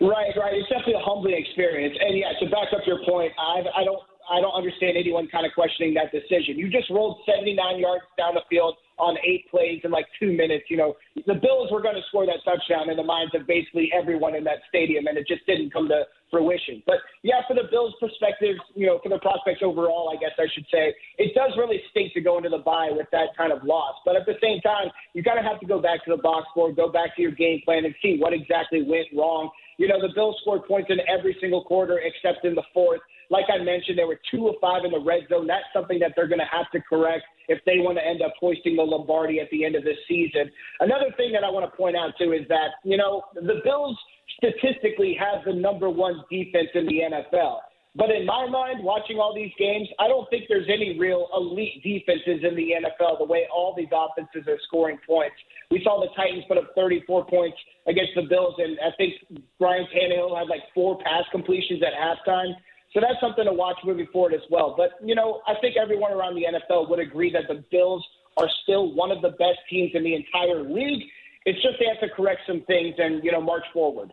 Right, 0.00 0.30
right. 0.36 0.54
It's 0.54 0.68
definitely 0.68 0.94
a 0.94 1.04
humbling 1.04 1.34
experience. 1.34 1.96
And 1.98 2.16
yeah, 2.18 2.32
to 2.40 2.46
back 2.50 2.68
up 2.72 2.82
your 2.86 3.02
point, 3.04 3.32
I, 3.38 3.64
I 3.74 3.84
don't, 3.84 4.02
I 4.30 4.40
don't 4.40 4.52
understand 4.52 4.96
anyone 4.96 5.28
kind 5.28 5.46
of 5.46 5.52
questioning 5.54 5.94
that 5.94 6.12
decision. 6.12 6.58
You 6.58 6.68
just 6.70 6.90
rolled 6.90 7.18
79 7.26 7.78
yards 7.78 8.04
down 8.18 8.34
the 8.34 8.42
field 8.48 8.76
on 8.98 9.16
eight 9.24 9.50
plays 9.50 9.80
in 9.84 9.90
like 9.90 10.06
two 10.18 10.32
minutes. 10.32 10.64
You 10.68 10.76
know, 10.76 10.96
the 11.26 11.34
Bills 11.34 11.70
were 11.70 11.82
going 11.82 11.96
to 11.96 12.02
score 12.08 12.26
that 12.26 12.44
touchdown 12.44 12.90
in 12.90 12.96
the 12.96 13.04
minds 13.04 13.34
of 13.34 13.46
basically 13.46 13.90
everyone 13.92 14.34
in 14.34 14.44
that 14.44 14.58
stadium, 14.68 15.06
and 15.06 15.16
it 15.16 15.26
just 15.26 15.44
didn't 15.46 15.72
come 15.72 15.88
to 15.88 16.04
fruition. 16.30 16.82
But 16.86 16.96
yeah, 17.22 17.44
for 17.46 17.54
the 17.54 17.68
Bills' 17.70 17.94
perspective, 18.00 18.56
you 18.74 18.86
know, 18.86 18.98
for 19.02 19.10
the 19.10 19.18
prospects 19.18 19.60
overall, 19.62 20.10
I 20.10 20.18
guess 20.18 20.32
I 20.38 20.48
should 20.52 20.66
say, 20.72 20.94
it 21.18 21.34
does 21.34 21.52
really 21.58 21.80
stink 21.90 22.14
to 22.14 22.20
go 22.20 22.38
into 22.38 22.48
the 22.48 22.58
bye 22.58 22.88
with 22.90 23.06
that 23.12 23.36
kind 23.36 23.52
of 23.52 23.62
loss. 23.62 23.96
But 24.04 24.16
at 24.16 24.24
the 24.24 24.40
same 24.42 24.60
time, 24.60 24.88
you 25.12 25.22
kind 25.22 25.38
of 25.38 25.44
have 25.44 25.60
to 25.60 25.66
go 25.66 25.80
back 25.80 26.04
to 26.06 26.10
the 26.16 26.22
box 26.22 26.48
score, 26.50 26.72
go 26.72 26.90
back 26.90 27.14
to 27.16 27.22
your 27.22 27.32
game 27.32 27.60
plan, 27.64 27.84
and 27.84 27.94
see 28.02 28.16
what 28.18 28.32
exactly 28.32 28.82
went 28.82 29.08
wrong. 29.14 29.50
You 29.78 29.88
know, 29.88 30.00
the 30.00 30.12
Bills 30.14 30.36
scored 30.42 30.64
points 30.64 30.90
in 30.90 30.98
every 31.08 31.36
single 31.40 31.64
quarter 31.64 32.00
except 32.00 32.44
in 32.44 32.54
the 32.54 32.62
fourth. 32.74 33.00
Like 33.30 33.46
I 33.48 33.62
mentioned, 33.62 33.98
they 33.98 34.04
were 34.04 34.20
two 34.30 34.48
of 34.48 34.56
five 34.60 34.84
in 34.84 34.90
the 34.90 35.00
red 35.00 35.22
zone. 35.30 35.46
That's 35.46 35.64
something 35.72 35.98
that 36.00 36.12
they're 36.14 36.28
going 36.28 36.40
to 36.40 36.52
have 36.52 36.70
to 36.72 36.80
correct 36.82 37.24
if 37.48 37.58
they 37.64 37.78
want 37.78 37.96
to 37.98 38.06
end 38.06 38.20
up 38.20 38.34
hoisting 38.38 38.76
the 38.76 38.82
Lombardi 38.82 39.40
at 39.40 39.48
the 39.50 39.64
end 39.64 39.74
of 39.74 39.84
this 39.84 39.96
season. 40.06 40.50
Another 40.80 41.12
thing 41.16 41.32
that 41.32 41.44
I 41.44 41.50
want 41.50 41.70
to 41.70 41.76
point 41.76 41.96
out 41.96 42.12
too 42.18 42.32
is 42.32 42.46
that 42.48 42.76
you 42.84 42.96
know 42.96 43.22
the 43.34 43.60
Bills 43.64 43.96
statistically 44.36 45.16
have 45.18 45.44
the 45.44 45.52
number 45.52 45.88
one 45.88 46.22
defense 46.30 46.68
in 46.74 46.86
the 46.86 47.00
NFL. 47.10 47.58
But 47.94 48.10
in 48.10 48.24
my 48.24 48.48
mind, 48.48 48.82
watching 48.82 49.18
all 49.18 49.34
these 49.34 49.52
games, 49.58 49.86
I 50.00 50.08
don't 50.08 50.28
think 50.30 50.44
there's 50.48 50.68
any 50.72 50.98
real 50.98 51.28
elite 51.36 51.82
defenses 51.84 52.40
in 52.42 52.56
the 52.56 52.72
NFL 52.80 53.18
the 53.18 53.24
way 53.24 53.46
all 53.52 53.74
these 53.76 53.92
offenses 53.92 54.48
are 54.48 54.58
scoring 54.66 54.98
points. 55.06 55.36
We 55.70 55.82
saw 55.84 56.00
the 56.00 56.08
Titans 56.16 56.44
put 56.48 56.56
up 56.56 56.72
34 56.74 57.26
points 57.26 57.58
against 57.86 58.12
the 58.16 58.22
Bills, 58.22 58.54
and 58.56 58.78
I 58.80 58.96
think 58.96 59.14
Brian 59.58 59.86
Tannehill 59.92 60.38
had 60.38 60.48
like 60.48 60.62
four 60.74 60.98
pass 61.04 61.24
completions 61.32 61.82
at 61.82 61.92
halftime. 61.92 62.54
So 62.94 63.00
that's 63.00 63.20
something 63.20 63.44
to 63.44 63.52
watch 63.52 63.76
moving 63.84 64.06
forward 64.12 64.34
as 64.34 64.44
well. 64.50 64.74
But, 64.76 64.92
you 65.04 65.14
know, 65.14 65.40
I 65.46 65.54
think 65.60 65.76
everyone 65.76 66.12
around 66.12 66.34
the 66.34 66.44
NFL 66.48 66.88
would 66.88 66.98
agree 66.98 67.32
that 67.32 67.44
the 67.48 67.64
Bills 67.70 68.04
are 68.38 68.48
still 68.62 68.94
one 68.94 69.10
of 69.10 69.20
the 69.20 69.30
best 69.30 69.60
teams 69.68 69.92
in 69.94 70.02
the 70.02 70.14
entire 70.14 70.62
league. 70.62 71.02
It's 71.44 71.60
just 71.62 71.76
they 71.78 71.86
have 71.86 72.00
to 72.00 72.14
correct 72.14 72.40
some 72.46 72.62
things 72.66 72.94
and, 72.98 73.24
you 73.24 73.32
know, 73.32 73.40
march 73.40 73.64
forward. 73.72 74.12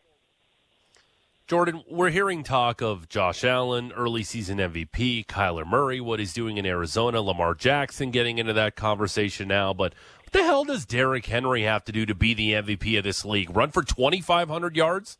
Jordan, 1.49 1.83
we're 1.89 2.11
hearing 2.11 2.43
talk 2.43 2.79
of 2.79 3.09
Josh 3.09 3.43
Allen, 3.43 3.91
early 3.93 4.21
season 4.21 4.59
MVP, 4.59 5.25
Kyler 5.25 5.65
Murray, 5.65 5.99
what 5.99 6.19
he's 6.19 6.31
doing 6.31 6.57
in 6.57 6.65
Arizona, 6.67 7.23
Lamar 7.23 7.55
Jackson 7.55 8.11
getting 8.11 8.37
into 8.37 8.53
that 8.53 8.75
conversation 8.75 9.47
now. 9.47 9.73
But 9.73 9.95
what 10.23 10.31
the 10.31 10.43
hell 10.43 10.63
does 10.63 10.85
Derrick 10.85 11.25
Henry 11.25 11.63
have 11.63 11.83
to 11.85 11.91
do 11.91 12.05
to 12.05 12.13
be 12.13 12.35
the 12.35 12.51
MVP 12.51 12.99
of 12.99 13.03
this 13.03 13.25
league? 13.25 13.49
Run 13.49 13.71
for 13.71 13.81
2,500 13.81 14.75
yards? 14.75 15.17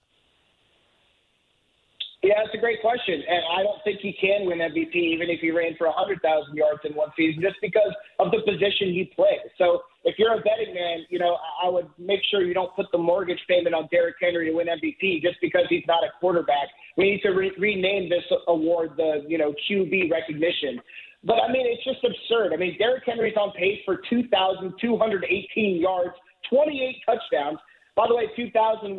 Yeah, 2.21 2.43
it's 2.43 2.53
a 2.53 2.59
great 2.59 2.81
question, 2.81 3.15
and 3.15 3.43
I 3.55 3.63
don't 3.63 3.79
think 3.85 4.01
he 4.01 4.11
can 4.11 4.43
win 4.45 4.59
MVP 4.59 4.91
even 4.91 5.29
if 5.29 5.39
he 5.39 5.51
ran 5.51 5.75
for 5.77 5.87
100,000 5.87 6.19
yards 6.53 6.81
in 6.83 6.91
one 6.91 7.15
season, 7.15 7.41
just 7.41 7.55
because 7.61 7.95
of 8.19 8.27
the 8.31 8.43
position 8.43 8.91
he 8.91 9.09
plays. 9.15 9.47
So 9.57 9.83
if 10.03 10.19
you're 10.19 10.35
a 10.35 10.43
betting 10.43 10.75
man, 10.75 11.07
you 11.07 11.17
know 11.17 11.37
I 11.63 11.69
would 11.69 11.87
make 11.97 12.19
sure 12.29 12.43
you 12.43 12.53
don't 12.53 12.75
put 12.75 12.87
the 12.91 12.97
mortgage 12.97 13.39
payment 13.47 13.73
on 13.73 13.87
Derrick 13.89 14.15
Henry 14.19 14.51
to 14.51 14.51
win 14.51 14.67
MVP 14.67 15.21
just 15.21 15.39
because 15.39 15.63
he's 15.69 15.87
not 15.87 16.03
a 16.03 16.11
quarterback. 16.19 16.67
We 16.97 17.11
need 17.11 17.21
to 17.21 17.29
re- 17.29 17.55
rename 17.57 18.09
this 18.09 18.27
award 18.49 18.91
the 18.97 19.23
you 19.25 19.37
know 19.37 19.53
QB 19.69 20.11
recognition. 20.11 20.81
But 21.23 21.39
I 21.39 21.51
mean, 21.51 21.67
it's 21.67 21.83
just 21.83 22.03
absurd. 22.03 22.51
I 22.51 22.57
mean, 22.57 22.75
Derrick 22.77 23.03
Henry's 23.05 23.35
on 23.35 23.51
pace 23.51 23.79
for 23.85 24.01
2,218 24.09 25.81
yards, 25.81 26.15
28 26.49 26.95
touchdowns. 27.05 27.59
By 27.99 28.07
the 28.07 28.15
way, 28.15 28.31
2,105 28.33 28.95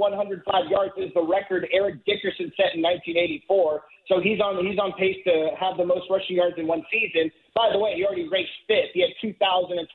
yards 0.69 0.93
is 1.01 1.09
the 1.17 1.25
record 1.25 1.65
Eric 1.73 2.05
Dickerson 2.05 2.53
set 2.53 2.77
in 2.77 2.85
1984. 2.85 3.81
So 4.13 4.21
he's 4.21 4.45
on 4.45 4.61
he's 4.61 4.77
on 4.77 4.93
pace 5.01 5.17
to 5.25 5.57
have 5.57 5.81
the 5.81 5.89
most 5.89 6.05
rushing 6.13 6.37
yards 6.37 6.61
in 6.61 6.69
one 6.69 6.85
season. 6.93 7.33
By 7.57 7.73
the 7.73 7.81
way, 7.81 7.97
he 7.97 8.05
already 8.05 8.29
ranked 8.29 8.53
fifth. 8.69 8.93
He 8.93 9.01
had 9.01 9.17
2,027 9.25 9.89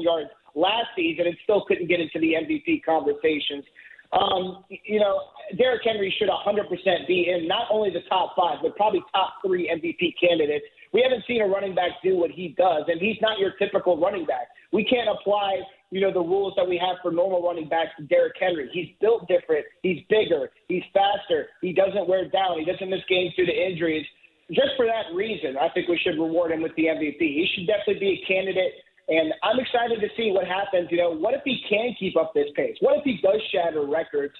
yards 0.00 0.32
last 0.56 0.88
season 0.96 1.28
and 1.28 1.36
still 1.44 1.68
couldn't 1.68 1.84
get 1.84 2.00
into 2.00 2.16
the 2.16 2.32
MVP 2.32 2.80
conversations. 2.80 3.68
Um, 4.16 4.64
you 4.70 5.04
know, 5.04 5.20
Derrick 5.60 5.84
Henry 5.84 6.08
should 6.16 6.32
100% 6.32 6.64
be 7.06 7.28
in 7.28 7.46
not 7.46 7.68
only 7.68 7.90
the 7.90 8.08
top 8.08 8.32
five, 8.40 8.64
but 8.64 8.74
probably 8.74 9.04
top 9.12 9.44
three 9.44 9.68
MVP 9.68 10.16
candidates. 10.16 10.64
We 10.94 11.04
haven't 11.04 11.28
seen 11.28 11.42
a 11.42 11.46
running 11.46 11.74
back 11.74 12.00
do 12.02 12.16
what 12.16 12.30
he 12.30 12.56
does, 12.56 12.84
and 12.88 13.00
he's 13.04 13.20
not 13.20 13.38
your 13.38 13.52
typical 13.58 14.00
running 14.00 14.24
back. 14.24 14.48
We 14.72 14.84
can't 14.84 15.10
apply 15.12 15.60
you 15.90 16.00
know, 16.00 16.12
the 16.12 16.20
rules 16.20 16.54
that 16.56 16.66
we 16.66 16.76
have 16.78 16.96
for 17.02 17.12
normal 17.12 17.42
running 17.42 17.68
backs 17.68 17.90
to 17.98 18.04
Derrick 18.04 18.34
Henry. 18.38 18.68
He's 18.72 18.90
built 19.00 19.28
different. 19.28 19.64
He's 19.82 20.02
bigger. 20.10 20.50
He's 20.68 20.82
faster. 20.92 21.46
He 21.62 21.72
doesn't 21.72 22.08
wear 22.08 22.28
down. 22.28 22.58
He 22.58 22.64
doesn't 22.64 22.90
miss 22.90 23.06
games 23.08 23.34
due 23.36 23.46
to 23.46 23.52
injuries. 23.52 24.04
Just 24.50 24.74
for 24.76 24.86
that 24.86 25.14
reason, 25.14 25.56
I 25.58 25.68
think 25.70 25.88
we 25.88 25.98
should 25.98 26.18
reward 26.18 26.52
him 26.52 26.62
with 26.62 26.74
the 26.76 26.86
MVP. 26.86 27.18
He 27.18 27.46
should 27.54 27.66
definitely 27.66 27.98
be 27.98 28.22
a 28.22 28.26
candidate. 28.26 28.72
And 29.08 29.32
I'm 29.42 29.58
excited 29.58 30.00
to 30.02 30.08
see 30.16 30.30
what 30.34 30.46
happens. 30.46 30.88
You 30.90 30.98
know, 30.98 31.10
what 31.14 31.34
if 31.34 31.42
he 31.44 31.62
can 31.68 31.94
keep 31.98 32.16
up 32.16 32.34
this 32.34 32.50
pace? 32.56 32.76
What 32.80 32.98
if 32.98 33.04
he 33.04 33.18
does 33.22 33.40
shatter 33.54 33.86
records? 33.86 34.34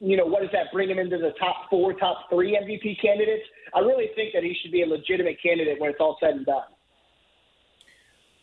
You 0.00 0.16
know, 0.16 0.24
what 0.24 0.40
does 0.40 0.52
that 0.52 0.72
bring 0.72 0.88
him 0.88 0.98
into 0.98 1.16
the 1.16 1.32
top 1.40 1.68
four, 1.68 1.92
top 1.94 2.28
three 2.28 2.56
MVP 2.56 3.00
candidates? 3.00 3.44
I 3.74 3.80
really 3.80 4.08
think 4.16 4.32
that 4.32 4.42
he 4.42 4.56
should 4.60 4.72
be 4.72 4.82
a 4.82 4.86
legitimate 4.86 5.36
candidate 5.42 5.80
when 5.80 5.90
it's 5.90 6.00
all 6.00 6.16
said 6.20 6.36
and 6.36 6.46
done. 6.46 6.68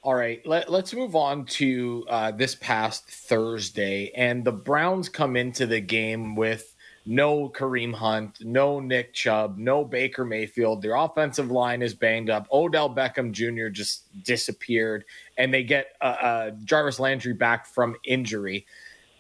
All 0.04 0.16
right, 0.16 0.46
let, 0.46 0.70
us 0.70 0.94
move 0.94 1.16
on 1.16 1.46
to 1.46 2.06
uh, 2.08 2.32
this 2.32 2.56
past 2.56 3.10
Thursday. 3.10 4.12
And 4.16 4.46
the 4.46 4.52
Browns 4.52 5.10
come 5.10 5.36
into 5.36 5.66
the 5.66 5.82
game 5.82 6.36
with 6.36 6.76
no 7.06 7.50
Kareem 7.50 7.94
Hunt, 7.94 8.38
no 8.42 8.80
Nick 8.80 9.14
Chubb, 9.14 9.58
no 9.58 9.84
Baker 9.84 10.24
Mayfield. 10.24 10.82
Their 10.82 10.96
offensive 10.96 11.50
line 11.50 11.82
is 11.82 11.94
banged 11.94 12.30
up. 12.30 12.48
Odell 12.52 12.94
Beckham 12.94 13.32
Jr. 13.32 13.70
just 13.70 14.04
disappeared, 14.24 15.06
and 15.38 15.54
they 15.54 15.64
get 15.64 15.96
uh, 16.02 16.04
uh, 16.04 16.52
Jarvis 16.66 17.00
Landry 17.00 17.34
back 17.34 17.66
from 17.66 17.96
injury. 18.04 18.66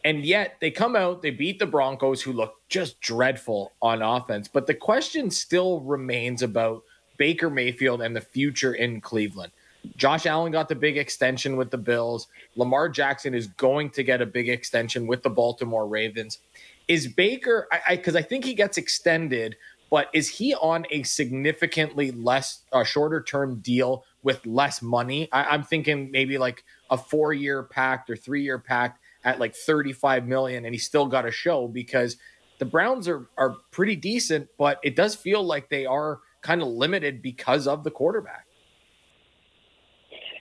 And 0.03 0.25
yet 0.25 0.57
they 0.61 0.71
come 0.71 0.95
out, 0.95 1.21
they 1.21 1.31
beat 1.31 1.59
the 1.59 1.65
Broncos, 1.65 2.21
who 2.21 2.33
look 2.33 2.55
just 2.69 3.01
dreadful 3.01 3.73
on 3.81 4.01
offense. 4.01 4.47
But 4.47 4.67
the 4.67 4.73
question 4.73 5.31
still 5.31 5.81
remains 5.81 6.43
about 6.43 6.83
Baker 7.17 7.49
Mayfield 7.49 8.01
and 8.01 8.15
the 8.15 8.21
future 8.21 8.73
in 8.73 9.01
Cleveland. 9.01 9.51
Josh 9.95 10.25
Allen 10.25 10.51
got 10.51 10.69
the 10.69 10.75
big 10.75 10.97
extension 10.97 11.55
with 11.55 11.71
the 11.71 11.77
Bills. 11.77 12.27
Lamar 12.55 12.89
Jackson 12.89 13.33
is 13.33 13.47
going 13.47 13.89
to 13.91 14.03
get 14.03 14.21
a 14.21 14.25
big 14.25 14.49
extension 14.49 15.07
with 15.07 15.23
the 15.23 15.29
Baltimore 15.29 15.87
Ravens. 15.87 16.39
Is 16.87 17.07
Baker, 17.07 17.67
I 17.71 17.95
because 17.95 18.15
I, 18.15 18.21
think 18.21 18.45
he 18.45 18.53
gets 18.53 18.77
extended, 18.77 19.57
but 19.89 20.09
is 20.13 20.29
he 20.29 20.55
on 20.55 20.85
a 20.89 21.03
significantly 21.03 22.11
less, 22.11 22.61
uh, 22.71 22.83
shorter 22.83 23.21
term 23.21 23.59
deal 23.59 24.05
with 24.23 24.45
less 24.45 24.81
money? 24.81 25.29
I, 25.31 25.43
I'm 25.45 25.63
thinking 25.63 26.11
maybe 26.11 26.37
like 26.37 26.63
a 26.89 26.97
four 26.97 27.33
year 27.33 27.63
pact 27.63 28.09
or 28.09 28.15
three 28.15 28.41
year 28.41 28.57
pact 28.57 29.01
at 29.23 29.39
like 29.39 29.53
35 29.53 30.25
million, 30.25 30.65
and 30.65 30.73
he 30.73 30.79
still 30.79 31.07
got 31.07 31.25
a 31.25 31.31
show 31.31 31.67
because 31.67 32.17
the 32.59 32.65
Browns 32.65 33.07
are 33.07 33.27
are 33.37 33.57
pretty 33.71 33.95
decent, 33.95 34.47
but 34.57 34.79
it 34.83 34.95
does 34.95 35.15
feel 35.15 35.43
like 35.43 35.69
they 35.69 35.85
are 35.85 36.19
kind 36.41 36.61
of 36.61 36.69
limited 36.69 37.21
because 37.21 37.67
of 37.67 37.83
the 37.83 37.91
quarterback. 37.91 38.46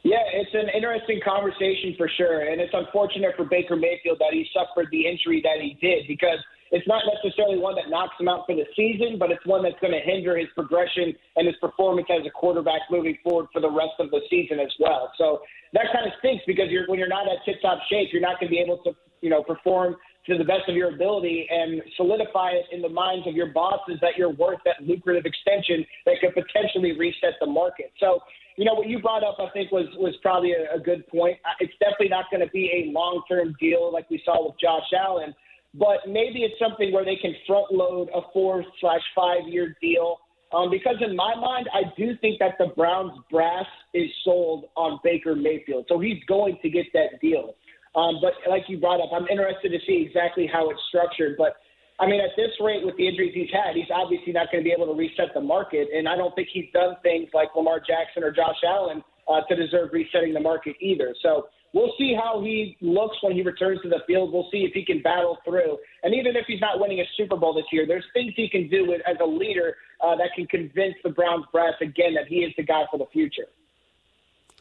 Yeah, 0.07 0.23
it's 0.39 0.55
an 0.55 0.71
interesting 0.71 1.19
conversation 1.19 1.99
for 1.99 2.07
sure. 2.07 2.47
And 2.47 2.63
it's 2.63 2.71
unfortunate 2.71 3.35
for 3.35 3.43
Baker 3.43 3.75
Mayfield 3.75 4.23
that 4.23 4.31
he 4.31 4.47
suffered 4.55 4.87
the 4.95 5.03
injury 5.03 5.43
that 5.43 5.59
he 5.59 5.75
did 5.83 6.07
because 6.07 6.39
it's 6.71 6.87
not 6.87 7.03
necessarily 7.11 7.59
one 7.59 7.75
that 7.75 7.91
knocks 7.91 8.15
him 8.15 8.31
out 8.31 8.47
for 8.47 8.55
the 8.55 8.71
season, 8.79 9.19
but 9.19 9.35
it's 9.35 9.43
one 9.43 9.67
that's 9.67 9.79
going 9.83 9.91
to 9.91 9.99
hinder 9.99 10.39
his 10.39 10.47
progression 10.55 11.11
and 11.35 11.51
his 11.51 11.59
performance 11.59 12.07
as 12.07 12.23
a 12.23 12.31
quarterback 12.31 12.87
moving 12.87 13.19
forward 13.27 13.51
for 13.51 13.59
the 13.59 13.71
rest 13.71 13.99
of 13.99 14.15
the 14.15 14.23
season 14.31 14.63
as 14.63 14.71
well. 14.79 15.11
So 15.19 15.43
that 15.75 15.91
kind 15.91 16.07
of 16.07 16.15
stinks 16.23 16.47
because 16.47 16.71
you're, 16.71 16.87
when 16.87 17.03
you're 17.03 17.11
not 17.11 17.27
at 17.27 17.43
tip 17.43 17.59
top 17.59 17.83
shape, 17.91 18.15
you're 18.15 18.23
not 18.23 18.39
going 18.39 18.47
to 18.47 18.55
be 18.55 18.63
able 18.63 18.79
to, 18.87 18.95
you 19.27 19.31
know, 19.31 19.43
perform 19.43 19.99
to 20.27 20.37
the 20.37 20.45
best 20.45 20.69
of 20.69 20.75
your 20.75 20.95
ability 20.95 21.47
and 21.51 21.83
solidify 21.97 22.51
it 22.51 22.67
in 22.73 22.83
the 22.83 22.89
minds 22.89 23.27
of 23.27 23.35
your 23.35 23.53
bosses 23.53 23.99
that 24.01 24.17
you're 24.17 24.33
worth 24.33 24.59
that 24.65 24.83
lucrative 24.83 25.25
extension 25.25 25.87
that 26.05 26.17
could 26.21 26.35
potentially 26.35 26.99
reset 26.99 27.35
the 27.41 27.47
market. 27.47 27.93
So 28.01 28.21
you 28.57 28.65
know 28.65 28.75
what 28.75 28.89
you 28.89 29.01
brought 29.01 29.23
up, 29.23 29.37
I 29.39 29.51
think 29.53 29.71
was 29.71 29.87
was 29.97 30.15
probably 30.23 30.53
a, 30.53 30.77
a 30.77 30.81
good 30.81 31.07
point. 31.09 31.37
It's 31.61 31.75
definitely 31.79 32.09
not 32.09 32.25
going 32.31 32.41
to 32.41 32.51
be 32.51 32.87
a 32.87 32.91
long 32.91 33.23
term 33.29 33.55
deal 33.61 33.93
like 33.93 34.09
we 34.11 34.21
saw 34.25 34.47
with 34.47 34.59
Josh 34.61 34.91
Allen, 34.99 35.35
but 35.75 36.09
maybe 36.09 36.41
it's 36.41 36.59
something 36.59 36.93
where 36.93 37.05
they 37.05 37.17
can 37.17 37.35
front 37.47 37.73
load 37.73 38.09
a 38.15 38.21
four 38.33 38.65
slash 38.81 39.03
five 39.15 39.47
year 39.47 39.77
deal. 39.81 40.19
Um, 40.53 40.71
because 40.71 40.95
in 41.01 41.17
my 41.17 41.35
mind, 41.35 41.69
I 41.75 41.93
do 41.99 42.17
think 42.21 42.39
that 42.39 42.55
the 42.59 42.69
Browns 42.77 43.13
brass 43.31 43.67
is 43.93 44.09
sold 44.25 44.67
on 44.77 45.01
Baker 45.03 45.35
Mayfield, 45.35 45.87
so 45.89 45.99
he's 45.99 46.23
going 46.29 46.59
to 46.63 46.71
get 46.71 46.87
that 46.95 47.21
deal. 47.21 47.57
Um, 47.97 48.21
but 48.21 48.35
like 48.49 48.65
you 48.69 48.79
brought 48.79 49.01
up, 49.01 49.11
I'm 49.11 49.27
interested 49.27 49.73
to 49.73 49.79
see 49.87 50.05
exactly 50.07 50.47
how 50.47 50.69
it's 50.71 50.81
structured. 50.89 51.37
But 51.39 51.57
I 51.99 52.07
mean, 52.07 52.21
at 52.21 52.37
this 52.37 52.53
rate, 52.61 52.85
with 52.85 52.97
the 52.97 53.09
injuries 53.09 53.33
he's 53.35 53.49
had, 53.51 53.75
he's 53.75 53.89
obviously 53.89 54.33
not 54.33 54.53
going 54.53 54.63
to 54.63 54.69
be 54.69 54.73
able 54.73 54.93
to 54.93 54.99
reset 54.99 55.33
the 55.33 55.41
market. 55.41 55.89
And 55.97 56.07
I 56.07 56.15
don't 56.15 56.35
think 56.35 56.49
he's 56.53 56.69
done 56.73 56.97
things 57.03 57.31
like 57.33 57.49
Lamar 57.57 57.81
Jackson 57.81 58.23
or 58.23 58.31
Josh 58.31 58.61
Allen 58.69 59.03
uh, 59.29 59.41
to 59.49 59.57
deserve 59.57 59.91
resetting 59.93 60.35
the 60.35 60.41
market 60.41 60.77
either. 60.79 61.15
So 61.23 61.49
we'll 61.73 61.95
see 61.99 62.15
how 62.15 62.43
he 62.45 62.77
looks 62.83 63.17
when 63.23 63.33
he 63.33 63.43
returns 63.43 63.81
to 63.81 63.89
the 63.89 64.05
field. 64.07 64.31
We'll 64.31 64.49
see 64.53 64.69
if 64.69 64.75
he 64.75 64.85
can 64.85 65.01
battle 65.01 65.39
through. 65.43 65.79
And 66.03 66.15
even 66.15 66.37
if 66.37 66.45
he's 66.47 66.61
not 66.61 66.79
winning 66.79 67.01
a 67.01 67.09
Super 67.17 67.37
Bowl 67.37 67.55
this 67.55 67.65
year, 67.73 67.87
there's 67.87 68.05
things 68.13 68.35
he 68.37 68.49
can 68.51 68.69
do 68.69 68.93
as 68.93 69.17
a 69.23 69.27
leader 69.27 69.77
uh, 70.05 70.17
that 70.17 70.37
can 70.37 70.47
convince 70.47 70.95
the 71.03 71.11
Browns 71.11 71.47
brass 71.51 71.75
again 71.81 72.13
that 72.13 72.29
he 72.29 72.45
is 72.45 72.53
the 72.59 72.63
guy 72.63 72.83
for 72.91 72.99
the 72.99 73.07
future. 73.11 73.49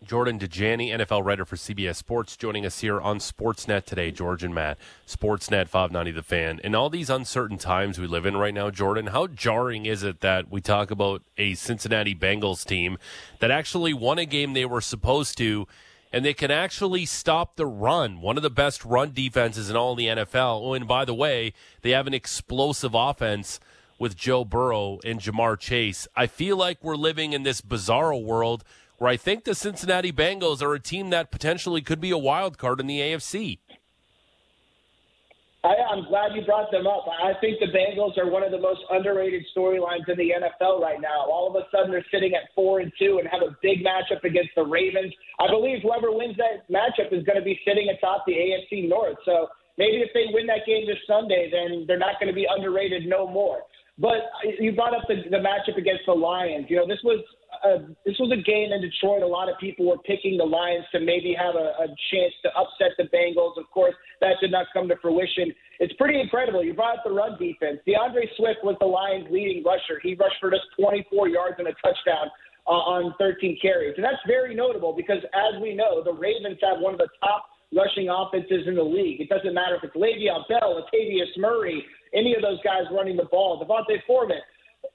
Jordan 0.05 0.37
Dajani, 0.37 0.91
NFL 0.91 1.25
writer 1.25 1.45
for 1.45 1.55
CBS 1.55 1.95
Sports, 1.95 2.37
joining 2.37 2.63
us 2.63 2.81
here 2.81 3.01
on 3.01 3.17
Sportsnet 3.17 3.85
today. 3.85 4.11
George 4.11 4.43
and 4.43 4.53
Matt, 4.53 4.77
Sportsnet 5.07 5.67
590 5.67 6.11
The 6.11 6.21
Fan. 6.21 6.59
In 6.63 6.75
all 6.75 6.91
these 6.91 7.09
uncertain 7.09 7.57
times 7.57 7.97
we 7.97 8.05
live 8.05 8.25
in 8.25 8.37
right 8.37 8.53
now, 8.53 8.69
Jordan, 8.69 9.07
how 9.07 9.25
jarring 9.25 9.87
is 9.87 10.03
it 10.03 10.21
that 10.21 10.51
we 10.51 10.61
talk 10.61 10.91
about 10.91 11.23
a 11.39 11.55
Cincinnati 11.55 12.13
Bengals 12.13 12.63
team 12.63 12.99
that 13.39 13.49
actually 13.49 13.93
won 13.93 14.19
a 14.19 14.27
game 14.27 14.53
they 14.53 14.65
were 14.65 14.79
supposed 14.79 15.39
to, 15.39 15.67
and 16.13 16.23
they 16.23 16.35
can 16.35 16.51
actually 16.51 17.07
stop 17.07 17.55
the 17.55 17.65
run? 17.65 18.21
One 18.21 18.37
of 18.37 18.43
the 18.43 18.51
best 18.51 18.85
run 18.85 19.11
defenses 19.11 19.71
in 19.71 19.75
all 19.75 19.95
the 19.95 20.05
NFL. 20.05 20.61
Oh, 20.61 20.73
and 20.73 20.87
by 20.87 21.05
the 21.05 21.15
way, 21.15 21.51
they 21.81 21.91
have 21.91 22.05
an 22.05 22.13
explosive 22.13 22.93
offense 22.93 23.59
with 23.97 24.15
Joe 24.15 24.45
Burrow 24.45 24.99
and 25.03 25.19
Ja'Marr 25.19 25.57
Chase. 25.57 26.07
I 26.15 26.27
feel 26.27 26.57
like 26.57 26.83
we're 26.83 26.95
living 26.95 27.33
in 27.33 27.41
this 27.41 27.61
bizarre 27.61 28.15
world 28.15 28.63
where 28.97 29.09
I 29.09 29.17
think 29.17 29.43
the 29.43 29.55
Cincinnati 29.55 30.11
Bengals 30.11 30.61
are 30.61 30.73
a 30.73 30.79
team 30.79 31.09
that 31.09 31.31
potentially 31.31 31.81
could 31.81 31.99
be 31.99 32.11
a 32.11 32.17
wild 32.17 32.57
card 32.57 32.79
in 32.79 32.87
the 32.87 32.99
AFC. 32.99 33.59
I, 35.65 35.81
I'm 35.89 36.05
glad 36.05 36.35
you 36.35 36.45
brought 36.45 36.69
them 36.69 36.85
up. 36.85 37.09
I 37.09 37.33
think 37.41 37.57
the 37.59 37.73
Bengals 37.73 38.17
are 38.19 38.29
one 38.29 38.43
of 38.43 38.51
the 38.51 38.59
most 38.59 38.81
underrated 38.91 39.43
storylines 39.49 40.07
in 40.07 40.15
the 40.15 40.29
NFL 40.37 40.79
right 40.79 41.01
now. 41.01 41.25
All 41.25 41.49
of 41.49 41.55
a 41.55 41.65
sudden, 41.73 41.89
they're 41.89 42.05
sitting 42.13 42.35
at 42.35 42.53
four 42.53 42.81
and 42.81 42.91
two 42.99 43.17
and 43.17 43.27
have 43.27 43.41
a 43.41 43.57
big 43.63 43.83
matchup 43.83 44.23
against 44.23 44.51
the 44.55 44.63
Ravens. 44.63 45.11
I 45.39 45.47
believe 45.49 45.81
whoever 45.81 46.11
wins 46.11 46.37
that 46.37 46.69
matchup 46.69 47.11
is 47.11 47.25
going 47.25 47.39
to 47.39 47.43
be 47.43 47.59
sitting 47.65 47.89
atop 47.89 48.25
the 48.27 48.33
AFC 48.33 48.87
North. 48.87 49.17
So 49.25 49.47
maybe 49.79 50.05
if 50.05 50.13
they 50.13 50.29
win 50.29 50.45
that 50.47 50.67
game 50.67 50.85
this 50.85 51.01
Sunday, 51.07 51.49
then 51.49 51.85
they're 51.87 51.97
not 51.97 52.19
going 52.19 52.29
to 52.29 52.35
be 52.35 52.45
underrated 52.45 53.07
no 53.07 53.25
more. 53.25 53.61
But 53.97 54.27
you 54.59 54.73
brought 54.73 54.93
up 54.93 55.07
the, 55.07 55.23
the 55.31 55.39
matchup 55.39 55.77
against 55.77 56.03
the 56.05 56.13
Lions. 56.13 56.65
You 56.67 56.77
know, 56.77 56.87
this 56.87 56.99
was 57.03 57.23
a, 57.63 57.87
this 58.05 58.19
was 58.19 58.27
a 58.35 58.41
game 58.43 58.75
in 58.75 58.81
Detroit. 58.81 59.23
A 59.23 59.27
lot 59.27 59.47
of 59.47 59.55
people 59.57 59.87
were 59.87 59.97
picking 59.99 60.35
the 60.35 60.43
Lions 60.43 60.83
to 60.91 60.99
maybe 60.99 61.31
have 61.31 61.55
a, 61.55 61.79
a 61.79 61.87
chance 62.11 62.35
to 62.43 62.51
upset 62.59 62.91
the 62.99 63.07
Bengals. 63.07 63.55
Of 63.55 63.71
course, 63.71 63.95
that 64.19 64.35
did 64.41 64.51
not 64.51 64.67
come 64.73 64.89
to 64.89 64.95
fruition. 65.01 65.53
It's 65.79 65.93
pretty 65.95 66.19
incredible. 66.19 66.63
You 66.63 66.73
brought 66.73 66.99
up 66.99 67.03
the 67.05 67.15
run 67.15 67.39
defense. 67.39 67.79
D'Andre 67.87 68.27
Swift 68.35 68.67
was 68.67 68.75
the 68.83 68.87
Lions' 68.87 69.31
leading 69.31 69.63
rusher. 69.63 70.03
He 70.03 70.13
rushed 70.15 70.43
for 70.43 70.51
just 70.51 70.67
24 70.75 71.29
yards 71.29 71.55
and 71.59 71.67
a 71.67 71.75
touchdown 71.79 72.27
uh, 72.67 72.99
on 72.99 73.15
13 73.17 73.59
carries, 73.61 73.93
and 73.95 74.03
that's 74.03 74.19
very 74.27 74.55
notable 74.55 74.91
because, 74.91 75.23
as 75.31 75.61
we 75.61 75.73
know, 75.73 76.03
the 76.03 76.13
Ravens 76.13 76.59
have 76.67 76.81
one 76.81 76.93
of 76.93 76.99
the 76.99 77.09
top 77.23 77.47
rushing 77.75 78.09
offenses 78.09 78.67
in 78.67 78.75
the 78.75 78.83
league. 78.83 79.21
It 79.21 79.29
doesn't 79.29 79.53
matter 79.53 79.75
if 79.75 79.83
it's 79.83 79.95
Le'Veon 79.95 80.47
Bell, 80.47 80.81
Latavius 80.81 81.37
Murray, 81.37 81.85
any 82.13 82.33
of 82.35 82.41
those 82.41 82.59
guys 82.63 82.83
running 82.91 83.17
the 83.17 83.25
ball, 83.25 83.59
Devontae 83.59 83.99
Foreman, 84.07 84.39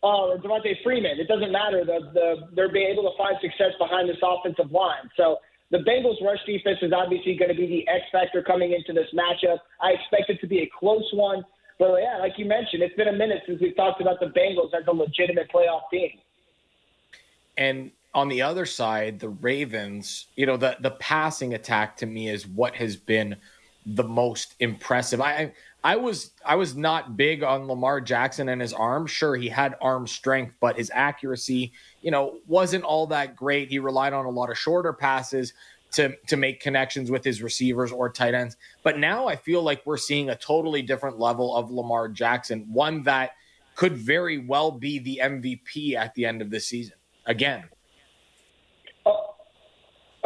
uh, 0.03 0.07
or 0.07 0.39
Devonta 0.39 0.73
Freeman. 0.83 1.19
It 1.19 1.29
doesn't 1.29 1.53
matter. 1.53 1.85
The, 1.85 2.11
the, 2.15 2.35
they're 2.55 2.73
being 2.73 2.89
able 2.89 3.11
to 3.11 3.17
find 3.19 3.37
success 3.41 3.73
behind 3.79 4.09
this 4.09 4.17
offensive 4.23 4.73
line. 4.73 5.11
So 5.17 5.39
the 5.71 5.79
Bengals' 5.79 6.23
rush 6.25 6.41
defense 6.47 6.79
is 6.83 6.93
obviously 6.93 7.37
going 7.37 7.51
to 7.51 7.57
be 7.57 7.67
the 7.67 7.89
X 7.89 8.05
factor 8.11 8.43
coming 8.43 8.73
into 8.73 8.93
this 8.93 9.09
matchup. 9.15 9.59
I 9.81 9.93
expect 9.93 10.31
it 10.31 10.41
to 10.41 10.47
be 10.47 10.61
a 10.61 10.71
close 10.79 11.09
one. 11.13 11.45
But 11.79 11.97
yeah, 12.01 12.19
like 12.19 12.33
you 12.37 12.45
mentioned, 12.45 12.83
it's 12.83 12.97
been 12.97 13.09
a 13.09 13.13
minute 13.13 13.43
since 13.47 13.61
we've 13.61 13.77
talked 13.77 14.01
about 14.01 14.21
the 14.21 14.27
Bengals 14.27 14.75
as 14.75 14.87
a 14.87 14.93
legitimate 14.93 15.51
playoff 15.53 15.83
team. 15.91 16.11
And 17.57 17.91
on 18.15 18.29
the 18.29 18.43
other 18.43 18.67
side, 18.67 19.21
the 19.21 19.29
Ravens, 19.29 20.27
you 20.37 20.47
know, 20.47 20.57
the 20.57 20.77
the 20.81 20.91
passing 20.93 21.55
attack 21.55 21.97
to 21.99 22.07
me 22.07 22.29
is 22.29 22.47
what 22.47 22.75
has 22.77 22.97
been 22.97 23.37
the 23.87 24.05
most 24.05 24.55
impressive. 24.61 25.21
I 25.21 25.53
I 25.83 25.97
was 25.97 26.33
I 26.45 26.57
was 26.57 26.77
not 26.77 27.17
big 27.17 27.43
on 27.43 27.67
Lamar 27.67 28.01
Jackson 28.01 28.49
and 28.49 28.61
his 28.61 28.73
arm. 28.73 29.07
Sure, 29.07 29.37
he 29.37 29.49
had 29.49 29.77
arm 29.81 30.07
strength, 30.07 30.55
but 30.61 30.77
his 30.77 30.91
accuracy, 30.93 31.73
you 32.03 32.11
know, 32.11 32.39
wasn't 32.47 32.85
all 32.85 33.07
that 33.09 33.37
great. 33.37 33.71
He 33.71 33.79
relied 33.79 34.13
on 34.13 34.27
a 34.27 34.31
lot 34.31 34.51
of 34.51 34.59
shorter 34.59 34.93
passes 34.93 35.55
to 35.93 36.15
to 36.27 36.37
make 36.37 36.61
connections 36.61 37.11
with 37.11 37.25
his 37.25 37.43
receivers 37.43 37.93
or 37.93 38.11
tight 38.11 38.35
ends. 38.35 38.57
But 38.83 38.99
now 38.99 39.29
I 39.29 39.37
feel 39.37 39.63
like 39.63 39.83
we're 39.87 39.97
seeing 39.97 40.31
a 40.31 40.37
totally 40.37 40.83
different 40.83 41.19
level 41.19 41.57
of 41.57 41.71
Lamar 41.71 42.09
Jackson, 42.09 42.67
one 42.73 43.05
that 43.05 43.31
could 43.77 43.97
very 43.97 44.39
well 44.39 44.71
be 44.73 44.99
the 44.99 45.21
MVP 45.23 45.95
at 45.95 46.15
the 46.15 46.27
end 46.27 46.43
of 46.43 46.51
the 46.51 46.61
season. 46.61 46.97
Again. 47.25 47.65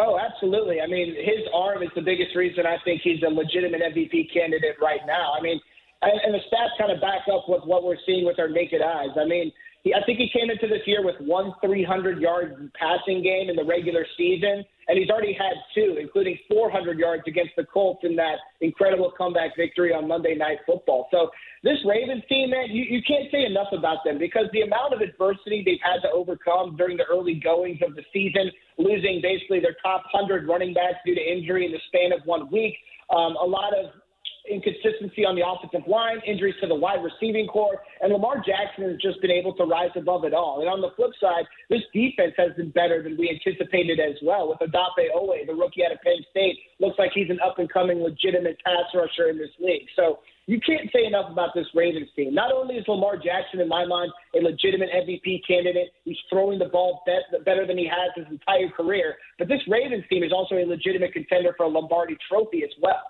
Oh, 0.05 0.19
absolutely. 0.21 0.83
I 0.83 0.87
mean, 0.87 1.15
his 1.17 1.49
arm 1.55 1.83
is 1.83 1.89
the 1.95 2.03
biggest 2.03 2.37
reason 2.37 2.67
I 2.67 2.77
think 2.85 3.01
he's 3.03 3.23
a 3.27 3.31
legitimate 3.33 3.81
MVP 3.81 4.33
candidate 4.33 4.77
right 4.81 5.01
now. 5.07 5.33
I 5.33 5.41
mean, 5.41 5.59
and, 6.03 6.21
and 6.27 6.35
the 6.35 6.45
stats 6.53 6.77
kind 6.79 6.93
of 6.93 7.01
back 7.01 7.23
up 7.33 7.49
with 7.49 7.65
what 7.65 7.85
we're 7.85 7.97
seeing 8.05 8.27
with 8.27 8.39
our 8.39 8.49
naked 8.49 8.83
eyes. 8.83 9.17
I 9.17 9.25
mean, 9.25 9.51
he, 9.85 9.93
I 9.93 10.03
think 10.05 10.19
he 10.19 10.29
came 10.33 10.51
into 10.51 10.67
this 10.67 10.81
year 10.87 11.05
with 11.05 11.17
one 11.21 11.53
300 11.63 12.21
yard 12.21 12.73
passing 12.73 13.23
game 13.23 13.51
in 13.51 13.57
the 13.57 13.65
regular 13.65 14.05
season, 14.17 14.65
and 14.89 14.99
he's 14.99 15.11
already 15.11 15.35
had 15.35 15.53
two, 15.75 15.99
including 16.01 16.39
400 16.49 16.99
yards 16.99 17.23
against 17.27 17.53
the 17.57 17.65
Colts 17.65 18.01
in 18.03 18.17
that 18.17 18.37
incredible 18.63 19.13
comeback 19.17 19.57
victory 19.57 19.93
on 19.93 20.09
Monday 20.09 20.35
Night 20.35 20.59
Football. 20.67 21.09
So 21.11 21.29
this 21.63 21.77
Ravens 21.87 22.23
team, 22.29 22.51
man, 22.51 22.69
you, 22.71 22.85
you 22.85 23.01
can't 23.07 23.31
say 23.31 23.45
enough 23.45 23.69
about 23.77 23.99
them 24.05 24.19
because 24.19 24.47
the 24.53 24.63
amount 24.63 24.95
of 24.95 25.01
adversity 25.01 25.63
they've 25.65 25.85
had 25.85 26.01
to 26.09 26.11
overcome 26.13 26.77
during 26.77 26.97
the 26.97 27.05
early 27.05 27.35
goings 27.35 27.79
of 27.87 27.95
the 27.95 28.03
season, 28.13 28.51
losing 28.79 29.21
basically 29.23 29.61
their 29.61 29.77
top 29.83 30.05
100 30.13 30.49
running 30.49 30.73
backs 30.73 30.99
due 31.05 31.15
to 31.15 31.21
injury 31.21 31.67
in 31.67 31.73
the 31.73 31.81
span 31.89 32.13
of 32.13 32.25
one 32.25 32.51
week, 32.51 32.75
um, 33.11 33.37
a 33.37 33.45
lot 33.45 33.77
of 33.77 33.93
inconsistency 34.51 35.25
on 35.25 35.35
the 35.35 35.43
offensive 35.47 35.89
line, 35.89 36.21
injuries 36.27 36.55
to 36.61 36.67
the 36.67 36.75
wide 36.75 37.01
receiving 37.03 37.47
core, 37.47 37.81
and 38.01 38.13
Lamar 38.13 38.37
Jackson 38.45 38.85
has 38.85 39.01
just 39.01 39.21
been 39.21 39.31
able 39.31 39.55
to 39.55 39.65
rise 39.65 39.91
above 39.97 40.25
it 40.25 40.35
all. 40.35 40.61
And 40.61 40.69
on 40.69 40.81
the 40.81 40.91
flip 40.97 41.13
side, 41.21 41.45
this 41.71 41.81
defense 41.93 42.35
has 42.37 42.53
been 42.57 42.71
better 42.71 43.03
than 43.03 43.17
we 43.17 43.31
anticipated 43.31 44.01
as 44.01 44.17
well. 44.23 44.49
With 44.49 44.59
Odafe 44.61 45.09
Oweh, 45.17 45.47
the 45.47 45.55
rookie 45.55 45.85
out 45.85 45.93
of 45.93 46.01
Penn 46.03 46.21
State, 46.31 46.59
looks 46.79 46.99
like 46.99 47.13
he's 47.15 47.31
an 47.31 47.41
up 47.41 47.59
and 47.59 47.73
coming 47.73 48.01
legitimate 48.01 48.59
pass 48.65 48.85
rusher 48.95 49.31
in 49.31 49.39
this 49.39 49.53
league. 49.59 49.89
So 49.97 50.21
you 50.47 50.61
can't 50.61 50.93
say 50.93 51.07
enough 51.07 51.33
about 51.33 51.55
this 51.55 51.67
Ravens 51.75 52.09
team. 52.15 52.35
Not 52.35 52.53
only 52.53 52.77
is 52.77 52.85
Lamar 52.87 53.17
Jackson, 53.17 53.61
in 53.61 53.69
my 53.69 53.87
mind, 53.87 54.13
a 54.37 54.45
legitimate 54.45 54.91
MVP 54.93 55.41
candidate, 55.49 55.89
he's 56.05 56.19
throwing 56.29 56.59
the 56.59 56.69
ball 56.69 57.03
better 57.47 57.67
than 57.67 57.79
he 57.79 57.87
has 57.89 58.13
his 58.15 58.27
entire 58.31 58.69
career, 58.69 59.17
but 59.39 59.49
this 59.49 59.61
Ravens 59.67 60.05
team 60.11 60.23
is 60.23 60.33
also 60.33 60.57
a 60.57 60.67
legitimate 60.67 61.15
contender 61.15 61.55
for 61.57 61.65
a 61.65 61.69
Lombardi 61.69 62.19
trophy 62.29 62.63
as 62.63 62.71
well. 62.83 63.01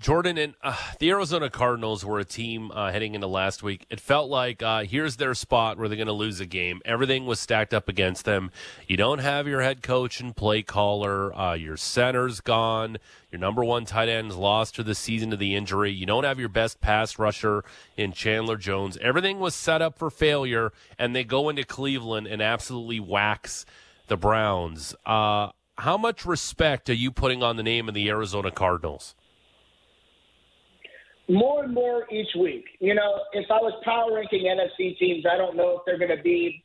Jordan 0.00 0.36
and 0.36 0.54
uh, 0.62 0.76
the 0.98 1.08
Arizona 1.10 1.48
Cardinals 1.48 2.04
were 2.04 2.18
a 2.18 2.24
team 2.24 2.70
uh, 2.72 2.92
heading 2.92 3.14
into 3.14 3.26
last 3.26 3.62
week. 3.62 3.86
It 3.88 4.00
felt 4.00 4.28
like 4.28 4.62
uh, 4.62 4.82
here's 4.82 5.16
their 5.16 5.34
spot 5.34 5.78
where 5.78 5.88
they're 5.88 5.96
going 5.96 6.08
to 6.08 6.12
lose 6.12 6.40
a 6.40 6.46
game. 6.46 6.82
Everything 6.84 7.24
was 7.24 7.40
stacked 7.40 7.72
up 7.72 7.88
against 7.88 8.26
them. 8.26 8.50
You 8.86 8.98
don't 8.98 9.20
have 9.20 9.46
your 9.46 9.62
head 9.62 9.82
coach 9.82 10.20
and 10.20 10.36
play 10.36 10.62
caller. 10.62 11.34
Uh, 11.34 11.54
your 11.54 11.78
center's 11.78 12.40
gone. 12.40 12.98
Your 13.30 13.38
number 13.38 13.64
one 13.64 13.86
tight 13.86 14.10
end's 14.10 14.36
lost 14.36 14.76
for 14.76 14.82
the 14.82 14.94
season 14.94 15.30
to 15.30 15.36
the 15.36 15.54
injury. 15.54 15.90
You 15.90 16.04
don't 16.04 16.24
have 16.24 16.38
your 16.38 16.50
best 16.50 16.80
pass 16.82 17.18
rusher 17.18 17.64
in 17.96 18.12
Chandler 18.12 18.56
Jones. 18.56 18.98
Everything 19.00 19.40
was 19.40 19.54
set 19.54 19.80
up 19.80 19.98
for 19.98 20.10
failure, 20.10 20.72
and 20.98 21.16
they 21.16 21.24
go 21.24 21.48
into 21.48 21.64
Cleveland 21.64 22.26
and 22.26 22.42
absolutely 22.42 23.00
wax 23.00 23.64
the 24.08 24.16
Browns. 24.18 24.94
Uh, 25.06 25.48
how 25.78 25.96
much 25.96 26.26
respect 26.26 26.90
are 26.90 26.94
you 26.94 27.10
putting 27.10 27.42
on 27.42 27.56
the 27.56 27.62
name 27.62 27.88
of 27.88 27.94
the 27.94 28.08
Arizona 28.08 28.50
Cardinals? 28.50 29.14
More 31.28 31.64
and 31.64 31.72
more 31.72 32.06
each 32.12 32.34
week. 32.38 32.64
You 32.80 32.94
know, 32.94 33.20
if 33.32 33.50
I 33.50 33.56
was 33.56 33.72
power 33.84 34.14
ranking 34.14 34.44
NFC 34.44 34.96
teams, 34.98 35.24
I 35.30 35.36
don't 35.36 35.56
know 35.56 35.78
if 35.78 35.82
they're 35.86 35.98
going 35.98 36.16
to 36.16 36.22
be 36.22 36.62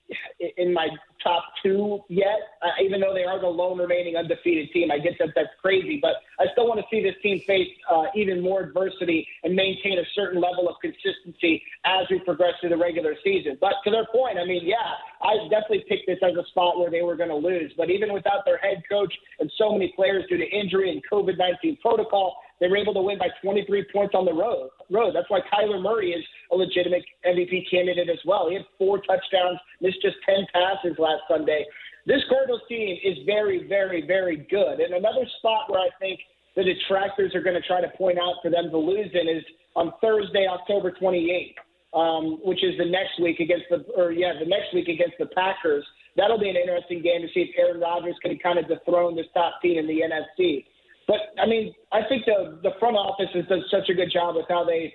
in 0.57 0.73
my 0.73 0.87
top 1.23 1.43
two 1.63 1.99
yet, 2.07 2.55
uh, 2.61 2.83
even 2.83 3.01
though 3.01 3.13
they 3.13 3.23
are 3.23 3.39
the 3.39 3.47
lone 3.47 3.77
remaining 3.77 4.15
undefeated 4.15 4.71
team. 4.71 4.91
I 4.91 4.99
get 4.99 5.13
that 5.19 5.29
that's 5.35 5.49
crazy, 5.61 5.99
but 6.01 6.15
I 6.39 6.45
still 6.53 6.67
want 6.67 6.79
to 6.79 6.85
see 6.91 7.03
this 7.03 7.15
team 7.21 7.41
face 7.45 7.67
uh, 7.91 8.05
even 8.15 8.41
more 8.41 8.61
adversity 8.61 9.27
and 9.43 9.55
maintain 9.55 9.99
a 9.99 10.07
certain 10.15 10.41
level 10.41 10.67
of 10.69 10.75
consistency 10.81 11.61
as 11.85 12.07
we 12.09 12.19
progress 12.19 12.53
through 12.59 12.69
the 12.69 12.77
regular 12.77 13.15
season. 13.23 13.57
But 13.59 13.73
to 13.85 13.91
their 13.91 14.05
point, 14.13 14.37
I 14.39 14.45
mean, 14.45 14.65
yeah, 14.65 14.95
I 15.21 15.35
definitely 15.49 15.85
picked 15.87 16.07
this 16.07 16.19
as 16.23 16.35
a 16.35 16.47
spot 16.49 16.79
where 16.79 16.89
they 16.89 17.01
were 17.01 17.15
going 17.15 17.29
to 17.29 17.35
lose. 17.35 17.73
But 17.77 17.89
even 17.89 18.13
without 18.13 18.45
their 18.45 18.57
head 18.57 18.81
coach 18.89 19.13
and 19.39 19.51
so 19.57 19.71
many 19.71 19.93
players 19.95 20.23
due 20.29 20.37
to 20.37 20.45
injury 20.45 20.91
and 20.91 21.01
COVID 21.11 21.37
19 21.37 21.77
protocol, 21.81 22.37
they 22.59 22.67
were 22.67 22.77
able 22.77 22.93
to 22.93 23.01
win 23.01 23.17
by 23.17 23.29
23 23.41 23.85
points 23.93 24.13
on 24.15 24.25
the 24.25 24.33
road. 24.33 24.69
Road. 24.89 25.15
That's 25.15 25.29
why 25.29 25.39
Kyler 25.51 25.81
Murray 25.81 26.11
is 26.11 26.23
a 26.51 26.55
legitimate 26.55 27.03
MVP 27.25 27.69
candidate 27.71 28.09
as 28.09 28.19
well. 28.25 28.49
He 28.49 28.55
had 28.55 28.65
four 28.77 28.97
touchdowns, 28.99 29.59
missed 29.81 30.01
just 30.01 30.17
10 30.27 30.45
passes 30.53 30.97
last 30.99 31.23
Sunday. 31.29 31.65
This 32.05 32.21
Cardinals 32.29 32.61
team 32.67 32.97
is 33.03 33.17
very, 33.25 33.67
very, 33.67 34.05
very 34.05 34.47
good. 34.49 34.79
And 34.79 34.93
another 34.93 35.25
spot 35.37 35.69
where 35.69 35.79
I 35.79 35.89
think 35.99 36.19
the 36.55 36.63
detractors 36.63 37.35
are 37.35 37.41
going 37.41 37.55
to 37.55 37.65
try 37.67 37.81
to 37.81 37.89
point 37.97 38.17
out 38.17 38.35
for 38.41 38.49
them 38.49 38.69
to 38.71 38.77
lose 38.77 39.09
in 39.13 39.29
is 39.29 39.43
on 39.75 39.93
Thursday, 40.01 40.47
October 40.49 40.91
28th, 40.91 41.55
um, 41.93 42.39
which 42.43 42.63
is 42.63 42.77
the 42.77 42.85
next 42.85 43.21
week 43.21 43.39
against 43.39 43.65
the, 43.69 43.85
or 43.95 44.11
yeah, 44.11 44.33
the 44.39 44.45
next 44.45 44.73
week 44.73 44.87
against 44.87 45.15
the 45.19 45.27
Packers. 45.27 45.85
That'll 46.17 46.39
be 46.39 46.49
an 46.49 46.57
interesting 46.57 47.01
game 47.01 47.21
to 47.21 47.27
see 47.33 47.41
if 47.41 47.55
Aaron 47.57 47.79
Rodgers 47.79 48.15
can 48.21 48.37
kind 48.39 48.59
of 48.59 48.67
dethrone 48.67 49.15
this 49.15 49.27
top 49.33 49.61
team 49.61 49.77
in 49.77 49.87
the 49.87 50.01
NFC. 50.01 50.65
But 51.09 51.33
I 51.41 51.47
mean, 51.47 51.73
I 51.91 52.01
think 52.07 52.25
the 52.25 52.59
the 52.61 52.77
front 52.79 52.95
office 52.95 53.33
has 53.33 53.45
done 53.47 53.65
such 53.71 53.89
a 53.89 53.95
good 53.95 54.11
job 54.13 54.35
with 54.35 54.45
how 54.47 54.63
they 54.63 54.93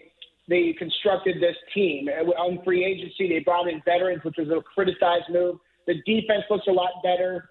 they 0.48 0.72
constructed 0.78 1.42
this 1.42 1.56
team. 1.74 2.06
On 2.06 2.62
free 2.64 2.84
agency, 2.84 3.28
they 3.28 3.40
brought 3.40 3.66
in 3.66 3.82
veterans, 3.84 4.22
which 4.22 4.36
was 4.38 4.48
a 4.48 4.62
criticized 4.62 5.28
move. 5.28 5.56
The 5.88 5.94
defense 6.06 6.44
looks 6.48 6.68
a 6.68 6.72
lot 6.72 7.02
better. 7.02 7.50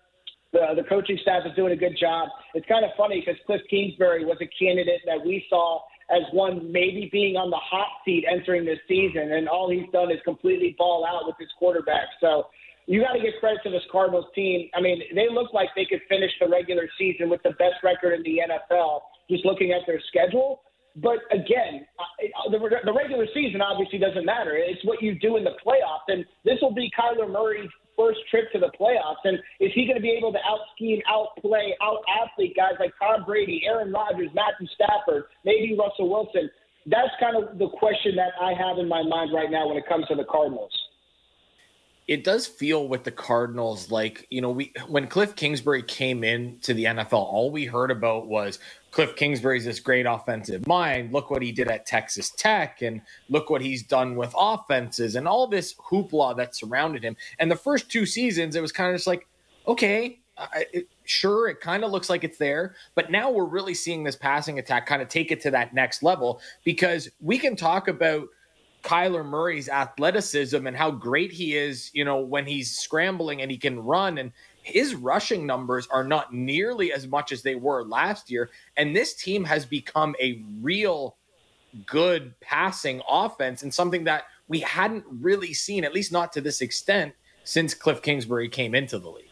The, 0.53 0.77
the 0.77 0.83
coaching 0.87 1.17
staff 1.21 1.41
is 1.45 1.53
doing 1.55 1.73
a 1.73 1.75
good 1.75 1.97
job. 1.99 2.29
It's 2.53 2.65
kind 2.67 2.85
of 2.85 2.91
funny 2.95 3.19
because 3.19 3.39
Cliff 3.45 3.61
Kingsbury 3.69 4.23
was 4.23 4.37
a 4.39 4.47
candidate 4.57 5.01
that 5.07 5.19
we 5.25 5.43
saw 5.49 5.81
as 6.11 6.21
one 6.31 6.71
maybe 6.71 7.09
being 7.11 7.35
on 7.35 7.49
the 7.49 7.59
hot 7.59 7.87
seat 8.05 8.23
entering 8.31 8.63
this 8.63 8.79
season, 8.87 9.33
and 9.33 9.49
all 9.49 9.69
he's 9.69 9.89
done 9.91 10.11
is 10.11 10.19
completely 10.23 10.75
ball 10.77 11.05
out 11.05 11.25
with 11.25 11.35
his 11.39 11.49
quarterback. 11.57 12.07
So 12.21 12.47
you 12.85 13.01
got 13.01 13.13
to 13.13 13.19
give 13.19 13.33
credit 13.39 13.61
to 13.63 13.69
this 13.69 13.83
Cardinals 13.91 14.25
team. 14.35 14.69
I 14.75 14.81
mean, 14.81 15.01
they 15.15 15.27
look 15.31 15.53
like 15.53 15.69
they 15.75 15.85
could 15.85 16.01
finish 16.09 16.31
the 16.39 16.47
regular 16.47 16.89
season 16.97 17.29
with 17.29 17.41
the 17.43 17.51
best 17.51 17.79
record 17.83 18.13
in 18.13 18.23
the 18.23 18.41
NFL, 18.43 19.01
just 19.29 19.45
looking 19.45 19.71
at 19.71 19.81
their 19.87 20.01
schedule. 20.07 20.61
But 20.95 21.25
again, 21.31 21.87
uh, 21.97 22.51
the, 22.51 22.59
regular 22.93 23.25
season 23.33 23.61
obviously 23.61 23.97
doesn't 23.97 24.25
matter. 24.25 24.53
It's 24.55 24.83
what 24.85 25.01
you 25.01 25.17
do 25.17 25.37
in 25.37 25.43
the 25.43 25.57
playoffs. 25.65 26.05
And 26.07 26.23
this 26.45 26.59
will 26.61 26.73
be 26.73 26.91
Kyler 26.93 27.29
Murray's 27.31 27.69
first 27.97 28.19
trip 28.29 28.51
to 28.51 28.59
the 28.59 28.69
playoffs. 28.79 29.23
And 29.23 29.39
is 29.59 29.71
he 29.73 29.85
going 29.85 29.97
to 29.97 30.03
be 30.03 30.11
able 30.11 30.31
to 30.33 30.39
out 30.45 30.59
scheme, 30.75 31.01
outplay, 31.09 31.73
out 31.81 32.03
athlete 32.21 32.53
guys 32.55 32.73
like 32.79 32.93
Tom 33.01 33.25
Brady, 33.25 33.63
Aaron 33.65 33.91
Rodgers, 33.91 34.29
Matthew 34.35 34.67
Stafford, 34.75 35.23
maybe 35.45 35.75
Russell 35.77 36.09
Wilson? 36.09 36.49
That's 36.85 37.15
kind 37.19 37.41
of 37.41 37.57
the 37.57 37.69
question 37.79 38.15
that 38.17 38.37
I 38.39 38.53
have 38.53 38.77
in 38.77 38.87
my 38.87 39.01
mind 39.01 39.31
right 39.33 39.49
now 39.49 39.69
when 39.69 39.77
it 39.77 39.87
comes 39.87 40.05
to 40.09 40.15
the 40.15 40.25
Cardinals 40.25 40.71
it 42.07 42.23
does 42.23 42.45
feel 42.45 42.87
with 42.87 43.03
the 43.03 43.11
Cardinals 43.11 43.89
like, 43.89 44.27
you 44.29 44.41
know, 44.41 44.49
we 44.49 44.73
when 44.87 45.07
Cliff 45.07 45.35
Kingsbury 45.35 45.83
came 45.83 46.23
in 46.23 46.59
to 46.61 46.73
the 46.73 46.85
NFL, 46.85 47.13
all 47.13 47.49
we 47.49 47.65
heard 47.65 47.91
about 47.91 48.27
was 48.27 48.59
Cliff 48.91 49.15
Kingsbury's 49.15 49.65
this 49.65 49.79
great 49.79 50.05
offensive 50.05 50.67
mind. 50.67 51.13
Look 51.13 51.31
what 51.31 51.41
he 51.41 51.51
did 51.51 51.69
at 51.69 51.85
Texas 51.85 52.29
Tech 52.31 52.81
and 52.81 53.01
look 53.29 53.49
what 53.49 53.61
he's 53.61 53.83
done 53.83 54.15
with 54.15 54.33
offenses 54.37 55.15
and 55.15 55.27
all 55.27 55.47
this 55.47 55.75
hoopla 55.75 56.35
that 56.37 56.55
surrounded 56.55 57.03
him. 57.03 57.15
And 57.39 57.49
the 57.49 57.55
first 57.55 57.89
two 57.89 58.05
seasons, 58.05 58.55
it 58.55 58.61
was 58.61 58.73
kind 58.73 58.91
of 58.91 58.95
just 58.97 59.07
like, 59.07 59.27
okay, 59.67 60.19
I, 60.37 60.65
it, 60.73 60.89
sure, 61.05 61.47
it 61.47 61.61
kind 61.61 61.85
of 61.85 61.91
looks 61.91 62.09
like 62.09 62.23
it's 62.23 62.37
there, 62.37 62.75
but 62.95 63.11
now 63.11 63.31
we're 63.31 63.45
really 63.45 63.73
seeing 63.73 64.03
this 64.03 64.15
passing 64.15 64.59
attack 64.59 64.87
kind 64.87 65.01
of 65.01 65.07
take 65.07 65.31
it 65.31 65.39
to 65.41 65.51
that 65.51 65.73
next 65.73 66.03
level 66.03 66.41
because 66.65 67.09
we 67.21 67.37
can 67.37 67.55
talk 67.55 67.87
about– 67.87 68.27
Kyler 68.83 69.25
Murray's 69.25 69.69
athleticism 69.69 70.67
and 70.67 70.75
how 70.75 70.91
great 70.91 71.31
he 71.31 71.55
is, 71.55 71.89
you 71.93 72.03
know, 72.03 72.19
when 72.19 72.45
he's 72.45 72.77
scrambling 72.77 73.41
and 73.41 73.49
he 73.49 73.57
can 73.57 73.79
run 73.79 74.17
and 74.17 74.31
his 74.61 74.93
rushing 74.93 75.45
numbers 75.45 75.87
are 75.87 76.03
not 76.03 76.33
nearly 76.33 76.91
as 76.93 77.07
much 77.07 77.31
as 77.31 77.41
they 77.41 77.55
were 77.55 77.83
last 77.83 78.29
year 78.29 78.49
and 78.77 78.95
this 78.95 79.13
team 79.13 79.43
has 79.43 79.65
become 79.65 80.15
a 80.21 80.43
real 80.61 81.15
good 81.85 82.39
passing 82.39 83.01
offense 83.09 83.63
and 83.63 83.73
something 83.73 84.03
that 84.03 84.25
we 84.47 84.59
hadn't 84.59 85.03
really 85.09 85.53
seen 85.53 85.83
at 85.83 85.93
least 85.93 86.11
not 86.11 86.31
to 86.33 86.41
this 86.41 86.61
extent 86.61 87.13
since 87.43 87.73
Cliff 87.73 88.01
Kingsbury 88.01 88.49
came 88.49 88.75
into 88.75 88.99
the 88.99 89.09
league. 89.09 89.25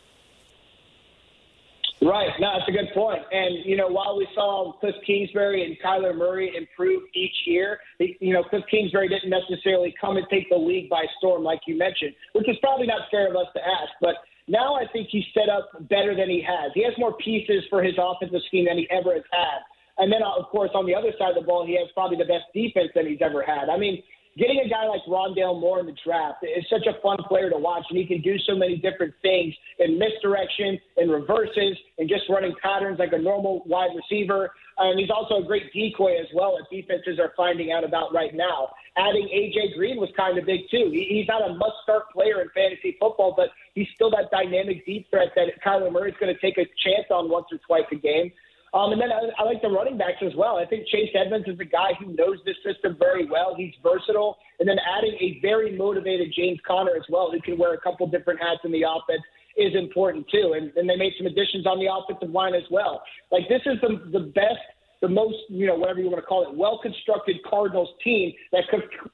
Right. 2.02 2.32
No, 2.40 2.58
that's 2.58 2.68
a 2.68 2.72
good 2.72 2.81
point. 3.02 3.22
And, 3.32 3.66
you 3.66 3.76
know, 3.76 3.88
while 3.88 4.16
we 4.16 4.28
saw 4.36 4.74
Cliff 4.80 4.94
Kingsbury 5.06 5.66
and 5.66 5.74
Kyler 5.84 6.16
Murray 6.16 6.54
improve 6.56 7.04
each 7.16 7.34
year, 7.46 7.80
you 8.00 8.34
know, 8.34 8.44
Cliff 8.44 8.64
Kingsbury 8.70 9.10
didn't 9.10 9.32
necessarily 9.32 9.94
come 10.00 10.18
and 10.18 10.28
take 10.30 10.50
the 10.50 10.56
league 10.56 10.90
by 10.90 11.06
storm, 11.18 11.44
like 11.44 11.62
you 11.66 11.78
mentioned, 11.78 12.14
which 12.34 12.48
is 12.48 12.58
probably 12.62 12.86
not 12.86 13.10
fair 13.10 13.30
of 13.30 13.36
us 13.36 13.48
to 13.56 13.62
ask. 13.62 13.92
But 14.02 14.16
now 14.48 14.76
I 14.76 14.86
think 14.94 15.08
he's 15.10 15.26
set 15.34 15.50
up 15.50 15.72
better 15.90 16.16
than 16.16 16.30
he 16.30 16.46
has. 16.46 16.72
He 16.76 16.84
has 16.84 16.94
more 16.98 17.18
pieces 17.18 17.64
for 17.70 17.82
his 17.82 17.96
offensive 17.98 18.42
scheme 18.48 18.66
than 18.66 18.78
he 18.78 18.88
ever 18.92 19.14
has 19.14 19.26
had. 19.32 19.66
And 19.98 20.12
then, 20.12 20.22
of 20.22 20.46
course, 20.50 20.72
on 20.74 20.86
the 20.86 20.94
other 20.94 21.12
side 21.18 21.36
of 21.36 21.42
the 21.42 21.48
ball, 21.48 21.66
he 21.66 21.78
has 21.78 21.90
probably 21.94 22.18
the 22.18 22.30
best 22.30 22.46
defense 22.54 22.90
that 22.96 23.06
he's 23.06 23.22
ever 23.22 23.42
had. 23.42 23.70
I 23.70 23.78
mean, 23.78 24.02
getting 24.38 24.62
a 24.66 24.70
guy 24.70 24.86
like 24.88 25.02
Rondale 25.08 25.60
Moore 25.60 25.80
in 25.80 25.86
the 25.86 25.96
draft 26.06 26.44
is 26.44 26.66
such 26.70 26.88
a 26.88 27.00
fun 27.02 27.18
player 27.28 27.50
to 27.50 27.58
watch, 27.58 27.84
and 27.90 27.98
he 27.98 28.06
can 28.06 28.22
do 28.22 28.38
so 28.48 28.56
many 28.56 28.78
different 28.78 29.14
things 29.22 29.54
in 29.80 30.00
misdirection, 30.00 30.80
in 30.98 31.10
reverses, 31.10 31.78
and 31.98 32.08
just 32.08 32.24
running 32.30 32.54
patterns 32.62 33.00
like 33.00 33.14
a 33.14 33.18
normal 33.18 33.64
wide 33.66 33.92
receiver. 33.96 34.52
And 34.78 35.00
he's 35.00 35.10
also 35.10 35.44
a 35.44 35.46
great 35.46 35.72
decoy 35.74 36.20
as 36.20 36.28
well, 36.34 36.58
as 36.58 36.66
defenses 36.72 37.20
are 37.20 37.34
finding 37.36 37.72
out 37.72 37.84
about 37.84 38.14
right 38.14 38.34
now. 38.34 38.70
Adding 38.98 39.28
AJ 39.34 39.76
Green 39.76 39.98
was 39.98 40.10
kind 40.16 40.38
of 40.38 40.46
big 40.46 40.62
too. 40.72 40.90
He, 40.92 41.06
he's 41.10 41.28
not 41.28 41.50
a 41.50 41.54
must-start 41.54 42.10
player 42.12 42.42
in 42.42 42.50
fantasy 42.56 42.98
football, 43.00 43.34
but 43.36 43.50
he's 43.76 43.88
still 43.96 44.10
that 44.12 44.32
dynamic 44.32 44.86
deep 44.86 45.10
threat 45.10 45.30
that 45.36 45.48
Kyler 45.66 45.92
Murray's 45.92 46.16
going 46.20 46.34
to 46.34 46.42
take 46.42 46.58
a 46.58 46.66
chance 46.84 47.08
on 47.12 47.30
once 47.30 47.48
or 47.52 47.60
twice 47.68 47.86
a 47.92 47.96
game. 47.96 48.32
Um, 48.74 48.94
and 48.94 49.02
then 49.02 49.12
I, 49.12 49.20
I 49.38 49.44
like 49.44 49.62
the 49.62 49.70
running 49.70 49.98
backs 49.98 50.24
as 50.26 50.34
well. 50.36 50.58
I 50.58 50.66
think 50.66 50.88
Chase 50.88 51.12
Edmonds 51.14 51.48
is 51.48 51.60
a 51.60 51.66
guy 51.66 51.92
who 52.00 52.14
knows 52.16 52.38
this 52.46 52.56
system 52.66 52.96
very 52.98 53.26
well. 53.26 53.54
He's 53.56 53.74
versatile. 53.84 54.38
And 54.60 54.70
then 54.70 54.78
adding 54.80 55.18
a 55.20 55.40
very 55.42 55.76
motivated 55.76 56.34
James 56.34 56.60
Conner 56.66 56.96
as 56.96 57.04
well, 57.10 57.32
who 57.32 57.42
can 57.42 57.58
wear 57.58 57.74
a 57.74 57.82
couple 57.82 58.08
different 58.08 58.40
hats 58.40 58.62
in 58.64 58.72
the 58.72 58.84
offense, 58.84 59.24
is 59.58 59.76
important 59.76 60.26
too. 60.30 60.54
And, 60.56 60.72
and 60.78 60.90
they 60.90 60.96
made 60.96 61.14
some 61.18 61.28
additions 61.28 61.68
on 61.68 61.80
the 61.80 61.92
offensive 61.92 62.34
line 62.34 62.56
as 62.56 62.64
well. 62.72 63.04
Like 63.32 63.50
this 63.50 63.62
is 63.66 63.80
the 63.82 64.10
the 64.12 64.28
best, 64.28 64.64
the 65.02 65.10
most 65.10 65.36
you 65.50 65.68
know 65.68 65.76
whatever 65.76 66.00
you 66.00 66.10
want 66.10 66.24
to 66.24 66.26
call 66.26 66.50
it, 66.50 66.56
well 66.56 66.80
constructed 66.82 67.38
Cardinals 67.44 67.90
team 68.02 68.32
that 68.54 68.64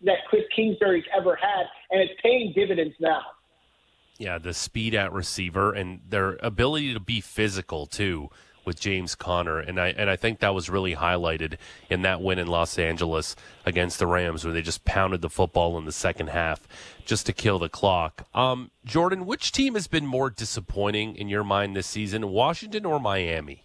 that 0.03 0.17
Cliff 0.29 0.43
Kingsbury's 0.55 1.05
ever 1.17 1.35
had, 1.35 1.65
and 1.89 1.99
it's 2.01 2.13
paying 2.21 2.53
dividends 2.55 2.93
now. 2.99 3.21
Yeah, 4.19 4.37
the 4.37 4.53
speed 4.53 4.93
at 4.93 5.11
receiver 5.11 5.73
and 5.73 6.01
their 6.07 6.37
ability 6.41 6.93
to 6.93 6.99
be 6.99 7.21
physical 7.21 7.85
too 7.85 8.29
with 8.67 8.79
James 8.79 9.15
Conner, 9.15 9.57
and 9.59 9.79
I 9.79 9.87
and 9.97 10.09
I 10.09 10.17
think 10.17 10.39
that 10.39 10.53
was 10.53 10.69
really 10.69 10.93
highlighted 10.93 11.55
in 11.89 12.01
that 12.03 12.21
win 12.21 12.37
in 12.37 12.47
Los 12.47 12.77
Angeles 12.77 13.35
against 13.65 13.97
the 13.97 14.05
Rams, 14.05 14.43
where 14.43 14.53
they 14.53 14.61
just 14.61 14.83
pounded 14.83 15.21
the 15.21 15.29
football 15.29 15.77
in 15.77 15.85
the 15.85 15.91
second 15.93 16.27
half 16.27 16.67
just 17.05 17.25
to 17.25 17.33
kill 17.33 17.57
the 17.57 17.69
clock. 17.69 18.27
Um, 18.35 18.69
Jordan, 18.85 19.25
which 19.25 19.53
team 19.53 19.75
has 19.75 19.87
been 19.87 20.05
more 20.05 20.29
disappointing 20.29 21.15
in 21.15 21.29
your 21.29 21.45
mind 21.45 21.75
this 21.75 21.87
season, 21.87 22.29
Washington 22.29 22.85
or 22.85 22.99
Miami? 22.99 23.63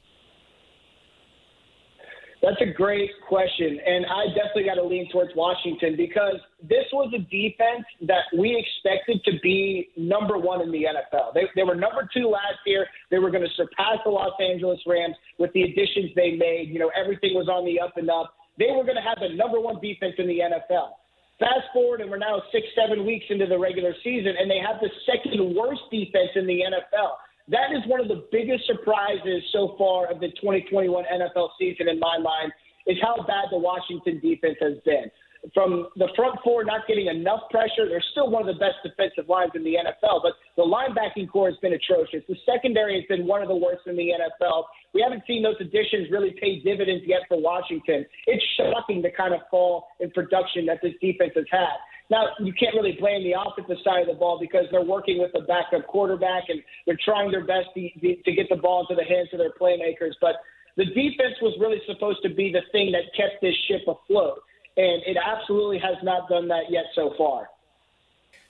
That's 2.42 2.60
a 2.60 2.74
great 2.74 3.10
question. 3.28 3.78
And 3.86 4.04
I 4.06 4.26
definitely 4.34 4.64
got 4.64 4.74
to 4.74 4.82
lean 4.82 5.08
towards 5.12 5.30
Washington 5.36 5.94
because 5.96 6.42
this 6.60 6.84
was 6.92 7.14
a 7.14 7.22
defense 7.30 7.86
that 8.08 8.26
we 8.36 8.58
expected 8.58 9.22
to 9.30 9.38
be 9.40 9.90
number 9.96 10.36
one 10.36 10.60
in 10.60 10.72
the 10.72 10.90
NFL. 10.90 11.34
They, 11.34 11.46
they 11.54 11.62
were 11.62 11.76
number 11.76 12.08
two 12.12 12.26
last 12.26 12.58
year. 12.66 12.86
They 13.12 13.20
were 13.20 13.30
going 13.30 13.46
to 13.46 13.54
surpass 13.54 14.02
the 14.04 14.10
Los 14.10 14.34
Angeles 14.42 14.80
Rams 14.88 15.14
with 15.38 15.52
the 15.52 15.62
additions 15.62 16.10
they 16.16 16.32
made. 16.32 16.70
You 16.70 16.80
know, 16.80 16.90
everything 16.98 17.34
was 17.34 17.46
on 17.48 17.64
the 17.64 17.78
up 17.78 17.96
and 17.96 18.10
up. 18.10 18.34
They 18.58 18.74
were 18.74 18.82
going 18.82 18.98
to 18.98 19.06
have 19.06 19.22
the 19.22 19.34
number 19.36 19.60
one 19.60 19.80
defense 19.80 20.14
in 20.18 20.26
the 20.26 20.40
NFL. 20.42 20.98
Fast 21.38 21.70
forward, 21.72 22.00
and 22.00 22.10
we're 22.10 22.18
now 22.18 22.42
six, 22.50 22.66
seven 22.74 23.06
weeks 23.06 23.24
into 23.30 23.46
the 23.46 23.58
regular 23.58 23.94
season, 24.02 24.34
and 24.38 24.50
they 24.50 24.58
have 24.58 24.82
the 24.82 24.90
second 25.06 25.54
worst 25.54 25.82
defense 25.90 26.30
in 26.34 26.46
the 26.46 26.62
NFL. 26.66 27.22
That 27.52 27.76
is 27.76 27.84
one 27.86 28.00
of 28.00 28.08
the 28.08 28.24
biggest 28.32 28.64
surprises 28.66 29.44
so 29.52 29.76
far 29.76 30.10
of 30.10 30.20
the 30.20 30.28
2021 30.40 30.88
NFL 31.04 31.50
season 31.60 31.86
in 31.86 32.00
my 32.00 32.16
mind 32.16 32.50
is 32.86 32.96
how 33.02 33.22
bad 33.28 33.52
the 33.52 33.58
Washington 33.58 34.18
defense 34.24 34.56
has 34.60 34.80
been. 34.86 35.12
From 35.52 35.88
the 35.96 36.08
front 36.14 36.38
four 36.42 36.64
not 36.64 36.86
getting 36.86 37.08
enough 37.08 37.50
pressure, 37.50 37.90
they're 37.90 38.04
still 38.12 38.30
one 38.30 38.48
of 38.48 38.54
the 38.54 38.58
best 38.58 38.78
defensive 38.82 39.28
lines 39.28 39.50
in 39.54 39.64
the 39.64 39.74
NFL, 39.74 40.22
but 40.22 40.32
the 40.56 40.62
linebacking 40.62 41.28
core 41.28 41.50
has 41.50 41.58
been 41.58 41.74
atrocious. 41.74 42.22
The 42.28 42.36
secondary 42.46 42.94
has 42.94 43.04
been 43.08 43.26
one 43.26 43.42
of 43.42 43.48
the 43.48 43.56
worst 43.56 43.82
in 43.86 43.96
the 43.96 44.14
NFL. 44.16 44.64
We 44.94 45.02
haven't 45.02 45.24
seen 45.26 45.42
those 45.42 45.58
additions 45.60 46.08
really 46.10 46.32
pay 46.40 46.60
dividends 46.60 47.04
yet 47.06 47.22
for 47.28 47.40
Washington. 47.40 48.06
It's 48.28 48.44
shocking 48.56 49.02
the 49.02 49.10
kind 49.10 49.34
of 49.34 49.40
fall 49.50 49.88
in 50.00 50.10
production 50.12 50.64
that 50.66 50.78
this 50.80 50.94
defense 51.02 51.32
has 51.34 51.46
had. 51.50 51.76
Now, 52.12 52.26
you 52.38 52.52
can't 52.52 52.74
really 52.74 52.92
blame 53.00 53.24
the 53.24 53.32
offensive 53.40 53.78
side 53.82 54.02
of 54.02 54.06
the 54.06 54.12
ball 54.12 54.38
because 54.38 54.66
they're 54.70 54.84
working 54.84 55.18
with 55.18 55.32
the 55.32 55.40
backup 55.40 55.86
quarterback 55.86 56.50
and 56.50 56.60
they're 56.84 56.98
trying 57.02 57.30
their 57.30 57.42
best 57.42 57.68
to, 57.72 57.88
to 57.98 58.32
get 58.32 58.50
the 58.50 58.56
ball 58.56 58.86
into 58.86 59.02
the 59.02 59.08
hands 59.08 59.30
of 59.32 59.38
their 59.38 59.52
playmakers. 59.58 60.12
But 60.20 60.34
the 60.76 60.84
defense 60.84 61.40
was 61.40 61.56
really 61.58 61.80
supposed 61.86 62.18
to 62.24 62.28
be 62.28 62.52
the 62.52 62.60
thing 62.70 62.92
that 62.92 63.04
kept 63.16 63.40
this 63.40 63.54
ship 63.66 63.80
afloat. 63.88 64.42
And 64.76 65.02
it 65.06 65.16
absolutely 65.16 65.78
has 65.78 65.96
not 66.02 66.28
done 66.28 66.48
that 66.48 66.64
yet 66.68 66.84
so 66.94 67.14
far. 67.16 67.48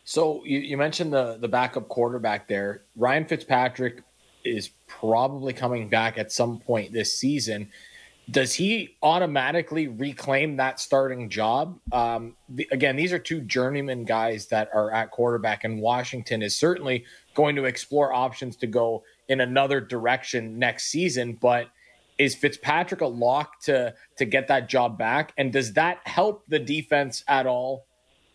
So 0.02 0.44
you, 0.44 0.58
you 0.58 0.76
mentioned 0.76 1.12
the 1.12 1.38
the 1.40 1.46
backup 1.46 1.88
quarterback 1.88 2.48
there. 2.48 2.82
Ryan 2.96 3.26
Fitzpatrick 3.26 4.02
is 4.44 4.70
probably 4.88 5.52
coming 5.52 5.88
back 5.88 6.18
at 6.18 6.32
some 6.32 6.58
point 6.58 6.92
this 6.92 7.16
season. 7.16 7.70
Does 8.30 8.54
he 8.54 8.96
automatically 9.02 9.88
reclaim 9.88 10.56
that 10.56 10.78
starting 10.78 11.28
job? 11.28 11.78
Um, 11.90 12.36
the, 12.48 12.68
again, 12.70 12.94
these 12.96 13.12
are 13.12 13.18
two 13.18 13.40
journeyman 13.40 14.04
guys 14.04 14.46
that 14.46 14.70
are 14.72 14.92
at 14.92 15.10
quarterback, 15.10 15.64
and 15.64 15.80
Washington 15.80 16.40
is 16.40 16.56
certainly 16.56 17.04
going 17.34 17.56
to 17.56 17.64
explore 17.64 18.12
options 18.12 18.56
to 18.56 18.66
go 18.66 19.02
in 19.28 19.40
another 19.40 19.80
direction 19.80 20.58
next 20.58 20.84
season. 20.84 21.36
But 21.40 21.68
is 22.18 22.34
Fitzpatrick 22.34 23.00
a 23.00 23.06
lock 23.06 23.60
to 23.62 23.94
to 24.16 24.24
get 24.24 24.48
that 24.48 24.68
job 24.68 24.98
back? 24.98 25.32
And 25.36 25.52
does 25.52 25.72
that 25.72 25.98
help 26.04 26.44
the 26.46 26.60
defense 26.60 27.24
at 27.26 27.46
all 27.46 27.86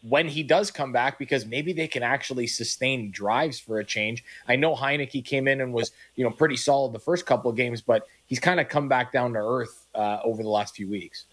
when 0.02 0.28
he 0.28 0.44
does 0.44 0.70
come 0.70 0.92
back? 0.92 1.18
Because 1.18 1.46
maybe 1.46 1.72
they 1.72 1.88
can 1.88 2.04
actually 2.04 2.48
sustain 2.48 3.10
drives 3.10 3.58
for 3.60 3.80
a 3.80 3.86
change. 3.86 4.24
I 4.48 4.58
know 4.58 4.76
Heinicke 4.76 5.24
came 5.24 5.48
in 5.48 5.62
and 5.62 5.74
was 5.74 5.92
you 6.16 6.26
know 6.26 6.32
pretty 6.32 6.58
solid 6.58 6.92
the 6.92 7.00
first 7.00 7.26
couple 7.26 7.50
of 7.50 7.56
games, 7.56 7.82
but 7.82 8.06
he's 8.28 8.40
kind 8.40 8.60
of 8.60 8.70
come 8.70 8.88
back 8.88 9.12
down 9.12 9.34
to 9.34 9.40
earth 9.40 9.88
uh, 9.96 10.20
over 10.24 10.44
the 10.44 10.50
last 10.50 10.76
few 10.76 10.90
weeks. 10.90 11.26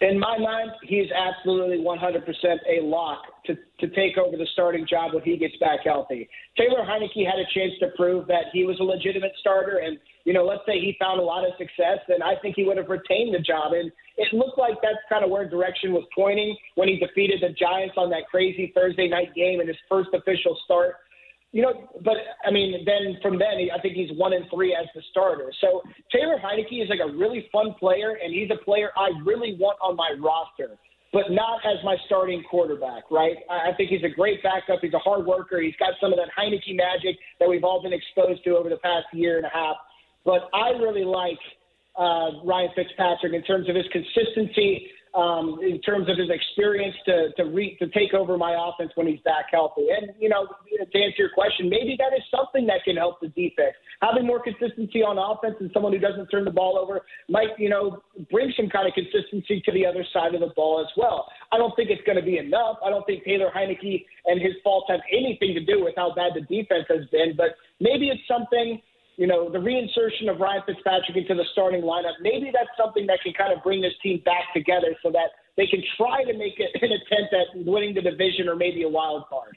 In 0.00 0.18
my 0.18 0.36
mind, 0.36 0.72
he's 0.82 1.06
absolutely 1.12 1.78
100% 1.78 2.26
a 2.68 2.84
lock 2.84 3.22
to, 3.46 3.54
to 3.80 3.88
take 3.94 4.18
over 4.18 4.36
the 4.36 4.46
starting 4.52 4.86
job 4.86 5.14
when 5.14 5.22
he 5.22 5.38
gets 5.38 5.56
back 5.58 5.80
healthy. 5.84 6.28
Taylor 6.58 6.84
Heinicke 6.84 7.24
had 7.24 7.38
a 7.38 7.46
chance 7.54 7.72
to 7.80 7.88
prove 7.96 8.26
that 8.26 8.52
he 8.52 8.64
was 8.64 8.78
a 8.80 8.82
legitimate 8.82 9.32
starter, 9.40 9.78
and 9.78 9.98
you 10.24 10.32
know, 10.32 10.44
let's 10.44 10.62
say 10.66 10.80
he 10.80 10.96
found 11.00 11.20
a 11.20 11.22
lot 11.22 11.46
of 11.46 11.52
success, 11.58 12.00
then 12.08 12.22
I 12.22 12.34
think 12.42 12.56
he 12.56 12.64
would 12.64 12.76
have 12.76 12.88
retained 12.88 13.34
the 13.34 13.40
job. 13.40 13.72
And 13.72 13.92
it 14.16 14.32
looked 14.32 14.58
like 14.58 14.74
that's 14.82 15.00
kind 15.08 15.24
of 15.24 15.30
where 15.30 15.48
direction 15.48 15.92
was 15.92 16.04
pointing 16.14 16.56
when 16.74 16.88
he 16.88 16.96
defeated 16.96 17.40
the 17.42 17.54
Giants 17.54 17.94
on 17.96 18.10
that 18.10 18.26
crazy 18.30 18.72
Thursday 18.74 19.08
night 19.08 19.34
game 19.34 19.60
in 19.60 19.68
his 19.68 19.76
first 19.88 20.10
official 20.12 20.58
start. 20.64 20.96
You 21.54 21.62
know, 21.62 21.86
but 22.02 22.18
I 22.44 22.50
mean, 22.50 22.82
then 22.84 23.16
from 23.22 23.38
then, 23.38 23.70
I 23.70 23.80
think 23.80 23.94
he's 23.94 24.10
one 24.18 24.32
and 24.32 24.44
three 24.52 24.74
as 24.74 24.86
the 24.92 25.00
starter. 25.12 25.52
So 25.60 25.82
Taylor 26.10 26.34
Heinicke 26.42 26.82
is 26.82 26.90
like 26.90 26.98
a 26.98 27.16
really 27.16 27.48
fun 27.52 27.74
player, 27.78 28.18
and 28.20 28.34
he's 28.34 28.50
a 28.50 28.58
player 28.64 28.90
I 28.96 29.10
really 29.24 29.54
want 29.54 29.78
on 29.80 29.94
my 29.94 30.18
roster, 30.18 30.76
but 31.12 31.30
not 31.30 31.60
as 31.64 31.78
my 31.84 31.94
starting 32.06 32.42
quarterback, 32.50 33.04
right? 33.08 33.36
I 33.48 33.70
think 33.76 33.90
he's 33.90 34.02
a 34.02 34.08
great 34.08 34.42
backup. 34.42 34.80
He's 34.82 34.94
a 34.94 34.98
hard 34.98 35.26
worker. 35.26 35.60
He's 35.60 35.76
got 35.78 35.94
some 36.00 36.12
of 36.12 36.18
that 36.18 36.26
Heinicke 36.36 36.74
magic 36.74 37.14
that 37.38 37.48
we've 37.48 37.62
all 37.62 37.80
been 37.80 37.92
exposed 37.92 38.42
to 38.42 38.56
over 38.56 38.68
the 38.68 38.78
past 38.78 39.06
year 39.12 39.36
and 39.36 39.46
a 39.46 39.54
half. 39.54 39.76
But 40.24 40.50
I 40.52 40.70
really 40.70 41.04
like 41.04 41.38
uh, 41.94 42.42
Ryan 42.42 42.70
Fitzpatrick 42.74 43.32
in 43.32 43.44
terms 43.44 43.68
of 43.68 43.76
his 43.76 43.86
consistency, 43.92 44.90
um, 45.14 45.60
in 45.62 45.80
terms 45.80 46.08
of 46.10 46.18
his 46.18 46.28
experience 46.28 46.96
to 47.06 47.30
to, 47.36 47.44
re- 47.44 47.76
to 47.78 47.88
take 47.88 48.14
over 48.14 48.36
my 48.36 48.56
offense 48.58 48.90
when 48.94 49.06
he's 49.06 49.20
back 49.20 49.46
healthy. 49.50 49.86
And 49.90 50.10
you 50.18 50.28
know, 50.28 50.46
to 50.46 50.98
answer 50.98 51.16
your 51.18 51.30
question, 51.30 51.68
maybe 51.68 51.96
that 51.98 52.16
is 52.16 52.22
something 52.34 52.66
that 52.66 52.82
can 52.84 52.96
help 52.96 53.20
the 53.20 53.28
defense. 53.28 53.74
Having 54.02 54.26
more 54.26 54.42
consistency 54.42 55.02
on 55.02 55.18
offense 55.18 55.56
and 55.60 55.70
someone 55.72 55.92
who 55.92 55.98
doesn't 55.98 56.26
turn 56.28 56.44
the 56.44 56.50
ball 56.50 56.76
over 56.76 57.02
might, 57.28 57.54
you 57.58 57.70
know, 57.70 58.02
bring 58.30 58.52
some 58.56 58.68
kind 58.68 58.88
of 58.88 58.94
consistency 58.94 59.62
to 59.64 59.72
the 59.72 59.86
other 59.86 60.04
side 60.12 60.34
of 60.34 60.40
the 60.40 60.52
ball 60.56 60.80
as 60.80 60.90
well. 60.96 61.26
I 61.52 61.58
don't 61.58 61.74
think 61.76 61.90
it's 61.90 62.02
going 62.04 62.18
to 62.18 62.24
be 62.24 62.38
enough. 62.38 62.76
I 62.84 62.90
don't 62.90 63.06
think 63.06 63.24
Taylor 63.24 63.50
Heinicke 63.54 64.04
and 64.26 64.40
his 64.40 64.54
faults 64.62 64.90
have 64.90 65.00
anything 65.12 65.54
to 65.54 65.64
do 65.64 65.84
with 65.84 65.94
how 65.96 66.12
bad 66.14 66.32
the 66.34 66.42
defense 66.42 66.86
has 66.88 67.06
been, 67.12 67.34
but 67.36 67.54
maybe 67.80 68.08
it's 68.08 68.26
something 68.26 68.82
you 69.16 69.26
know, 69.26 69.48
the 69.48 69.58
reinsertion 69.58 70.30
of 70.30 70.40
Ryan 70.40 70.62
Fitzpatrick 70.66 71.16
into 71.16 71.34
the 71.34 71.44
starting 71.52 71.82
lineup, 71.82 72.14
maybe 72.20 72.50
that's 72.52 72.70
something 72.76 73.06
that 73.06 73.20
can 73.22 73.32
kind 73.32 73.52
of 73.52 73.62
bring 73.62 73.80
this 73.80 73.92
team 74.02 74.20
back 74.24 74.52
together 74.52 74.96
so 75.02 75.10
that 75.12 75.30
they 75.56 75.66
can 75.66 75.82
try 75.96 76.24
to 76.24 76.32
make 76.36 76.58
an 76.82 76.90
attempt 76.90 77.32
at 77.32 77.64
winning 77.64 77.94
the 77.94 78.02
division 78.02 78.48
or 78.48 78.56
maybe 78.56 78.82
a 78.82 78.88
wild 78.88 79.26
card. 79.28 79.56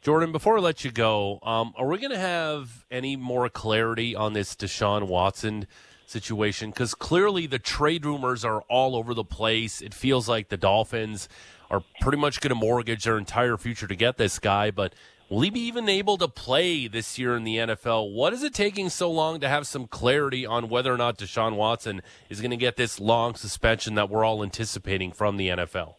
Jordan, 0.00 0.30
before 0.32 0.58
I 0.58 0.60
let 0.60 0.84
you 0.84 0.90
go, 0.90 1.40
um, 1.42 1.74
are 1.76 1.86
we 1.86 1.98
going 1.98 2.12
to 2.12 2.18
have 2.18 2.86
any 2.90 3.16
more 3.16 3.48
clarity 3.48 4.14
on 4.14 4.32
this 4.32 4.54
Deshaun 4.54 5.08
Watson 5.08 5.66
situation? 6.06 6.70
Because 6.70 6.94
clearly 6.94 7.46
the 7.46 7.58
trade 7.58 8.06
rumors 8.06 8.44
are 8.44 8.62
all 8.68 8.94
over 8.94 9.12
the 9.12 9.24
place. 9.24 9.80
It 9.80 9.92
feels 9.92 10.28
like 10.28 10.50
the 10.50 10.56
Dolphins 10.56 11.28
are 11.70 11.82
pretty 12.00 12.18
much 12.18 12.40
going 12.40 12.50
to 12.50 12.54
mortgage 12.54 13.04
their 13.04 13.18
entire 13.18 13.56
future 13.56 13.86
to 13.86 13.96
get 13.96 14.18
this 14.18 14.38
guy, 14.38 14.70
but 14.70 14.94
Will 15.30 15.42
he 15.42 15.50
be 15.50 15.60
even 15.60 15.90
able 15.90 16.16
to 16.16 16.26
play 16.26 16.88
this 16.88 17.18
year 17.18 17.36
in 17.36 17.44
the 17.44 17.56
NFL? 17.56 18.14
What 18.14 18.32
is 18.32 18.42
it 18.42 18.54
taking 18.54 18.88
so 18.88 19.10
long 19.10 19.40
to 19.40 19.48
have 19.48 19.66
some 19.66 19.86
clarity 19.86 20.46
on 20.46 20.70
whether 20.70 20.92
or 20.92 20.96
not 20.96 21.18
Deshaun 21.18 21.54
Watson 21.54 22.00
is 22.30 22.40
going 22.40 22.50
to 22.50 22.56
get 22.56 22.76
this 22.76 22.98
long 22.98 23.34
suspension 23.34 23.94
that 23.96 24.08
we're 24.08 24.24
all 24.24 24.42
anticipating 24.42 25.12
from 25.12 25.36
the 25.36 25.48
NFL? 25.48 25.96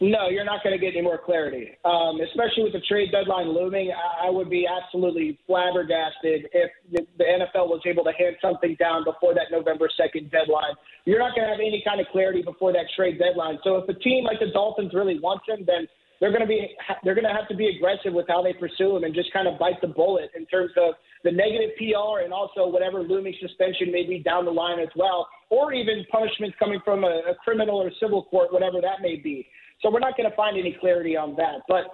No, 0.00 0.28
you're 0.28 0.44
not 0.44 0.62
going 0.62 0.78
to 0.78 0.78
get 0.78 0.94
any 0.94 1.02
more 1.02 1.18
clarity, 1.18 1.76
um, 1.84 2.20
especially 2.20 2.64
with 2.64 2.72
the 2.72 2.84
trade 2.88 3.12
deadline 3.12 3.48
looming. 3.48 3.92
I, 3.92 4.28
would 4.28 4.50
be 4.50 4.66
absolutely 4.66 5.38
flabbergasted 5.46 6.48
if 6.52 6.70
the, 6.92 7.06
the 7.16 7.24
NFL 7.24 7.68
was 7.68 7.80
able 7.86 8.04
to 8.04 8.12
hand 8.12 8.36
something 8.42 8.76
down 8.78 9.04
before 9.04 9.32
that 9.34 9.48
November 9.50 9.88
2nd 9.88 10.30
deadline. 10.30 10.72
You're 11.06 11.18
not 11.18 11.34
going 11.34 11.46
to 11.46 11.50
have 11.52 11.60
any 11.60 11.82
kind 11.86 12.00
of 12.00 12.06
clarity 12.12 12.42
before 12.42 12.72
that 12.74 12.86
trade 12.94 13.18
deadline. 13.18 13.58
So 13.64 13.76
if 13.76 13.88
a 13.88 13.94
team 13.94 14.24
like 14.24 14.38
the 14.38 14.50
Dolphins 14.52 14.92
really 14.92 15.18
wants 15.18 15.44
him, 15.48 15.64
then 15.66 15.88
they're 16.20 16.30
going 16.30 16.42
to 16.42 16.46
be 16.46 16.74
they're 17.04 17.14
going 17.14 17.26
to 17.26 17.32
have 17.32 17.48
to 17.48 17.54
be 17.54 17.68
aggressive 17.68 18.12
with 18.12 18.26
how 18.28 18.42
they 18.42 18.52
pursue 18.52 18.96
him 18.96 19.04
and 19.04 19.14
just 19.14 19.32
kind 19.32 19.46
of 19.46 19.58
bite 19.58 19.80
the 19.80 19.88
bullet 19.88 20.30
in 20.36 20.46
terms 20.46 20.70
of 20.76 20.94
the 21.24 21.30
negative 21.30 21.70
PR 21.76 22.24
and 22.24 22.32
also 22.32 22.66
whatever 22.66 23.02
looming 23.02 23.34
suspension 23.40 23.92
may 23.92 24.06
be 24.06 24.18
down 24.18 24.44
the 24.44 24.50
line 24.50 24.78
as 24.78 24.88
well, 24.96 25.28
or 25.50 25.72
even 25.72 26.04
punishments 26.10 26.56
coming 26.58 26.80
from 26.84 27.04
a, 27.04 27.22
a 27.30 27.34
criminal 27.42 27.76
or 27.76 27.90
civil 28.00 28.24
court, 28.24 28.52
whatever 28.52 28.80
that 28.80 29.02
may 29.02 29.16
be. 29.16 29.46
So 29.82 29.90
we're 29.90 30.00
not 30.00 30.16
going 30.16 30.28
to 30.28 30.36
find 30.36 30.58
any 30.58 30.76
clarity 30.80 31.16
on 31.16 31.36
that. 31.36 31.62
But 31.68 31.84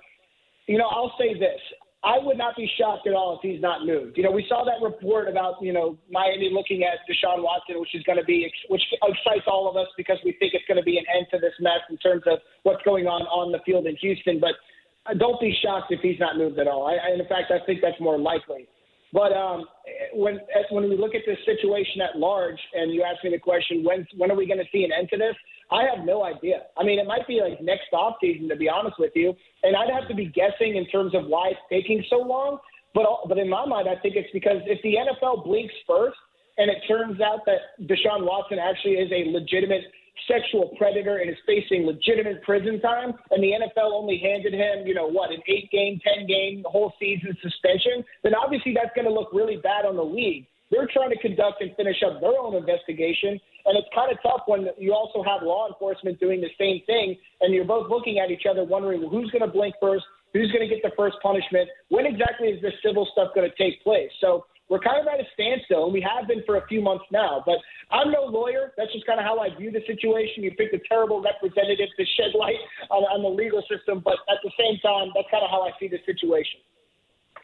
you 0.67 0.79
know, 0.79 0.87
I'll 0.87 1.15
say 1.19 1.35
this: 1.35 1.61
I 2.05 2.19
would 2.19 2.37
not 2.37 2.57
be 2.57 2.69
shocked 2.79 3.07
at 3.07 3.15
all 3.15 3.39
if 3.39 3.49
he's 3.49 3.63
not 3.63 3.87
moved. 3.87 4.17
You 4.17 4.25
know, 4.25 4.33
we 4.33 4.45
saw 4.49 4.65
that 4.65 4.83
report 4.83 5.29
about 5.29 5.63
you 5.63 5.73
know 5.73 5.97
Miami 6.11 6.51
looking 6.53 6.83
at 6.83 6.99
Deshaun 7.07 7.43
Watson, 7.43 7.79
which 7.79 7.95
is 7.95 8.03
going 8.03 8.19
to 8.19 8.25
be 8.25 8.51
which 8.69 8.83
excites 9.03 9.47
all 9.47 9.71
of 9.71 9.77
us 9.77 9.87
because 9.97 10.19
we 10.25 10.33
think 10.41 10.55
it's 10.55 10.67
going 10.67 10.79
to 10.79 10.85
be 10.85 10.99
an 10.99 11.05
end 11.15 11.27
to 11.31 11.39
this 11.39 11.55
mess 11.61 11.79
in 11.91 11.97
terms 11.99 12.23
of 12.27 12.41
what's 12.65 12.83
going 12.83 13.07
on 13.07 13.23
on 13.31 13.53
the 13.53 13.61
field 13.65 13.87
in 13.87 13.95
Houston. 13.97 14.41
But 14.41 14.59
uh, 15.07 15.15
don't 15.15 15.41
be 15.41 15.55
shocked 15.63 15.93
if 15.93 16.01
he's 16.01 16.19
not 16.19 16.37
moved 16.37 16.59
at 16.59 16.67
all. 16.67 16.87
I, 16.87 16.99
I, 16.99 17.15
in 17.15 17.27
fact, 17.29 17.53
I 17.55 17.65
think 17.67 17.81
that's 17.83 18.01
more 18.01 18.19
likely. 18.19 18.67
But 19.13 19.31
um, 19.33 19.67
when 20.15 20.41
when 20.71 20.89
we 20.89 20.97
look 20.97 21.15
at 21.15 21.23
this 21.27 21.39
situation 21.47 22.01
at 22.01 22.19
large, 22.19 22.59
and 22.75 22.93
you 22.93 23.05
ask 23.05 23.23
me 23.23 23.31
the 23.31 23.39
question, 23.39 23.85
when 23.85 24.07
when 24.17 24.31
are 24.31 24.37
we 24.37 24.47
going 24.47 24.59
to 24.59 24.71
see 24.73 24.83
an 24.83 24.91
end 24.91 25.09
to 25.11 25.19
this? 25.19 25.37
I 25.73 25.85
have 25.95 26.05
no 26.05 26.25
idea. 26.25 26.69
I 26.77 26.85
mean, 26.85 26.99
it 26.99 27.07
might 27.07 27.27
be 27.27 27.41
like 27.41 27.61
next 27.61 27.93
off 27.93 28.17
season, 28.21 28.49
to 28.49 28.57
be 28.57 28.69
honest 28.69 28.97
with 28.99 29.13
you. 29.15 29.35
And 29.63 29.75
I'd 29.75 29.91
have 29.91 30.09
to 30.09 30.15
be 30.15 30.27
guessing 30.27 30.77
in 30.77 30.87
terms 30.87 31.15
of 31.15 31.27
why 31.27 31.49
it's 31.49 31.61
taking 31.71 32.05
so 32.11 32.17
long. 32.17 32.59
But 32.95 33.07
but 33.29 33.39
in 33.39 33.49
my 33.49 33.65
mind, 33.65 33.89
I 33.89 33.97
think 34.01 34.17
it's 34.17 34.29
because 34.33 34.61
if 34.67 34.83
the 34.83 34.97
NFL 35.01 35.45
blinks 35.45 35.75
first, 35.87 36.19
and 36.59 36.71
it 36.71 36.77
turns 36.87 37.21
out 37.21 37.41
that 37.47 37.81
Deshaun 37.89 38.27
Watson 38.27 38.59
actually 38.59 39.01
is 39.01 39.11
a 39.11 39.31
legitimate 39.33 39.85
sexual 40.29 40.75
predator 40.77 41.19
and 41.19 41.31
is 41.31 41.37
facing 41.47 41.87
legitimate 41.87 42.43
prison 42.43 42.81
time, 42.81 43.15
and 43.31 43.43
the 43.43 43.53
NFL 43.57 43.93
only 43.93 44.19
handed 44.19 44.53
him, 44.53 44.87
you 44.87 44.95
know, 44.95 45.09
what, 45.09 45.31
an 45.31 45.41
eight 45.49 45.71
game, 45.71 45.99
10 46.05 46.27
game, 46.27 46.63
whole 46.67 46.93
season 47.01 47.37
suspension, 47.43 48.05
then 48.23 48.35
obviously 48.35 48.75
that's 48.75 48.95
going 48.95 49.07
to 49.07 49.13
look 49.13 49.33
really 49.33 49.57
bad 49.57 49.87
on 49.87 49.97
the 49.97 50.05
league. 50.05 50.47
They're 50.73 50.89
trying 50.89 51.11
to 51.11 51.21
conduct 51.21 51.61
and 51.61 51.77
finish 51.77 52.01
up 52.01 52.25
their 52.25 52.33
own 52.33 52.57
investigation, 52.57 53.37
and 53.69 53.77
it's 53.77 53.89
kind 53.95 54.11
of 54.11 54.17
tough 54.25 54.49
when 54.49 54.69
you 54.79 54.97
also 54.97 55.23
have 55.23 55.45
law 55.45 55.69
enforcement 55.69 56.19
doing 56.19 56.41
the 56.41 56.49
same 56.59 56.81
thing, 56.87 57.15
and 57.43 57.53
you're 57.53 57.69
both 57.69 57.91
looking 57.91 58.19
at 58.19 58.31
each 58.31 58.49
other 58.49 58.65
wondering 58.65 59.03
well, 59.03 59.11
who's 59.11 59.31
going 59.31 59.45
to 59.45 59.53
blink 59.53 59.75
first, 59.83 60.05
who's 60.33 60.51
going 60.51 60.67
to 60.67 60.73
get 60.75 60.83
the 60.83 60.97
first 60.97 61.17
punishment, 61.23 61.69
when 61.91 62.07
exactly 62.07 62.49
is 62.49 62.63
this 62.63 62.73
civil 62.83 63.07
stuff 63.13 63.37
going 63.37 63.45
to 63.45 63.55
take 63.61 63.85
place. 63.85 64.09
So 64.19 64.47
we're 64.73 64.81
kind 64.81 64.97
of 64.97 65.07
at 65.13 65.21
a 65.21 65.29
standstill, 65.37 65.85
and 65.85 65.93
we 65.93 66.01
have 66.01 66.27
been 66.27 66.43
for 66.47 66.57
a 66.57 66.67
few 66.67 66.81
months 66.81 67.05
now. 67.13 67.45
But 67.45 67.61
I'm 67.91 68.11
no 68.11 68.25
lawyer. 68.25 68.73
That's 68.79 68.91
just 68.95 69.05
kind 69.05 69.21
of 69.21 69.27
how 69.29 69.41
I 69.41 69.55
view 69.55 69.71
the 69.71 69.85
situation. 69.87 70.43
You 70.43 70.57
picked 70.57 70.73
a 70.73 70.81
terrible 70.89 71.21
representative 71.21 71.93
to 72.01 72.05
shed 72.17 72.33
light 72.33 72.57
on, 72.89 73.05
on 73.13 73.21
the 73.21 73.29
legal 73.29 73.61
system, 73.69 74.01
but 74.03 74.17
at 74.33 74.41
the 74.43 74.51
same 74.57 74.81
time, 74.81 75.13
that's 75.15 75.29
kind 75.31 75.45
of 75.45 75.51
how 75.51 75.69
I 75.69 75.77
see 75.79 75.89
the 75.89 76.01
situation. 76.07 76.65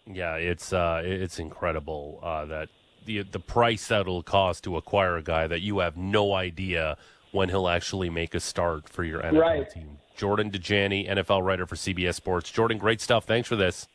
Yeah, 0.06 0.36
it's 0.36 0.72
uh, 0.72 1.02
it's 1.04 1.38
incredible 1.38 2.20
uh, 2.22 2.46
that 2.46 2.70
the 3.04 3.22
the 3.22 3.40
price 3.40 3.88
that 3.88 4.02
it'll 4.02 4.22
cost 4.22 4.64
to 4.64 4.76
acquire 4.76 5.16
a 5.16 5.22
guy 5.22 5.46
that 5.46 5.60
you 5.60 5.78
have 5.80 5.96
no 5.96 6.34
idea 6.34 6.96
when 7.32 7.48
he'll 7.48 7.68
actually 7.68 8.08
make 8.10 8.34
a 8.34 8.40
start 8.40 8.88
for 8.88 9.04
your 9.04 9.20
NFL 9.22 9.40
Right. 9.40 9.70
team. 9.70 9.98
Jordan 10.16 10.50
Dajani, 10.50 11.08
NFL 11.08 11.42
writer 11.44 11.66
for 11.66 11.76
CBS 11.76 12.14
Sports. 12.16 12.50
Jordan, 12.50 12.78
great 12.78 13.00
stuff. 13.00 13.24
Thanks 13.24 13.48
for 13.48 13.54
this. 13.56 13.86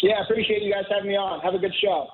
Yeah, 0.00 0.14
I 0.20 0.22
appreciate 0.22 0.62
you 0.62 0.72
guys 0.72 0.84
having 0.90 1.08
me 1.08 1.16
on. 1.16 1.40
Have 1.40 1.54
a 1.54 1.58
good 1.58 1.74
show. 1.82 2.06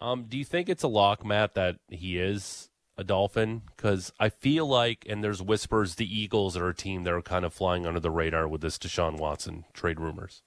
Um, 0.00 0.24
do 0.28 0.36
you 0.36 0.44
think 0.44 0.68
it's 0.68 0.82
a 0.82 0.88
lock, 0.88 1.24
Matt, 1.24 1.54
that 1.54 1.76
he 1.88 2.18
is 2.18 2.68
a 2.98 3.04
Dolphin? 3.04 3.62
Because 3.74 4.12
I 4.20 4.28
feel 4.28 4.66
like, 4.66 5.06
and 5.08 5.24
there's 5.24 5.40
whispers, 5.40 5.94
the 5.94 6.04
Eagles 6.20 6.56
are 6.58 6.68
a 6.68 6.74
team 6.74 7.04
that 7.04 7.14
are 7.14 7.22
kind 7.22 7.44
of 7.46 7.54
flying 7.54 7.86
under 7.86 8.00
the 8.00 8.10
radar 8.10 8.46
with 8.46 8.60
this 8.60 8.76
Deshaun 8.76 9.16
Watson 9.18 9.64
trade 9.72 9.98
rumors. 9.98 10.42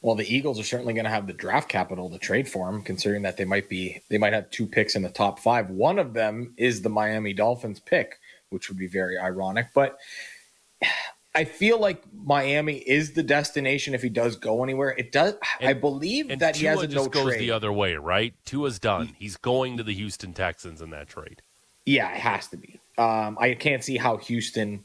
Well, 0.00 0.14
the 0.14 0.32
Eagles 0.32 0.60
are 0.60 0.64
certainly 0.64 0.94
going 0.94 1.04
to 1.06 1.10
have 1.10 1.26
the 1.26 1.32
draft 1.32 1.68
capital 1.68 2.08
to 2.10 2.18
trade 2.18 2.48
for 2.48 2.68
him, 2.68 2.82
considering 2.82 3.22
that 3.22 3.36
they 3.36 3.44
might 3.44 3.68
be 3.68 4.00
they 4.08 4.18
might 4.18 4.32
have 4.32 4.50
two 4.50 4.66
picks 4.66 4.94
in 4.94 5.02
the 5.02 5.08
top 5.08 5.40
five. 5.40 5.70
One 5.70 5.98
of 5.98 6.14
them 6.14 6.54
is 6.56 6.82
the 6.82 6.88
Miami 6.88 7.32
Dolphins 7.32 7.80
pick, 7.80 8.18
which 8.50 8.68
would 8.68 8.78
be 8.78 8.86
very 8.86 9.18
ironic. 9.18 9.68
But 9.74 9.98
I 11.34 11.44
feel 11.44 11.78
like 11.80 12.02
Miami 12.12 12.78
is 12.78 13.12
the 13.12 13.22
destination 13.22 13.94
if 13.94 14.02
he 14.02 14.08
does 14.08 14.36
go 14.36 14.62
anywhere. 14.62 14.90
It 14.96 15.12
does. 15.12 15.34
I 15.60 15.72
believe 15.72 16.30
And 16.30 16.40
that 16.40 16.56
he 16.56 16.66
has 16.66 16.80
a 16.82 16.86
just 16.86 17.04
no 17.06 17.08
goes 17.10 17.24
trade. 17.32 17.40
the 17.40 17.50
other 17.50 17.72
way, 17.72 17.94
right? 17.94 18.34
Tua's 18.44 18.78
done. 18.78 19.14
He's 19.18 19.36
going 19.36 19.76
to 19.76 19.82
the 19.82 19.94
Houston 19.94 20.32
Texans 20.32 20.80
in 20.80 20.90
that 20.90 21.08
trade. 21.08 21.42
Yeah, 21.86 22.10
it 22.12 22.20
has 22.20 22.48
to 22.48 22.56
be. 22.56 22.80
Um, 22.98 23.36
I 23.40 23.54
can't 23.54 23.82
see 23.84 23.96
how 23.96 24.16
Houston 24.18 24.84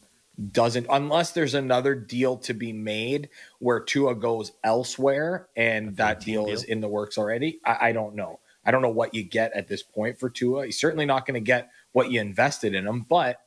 doesn't, 0.51 0.87
unless 0.89 1.31
there's 1.31 1.53
another 1.53 1.95
deal 1.95 2.37
to 2.37 2.53
be 2.53 2.73
made 2.73 3.29
where 3.59 3.79
Tua 3.79 4.15
goes 4.15 4.51
elsewhere 4.63 5.47
and 5.55 5.95
that 5.97 6.21
deal, 6.21 6.45
deal? 6.45 6.53
is 6.53 6.63
in 6.63 6.81
the 6.81 6.87
works 6.87 7.17
already. 7.17 7.59
I, 7.65 7.89
I 7.89 7.91
don't 7.91 8.15
know. 8.15 8.39
I 8.65 8.71
don't 8.71 8.81
know 8.81 8.89
what 8.89 9.13
you 9.13 9.23
get 9.23 9.53
at 9.53 9.67
this 9.67 9.83
point 9.83 10.19
for 10.19 10.29
Tua. 10.29 10.65
He's 10.65 10.79
certainly 10.79 11.05
not 11.05 11.25
going 11.25 11.35
to 11.35 11.45
get 11.45 11.69
what 11.91 12.11
you 12.11 12.19
invested 12.21 12.73
in 12.73 12.87
him, 12.87 13.05
but 13.07 13.41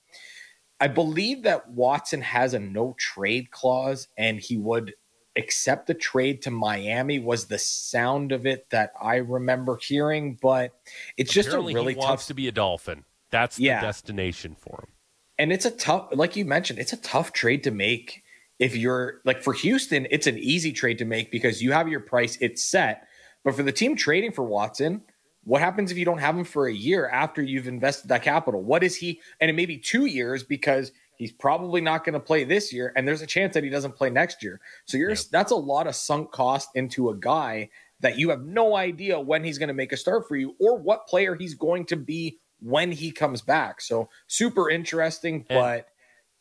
I 0.79 0.89
believe 0.89 1.43
that 1.45 1.71
Watson 1.71 2.21
has 2.21 2.55
a 2.55 2.59
no 2.59 2.95
trade 2.99 3.51
clause 3.51 4.09
and 4.17 4.39
he 4.39 4.57
would 4.59 4.95
accept 5.37 5.87
the 5.87 5.95
trade 5.95 6.43
to 6.43 6.51
Miami 6.51 7.19
was 7.19 7.47
the 7.47 7.59
sound 7.59 8.31
of 8.33 8.47
it 8.47 8.69
that 8.71 8.93
I 9.01 9.17
remember 9.17 9.77
hearing, 9.77 10.39
but 10.41 10.73
it's 11.17 11.33
just 11.33 11.49
a 11.49 11.59
really 11.59 11.95
he 11.95 12.01
tough 12.01 12.09
wants 12.09 12.27
to 12.27 12.35
be 12.35 12.47
a 12.49 12.53
Dolphin. 12.53 13.05
That's 13.31 13.59
Yeah. 13.59 13.81
the 13.81 13.87
destination 13.87 14.55
for 14.55 14.85
him. 14.85 14.96
And 15.39 15.53
it's 15.53 15.65
a 15.65 15.71
tough 15.71 16.09
like 16.13 16.37
you 16.37 16.45
mentioned 16.45 16.79
it's 16.79 16.93
a 16.93 16.97
tough 16.99 17.33
trade 17.33 17.63
to 17.65 17.71
make 17.71 18.23
if 18.59 18.77
you're 18.77 19.21
like 19.25 19.43
for 19.43 19.53
houston 19.53 20.07
it's 20.11 20.27
an 20.27 20.39
easy 20.39 20.73
trade 20.73 20.99
to 20.99 21.05
make 21.05 21.31
because 21.31 21.63
you 21.63 21.73
have 21.73 21.89
your 21.89 22.01
price 22.01 22.39
it's 22.41 22.65
set. 22.65 23.07
But 23.45 23.55
for 23.55 23.63
the 23.63 23.73
team 23.73 23.97
trading 23.97 24.33
for 24.33 24.45
watson 24.45 25.03
what 25.45 25.61
happens 25.61 25.93
if 25.93 25.99
you 25.99 26.05
don't 26.05 26.19
have 26.19 26.37
him 26.37 26.45
for 26.45 26.67
a 26.67 26.75
year 26.75 27.09
after 27.09 27.41
you've 27.41 27.69
invested 27.69 28.09
that 28.09 28.25
capital? 28.25 28.63
What 28.65 28.83
is 28.83 28.97
he 28.97 29.21
and 29.41 29.49
it 29.49 29.55
may 29.55 29.67
be 29.67 29.79
two 29.79 30.07
years 30.07 30.43
because 30.43 30.91
he's 31.19 31.33
probably 31.33 31.81
not 31.81 32.05
going 32.05 32.15
to 32.15 32.21
play 32.21 32.43
this 32.45 32.73
year 32.73 32.93
and 32.97 33.07
there's 33.07 33.23
a 33.23 33.27
chance 33.27 33.55
that 33.55 33.63
he 33.63 33.71
doesn't 33.71 33.95
play 33.95 34.11
next 34.11 34.43
year. 34.43 34.61
So 34.87 34.97
you're 34.97 35.11
Yeah. 35.11 35.17
that's 35.31 35.53
a 35.53 35.57
lot 35.57 35.87
of 35.87 35.95
sunk 35.95 36.33
cost 36.33 36.71
into 36.75 37.11
a 37.11 37.17
guy 37.17 37.71
that 38.01 38.19
you 38.19 38.31
have 38.31 38.45
no 38.45 38.77
idea 38.77 39.19
when 39.19 39.45
he's 39.45 39.57
going 39.59 39.69
to 39.69 39.75
make 39.75 39.93
a 39.93 39.97
start 39.97 40.27
for 40.29 40.37
you 40.37 40.55
or 40.61 40.77
what 40.77 41.07
player 41.07 41.35
he's 41.35 41.55
going 41.55 41.87
to 41.87 41.97
be 41.97 42.39
when 42.61 42.93
he 42.93 43.11
comes 43.11 43.43
back. 43.43 43.81
So 43.81 44.09
super 44.27 44.71
interesting, 44.71 45.45
And- 45.49 45.59
but 45.61 45.89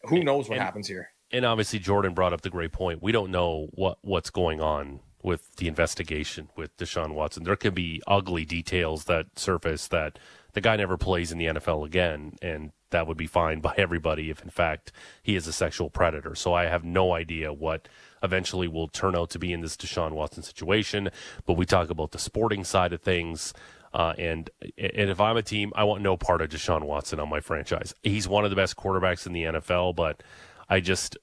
who 0.03 0.23
knows 0.23 0.47
what 0.49 0.57
and- 0.57 0.63
happens 0.65 0.87
here? 0.87 1.09
And 1.31 1.43
obviously, 1.43 1.79
Jordan 1.79 2.13
brought 2.13 2.33
up 2.33 2.41
the 2.41 2.49
great 2.51 2.71
point. 2.71 3.01
We 3.01 3.11
don't 3.11 3.31
know 3.31 3.67
what 3.73 3.97
what's 4.01 4.29
going 4.29 4.61
on 4.61 4.99
with 5.23 5.55
the 5.55 5.67
investigation 5.67 6.49
with 6.55 6.77
Deshaun 6.77 7.13
Watson. 7.15 7.43
There 7.43 7.55
could 7.55 7.73
be 7.73 7.99
ugly 8.05 8.45
details 8.45 9.05
that 9.05 9.39
surface 9.39 9.87
that 9.87 10.19
the 10.53 10.61
guy 10.61 10.75
never 10.75 10.97
plays 10.97 11.31
in 11.31 11.39
the 11.39 11.47
NFL 11.47 11.83
again, 11.83 12.35
and 12.43 12.71
that 12.91 13.07
would 13.07 13.17
be 13.17 13.25
fine 13.25 13.59
by 13.67 13.73
everybody 13.75 14.29
if, 14.29 14.41
in 14.43 14.51
fact, 14.51 14.91
he 15.23 15.35
is 15.35 15.47
a 15.47 15.51
sexual 15.51 15.89
predator. 15.89 16.35
So 16.35 16.53
I 16.53 16.65
have 16.67 16.83
no 16.83 17.13
idea 17.13 17.51
what 17.51 17.89
eventually 18.21 18.67
will 18.67 18.87
turn 18.87 19.15
out 19.15 19.31
to 19.31 19.39
be 19.39 19.51
in 19.51 19.61
this 19.61 19.75
Deshaun 19.75 20.11
Watson 20.11 20.43
situation. 20.43 21.09
But 21.47 21.53
we 21.55 21.65
talk 21.65 21.89
about 21.89 22.11
the 22.11 22.19
sporting 22.19 22.63
side 22.63 22.93
of 22.93 23.01
things. 23.01 23.51
Uh, 23.95 24.13
and 24.17 24.49
and 24.77 25.09
if 25.09 25.21
I'm 25.21 25.37
a 25.37 25.41
team, 25.41 25.71
I 25.73 25.85
want 25.85 26.03
no 26.03 26.17
part 26.17 26.41
of 26.41 26.49
Deshaun 26.49 26.83
Watson 26.83 27.17
on 27.17 27.29
my 27.29 27.39
franchise. 27.39 27.95
He's 28.03 28.27
one 28.27 28.43
of 28.43 28.49
the 28.49 28.55
best 28.57 28.75
quarterbacks 28.75 29.25
in 29.25 29.31
the 29.31 29.43
NFL, 29.43 29.95
but 29.95 30.21
I 30.67 30.81
just 30.81 31.17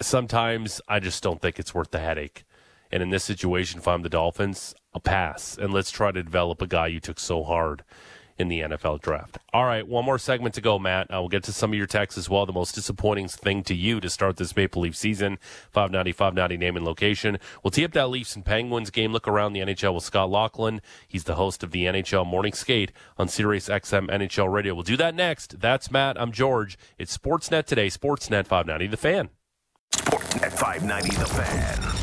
sometimes 0.00 0.80
I 0.88 0.98
just 0.98 1.22
don't 1.22 1.42
think 1.42 1.58
it's 1.58 1.74
worth 1.74 1.90
the 1.90 1.98
headache. 1.98 2.44
And 2.90 3.02
in 3.02 3.10
this 3.10 3.22
situation, 3.22 3.80
if 3.80 3.86
I'm 3.86 4.00
the 4.00 4.08
Dolphins, 4.08 4.74
I'll 4.94 5.02
pass 5.02 5.58
and 5.58 5.74
let's 5.74 5.90
try 5.90 6.10
to 6.10 6.22
develop 6.22 6.62
a 6.62 6.66
guy 6.66 6.86
you 6.86 7.00
took 7.00 7.20
so 7.20 7.44
hard 7.44 7.84
in 8.40 8.48
the 8.48 8.60
NFL 8.60 9.02
draft. 9.02 9.36
All 9.52 9.66
right, 9.66 9.86
one 9.86 10.06
more 10.06 10.18
segment 10.18 10.54
to 10.54 10.62
go, 10.62 10.78
Matt. 10.78 11.12
Uh, 11.12 11.20
we'll 11.20 11.28
get 11.28 11.44
to 11.44 11.52
some 11.52 11.72
of 11.72 11.76
your 11.76 11.86
texts 11.86 12.16
as 12.16 12.30
well. 12.30 12.46
The 12.46 12.54
most 12.54 12.74
disappointing 12.74 13.28
thing 13.28 13.62
to 13.64 13.74
you 13.74 14.00
to 14.00 14.08
start 14.08 14.38
this 14.38 14.56
Maple 14.56 14.80
Leaf 14.82 14.96
season, 14.96 15.38
590, 15.70 16.12
590 16.12 16.56
name 16.56 16.76
and 16.76 16.86
location. 16.86 17.38
We'll 17.62 17.70
tee 17.70 17.84
up 17.84 17.92
that 17.92 18.08
Leafs 18.08 18.34
and 18.34 18.44
Penguins 18.44 18.90
game. 18.90 19.12
Look 19.12 19.28
around 19.28 19.52
the 19.52 19.60
NHL 19.60 19.94
with 19.94 20.04
Scott 20.04 20.30
Laughlin. 20.30 20.80
He's 21.06 21.24
the 21.24 21.34
host 21.34 21.62
of 21.62 21.70
the 21.70 21.84
NHL 21.84 22.26
Morning 22.26 22.54
Skate 22.54 22.92
on 23.18 23.28
Sirius 23.28 23.68
XM 23.68 24.08
NHL 24.08 24.50
Radio. 24.50 24.74
We'll 24.74 24.84
do 24.84 24.96
that 24.96 25.14
next. 25.14 25.60
That's 25.60 25.90
Matt. 25.90 26.18
I'm 26.18 26.32
George. 26.32 26.78
It's 26.98 27.16
Sportsnet 27.16 27.66
today, 27.66 27.88
Sportsnet 27.88 28.46
590, 28.46 28.86
The 28.86 28.96
Fan. 28.96 29.28
Sportsnet 29.92 30.52
590 30.52 31.16
The 31.16 31.26
Fan. 31.26 32.00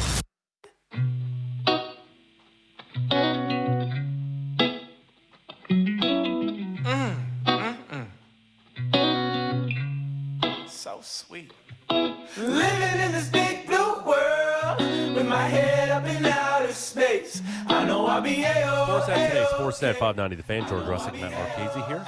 Sweet. 11.08 11.54
Living 11.90 13.00
in 13.00 13.12
this 13.14 13.30
big 13.30 13.66
blue 13.66 14.04
world 14.06 14.80
with 15.16 15.26
my 15.26 15.48
head 15.48 15.90
up 15.90 16.04
in 16.04 16.26
outer 16.26 16.74
space. 16.74 17.42
I 17.68 17.86
know 17.86 18.06
I'll 18.06 18.22
be 18.22 18.44
a 18.44 18.52
Sportsnet 18.54 19.30
today, 19.30 19.46
Sportsnet 19.54 19.96
590, 19.96 20.36
The 20.36 20.44
Fan. 20.44 20.68
George 20.68 20.84
Rusic, 20.84 21.14
Matt 21.22 21.32
Marchese 21.32 21.82
here. 21.88 22.06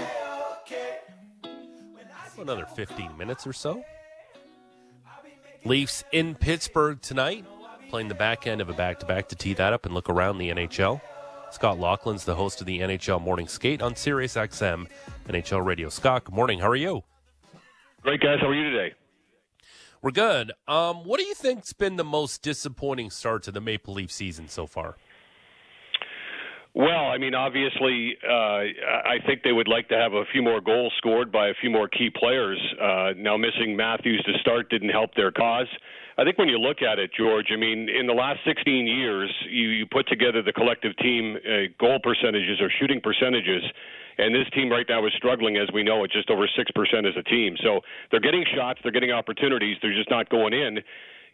Another 2.38 2.66
15 2.66 3.18
minutes 3.18 3.48
or 3.48 3.54
so. 3.54 3.82
Leafs 5.64 6.04
in 6.12 6.36
Pittsburgh 6.36 7.02
tonight, 7.02 7.46
playing 7.90 8.10
the 8.10 8.16
back 8.16 8.48
end 8.48 8.60
of 8.60 8.68
a 8.68 8.74
back 8.74 9.00
to 9.00 9.06
back 9.06 9.30
to 9.30 9.36
tee 9.36 9.54
that 9.54 9.72
up 9.72 9.86
and 9.86 9.96
look 9.96 10.10
around 10.10 10.40
the 10.40 10.50
NHL. 10.50 11.00
Scott 11.52 11.80
Laughlin's 11.80 12.26
the 12.26 12.36
host 12.36 12.60
of 12.60 12.68
the 12.68 12.80
NHL 12.82 13.22
Morning 13.22 13.48
Skate 13.48 13.82
on 13.82 13.96
Sirius 13.96 14.36
XM 14.36 14.88
NHL 15.30 15.66
Radio. 15.66 15.88
Scott, 15.88 16.26
good 16.26 16.36
morning. 16.36 16.60
How 16.60 16.68
are 16.68 16.76
you? 16.76 17.04
Great 18.02 18.22
guys, 18.22 18.38
how 18.40 18.48
are 18.48 18.56
you 18.56 18.72
today? 18.72 18.94
We're 20.02 20.12
good. 20.12 20.54
Um, 20.70 21.04
what 21.04 21.20
do 21.20 21.26
you 21.26 21.34
think's 21.36 21.74
been 21.74 21.98
the 21.98 22.06
most 22.06 22.42
disappointing 22.42 23.10
start 23.10 23.44
to 23.44 23.52
the 23.52 23.60
Maple 23.60 23.94
Leaf 23.94 24.10
season 24.10 24.48
so 24.48 24.66
far? 24.66 24.96
Well, 26.74 27.08
I 27.08 27.18
mean, 27.18 27.36
obviously, 27.36 28.16
uh, 28.24 28.32
I 28.32 29.18
think 29.26 29.44
they 29.44 29.52
would 29.52 29.68
like 29.68 29.90
to 29.90 29.98
have 29.98 30.14
a 30.14 30.24
few 30.32 30.42
more 30.42 30.62
goals 30.62 30.94
scored 30.98 31.30
by 31.30 31.50
a 31.50 31.54
few 31.60 31.70
more 31.70 31.90
key 31.90 32.10
players. 32.16 32.58
Uh, 32.80 33.12
now, 33.18 33.36
missing 33.36 33.76
Matthews 33.76 34.24
to 34.26 34.40
start 34.40 34.70
didn't 34.70 34.90
help 34.90 35.14
their 35.16 35.32
cause. 35.32 35.68
I 36.18 36.24
think 36.24 36.38
when 36.38 36.48
you 36.48 36.58
look 36.58 36.82
at 36.82 37.00
it, 37.00 37.12
George, 37.18 37.48
I 37.52 37.58
mean, 37.58 37.90
in 37.90 38.08
the 38.08 38.14
last 38.14 38.40
16 38.46 38.88
years, 38.88 39.34
you, 39.50 39.70
you 39.70 39.86
put 39.92 40.08
together 40.08 40.42
the 40.42 40.54
collective 40.54 40.96
team 40.98 41.36
uh, 41.38 41.72
goal 41.80 42.00
percentages 42.02 42.62
or 42.62 42.72
shooting 42.80 43.02
percentages, 43.02 43.64
and 44.20 44.36
this 44.36 44.48
team 44.54 44.70
right 44.70 44.86
now 44.88 45.06
is 45.06 45.14
struggling, 45.16 45.58
as 45.58 45.70
we 45.74 45.84
know, 45.84 46.04
at 46.04 46.12
just 46.12 46.30
over 46.30 46.48
6% 46.48 47.08
as 47.08 47.16
a 47.18 47.24
team. 47.24 47.56
So 47.64 47.82
they're 48.12 48.20
getting 48.20 48.44
shots, 48.56 48.80
they're 48.84 48.91
getting 48.91 49.12
opportunities, 49.12 49.78
they're 49.82 49.96
just 49.96 50.10
not 50.10 50.30
going 50.30 50.54
in. 50.54 50.80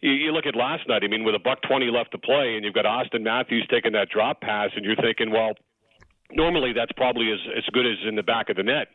you, 0.02 0.12
you 0.12 0.32
look 0.32 0.46
at 0.46 0.56
last 0.56 0.88
night. 0.88 1.04
I 1.04 1.08
mean, 1.08 1.24
with 1.24 1.36
a 1.36 1.40
buck 1.40 1.60
twenty 1.68 1.88
left 1.88 2.12
to 2.12 2.18
play, 2.18 2.56
and 2.56 2.64
you've 2.64 2.74
got 2.74 2.86
Auston 2.86 3.24
Matthews 3.24 3.68
taking 3.70 3.94
that 3.94 4.10
drop 4.10 4.42
pass, 4.42 4.70
and 4.76 4.86
you're 4.86 4.96
thinking, 4.96 5.32
well, 5.32 5.54
normally 6.32 6.74
that's 6.74 6.92
probably 6.94 7.32
as 7.32 7.40
as 7.58 7.64
good 7.74 7.86
as 7.86 7.98
in 8.08 8.16
the 8.16 8.24
back 8.24 8.50
of 8.50 8.56
the 8.56 8.64
net. 8.64 8.88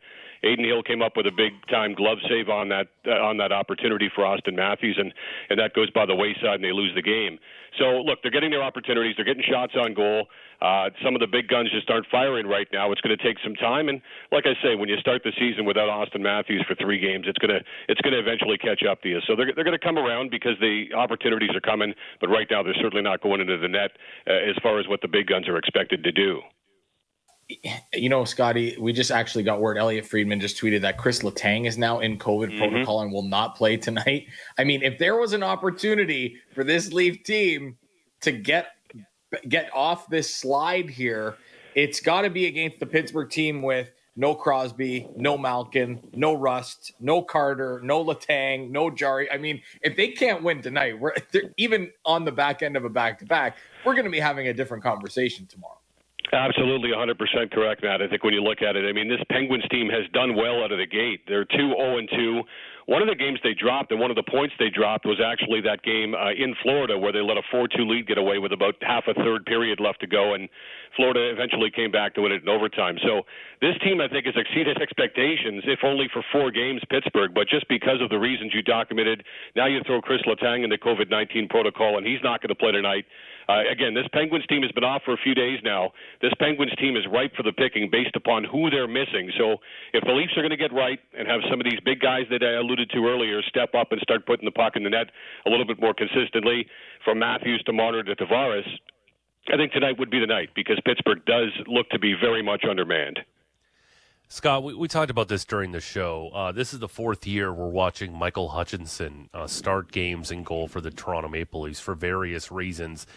Adin 0.44 0.64
Hill 0.64 0.82
came 0.82 1.02
up 1.02 1.16
with 1.16 1.26
a 1.26 1.32
big 1.32 1.52
time 1.68 1.94
glove 1.94 2.18
save 2.28 2.48
on 2.48 2.68
that 2.68 2.88
uh, 3.06 3.20
on 3.20 3.36
that 3.38 3.52
opportunity 3.52 4.10
for 4.14 4.24
Auston 4.24 4.56
Matthews, 4.56 4.96
and 4.98 5.12
and 5.50 5.58
that 5.58 5.74
goes 5.74 5.90
by 5.90 6.06
the 6.06 6.14
wayside, 6.14 6.60
and 6.60 6.64
they 6.64 6.72
lose 6.72 6.92
the 6.94 7.02
game. 7.02 7.38
So 7.78 8.02
look, 8.02 8.20
they're 8.22 8.32
getting 8.32 8.50
their 8.50 8.62
opportunities, 8.62 9.14
they're 9.16 9.24
getting 9.24 9.44
shots 9.48 9.74
on 9.76 9.94
goal. 9.94 10.26
Uh, 10.60 10.90
some 11.02 11.14
of 11.14 11.20
the 11.20 11.26
big 11.26 11.48
guns 11.48 11.70
just 11.72 11.88
aren't 11.88 12.06
firing 12.12 12.46
right 12.46 12.68
now. 12.70 12.92
It's 12.92 13.00
going 13.00 13.16
to 13.16 13.24
take 13.24 13.38
some 13.42 13.54
time, 13.54 13.88
and 13.88 14.02
like 14.30 14.44
I 14.44 14.52
say, 14.62 14.74
when 14.76 14.88
you 14.90 14.96
start 14.98 15.22
the 15.24 15.32
season 15.38 15.64
without 15.64 15.88
Auston 15.88 16.20
Matthews 16.20 16.62
for 16.68 16.74
three 16.74 17.00
games, 17.00 17.24
it's 17.26 17.38
going 17.38 17.52
to 17.52 17.60
it's 17.88 18.00
going 18.02 18.12
to 18.12 18.20
eventually 18.20 18.58
catch 18.58 18.84
up 18.84 19.00
to 19.02 19.08
you. 19.08 19.20
So 19.26 19.36
they're 19.36 19.52
they're 19.54 19.64
going 19.64 19.78
to 19.78 19.84
come 19.84 19.98
around 19.98 20.30
because 20.30 20.56
the 20.60 20.92
opportunities 20.96 21.50
are 21.54 21.64
coming, 21.64 21.94
but 22.20 22.28
right 22.28 22.46
now 22.50 22.62
they're 22.62 22.76
certainly 22.80 23.02
not 23.02 23.22
going 23.22 23.40
into 23.40 23.56
the 23.56 23.68
net 23.68 23.92
uh, 24.26 24.32
as 24.32 24.56
far 24.62 24.78
as 24.78 24.88
what 24.88 25.00
the 25.00 25.08
big 25.08 25.28
guns 25.28 25.48
are 25.48 25.56
expected 25.56 26.04
to 26.04 26.12
do 26.12 26.40
you 27.94 28.08
know, 28.08 28.24
Scotty, 28.24 28.76
we 28.78 28.92
just 28.92 29.10
actually 29.10 29.44
got 29.44 29.60
word. 29.60 29.78
Elliotte 29.78 30.06
Friedman 30.06 30.40
just 30.40 30.60
tweeted 30.60 30.80
that 30.82 30.98
Chris 30.98 31.20
Letang 31.20 31.66
is 31.66 31.78
now 31.78 32.00
in 32.00 32.18
COVID 32.18 32.50
mm-hmm. 32.50 32.58
protocol 32.58 33.00
and 33.02 33.12
will 33.12 33.22
not 33.22 33.56
play 33.56 33.76
tonight. 33.76 34.26
I 34.58 34.64
mean, 34.64 34.82
if 34.82 34.98
there 34.98 35.16
was 35.16 35.32
an 35.32 35.42
opportunity 35.42 36.36
for 36.54 36.64
this 36.64 36.92
Leaf 36.92 37.22
team 37.24 37.76
to 38.22 38.32
get 38.32 38.68
get 39.48 39.70
off 39.72 40.08
this 40.08 40.34
slide 40.34 40.90
here, 40.90 41.36
it's 41.74 42.00
got 42.00 42.22
to 42.22 42.30
be 42.30 42.46
against 42.46 42.80
the 42.80 42.86
Pittsburgh 42.86 43.30
team 43.30 43.62
with 43.62 43.90
no 44.16 44.34
Crosby, 44.34 45.08
no 45.16 45.38
Malkin, 45.38 46.00
no 46.14 46.34
Rust, 46.34 46.92
no 47.00 47.22
Carter, 47.22 47.80
no 47.82 48.04
Letang, 48.04 48.70
no 48.70 48.90
Jarry. 48.90 49.30
I 49.30 49.38
mean, 49.38 49.62
if 49.82 49.96
they 49.96 50.08
can't 50.08 50.42
win 50.42 50.62
tonight, 50.62 50.98
we're 50.98 51.14
even 51.56 51.90
on 52.04 52.24
the 52.24 52.32
back 52.32 52.62
end 52.62 52.76
of 52.76 52.84
a 52.84 52.90
back 52.90 53.18
to 53.20 53.24
back, 53.24 53.56
we're 53.84 53.94
going 53.94 54.04
to 54.04 54.10
be 54.10 54.20
having 54.20 54.48
a 54.48 54.52
different 54.52 54.82
conversation 54.82 55.46
tomorrow. 55.46 55.79
Absolutely 56.32 56.90
100% 56.90 57.50
correct, 57.50 57.82
Matt. 57.82 58.00
I 58.00 58.06
think 58.06 58.22
when 58.22 58.34
you 58.34 58.42
look 58.42 58.62
at 58.62 58.76
it, 58.76 58.88
I 58.88 58.92
mean, 58.92 59.08
this 59.08 59.18
Penguins 59.30 59.64
team 59.68 59.88
has 59.90 60.06
done 60.12 60.36
well 60.36 60.62
out 60.62 60.70
of 60.70 60.78
the 60.78 60.86
gate. 60.86 61.22
They're 61.26 61.44
2 61.44 61.56
0 61.56 62.00
2. 62.06 62.42
One 62.86 63.02
of 63.02 63.08
the 63.08 63.14
games 63.14 63.38
they 63.42 63.54
dropped 63.54 63.90
and 63.90 64.00
one 64.00 64.10
of 64.10 64.16
the 64.16 64.26
points 64.26 64.54
they 64.58 64.70
dropped 64.70 65.06
was 65.06 65.18
actually 65.22 65.60
that 65.62 65.82
game 65.82 66.14
uh, 66.14 66.30
in 66.30 66.54
Florida 66.62 66.98
where 66.98 67.12
they 67.12 67.20
let 67.20 67.36
a 67.36 67.42
4 67.50 67.66
2 67.66 67.82
lead 67.82 68.06
get 68.06 68.18
away 68.18 68.38
with 68.38 68.52
about 68.52 68.74
half 68.80 69.04
a 69.06 69.14
third 69.14 69.44
period 69.44 69.80
left 69.80 70.00
to 70.00 70.06
go, 70.06 70.34
and 70.34 70.48
Florida 70.94 71.30
eventually 71.30 71.70
came 71.70 71.90
back 71.90 72.14
to 72.14 72.22
win 72.22 72.32
it 72.32 72.42
in 72.42 72.48
overtime. 72.48 72.98
So 73.02 73.22
this 73.60 73.74
team, 73.82 74.00
I 74.00 74.06
think, 74.06 74.26
has 74.26 74.34
exceeded 74.36 74.80
expectations, 74.80 75.62
if 75.66 75.80
only 75.82 76.06
for 76.12 76.22
four 76.30 76.50
games, 76.50 76.82
Pittsburgh, 76.90 77.34
but 77.34 77.48
just 77.48 77.66
because 77.68 78.00
of 78.00 78.08
the 78.08 78.18
reasons 78.18 78.54
you 78.54 78.62
documented. 78.62 79.24
Now 79.56 79.66
you 79.66 79.82
throw 79.84 80.00
Chris 80.00 80.22
Letang 80.26 80.62
in 80.62 80.70
the 80.70 80.78
COVID 80.78 81.10
19 81.10 81.48
protocol, 81.48 81.98
and 81.98 82.06
he's 82.06 82.22
not 82.22 82.40
going 82.40 82.50
to 82.50 82.58
play 82.58 82.70
tonight. 82.70 83.04
Uh, 83.50 83.66
again, 83.66 83.94
this 83.94 84.06
Penguins 84.12 84.46
team 84.46 84.62
has 84.62 84.70
been 84.70 84.84
off 84.84 85.02
for 85.04 85.12
a 85.12 85.16
few 85.16 85.34
days 85.34 85.58
now. 85.64 85.90
This 86.22 86.30
Penguins 86.38 86.70
team 86.78 86.96
is 86.96 87.02
ripe 87.10 87.34
for 87.34 87.42
the 87.42 87.50
picking 87.50 87.90
based 87.90 88.14
upon 88.14 88.44
who 88.44 88.70
they're 88.70 88.86
missing. 88.86 89.32
So 89.36 89.56
if 89.92 90.04
the 90.04 90.12
Leafs 90.12 90.36
are 90.36 90.42
going 90.42 90.54
to 90.54 90.56
get 90.56 90.72
right 90.72 91.00
and 91.18 91.26
have 91.26 91.40
some 91.50 91.58
of 91.58 91.64
these 91.64 91.80
big 91.84 91.98
guys 91.98 92.30
that 92.30 92.44
I 92.44 92.62
alluded 92.62 92.90
to 92.90 92.98
earlier 93.06 93.42
step 93.42 93.74
up 93.74 93.90
and 93.90 94.00
start 94.02 94.24
putting 94.24 94.44
the 94.44 94.54
puck 94.54 94.76
in 94.76 94.84
the 94.84 94.90
net 94.90 95.10
a 95.46 95.50
little 95.50 95.66
bit 95.66 95.80
more 95.80 95.94
consistently, 95.94 96.68
from 97.04 97.18
Matthews 97.18 97.60
to 97.66 97.72
Marner 97.72 98.04
to 98.04 98.14
Tavares, 98.14 98.68
I 99.52 99.56
think 99.56 99.72
tonight 99.72 99.98
would 99.98 100.10
be 100.10 100.20
the 100.20 100.26
night 100.26 100.50
because 100.54 100.78
Pittsburgh 100.84 101.24
does 101.24 101.48
look 101.66 101.88
to 101.90 101.98
be 101.98 102.14
very 102.14 102.42
much 102.42 102.64
undermanned. 102.68 103.18
Scott, 104.28 104.62
we, 104.62 104.74
we 104.74 104.86
talked 104.86 105.10
about 105.10 105.26
this 105.26 105.44
during 105.44 105.72
the 105.72 105.80
show. 105.80 106.30
Uh, 106.32 106.52
this 106.52 106.72
is 106.72 106.78
the 106.78 106.88
fourth 106.88 107.26
year 107.26 107.52
we're 107.52 107.68
watching 107.68 108.16
Michael 108.16 108.50
Hutchinson 108.50 109.28
uh, 109.34 109.48
start 109.48 109.90
games 109.90 110.30
in 110.30 110.44
goal 110.44 110.68
for 110.68 110.80
the 110.80 110.92
Toronto 110.92 111.28
Maple 111.28 111.62
Leafs 111.62 111.80
for 111.80 111.96
various 111.96 112.52
reasons. 112.52 113.08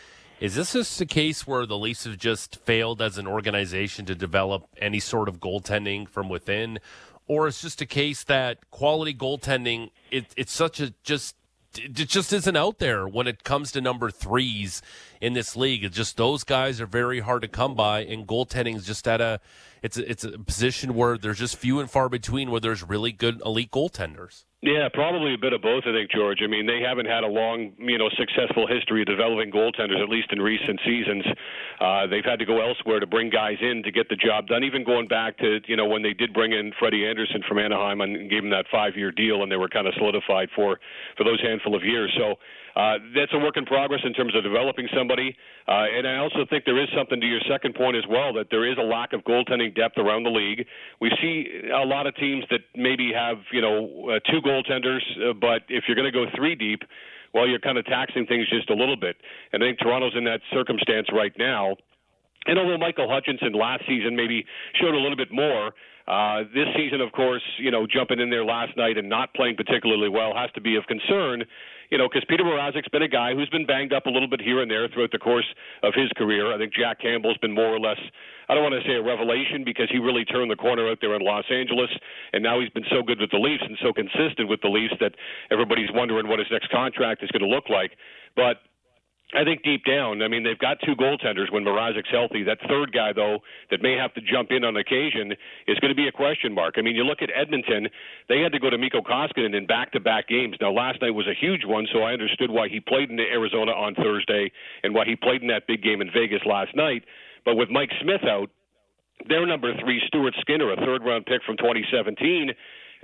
Is 0.43 0.55
this 0.55 0.73
just 0.73 0.99
a 0.99 1.05
case 1.05 1.47
where 1.47 1.65
the 1.65 1.77
Leafs 1.77 2.03
have 2.03 2.17
just 2.17 2.57
failed 2.57 3.01
as 3.01 3.17
an 3.17 3.27
organization 3.27 4.05
to 4.07 4.13
develop 4.13 4.67
any 4.77 4.99
sort 4.99 5.29
of 5.29 5.39
goaltending 5.39 6.05
from 6.05 6.27
within, 6.27 6.79
or 7.27 7.47
it's 7.47 7.61
just 7.61 7.79
a 7.79 7.85
case 7.85 8.25
that 8.25 8.69
quality 8.69 9.13
goaltending 9.13 9.91
it, 10.11 10.25
it's 10.35 10.51
such 10.51 10.81
a 10.81 10.93
just 11.01 11.37
it 11.75 11.93
just 11.93 12.33
isn't 12.33 12.57
out 12.57 12.79
there 12.79 13.07
when 13.07 13.25
it 13.25 13.45
comes 13.45 13.71
to 13.71 13.79
number 13.79 14.11
threes 14.11 14.81
in 15.21 15.31
this 15.31 15.55
league. 15.55 15.85
It's 15.85 15.95
just 15.95 16.17
those 16.17 16.43
guys 16.43 16.81
are 16.81 16.87
very 16.87 17.21
hard 17.21 17.43
to 17.43 17.47
come 17.47 17.73
by, 17.73 18.01
and 18.01 18.27
goaltending 18.27 18.75
is 18.75 18.85
just 18.85 19.07
at 19.07 19.21
a 19.21 19.39
it's 19.81 19.97
a, 19.97 20.11
it's 20.11 20.25
a 20.25 20.37
position 20.39 20.93
where 20.93 21.17
there's 21.17 21.39
just 21.39 21.55
few 21.55 21.79
and 21.79 21.89
far 21.89 22.09
between 22.09 22.51
where 22.51 22.59
there's 22.59 22.83
really 22.83 23.13
good 23.13 23.41
elite 23.45 23.71
goaltenders. 23.71 24.43
Yeah, 24.63 24.87
probably 24.93 25.33
a 25.33 25.37
bit 25.37 25.51
of 25.51 25.61
both. 25.61 25.83
I 25.85 25.91
think 25.91 26.09
George. 26.09 26.39
I 26.41 26.47
mean, 26.47 26.65
they 26.65 26.79
haven't 26.79 27.05
had 27.05 27.25
a 27.25 27.27
long, 27.27 27.73
you 27.79 27.97
know, 27.97 28.07
successful 28.17 28.65
history 28.65 29.01
of 29.01 29.07
developing 29.07 29.51
goaltenders, 29.51 30.01
at 30.01 30.07
least 30.07 30.31
in 30.31 30.41
recent 30.41 30.79
seasons. 30.85 31.25
Uh, 31.81 32.07
they've 32.07 32.23
had 32.23 32.39
to 32.39 32.45
go 32.45 32.65
elsewhere 32.65 33.01
to 33.01 33.05
bring 33.05 33.29
guys 33.29 33.57
in 33.59 33.83
to 33.83 33.91
get 33.91 34.07
the 34.07 34.15
job 34.15 34.47
done. 34.47 34.63
Even 34.63 34.85
going 34.85 35.09
back 35.09 35.37
to, 35.39 35.59
you 35.67 35.75
know, 35.75 35.85
when 35.85 36.01
they 36.01 36.13
did 36.13 36.33
bring 36.33 36.53
in 36.53 36.71
Freddie 36.79 37.05
Andersen 37.05 37.43
from 37.45 37.59
Anaheim 37.59 37.99
and 37.99 38.29
gave 38.29 38.41
him 38.41 38.51
that 38.51 38.63
five-year 38.71 39.11
deal, 39.11 39.43
and 39.43 39.51
they 39.51 39.57
were 39.57 39.67
kind 39.67 39.85
of 39.85 39.93
solidified 39.97 40.47
for 40.55 40.79
for 41.17 41.25
those 41.25 41.41
handful 41.41 41.75
of 41.75 41.83
years. 41.83 42.09
So 42.17 42.35
uh, 42.75 42.97
that's 43.15 43.31
a 43.33 43.37
work 43.37 43.57
in 43.57 43.65
progress 43.65 44.01
in 44.03 44.13
terms 44.13 44.35
of 44.35 44.43
developing 44.43 44.87
somebody. 44.95 45.35
Uh, 45.67 45.85
and 45.95 46.07
I 46.07 46.17
also 46.17 46.45
think 46.49 46.65
there 46.65 46.81
is 46.81 46.89
something 46.95 47.21
to 47.21 47.27
your 47.27 47.41
second 47.49 47.75
point 47.75 47.95
as 47.95 48.03
well 48.09 48.33
that 48.33 48.47
there 48.49 48.69
is 48.69 48.77
a 48.77 48.83
lack 48.83 49.13
of 49.13 49.21
goaltending 49.23 49.75
depth 49.75 49.97
around 49.97 50.23
the 50.23 50.31
league. 50.31 50.65
We 50.99 51.11
see 51.21 51.69
a 51.69 51.85
lot 51.85 52.07
of 52.07 52.15
teams 52.15 52.43
that 52.49 52.61
maybe 52.75 53.11
have 53.13 53.37
you 53.51 53.61
know 53.61 54.09
uh, 54.09 54.19
two 54.31 54.41
goaltenders, 54.41 55.01
uh, 55.21 55.33
but 55.33 55.63
if 55.69 55.85
you're 55.87 55.95
going 55.95 56.11
to 56.11 56.17
go 56.17 56.25
three 56.35 56.55
deep, 56.55 56.81
well, 57.33 57.47
you're 57.47 57.59
kind 57.59 57.77
of 57.77 57.85
taxing 57.85 58.25
things 58.25 58.47
just 58.49 58.69
a 58.69 58.75
little 58.75 58.97
bit. 58.97 59.17
And 59.51 59.63
I 59.63 59.67
think 59.67 59.79
Toronto's 59.79 60.13
in 60.15 60.23
that 60.25 60.41
circumstance 60.51 61.07
right 61.11 61.33
now. 61.37 61.75
And 62.45 62.59
although 62.59 62.77
Michael 62.77 63.09
Hutchinson 63.09 63.53
last 63.53 63.83
season 63.87 64.15
maybe 64.15 64.45
showed 64.79 64.93
a 64.93 64.99
little 64.99 65.15
bit 65.15 65.31
more, 65.31 65.71
uh, 66.07 66.43
this 66.53 66.67
season, 66.75 66.99
of 66.99 67.11
course, 67.13 67.41
you 67.57 67.71
know, 67.71 67.87
jumping 67.87 68.19
in 68.19 68.29
there 68.29 68.43
last 68.43 68.75
night 68.75 68.97
and 68.97 69.07
not 69.07 69.33
playing 69.33 69.55
particularly 69.55 70.09
well 70.09 70.33
has 70.35 70.51
to 70.51 70.61
be 70.61 70.75
of 70.75 70.83
concern 70.85 71.43
you 71.89 71.97
know, 71.97 72.07
because 72.07 72.23
Peter 72.27 72.43
Mrazek's 72.43 72.89
been 72.89 73.01
a 73.03 73.07
guy 73.07 73.33
who's 73.33 73.49
been 73.49 73.65
banged 73.65 73.93
up 73.93 74.05
a 74.05 74.09
little 74.09 74.27
bit 74.27 74.41
here 74.41 74.61
and 74.61 74.69
there 74.69 74.87
throughout 74.87 75.11
the 75.11 75.19
course 75.19 75.45
of 75.83 75.93
his 75.93 76.09
career. 76.17 76.53
I 76.53 76.57
think 76.57 76.73
Jack 76.73 76.99
Campbell's 77.01 77.37
been 77.37 77.53
more 77.53 77.73
or 77.73 77.79
less, 77.79 77.99
I 78.49 78.53
don't 78.53 78.63
want 78.63 78.75
to 78.75 78.87
say 78.87 78.95
a 78.95 79.03
revelation 79.03 79.63
because 79.63 79.89
he 79.91 79.99
really 79.99 80.25
turned 80.25 80.51
the 80.51 80.55
corner 80.55 80.89
out 80.89 80.99
there 81.01 81.15
in 81.15 81.21
Los 81.21 81.45
Angeles, 81.51 81.89
and 82.33 82.43
now 82.43 82.59
he's 82.59 82.69
been 82.69 82.85
so 82.89 83.03
good 83.03 83.19
with 83.19 83.31
the 83.31 83.39
Leafs 83.39 83.63
and 83.65 83.77
so 83.81 83.93
consistent 83.93 84.49
with 84.49 84.61
the 84.61 84.69
Leafs 84.69 84.95
that 84.99 85.13
everybody's 85.51 85.89
wondering 85.93 86.27
what 86.27 86.39
his 86.39 86.47
next 86.51 86.69
contract 86.69 87.23
is 87.23 87.31
going 87.31 87.43
to 87.43 87.53
look 87.53 87.69
like. 87.69 87.91
But 88.35 88.57
I 89.33 89.43
think 89.43 89.63
deep 89.63 89.83
down, 89.83 90.21
I 90.21 90.27
mean, 90.27 90.43
they've 90.43 90.59
got 90.59 90.77
two 90.85 90.95
goaltenders 90.95 91.51
when 91.51 91.63
Mrazek's 91.63 92.11
healthy. 92.11 92.43
That 92.43 92.59
third 92.69 92.93
guy, 92.93 93.13
though, 93.13 93.39
that 93.71 93.81
may 93.81 93.97
have 93.97 94.13
to 94.13 94.21
jump 94.21 94.51
in 94.51 94.63
on 94.63 94.77
occasion 94.77 95.33
is 95.67 95.79
going 95.79 95.89
to 95.89 95.95
be 95.95 96.07
a 96.07 96.11
question 96.11 96.53
mark. 96.53 96.75
I 96.77 96.81
mean, 96.81 96.95
you 96.95 97.03
look 97.03 97.21
at 97.21 97.29
Edmonton, 97.35 97.87
they 98.29 98.41
had 98.41 98.51
to 98.51 98.59
go 98.59 98.69
to 98.69 98.77
Mikko 98.77 99.01
Koskinen 99.01 99.57
in 99.57 99.65
back 99.65 99.91
to 99.93 99.99
back 99.99 100.27
games. 100.27 100.55
Now, 100.61 100.71
last 100.71 101.01
night 101.01 101.11
was 101.11 101.27
a 101.27 101.33
huge 101.33 101.65
one, 101.65 101.87
so 101.91 102.03
I 102.03 102.13
understood 102.13 102.51
why 102.51 102.69
he 102.69 102.79
played 102.79 103.09
in 103.09 103.19
Arizona 103.19 103.71
on 103.71 103.95
Thursday 103.95 104.51
and 104.83 104.93
why 104.93 105.05
he 105.05 105.15
played 105.15 105.41
in 105.41 105.47
that 105.47 105.65
big 105.67 105.81
game 105.81 106.01
in 106.01 106.11
Vegas 106.13 106.41
last 106.45 106.75
night. 106.75 107.03
But 107.43 107.55
with 107.55 107.69
Mike 107.69 107.91
Smith 108.01 108.23
out, 108.23 108.49
their 109.27 109.45
number 109.47 109.73
three, 109.81 110.01
Stuart 110.07 110.35
Skinner, 110.41 110.71
a 110.71 110.75
third 110.77 111.03
round 111.03 111.25
pick 111.25 111.41
from 111.43 111.57
2017, 111.57 112.51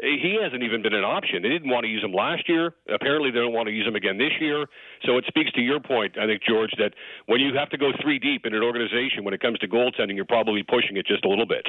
he 0.01 0.37
hasn't 0.41 0.63
even 0.63 0.81
been 0.81 0.93
an 0.93 1.03
option. 1.03 1.41
They 1.41 1.49
didn't 1.49 1.69
want 1.69 1.83
to 1.83 1.89
use 1.89 2.03
him 2.03 2.13
last 2.13 2.47
year. 2.47 2.73
Apparently, 2.93 3.31
they 3.31 3.39
don't 3.39 3.53
want 3.53 3.67
to 3.67 3.73
use 3.73 3.87
him 3.87 3.95
again 3.95 4.17
this 4.17 4.31
year. 4.39 4.65
So 5.05 5.17
it 5.17 5.25
speaks 5.27 5.51
to 5.53 5.61
your 5.61 5.79
point, 5.79 6.17
I 6.17 6.25
think, 6.25 6.41
George, 6.47 6.71
that 6.77 6.93
when 7.25 7.39
you 7.39 7.53
have 7.55 7.69
to 7.71 7.77
go 7.77 7.91
three 8.01 8.19
deep 8.19 8.45
in 8.45 8.53
an 8.53 8.63
organization 8.63 9.23
when 9.23 9.33
it 9.33 9.41
comes 9.41 9.59
to 9.59 9.67
goaltending, 9.67 10.15
you're 10.15 10.25
probably 10.25 10.63
pushing 10.63 10.97
it 10.97 11.05
just 11.05 11.25
a 11.25 11.29
little 11.29 11.45
bit. 11.45 11.65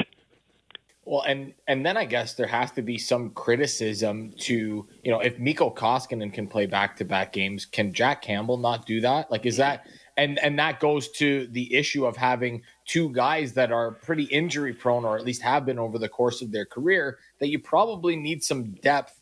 Well, 1.05 1.23
and 1.23 1.55
and 1.67 1.85
then 1.85 1.97
I 1.97 2.05
guess 2.05 2.35
there 2.35 2.47
has 2.47 2.71
to 2.73 2.83
be 2.83 2.99
some 2.99 3.31
criticism 3.31 4.33
to 4.41 4.87
you 5.03 5.11
know 5.11 5.21
if 5.21 5.39
Mikko 5.39 5.75
Koskinen 5.75 6.33
can 6.33 6.47
play 6.47 6.67
back 6.67 6.97
to 6.97 7.05
back 7.05 7.33
games, 7.33 7.65
can 7.65 7.93
Jack 7.93 8.23
Campbell 8.23 8.59
not 8.59 8.87
do 8.87 9.01
that? 9.01 9.31
Like, 9.31 9.47
is 9.47 9.57
that 9.57 9.87
and 10.17 10.39
and 10.39 10.59
that 10.59 10.79
goes 10.79 11.09
to 11.13 11.47
the 11.49 11.75
issue 11.75 12.05
of 12.05 12.17
having 12.17 12.63
two 12.87 13.11
guys 13.13 13.55
that 13.55 13.73
are 13.73 13.93
pretty 13.93 14.25
injury 14.25 14.75
prone, 14.75 15.05
or 15.05 15.17
at 15.17 15.25
least 15.25 15.43
have 15.43 15.65
been 15.65 15.79
over 15.79 15.99
the 15.99 16.09
course 16.09 16.43
of 16.43 16.53
their 16.53 16.67
career, 16.67 17.19
that 17.41 17.49
you 17.49 17.59
probably 17.59 18.17
need 18.17 18.45
some 18.45 18.73
depth 18.75 19.21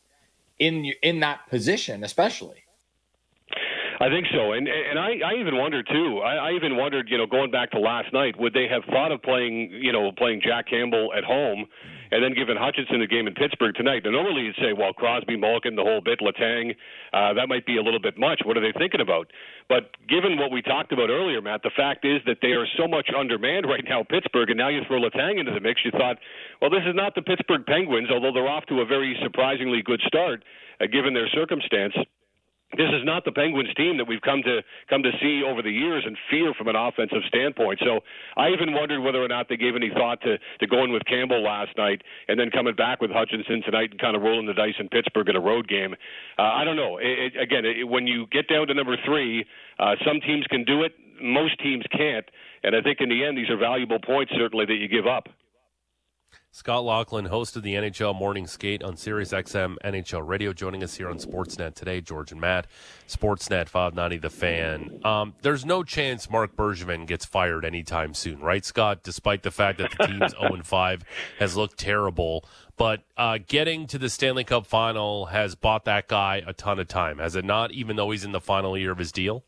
in 0.58 0.92
in 1.02 1.20
that 1.20 1.48
position, 1.48 2.04
especially. 2.04 2.64
I 4.00 4.08
think 4.08 4.26
so, 4.32 4.52
and 4.52 4.68
and 4.68 4.98
I, 4.98 5.18
I 5.24 5.40
even 5.40 5.56
wonder 5.56 5.82
too. 5.82 6.18
I, 6.18 6.50
I 6.50 6.52
even 6.52 6.76
wondered, 6.76 7.08
you 7.08 7.18
know, 7.18 7.26
going 7.26 7.50
back 7.50 7.72
to 7.72 7.80
last 7.80 8.12
night, 8.12 8.38
would 8.38 8.52
they 8.52 8.68
have 8.68 8.84
thought 8.84 9.10
of 9.10 9.22
playing, 9.22 9.70
you 9.72 9.92
know, 9.92 10.12
playing 10.16 10.40
Jack 10.44 10.68
Campbell 10.68 11.12
at 11.16 11.24
home, 11.24 11.66
and 12.10 12.22
then 12.22 12.34
giving 12.34 12.56
Hutchinson 12.56 13.00
the 13.00 13.06
game 13.06 13.26
in 13.26 13.34
Pittsburgh 13.34 13.74
tonight? 13.74 14.02
Now, 14.04 14.10
normally 14.10 14.42
you'd 14.42 14.56
say, 14.56 14.72
well, 14.72 14.92
Crosby, 14.92 15.36
Malkin, 15.36 15.76
the 15.76 15.82
whole 15.82 16.00
bit, 16.00 16.20
Letang, 16.20 16.74
uh, 17.12 17.34
that 17.34 17.48
might 17.48 17.66
be 17.66 17.76
a 17.76 17.82
little 17.82 18.00
bit 18.00 18.18
much. 18.18 18.42
What 18.44 18.56
are 18.56 18.60
they 18.60 18.76
thinking 18.76 19.00
about? 19.00 19.30
But 19.68 19.96
given 20.08 20.38
what 20.38 20.50
we 20.50 20.62
talked 20.62 20.92
about 20.92 21.10
earlier, 21.10 21.40
Matt, 21.40 21.62
the 21.62 21.74
fact 21.76 22.04
is 22.04 22.20
that 22.26 22.38
they 22.40 22.52
are 22.56 22.66
so 22.76 22.88
much 22.88 23.08
undermanned 23.16 23.66
right 23.66 23.84
now, 23.88 24.02
Pittsburgh, 24.02 24.50
and 24.50 24.58
now 24.58 24.68
you 24.68 24.80
throw 24.86 25.00
Letang 25.00 25.38
into 25.38 25.52
the 25.52 25.60
mix. 25.60 25.82
You 25.84 25.90
thought, 25.92 26.18
well, 26.60 26.70
this 26.70 26.84
is 26.86 26.94
not 26.94 27.14
the 27.14 27.22
Pittsburgh 27.22 27.64
Penguins, 27.66 28.08
although 28.10 28.32
they're 28.32 28.48
off 28.48 28.66
to 28.66 28.80
a 28.80 28.86
very 28.86 29.16
surprisingly 29.22 29.82
good 29.82 30.00
start, 30.06 30.44
uh, 30.80 30.86
given 30.86 31.14
their 31.14 31.28
circumstance 31.28 31.94
this 32.76 32.92
is 32.92 33.00
not 33.04 33.24
the 33.24 33.32
Penguins 33.32 33.72
team 33.76 33.96
that 33.96 34.06
we've 34.06 34.20
come 34.20 34.42
to 34.42 34.60
come 34.90 35.02
to 35.02 35.10
see 35.22 35.42
over 35.42 35.62
the 35.62 35.70
years 35.70 36.04
and 36.04 36.16
fear 36.30 36.52
from 36.52 36.68
an 36.68 36.76
offensive 36.76 37.24
standpoint. 37.26 37.80
So 37.82 38.00
I 38.36 38.48
even 38.50 38.74
wondered 38.74 39.00
whether 39.00 39.22
or 39.22 39.28
not 39.28 39.48
they 39.48 39.56
gave 39.56 39.74
any 39.74 39.88
thought 39.88 40.20
to 40.22 40.36
to 40.36 40.66
going 40.66 40.92
with 40.92 41.02
Campbell 41.06 41.42
last 41.42 41.70
night 41.78 42.02
and 42.28 42.38
then 42.38 42.50
coming 42.50 42.74
back 42.74 43.00
with 43.00 43.10
Hutchinson 43.10 43.62
tonight 43.64 43.90
and 43.92 44.00
kind 44.00 44.14
of 44.14 44.22
rolling 44.22 44.46
the 44.46 44.52
dice 44.52 44.74
in 44.78 44.88
Pittsburgh 44.90 45.28
in 45.30 45.36
a 45.36 45.40
road 45.40 45.66
game. 45.66 45.94
Uh, 46.38 46.42
I 46.42 46.64
don't 46.64 46.76
know. 46.76 46.98
It, 46.98 47.32
it, 47.34 47.40
again, 47.40 47.64
it, 47.64 47.88
when 47.88 48.06
you 48.06 48.26
get 48.26 48.48
down 48.48 48.66
to 48.66 48.74
number 48.74 48.96
three, 49.04 49.46
uh, 49.78 49.94
some 50.06 50.20
teams 50.20 50.44
can 50.50 50.64
do 50.64 50.82
it, 50.82 50.92
most 51.22 51.58
teams 51.60 51.84
can't, 51.90 52.26
and 52.62 52.76
I 52.76 52.82
think 52.82 53.00
in 53.00 53.08
the 53.08 53.24
end 53.24 53.38
these 53.38 53.48
are 53.48 53.56
valuable 53.56 53.98
points 53.98 54.32
certainly 54.36 54.66
that 54.66 54.76
you 54.76 54.88
give 54.88 55.06
up. 55.06 55.28
Scott 56.58 56.84
Laughlin, 56.84 57.26
host 57.26 57.56
of 57.56 57.62
the 57.62 57.74
NHL 57.74 58.16
Morning 58.16 58.48
Skate 58.48 58.82
on 58.82 58.96
Sirius 58.96 59.30
XM 59.30 59.76
NHL 59.84 60.26
Radio, 60.26 60.52
joining 60.52 60.82
us 60.82 60.96
here 60.96 61.08
on 61.08 61.18
Sportsnet 61.18 61.76
today. 61.76 62.00
George 62.00 62.32
and 62.32 62.40
Matt, 62.40 62.66
Sportsnet 63.06 63.68
590 63.68 64.16
The 64.18 64.28
Fan. 64.28 65.00
Um, 65.04 65.34
there's 65.42 65.64
no 65.64 65.84
chance 65.84 66.28
Marc 66.28 66.56
Bergevin 66.56 67.06
gets 67.06 67.24
fired 67.24 67.64
anytime 67.64 68.12
soon, 68.12 68.40
right, 68.40 68.64
Scott? 68.64 69.04
Despite 69.04 69.44
the 69.44 69.52
fact 69.52 69.78
that 69.78 69.92
the 69.96 70.06
team's 70.08 70.32
0 70.40 70.60
5 70.64 71.04
has 71.38 71.56
looked 71.56 71.78
terrible. 71.78 72.44
But 72.76 73.04
uh, 73.16 73.38
getting 73.46 73.86
to 73.86 73.98
the 73.98 74.08
Stanley 74.08 74.42
Cup 74.42 74.66
final 74.66 75.26
has 75.26 75.54
bought 75.54 75.84
that 75.84 76.08
guy 76.08 76.42
a 76.44 76.52
ton 76.52 76.80
of 76.80 76.88
time, 76.88 77.18
has 77.18 77.36
it 77.36 77.44
not, 77.44 77.70
even 77.70 77.94
though 77.94 78.10
he's 78.10 78.24
in 78.24 78.32
the 78.32 78.40
final 78.40 78.76
year 78.76 78.90
of 78.90 78.98
his 78.98 79.12
deal? 79.12 79.44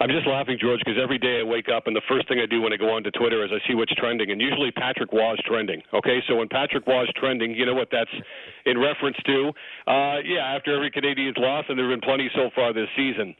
I'm 0.00 0.08
just 0.08 0.26
laughing, 0.26 0.56
George, 0.58 0.80
because 0.80 0.96
every 0.96 1.18
day 1.18 1.40
I 1.40 1.42
wake 1.44 1.68
up 1.68 1.86
and 1.86 1.94
the 1.94 2.00
first 2.08 2.26
thing 2.26 2.40
I 2.40 2.46
do 2.46 2.62
when 2.62 2.72
I 2.72 2.78
go 2.78 2.88
onto 2.88 3.10
Twitter 3.10 3.44
is 3.44 3.50
I 3.52 3.60
see 3.68 3.74
what's 3.74 3.92
trending, 3.96 4.30
and 4.30 4.40
usually 4.40 4.70
Patrick 4.72 5.12
is 5.12 5.38
trending. 5.44 5.82
Okay, 5.92 6.20
so 6.26 6.36
when 6.36 6.48
Patrick 6.48 6.84
is 6.88 7.08
trending, 7.16 7.54
you 7.54 7.66
know 7.66 7.74
what 7.74 7.88
that's 7.92 8.10
in 8.64 8.78
reference 8.80 9.18
to? 9.26 9.52
Uh, 9.86 10.24
yeah, 10.24 10.56
after 10.56 10.74
every 10.74 10.90
Canadiens' 10.90 11.36
loss, 11.36 11.66
and 11.68 11.78
there 11.78 11.84
have 11.90 12.00
been 12.00 12.08
plenty 12.08 12.30
so 12.34 12.48
far 12.54 12.72
this 12.72 12.88
season. 12.96 13.36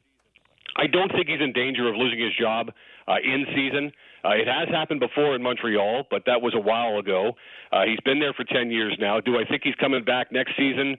I 0.77 0.87
don't 0.87 1.11
think 1.11 1.29
he's 1.29 1.41
in 1.41 1.55
danger 1.55 1.89
of 1.89 1.97
losing 1.97 2.21
his 2.21 2.37
job 2.39 2.69
uh, 3.09 3.17
in 3.25 3.47
season. 3.57 3.91
Uh, 4.23 4.37
it 4.37 4.47
has 4.47 4.69
happened 4.69 5.01
before 5.01 5.35
in 5.35 5.43
Montreal, 5.43 6.05
but 6.11 6.25
that 6.27 6.43
was 6.43 6.53
a 6.55 6.61
while 6.61 6.99
ago. 6.99 7.33
Uh, 7.73 7.89
he's 7.89 8.01
been 8.05 8.21
there 8.21 8.35
for 8.35 8.45
10 8.45 8.71
years 8.71 8.95
now. 9.01 9.19
Do 9.19 9.39
I 9.41 9.49
think 9.49 9.63
he's 9.65 9.75
coming 9.77 10.05
back 10.05 10.31
next 10.31 10.53
season? 10.59 10.99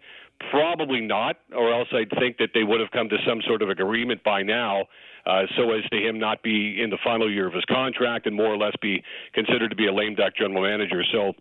Probably 0.50 1.02
not, 1.02 1.38
or 1.56 1.72
else 1.72 1.88
I'd 1.94 2.10
think 2.18 2.38
that 2.38 2.50
they 2.56 2.64
would 2.64 2.80
have 2.80 2.90
come 2.90 3.10
to 3.10 3.18
some 3.28 3.42
sort 3.46 3.62
of 3.62 3.70
agreement 3.70 4.24
by 4.24 4.42
now 4.42 4.86
uh, 5.26 5.44
so 5.58 5.72
as 5.72 5.84
to 5.92 5.98
him 5.98 6.20
not 6.20 6.42
be 6.44 6.82
in 6.82 6.90
the 6.90 6.98
final 7.04 7.32
year 7.32 7.48
of 7.48 7.54
his 7.54 7.66
contract 7.66 8.28
and 8.28 8.36
more 8.36 8.48
or 8.48 8.58
less 8.58 8.74
be 8.82 9.04
considered 9.34 9.70
to 9.70 9.76
be 9.76 9.88
a 9.88 9.94
lame 9.94 10.16
duck 10.16 10.34
general 10.36 10.64
manager. 10.64 11.04
So 11.12 11.34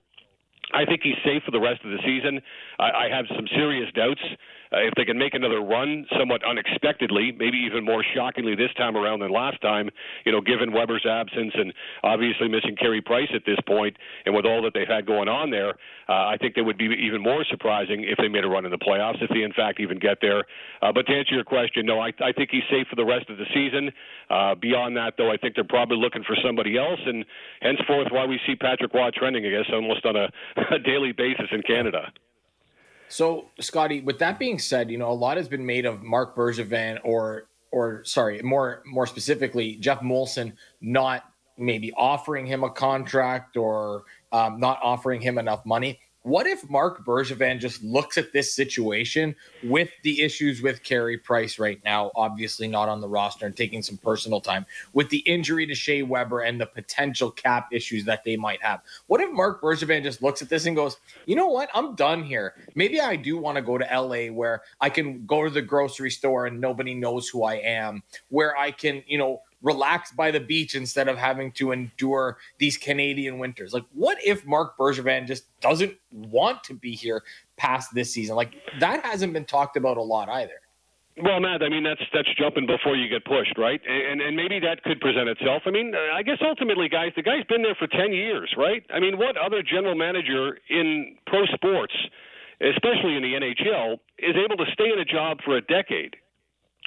I 0.73 0.85
think 0.85 1.01
he's 1.03 1.19
safe 1.25 1.43
for 1.45 1.51
the 1.51 1.61
rest 1.61 1.85
of 1.85 1.91
the 1.91 1.99
season. 2.05 2.41
I, 2.79 2.91
I 2.91 3.09
have 3.11 3.27
some 3.35 3.47
serious 3.55 3.91
doubts 3.95 4.23
uh, 4.73 4.79
if 4.79 4.95
they 4.97 5.05
can 5.05 5.19
make 5.19 5.35
another 5.35 5.61
run 5.61 6.07
somewhat 6.19 6.43
unexpectedly, 6.45 7.33
maybe 7.33 7.59
even 7.59 7.85
more 7.85 8.05
shockingly 8.15 8.55
this 8.55 8.73
time 8.77 8.97
around 8.97 9.21
than 9.21 9.31
last 9.31 9.61
time, 9.61 9.91
you 10.25 10.33
know, 10.33 10.41
given 10.41 10.73
Weber's 10.73 11.07
absence 11.09 11.53
and 11.55 11.73
obviously 12.03 12.49
missing 12.49 12.77
Carey 12.77 13.01
Price 13.01 13.29
at 13.35 13.43
this 13.45 13.59
point, 13.67 13.97
and 14.27 14.35
with 14.35 14.47
all 14.47 14.63
that 14.63 14.73
they've 14.75 14.89
had 14.89 15.07
going 15.07 15.29
on 15.29 15.51
there, 15.51 15.71
uh, 16.09 16.27
I 16.31 16.37
think 16.41 16.55
that 16.55 16.65
would 16.65 16.79
be 16.79 16.87
even 16.87 17.23
more 17.23 17.45
surprising 17.51 18.05
if 18.05 18.19
they 18.19 18.29
made 18.29 18.45
a 18.45 18.49
run 18.49 18.65
in 18.65 18.71
the 18.71 18.79
playoffs, 18.79 19.23
if 19.23 19.31
they 19.31 19.43
in 19.43 19.53
fact 19.53 19.81
even 19.81 19.99
get 19.99 20.19
there. 20.21 20.45
Uh, 20.83 20.93
but 20.93 21.07
to 21.07 21.13
answer 21.13 21.35
your 21.35 21.45
question, 21.45 21.87
no, 21.87 22.01
I, 22.01 22.09
I 22.23 22.33
think 22.33 22.51
he's 22.51 22.67
safe 22.71 22.87
for 22.89 22.97
the 22.97 23.05
rest 23.05 23.29
of 23.31 23.39
the 23.39 23.47
season. 23.55 23.91
Uh, 24.29 24.55
beyond 24.55 24.97
that, 24.97 25.15
though, 25.19 25.31
I 25.31 25.37
think 25.37 25.55
they're 25.55 25.65
probably 25.65 25.99
looking 25.99 26.23
for 26.25 26.37
somebody 26.45 26.79
else, 26.79 27.01
and 27.05 27.25
henceforth, 27.61 28.09
why 28.11 28.27
we 28.27 28.39
see 28.47 28.55
Patrick 28.55 28.95
Roy 28.95 29.11
trending, 29.15 29.45
I 29.47 29.51
guess, 29.51 29.71
almost 29.73 30.05
on 30.07 30.17
a, 30.17 30.29
a 30.75 30.79
daily 30.79 31.13
basis 31.13 31.47
in 31.53 31.63
Canada. 31.63 32.13
So, 33.11 33.51
Scotty, 33.59 34.01
with 34.03 34.21
that 34.21 34.39
being 34.39 34.61
said, 34.61 34.89
you 34.89 34.97
know, 34.97 35.11
a 35.11 35.13
lot 35.13 35.37
has 35.37 35.49
been 35.49 35.67
made 35.67 35.85
of 35.85 36.03
Marc 36.03 36.37
Bergevin 36.37 37.01
or 37.03 37.49
or 37.73 38.05
sorry, 38.05 38.41
more 38.43 38.83
more 38.87 39.07
specifically, 39.07 39.77
Geoff 39.77 40.01
Molson 40.01 40.53
not 40.81 41.25
maybe 41.59 41.93
offering 41.97 42.47
him 42.47 42.65
a 42.65 42.71
contract 42.71 43.57
or 43.57 44.05
um, 44.33 44.61
not 44.61 44.79
offering 44.83 45.21
him 45.21 45.39
enough 45.39 45.67
money. 45.67 46.01
What 46.23 46.47
if 46.47 46.69
Marc 46.69 47.07
Bergevin 47.07 47.61
just 47.61 47.83
looks 47.83 48.19
at 48.19 48.31
this 48.31 48.55
situation 48.55 49.35
with 49.65 49.89
the 50.03 50.21
issues 50.21 50.61
with 50.61 50.83
Carey 50.83 51.17
Price 51.17 51.59
right 51.59 51.81
now, 51.83 52.11
obviously 52.15 52.69
not 52.69 52.91
on 52.91 53.01
the 53.01 53.09
roster 53.09 53.47
and 53.47 53.57
taking 53.57 53.81
some 53.81 53.97
personal 53.97 54.39
time, 54.39 54.67
with 54.93 55.09
the 55.09 55.21
injury 55.21 55.67
to 55.67 55.75
Shea 55.75 56.03
Weber 56.03 56.41
and 56.41 56.61
the 56.61 56.67
potential 56.67 57.31
cap 57.31 57.69
issues 57.73 58.05
that 58.05 58.23
they 58.23 58.37
might 58.37 58.63
have? 58.63 58.83
What 59.07 59.23
if 59.23 59.33
Marc 59.33 59.63
Bergevin 59.63 60.03
just 60.03 60.23
looks 60.23 60.43
at 60.43 60.51
this 60.51 60.67
and 60.67 60.77
goes, 60.77 60.99
you 61.25 61.37
know 61.37 61.49
what? 61.49 61.71
I'm 61.73 61.95
done 61.95 62.23
here. 62.23 62.53
Maybe 62.75 63.01
I 63.01 63.17
do 63.17 63.39
want 63.39 63.57
to 63.57 63.63
go 63.63 63.79
to 63.79 63.85
LA 63.91 64.27
where 64.27 64.61
I 64.79 64.91
can 64.91 65.25
go 65.25 65.45
to 65.45 65.51
the 65.51 65.63
grocery 65.63 66.11
store 66.11 66.45
and 66.45 66.61
nobody 66.61 66.95
knows 66.95 67.31
who 67.31 67.45
I 67.45 67.55
am, 67.55 68.03
where 68.29 68.55
I 68.59 68.73
can, 68.73 69.03
you 69.07 69.17
know, 69.17 69.41
relax 69.63 70.13
by 70.13 70.31
the 70.31 70.41
beach 70.41 70.75
instead 70.75 71.09
of 71.09 71.19
having 71.19 71.53
to 71.53 71.73
endure 71.73 72.39
these 72.59 72.77
Canadian 72.77 73.39
winters. 73.39 73.73
Like, 73.73 73.85
what 73.93 74.19
if 74.25 74.47
Marc 74.47 74.77
Bergevin 74.79 75.27
just 75.27 75.45
doesn't 75.61 75.95
want 76.13 76.65
to 76.65 76.75
be 76.75 76.93
here 76.93 77.23
past 77.57 77.95
this 77.95 78.13
season? 78.13 78.37
Like, 78.37 78.55
that 78.81 79.05
hasn't 79.05 79.33
been 79.33 79.45
talked 79.45 79.77
about 79.77 79.97
a 79.97 80.03
lot 80.03 80.29
either. 80.29 80.61
Well, 81.23 81.41
Matt, 81.41 81.63
I 81.63 81.69
mean 81.69 81.83
that's 81.83 82.01
that's 82.15 82.29
jumping 82.39 82.67
before 82.67 82.97
you 82.97 83.09
get 83.09 83.25
pushed, 83.25 83.59
right? 83.59 83.81
And 83.87 84.21
and 84.23 84.37
maybe 84.37 84.59
that 84.61 84.83
could 84.85 85.01
present 85.01 85.29
itself. 85.29 85.63
I 85.67 85.71
mean, 85.71 85.93
uh, 85.95 86.15
I 86.15 86.23
guess 86.23 86.39
ultimately, 86.41 86.89
guys, 86.89 87.13
the 87.17 87.23
guy's 87.23 87.45
been 87.45 87.63
there 87.63 87.75
for 87.75 87.89
ten 87.89 88.13
years, 88.13 88.55
right? 88.57 88.83
I 88.95 89.01
mean, 89.01 89.19
what 89.19 89.37
other 89.37 89.63
general 89.63 89.95
manager 89.95 90.59
in 90.71 91.17
pro 91.27 91.45
sports, 91.47 91.93
especially 92.61 93.17
in 93.17 93.23
the 93.23 93.35
NHL, 93.35 93.99
is 94.19 94.37
able 94.37 94.57
to 94.65 94.71
stay 94.73 94.91
in 94.93 94.99
a 94.99 95.05
job 95.05 95.39
for 95.45 95.57
a 95.57 95.61
decade? 95.61 96.17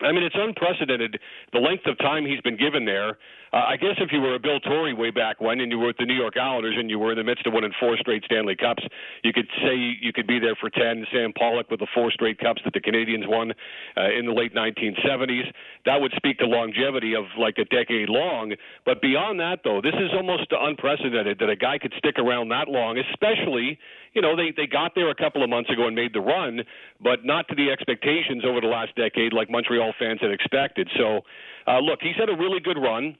I 0.03 0.11
mean, 0.11 0.23
it's 0.23 0.35
unprecedented 0.37 1.19
the 1.51 1.59
length 1.59 1.85
of 1.87 1.97
time 1.97 2.25
he's 2.25 2.41
been 2.41 2.57
given 2.57 2.85
there. 2.85 3.17
Uh, 3.53 3.61
I 3.69 3.77
guess 3.77 3.93
if 3.99 4.11
you 4.11 4.19
were 4.19 4.33
a 4.33 4.39
Bill 4.39 4.59
Torrey 4.59 4.95
way 4.95 5.11
back 5.11 5.39
when, 5.39 5.59
and 5.59 5.71
you 5.71 5.77
were 5.77 5.87
with 5.87 5.97
the 5.97 6.05
New 6.05 6.15
York 6.15 6.37
Islanders, 6.37 6.73
and 6.75 6.89
you 6.89 6.97
were 6.97 7.11
in 7.11 7.17
the 7.19 7.23
midst 7.23 7.45
of 7.45 7.53
winning 7.53 7.71
four 7.79 7.95
straight 7.97 8.23
Stanley 8.25 8.55
Cups, 8.55 8.81
you 9.23 9.31
could 9.31 9.47
say 9.61 9.75
you 10.01 10.11
could 10.11 10.25
be 10.25 10.39
there 10.39 10.55
for 10.55 10.71
ten. 10.71 11.05
Sam 11.13 11.31
Pollock 11.37 11.69
with 11.69 11.79
the 11.79 11.87
four 11.93 12.09
straight 12.09 12.39
cups 12.39 12.61
that 12.65 12.73
the 12.73 12.81
Canadiens 12.81 13.27
won 13.27 13.51
uh, 13.95 14.09
in 14.09 14.25
the 14.25 14.33
late 14.33 14.55
1970s. 14.55 15.45
That 15.85 16.01
would 16.01 16.13
speak 16.15 16.39
to 16.39 16.47
longevity 16.47 17.13
of 17.13 17.25
like 17.37 17.59
a 17.59 17.65
decade 17.65 18.09
long. 18.09 18.53
But 18.85 19.01
beyond 19.03 19.39
that, 19.39 19.59
though, 19.63 19.81
this 19.81 19.93
is 19.93 20.09
almost 20.13 20.47
unprecedented 20.49 21.37
that 21.37 21.49
a 21.49 21.55
guy 21.55 21.77
could 21.77 21.93
stick 21.99 22.17
around 22.17 22.49
that 22.49 22.69
long, 22.69 22.97
especially 22.97 23.77
you 24.13 24.21
know, 24.21 24.35
they, 24.35 24.53
they 24.55 24.67
got 24.67 24.93
there 24.95 25.09
a 25.09 25.15
couple 25.15 25.43
of 25.43 25.49
months 25.49 25.69
ago 25.69 25.87
and 25.87 25.95
made 25.95 26.13
the 26.13 26.21
run, 26.21 26.61
but 27.01 27.25
not 27.25 27.47
to 27.49 27.55
the 27.55 27.71
expectations 27.71 28.43
over 28.45 28.61
the 28.61 28.67
last 28.67 28.95
decade 28.95 29.33
like 29.33 29.49
Montreal 29.49 29.93
fans 29.97 30.19
had 30.21 30.31
expected. 30.31 30.87
So, 30.97 31.21
uh, 31.67 31.79
look, 31.79 31.99
he's 32.01 32.15
had 32.15 32.29
a 32.29 32.37
really 32.37 32.59
good 32.59 32.77
run. 32.77 33.17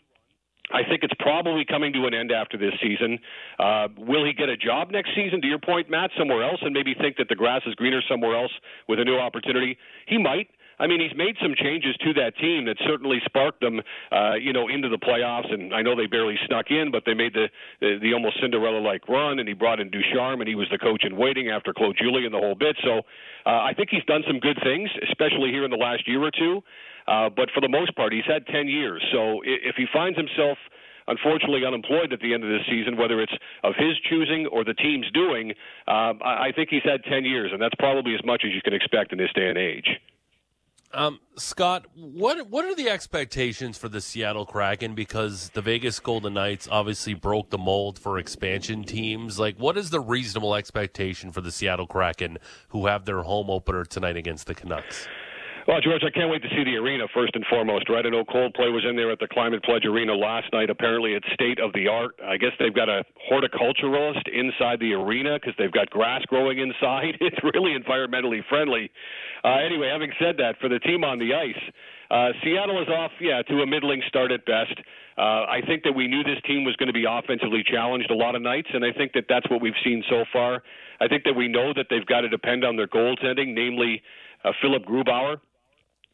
I 0.72 0.84
think 0.84 1.04
it's 1.04 1.14
probably 1.20 1.66
coming 1.66 1.92
to 1.94 2.06
an 2.06 2.14
end 2.14 2.32
after 2.32 2.58
this 2.58 2.74
season. 2.82 3.20
Uh, 3.60 3.90
will 3.98 4.26
he 4.26 4.34
get 4.34 4.50
a 4.50 4.58
job 4.58 4.92
next 4.92 5.10
season? 5.16 5.42
To 5.42 5.48
your 5.48 5.60
point, 5.60 5.90
Matt, 5.90 6.12
somewhere 6.18 6.44
else, 6.44 6.60
and 6.62 6.74
maybe 6.74 6.94
think 6.94 7.18
that 7.18 7.28
the 7.28 7.36
grass 7.36 7.62
is 7.68 7.76
greener 7.76 8.02
somewhere 8.10 8.36
else 8.36 8.52
with 8.88 9.00
a 9.00 9.04
new 9.04 9.18
opportunity? 9.18 9.78
He 10.08 10.18
might. 10.18 10.50
I 10.84 10.88
mean, 10.88 11.00
he's 11.00 11.16
made 11.16 11.38
some 11.42 11.56
changes 11.56 11.96
to 12.04 12.12
that 12.20 12.36
team 12.36 12.66
that 12.66 12.76
certainly 12.86 13.22
sparked 13.24 13.62
them, 13.62 13.80
uh, 14.12 14.34
you 14.34 14.52
know, 14.52 14.68
into 14.68 14.90
the 14.90 14.98
playoffs. 14.98 15.48
And 15.48 15.74
I 15.74 15.82
know 15.82 15.96
they 15.96 16.08
barely 16.08 16.36
snuck 16.46 16.72
in, 16.72 16.92
but 16.92 17.04
they 17.06 17.14
made 17.14 17.34
the 17.34 17.48
the, 17.80 18.00
the 18.02 18.12
almost 18.12 18.42
Cinderella-like 18.42 19.08
run. 19.08 19.40
And 19.40 19.48
he 19.48 19.54
brought 19.54 19.80
in 19.80 19.90
Ducharme, 19.90 20.42
and 20.42 20.48
he 20.50 20.56
was 20.56 20.68
the 20.72 20.78
coach 20.78 21.06
in 21.06 21.16
waiting 21.16 21.50
after 21.50 21.74
Claude 21.74 21.96
Julien 21.98 22.34
the 22.34 22.38
whole 22.38 22.56
bit. 22.56 22.76
So 22.84 23.00
uh, 23.46 23.64
I 23.64 23.72
think 23.74 23.92
he's 23.92 24.04
done 24.04 24.24
some 24.28 24.40
good 24.40 24.60
things, 24.62 24.90
especially 25.08 25.52
here 25.52 25.64
in 25.64 25.72
the 25.72 25.80
last 25.80 26.06
year 26.06 26.22
or 26.22 26.32
two. 26.32 26.62
Uh, 27.08 27.30
but 27.30 27.48
for 27.56 27.62
the 27.62 27.70
most 27.70 27.96
part, 27.96 28.12
he's 28.12 28.28
had 28.28 28.46
10 28.48 28.68
years. 28.68 29.02
So 29.14 29.40
if 29.44 29.76
he 29.78 29.86
finds 29.92 30.18
himself 30.18 30.58
unfortunately 31.08 31.66
unemployed 31.66 32.12
at 32.12 32.20
the 32.20 32.34
end 32.34 32.44
of 32.44 32.50
this 32.50 32.66
season, 32.70 32.98
whether 32.98 33.22
it's 33.22 33.34
of 33.64 33.74
his 33.76 33.96
choosing 34.10 34.48
or 34.48 34.64
the 34.64 34.74
team's 34.74 35.10
doing, 35.12 35.52
uh, 35.88 36.14
I 36.24 36.52
think 36.56 36.70
he's 36.70 36.84
had 36.84 37.04
10 37.04 37.26
years, 37.26 37.52
and 37.52 37.62
that's 37.62 37.76
probably 37.76 38.16
as 38.16 38.24
much 38.24 38.44
as 38.46 38.52
you 38.54 38.62
can 38.62 38.74
expect 38.74 39.12
in 39.12 39.18
this 39.18 39.32
day 39.36 39.48
and 39.48 39.58
age. 39.58 40.00
Um, 40.96 41.20
Scott, 41.38 41.88
what 41.96 42.48
what 42.50 42.66
are 42.66 42.76
the 42.76 42.88
expectations 42.88 43.80
for 43.80 43.90
the 43.90 44.00
Seattle 44.00 44.46
Kraken? 44.46 44.94
Because 44.94 45.50
the 45.50 45.62
Vegas 45.62 46.00
Golden 46.00 46.36
Knights 46.36 46.68
obviously 46.70 47.16
broke 47.16 47.50
the 47.50 47.58
mold 47.58 47.98
for 47.98 48.20
expansion 48.20 48.84
teams. 48.84 49.40
Like, 49.40 49.58
what 49.58 49.76
is 49.76 49.90
the 49.90 50.00
reasonable 50.00 50.54
expectation 50.54 51.32
for 51.32 51.42
the 51.42 51.52
Seattle 51.52 51.88
Kraken, 51.88 52.38
who 52.70 52.86
have 52.86 53.06
their 53.06 53.24
home 53.24 53.50
opener 53.50 53.86
tonight 53.86 54.18
against 54.18 54.46
the 54.46 54.54
Canucks? 54.54 55.08
Well, 55.66 55.80
George, 55.80 56.04
I 56.04 56.12
can't 56.12 56.30
wait 56.30 56.44
to 56.44 56.50
see 56.50 56.66
the 56.66 56.76
arena 56.76 57.08
first 57.14 57.36
and 57.36 57.46
foremost, 57.50 57.88
right? 57.88 58.06
I 58.06 58.10
know 58.10 58.26
Coldplay 58.26 58.68
was 58.68 58.84
in 58.84 58.98
there 58.98 59.12
at 59.12 59.20
the 59.20 59.30
Climate 59.32 59.64
Pledge 59.64 59.86
Arena 59.86 60.12
last 60.12 60.52
night. 60.52 60.70
Apparently, 60.70 61.14
it's 61.14 61.26
state 61.34 61.58
of 61.58 61.72
the 61.72 61.88
art. 61.88 62.20
I 62.20 62.36
guess 62.36 62.52
they've 62.60 62.76
got 62.76 62.90
a 62.90 63.06
horticulturalist 63.32 64.28
inside 64.28 64.82
the 64.82 64.92
arena 64.92 65.40
because 65.40 65.56
they've 65.58 65.72
got 65.72 65.90
grass 65.90 66.22
growing 66.28 66.60
inside. 66.60 67.16
It's 67.24 67.40
really 67.42 67.72
environmentally 67.80 68.42
friendly. 68.50 68.92
Uh, 69.46 69.64
anyway, 69.64 69.88
having 69.88 70.12
said 70.20 70.36
that, 70.38 70.60
for 70.60 70.68
the 70.68 70.80
team 70.80 71.06
on 71.06 71.18
the 71.18 71.34
ice, 71.34 71.64
uh, 72.12 72.36
Seattle 72.44 72.82
is 72.82 72.90
off, 72.90 73.12
yeah, 73.22 73.42
to 73.44 73.62
a 73.62 73.66
middling 73.66 74.04
start 74.10 74.32
at 74.32 74.46
best. 74.46 74.76
Uh, 75.18 75.48
I 75.48 75.62
think 75.66 75.84
that 75.84 75.94
we 75.94 76.08
knew 76.08 76.24
this 76.24 76.44
team 76.46 76.66
was 76.66 76.76
going 76.76 76.88
to 76.88 76.94
be 76.94 77.06
offensively 77.08 77.64
challenged 77.66 78.12
a 78.12 78.16
lot 78.16 78.36
of 78.36 78.42
nights, 78.42 78.68
and 78.74 78.84
I 78.84 78.92
think 78.92 79.14
that 79.14 79.26
that's 79.30 79.50
what 79.50 79.62
we've 79.62 79.80
seen 79.84 80.04
so 80.10 80.26
far. 80.34 80.62
I 81.00 81.08
think 81.08 81.24
that 81.24 81.34
we 81.34 81.48
know 81.48 81.74
that 81.74 81.88
they've 81.90 82.06
got 82.06 82.22
to 82.22 82.30
depend 82.30 82.66
on 82.66 82.76
their 82.76 82.88
goaltending, 82.88 83.56
namely 83.56 84.04
uh, 84.44 84.52
Philipp 84.62 84.86
Grubauer 84.86 85.38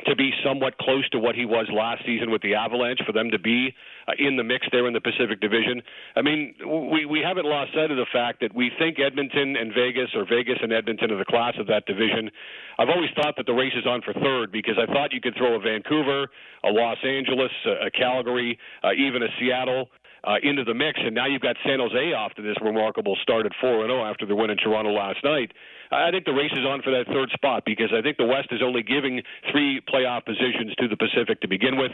to 0.06 0.16
be 0.16 0.32
somewhat 0.44 0.78
close 0.78 1.08
to 1.10 1.20
what 1.20 1.36
he 1.36 1.46
was 1.46 1.68
last 1.72 2.06
season 2.06 2.32
with 2.32 2.42
the 2.42 2.56
Avalanche, 2.56 3.02
for 3.06 3.12
them 3.12 3.32
to 3.32 3.40
be 3.40 3.74
uh, 4.08 4.14
in 4.18 4.38
the 4.38 4.44
mix 4.44 4.68
there 4.72 4.88
in 4.88 4.94
the 4.94 5.02
Pacific 5.02 5.42
Division. 5.42 5.82
I 6.16 6.22
mean, 6.22 6.56
we, 6.92 7.06
we 7.06 7.20
haven't 7.20 7.46
lost 7.46 7.74
sight 7.74 7.92
of 7.92 7.98
the 7.98 8.08
fact 8.12 8.40
that 8.42 8.56
we 8.56 8.72
think 8.80 8.98
Edmonton 9.00 9.56
and 9.58 9.74
Vegas, 9.74 10.10
or 10.16 10.26
Vegas 10.26 10.58
and 10.62 10.72
Edmonton, 10.72 11.12
are 11.12 11.18
the 11.18 11.26
class 11.26 11.54
of 11.60 11.68
that 11.68 11.86
division. 11.86 12.32
I've 12.78 12.90
always 12.90 13.10
thought 13.16 13.36
that 13.38 13.46
the 13.46 13.54
race 13.54 13.74
is 13.76 13.86
on 13.86 14.02
for 14.02 14.14
third 14.14 14.52
because 14.52 14.80
I 14.80 14.86
thought 14.92 15.12
you 15.12 15.22
could 15.22 15.36
throw 15.36 15.56
a 15.56 15.60
Vancouver, 15.60 16.28
a 16.64 16.70
Los 16.70 16.98
Angeles, 17.04 17.52
a, 17.66 17.88
a 17.88 17.92
Calgary, 17.92 18.58
uh, 18.84 18.94
even 18.94 19.22
a 19.24 19.28
Seattle 19.40 19.90
uh, 20.24 20.36
into 20.44 20.64
the 20.64 20.74
mix, 20.74 21.00
and 21.04 21.16
now 21.16 21.28
you've 21.28 21.42
got 21.42 21.56
San 21.66 21.80
Jose 21.80 22.14
off 22.14 22.34
to 22.34 22.42
this 22.42 22.56
remarkable 22.62 23.18
start 23.22 23.46
at 23.46 23.52
4 23.62 23.86
0 23.86 24.04
after 24.04 24.26
the 24.26 24.36
win 24.36 24.50
in 24.50 24.58
Toronto 24.58 24.92
last 24.92 25.24
night. 25.24 25.52
I 25.92 26.12
think 26.12 26.26
the 26.26 26.34
race 26.34 26.52
is 26.52 26.66
on 26.66 26.82
for 26.82 26.92
that 26.92 27.08
third 27.08 27.32
spot 27.32 27.64
because 27.66 27.90
I 27.94 28.02
think 28.02 28.18
the 28.18 28.26
West 28.26 28.50
is 28.52 28.62
only 28.64 28.84
giving 28.84 29.22
three 29.52 29.82
playoff 29.82 30.26
positions 30.26 30.76
to 30.78 30.88
the 30.88 30.98
Pacific 30.98 31.42
to 31.42 31.48
begin 31.48 31.78
with. 31.78 31.92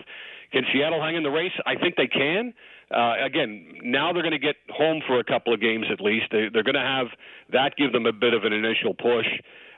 Can 0.51 0.63
Seattle 0.73 1.01
hang 1.01 1.15
in 1.15 1.23
the 1.23 1.31
race? 1.31 1.53
I 1.65 1.75
think 1.75 1.95
they 1.95 2.07
can. 2.07 2.53
Uh, 2.91 3.15
again, 3.23 3.65
now 3.83 4.13
they're 4.13 4.21
going 4.21 4.31
to 4.31 4.39
get 4.39 4.57
home 4.69 5.01
for 5.07 5.19
a 5.19 5.23
couple 5.23 5.53
of 5.53 5.61
games 5.61 5.85
at 5.91 6.01
least. 6.01 6.25
They, 6.31 6.49
they're 6.53 6.63
going 6.63 6.75
to 6.75 6.81
have 6.81 7.07
that 7.51 7.73
give 7.77 7.93
them 7.93 8.05
a 8.05 8.13
bit 8.13 8.33
of 8.33 8.43
an 8.43 8.53
initial 8.53 8.93
push. 8.93 9.27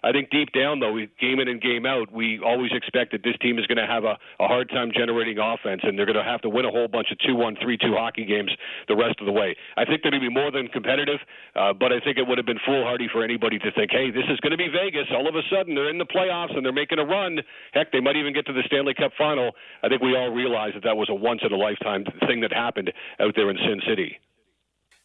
I 0.03 0.11
think 0.11 0.29
deep 0.29 0.51
down, 0.53 0.79
though, 0.79 0.97
game 1.19 1.39
in 1.39 1.47
and 1.47 1.61
game 1.61 1.85
out, 1.85 2.11
we 2.11 2.39
always 2.43 2.71
expect 2.73 3.11
that 3.11 3.23
this 3.23 3.35
team 3.41 3.59
is 3.59 3.65
going 3.67 3.77
to 3.77 3.87
have 3.87 4.03
a, 4.03 4.17
a 4.39 4.47
hard 4.47 4.69
time 4.69 4.91
generating 4.93 5.37
offense, 5.39 5.81
and 5.83 5.97
they're 5.97 6.05
going 6.05 6.17
to 6.17 6.23
have 6.23 6.41
to 6.41 6.49
win 6.49 6.65
a 6.65 6.71
whole 6.71 6.87
bunch 6.87 7.07
of 7.11 7.17
2 7.19 7.35
1, 7.35 7.57
3 7.61 7.77
2 7.77 7.93
hockey 7.93 8.25
games 8.25 8.51
the 8.87 8.95
rest 8.95 9.19
of 9.19 9.25
the 9.25 9.31
way. 9.31 9.55
I 9.75 9.85
think 9.85 10.01
they're 10.01 10.11
going 10.11 10.21
to 10.21 10.29
be 10.29 10.33
more 10.33 10.51
than 10.51 10.67
competitive, 10.67 11.19
uh, 11.55 11.73
but 11.73 11.91
I 11.91 11.99
think 11.99 12.17
it 12.17 12.27
would 12.27 12.37
have 12.37 12.45
been 12.45 12.61
foolhardy 12.65 13.07
for 13.11 13.23
anybody 13.23 13.59
to 13.59 13.71
think, 13.71 13.91
hey, 13.91 14.11
this 14.11 14.25
is 14.29 14.39
going 14.39 14.51
to 14.51 14.57
be 14.57 14.67
Vegas. 14.67 15.07
All 15.11 15.27
of 15.27 15.35
a 15.35 15.43
sudden, 15.49 15.75
they're 15.75 15.89
in 15.89 15.97
the 15.97 16.05
playoffs 16.05 16.55
and 16.55 16.65
they're 16.65 16.73
making 16.73 16.99
a 16.99 17.05
run. 17.05 17.39
Heck, 17.73 17.91
they 17.91 17.99
might 17.99 18.15
even 18.15 18.33
get 18.33 18.45
to 18.47 18.53
the 18.53 18.63
Stanley 18.67 18.93
Cup 18.93 19.11
final. 19.17 19.51
I 19.83 19.89
think 19.89 20.01
we 20.01 20.15
all 20.15 20.29
realize 20.29 20.73
that 20.73 20.83
that 20.83 20.97
was 20.97 21.09
a 21.09 21.15
once 21.15 21.41
in 21.45 21.51
a 21.51 21.57
lifetime 21.57 22.05
thing 22.27 22.41
that 22.41 22.53
happened 22.53 22.91
out 23.19 23.33
there 23.35 23.49
in 23.49 23.57
Sin 23.57 23.81
City. 23.87 24.19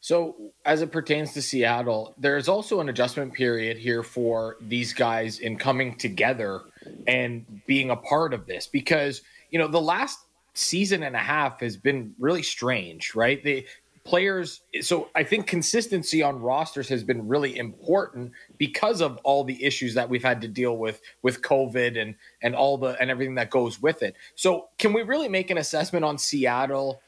So, 0.02 0.34
as 0.64 0.82
it 0.82 0.90
pertains 0.90 1.32
to 1.34 1.42
Seattle, 1.42 2.12
there's 2.18 2.48
also 2.48 2.80
an 2.80 2.88
adjustment 2.88 3.32
period 3.34 3.78
here 3.78 4.02
for 4.02 4.56
these 4.60 4.92
guys 4.92 5.38
in 5.38 5.56
coming 5.56 5.96
together 5.96 6.62
and 7.06 7.46
being 7.68 7.90
a 7.90 7.94
part 7.94 8.34
of 8.34 8.44
this 8.44 8.66
because, 8.66 9.22
you 9.50 9.60
know, 9.60 9.68
the 9.68 9.80
last 9.80 10.18
season 10.54 11.04
and 11.04 11.14
a 11.14 11.20
half 11.20 11.60
has 11.60 11.76
been 11.76 12.16
really 12.18 12.42
strange, 12.42 13.14
right? 13.14 13.44
The 13.44 13.64
players, 14.02 14.62
so 14.80 15.08
I 15.14 15.22
think 15.22 15.46
consistency 15.46 16.20
on 16.20 16.40
rosters 16.40 16.88
has 16.88 17.04
been 17.04 17.28
really 17.28 17.56
important 17.56 18.32
because 18.58 19.00
of 19.00 19.18
all 19.22 19.44
the 19.44 19.62
issues 19.64 19.94
that 19.94 20.08
we've 20.08 20.24
had 20.24 20.40
to 20.40 20.48
deal 20.48 20.78
with 20.78 21.00
with 21.22 21.42
COVID 21.42 21.96
and 21.96 22.16
and 22.42 22.56
all 22.56 22.76
the 22.76 23.00
and 23.00 23.08
everything 23.08 23.36
that 23.36 23.50
goes 23.50 23.80
with 23.80 24.02
it. 24.02 24.16
So, 24.34 24.66
can 24.78 24.92
we 24.92 25.02
really 25.02 25.28
make 25.28 25.52
an 25.52 25.58
assessment 25.58 26.04
on 26.04 26.18
Seattle? 26.18 27.00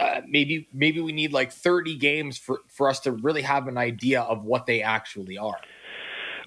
Uh, 0.00 0.20
maybe 0.28 0.68
maybe 0.72 1.00
we 1.00 1.12
need 1.12 1.32
like 1.32 1.52
30 1.52 1.96
games 1.96 2.38
for 2.38 2.60
for 2.68 2.88
us 2.88 3.00
to 3.00 3.12
really 3.12 3.42
have 3.42 3.66
an 3.66 3.76
idea 3.76 4.22
of 4.22 4.44
what 4.44 4.66
they 4.66 4.82
actually 4.82 5.36
are. 5.36 5.58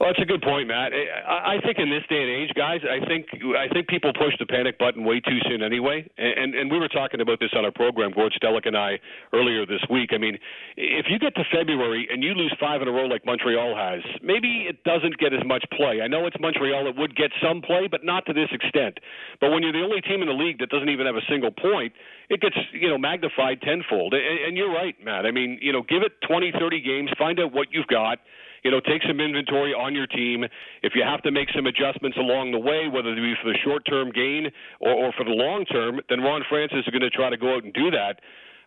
Well, 0.01 0.09
that's 0.09 0.25
a 0.25 0.25
good 0.25 0.41
point, 0.41 0.65
Matt. 0.65 0.97
I 0.97 1.61
think 1.61 1.77
in 1.77 1.93
this 1.93 2.01
day 2.09 2.25
and 2.25 2.31
age, 2.33 2.49
guys, 2.57 2.81
I 2.81 3.05
think 3.05 3.29
I 3.53 3.69
think 3.69 3.85
people 3.85 4.09
push 4.17 4.33
the 4.41 4.49
panic 4.49 4.79
button 4.81 5.05
way 5.05 5.19
too 5.21 5.37
soon 5.45 5.61
anyway. 5.61 6.01
And 6.17 6.55
and 6.55 6.71
we 6.71 6.79
were 6.79 6.87
talking 6.89 7.21
about 7.21 7.39
this 7.39 7.53
on 7.53 7.65
our 7.65 7.71
program, 7.71 8.09
Gord 8.09 8.33
Stellick 8.33 8.65
and 8.65 8.75
I, 8.75 8.97
earlier 9.31 9.63
this 9.67 9.85
week. 9.91 10.09
I 10.11 10.17
mean, 10.17 10.39
if 10.75 11.05
you 11.07 11.19
get 11.19 11.35
to 11.35 11.43
February 11.53 12.09
and 12.09 12.23
you 12.23 12.33
lose 12.33 12.51
five 12.59 12.81
in 12.81 12.87
a 12.87 12.91
row 12.91 13.05
like 13.05 13.27
Montreal 13.27 13.77
has, 13.77 14.01
maybe 14.23 14.65
it 14.67 14.83
doesn't 14.85 15.19
get 15.19 15.37
as 15.37 15.45
much 15.45 15.63
play. 15.77 16.01
I 16.01 16.07
know 16.07 16.25
it's 16.25 16.39
Montreal; 16.39 16.87
it 16.87 16.97
would 16.97 17.15
get 17.15 17.29
some 17.37 17.61
play, 17.61 17.85
but 17.85 18.03
not 18.03 18.25
to 18.25 18.33
this 18.33 18.49
extent. 18.51 18.97
But 19.39 19.51
when 19.51 19.61
you're 19.61 19.71
the 19.71 19.85
only 19.85 20.01
team 20.01 20.23
in 20.23 20.27
the 20.27 20.33
league 20.33 20.57
that 20.65 20.69
doesn't 20.73 20.89
even 20.89 21.05
have 21.05 21.15
a 21.15 21.27
single 21.29 21.51
point, 21.51 21.93
it 22.31 22.41
gets 22.41 22.57
you 22.73 22.89
know 22.89 22.97
magnified 22.97 23.61
tenfold. 23.61 24.15
And 24.15 24.57
you're 24.57 24.73
right, 24.73 24.95
Matt. 24.97 25.27
I 25.27 25.31
mean, 25.31 25.59
you 25.61 25.71
know, 25.71 25.83
give 25.85 26.01
it 26.01 26.13
20, 26.25 26.53
30 26.57 26.81
games, 26.81 27.11
find 27.19 27.39
out 27.39 27.53
what 27.53 27.67
you've 27.69 27.85
got 27.85 28.17
you 28.63 28.71
know, 28.71 28.79
take 28.79 29.01
some 29.07 29.19
inventory 29.19 29.73
on 29.73 29.95
your 29.95 30.07
team. 30.07 30.43
If 30.83 30.93
you 30.95 31.03
have 31.03 31.21
to 31.23 31.31
make 31.31 31.49
some 31.55 31.65
adjustments 31.65 32.17
along 32.17 32.51
the 32.51 32.59
way, 32.59 32.87
whether 32.87 33.11
it 33.11 33.15
be 33.15 33.33
for 33.41 33.51
the 33.51 33.57
short 33.63 33.85
term 33.85 34.11
gain 34.11 34.51
or, 34.79 34.91
or 34.91 35.13
for 35.17 35.23
the 35.23 35.31
long 35.31 35.65
term, 35.65 35.99
then 36.09 36.21
Ron 36.21 36.43
Francis 36.49 36.85
is 36.85 36.91
going 36.91 37.01
to 37.01 37.09
try 37.09 37.29
to 37.29 37.37
go 37.37 37.55
out 37.55 37.63
and 37.63 37.73
do 37.73 37.91
that. 37.91 38.19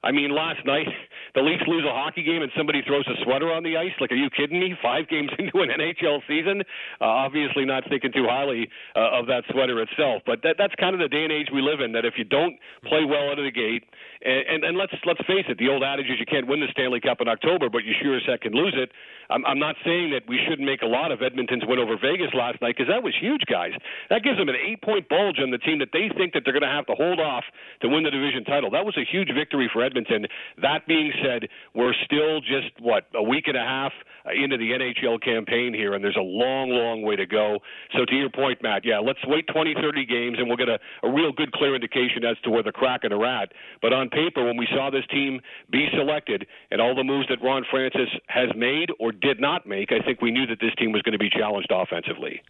I 0.04 0.12
mean, 0.12 0.30
last 0.36 0.60
night 0.66 0.86
the 1.34 1.40
Leafs 1.40 1.64
lose 1.66 1.84
a 1.88 1.92
hockey 1.92 2.22
game 2.22 2.42
and 2.42 2.52
somebody 2.56 2.82
throws 2.86 3.08
a 3.08 3.16
sweater 3.24 3.50
on 3.50 3.64
the 3.64 3.78
ice. 3.78 3.96
Like, 4.00 4.12
are 4.12 4.20
you 4.20 4.28
kidding 4.28 4.60
me? 4.60 4.76
Five 4.82 5.08
games 5.08 5.30
into 5.38 5.64
an 5.64 5.70
NHL 5.72 6.20
season, 6.28 6.60
uh, 7.00 7.04
obviously 7.04 7.64
not 7.64 7.84
thinking 7.88 8.12
too 8.12 8.26
highly 8.28 8.68
uh, 8.94 9.18
of 9.18 9.26
that 9.26 9.44
sweater 9.50 9.80
itself. 9.80 10.22
But 10.26 10.42
that, 10.42 10.56
that's 10.58 10.74
kind 10.76 10.94
of 10.94 11.00
the 11.00 11.08
day 11.08 11.24
and 11.24 11.32
age 11.32 11.48
we 11.52 11.62
live 11.62 11.80
in. 11.80 11.92
That 11.92 12.04
if 12.04 12.14
you 12.18 12.24
don't 12.24 12.56
play 12.84 13.04
well 13.08 13.32
out 13.32 13.38
of 13.38 13.44
the 13.48 13.50
gate, 13.50 13.88
and, 14.24 14.42
and, 14.48 14.64
and 14.64 14.78
let's 14.78 14.92
let's 15.04 15.20
face 15.26 15.44
it, 15.48 15.58
the 15.58 15.68
old 15.68 15.82
adage 15.84 16.06
is 16.06 16.18
you 16.18 16.26
can't 16.26 16.48
win 16.48 16.60
the 16.60 16.68
Stanley 16.72 17.00
Cup 17.00 17.20
in 17.20 17.28
October, 17.28 17.68
but 17.68 17.84
you 17.84 17.92
sure 18.00 18.16
as 18.16 18.22
heck 18.26 18.42
can 18.42 18.52
lose 18.52 18.74
it. 18.76 18.90
I'm, 19.30 19.44
I'm 19.44 19.58
not 19.58 19.76
saying 19.84 20.10
that 20.12 20.28
we 20.28 20.40
shouldn't 20.48 20.66
make 20.66 20.82
a 20.82 20.86
lot 20.86 21.12
of 21.12 21.22
Edmonton's 21.22 21.64
win 21.66 21.78
over 21.78 21.96
Vegas 22.00 22.32
last 22.32 22.60
night 22.60 22.76
because 22.76 22.88
that 22.88 23.02
was 23.02 23.14
huge, 23.20 23.42
guys. 23.48 23.72
That 24.08 24.22
gives 24.22 24.38
them 24.38 24.48
an 24.48 24.56
eight 24.56 24.82
point 24.82 25.08
bulge 25.08 25.38
on 25.40 25.50
the 25.50 25.58
team 25.58 25.78
that 25.78 25.92
they 25.92 26.08
think 26.16 26.32
that 26.32 26.42
they're 26.44 26.56
going 26.56 26.66
to 26.66 26.72
have 26.72 26.86
to 26.86 26.96
hold 26.96 27.20
off 27.20 27.44
to 27.82 27.88
win 27.88 28.04
the 28.04 28.10
division 28.10 28.44
title. 28.44 28.70
That 28.70 28.84
was 28.84 28.96
a 28.96 29.04
huge 29.04 29.28
victory 29.34 29.68
for 29.72 29.84
Edmonton. 29.84 30.26
That 30.60 30.86
being 30.86 31.12
said, 31.22 31.48
we're 31.74 31.94
still 32.04 32.40
just 32.40 32.72
what 32.80 33.04
a 33.14 33.22
week 33.22 33.44
and 33.46 33.56
a 33.56 33.64
half 33.64 33.92
into 34.32 34.56
the 34.56 34.72
NHL 34.72 35.22
campaign 35.22 35.74
here, 35.74 35.92
and 35.92 36.02
there's 36.02 36.16
a 36.16 36.24
long, 36.24 36.70
long 36.70 37.02
way 37.02 37.16
to 37.16 37.26
go. 37.26 37.58
So 37.92 38.04
to 38.04 38.14
your 38.14 38.30
point, 38.30 38.62
Matt, 38.62 38.84
yeah, 38.84 38.98
let's 38.98 39.20
wait 39.26 39.46
20, 39.52 39.74
30 39.80 40.06
games, 40.06 40.36
and 40.38 40.48
we'll 40.48 40.56
get 40.56 40.68
a, 40.68 40.78
a 41.02 41.12
real 41.12 41.32
good, 41.32 41.52
clear 41.52 41.74
indication 41.74 42.24
as 42.24 42.36
to 42.44 42.50
where 42.50 42.62
the 42.62 42.72
Kraken 42.72 43.12
are 43.12 43.26
at. 43.26 43.52
But 43.82 43.92
on 43.92 44.08
paper, 44.14 44.44
when 44.44 44.56
we 44.56 44.68
saw 44.74 44.90
this 44.90 45.06
team 45.10 45.40
be 45.70 45.88
selected 45.92 46.46
and 46.70 46.80
all 46.80 46.94
the 46.94 47.04
moves 47.04 47.28
that 47.28 47.42
Ron 47.42 47.64
Francis 47.70 48.08
has 48.28 48.48
made 48.56 48.90
or 48.98 49.12
did 49.12 49.40
not 49.40 49.66
make, 49.66 49.90
I 49.92 50.04
think 50.04 50.22
we 50.22 50.30
knew 50.30 50.46
that 50.46 50.60
this 50.60 50.74
team 50.78 50.92
was 50.92 51.02
going 51.02 51.12
to 51.12 51.18
be 51.18 51.30
challenged 51.30 51.70
offensively. 51.72 52.40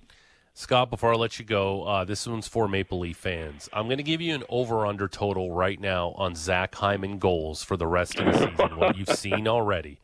Scott, 0.57 0.89
before 0.89 1.12
I 1.12 1.17
let 1.17 1.41
you 1.41 1.44
go, 1.44 1.83
uh, 1.83 2.05
this 2.05 2.28
one's 2.28 2.47
for 2.47 2.68
Maple 2.68 3.01
Leaf 3.01 3.17
fans. 3.17 3.68
I'm 3.73 3.86
going 3.86 3.97
to 3.97 4.05
give 4.05 4.20
you 4.20 4.36
an 4.36 4.44
over 4.49 4.86
under 4.86 5.09
total 5.09 5.51
right 5.51 5.81
now 5.81 6.15
on 6.17 6.36
Zach 6.36 6.73
Hyman 6.76 7.18
goals 7.18 7.65
for 7.65 7.76
the 7.76 7.89
rest 7.89 8.20
of 8.20 8.26
the 8.26 8.39
season, 8.39 8.76
what 8.76 8.97
you've 8.97 9.09
seen 9.09 9.49
already. 9.49 9.99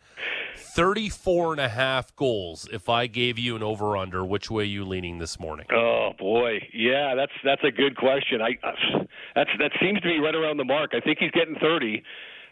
34 0.57 1.53
and 1.53 1.61
a 1.61 1.69
half 1.69 2.15
goals 2.17 2.69
if 2.73 2.89
I 2.89 3.07
gave 3.07 3.39
you 3.39 3.57
an 3.57 3.63
over 3.63 3.97
under. 3.97 4.25
Which 4.25 4.51
way 4.51 4.65
you 4.65 4.85
leaning 4.85 5.19
this 5.19 5.39
morning? 5.39 5.67
Oh 5.73 6.11
boy, 6.19 6.61
yeah, 6.73 7.15
that's 7.15 7.33
that's 7.45 7.63
a 7.65 7.71
good 7.71 7.97
question. 7.97 8.41
I 8.41 8.51
that's 9.35 9.51
that 9.59 9.73
seems 9.81 10.01
to 10.01 10.09
be 10.09 10.19
right 10.19 10.35
around 10.35 10.57
the 10.59 10.65
mark. 10.65 10.93
I 10.95 11.01
think 11.01 11.19
he's 11.19 11.33
getting 11.33 11.57
30. 11.61 12.03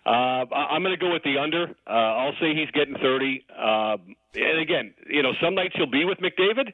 Uh, 0.07 0.11
I'm 0.55 0.83
going 0.83 0.99
to 0.99 1.01
go 1.01 1.13
with 1.13 1.23
the 1.23 1.37
under. 1.37 1.75
Uh, 1.87 1.91
I'll 1.91 2.33
say 2.41 2.55
he's 2.55 2.71
getting 2.71 2.95
30. 2.95 3.45
Uh, 3.51 3.97
and 4.35 4.59
again, 4.61 4.95
you 5.11 5.23
know, 5.23 5.33
some 5.43 5.55
nights 5.55 5.75
he'll 5.77 5.91
be 5.91 6.05
with 6.05 6.19
McDavid. 6.19 6.73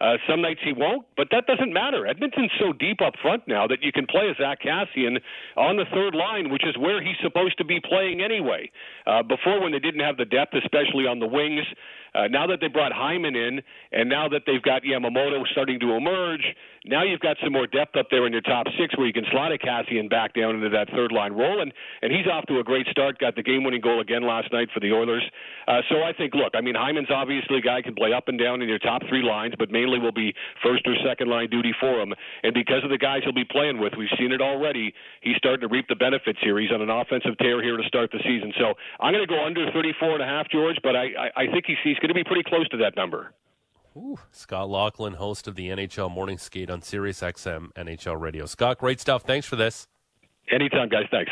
Uh, 0.00 0.16
some 0.28 0.42
nights 0.42 0.60
he 0.64 0.72
won't, 0.72 1.06
but 1.16 1.28
that 1.30 1.46
doesn't 1.46 1.72
matter. 1.72 2.06
Edmonton's 2.06 2.50
so 2.58 2.72
deep 2.72 3.00
up 3.00 3.14
front 3.22 3.46
now 3.46 3.66
that 3.66 3.82
you 3.82 3.92
can 3.92 4.06
play 4.06 4.28
a 4.28 4.34
Zack 4.34 4.62
Kassian 4.62 5.18
on 5.56 5.76
the 5.76 5.84
third 5.92 6.14
line, 6.14 6.50
which 6.50 6.64
is 6.66 6.76
where 6.78 7.02
he's 7.02 7.16
supposed 7.22 7.56
to 7.58 7.64
be 7.64 7.80
playing 7.80 8.20
anyway. 8.20 8.70
Uh, 9.06 9.22
before, 9.22 9.60
when 9.60 9.72
they 9.72 9.78
didn't 9.78 10.00
have 10.00 10.16
the 10.16 10.24
depth, 10.24 10.54
especially 10.54 11.06
on 11.06 11.20
the 11.20 11.26
wings, 11.26 11.64
uh, 12.14 12.28
now 12.28 12.46
that 12.46 12.58
they 12.60 12.68
brought 12.68 12.92
Hyman 12.92 13.34
in, 13.34 13.60
and 13.92 14.08
now 14.08 14.28
that 14.28 14.42
they've 14.46 14.62
got 14.62 14.82
Yamamoto 14.82 15.42
starting 15.50 15.80
to 15.80 15.92
emerge, 15.92 16.44
now 16.84 17.02
you've 17.02 17.20
got 17.20 17.36
some 17.42 17.52
more 17.52 17.66
depth 17.66 17.96
up 17.96 18.08
there 18.10 18.26
in 18.26 18.32
your 18.32 18.42
top 18.42 18.66
six 18.78 18.96
where 18.96 19.06
you 19.06 19.12
can 19.12 19.24
slot 19.32 19.52
a 19.52 19.58
Kassian 19.58 20.10
back 20.10 20.34
down 20.34 20.54
into 20.54 20.68
that 20.68 20.90
third 20.90 21.12
line 21.12 21.32
role. 21.32 21.62
And, 21.62 21.72
and 22.02 22.12
he's 22.12 22.26
off 22.26 22.44
to 22.46 22.58
a 22.58 22.64
great 22.64 22.86
start, 22.88 23.18
got 23.18 23.36
the 23.36 23.42
game 23.42 23.64
winning 23.64 23.80
goal 23.80 24.00
again 24.00 24.22
last 24.22 24.52
night 24.52 24.68
for 24.72 24.80
the 24.80 24.92
Oilers. 24.92 25.24
Uh, 25.66 25.80
so 25.88 26.02
I 26.02 26.12
think, 26.12 26.34
look, 26.34 26.52
I 26.54 26.60
mean, 26.60 26.74
Hyman's 26.74 27.08
obviously 27.10 27.58
a 27.58 27.60
guy 27.62 27.80
can 27.80 27.94
play 27.94 28.12
up 28.12 28.28
and 28.28 28.38
down 28.38 28.60
in 28.60 28.68
your 28.68 28.78
top 28.78 29.00
three 29.08 29.22
lines, 29.22 29.54
but 29.58 29.70
mainly 29.70 29.98
will 29.98 30.12
be 30.12 30.34
first 30.62 30.86
or 30.86 30.94
second 31.04 31.28
line 31.28 31.48
duty 31.48 31.72
for 31.80 32.00
him. 32.00 32.12
And 32.42 32.52
because 32.52 32.84
of 32.84 32.90
the 32.90 32.98
guys 32.98 33.22
he'll 33.24 33.32
be 33.32 33.48
playing 33.48 33.80
with, 33.80 33.94
we've 33.96 34.12
seen 34.18 34.32
it 34.32 34.42
already. 34.42 34.92
He's 35.22 35.36
starting 35.36 35.66
to 35.66 35.72
reap 35.72 35.88
the 35.88 35.96
benefits 35.96 36.38
here. 36.42 36.60
He's 36.60 36.70
on 36.70 36.82
an 36.82 36.90
offensive 36.90 37.38
tear 37.38 37.62
here 37.62 37.78
to 37.78 37.84
start 37.88 38.10
the 38.12 38.20
season. 38.20 38.52
So 38.58 38.74
I'm 39.00 39.14
going 39.14 39.26
to 39.26 39.32
go 39.32 39.42
under 39.42 39.72
34 39.72 40.20
and 40.20 40.22
a 40.22 40.26
half, 40.26 40.50
George, 40.50 40.76
but 40.82 40.94
I, 40.94 41.08
I, 41.16 41.28
I 41.44 41.46
think 41.50 41.64
he's, 41.66 41.80
he's 41.82 41.96
going 41.96 42.12
to 42.12 42.14
be 42.14 42.24
pretty 42.24 42.44
close 42.44 42.68
to 42.68 42.76
that 42.78 42.94
number. 42.94 43.32
Ooh, 43.96 44.18
Scott 44.32 44.68
Laughlin, 44.68 45.14
host 45.14 45.46
of 45.46 45.54
the 45.54 45.68
NHL 45.68 46.10
Morning 46.10 46.36
Skate 46.36 46.68
on 46.68 46.82
Sirius 46.82 47.20
XM 47.20 47.72
NHL 47.74 48.20
Radio. 48.20 48.44
Scott, 48.44 48.78
great 48.78 49.00
stuff. 49.00 49.22
Thanks 49.22 49.46
for 49.46 49.54
this. 49.54 49.86
Anytime, 50.50 50.88
guys. 50.88 51.06
Thanks. 51.12 51.30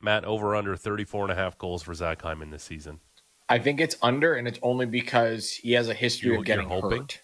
Matt, 0.00 0.24
over 0.24 0.56
under 0.56 0.74
34 0.74 1.24
and 1.24 1.32
a 1.32 1.34
half 1.34 1.58
goals 1.58 1.82
for 1.82 1.92
Zach 1.92 2.22
Hyman 2.22 2.50
this 2.50 2.62
season. 2.62 3.00
I 3.48 3.58
think 3.58 3.80
it's 3.80 3.96
under, 4.00 4.34
and 4.34 4.48
it's 4.48 4.58
only 4.62 4.86
because 4.86 5.52
he 5.52 5.72
has 5.72 5.90
a 5.90 5.94
history 5.94 6.32
you, 6.32 6.38
of 6.38 6.46
getting 6.46 6.68
hurt. 6.68 7.20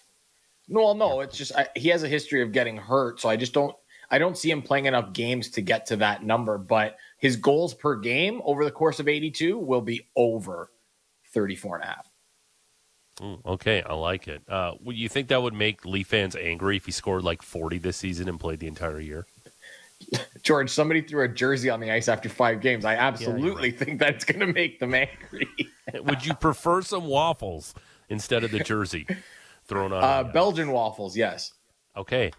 No, 0.67 0.81
well, 0.83 0.93
no, 0.93 1.21
it's 1.21 1.35
just 1.35 1.55
I, 1.55 1.67
he 1.75 1.89
has 1.89 2.03
a 2.03 2.07
history 2.07 2.43
of 2.43 2.51
getting 2.51 2.77
hurt, 2.77 3.19
so 3.19 3.27
I 3.27 3.35
just 3.35 3.53
don't 3.53 3.75
I 4.11 4.19
don't 4.19 4.37
see 4.37 4.51
him 4.51 4.61
playing 4.61 4.85
enough 4.85 5.13
games 5.13 5.49
to 5.51 5.61
get 5.61 5.87
to 5.87 5.95
that 5.97 6.23
number. 6.23 6.59
But 6.59 6.97
his 7.17 7.35
goals 7.35 7.73
per 7.73 7.95
game 7.95 8.39
over 8.45 8.63
the 8.63 8.71
course 8.71 8.99
of 8.99 9.07
82 9.07 9.57
will 9.57 9.81
be 9.81 10.07
over 10.15 10.71
34 11.33 11.77
and 11.77 11.83
a 11.83 11.87
half. 11.87 12.08
Mm, 13.19 13.45
okay, 13.45 13.81
I 13.81 13.93
like 13.93 14.27
it. 14.27 14.41
Uh, 14.47 14.73
would 14.81 14.95
you 14.95 15.09
think 15.09 15.27
that 15.29 15.41
would 15.41 15.53
make 15.53 15.85
Leaf 15.85 16.07
fans 16.07 16.35
angry 16.35 16.77
if 16.77 16.85
he 16.85 16.91
scored 16.91 17.23
like 17.23 17.41
40 17.41 17.77
this 17.77 17.97
season 17.97 18.29
and 18.29 18.39
played 18.39 18.59
the 18.59 18.67
entire 18.67 18.99
year? 18.99 19.25
George, 20.43 20.69
somebody 20.69 21.01
threw 21.01 21.23
a 21.23 21.27
jersey 21.27 21.69
on 21.69 21.79
the 21.79 21.91
ice 21.91 22.07
after 22.07 22.29
five 22.29 22.61
games. 22.61 22.85
I 22.85 22.95
absolutely 22.95 23.71
right. 23.71 23.79
think 23.79 23.99
that's 23.99 24.23
going 24.23 24.39
to 24.39 24.47
make 24.47 24.79
them 24.79 24.93
angry. 24.93 25.47
would 26.03 26.25
you 26.25 26.33
prefer 26.33 26.81
some 26.81 27.05
waffles 27.05 27.73
instead 28.07 28.43
of 28.43 28.51
the 28.51 28.59
jersey 28.59 29.05
thrown 29.65 29.91
on? 29.91 30.03
Uh, 30.03 30.23
Belgian 30.23 30.71
waffles, 30.71 31.17
yes. 31.17 31.53
Okay. 31.97 32.31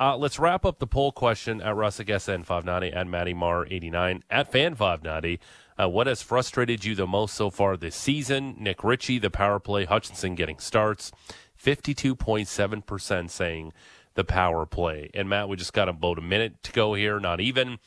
Uh, 0.00 0.16
let's 0.16 0.38
wrap 0.38 0.64
up 0.64 0.78
the 0.78 0.86
poll 0.86 1.12
question 1.12 1.60
at 1.60 1.76
Rusic 1.76 2.06
SN590, 2.06 2.96
at 2.96 3.06
Matty 3.06 3.34
Mar89, 3.34 4.22
at 4.30 4.50
Fan590. 4.50 5.38
Uh, 5.82 5.88
what 5.88 6.06
has 6.06 6.22
frustrated 6.22 6.84
you 6.84 6.94
the 6.94 7.06
most 7.06 7.34
so 7.34 7.50
far 7.50 7.76
this 7.76 7.96
season? 7.96 8.54
Nick 8.58 8.84
Ritchie, 8.84 9.18
the 9.18 9.30
power 9.30 9.58
play, 9.58 9.84
Hutchinson 9.84 10.34
getting 10.34 10.58
starts. 10.58 11.10
52.7% 11.60 13.30
saying 13.30 13.72
the 14.14 14.22
power 14.22 14.64
play. 14.64 15.10
And 15.14 15.28
Matt, 15.28 15.48
we 15.48 15.56
just 15.56 15.72
got 15.72 15.88
about 15.88 16.18
a 16.18 16.22
minute 16.22 16.62
to 16.64 16.72
go 16.72 16.94
here, 16.94 17.18
not 17.18 17.40
even. 17.40 17.78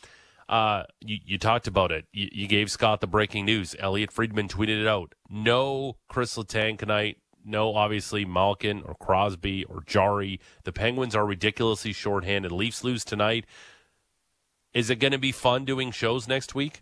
Uh, 0.49 0.83
you, 0.99 1.19
you, 1.25 1.37
talked 1.37 1.67
about 1.67 1.91
it. 1.91 2.05
You, 2.11 2.27
you, 2.31 2.47
gave 2.47 2.69
Scott 2.69 3.01
the 3.01 3.07
breaking 3.07 3.45
news. 3.45 3.75
Elliotte 3.79 4.11
Friedman 4.11 4.47
tweeted 4.47 4.81
it 4.81 4.87
out. 4.87 5.15
No 5.29 5.97
Chris 6.09 6.35
tonight. 6.35 7.17
No, 7.45 7.75
obviously, 7.75 8.25
Malkin 8.25 8.81
or 8.83 8.95
Crosby 8.95 9.63
or 9.65 9.83
Jarry. 9.85 10.39
The 10.63 10.73
Penguins 10.73 11.15
are 11.15 11.25
ridiculously 11.25 11.93
shorthanded. 11.93 12.51
Leafs 12.51 12.83
lose 12.83 13.05
tonight. 13.05 13.45
Is 14.73 14.89
it 14.89 14.97
going 14.97 15.13
to 15.13 15.17
be 15.17 15.31
fun 15.31 15.63
doing 15.63 15.91
shows 15.91 16.27
next 16.27 16.53
week? 16.53 16.81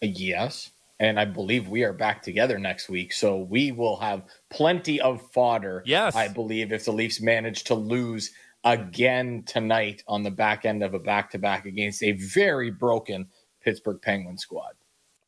Yes. 0.00 0.70
And 0.98 1.18
I 1.18 1.24
believe 1.24 1.68
we 1.68 1.82
are 1.84 1.94
back 1.94 2.22
together 2.22 2.58
next 2.58 2.88
week. 2.88 3.12
So 3.12 3.38
we 3.38 3.72
will 3.72 3.96
have 3.96 4.22
plenty 4.50 5.00
of 5.00 5.22
fodder. 5.32 5.82
Yes. 5.86 6.14
I 6.14 6.28
believe 6.28 6.72
if 6.72 6.84
the 6.84 6.92
Leafs 6.92 7.20
manage 7.20 7.64
to 7.64 7.74
lose 7.74 8.32
again 8.64 9.42
tonight 9.46 10.02
on 10.06 10.22
the 10.22 10.30
back 10.30 10.66
end 10.66 10.82
of 10.82 10.92
a 10.92 10.98
back 10.98 11.30
to 11.30 11.38
back 11.38 11.64
against 11.64 12.02
a 12.02 12.12
very 12.12 12.70
broken 12.70 13.28
Pittsburgh 13.62 14.00
Penguin 14.02 14.38
squad. 14.38 14.74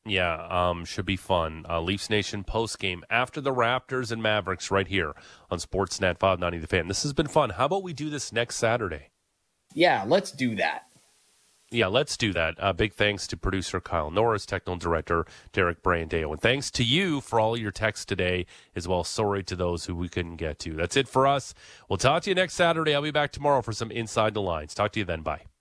Yeah, 0.04 0.46
um, 0.48 0.84
should 0.84 1.06
be 1.06 1.16
fun. 1.16 1.64
Uh, 1.68 1.80
Leafs 1.80 2.10
Nation 2.10 2.42
post 2.42 2.78
game 2.80 3.04
after 3.08 3.40
the 3.40 3.52
Raptors 3.52 4.10
and 4.10 4.20
Mavericks 4.20 4.70
right 4.70 4.88
here 4.88 5.14
on 5.48 5.58
Sportsnet 5.58 6.18
590 6.18 6.58
The 6.58 6.66
Fan. 6.66 6.88
This 6.88 7.04
has 7.04 7.12
been 7.12 7.28
fun. 7.28 7.50
How 7.50 7.66
about 7.66 7.84
we 7.84 7.92
do 7.92 8.10
this 8.10 8.32
next 8.32 8.56
Saturday? 8.56 9.10
Yeah, 9.74 10.04
let's 10.06 10.32
do 10.32 10.56
that. 10.56 10.86
Yeah, 11.72 11.86
let's 11.86 12.18
do 12.18 12.34
that. 12.34 12.54
Uh, 12.58 12.74
big 12.74 12.92
thanks 12.92 13.26
to 13.28 13.36
producer 13.36 13.80
Kyle 13.80 14.10
Norris, 14.10 14.44
technical 14.44 14.76
director 14.76 15.24
Derek 15.52 15.82
Brandeo, 15.82 16.30
and 16.30 16.40
thanks 16.40 16.70
to 16.72 16.84
you 16.84 17.22
for 17.22 17.40
all 17.40 17.56
your 17.56 17.70
texts 17.70 18.04
today, 18.04 18.44
as 18.76 18.86
well. 18.86 19.04
Sorry 19.04 19.42
to 19.44 19.56
those 19.56 19.86
who 19.86 19.96
we 19.96 20.10
couldn't 20.10 20.36
get 20.36 20.58
to. 20.60 20.74
That's 20.74 20.98
it 20.98 21.08
for 21.08 21.26
us. 21.26 21.54
We'll 21.88 21.96
talk 21.96 22.24
to 22.24 22.30
you 22.30 22.34
next 22.34 22.54
Saturday. 22.54 22.94
I'll 22.94 23.00
be 23.00 23.10
back 23.10 23.32
tomorrow 23.32 23.62
for 23.62 23.72
some 23.72 23.90
Inside 23.90 24.34
the 24.34 24.42
Lines. 24.42 24.74
Talk 24.74 24.92
to 24.92 25.00
you 25.00 25.06
then. 25.06 25.22
Bye. 25.22 25.51